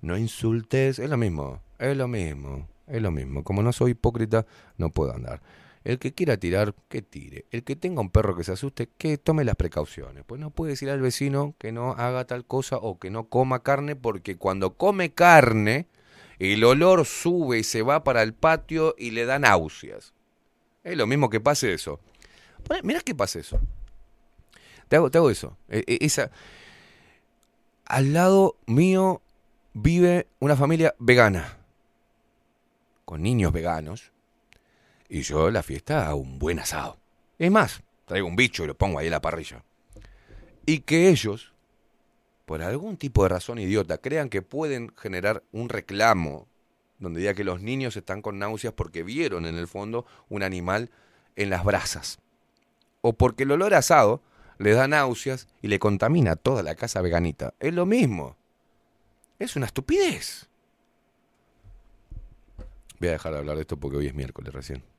no 0.00 0.18
insultes, 0.18 0.98
es 0.98 1.08
lo 1.08 1.16
mismo, 1.16 1.62
es 1.78 1.96
lo 1.96 2.08
mismo, 2.08 2.68
es 2.88 3.00
lo 3.00 3.12
mismo. 3.12 3.44
Como 3.44 3.62
no 3.62 3.72
soy 3.72 3.92
hipócrita, 3.92 4.44
no 4.78 4.90
puedo 4.90 5.14
andar. 5.14 5.40
El 5.84 5.98
que 5.98 6.12
quiera 6.12 6.36
tirar, 6.36 6.74
que 6.88 7.02
tire. 7.02 7.46
El 7.50 7.64
que 7.64 7.74
tenga 7.74 8.00
un 8.00 8.10
perro 8.10 8.36
que 8.36 8.44
se 8.44 8.52
asuste, 8.52 8.88
que 8.98 9.18
tome 9.18 9.44
las 9.44 9.56
precauciones. 9.56 10.24
Pues 10.24 10.40
no 10.40 10.50
puede 10.50 10.70
decir 10.72 10.90
al 10.90 11.00
vecino 11.00 11.54
que 11.58 11.72
no 11.72 11.92
haga 11.92 12.24
tal 12.24 12.44
cosa 12.44 12.76
o 12.76 12.98
que 12.98 13.10
no 13.10 13.28
coma 13.28 13.62
carne, 13.62 13.96
porque 13.96 14.36
cuando 14.36 14.74
come 14.74 15.12
carne, 15.12 15.88
el 16.38 16.62
olor 16.64 17.04
sube 17.04 17.58
y 17.58 17.64
se 17.64 17.82
va 17.82 18.04
para 18.04 18.22
el 18.22 18.34
patio 18.34 18.94
y 18.96 19.10
le 19.10 19.24
da 19.24 19.38
náuseas. 19.38 20.14
Es 20.84 20.96
lo 20.96 21.06
mismo 21.06 21.30
que 21.30 21.40
pase 21.40 21.72
eso. 21.72 22.00
Mirá 22.82 23.00
que 23.00 23.14
pase 23.14 23.40
eso. 23.40 23.60
Te 24.88 24.96
hago, 24.96 25.10
te 25.10 25.18
hago 25.18 25.30
eso. 25.30 25.56
E- 25.68 25.84
e- 25.86 25.98
esa... 26.04 26.30
Al 27.86 28.12
lado 28.12 28.56
mío 28.66 29.20
vive 29.74 30.26
una 30.38 30.56
familia 30.56 30.94
vegana. 30.98 31.58
Con 33.04 33.22
niños 33.22 33.52
veganos. 33.52 34.11
Y 35.14 35.20
yo 35.20 35.50
la 35.50 35.62
fiesta 35.62 36.06
a 36.06 36.14
un 36.14 36.38
buen 36.38 36.58
asado. 36.58 36.96
Es 37.38 37.50
más, 37.50 37.82
traigo 38.06 38.26
un 38.26 38.34
bicho 38.34 38.64
y 38.64 38.66
lo 38.66 38.78
pongo 38.78 38.98
ahí 38.98 39.08
en 39.08 39.12
la 39.12 39.20
parrilla. 39.20 39.62
Y 40.64 40.78
que 40.78 41.10
ellos, 41.10 41.52
por 42.46 42.62
algún 42.62 42.96
tipo 42.96 43.22
de 43.22 43.28
razón 43.28 43.58
idiota, 43.58 43.98
crean 43.98 44.30
que 44.30 44.40
pueden 44.40 44.90
generar 44.96 45.42
un 45.52 45.68
reclamo 45.68 46.48
donde 46.98 47.20
diga 47.20 47.34
que 47.34 47.44
los 47.44 47.60
niños 47.60 47.94
están 47.98 48.22
con 48.22 48.38
náuseas 48.38 48.72
porque 48.72 49.02
vieron 49.02 49.44
en 49.44 49.58
el 49.58 49.68
fondo 49.68 50.06
un 50.30 50.42
animal 50.42 50.88
en 51.36 51.50
las 51.50 51.62
brasas. 51.62 52.18
O 53.02 53.12
porque 53.12 53.42
el 53.42 53.50
olor 53.50 53.74
asado 53.74 54.22
le 54.56 54.72
da 54.72 54.88
náuseas 54.88 55.46
y 55.60 55.68
le 55.68 55.78
contamina 55.78 56.36
toda 56.36 56.62
la 56.62 56.74
casa 56.74 57.02
veganita. 57.02 57.52
Es 57.60 57.74
lo 57.74 57.84
mismo. 57.84 58.38
Es 59.38 59.56
una 59.56 59.66
estupidez. 59.66 60.48
Voy 62.98 63.10
a 63.10 63.12
dejar 63.12 63.34
de 63.34 63.40
hablar 63.40 63.56
de 63.56 63.60
esto 63.60 63.76
porque 63.76 63.98
hoy 63.98 64.06
es 64.06 64.14
miércoles 64.14 64.54
recién. 64.54 64.91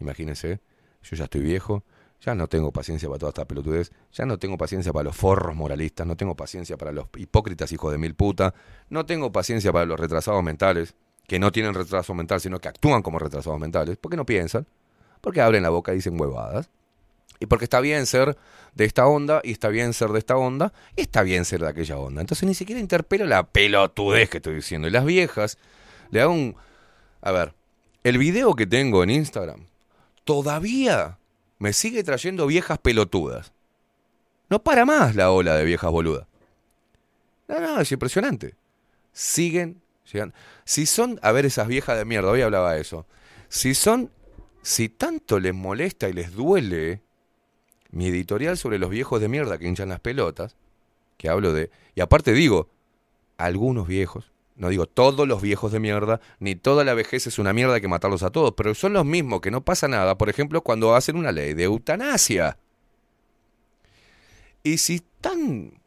Imagínense, 0.00 0.60
yo 1.02 1.16
ya 1.16 1.24
estoy 1.24 1.42
viejo, 1.42 1.84
ya 2.20 2.34
no 2.34 2.48
tengo 2.48 2.72
paciencia 2.72 3.08
para 3.08 3.18
toda 3.18 3.30
esta 3.30 3.44
pelotudez, 3.46 3.92
ya 4.12 4.26
no 4.26 4.38
tengo 4.38 4.58
paciencia 4.58 4.92
para 4.92 5.04
los 5.04 5.16
forros 5.16 5.56
moralistas, 5.56 6.06
no 6.06 6.16
tengo 6.16 6.34
paciencia 6.34 6.76
para 6.76 6.92
los 6.92 7.06
hipócritas 7.16 7.72
hijos 7.72 7.92
de 7.92 7.98
mil 7.98 8.14
puta, 8.14 8.54
no 8.88 9.06
tengo 9.06 9.32
paciencia 9.32 9.72
para 9.72 9.86
los 9.86 9.98
retrasados 9.98 10.42
mentales, 10.42 10.94
que 11.26 11.38
no 11.38 11.52
tienen 11.52 11.74
retraso 11.74 12.12
mental, 12.12 12.40
sino 12.40 12.58
que 12.58 12.68
actúan 12.68 13.02
como 13.02 13.18
retrasados 13.18 13.58
mentales, 13.60 13.96
porque 13.96 14.16
no 14.16 14.26
piensan, 14.26 14.66
porque 15.20 15.40
abren 15.40 15.62
la 15.62 15.70
boca 15.70 15.92
y 15.92 15.96
dicen 15.96 16.20
huevadas. 16.20 16.70
Y 17.38 17.46
porque 17.46 17.64
está 17.64 17.80
bien 17.80 18.04
ser 18.04 18.36
de 18.74 18.84
esta 18.84 19.06
onda, 19.06 19.40
y 19.44 19.52
está 19.52 19.68
bien 19.68 19.94
ser 19.94 20.10
de 20.10 20.18
esta 20.18 20.36
onda, 20.36 20.74
y 20.96 21.02
está 21.02 21.22
bien 21.22 21.44
ser 21.44 21.60
de 21.60 21.68
aquella 21.68 21.96
onda. 21.96 22.20
Entonces 22.20 22.46
ni 22.46 22.54
siquiera 22.54 22.80
interpelo 22.80 23.24
la 23.26 23.44
pelotudez 23.44 24.28
que 24.28 24.38
estoy 24.38 24.56
diciendo. 24.56 24.88
Y 24.88 24.90
las 24.90 25.04
viejas, 25.04 25.56
le 26.10 26.20
hago 26.20 26.32
un... 26.32 26.56
A 27.22 27.30
ver, 27.30 27.54
el 28.02 28.18
video 28.18 28.54
que 28.54 28.66
tengo 28.66 29.02
en 29.04 29.10
Instagram 29.10 29.66
todavía 30.30 31.18
me 31.58 31.72
sigue 31.72 32.04
trayendo 32.04 32.46
viejas 32.46 32.78
pelotudas. 32.78 33.52
No 34.48 34.62
para 34.62 34.84
más 34.84 35.16
la 35.16 35.32
ola 35.32 35.56
de 35.56 35.64
viejas 35.64 35.90
boludas. 35.90 36.28
No, 37.48 37.58
no, 37.58 37.80
es 37.80 37.90
impresionante. 37.90 38.54
Siguen 39.12 39.82
llegando. 40.12 40.32
Si 40.64 40.86
son, 40.86 41.18
a 41.22 41.32
ver, 41.32 41.46
esas 41.46 41.66
viejas 41.66 41.98
de 41.98 42.04
mierda, 42.04 42.30
hoy 42.30 42.42
hablaba 42.42 42.74
de 42.74 42.80
eso. 42.80 43.06
Si 43.48 43.74
son, 43.74 44.12
si 44.62 44.88
tanto 44.88 45.40
les 45.40 45.52
molesta 45.52 46.08
y 46.08 46.12
les 46.12 46.32
duele 46.32 47.02
mi 47.90 48.06
editorial 48.06 48.56
sobre 48.56 48.78
los 48.78 48.88
viejos 48.88 49.20
de 49.20 49.26
mierda 49.26 49.58
que 49.58 49.66
hinchan 49.66 49.88
las 49.88 49.98
pelotas, 49.98 50.54
que 51.16 51.28
hablo 51.28 51.52
de, 51.52 51.72
y 51.96 52.02
aparte 52.02 52.32
digo, 52.34 52.68
algunos 53.36 53.88
viejos, 53.88 54.30
no 54.60 54.68
digo 54.68 54.84
todos 54.84 55.26
los 55.26 55.40
viejos 55.40 55.72
de 55.72 55.80
mierda, 55.80 56.20
ni 56.38 56.54
toda 56.54 56.84
la 56.84 56.92
vejez 56.92 57.26
es 57.26 57.38
una 57.38 57.54
mierda 57.54 57.80
que 57.80 57.88
matarlos 57.88 58.22
a 58.22 58.28
todos, 58.28 58.52
pero 58.54 58.74
son 58.74 58.92
los 58.92 59.06
mismos 59.06 59.40
que 59.40 59.50
no 59.50 59.64
pasa 59.64 59.88
nada, 59.88 60.18
por 60.18 60.28
ejemplo, 60.28 60.60
cuando 60.60 60.94
hacen 60.94 61.16
una 61.16 61.32
ley 61.32 61.54
de 61.54 61.64
eutanasia. 61.64 62.58
Y 64.62 64.76
si 64.76 65.00
tan 65.22 65.80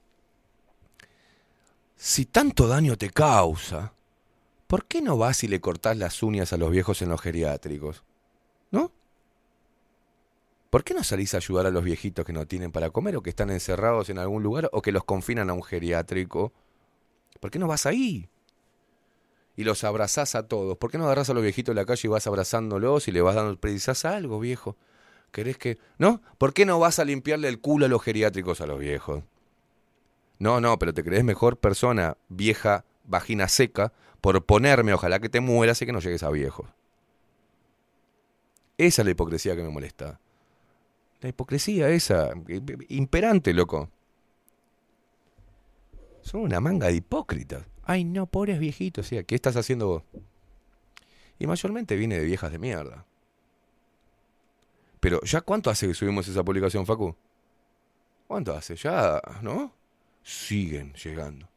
si 1.95 2.25
tanto 2.25 2.67
daño 2.67 2.97
te 2.97 3.11
causa, 3.11 3.93
¿por 4.65 4.85
qué 4.85 5.03
no 5.03 5.19
vas 5.19 5.43
y 5.43 5.47
le 5.47 5.61
cortás 5.61 5.95
las 5.95 6.23
uñas 6.23 6.51
a 6.51 6.57
los 6.57 6.71
viejos 6.71 7.03
en 7.03 7.09
los 7.09 7.21
geriátricos? 7.21 8.03
¿No? 8.71 8.91
¿Por 10.71 10.83
qué 10.83 10.95
no 10.95 11.03
salís 11.03 11.35
a 11.35 11.37
ayudar 11.37 11.67
a 11.67 11.69
los 11.69 11.83
viejitos 11.83 12.25
que 12.25 12.33
no 12.33 12.47
tienen 12.47 12.71
para 12.71 12.89
comer 12.89 13.17
o 13.17 13.21
que 13.21 13.29
están 13.29 13.51
encerrados 13.51 14.09
en 14.09 14.17
algún 14.17 14.41
lugar 14.41 14.67
o 14.73 14.81
que 14.81 14.91
los 14.91 15.03
confinan 15.03 15.51
a 15.51 15.53
un 15.53 15.61
geriátrico? 15.61 16.51
¿Por 17.39 17.51
qué 17.51 17.59
no 17.59 17.67
vas 17.67 17.85
ahí? 17.85 18.27
Y 19.55 19.63
los 19.63 19.83
abrazás 19.83 20.35
a 20.35 20.47
todos. 20.47 20.77
¿Por 20.77 20.89
qué 20.89 20.97
no 20.97 21.05
agarrás 21.05 21.29
a 21.29 21.33
los 21.33 21.43
viejitos 21.43 21.73
en 21.73 21.77
la 21.77 21.85
calle 21.85 22.07
y 22.07 22.09
vas 22.09 22.25
abrazándolos 22.25 23.07
y 23.07 23.11
le 23.11 23.21
vas 23.21 23.35
dando, 23.35 23.59
precisás 23.59 24.05
algo, 24.05 24.39
viejo? 24.39 24.75
¿Querés 25.31 25.57
que.? 25.57 25.77
¿No? 25.97 26.21
¿Por 26.37 26.53
qué 26.53 26.65
no 26.65 26.79
vas 26.79 26.99
a 26.99 27.05
limpiarle 27.05 27.47
el 27.47 27.59
culo 27.59 27.85
a 27.85 27.89
los 27.89 28.01
geriátricos 28.01 28.61
a 28.61 28.65
los 28.65 28.79
viejos? 28.79 29.23
No, 30.39 30.59
no, 30.59 30.77
pero 30.79 30.93
te 30.93 31.03
crees 31.03 31.23
mejor 31.23 31.57
persona, 31.57 32.17
vieja, 32.29 32.85
vagina 33.05 33.47
seca, 33.47 33.93
por 34.21 34.43
ponerme, 34.45 34.93
ojalá 34.93 35.19
que 35.19 35.29
te 35.29 35.39
mueras 35.39 35.81
y 35.81 35.85
que 35.85 35.91
no 35.91 35.99
llegues 35.99 36.23
a 36.23 36.29
viejo. 36.29 36.67
Esa 38.77 39.01
es 39.01 39.05
la 39.05 39.11
hipocresía 39.11 39.55
que 39.55 39.63
me 39.63 39.69
molesta. 39.69 40.19
La 41.21 41.29
hipocresía 41.29 41.89
esa, 41.89 42.31
imperante, 42.89 43.53
loco. 43.53 43.89
Son 46.21 46.41
una 46.41 46.59
manga 46.59 46.87
de 46.87 46.95
hipócritas. 46.95 47.65
Ay, 47.83 48.03
no, 48.03 48.25
pobres 48.25 48.59
viejitos. 48.59 49.07
¿sí? 49.07 49.23
¿Qué 49.25 49.35
estás 49.35 49.55
haciendo 49.55 49.87
vos? 49.87 50.03
Y 51.39 51.47
mayormente 51.47 51.95
viene 51.95 52.17
de 52.19 52.25
viejas 52.25 52.51
de 52.51 52.59
mierda. 52.59 53.05
Pero, 54.99 55.21
¿ya 55.23 55.41
cuánto 55.41 55.69
hace 55.69 55.87
que 55.87 55.93
subimos 55.93 56.27
esa 56.27 56.43
publicación, 56.43 56.85
Facu? 56.85 57.15
¿Cuánto 58.27 58.55
hace? 58.55 58.75
Ya, 58.75 59.21
¿no? 59.41 59.73
Siguen 60.23 60.93
llegando. 60.93 61.49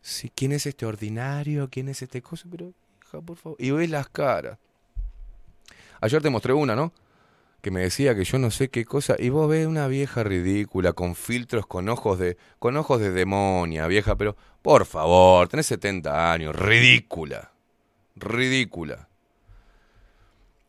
Sí, 0.00 0.32
¿Quién 0.34 0.52
es 0.52 0.66
este 0.66 0.86
ordinario? 0.86 1.68
¿Quién 1.70 1.88
es 1.88 2.00
este 2.02 2.22
cosa? 2.22 2.48
Pero, 2.50 2.72
hija, 3.04 3.20
por 3.20 3.36
favor. 3.36 3.56
Y 3.60 3.70
ves 3.72 3.90
las 3.90 4.08
caras. 4.08 4.58
Ayer 6.00 6.22
te 6.22 6.30
mostré 6.30 6.52
una, 6.52 6.74
¿no? 6.74 6.92
Que 7.62 7.70
me 7.70 7.80
decía 7.80 8.14
que 8.14 8.24
yo 8.24 8.38
no 8.38 8.50
sé 8.50 8.68
qué 8.68 8.84
cosa. 8.84 9.16
Y 9.18 9.30
vos 9.30 9.48
ves 9.48 9.66
una 9.66 9.86
vieja 9.86 10.22
ridícula, 10.22 10.92
con 10.92 11.14
filtros, 11.14 11.66
con 11.66 11.88
ojos 11.88 12.18
de, 12.18 12.36
con 12.58 12.76
ojos 12.76 13.00
de 13.00 13.10
demonia, 13.10 13.86
vieja, 13.86 14.16
pero 14.16 14.36
por 14.60 14.84
favor, 14.84 15.48
tenés 15.48 15.66
70 15.66 16.32
años, 16.32 16.54
ridícula. 16.54 17.52
Ridícula. 18.16 19.08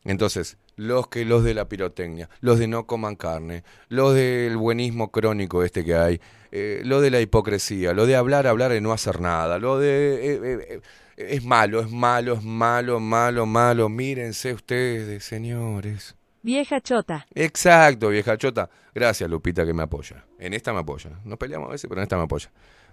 Entonces, 0.04 0.56
los 0.76 1.08
que 1.08 1.24
los 1.24 1.44
de 1.44 1.54
la 1.54 1.68
pirotecnia, 1.68 2.28
los 2.40 2.58
de 2.58 2.66
no 2.66 2.86
coman 2.86 3.16
carne, 3.16 3.64
los 3.88 4.14
del 4.14 4.56
buenismo 4.56 5.10
crónico 5.10 5.62
este 5.62 5.84
que 5.84 5.94
hay, 5.94 6.20
eh, 6.52 6.82
lo 6.84 7.00
de 7.00 7.10
la 7.10 7.20
hipocresía, 7.20 7.92
lo 7.92 8.06
de 8.06 8.16
hablar, 8.16 8.46
hablar 8.46 8.72
y 8.74 8.80
no 8.80 8.92
hacer 8.92 9.20
nada, 9.20 9.58
lo 9.58 9.78
de 9.78 10.34
eh, 10.34 10.40
eh, 10.42 10.80
es 11.16 11.44
malo, 11.44 11.80
es 11.80 11.90
malo, 11.90 12.34
es 12.34 12.42
malo, 12.42 13.00
malo, 13.00 13.46
malo, 13.46 13.88
mírense 13.88 14.52
ustedes, 14.52 15.24
señores. 15.24 16.16
Vieja 16.44 16.78
chota. 16.82 17.26
Exacto, 17.34 18.10
vieja 18.10 18.36
chota. 18.36 18.68
Gracias, 18.94 19.30
Lupita, 19.30 19.64
que 19.64 19.72
me 19.72 19.82
apoya. 19.82 20.26
En 20.38 20.52
esta 20.52 20.74
me 20.74 20.80
apoya. 20.80 21.18
Nos 21.24 21.38
peleamos 21.38 21.68
a 21.70 21.72
veces, 21.72 21.88
pero 21.88 22.02
en 22.02 22.02
esta 22.02 22.18
me 22.18 22.24
apoya. 22.24 22.52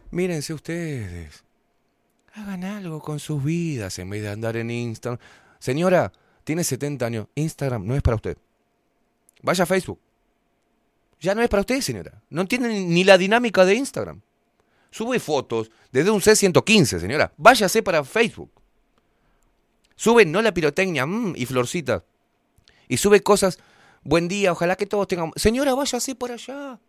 Mírense 0.10 0.54
ustedes. 0.54 1.44
Hagan 2.34 2.64
algo 2.64 3.02
con 3.02 3.20
sus 3.20 3.44
vidas 3.44 4.00
en 4.00 4.10
vez 4.10 4.22
de 4.22 4.30
andar 4.30 4.56
en 4.56 4.72
Instagram. 4.72 5.20
Señora, 5.60 6.14
tiene 6.46 6.64
70 6.64 7.06
años. 7.06 7.28
Instagram 7.36 7.86
no 7.86 7.94
es 7.94 8.02
para 8.02 8.16
usted. 8.16 8.38
Vaya 9.42 9.66
a 9.66 9.68
Facebook. 9.68 10.00
Ya 11.20 11.36
no 11.36 11.42
es 11.42 11.50
para 11.50 11.60
usted, 11.60 11.82
señora. 11.82 12.24
No 12.30 12.40
entiende 12.40 12.70
ni 12.70 13.04
la 13.04 13.18
dinámica 13.18 13.66
de 13.66 13.76
Instagram. 13.76 14.22
Sube 14.92 15.20
fotos 15.20 15.72
desde 15.92 16.10
un 16.10 16.22
C115, 16.22 17.00
señora. 17.00 17.34
Váyase 17.36 17.84
para 17.84 18.06
Facebook. 18.06 18.52
Sube 19.98 20.26
no 20.26 20.42
la 20.42 20.54
pirotecnia 20.54 21.06
mm, 21.06 21.34
y 21.36 21.46
florcita. 21.46 22.06
Y 22.88 22.98
sube 22.98 23.22
cosas 23.22 23.60
Buen 24.04 24.28
día, 24.28 24.52
ojalá 24.52 24.76
que 24.76 24.88
todos 24.88 25.08
tengamos. 25.08 25.34
Señora, 25.36 25.76
vaya 25.76 25.98
así 25.98 26.16
por 26.16 26.32
allá. 26.32 26.80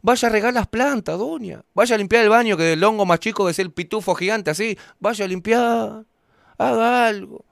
Vaya 0.00 0.28
a 0.28 0.30
regar 0.30 0.54
las 0.54 0.66
plantas, 0.66 1.18
doña. 1.18 1.62
Vaya 1.74 1.94
a 1.94 1.98
limpiar 1.98 2.24
el 2.24 2.30
baño, 2.30 2.56
que 2.56 2.72
el 2.72 2.84
hongo 2.84 3.04
más 3.04 3.20
chico 3.20 3.48
es 3.48 3.58
el 3.58 3.70
pitufo 3.70 4.14
gigante 4.14 4.50
así. 4.50 4.78
Vaya 4.98 5.24
a 5.24 5.28
limpiar. 5.28 6.04
Haga 6.56 7.06
algo. 7.06 7.44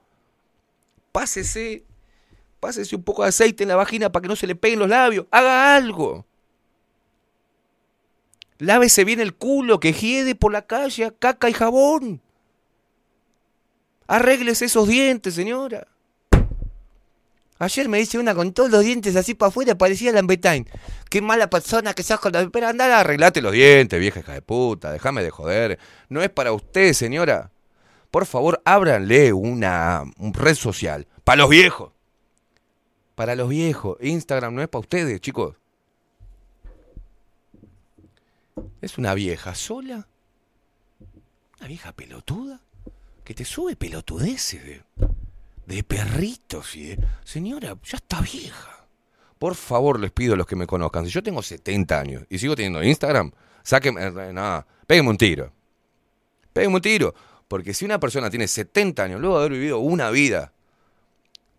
Pásese. 1.11 1.83
Pásese 2.59 2.95
un 2.95 3.03
poco 3.03 3.23
de 3.23 3.29
aceite 3.29 3.63
en 3.63 3.69
la 3.69 3.75
vagina 3.75 4.11
para 4.11 4.21
que 4.23 4.29
no 4.29 4.35
se 4.35 4.47
le 4.47 4.55
peguen 4.55 4.79
los 4.79 4.89
labios. 4.89 5.27
Haga 5.29 5.75
algo. 5.75 6.25
Lávese 8.57 9.03
bien 9.03 9.19
el 9.19 9.35
culo, 9.35 9.79
que 9.79 9.93
hiede 9.93 10.35
por 10.35 10.51
la 10.51 10.65
calle, 10.65 11.13
caca 11.19 11.49
y 11.49 11.53
jabón. 11.53 12.21
Arréglese 14.07 14.65
esos 14.65 14.87
dientes, 14.87 15.33
señora. 15.33 15.87
Ayer 17.63 17.87
me 17.87 17.97
dice 17.97 18.17
una 18.17 18.35
con 18.35 18.53
todos 18.53 18.69
los 18.69 18.83
dientes 18.83 19.15
así 19.15 19.33
para 19.33 19.49
afuera, 19.49 19.75
parecía 19.75 20.11
Lambertine. 20.11 20.65
Qué 21.09 21.21
mala 21.21 21.49
persona 21.49 21.93
que 21.93 22.03
sos 22.03 22.19
con 22.19 22.33
los... 22.33 22.49
Pero 22.51 22.67
andá, 22.67 22.99
arreglate 22.99 23.41
los 23.41 23.53
dientes, 23.53 23.99
vieja 23.99 24.19
hija 24.19 24.33
de 24.33 24.41
puta, 24.41 24.91
déjame 24.91 25.23
de 25.23 25.29
joder. 25.29 25.79
No 26.09 26.21
es 26.21 26.29
para 26.29 26.51
usted, 26.51 26.93
señora. 26.93 27.51
Por 28.11 28.25
favor, 28.25 28.61
ábranle 28.65 29.33
una 29.33 30.03
un 30.17 30.33
red 30.33 30.55
social. 30.55 31.07
Para 31.23 31.43
los 31.43 31.49
viejos. 31.49 31.93
Para 33.15 33.35
los 33.35 33.49
viejos. 33.49 33.97
Instagram 34.01 34.53
no 34.53 34.61
es 34.61 34.67
para 34.67 34.81
ustedes, 34.81 35.21
chicos. 35.21 35.55
Es 38.81 38.97
una 38.97 39.13
vieja 39.13 39.55
sola. 39.55 40.07
Una 41.59 41.67
vieja 41.67 41.93
pelotuda. 41.93 42.59
Que 43.23 43.33
te 43.33 43.45
sube 43.45 43.75
pelotudeces 43.75 44.63
de, 44.63 44.81
de 45.65 45.83
perritos 45.83 46.75
y 46.75 46.87
de... 46.87 47.07
Señora, 47.23 47.77
ya 47.83 47.97
está 47.97 48.21
vieja. 48.21 48.87
Por 49.39 49.55
favor, 49.55 49.99
les 49.99 50.11
pido 50.11 50.33
a 50.33 50.37
los 50.37 50.47
que 50.47 50.55
me 50.55 50.67
conozcan. 50.67 51.05
Si 51.05 51.11
yo 51.11 51.23
tengo 51.23 51.41
70 51.41 51.99
años 51.99 52.23
y 52.29 52.39
sigo 52.39 52.55
teniendo 52.55 52.83
Instagram, 52.83 53.31
sáquenme... 53.63 54.05
eh, 54.05 54.33
Nada, 54.33 54.65
péguenme 54.87 55.09
un 55.09 55.17
tiro. 55.17 55.51
Péguenme 56.53 56.75
un 56.75 56.81
tiro. 56.81 57.13
Porque 57.47 57.73
si 57.73 57.85
una 57.85 57.99
persona 57.99 58.29
tiene 58.29 58.47
70 58.47 59.03
años, 59.03 59.21
luego 59.21 59.37
de 59.37 59.45
haber 59.45 59.57
vivido 59.57 59.79
una 59.79 60.09
vida, 60.09 60.53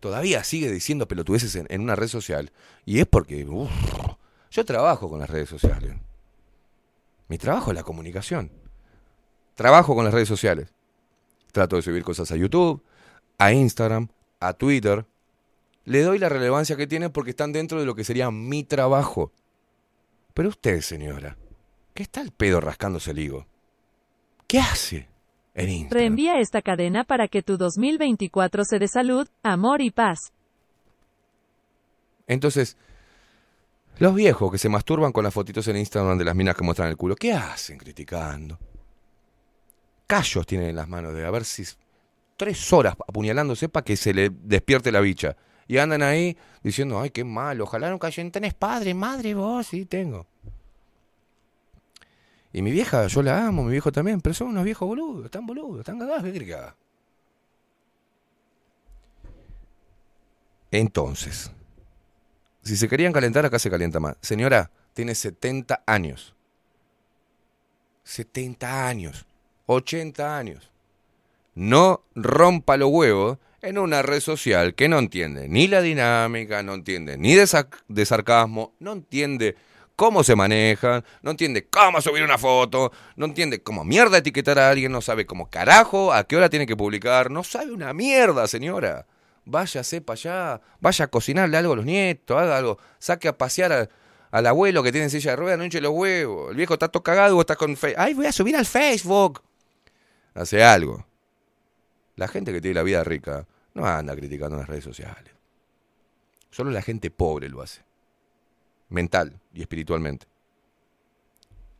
todavía 0.01 0.43
sigue 0.45 0.71
diciendo 0.71 1.07
pelotudeces 1.07 1.55
en, 1.57 1.81
una 1.81 1.95
red 1.95 2.09
social, 2.09 2.53
y 2.85 3.01
es 3.01 3.07
porque... 3.07 3.47
yo 4.51 4.65
trabajo 4.65 5.09
con 5.09 5.21
las 5.21 5.31
redes 5.31 5.49
sociales. 5.49 5.95
Mi 7.29 7.39
trabajo 7.39 7.71
es 7.71 7.77
la 7.77 7.83
comunicación. 7.85 8.51
Trabajo 9.55 9.95
con 9.95 10.05
las 10.05 10.13
redes 10.13 10.29
sociales. 10.29 10.73
Trato 11.53 11.77
de 11.77 11.83
subir 11.83 12.03
cosas 12.03 12.31
a 12.33 12.37
YouTube, 12.37 12.83
a 13.39 13.53
Instagram, 13.53 14.09
a 14.41 14.53
Twitter. 14.55 15.07
Le 15.85 16.03
doy 16.03 16.19
la 16.19 16.29
relevancia 16.29 16.77
que 16.77 16.87
tienen 16.87 17.11
porque 17.11 17.31
están 17.31 17.53
dentro 17.53 17.79
de 17.79 17.87
lo 17.87 17.95
que 17.95 18.05
sería 18.05 18.31
mi 18.31 18.65
trabajo. 18.65 19.33
Pero 20.33 20.49
usted, 20.49 20.81
señora, 20.81 21.37
¿qué 21.95 22.03
está 22.03 22.21
el 22.21 22.33
pedo 22.33 22.61
rascándose 22.61 23.11
el 23.11 23.19
higo? 23.19 23.47
¿Qué 24.47 24.59
hace 24.59 25.09
en 25.55 25.69
Instagram? 25.69 26.01
Reenvía 26.01 26.41
esta 26.41 26.63
cadena 26.63 27.05
para 27.05 27.29
que 27.29 27.43
tu 27.43 27.57
2024 27.57 28.65
se 28.65 28.79
dé 28.79 28.89
salud, 28.89 29.29
amor 29.43 29.81
y 29.81 29.91
paz. 29.91 30.33
Entonces, 32.27 32.77
los 33.99 34.15
viejos 34.15 34.51
que 34.51 34.59
se 34.59 34.69
masturban 34.69 35.13
con 35.13 35.23
las 35.23 35.35
fotitos 35.35 35.69
en 35.69 35.77
Instagram 35.77 36.19
de 36.19 36.25
las 36.25 36.35
minas 36.35 36.57
que 36.57 36.65
muestran 36.65 36.89
el 36.89 36.97
culo, 36.97 37.15
¿qué 37.15 37.33
hacen 37.33 37.79
criticando? 37.79 38.59
Callos 40.07 40.47
tienen 40.47 40.71
en 40.71 40.77
las 40.77 40.89
manos 40.89 41.15
de 41.15 41.25
a 41.25 41.31
ver 41.31 41.45
si 41.45 41.65
tres 42.37 42.73
horas 42.73 42.97
apuñalándose 43.07 43.69
para 43.69 43.85
que 43.85 43.97
se 43.97 44.13
le 44.15 44.31
despierte 44.31 44.93
la 44.93 45.01
bicha. 45.01 45.37
Y 45.67 45.79
andan 45.79 46.03
ahí 46.03 46.37
diciendo, 46.63 47.01
ay, 47.01 47.11
qué 47.11 47.25
malo, 47.25 47.65
ojalá 47.65 47.91
no 47.91 47.99
callen, 47.99 48.31
tenés 48.31 48.55
padre, 48.55 48.93
madre, 48.95 49.35
vos, 49.35 49.67
sí, 49.67 49.87
tengo. 49.87 50.27
Y 52.53 52.63
mi 52.63 52.71
vieja, 52.71 53.07
yo 53.07 53.23
la 53.23 53.47
amo, 53.47 53.65
mi 53.65 53.73
viejo 53.73 53.91
también, 53.91 54.21
pero 54.21 54.35
son 54.35 54.49
unos 54.49 54.65
viejos 54.65 54.87
boludos, 54.87 55.25
están 55.25 55.47
boludos, 55.47 55.81
están 55.81 55.99
cagados, 55.99 56.23
¿qué? 56.23 56.75
Entonces, 60.71 61.51
si 62.63 62.77
se 62.77 62.89
querían 62.89 63.13
calentar, 63.13 63.45
acá 63.47 63.59
se 63.59 63.71
calienta 63.71 64.01
más. 64.01 64.17
Señora, 64.21 64.71
tiene 64.93 65.15
70 65.15 65.83
años. 65.87 66.35
70 68.05 68.89
años. 68.89 69.27
80 69.67 70.37
años. 70.37 70.74
No 71.55 72.05
rompa 72.15 72.77
los 72.77 72.91
huevos 72.91 73.39
en 73.65 73.79
una 73.79 74.03
red 74.03 74.21
social 74.21 74.75
que 74.75 74.89
no 74.89 74.99
entiende 74.99 75.49
ni 75.49 75.69
la 75.69 75.81
dinámica, 75.81 76.63
no 76.63 76.75
entiende 76.75 77.17
ni 77.17 77.35
de, 77.35 77.47
sarcasmo, 78.07 78.75
no 78.79 78.93
entiende 78.93 79.57
cómo 79.97 80.23
se 80.23 80.37
manejan, 80.37 81.05
no 81.23 81.31
entiende 81.31 81.67
cómo 81.69 82.01
subir 82.01 82.23
una 82.23 82.37
foto, 82.37 82.93
no 83.17 83.27
entiende 83.27 83.63
cómo 83.63 83.85
mierda 83.85 84.19
etiquetar 84.19 84.59
a 84.59 84.69
alguien, 84.69 84.93
no 84.93 85.01
sabe 85.01 85.25
cómo 85.27 85.49
carajo, 85.49 86.13
a 86.13 86.25
qué 86.25 86.37
hora 86.37 86.51
tiene 86.51 86.67
que 86.67 86.77
publicar, 86.77 87.31
no 87.31 87.43
sabe 87.43 87.73
una 87.73 87.93
mierda, 87.95 88.47
señora. 88.47 89.07
Váyase 89.47 90.01
para 90.01 90.15
allá, 90.15 90.61
vaya 90.81 91.05
a 91.05 91.09
cocinarle 91.09 91.57
algo 91.57 91.75
a 91.75 91.77
los 91.77 91.85
nietos, 91.85 92.37
haga 92.37 92.59
algo, 92.59 92.79
saque 92.99 93.29
a 93.29 93.37
pasear 93.37 93.89
al 94.31 94.47
abuelo 94.47 94.83
que 94.83 94.91
tiene 94.91 95.05
en 95.05 95.11
silla 95.11 95.33
de 95.33 95.37
ruedas, 95.37 95.59
no 95.59 95.65
hinche 95.65 95.81
los 95.81 95.93
huevos, 95.93 96.51
el 96.51 96.57
viejo 96.57 96.75
está 96.75 96.89
todo 96.89 97.03
cagado, 97.03 97.35
vos 97.35 97.43
estás 97.43 97.57
con 97.57 97.77
Facebook, 97.77 98.03
ay, 98.03 98.15
voy 98.15 98.27
a 98.27 98.33
subir 98.33 98.57
al 98.57 98.67
Facebook. 98.67 99.43
Hace 100.35 100.65
algo. 100.65 101.07
La 102.17 102.29
gente 102.29 102.53
que 102.53 102.61
tiene 102.61 102.75
la 102.75 102.83
vida 102.83 103.03
rica 103.05 103.47
no 103.75 103.87
anda 103.87 104.15
criticando 104.15 104.57
las 104.57 104.69
redes 104.69 104.85
sociales. 104.85 105.33
Solo 106.51 106.71
la 106.71 106.83
gente 106.83 107.11
pobre 107.11 107.49
lo 107.49 107.63
hace. 107.63 107.83
Mental 108.89 109.41
y 109.53 109.63
espiritualmente. 109.63 110.27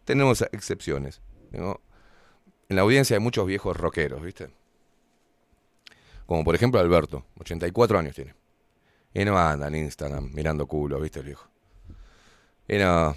Tenemos 0.05 0.43
excepciones. 0.43 1.21
En 1.53 1.77
la 2.69 2.83
audiencia 2.83 3.17
hay 3.17 3.23
muchos 3.23 3.47
viejos 3.47 3.77
rockeros, 3.77 4.21
¿viste? 4.21 4.51
Como 6.27 6.43
por 6.43 6.55
ejemplo 6.55 6.81
Alberto, 6.81 7.25
84 7.39 7.99
años 7.99 8.17
tiene. 8.17 8.35
Y 9.13 9.25
no 9.25 9.39
anda 9.39 9.69
en 9.69 9.77
Instagram 9.77 10.31
mirando 10.35 10.67
culo, 10.67 11.01
¿viste 11.01 11.21
el 11.21 11.27
viejo? 11.27 11.49
Y 12.67 12.79
no. 12.79 13.15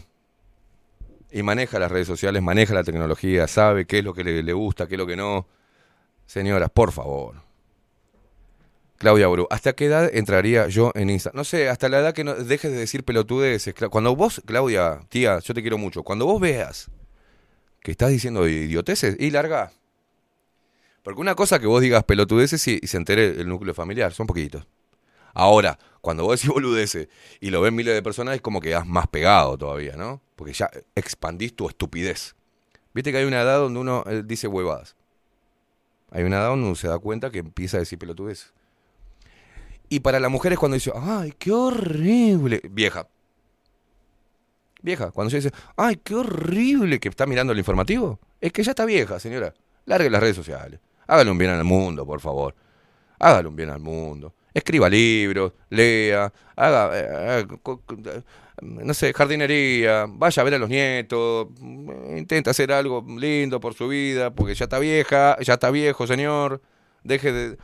Y 1.32 1.42
maneja 1.42 1.80
las 1.80 1.92
redes 1.92 2.08
sociales, 2.08 2.44
maneja 2.44 2.74
la 2.76 2.84
tecnología, 2.84 3.48
sabe 3.48 3.86
qué 3.86 4.00
es 4.00 4.04
lo 4.04 4.14
que 4.14 4.24
le 4.24 4.54
gusta, 4.54 4.88
qué 4.88 4.94
es 4.94 5.00
lo 5.00 5.08
que 5.08 5.16
no. 5.16 5.48
Señoras, 6.28 6.70
por 6.70 6.92
favor. 6.92 7.42
Claudia 8.98 9.28
Bru, 9.28 9.48
¿hasta 9.50 9.74
qué 9.74 9.86
edad 9.86 10.10
entraría 10.14 10.68
yo 10.68 10.92
en 10.96 11.10
Insta? 11.10 11.32
No 11.34 11.44
sé, 11.44 11.70
hasta 11.70 11.88
la 11.88 12.00
edad 12.00 12.14
que 12.14 12.24
no 12.24 12.36
dejes 12.36 12.72
de 12.72 12.78
decir 12.78 13.04
pelotudeces. 13.04 13.74
Cuando 13.90 14.16
vos, 14.16 14.42
Claudia, 14.46 15.00
tía, 15.10 15.40
yo 15.40 15.54
te 15.54 15.62
quiero 15.62 15.78
mucho. 15.78 16.04
Cuando 16.04 16.26
vos 16.26 16.42
veas 16.42 16.90
que 17.82 17.92
estás 17.92 18.10
diciendo 18.10 18.48
idioteces, 18.48 19.16
y 19.20 19.32
larga. 19.32 19.72
Porque 21.04 21.22
una 21.22 21.36
cosa 21.36 21.60
que 21.60 21.68
vos 21.68 21.82
digas 21.82 22.04
pelotudeces 22.04 22.68
y, 22.68 22.80
y 22.82 22.88
se 22.88 22.98
entere 22.98 23.28
el 23.28 23.48
núcleo 23.48 23.74
familiar, 23.74 24.14
son 24.14 24.28
poquitos. 24.28 24.68
Ahora, 25.34 25.80
cuando 26.02 26.24
vos 26.24 26.40
decís 26.40 26.52
boludeces 26.52 27.08
y 27.40 27.52
lo 27.52 27.62
ven 27.62 27.76
miles 27.76 27.94
de 27.94 28.02
personas, 28.02 28.36
es 28.36 28.42
como 28.42 28.60
que 28.60 28.76
has 28.76 28.86
más 28.86 29.08
pegado 29.08 29.58
todavía, 29.58 29.96
¿no? 29.96 30.22
Porque 30.36 30.52
ya 30.52 30.70
expandís 30.96 31.56
tu 31.56 31.70
estupidez. 31.70 32.36
Viste 32.94 33.12
que 33.12 33.20
hay 33.20 33.26
una 33.26 33.42
edad 33.42 33.60
donde 33.60 33.80
uno 33.80 34.04
eh, 34.08 34.24
dice 34.26 34.48
huevadas. 34.48 34.97
Hay 36.12 36.24
una 36.24 36.38
edad 36.38 36.50
donde 36.50 36.76
se 36.76 36.88
da 36.88 37.00
cuenta 37.00 37.30
que 37.30 37.40
empieza 37.40 37.78
a 37.78 37.80
decir 37.82 38.00
pelotudeces. 38.00 38.54
Y 39.90 40.02
para 40.02 40.20
la 40.20 40.30
mujer 40.30 40.54
es 40.54 40.60
cuando 40.60 40.76
dice, 40.76 40.92
ay, 40.96 41.34
qué 41.38 41.52
horrible. 41.52 42.62
Vieja. 42.70 43.08
Vieja, 44.82 45.12
cuando 45.12 45.32
se 45.32 45.38
dice, 45.38 45.52
ay, 45.76 45.98
qué 46.04 46.16
horrible 46.16 47.00
que 47.00 47.10
está 47.10 47.26
mirando 47.26 47.54
el 47.54 47.60
informativo. 47.60 48.20
Es 48.40 48.52
que 48.52 48.64
ya 48.64 48.72
está 48.72 48.86
vieja, 48.86 49.20
señora. 49.20 49.54
Largue 49.86 50.10
las 50.10 50.22
redes 50.22 50.36
sociales. 50.36 50.80
Hágale 51.08 51.32
un 51.32 51.38
bien 51.38 51.52
al 51.52 51.64
mundo, 51.64 52.06
por 52.06 52.20
favor. 52.20 52.54
Hágale 53.20 53.48
un 53.48 53.56
bien 53.56 53.70
al 53.70 53.80
mundo. 53.80 54.34
Escriba 54.54 54.90
libros, 54.90 55.54
lea, 55.70 56.32
haga, 56.56 56.90
eh, 56.94 57.48
eh, 57.48 58.24
no 58.62 58.94
sé, 58.94 59.14
jardinería, 59.14 60.06
vaya 60.10 60.42
a 60.42 60.44
ver 60.44 60.56
a 60.56 60.58
los 60.60 60.70
nietos, 60.70 61.48
intenta 62.16 62.52
hacer 62.52 62.72
algo 62.72 63.06
lindo 63.20 63.60
por 63.60 63.74
su 63.74 63.88
vida, 63.88 64.32
porque 64.34 64.56
ya 64.56 64.66
está 64.66 64.80
vieja, 64.80 65.38
ya 65.42 65.54
está 65.56 65.70
viejo, 65.72 66.08
señor. 66.08 66.62
Deje 67.04 67.32
de, 67.32 67.58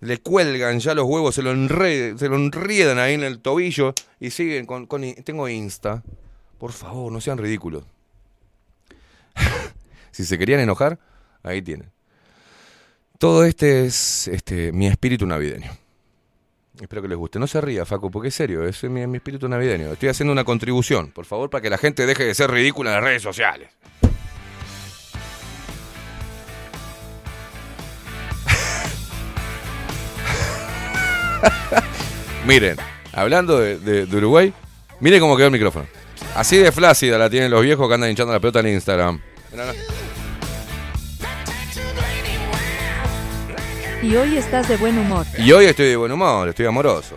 le 0.00 0.18
cuelgan 0.18 0.80
ya 0.80 0.94
los 0.94 1.06
huevos, 1.06 1.34
se 1.34 1.42
lo, 1.42 1.52
enre- 1.54 2.16
se 2.18 2.28
lo 2.28 2.36
enriedan 2.36 2.98
ahí 2.98 3.14
en 3.14 3.24
el 3.24 3.40
tobillo 3.40 3.94
y 4.20 4.30
siguen 4.30 4.66
con, 4.66 4.86
con 4.86 5.02
tengo 5.24 5.48
Insta. 5.48 6.02
Por 6.58 6.72
favor, 6.72 7.10
no 7.10 7.20
sean 7.20 7.38
ridículos. 7.38 7.84
si 10.10 10.24
se 10.24 10.38
querían 10.38 10.60
enojar, 10.60 10.98
ahí 11.42 11.62
tienen. 11.62 11.90
Todo 13.18 13.44
este 13.44 13.86
es 13.86 14.28
este 14.28 14.72
mi 14.72 14.86
espíritu 14.86 15.26
navideño. 15.26 15.70
Espero 16.82 17.00
que 17.00 17.08
les 17.08 17.16
guste. 17.16 17.38
No 17.38 17.46
se 17.46 17.60
ría, 17.60 17.86
Facu, 17.86 18.10
porque 18.10 18.28
es 18.28 18.34
serio, 18.34 18.64
es 18.66 18.82
mi, 18.84 19.02
espíritu 19.14 19.48
navideño. 19.48 19.92
Estoy 19.92 20.08
haciendo 20.08 20.32
una 20.32 20.44
contribución, 20.44 21.12
por 21.12 21.24
favor, 21.24 21.48
para 21.48 21.62
que 21.62 21.70
la 21.70 21.78
gente 21.78 22.04
deje 22.06 22.24
de 22.24 22.34
ser 22.34 22.50
ridícula 22.50 22.90
en 22.90 22.96
las 22.96 23.04
redes 23.04 23.22
sociales. 23.22 23.70
Miren, 32.46 32.76
Hablando 33.12 33.58
de, 33.58 34.08
Uruguay, 34.16 34.52
mire 35.00 35.20
cómo 35.20 35.36
quedó 35.36 35.46
el 35.46 35.52
micrófono. 35.52 35.86
Así 36.34 36.56
de 36.56 36.72
flácida 36.72 37.18
la 37.18 37.28
tienen 37.28 37.50
los 37.50 37.62
viejos 37.62 37.86
que 37.86 37.94
andan 37.94 38.10
hinchando 38.10 38.32
la 38.32 38.40
pelota 38.40 38.60
en 38.60 38.68
Instagram. 38.68 39.20
Mirá, 39.50 39.64
mirá. 39.66 40.11
Y 44.02 44.16
hoy 44.16 44.36
estás 44.36 44.68
de 44.68 44.76
buen 44.76 44.98
humor. 44.98 45.24
Y 45.38 45.52
hoy 45.52 45.66
estoy 45.66 45.86
de 45.86 45.96
buen 45.96 46.10
humor, 46.10 46.48
estoy 46.48 46.66
amoroso. 46.66 47.16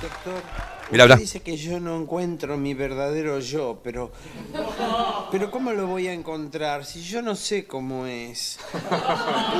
Doctor, 0.00 0.42
Mira, 0.90 1.04
usted 1.04 1.12
habla. 1.12 1.16
dice 1.16 1.40
que 1.40 1.56
yo 1.56 1.78
no 1.78 1.96
encuentro 2.00 2.56
mi 2.56 2.74
verdadero 2.74 3.38
yo, 3.38 3.80
pero. 3.84 4.10
Pero 5.30 5.50
¿cómo 5.50 5.72
lo 5.72 5.86
voy 5.86 6.08
a 6.08 6.12
encontrar 6.12 6.84
si 6.84 7.02
yo 7.02 7.22
no 7.22 7.34
sé 7.36 7.66
cómo 7.66 8.06
es? 8.06 8.58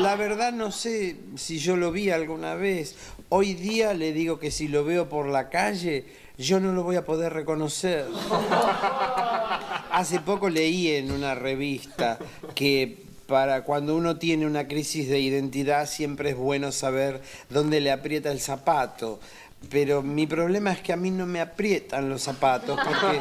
La 0.01 0.17
verdad 0.17 0.53
no 0.53 0.73
sé 0.73 1.17
si 1.37 1.59
yo 1.59 1.77
lo 1.77 1.93
vi 1.93 2.11
alguna 2.11 2.55
vez. 2.55 2.97
Hoy 3.29 3.55
día 3.55 3.95
le 3.95 4.13
digo 4.13 4.39
que 4.39 4.51
si 4.51 4.69
lo 4.69 4.85
veo 4.85 5.09
por 5.09 5.27
la 5.29 5.49
calle, 5.49 6.05
yo 6.39 6.61
no 6.61 6.73
lo 6.73 6.83
voy 6.83 6.97
a 6.97 7.05
poder 7.05 7.33
reconocer. 7.33 8.07
Hace 9.93 10.21
poco 10.21 10.49
leí 10.49 10.89
en 10.89 11.11
una 11.11 11.35
revista 11.35 12.19
que 12.55 13.05
para 13.27 13.63
cuando 13.63 13.97
uno 13.97 14.17
tiene 14.17 14.47
una 14.47 14.67
crisis 14.67 15.09
de 15.09 15.21
identidad 15.21 15.89
siempre 15.89 16.31
es 16.31 16.37
bueno 16.37 16.73
saber 16.73 17.23
dónde 17.51 17.81
le 17.81 17.91
aprieta 17.91 18.31
el 18.31 18.41
zapato. 18.41 19.21
Pero 19.71 20.03
mi 20.03 20.27
problema 20.27 20.73
es 20.73 20.81
que 20.81 20.93
a 20.93 20.97
mí 20.97 21.11
no 21.11 21.25
me 21.25 21.41
aprietan 21.41 22.09
los 22.09 22.23
zapatos 22.23 22.79
porque 22.85 23.21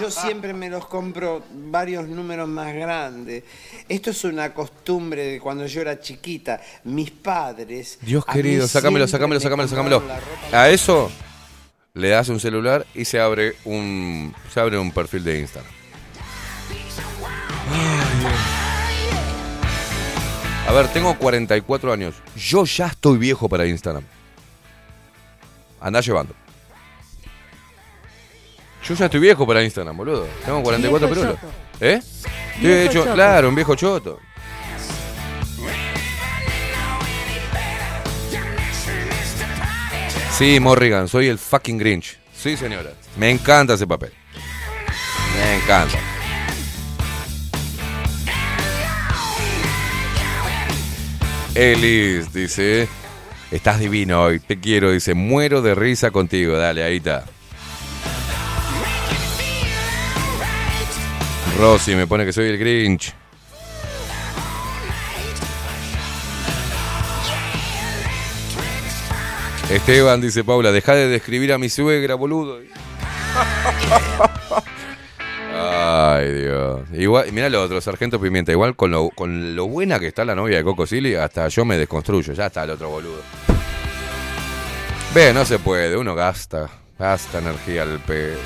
yo 0.00 0.10
siempre 0.10 0.52
me 0.52 0.68
los 0.68 0.86
compro 0.86 1.42
varios 1.50 2.06
números 2.08 2.46
más 2.46 2.74
grandes. 2.74 3.44
Esto 3.88 4.10
es 4.10 4.22
una 4.24 4.52
costumbre 4.52 5.24
de 5.24 5.40
cuando 5.40 5.64
yo 5.66 5.80
era 5.80 5.98
chiquita. 5.98 6.60
Mis 6.84 7.10
padres. 7.10 7.98
Dios 8.02 8.24
querido, 8.26 8.68
sácamelo, 8.68 9.08
sácamelo, 9.08 9.40
me 9.40 9.40
sácamelo, 9.40 9.68
sácamelo. 9.68 10.02
A 10.52 10.68
eso 10.68 11.10
le 11.94 12.08
das 12.08 12.28
un 12.28 12.40
celular 12.40 12.86
y 12.94 13.04
se 13.04 13.20
abre 13.20 13.54
un 13.64 14.34
se 14.52 14.60
abre 14.60 14.78
un 14.78 14.90
perfil 14.92 15.24
de 15.24 15.40
Instagram. 15.40 15.72
A 20.66 20.72
ver, 20.72 20.88
tengo 20.88 21.14
44 21.18 21.92
años. 21.92 22.14
Yo 22.36 22.64
ya 22.64 22.86
estoy 22.86 23.18
viejo 23.18 23.48
para 23.48 23.66
Instagram. 23.66 24.04
Andá 25.80 26.00
llevando. 26.00 26.34
Yo 28.84 28.94
ya 28.94 29.04
estoy 29.06 29.20
viejo 29.20 29.46
para 29.46 29.62
Instagram, 29.62 29.96
boludo. 29.96 30.26
Tengo 30.44 30.62
44 30.62 31.08
Viejo 31.08 31.20
perulos. 31.20 31.40
¿Eh? 31.80 32.00
Viejo 32.58 32.74
De 32.74 32.86
hecho, 32.86 33.00
choto. 33.00 33.14
claro, 33.14 33.48
un 33.48 33.54
viejo 33.54 33.74
choto. 33.74 34.18
Sí, 40.42 40.58
Morrigan, 40.58 41.06
soy 41.06 41.28
el 41.28 41.38
fucking 41.38 41.78
Grinch. 41.78 42.18
Sí, 42.34 42.56
señora. 42.56 42.90
Me 43.16 43.30
encanta 43.30 43.74
ese 43.74 43.86
papel. 43.86 44.10
Me 45.38 45.54
encanta. 45.54 45.96
Elis 51.54 52.32
dice, 52.32 52.88
estás 53.52 53.78
divino 53.78 54.20
hoy, 54.20 54.40
te 54.40 54.58
quiero, 54.58 54.90
dice, 54.90 55.14
muero 55.14 55.62
de 55.62 55.76
risa 55.76 56.10
contigo, 56.10 56.56
dale, 56.56 56.82
ahí 56.82 56.96
está. 56.96 57.24
Rosy 61.56 61.94
me 61.94 62.08
pone 62.08 62.24
que 62.24 62.32
soy 62.32 62.48
el 62.48 62.58
Grinch. 62.58 63.14
Esteban, 69.72 70.20
dice 70.20 70.44
Paula, 70.44 70.70
deja 70.70 70.94
de 70.94 71.08
describir 71.08 71.50
a 71.52 71.58
mi 71.58 71.70
suegra, 71.70 72.14
boludo. 72.14 72.60
Ay, 75.54 76.32
Dios. 76.34 76.80
Igual, 76.92 77.32
mira 77.32 77.48
lo 77.48 77.62
otro, 77.62 77.80
Sargento 77.80 78.20
Pimienta. 78.20 78.52
Igual 78.52 78.76
con 78.76 78.90
lo, 78.90 79.08
con 79.08 79.56
lo 79.56 79.68
buena 79.68 79.98
que 79.98 80.08
está 80.08 80.26
la 80.26 80.34
novia 80.34 80.58
de 80.58 80.64
Coco 80.64 80.86
Silly, 80.86 81.14
hasta 81.14 81.48
yo 81.48 81.64
me 81.64 81.78
desconstruyo. 81.78 82.34
Ya 82.34 82.46
está 82.46 82.64
el 82.64 82.70
otro 82.70 82.90
boludo. 82.90 83.22
Ve, 85.14 85.32
no 85.32 85.46
se 85.46 85.58
puede. 85.58 85.96
Uno 85.96 86.14
gasta. 86.14 86.68
Gasta 86.98 87.38
energía 87.38 87.82
al 87.82 87.98
pedo. 88.00 88.38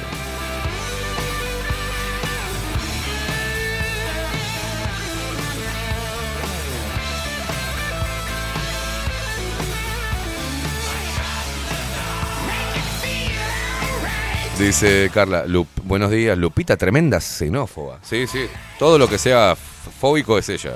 Dice 14.58 15.10
Carla, 15.12 15.44
buenos 15.84 16.10
días, 16.10 16.36
Lupita, 16.38 16.78
tremenda 16.78 17.20
xenófoba. 17.20 17.98
Sí, 18.02 18.26
sí, 18.26 18.46
todo 18.78 18.98
lo 18.98 19.06
que 19.06 19.18
sea 19.18 19.54
fóbico 19.54 20.38
es 20.38 20.48
ella. 20.48 20.72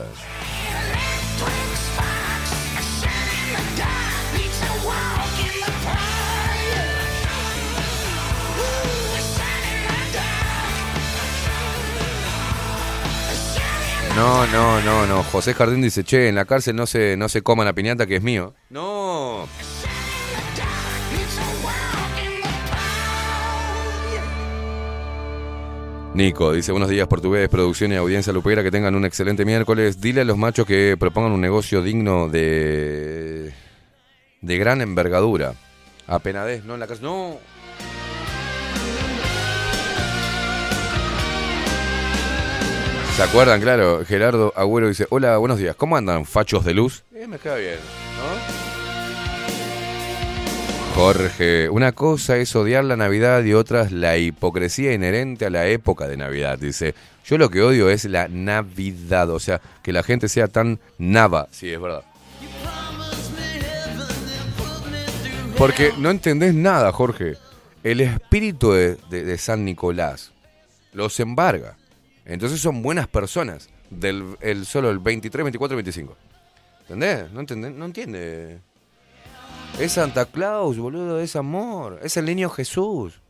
No, 14.15 14.47
no, 14.49 14.83
no, 14.83 15.07
no. 15.07 15.23
José 15.23 15.55
Jardín 15.55 15.81
dice, 15.81 16.05
che, 16.05 16.28
en 16.28 16.34
la 16.34 16.44
cárcel 16.44 16.76
no 16.76 16.86
se, 16.86 17.17
no 17.17 17.31
se 17.31 17.41
coman 17.41 17.65
la 17.65 17.73
piñata 17.73 18.07
que 18.07 18.17
es 18.17 18.23
mío. 18.23 18.52
No. 18.68 19.49
Nico 26.12 26.52
dice, 26.52 26.72
buenos 26.72 26.90
días 26.90 27.06
portugués, 27.06 27.48
producción 27.48 27.92
y 27.92 27.97
audiencia 27.97 28.32
lupera, 28.32 28.64
que 28.64 28.70
tengan 28.70 28.94
un 28.97 29.05
excelente 29.05 29.44
miércoles. 29.44 30.00
Dile 30.00 30.22
a 30.22 30.24
los 30.24 30.36
machos 30.36 30.66
que 30.66 30.97
propongan 30.98 31.32
un 31.32 31.40
negocio 31.40 31.82
digno 31.82 32.28
de 32.28 33.52
de 34.40 34.58
gran 34.58 34.80
envergadura. 34.80 35.55
A 36.06 36.18
Penadez, 36.18 36.64
no 36.64 36.74
en 36.74 36.80
la 36.80 36.86
casa. 36.89 37.02
No. 37.02 37.39
¿Se 43.16 43.22
acuerdan? 43.22 43.60
Claro, 43.60 44.05
Gerardo 44.05 44.52
Agüero 44.56 44.89
dice, 44.89 45.06
hola, 45.10 45.36
buenos 45.36 45.58
días, 45.58 45.76
¿cómo 45.76 45.97
andan, 45.97 46.24
fachos 46.24 46.64
de 46.64 46.74
luz? 46.74 47.05
Eh, 47.14 47.26
me 47.28 47.39
queda 47.39 47.56
bien, 47.56 47.76
¿no? 47.76 48.69
Jorge, 51.02 51.70
una 51.70 51.92
cosa 51.92 52.36
es 52.36 52.54
odiar 52.54 52.84
la 52.84 52.94
Navidad 52.94 53.42
y 53.42 53.54
otra 53.54 53.84
es 53.84 53.90
la 53.90 54.18
hipocresía 54.18 54.92
inherente 54.92 55.46
a 55.46 55.50
la 55.50 55.66
época 55.66 56.06
de 56.06 56.18
Navidad. 56.18 56.58
Dice, 56.58 56.94
yo 57.24 57.38
lo 57.38 57.48
que 57.48 57.62
odio 57.62 57.88
es 57.88 58.04
la 58.04 58.28
Navidad, 58.28 59.30
o 59.30 59.40
sea, 59.40 59.62
que 59.82 59.94
la 59.94 60.02
gente 60.02 60.28
sea 60.28 60.46
tan 60.46 60.78
nava. 60.98 61.48
Sí, 61.52 61.72
es 61.72 61.80
verdad. 61.80 62.04
Porque 65.56 65.94
no 65.96 66.10
entendés 66.10 66.52
nada, 66.52 66.92
Jorge. 66.92 67.38
El 67.82 68.02
espíritu 68.02 68.72
de, 68.72 69.38
San 69.38 69.64
Nicolás 69.64 70.32
los 70.92 71.18
embarga. 71.18 71.78
Entonces 72.26 72.60
son 72.60 72.82
buenas 72.82 73.08
personas. 73.08 73.70
Del 73.88 74.36
el, 74.42 74.66
solo 74.66 74.90
el 74.90 74.98
23, 74.98 75.44
24, 75.44 75.76
25. 75.76 76.16
¿Entendés? 76.82 77.32
¿No, 77.32 77.40
entendés? 77.40 77.72
no 77.72 77.86
entiende. 77.86 78.60
Es 79.78 79.92
Santa 79.92 80.26
Claus, 80.26 80.76
boludo, 80.78 81.20
es 81.20 81.36
amor. 81.36 82.00
Es 82.02 82.16
el 82.16 82.26
niño 82.26 82.50
Jesús. 82.50 83.20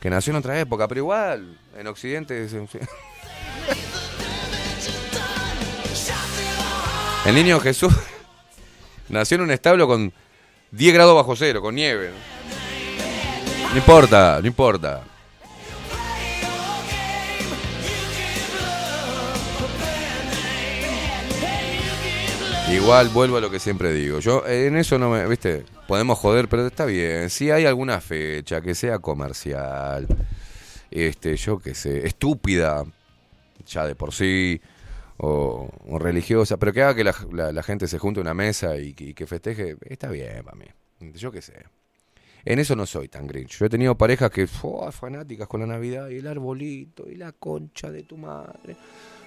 Que 0.00 0.08
nació 0.10 0.30
en 0.32 0.36
otra 0.38 0.58
época, 0.58 0.88
pero 0.88 1.00
igual, 1.00 1.58
en 1.76 1.86
Occidente. 1.86 2.44
es- 2.44 2.52
El 7.24 7.34
niño 7.36 7.60
Jesús 7.60 7.92
nació 9.08 9.36
en 9.36 9.42
un 9.42 9.50
establo 9.52 9.86
con 9.86 10.12
10 10.72 10.94
grados 10.94 11.14
bajo 11.14 11.36
cero, 11.36 11.60
con 11.62 11.74
nieve. 11.76 12.10
¿no? 12.10 12.16
Importa, 13.76 14.38
no 14.40 14.46
importa. 14.48 15.04
Igual 22.72 23.08
vuelvo 23.10 23.36
a 23.36 23.40
lo 23.40 23.50
que 23.50 23.58
siempre 23.58 23.92
digo. 23.92 24.20
Yo 24.20 24.46
eh, 24.46 24.66
en 24.66 24.76
eso 24.76 24.98
no 24.98 25.10
me, 25.10 25.26
viste, 25.26 25.64
podemos 25.86 26.18
joder, 26.18 26.48
pero 26.48 26.66
está 26.66 26.84
bien. 26.84 27.30
Si 27.30 27.50
hay 27.50 27.66
alguna 27.66 28.00
fecha 28.00 28.60
que 28.60 28.74
sea 28.74 28.98
comercial, 28.98 30.06
este, 30.90 31.36
yo 31.36 31.58
qué 31.58 31.74
sé, 31.74 32.06
estúpida, 32.06 32.84
ya 33.66 33.86
de 33.86 33.94
por 33.94 34.12
sí, 34.12 34.60
o, 35.18 35.68
religiosa, 35.98 36.56
pero 36.56 36.72
que 36.72 36.82
haga 36.82 36.94
que 36.94 37.04
la, 37.04 37.52
la- 37.52 37.62
gente 37.62 37.86
se 37.86 37.98
junte 37.98 38.20
a 38.20 38.22
una 38.22 38.34
mesa 38.34 38.76
y, 38.78 38.94
que- 38.94 39.26
festeje, 39.26 39.76
está 39.88 40.08
bien 40.10 40.42
para 40.44 40.56
mí. 40.56 40.66
Yo 41.14 41.30
qué 41.30 41.42
sé. 41.42 41.54
En 42.44 42.58
eso 42.58 42.74
no 42.74 42.86
soy 42.86 43.06
tan 43.08 43.26
grinch. 43.28 43.58
Yo 43.58 43.66
he 43.66 43.68
tenido 43.68 43.96
parejas 43.96 44.30
que, 44.30 44.48
¡fua! 44.48 44.90
fanáticas 44.90 45.46
con 45.46 45.60
la 45.60 45.66
Navidad 45.66 46.08
y 46.08 46.16
el 46.16 46.26
arbolito 46.26 47.08
y 47.08 47.14
la 47.14 47.30
concha 47.32 47.90
de 47.92 48.02
tu 48.02 48.16
madre. 48.16 48.76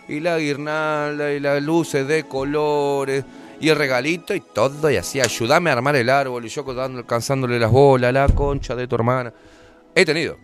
y 0.09 0.19
la 0.19 0.37
guirnalda 0.37 1.31
y 1.33 1.39
las 1.39 1.63
luces 1.63 2.05
de 2.07 2.25
colores 2.25 3.23
y 3.59 3.69
el 3.69 3.75
regalito 3.75 4.33
y 4.35 4.41
todo 4.41 4.89
y 4.91 4.97
así, 4.97 5.19
ayúdame 5.21 5.69
a 5.69 5.73
armar 5.73 5.95
el 5.95 6.09
árbol 6.09 6.45
y 6.45 6.49
yo 6.49 6.63
dando- 6.73 6.99
alcanzándole 6.99 7.59
las 7.59 7.71
bolas, 7.71 8.13
la 8.13 8.27
concha 8.29 8.75
de 8.75 8.87
tu 8.87 8.95
hermana. 8.95 9.33
He 9.93 10.05
tenido. 10.05 10.37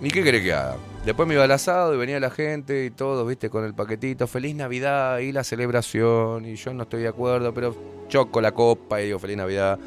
¿Y 0.00 0.10
qué 0.10 0.22
querés 0.22 0.42
que 0.42 0.52
haga? 0.52 0.76
Después 1.04 1.26
me 1.26 1.34
iba 1.34 1.42
al 1.44 1.50
asado 1.50 1.92
y 1.94 1.96
venía 1.98 2.20
la 2.20 2.30
gente 2.30 2.84
y 2.84 2.90
todo, 2.90 3.26
viste, 3.26 3.50
con 3.50 3.64
el 3.64 3.74
paquetito, 3.74 4.26
feliz 4.26 4.54
Navidad 4.54 5.18
y 5.18 5.32
la 5.32 5.42
celebración 5.42 6.44
y 6.44 6.54
yo 6.54 6.72
no 6.72 6.84
estoy 6.84 7.02
de 7.02 7.08
acuerdo, 7.08 7.52
pero 7.52 7.74
choco 8.08 8.40
la 8.40 8.52
copa 8.52 9.00
y 9.00 9.06
digo 9.06 9.18
feliz 9.18 9.36
Navidad. 9.36 9.78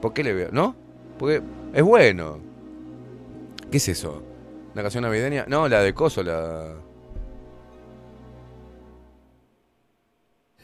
¿Por 0.00 0.12
qué 0.12 0.22
le 0.22 0.34
veo? 0.34 0.48
¿No? 0.52 0.76
Porque 1.18 1.42
es 1.72 1.82
bueno. 1.82 2.38
¿Qué 3.70 3.78
es 3.78 3.88
eso? 3.88 4.22
¿La 4.74 4.82
canción 4.82 5.02
navideña? 5.02 5.46
No, 5.48 5.68
la 5.68 5.80
de 5.80 5.94
Coso, 5.94 6.22
la... 6.22 6.74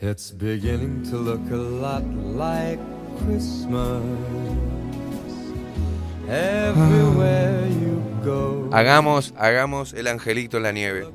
It's 0.03 0.33
beginning 0.33 1.05
to 1.11 1.17
look 1.17 1.41
a 1.53 1.57
lot 1.57 2.03
like 2.37 2.81
Christmas. 3.25 4.03
Everywhere 6.29 7.69
you 7.81 8.03
go. 8.25 8.69
Hagamos, 8.73 9.33
hagamos 9.37 9.93
el 9.93 10.09
angelito 10.09 10.57
en 10.57 10.63
la 10.65 10.73
nieve. 10.73 11.07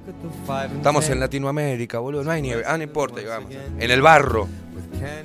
Estamos 0.78 1.10
en 1.10 1.20
Latinoamérica, 1.20 2.00
boludo, 2.00 2.24
no 2.24 2.32
hay 2.32 2.42
nieve. 2.42 2.64
Ah, 2.66 2.78
no 2.78 2.84
importa, 2.84 3.20
vamos. 3.28 3.52
En 3.80 3.92
el 3.92 4.02
barro, 4.02 4.48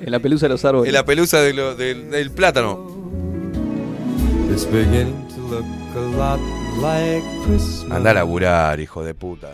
En 0.01 0.11
la 0.11 0.19
pelusa 0.19 0.47
de 0.47 0.49
los 0.49 0.65
árboles. 0.65 0.89
en 0.89 0.93
la 0.93 1.05
pelusa 1.05 1.39
de 1.41 1.53
lo- 1.53 1.75
del, 1.75 2.11
del 2.11 2.31
plátano. 2.31 2.91
It's 4.51 4.65
beginning 4.69 5.25
to 5.29 5.39
look 5.49 5.65
a 5.95 6.17
lot 6.17 6.39
like 6.81 7.23
Christmas. 7.45 7.91
Anda 7.91 8.11
a 8.11 8.13
laburar, 8.15 8.79
hijo 8.81 9.03
de 9.05 9.13
puta. 9.13 9.53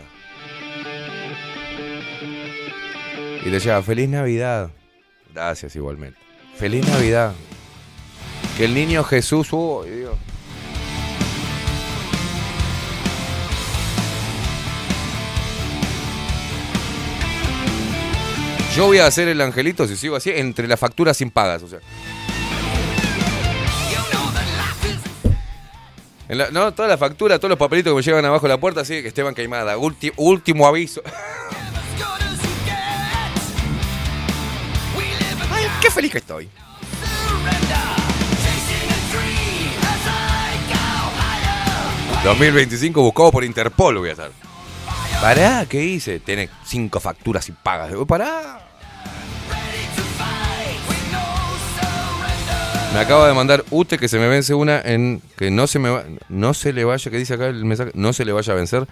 Y 3.44 3.48
le 3.48 3.58
llega, 3.58 3.82
feliz 3.82 4.08
Navidad. 4.08 4.70
Gracias 5.32 5.74
igualmente. 5.76 6.18
Feliz 6.56 6.86
Navidad. 6.86 7.32
Que 8.56 8.66
el 8.66 8.74
niño 8.74 9.02
Jesús, 9.04 9.48
oh, 9.52 9.84
Dios. 9.84 10.16
Yo 18.76 18.86
voy 18.86 18.98
a 18.98 19.06
hacer 19.06 19.28
el 19.28 19.40
angelito, 19.40 19.86
si 19.86 19.96
sigo 19.96 20.16
así, 20.16 20.30
entre 20.30 20.68
las 20.68 20.78
facturas 20.78 21.16
sin 21.16 21.30
pagas, 21.30 21.62
o 21.62 21.68
sea. 21.68 21.80
La- 26.28 26.50
no, 26.52 26.72
toda 26.72 26.86
la 26.88 26.96
factura, 26.96 27.38
todos 27.38 27.50
los 27.50 27.58
papelitos 27.58 27.90
que 27.90 27.96
me 27.96 28.02
llevan 28.02 28.24
abajo 28.24 28.46
de 28.46 28.50
la 28.54 28.60
puerta, 28.60 28.82
así 28.82 29.02
que 29.02 29.08
Esteban 29.08 29.34
Caimada. 29.34 29.76
Último 29.76 30.66
aviso. 30.66 31.02
qué 35.90 35.94
feliz 35.94 36.12
que 36.12 36.18
estoy. 36.18 36.48
...2025 42.24 42.92
buscado 43.02 43.32
por 43.32 43.44
Interpol 43.44 43.96
voy 43.98 44.10
a 44.10 44.12
estar. 44.12 44.30
Pará, 45.22 45.64
¿qué 45.68 45.82
hice? 45.82 46.20
Tiene 46.20 46.48
cinco 46.66 47.00
facturas 47.00 47.48
y 47.48 47.52
pagas. 47.52 47.90
Pará. 48.06 48.60
Me 52.92 52.98
acaba 52.98 53.26
de 53.28 53.34
mandar 53.34 53.64
Ute 53.70 53.98
que 53.98 54.08
se 54.08 54.18
me 54.18 54.28
vence 54.28 54.52
una 54.52 54.80
en 54.80 55.22
que 55.36 55.50
no 55.50 55.66
se 55.66 55.78
me 55.78 55.90
va- 55.90 56.04
no 56.28 56.54
se 56.54 56.72
le 56.72 56.84
vaya, 56.84 57.10
que 57.10 57.16
dice 57.18 57.34
acá 57.34 57.46
el 57.46 57.64
mensaje, 57.64 57.92
no 57.94 58.12
se 58.12 58.24
le 58.24 58.32
vaya 58.32 58.52
a 58.52 58.56
vencer 58.56 58.86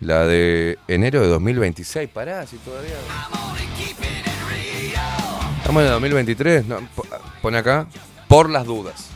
la 0.00 0.24
de 0.26 0.78
enero 0.88 1.20
de 1.20 1.28
2026. 1.28 2.08
Pará, 2.10 2.46
si 2.46 2.56
todavía. 2.58 2.94
Estamos 5.64 5.80
en 5.80 5.86
el 5.86 5.92
2023, 5.92 6.66
no, 6.66 6.78
po- 6.94 7.06
pone 7.40 7.56
acá 7.58 7.86
por 8.28 8.50
las 8.50 8.66
dudas. 8.66 9.08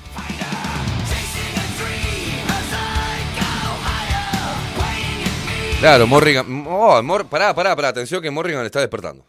Claro, 5.81 6.07
Morrigan. 6.09 6.65
Oh, 6.67 7.01
Mor- 7.03 7.27
pará, 7.29 7.55
pará, 7.55 7.77
pará. 7.77 7.89
Atención 7.89 8.21
que 8.21 8.31
Morrigan 8.31 8.65
está 8.67 8.81
despertando. 8.81 9.25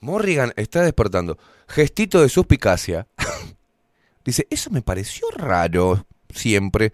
Morrigan 0.00 0.52
está 0.56 0.82
despertando. 0.82 1.36
Gestito 1.66 2.20
de 2.22 2.28
suspicacia. 2.28 3.08
Dice, 4.24 4.46
eso 4.50 4.70
me 4.70 4.82
pareció 4.82 5.26
raro 5.34 6.06
siempre. 6.32 6.92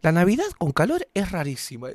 La 0.00 0.12
Navidad 0.12 0.46
con 0.56 0.72
calor 0.72 1.06
es 1.12 1.30
rarísima. 1.30 1.88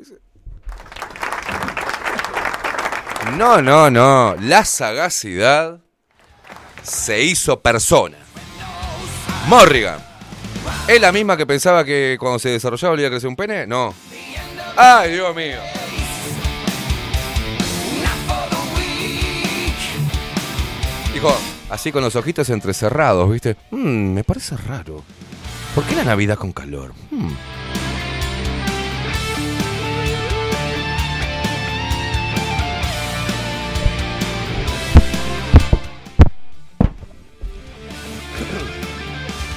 No, 3.38 3.62
no, 3.62 3.90
no. 3.90 4.36
La 4.42 4.66
sagacidad 4.66 5.80
se 6.84 7.24
hizo 7.24 7.60
persona. 7.60 8.18
Morrigan. 9.48 10.00
¿Es 10.88 11.02
la 11.02 11.12
misma 11.12 11.36
que 11.36 11.46
pensaba 11.46 11.84
que 11.84 12.18
cuando 12.20 12.40
se 12.40 12.50
desarrollaba 12.50 12.96
le 12.96 13.02
iba 13.02 13.08
a 13.08 13.12
crecer 13.12 13.30
un 13.30 13.36
pene? 13.36 13.66
No. 13.68 13.94
¡Ay, 14.76 15.14
Dios 15.14 15.36
mío! 15.36 15.60
Dijo, 21.14 21.38
así 21.70 21.92
con 21.92 22.04
los 22.04 22.16
ojitos 22.16 22.50
entrecerrados, 22.50 23.32
¿viste? 23.32 23.56
Mm, 23.72 24.14
me 24.14 24.24
parece 24.24 24.58
raro. 24.58 25.04
¿Por 25.76 25.84
qué 25.86 25.96
la 25.96 26.04
Navidad 26.04 26.38
con 26.38 26.52
calor? 26.52 26.94
Hmm. 27.12 27.32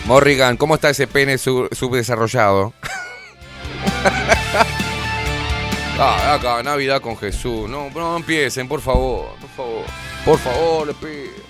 Morrigan, 0.06 0.56
¿cómo 0.56 0.76
está 0.76 0.90
ese 0.90 1.06
pene 1.06 1.36
sub- 1.38 1.68
subdesarrollado? 1.74 2.72
ah, 5.98 6.34
acá, 6.34 6.62
Navidad 6.62 7.00
con 7.00 7.16
Jesús. 7.16 7.68
No, 7.68 7.90
no 7.90 8.16
empiecen, 8.16 8.68
por 8.68 8.80
favor, 8.80 9.26
por 9.40 9.50
favor. 9.50 9.84
Por 10.24 10.38
favor, 10.38 10.86
le 10.86 10.94
pido. 10.94 11.46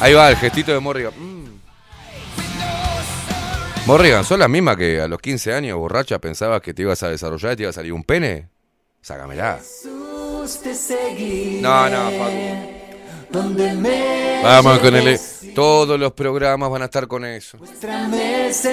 Ahí 0.00 0.12
va 0.12 0.30
el 0.30 0.36
gestito 0.36 0.72
de 0.72 0.80
Morrigan. 0.80 1.12
Morrigan, 3.86 4.24
¿sos 4.24 4.36
la 4.36 4.48
misma 4.48 4.76
que 4.76 5.00
a 5.00 5.06
los 5.06 5.20
15 5.20 5.52
años, 5.54 5.78
borracha, 5.78 6.18
pensabas 6.18 6.60
que 6.60 6.74
te 6.74 6.82
ibas 6.82 7.04
a 7.04 7.08
desarrollar 7.08 7.52
y 7.52 7.56
te 7.56 7.62
iba 7.62 7.70
a 7.70 7.72
salir 7.72 7.92
un 7.92 8.02
pene? 8.02 8.48
Sácamela. 9.00 9.60
No, 11.60 11.88
no, 11.88 12.10
Facu. 12.10 12.76
Vamos 14.42 14.78
con 14.80 14.96
el... 14.96 15.20
Todos 15.54 16.00
los 16.00 16.12
programas 16.12 16.68
van 16.68 16.82
a 16.82 16.86
estar 16.86 17.06
con 17.06 17.24
eso. 17.24 17.58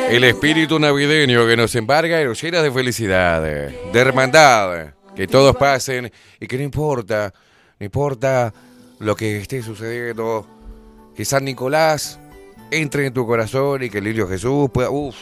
El 0.09 0.23
espíritu 0.23 0.79
navideño 0.79 1.45
que 1.45 1.57
nos 1.57 1.75
embarga 1.75 2.19
y 2.19 2.25
nos 2.25 2.41
llena 2.41 2.63
de 2.63 2.71
felicidad, 2.71 3.41
de 3.43 3.99
hermandad, 3.99 4.93
que 5.15 5.27
todos 5.27 5.55
pasen 5.55 6.11
y 6.39 6.47
que 6.47 6.57
no 6.57 6.63
importa, 6.63 7.31
no 7.79 7.85
importa 7.85 8.51
lo 8.97 9.15
que 9.15 9.37
esté 9.37 9.61
sucediendo, 9.61 10.47
que 11.15 11.23
San 11.23 11.45
Nicolás 11.45 12.19
entre 12.73 13.05
en 13.07 13.13
tu 13.13 13.25
corazón 13.25 13.83
y 13.83 13.89
que 13.89 13.99
el 13.99 14.03
niño 14.05 14.27
Jesús 14.27 14.69
pueda... 14.73 14.89
Uf. 14.89 15.15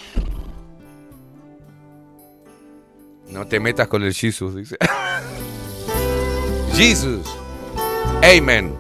No 3.30 3.48
te 3.48 3.60
metas 3.60 3.88
con 3.88 4.04
el 4.04 4.14
Jesus, 4.14 4.56
dice. 4.56 4.78
Jesus. 6.74 7.28
Amen. 8.24 8.76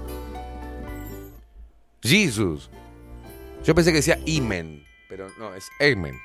Jesus. 2.01 2.69
Yo 3.63 3.75
pensé 3.75 3.91
que 3.91 3.97
decía 3.97 4.19
Imen, 4.25 4.83
pero 5.07 5.27
no, 5.37 5.53
es 5.53 5.69
Amen. 5.79 6.19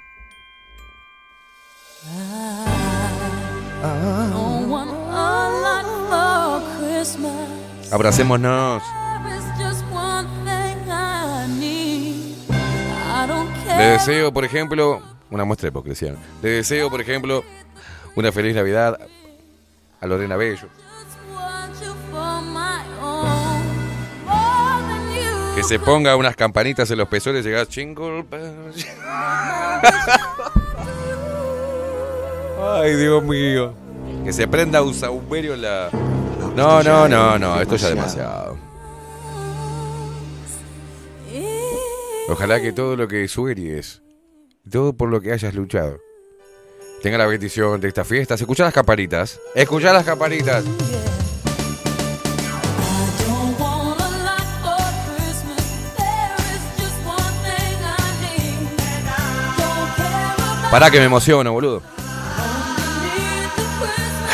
Abracémonos. 7.92 8.82
Le 13.76 13.84
deseo, 13.84 14.32
por 14.32 14.44
ejemplo, 14.44 15.02
una 15.30 15.44
muestra 15.44 15.66
de 15.66 15.70
hipocresía. 15.70 16.14
Le 16.42 16.48
deseo, 16.48 16.90
por 16.90 17.00
ejemplo, 17.00 17.44
una 18.14 18.32
feliz 18.32 18.54
Navidad 18.54 18.98
a 20.00 20.06
Lorena 20.06 20.36
Bello. 20.36 20.68
Que 25.54 25.62
se 25.62 25.78
ponga 25.78 26.16
unas 26.16 26.36
campanitas 26.36 26.90
en 26.90 26.98
los 26.98 27.08
pezones 27.08 27.44
y 27.44 27.48
llega 27.48 27.64
jingle 27.66 28.24
bells. 28.30 28.86
Ay, 32.60 32.94
Dios 32.96 33.22
mío. 33.22 33.74
Que 34.24 34.32
se 34.32 34.48
prenda 34.48 34.82
un 34.82 34.94
saumerio 34.94 35.54
en 35.54 35.62
la. 35.62 35.88
No, 36.54 36.82
no, 36.82 37.08
no, 37.08 37.38
no, 37.38 37.60
esto 37.60 37.76
ya 37.76 37.88
es 37.88 37.94
demasiado. 37.94 38.56
Ojalá 42.28 42.60
que 42.60 42.72
todo 42.72 42.96
lo 42.96 43.06
que 43.06 43.28
sueries, 43.28 44.02
todo 44.68 44.92
por 44.96 45.08
lo 45.08 45.20
que 45.20 45.32
hayas 45.32 45.54
luchado, 45.54 46.00
tenga 47.00 47.18
la 47.18 47.26
bendición 47.26 47.80
de 47.80 47.86
estas 47.88 48.08
fiestas. 48.08 48.40
Escucha 48.40 48.64
las 48.64 48.74
campanitas. 48.74 49.40
Escucha 49.54 49.92
las 49.92 50.04
campanitas. 50.04 50.64
Pará 60.70 60.90
que 60.90 60.98
me 60.98 61.04
emociono, 61.04 61.52
boludo. 61.52 61.80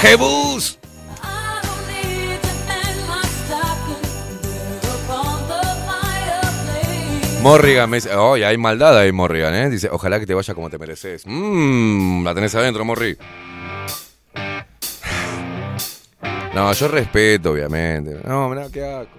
¡Jebus! 0.00 0.81
Morrigan 7.42 7.90
me 7.90 7.96
dice, 7.96 8.14
oye, 8.14 8.46
hay 8.46 8.56
maldad 8.56 8.96
ahí, 8.96 9.10
Morrigan, 9.10 9.54
¿eh? 9.54 9.68
Dice, 9.70 9.88
ojalá 9.90 10.20
que 10.20 10.26
te 10.26 10.34
vaya 10.34 10.54
como 10.54 10.70
te 10.70 10.78
mereces. 10.78 11.24
Mmm, 11.26 12.24
la 12.24 12.34
tenés 12.34 12.54
adentro, 12.54 12.84
Morri. 12.84 13.16
No, 16.54 16.70
yo 16.74 16.86
respeto, 16.88 17.52
obviamente. 17.52 18.20
No, 18.26 18.50
mirá, 18.50 18.66
qué 18.70 18.84
asco. 18.84 19.18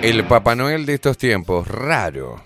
El 0.00 0.24
Papá 0.24 0.54
Noel 0.54 0.86
de 0.86 0.94
estos 0.94 1.18
tiempos, 1.18 1.68
raro. 1.68 2.42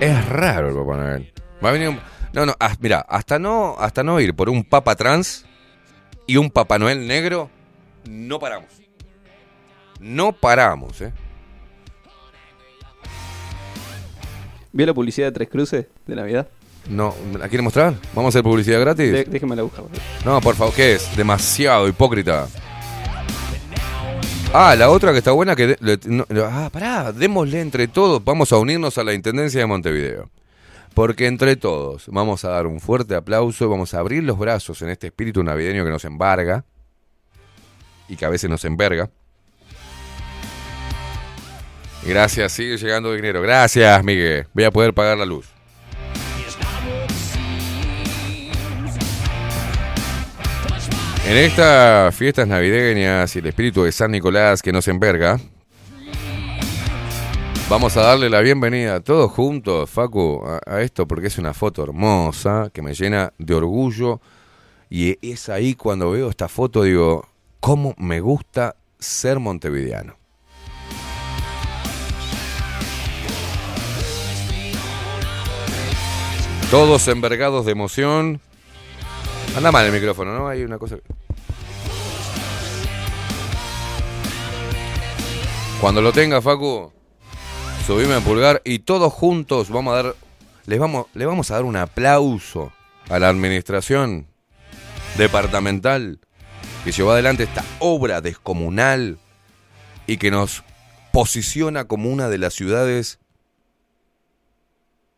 Es 0.00 0.28
raro 0.28 0.68
el 0.68 0.76
Papá 0.76 0.96
Noel. 0.96 1.32
Va 1.62 1.70
a 1.70 1.72
venir 1.72 1.88
un- 1.88 2.00
No, 2.32 2.46
no, 2.46 2.54
ah, 2.60 2.72
mira, 2.78 3.00
hasta 3.08 3.40
no, 3.40 3.74
hasta 3.78 4.04
no 4.04 4.20
ir 4.20 4.32
por 4.34 4.48
un 4.48 4.62
Papa 4.62 4.94
trans 4.94 5.44
y 6.28 6.36
un 6.36 6.50
Papá 6.50 6.78
Noel 6.78 7.08
negro, 7.08 7.50
no 8.08 8.38
paramos. 8.38 8.68
No 10.04 10.32
paramos, 10.32 11.00
¿eh? 11.00 11.12
¿Vio 14.70 14.84
la 14.84 14.92
publicidad 14.92 15.28
de 15.28 15.32
Tres 15.32 15.48
Cruces 15.48 15.86
de 16.06 16.14
Navidad? 16.14 16.46
No, 16.90 17.14
¿la 17.38 17.48
quiere 17.48 17.62
mostrar? 17.62 17.94
¿Vamos 18.14 18.26
a 18.26 18.38
hacer 18.38 18.42
publicidad 18.42 18.80
gratis? 18.80 19.10
De- 19.10 19.24
déjeme 19.24 19.56
la 19.56 19.62
buscar. 19.62 19.84
No, 20.26 20.42
por 20.42 20.56
favor, 20.56 20.74
¿qué 20.74 20.92
es? 20.96 21.16
Demasiado 21.16 21.88
hipócrita. 21.88 22.46
Ah, 24.52 24.74
la 24.76 24.90
otra 24.90 25.12
que 25.12 25.18
está 25.18 25.30
buena 25.32 25.56
que... 25.56 25.78
le- 25.80 25.98
no, 26.04 26.26
ah, 26.44 26.68
pará, 26.70 27.10
démosle 27.10 27.62
entre 27.62 27.88
todos, 27.88 28.22
vamos 28.22 28.52
a 28.52 28.58
unirnos 28.58 28.98
a 28.98 29.04
la 29.04 29.14
Intendencia 29.14 29.60
de 29.60 29.66
Montevideo. 29.66 30.28
Porque 30.92 31.26
entre 31.28 31.56
todos 31.56 32.04
vamos 32.08 32.44
a 32.44 32.50
dar 32.50 32.66
un 32.66 32.78
fuerte 32.78 33.14
aplauso, 33.14 33.70
vamos 33.70 33.94
a 33.94 34.00
abrir 34.00 34.22
los 34.22 34.38
brazos 34.38 34.82
en 34.82 34.90
este 34.90 35.06
espíritu 35.06 35.42
navideño 35.42 35.82
que 35.82 35.90
nos 35.90 36.04
embarga 36.04 36.66
y 38.06 38.16
que 38.16 38.26
a 38.26 38.28
veces 38.28 38.50
nos 38.50 38.64
enverga. 38.66 39.08
Gracias, 42.06 42.52
sigue 42.52 42.76
llegando 42.76 43.12
dinero. 43.12 43.40
Gracias, 43.40 44.04
Miguel. 44.04 44.46
Voy 44.52 44.64
a 44.64 44.70
poder 44.70 44.92
pagar 44.92 45.16
la 45.16 45.24
luz. 45.24 45.46
En 51.26 51.38
estas 51.38 52.14
fiestas 52.14 52.46
navideñas 52.46 53.34
y 53.34 53.38
el 53.38 53.46
espíritu 53.46 53.84
de 53.84 53.92
San 53.92 54.10
Nicolás 54.10 54.60
que 54.60 54.72
nos 54.72 54.86
enverga, 54.88 55.40
vamos 57.70 57.96
a 57.96 58.02
darle 58.02 58.28
la 58.28 58.40
bienvenida 58.40 59.00
todos 59.00 59.32
juntos, 59.32 59.88
Facu, 59.88 60.44
a, 60.46 60.60
a 60.66 60.82
esto 60.82 61.08
porque 61.08 61.28
es 61.28 61.38
una 61.38 61.54
foto 61.54 61.82
hermosa 61.82 62.68
que 62.74 62.82
me 62.82 62.92
llena 62.92 63.32
de 63.38 63.54
orgullo. 63.54 64.20
Y 64.90 65.16
es 65.26 65.48
ahí 65.48 65.74
cuando 65.74 66.10
veo 66.10 66.28
esta 66.28 66.48
foto, 66.48 66.82
digo, 66.82 67.26
¿cómo 67.58 67.94
me 67.96 68.20
gusta 68.20 68.76
ser 68.98 69.40
montevideano? 69.40 70.23
Todos 76.70 77.08
envergados 77.08 77.66
de 77.66 77.72
emoción. 77.72 78.40
Anda 79.56 79.70
mal 79.70 79.86
el 79.86 79.92
micrófono, 79.92 80.36
¿no? 80.36 80.48
Hay 80.48 80.62
una 80.62 80.78
cosa. 80.78 80.96
Cuando 85.80 86.02
lo 86.02 86.12
tenga, 86.12 86.40
Facu, 86.40 86.92
subime 87.86 88.16
el 88.16 88.22
pulgar 88.22 88.62
y 88.64 88.80
todos 88.80 89.12
juntos 89.12 89.70
vamos 89.70 89.92
a 89.92 90.02
dar. 90.02 90.16
Les 90.66 90.78
vamos, 90.78 91.06
le 91.14 91.26
vamos 91.26 91.50
a 91.50 91.54
dar 91.54 91.64
un 91.64 91.76
aplauso 91.76 92.72
a 93.10 93.18
la 93.18 93.28
administración 93.28 94.26
departamental 95.18 96.20
que 96.84 96.92
llevó 96.92 97.12
adelante 97.12 97.44
esta 97.44 97.64
obra 97.80 98.20
descomunal 98.20 99.18
y 100.06 100.16
que 100.16 100.30
nos 100.30 100.64
posiciona 101.12 101.84
como 101.84 102.10
una 102.10 102.28
de 102.28 102.38
las 102.38 102.54
ciudades 102.54 103.18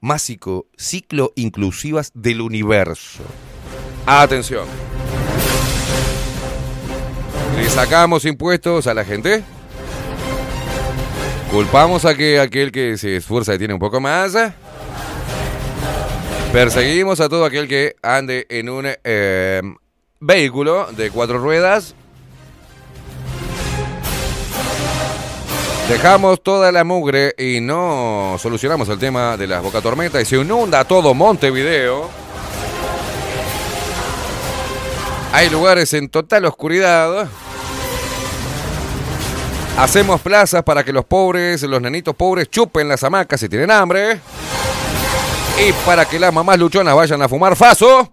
más 0.06 0.22
cico- 0.22 0.66
ciclo 0.76 1.32
inclusivas 1.34 2.12
del 2.14 2.40
universo. 2.40 3.24
Atención. 4.06 4.66
¿Le 7.56 7.68
sacamos 7.68 8.24
impuestos 8.24 8.86
a 8.86 8.94
la 8.94 9.04
gente? 9.04 9.42
¿Culpamos 11.50 12.04
a 12.04 12.14
que 12.14 12.38
aquel 12.38 12.70
que 12.70 12.96
se 12.96 13.16
esfuerza 13.16 13.54
y 13.54 13.58
tiene 13.58 13.74
un 13.74 13.80
poco 13.80 14.00
más? 14.00 14.36
Perseguimos 16.52 17.18
a 17.20 17.28
todo 17.28 17.44
aquel 17.44 17.66
que 17.66 17.96
ande 18.00 18.46
en 18.48 18.68
un 18.68 18.86
eh, 19.02 19.60
vehículo 20.20 20.86
de 20.92 21.10
cuatro 21.10 21.38
ruedas. 21.38 21.96
Dejamos 25.89 26.42
toda 26.42 26.73
la 26.73 26.82
mugre 26.82 27.32
y 27.39 27.60
no 27.60 28.34
solucionamos 28.40 28.89
el 28.89 28.98
tema 28.98 29.36
de 29.36 29.47
las 29.47 29.62
bocatormentas 29.62 30.20
y 30.20 30.24
se 30.24 30.36
inunda 30.36 30.84
todo 30.84 31.15
Montevideo. 31.15 32.10
Hay 35.32 35.48
lugares 35.48 35.94
en 35.94 36.08
total 36.08 36.47
oscuridad. 36.47 37.28
Hacemos 39.78 40.20
plazas 40.23 40.65
para 40.65 40.82
que 40.82 40.92
los 40.92 41.05
pobres, 41.05 41.62
los 41.62 41.81
nenitos 41.81 42.16
pobres, 42.16 42.50
chupen 42.50 42.89
las 42.89 43.05
hamacas 43.05 43.39
si 43.39 43.48
tienen 43.48 43.70
hambre. 43.70 44.18
Y 45.65 45.73
para 45.84 46.05
que 46.05 46.18
las 46.18 46.32
mamás 46.32 46.58
luchonas 46.58 46.97
vayan 46.97 47.23
a 47.23 47.28
fumar 47.28 47.55
faso. 47.55 48.12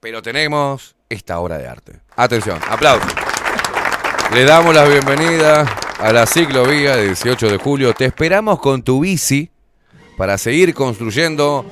Pero 0.00 0.20
tenemos 0.20 0.94
esta 1.08 1.38
obra 1.38 1.56
de 1.56 1.66
arte. 1.66 2.00
Atención, 2.14 2.60
aplausos. 2.68 3.10
Le 4.34 4.44
damos 4.44 4.74
la 4.74 4.84
bienvenida 4.84 5.64
a 5.98 6.12
la 6.12 6.26
ciclovía 6.26 6.96
del 6.96 7.08
18 7.08 7.48
de 7.48 7.58
julio. 7.58 7.94
Te 7.94 8.04
esperamos 8.04 8.60
con 8.60 8.82
tu 8.82 9.00
bici 9.00 9.50
para 10.16 10.38
seguir 10.38 10.74
construyendo 10.74 11.64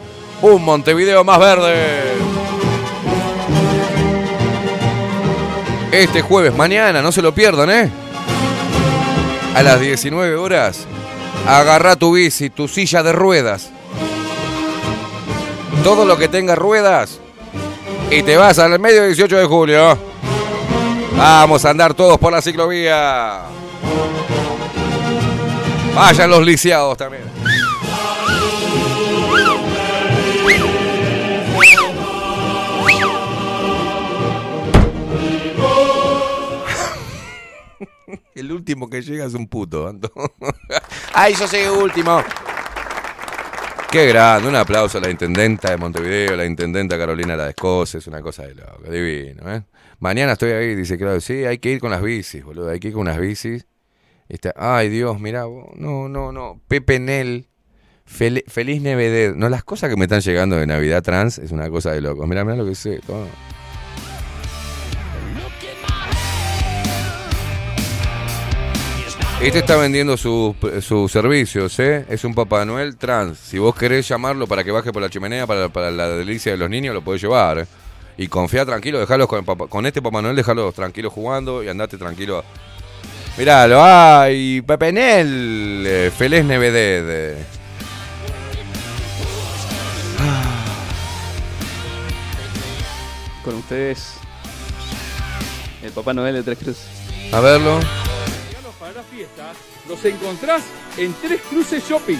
un 0.42 0.64
Montevideo 0.64 1.24
más 1.24 1.38
verde. 1.38 2.14
Este 5.92 6.20
jueves, 6.22 6.54
mañana, 6.54 7.00
no 7.00 7.12
se 7.12 7.22
lo 7.22 7.32
pierdan, 7.32 7.70
¿eh? 7.70 7.90
A 9.54 9.62
las 9.62 9.80
19 9.80 10.36
horas, 10.36 10.86
agarra 11.46 11.96
tu 11.96 12.12
bici, 12.14 12.50
tu 12.50 12.68
silla 12.68 13.02
de 13.02 13.12
ruedas. 13.12 13.70
Todo 15.82 16.04
lo 16.04 16.18
que 16.18 16.28
tenga 16.28 16.54
ruedas. 16.54 17.20
Y 18.10 18.22
te 18.22 18.36
vas 18.36 18.58
al 18.58 18.78
medio 18.78 19.06
18 19.06 19.36
de 19.36 19.44
julio. 19.46 19.98
Vamos 21.16 21.64
a 21.64 21.70
andar 21.70 21.94
todos 21.94 22.18
por 22.18 22.32
la 22.32 22.42
ciclovía. 22.42 23.44
Vayan 25.96 26.28
los 26.28 26.44
lisiados 26.44 26.98
también. 26.98 27.22
El 38.34 38.52
último 38.52 38.90
que 38.90 39.00
llega 39.00 39.24
es 39.24 39.32
un 39.32 39.48
puto, 39.48 39.88
Anto. 39.88 40.12
¡Ay, 41.14 41.34
yo 41.34 41.48
soy 41.48 41.64
último! 41.64 42.22
Qué 43.90 44.08
grande, 44.08 44.50
un 44.50 44.56
aplauso 44.56 44.98
a 44.98 45.00
la 45.00 45.08
intendenta 45.08 45.70
de 45.70 45.78
Montevideo, 45.78 46.36
la 46.36 46.44
intendenta 46.44 46.98
Carolina 46.98 47.36
La 47.36 47.46
Descose, 47.46 47.96
es 47.96 48.06
una 48.06 48.20
cosa 48.20 48.42
de 48.42 48.54
loco, 48.54 48.90
divino, 48.90 49.50
¿eh? 49.50 49.62
Mañana 50.00 50.32
estoy 50.32 50.50
ahí, 50.50 50.74
dice, 50.74 50.98
claro, 50.98 51.22
sí, 51.22 51.46
hay 51.46 51.56
que 51.56 51.70
ir 51.70 51.80
con 51.80 51.90
las 51.90 52.02
bicis, 52.02 52.44
boludo, 52.44 52.68
hay 52.68 52.80
que 52.80 52.88
ir 52.88 52.92
con 52.92 53.00
unas 53.00 53.18
bicis. 53.18 53.66
Ay, 54.56 54.88
Dios, 54.88 55.20
mirá, 55.20 55.44
no, 55.76 56.08
no, 56.08 56.32
no, 56.32 56.60
Pepe 56.68 56.98
Nel, 56.98 57.46
fel- 58.06 58.44
Feliz 58.48 58.82
Navidad. 58.82 59.34
No, 59.34 59.48
las 59.48 59.62
cosas 59.64 59.88
que 59.90 59.96
me 59.96 60.04
están 60.04 60.20
llegando 60.20 60.56
de 60.56 60.66
Navidad 60.66 61.02
trans 61.02 61.38
es 61.38 61.52
una 61.52 61.70
cosa 61.70 61.92
de 61.92 62.00
locos. 62.00 62.26
Mirá, 62.26 62.44
mirá 62.44 62.56
lo 62.56 62.66
que 62.66 62.74
sé, 62.74 63.00
todo. 63.06 63.26
Este 69.42 69.58
está 69.58 69.76
vendiendo 69.76 70.16
sus 70.16 70.56
sus 70.80 71.12
servicios, 71.12 71.78
¿eh? 71.78 72.06
Es 72.08 72.24
un 72.24 72.34
Papá 72.34 72.64
Noel 72.64 72.96
trans. 72.96 73.38
Si 73.38 73.58
vos 73.58 73.74
querés 73.76 74.08
llamarlo 74.08 74.46
para 74.46 74.64
que 74.64 74.70
baje 74.70 74.92
por 74.92 75.02
la 75.02 75.10
chimenea 75.10 75.46
para, 75.46 75.68
para 75.68 75.90
la 75.90 76.08
delicia 76.08 76.52
de 76.52 76.58
los 76.58 76.70
niños, 76.70 76.94
lo 76.94 77.02
podés 77.02 77.20
llevar. 77.20 77.58
¿eh? 77.58 77.66
Y 78.16 78.28
confía 78.28 78.64
tranquilo, 78.64 78.98
dejalos 78.98 79.28
con, 79.28 79.44
con 79.44 79.84
este 79.84 80.00
Papá 80.00 80.22
Noel, 80.22 80.36
dejalos 80.36 80.74
tranquilos 80.74 81.12
jugando 81.12 81.62
y 81.62 81.68
andate 81.68 81.98
tranquilo 81.98 82.42
Miralo, 83.36 83.84
ay, 83.84 84.62
Pepe 84.62 84.92
Nel, 84.92 85.84
eh, 85.86 86.10
Feliz 86.16 86.42
Neveded. 86.42 87.36
Con 93.44 93.56
ustedes, 93.56 94.14
el 95.82 95.92
Papá 95.92 96.14
Noel 96.14 96.36
de 96.36 96.42
Tres 96.44 96.58
Cruces. 96.58 96.88
A 97.30 97.40
verlo. 97.40 97.78
Regalos 97.78 98.74
para 98.80 98.92
la 98.92 99.02
fiesta 99.02 99.52
los 99.86 100.04
encontrás 100.04 100.62
en 100.96 101.14
Tres 101.20 101.42
Cruces 101.50 101.86
Shopping. 101.86 102.18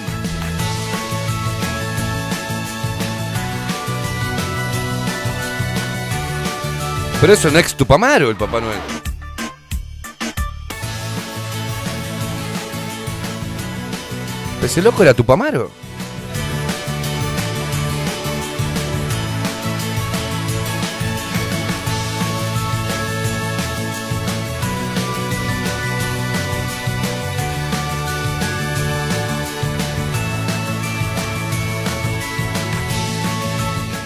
Pero 7.19 7.33
eso 7.33 7.49
no 7.49 7.57
es 7.57 7.75
Tupamaro, 7.75 8.29
el 8.29 8.35
Papá 8.35 8.61
Noel. 8.61 9.06
Ese 14.67 14.81
loco 14.81 15.01
era 15.01 15.13
Tupamaro. 15.13 15.71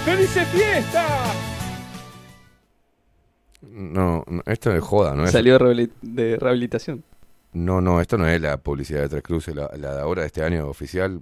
¡Felices 0.05 0.47
fiestas! 0.49 1.35
No, 3.63 4.23
no, 4.27 4.43
esto 4.45 4.71
es 4.71 4.83
joda, 4.83 5.15
¿no 5.15 5.25
es? 5.25 5.31
Salió 5.31 5.57
de 5.57 6.37
rehabilitación. 6.37 7.03
No, 7.53 7.81
no, 7.81 7.99
esto 7.99 8.17
no 8.17 8.27
es 8.27 8.39
la 8.39 8.57
publicidad 8.57 9.01
de 9.01 9.09
Tres 9.09 9.23
Cruces. 9.23 9.55
La, 9.55 9.69
la 9.77 9.95
de 9.95 10.01
ahora 10.01 10.21
de 10.21 10.27
este 10.27 10.43
año 10.43 10.67
oficial 10.67 11.21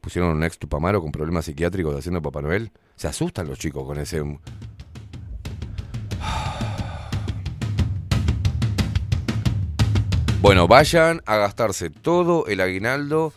pusieron 0.00 0.36
un 0.36 0.44
ex 0.44 0.58
Tupamaro 0.58 1.00
con 1.00 1.10
problemas 1.12 1.46
psiquiátricos 1.46 1.96
haciendo 1.96 2.20
Papá 2.20 2.42
Noel. 2.42 2.70
Se 2.94 3.08
asustan 3.08 3.48
los 3.48 3.58
chicos 3.58 3.84
con 3.84 3.98
ese. 3.98 4.22
Bueno, 10.42 10.68
vayan 10.68 11.22
a 11.26 11.38
gastarse 11.38 11.90
todo 11.90 12.46
el 12.46 12.60
aguinaldo 12.60 13.32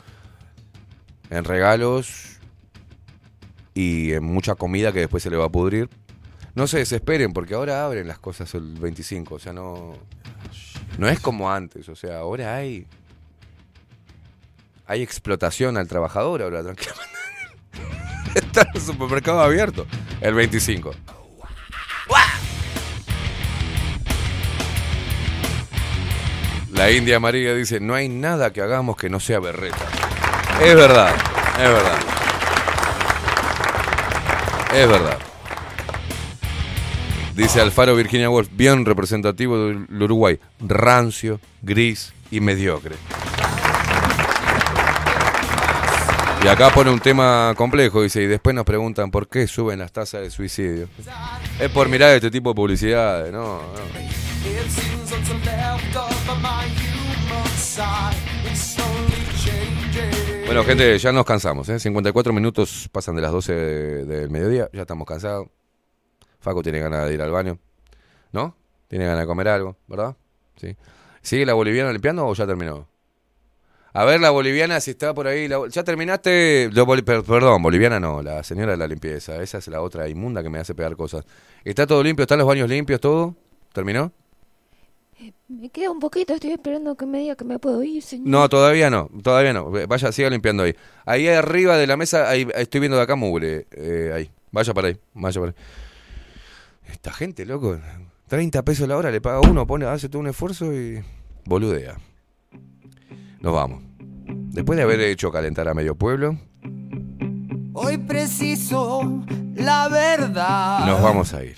en 1.31 1.43
regalos 1.43 2.39
y 3.73 4.11
en 4.11 4.23
mucha 4.23 4.53
comida 4.53 4.91
que 4.91 4.99
después 4.99 5.23
se 5.23 5.31
le 5.31 5.37
va 5.37 5.45
a 5.45 5.49
pudrir. 5.49 5.89
No 6.53 6.67
se 6.67 6.77
desesperen 6.77 7.33
porque 7.33 7.55
ahora 7.55 7.83
abren 7.83 8.07
las 8.07 8.19
cosas 8.19 8.53
el 8.53 8.73
25, 8.75 9.35
o 9.35 9.39
sea, 9.39 9.53
no 9.53 9.93
no 10.99 11.07
es 11.07 11.21
como 11.21 11.49
antes, 11.49 11.87
o 11.87 11.95
sea, 11.95 12.17
ahora 12.17 12.55
hay 12.55 12.85
hay 14.85 15.01
explotación 15.01 15.77
al 15.77 15.87
trabajador 15.87 16.41
ahora 16.41 16.61
tranquilamente. 16.61 17.19
Está 18.35 18.67
el 18.73 18.81
supermercado 18.81 19.39
abierto 19.39 19.87
el 20.19 20.33
25. 20.33 20.91
La 26.73 26.91
India 26.91 27.19
María 27.19 27.53
dice, 27.53 27.79
no 27.79 27.93
hay 27.93 28.09
nada 28.09 28.51
que 28.51 28.61
hagamos 28.61 28.97
que 28.97 29.09
no 29.09 29.19
sea 29.19 29.39
berreta. 29.39 29.85
Es 30.61 30.75
verdad, 30.75 31.15
es 31.55 31.69
verdad. 31.69 31.99
Es 34.73 34.87
verdad. 34.87 35.28
Dice 37.39 37.61
Alfaro 37.61 37.95
Virginia 37.95 38.29
Woolf, 38.29 38.49
bien 38.51 38.83
representativo 38.85 39.57
del 39.67 39.87
Uruguay, 40.03 40.37
rancio, 40.59 41.39
gris 41.61 42.11
y 42.31 42.41
mediocre. 42.41 42.95
Y 46.43 46.47
acá 46.47 46.69
pone 46.69 46.89
un 46.91 46.99
tema 46.99 47.53
complejo, 47.55 48.01
dice, 48.03 48.21
y 48.23 48.27
después 48.27 48.53
nos 48.53 48.65
preguntan 48.65 49.09
por 49.09 49.29
qué 49.29 49.47
suben 49.47 49.79
las 49.79 49.91
tasas 49.93 50.21
de 50.21 50.31
suicidio. 50.31 50.89
Es 51.59 51.69
por 51.71 51.87
mirar 51.87 52.09
este 52.15 52.29
tipo 52.29 52.49
de 52.49 52.55
publicidades, 52.55 53.31
no, 53.31 53.61
no. 53.61 53.63
Bueno, 60.45 60.63
gente, 60.65 60.97
ya 60.97 61.11
nos 61.13 61.25
cansamos, 61.25 61.69
¿eh? 61.69 61.79
54 61.79 62.33
minutos 62.33 62.89
pasan 62.91 63.15
de 63.15 63.21
las 63.21 63.31
12 63.31 63.53
de- 63.53 64.05
del 64.05 64.29
mediodía, 64.29 64.67
ya 64.73 64.81
estamos 64.81 65.07
cansados. 65.07 65.47
Facu 66.39 66.61
tiene 66.63 66.79
ganas 66.79 67.07
de 67.07 67.13
ir 67.13 67.21
al 67.21 67.31
baño, 67.31 67.57
¿no? 68.31 68.55
Tiene 68.87 69.05
ganas 69.05 69.21
de 69.21 69.27
comer 69.27 69.47
algo, 69.49 69.77
¿verdad? 69.87 70.15
Sí. 70.57 70.75
¿Sigue 71.21 71.45
la 71.45 71.53
boliviana 71.53 71.91
limpiando 71.91 72.25
o 72.27 72.33
ya 72.33 72.47
terminó? 72.47 72.87
A 73.93 74.05
ver, 74.05 74.19
la 74.21 74.29
boliviana, 74.29 74.79
si 74.79 74.91
está 74.91 75.13
por 75.13 75.27
ahí. 75.27 75.47
la- 75.47 75.67
¿Ya 75.69 75.83
terminaste? 75.83 76.69
Lo 76.71 76.85
perdón, 76.87 77.61
boliviana 77.63 77.99
no, 77.99 78.21
la 78.21 78.43
señora 78.43 78.71
de 78.73 78.77
la 78.77 78.87
limpieza. 78.87 79.41
Esa 79.41 79.57
es 79.57 79.67
la 79.67 79.81
otra 79.81 80.07
inmunda 80.07 80.43
que 80.43 80.49
me 80.49 80.59
hace 80.59 80.75
pegar 80.75 80.95
cosas. 80.95 81.25
¿Está 81.63 81.87
todo 81.87 82.03
limpio? 82.03 82.23
¿Están 82.23 82.37
los 82.39 82.47
baños 82.47 82.69
limpios? 82.69 83.01
¿Todo? 83.01 83.35
¿Terminó? 83.73 84.11
Me 85.49 85.69
queda 85.69 85.91
un 85.91 85.99
poquito, 85.99 86.33
estoy 86.33 86.51
esperando 86.51 86.95
que 86.95 87.05
me 87.05 87.19
diga 87.19 87.35
que 87.35 87.43
me 87.43 87.59
puedo 87.59 87.83
ir, 87.83 88.01
señor. 88.01 88.27
No, 88.27 88.47
todavía 88.47 88.89
no, 88.89 89.09
todavía 89.21 89.51
no. 89.51 89.69
Vaya, 89.87 90.11
siga 90.11 90.29
limpiando 90.29 90.63
ahí. 90.63 90.75
Ahí 91.05 91.27
arriba 91.27 91.75
de 91.77 91.87
la 91.87 91.97
mesa, 91.97 92.29
ahí 92.29 92.47
estoy 92.55 92.79
viendo 92.79 92.95
de 92.97 93.03
acá 93.03 93.15
mugre. 93.15 93.67
eh, 93.71 94.11
ahí. 94.13 94.31
Vaya 94.51 94.73
para 94.73 94.87
ahí, 94.89 94.97
vaya 95.13 95.41
para 95.41 95.51
ahí. 95.51 95.57
Esta 96.91 97.11
gente, 97.11 97.45
loco. 97.45 97.77
30 98.27 98.63
pesos 98.63 98.87
la 98.87 98.97
hora, 98.97 99.11
le 99.11 99.21
paga 99.21 99.39
uno, 99.41 99.65
pone, 99.65 99.85
hace 99.85 100.09
todo 100.09 100.19
un 100.21 100.27
esfuerzo 100.27 100.73
y 100.73 101.01
boludea. 101.45 101.97
Nos 103.41 103.53
vamos. 103.53 103.81
Después 104.27 104.77
de 104.77 104.83
haber 104.83 104.99
hecho 105.01 105.31
calentar 105.31 105.67
a 105.67 105.73
medio 105.73 105.95
pueblo, 105.95 106.37
Hoy 107.73 107.97
preciso 107.97 109.23
la 109.55 109.87
verdad. 109.87 110.85
nos 110.85 111.01
vamos 111.01 111.33
a 111.33 111.43
ir. 111.43 111.55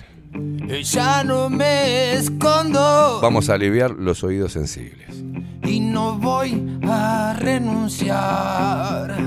Ya 0.84 1.24
no 1.26 1.50
me 1.50 2.14
escondo 2.14 3.20
Vamos 3.22 3.50
a 3.50 3.56
aliviar 3.56 3.92
los 3.92 4.24
oídos 4.24 4.54
sensibles. 4.54 5.10
y 5.64 5.80
no 5.82 6.18
voy 6.18 6.80
a 6.88 7.36
renunciar. 7.40 9.18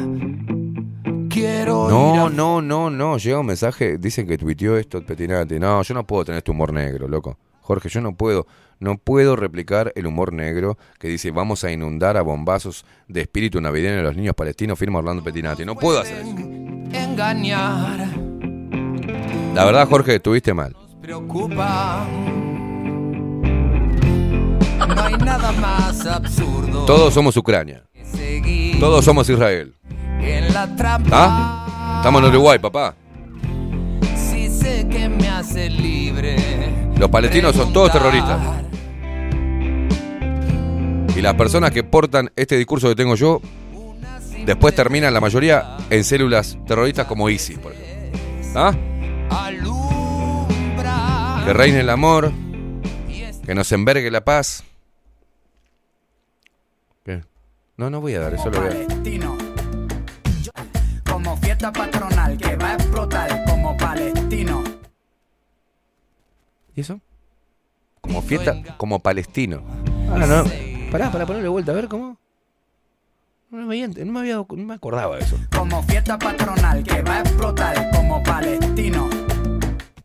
Quiero 1.35 1.87
ir 1.89 1.93
No, 1.93 2.27
a- 2.27 2.31
no, 2.31 2.63
no, 2.63 2.91
no. 2.91 3.19
Llega 3.19 3.41
un 3.41 3.47
mensaje, 3.47 3.99
dicen 3.99 4.27
que 4.27 4.39
tuiteó 4.39 4.77
esto 4.77 5.05
Petinati. 5.05 5.59
No, 5.59 5.83
yo 5.83 5.95
no 5.95 6.07
puedo 6.07 6.25
tener 6.25 6.39
este 6.39 6.51
humor 6.53 6.73
negro, 6.73 7.09
loco. 7.09 7.37
Jorge, 7.61 7.89
yo 7.89 8.01
no 8.01 8.15
puedo, 8.15 8.47
no 8.79 8.99
puedo 8.99 9.37
replicar 9.37 9.91
el 9.97 10.07
humor 10.07 10.33
negro 10.33 10.77
que 10.99 11.09
dice 11.09 11.31
vamos 11.31 11.65
a 11.65 11.73
inundar 11.73 12.17
a 12.17 12.23
bombazos 12.23 12.85
de 13.09 13.23
espíritu 13.23 13.61
navideño 13.61 14.01
a 14.01 14.03
los 14.03 14.17
niños 14.17 14.35
palestinos, 14.35 14.79
firma 14.79 14.99
Orlando 15.01 15.25
Petinati. 15.25 15.65
No 15.65 15.75
puedo 15.75 16.01
hacer 16.01 16.19
eso. 16.19 16.37
engañar. 16.93 18.07
La 19.55 19.65
verdad, 19.65 19.89
Jorge, 19.89 20.17
estuviste 20.17 20.53
mal. 20.53 20.77
Preocupa. 21.01 22.07
No 24.89 25.03
hay 25.03 25.17
nada 25.17 25.53
más 25.53 26.05
absurdo. 26.07 26.85
Todos 26.85 27.15
somos 27.15 27.37
Ucrania. 27.37 27.85
Seguir 28.05 28.74
Todos 28.85 29.03
somos 29.03 29.27
Israel. 29.31 29.73
en 30.21 30.53
la 30.53 30.77
trampa. 30.77 31.09
¿Ah? 31.11 31.97
Estamos 31.97 32.23
en 32.23 32.29
Uruguay, 32.29 32.59
papá. 32.59 32.95
Si 34.15 34.51
sé 34.51 34.87
que 34.91 35.09
me 35.09 35.27
hace 35.27 35.71
libre. 35.71 36.37
Los 36.99 37.09
palestinos 37.09 37.57
son 37.57 37.73
todos 37.73 37.91
terroristas. 37.91 38.39
Y 41.17 41.23
las 41.23 41.33
personas 41.33 41.71
que 41.71 41.83
portan 41.83 42.31
este 42.37 42.59
discurso 42.59 42.91
que 42.91 42.95
tengo 42.95 43.15
yo, 43.15 43.41
después 44.45 44.75
terminan 44.75 45.15
la 45.15 45.21
mayoría 45.23 45.79
en 45.89 46.05
células 46.05 46.59
terroristas 46.67 47.07
como 47.07 47.31
ISIS, 47.31 47.59
por 47.59 47.73
ejemplo. 47.73 48.21
¿Ah? 48.55 48.75
Que 51.47 51.53
reine 51.55 51.81
el 51.81 51.89
amor, 51.89 52.33
que 53.47 53.55
nos 53.55 53.73
envergue 53.73 54.11
la 54.11 54.23
paz. 54.23 54.63
¿Qué? 57.03 57.23
No, 57.77 57.91
no 57.91 58.01
voy 58.01 58.15
a 58.15 58.21
dar 58.21 58.35
eso, 58.35 58.51
lo 58.51 58.61
voy 58.61 58.69
a... 58.69 58.71
palestino. 58.71 59.37
Como 61.05 61.37
fiesta 61.39 61.73
patronal 61.73 62.37
que 62.37 62.57
va 62.57 62.71
a 62.73 62.75
explotar 62.75 63.45
como 63.47 63.77
palestino. 63.77 64.63
¿Y 66.77 66.81
eso? 66.81 67.01
Como 68.01 68.21
fiesta, 68.23 68.63
como 68.77 69.01
palestino. 69.01 69.63
Ah, 70.11 70.19
no. 70.27 70.45
Pará, 70.91 71.11
para 71.11 71.27
ponerle 71.27 71.49
vuelta, 71.49 71.73
a 71.73 71.75
ver 71.75 71.89
cómo. 71.89 72.19
No 73.51 73.59
me, 73.59 73.65
había- 73.65 73.89
no 74.05 74.13
me, 74.13 74.21
había- 74.21 74.37
no 74.37 74.47
me 74.65 74.75
acordaba 74.75 75.17
de 75.17 75.23
eso. 75.23 75.39
Como 75.57 75.83
fiesta 75.85 76.19
patronal 76.19 76.83
que 76.83 77.03
va 77.03 77.19
a 77.19 77.21
explotar 77.21 77.91
como 77.93 78.23
palestino. 78.23 79.09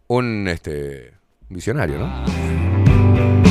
Un 0.07 0.47
este 0.47 1.13
visionario, 1.49 1.97
¿no? 1.99 3.48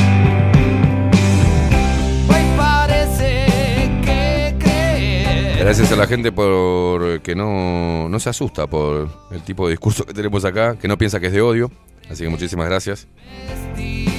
Gracias 5.59 5.91
a 5.91 5.97
la 5.97 6.07
gente 6.07 6.31
por 6.31 7.19
que 7.21 7.35
no, 7.35 8.07
no 8.07 8.19
se 8.19 8.29
asusta 8.29 8.65
por 8.65 9.09
el 9.31 9.41
tipo 9.41 9.67
de 9.67 9.71
discurso 9.71 10.05
que 10.05 10.13
tenemos 10.13 10.45
acá, 10.45 10.77
que 10.77 10.87
no 10.87 10.97
piensa 10.97 11.19
que 11.19 11.27
es 11.27 11.33
de 11.33 11.41
odio. 11.41 11.69
Así 12.09 12.23
que 12.23 12.29
muchísimas 12.29 12.67
gracias 12.67 13.07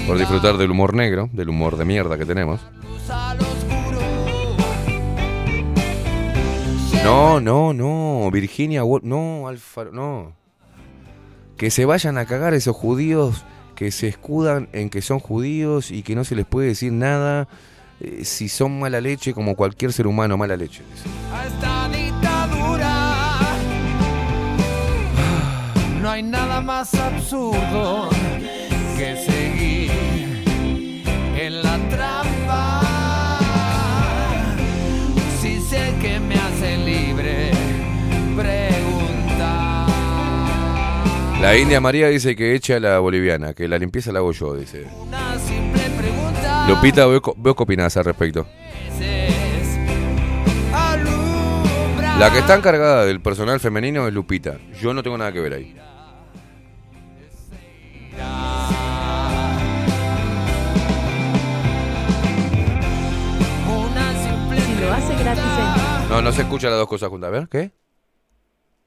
por 0.06 0.18
disfrutar 0.18 0.58
del 0.58 0.70
humor 0.70 0.94
negro, 0.94 1.30
del 1.32 1.48
humor 1.48 1.76
de 1.78 1.84
mierda 1.86 2.18
que 2.18 2.26
tenemos. 2.26 2.60
No, 7.02 7.40
no, 7.40 7.72
no. 7.72 8.30
Virginia. 8.30 8.82
No, 9.02 9.48
Alfaro. 9.48 9.92
No. 9.92 10.36
Que 11.56 11.70
se 11.70 11.86
vayan 11.86 12.18
a 12.18 12.26
cagar 12.26 12.52
esos 12.52 12.76
judíos 12.76 13.44
que 13.74 13.90
se 13.90 14.08
escudan 14.08 14.68
en 14.72 14.90
que 14.90 15.00
son 15.00 15.20
judíos 15.20 15.90
y 15.90 16.02
que 16.02 16.14
no 16.14 16.24
se 16.24 16.36
les 16.36 16.44
puede 16.44 16.68
decir 16.68 16.92
nada 16.92 17.48
eh, 18.00 18.24
si 18.24 18.48
son 18.48 18.78
mala 18.80 19.00
leche 19.00 19.34
como 19.34 19.54
cualquier 19.54 19.92
ser 19.92 20.06
humano 20.06 20.36
mala 20.36 20.56
leche. 20.56 20.82
a 21.32 21.46
esta 21.46 21.88
dictadura. 21.88 23.10
No 26.00 26.10
hay 26.10 26.22
nada 26.22 26.62
más 26.62 26.94
absurdo 26.94 28.08
que 28.96 29.16
seguir 29.16 29.90
en 31.38 31.62
la 31.62 31.76
trampa. 31.90 32.80
Si 35.40 35.60
sé 35.60 35.94
que 36.00 36.18
me 36.20 36.36
hace 36.36 36.78
libre 36.78 37.50
preguntar. 38.34 39.88
La 41.40 41.56
India 41.56 41.80
María 41.80 42.08
dice 42.08 42.34
que 42.34 42.54
echa 42.54 42.76
a 42.76 42.80
la 42.80 42.98
boliviana, 42.98 43.52
que 43.54 43.68
la 43.68 43.78
limpieza 43.78 44.10
la 44.10 44.20
hago 44.20 44.32
yo, 44.32 44.54
dice. 44.56 44.86
Una 45.00 45.38
simple 45.38 45.70
pregunta. 45.70 45.79
Lupita, 46.68 47.06
veo, 47.06 47.20
veo 47.36 47.54
qué 47.54 47.62
opinás 47.62 47.96
al 47.96 48.04
respecto. 48.04 48.46
La 52.18 52.30
que 52.30 52.40
está 52.40 52.54
encargada 52.54 53.06
del 53.06 53.22
personal 53.22 53.60
femenino 53.60 54.06
es 54.06 54.12
Lupita. 54.12 54.58
Yo 54.78 54.92
no 54.92 55.02
tengo 55.02 55.16
nada 55.16 55.32
que 55.32 55.40
ver 55.40 55.54
ahí. 55.54 55.74
Si 64.58 64.74
lo 64.80 64.92
hace 64.92 65.14
gratis, 65.16 65.44
entra. 65.44 66.06
No, 66.10 66.22
no 66.22 66.32
se 66.32 66.42
escuchan 66.42 66.70
las 66.70 66.78
dos 66.78 66.88
cosas 66.88 67.08
juntas. 67.08 67.28
A 67.28 67.30
ver, 67.30 67.48
¿qué? 67.48 67.72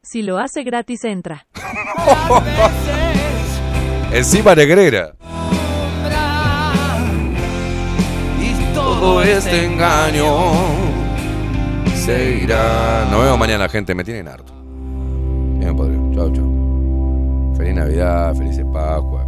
Si 0.04 0.22
lo 0.22 0.38
hace 0.38 0.64
gratis, 0.64 1.04
entra. 1.04 1.48
Encima 4.12 4.54
negrera. 4.54 5.16
Todo 9.04 9.22
este 9.22 9.66
engaño 9.66 10.24
se 11.94 12.38
irá. 12.42 13.06
Nos 13.12 13.22
vemos 13.22 13.38
mañana, 13.38 13.68
gente. 13.68 13.94
Me 13.94 14.02
tienen 14.02 14.30
harto. 14.30 14.54
Bien, 15.60 15.76
podrido. 15.76 16.10
Chau, 16.16 16.32
chau. 16.32 17.54
Feliz 17.58 17.76
Navidad, 17.76 18.34
felices 18.34 18.66
Pascua. 18.72 19.23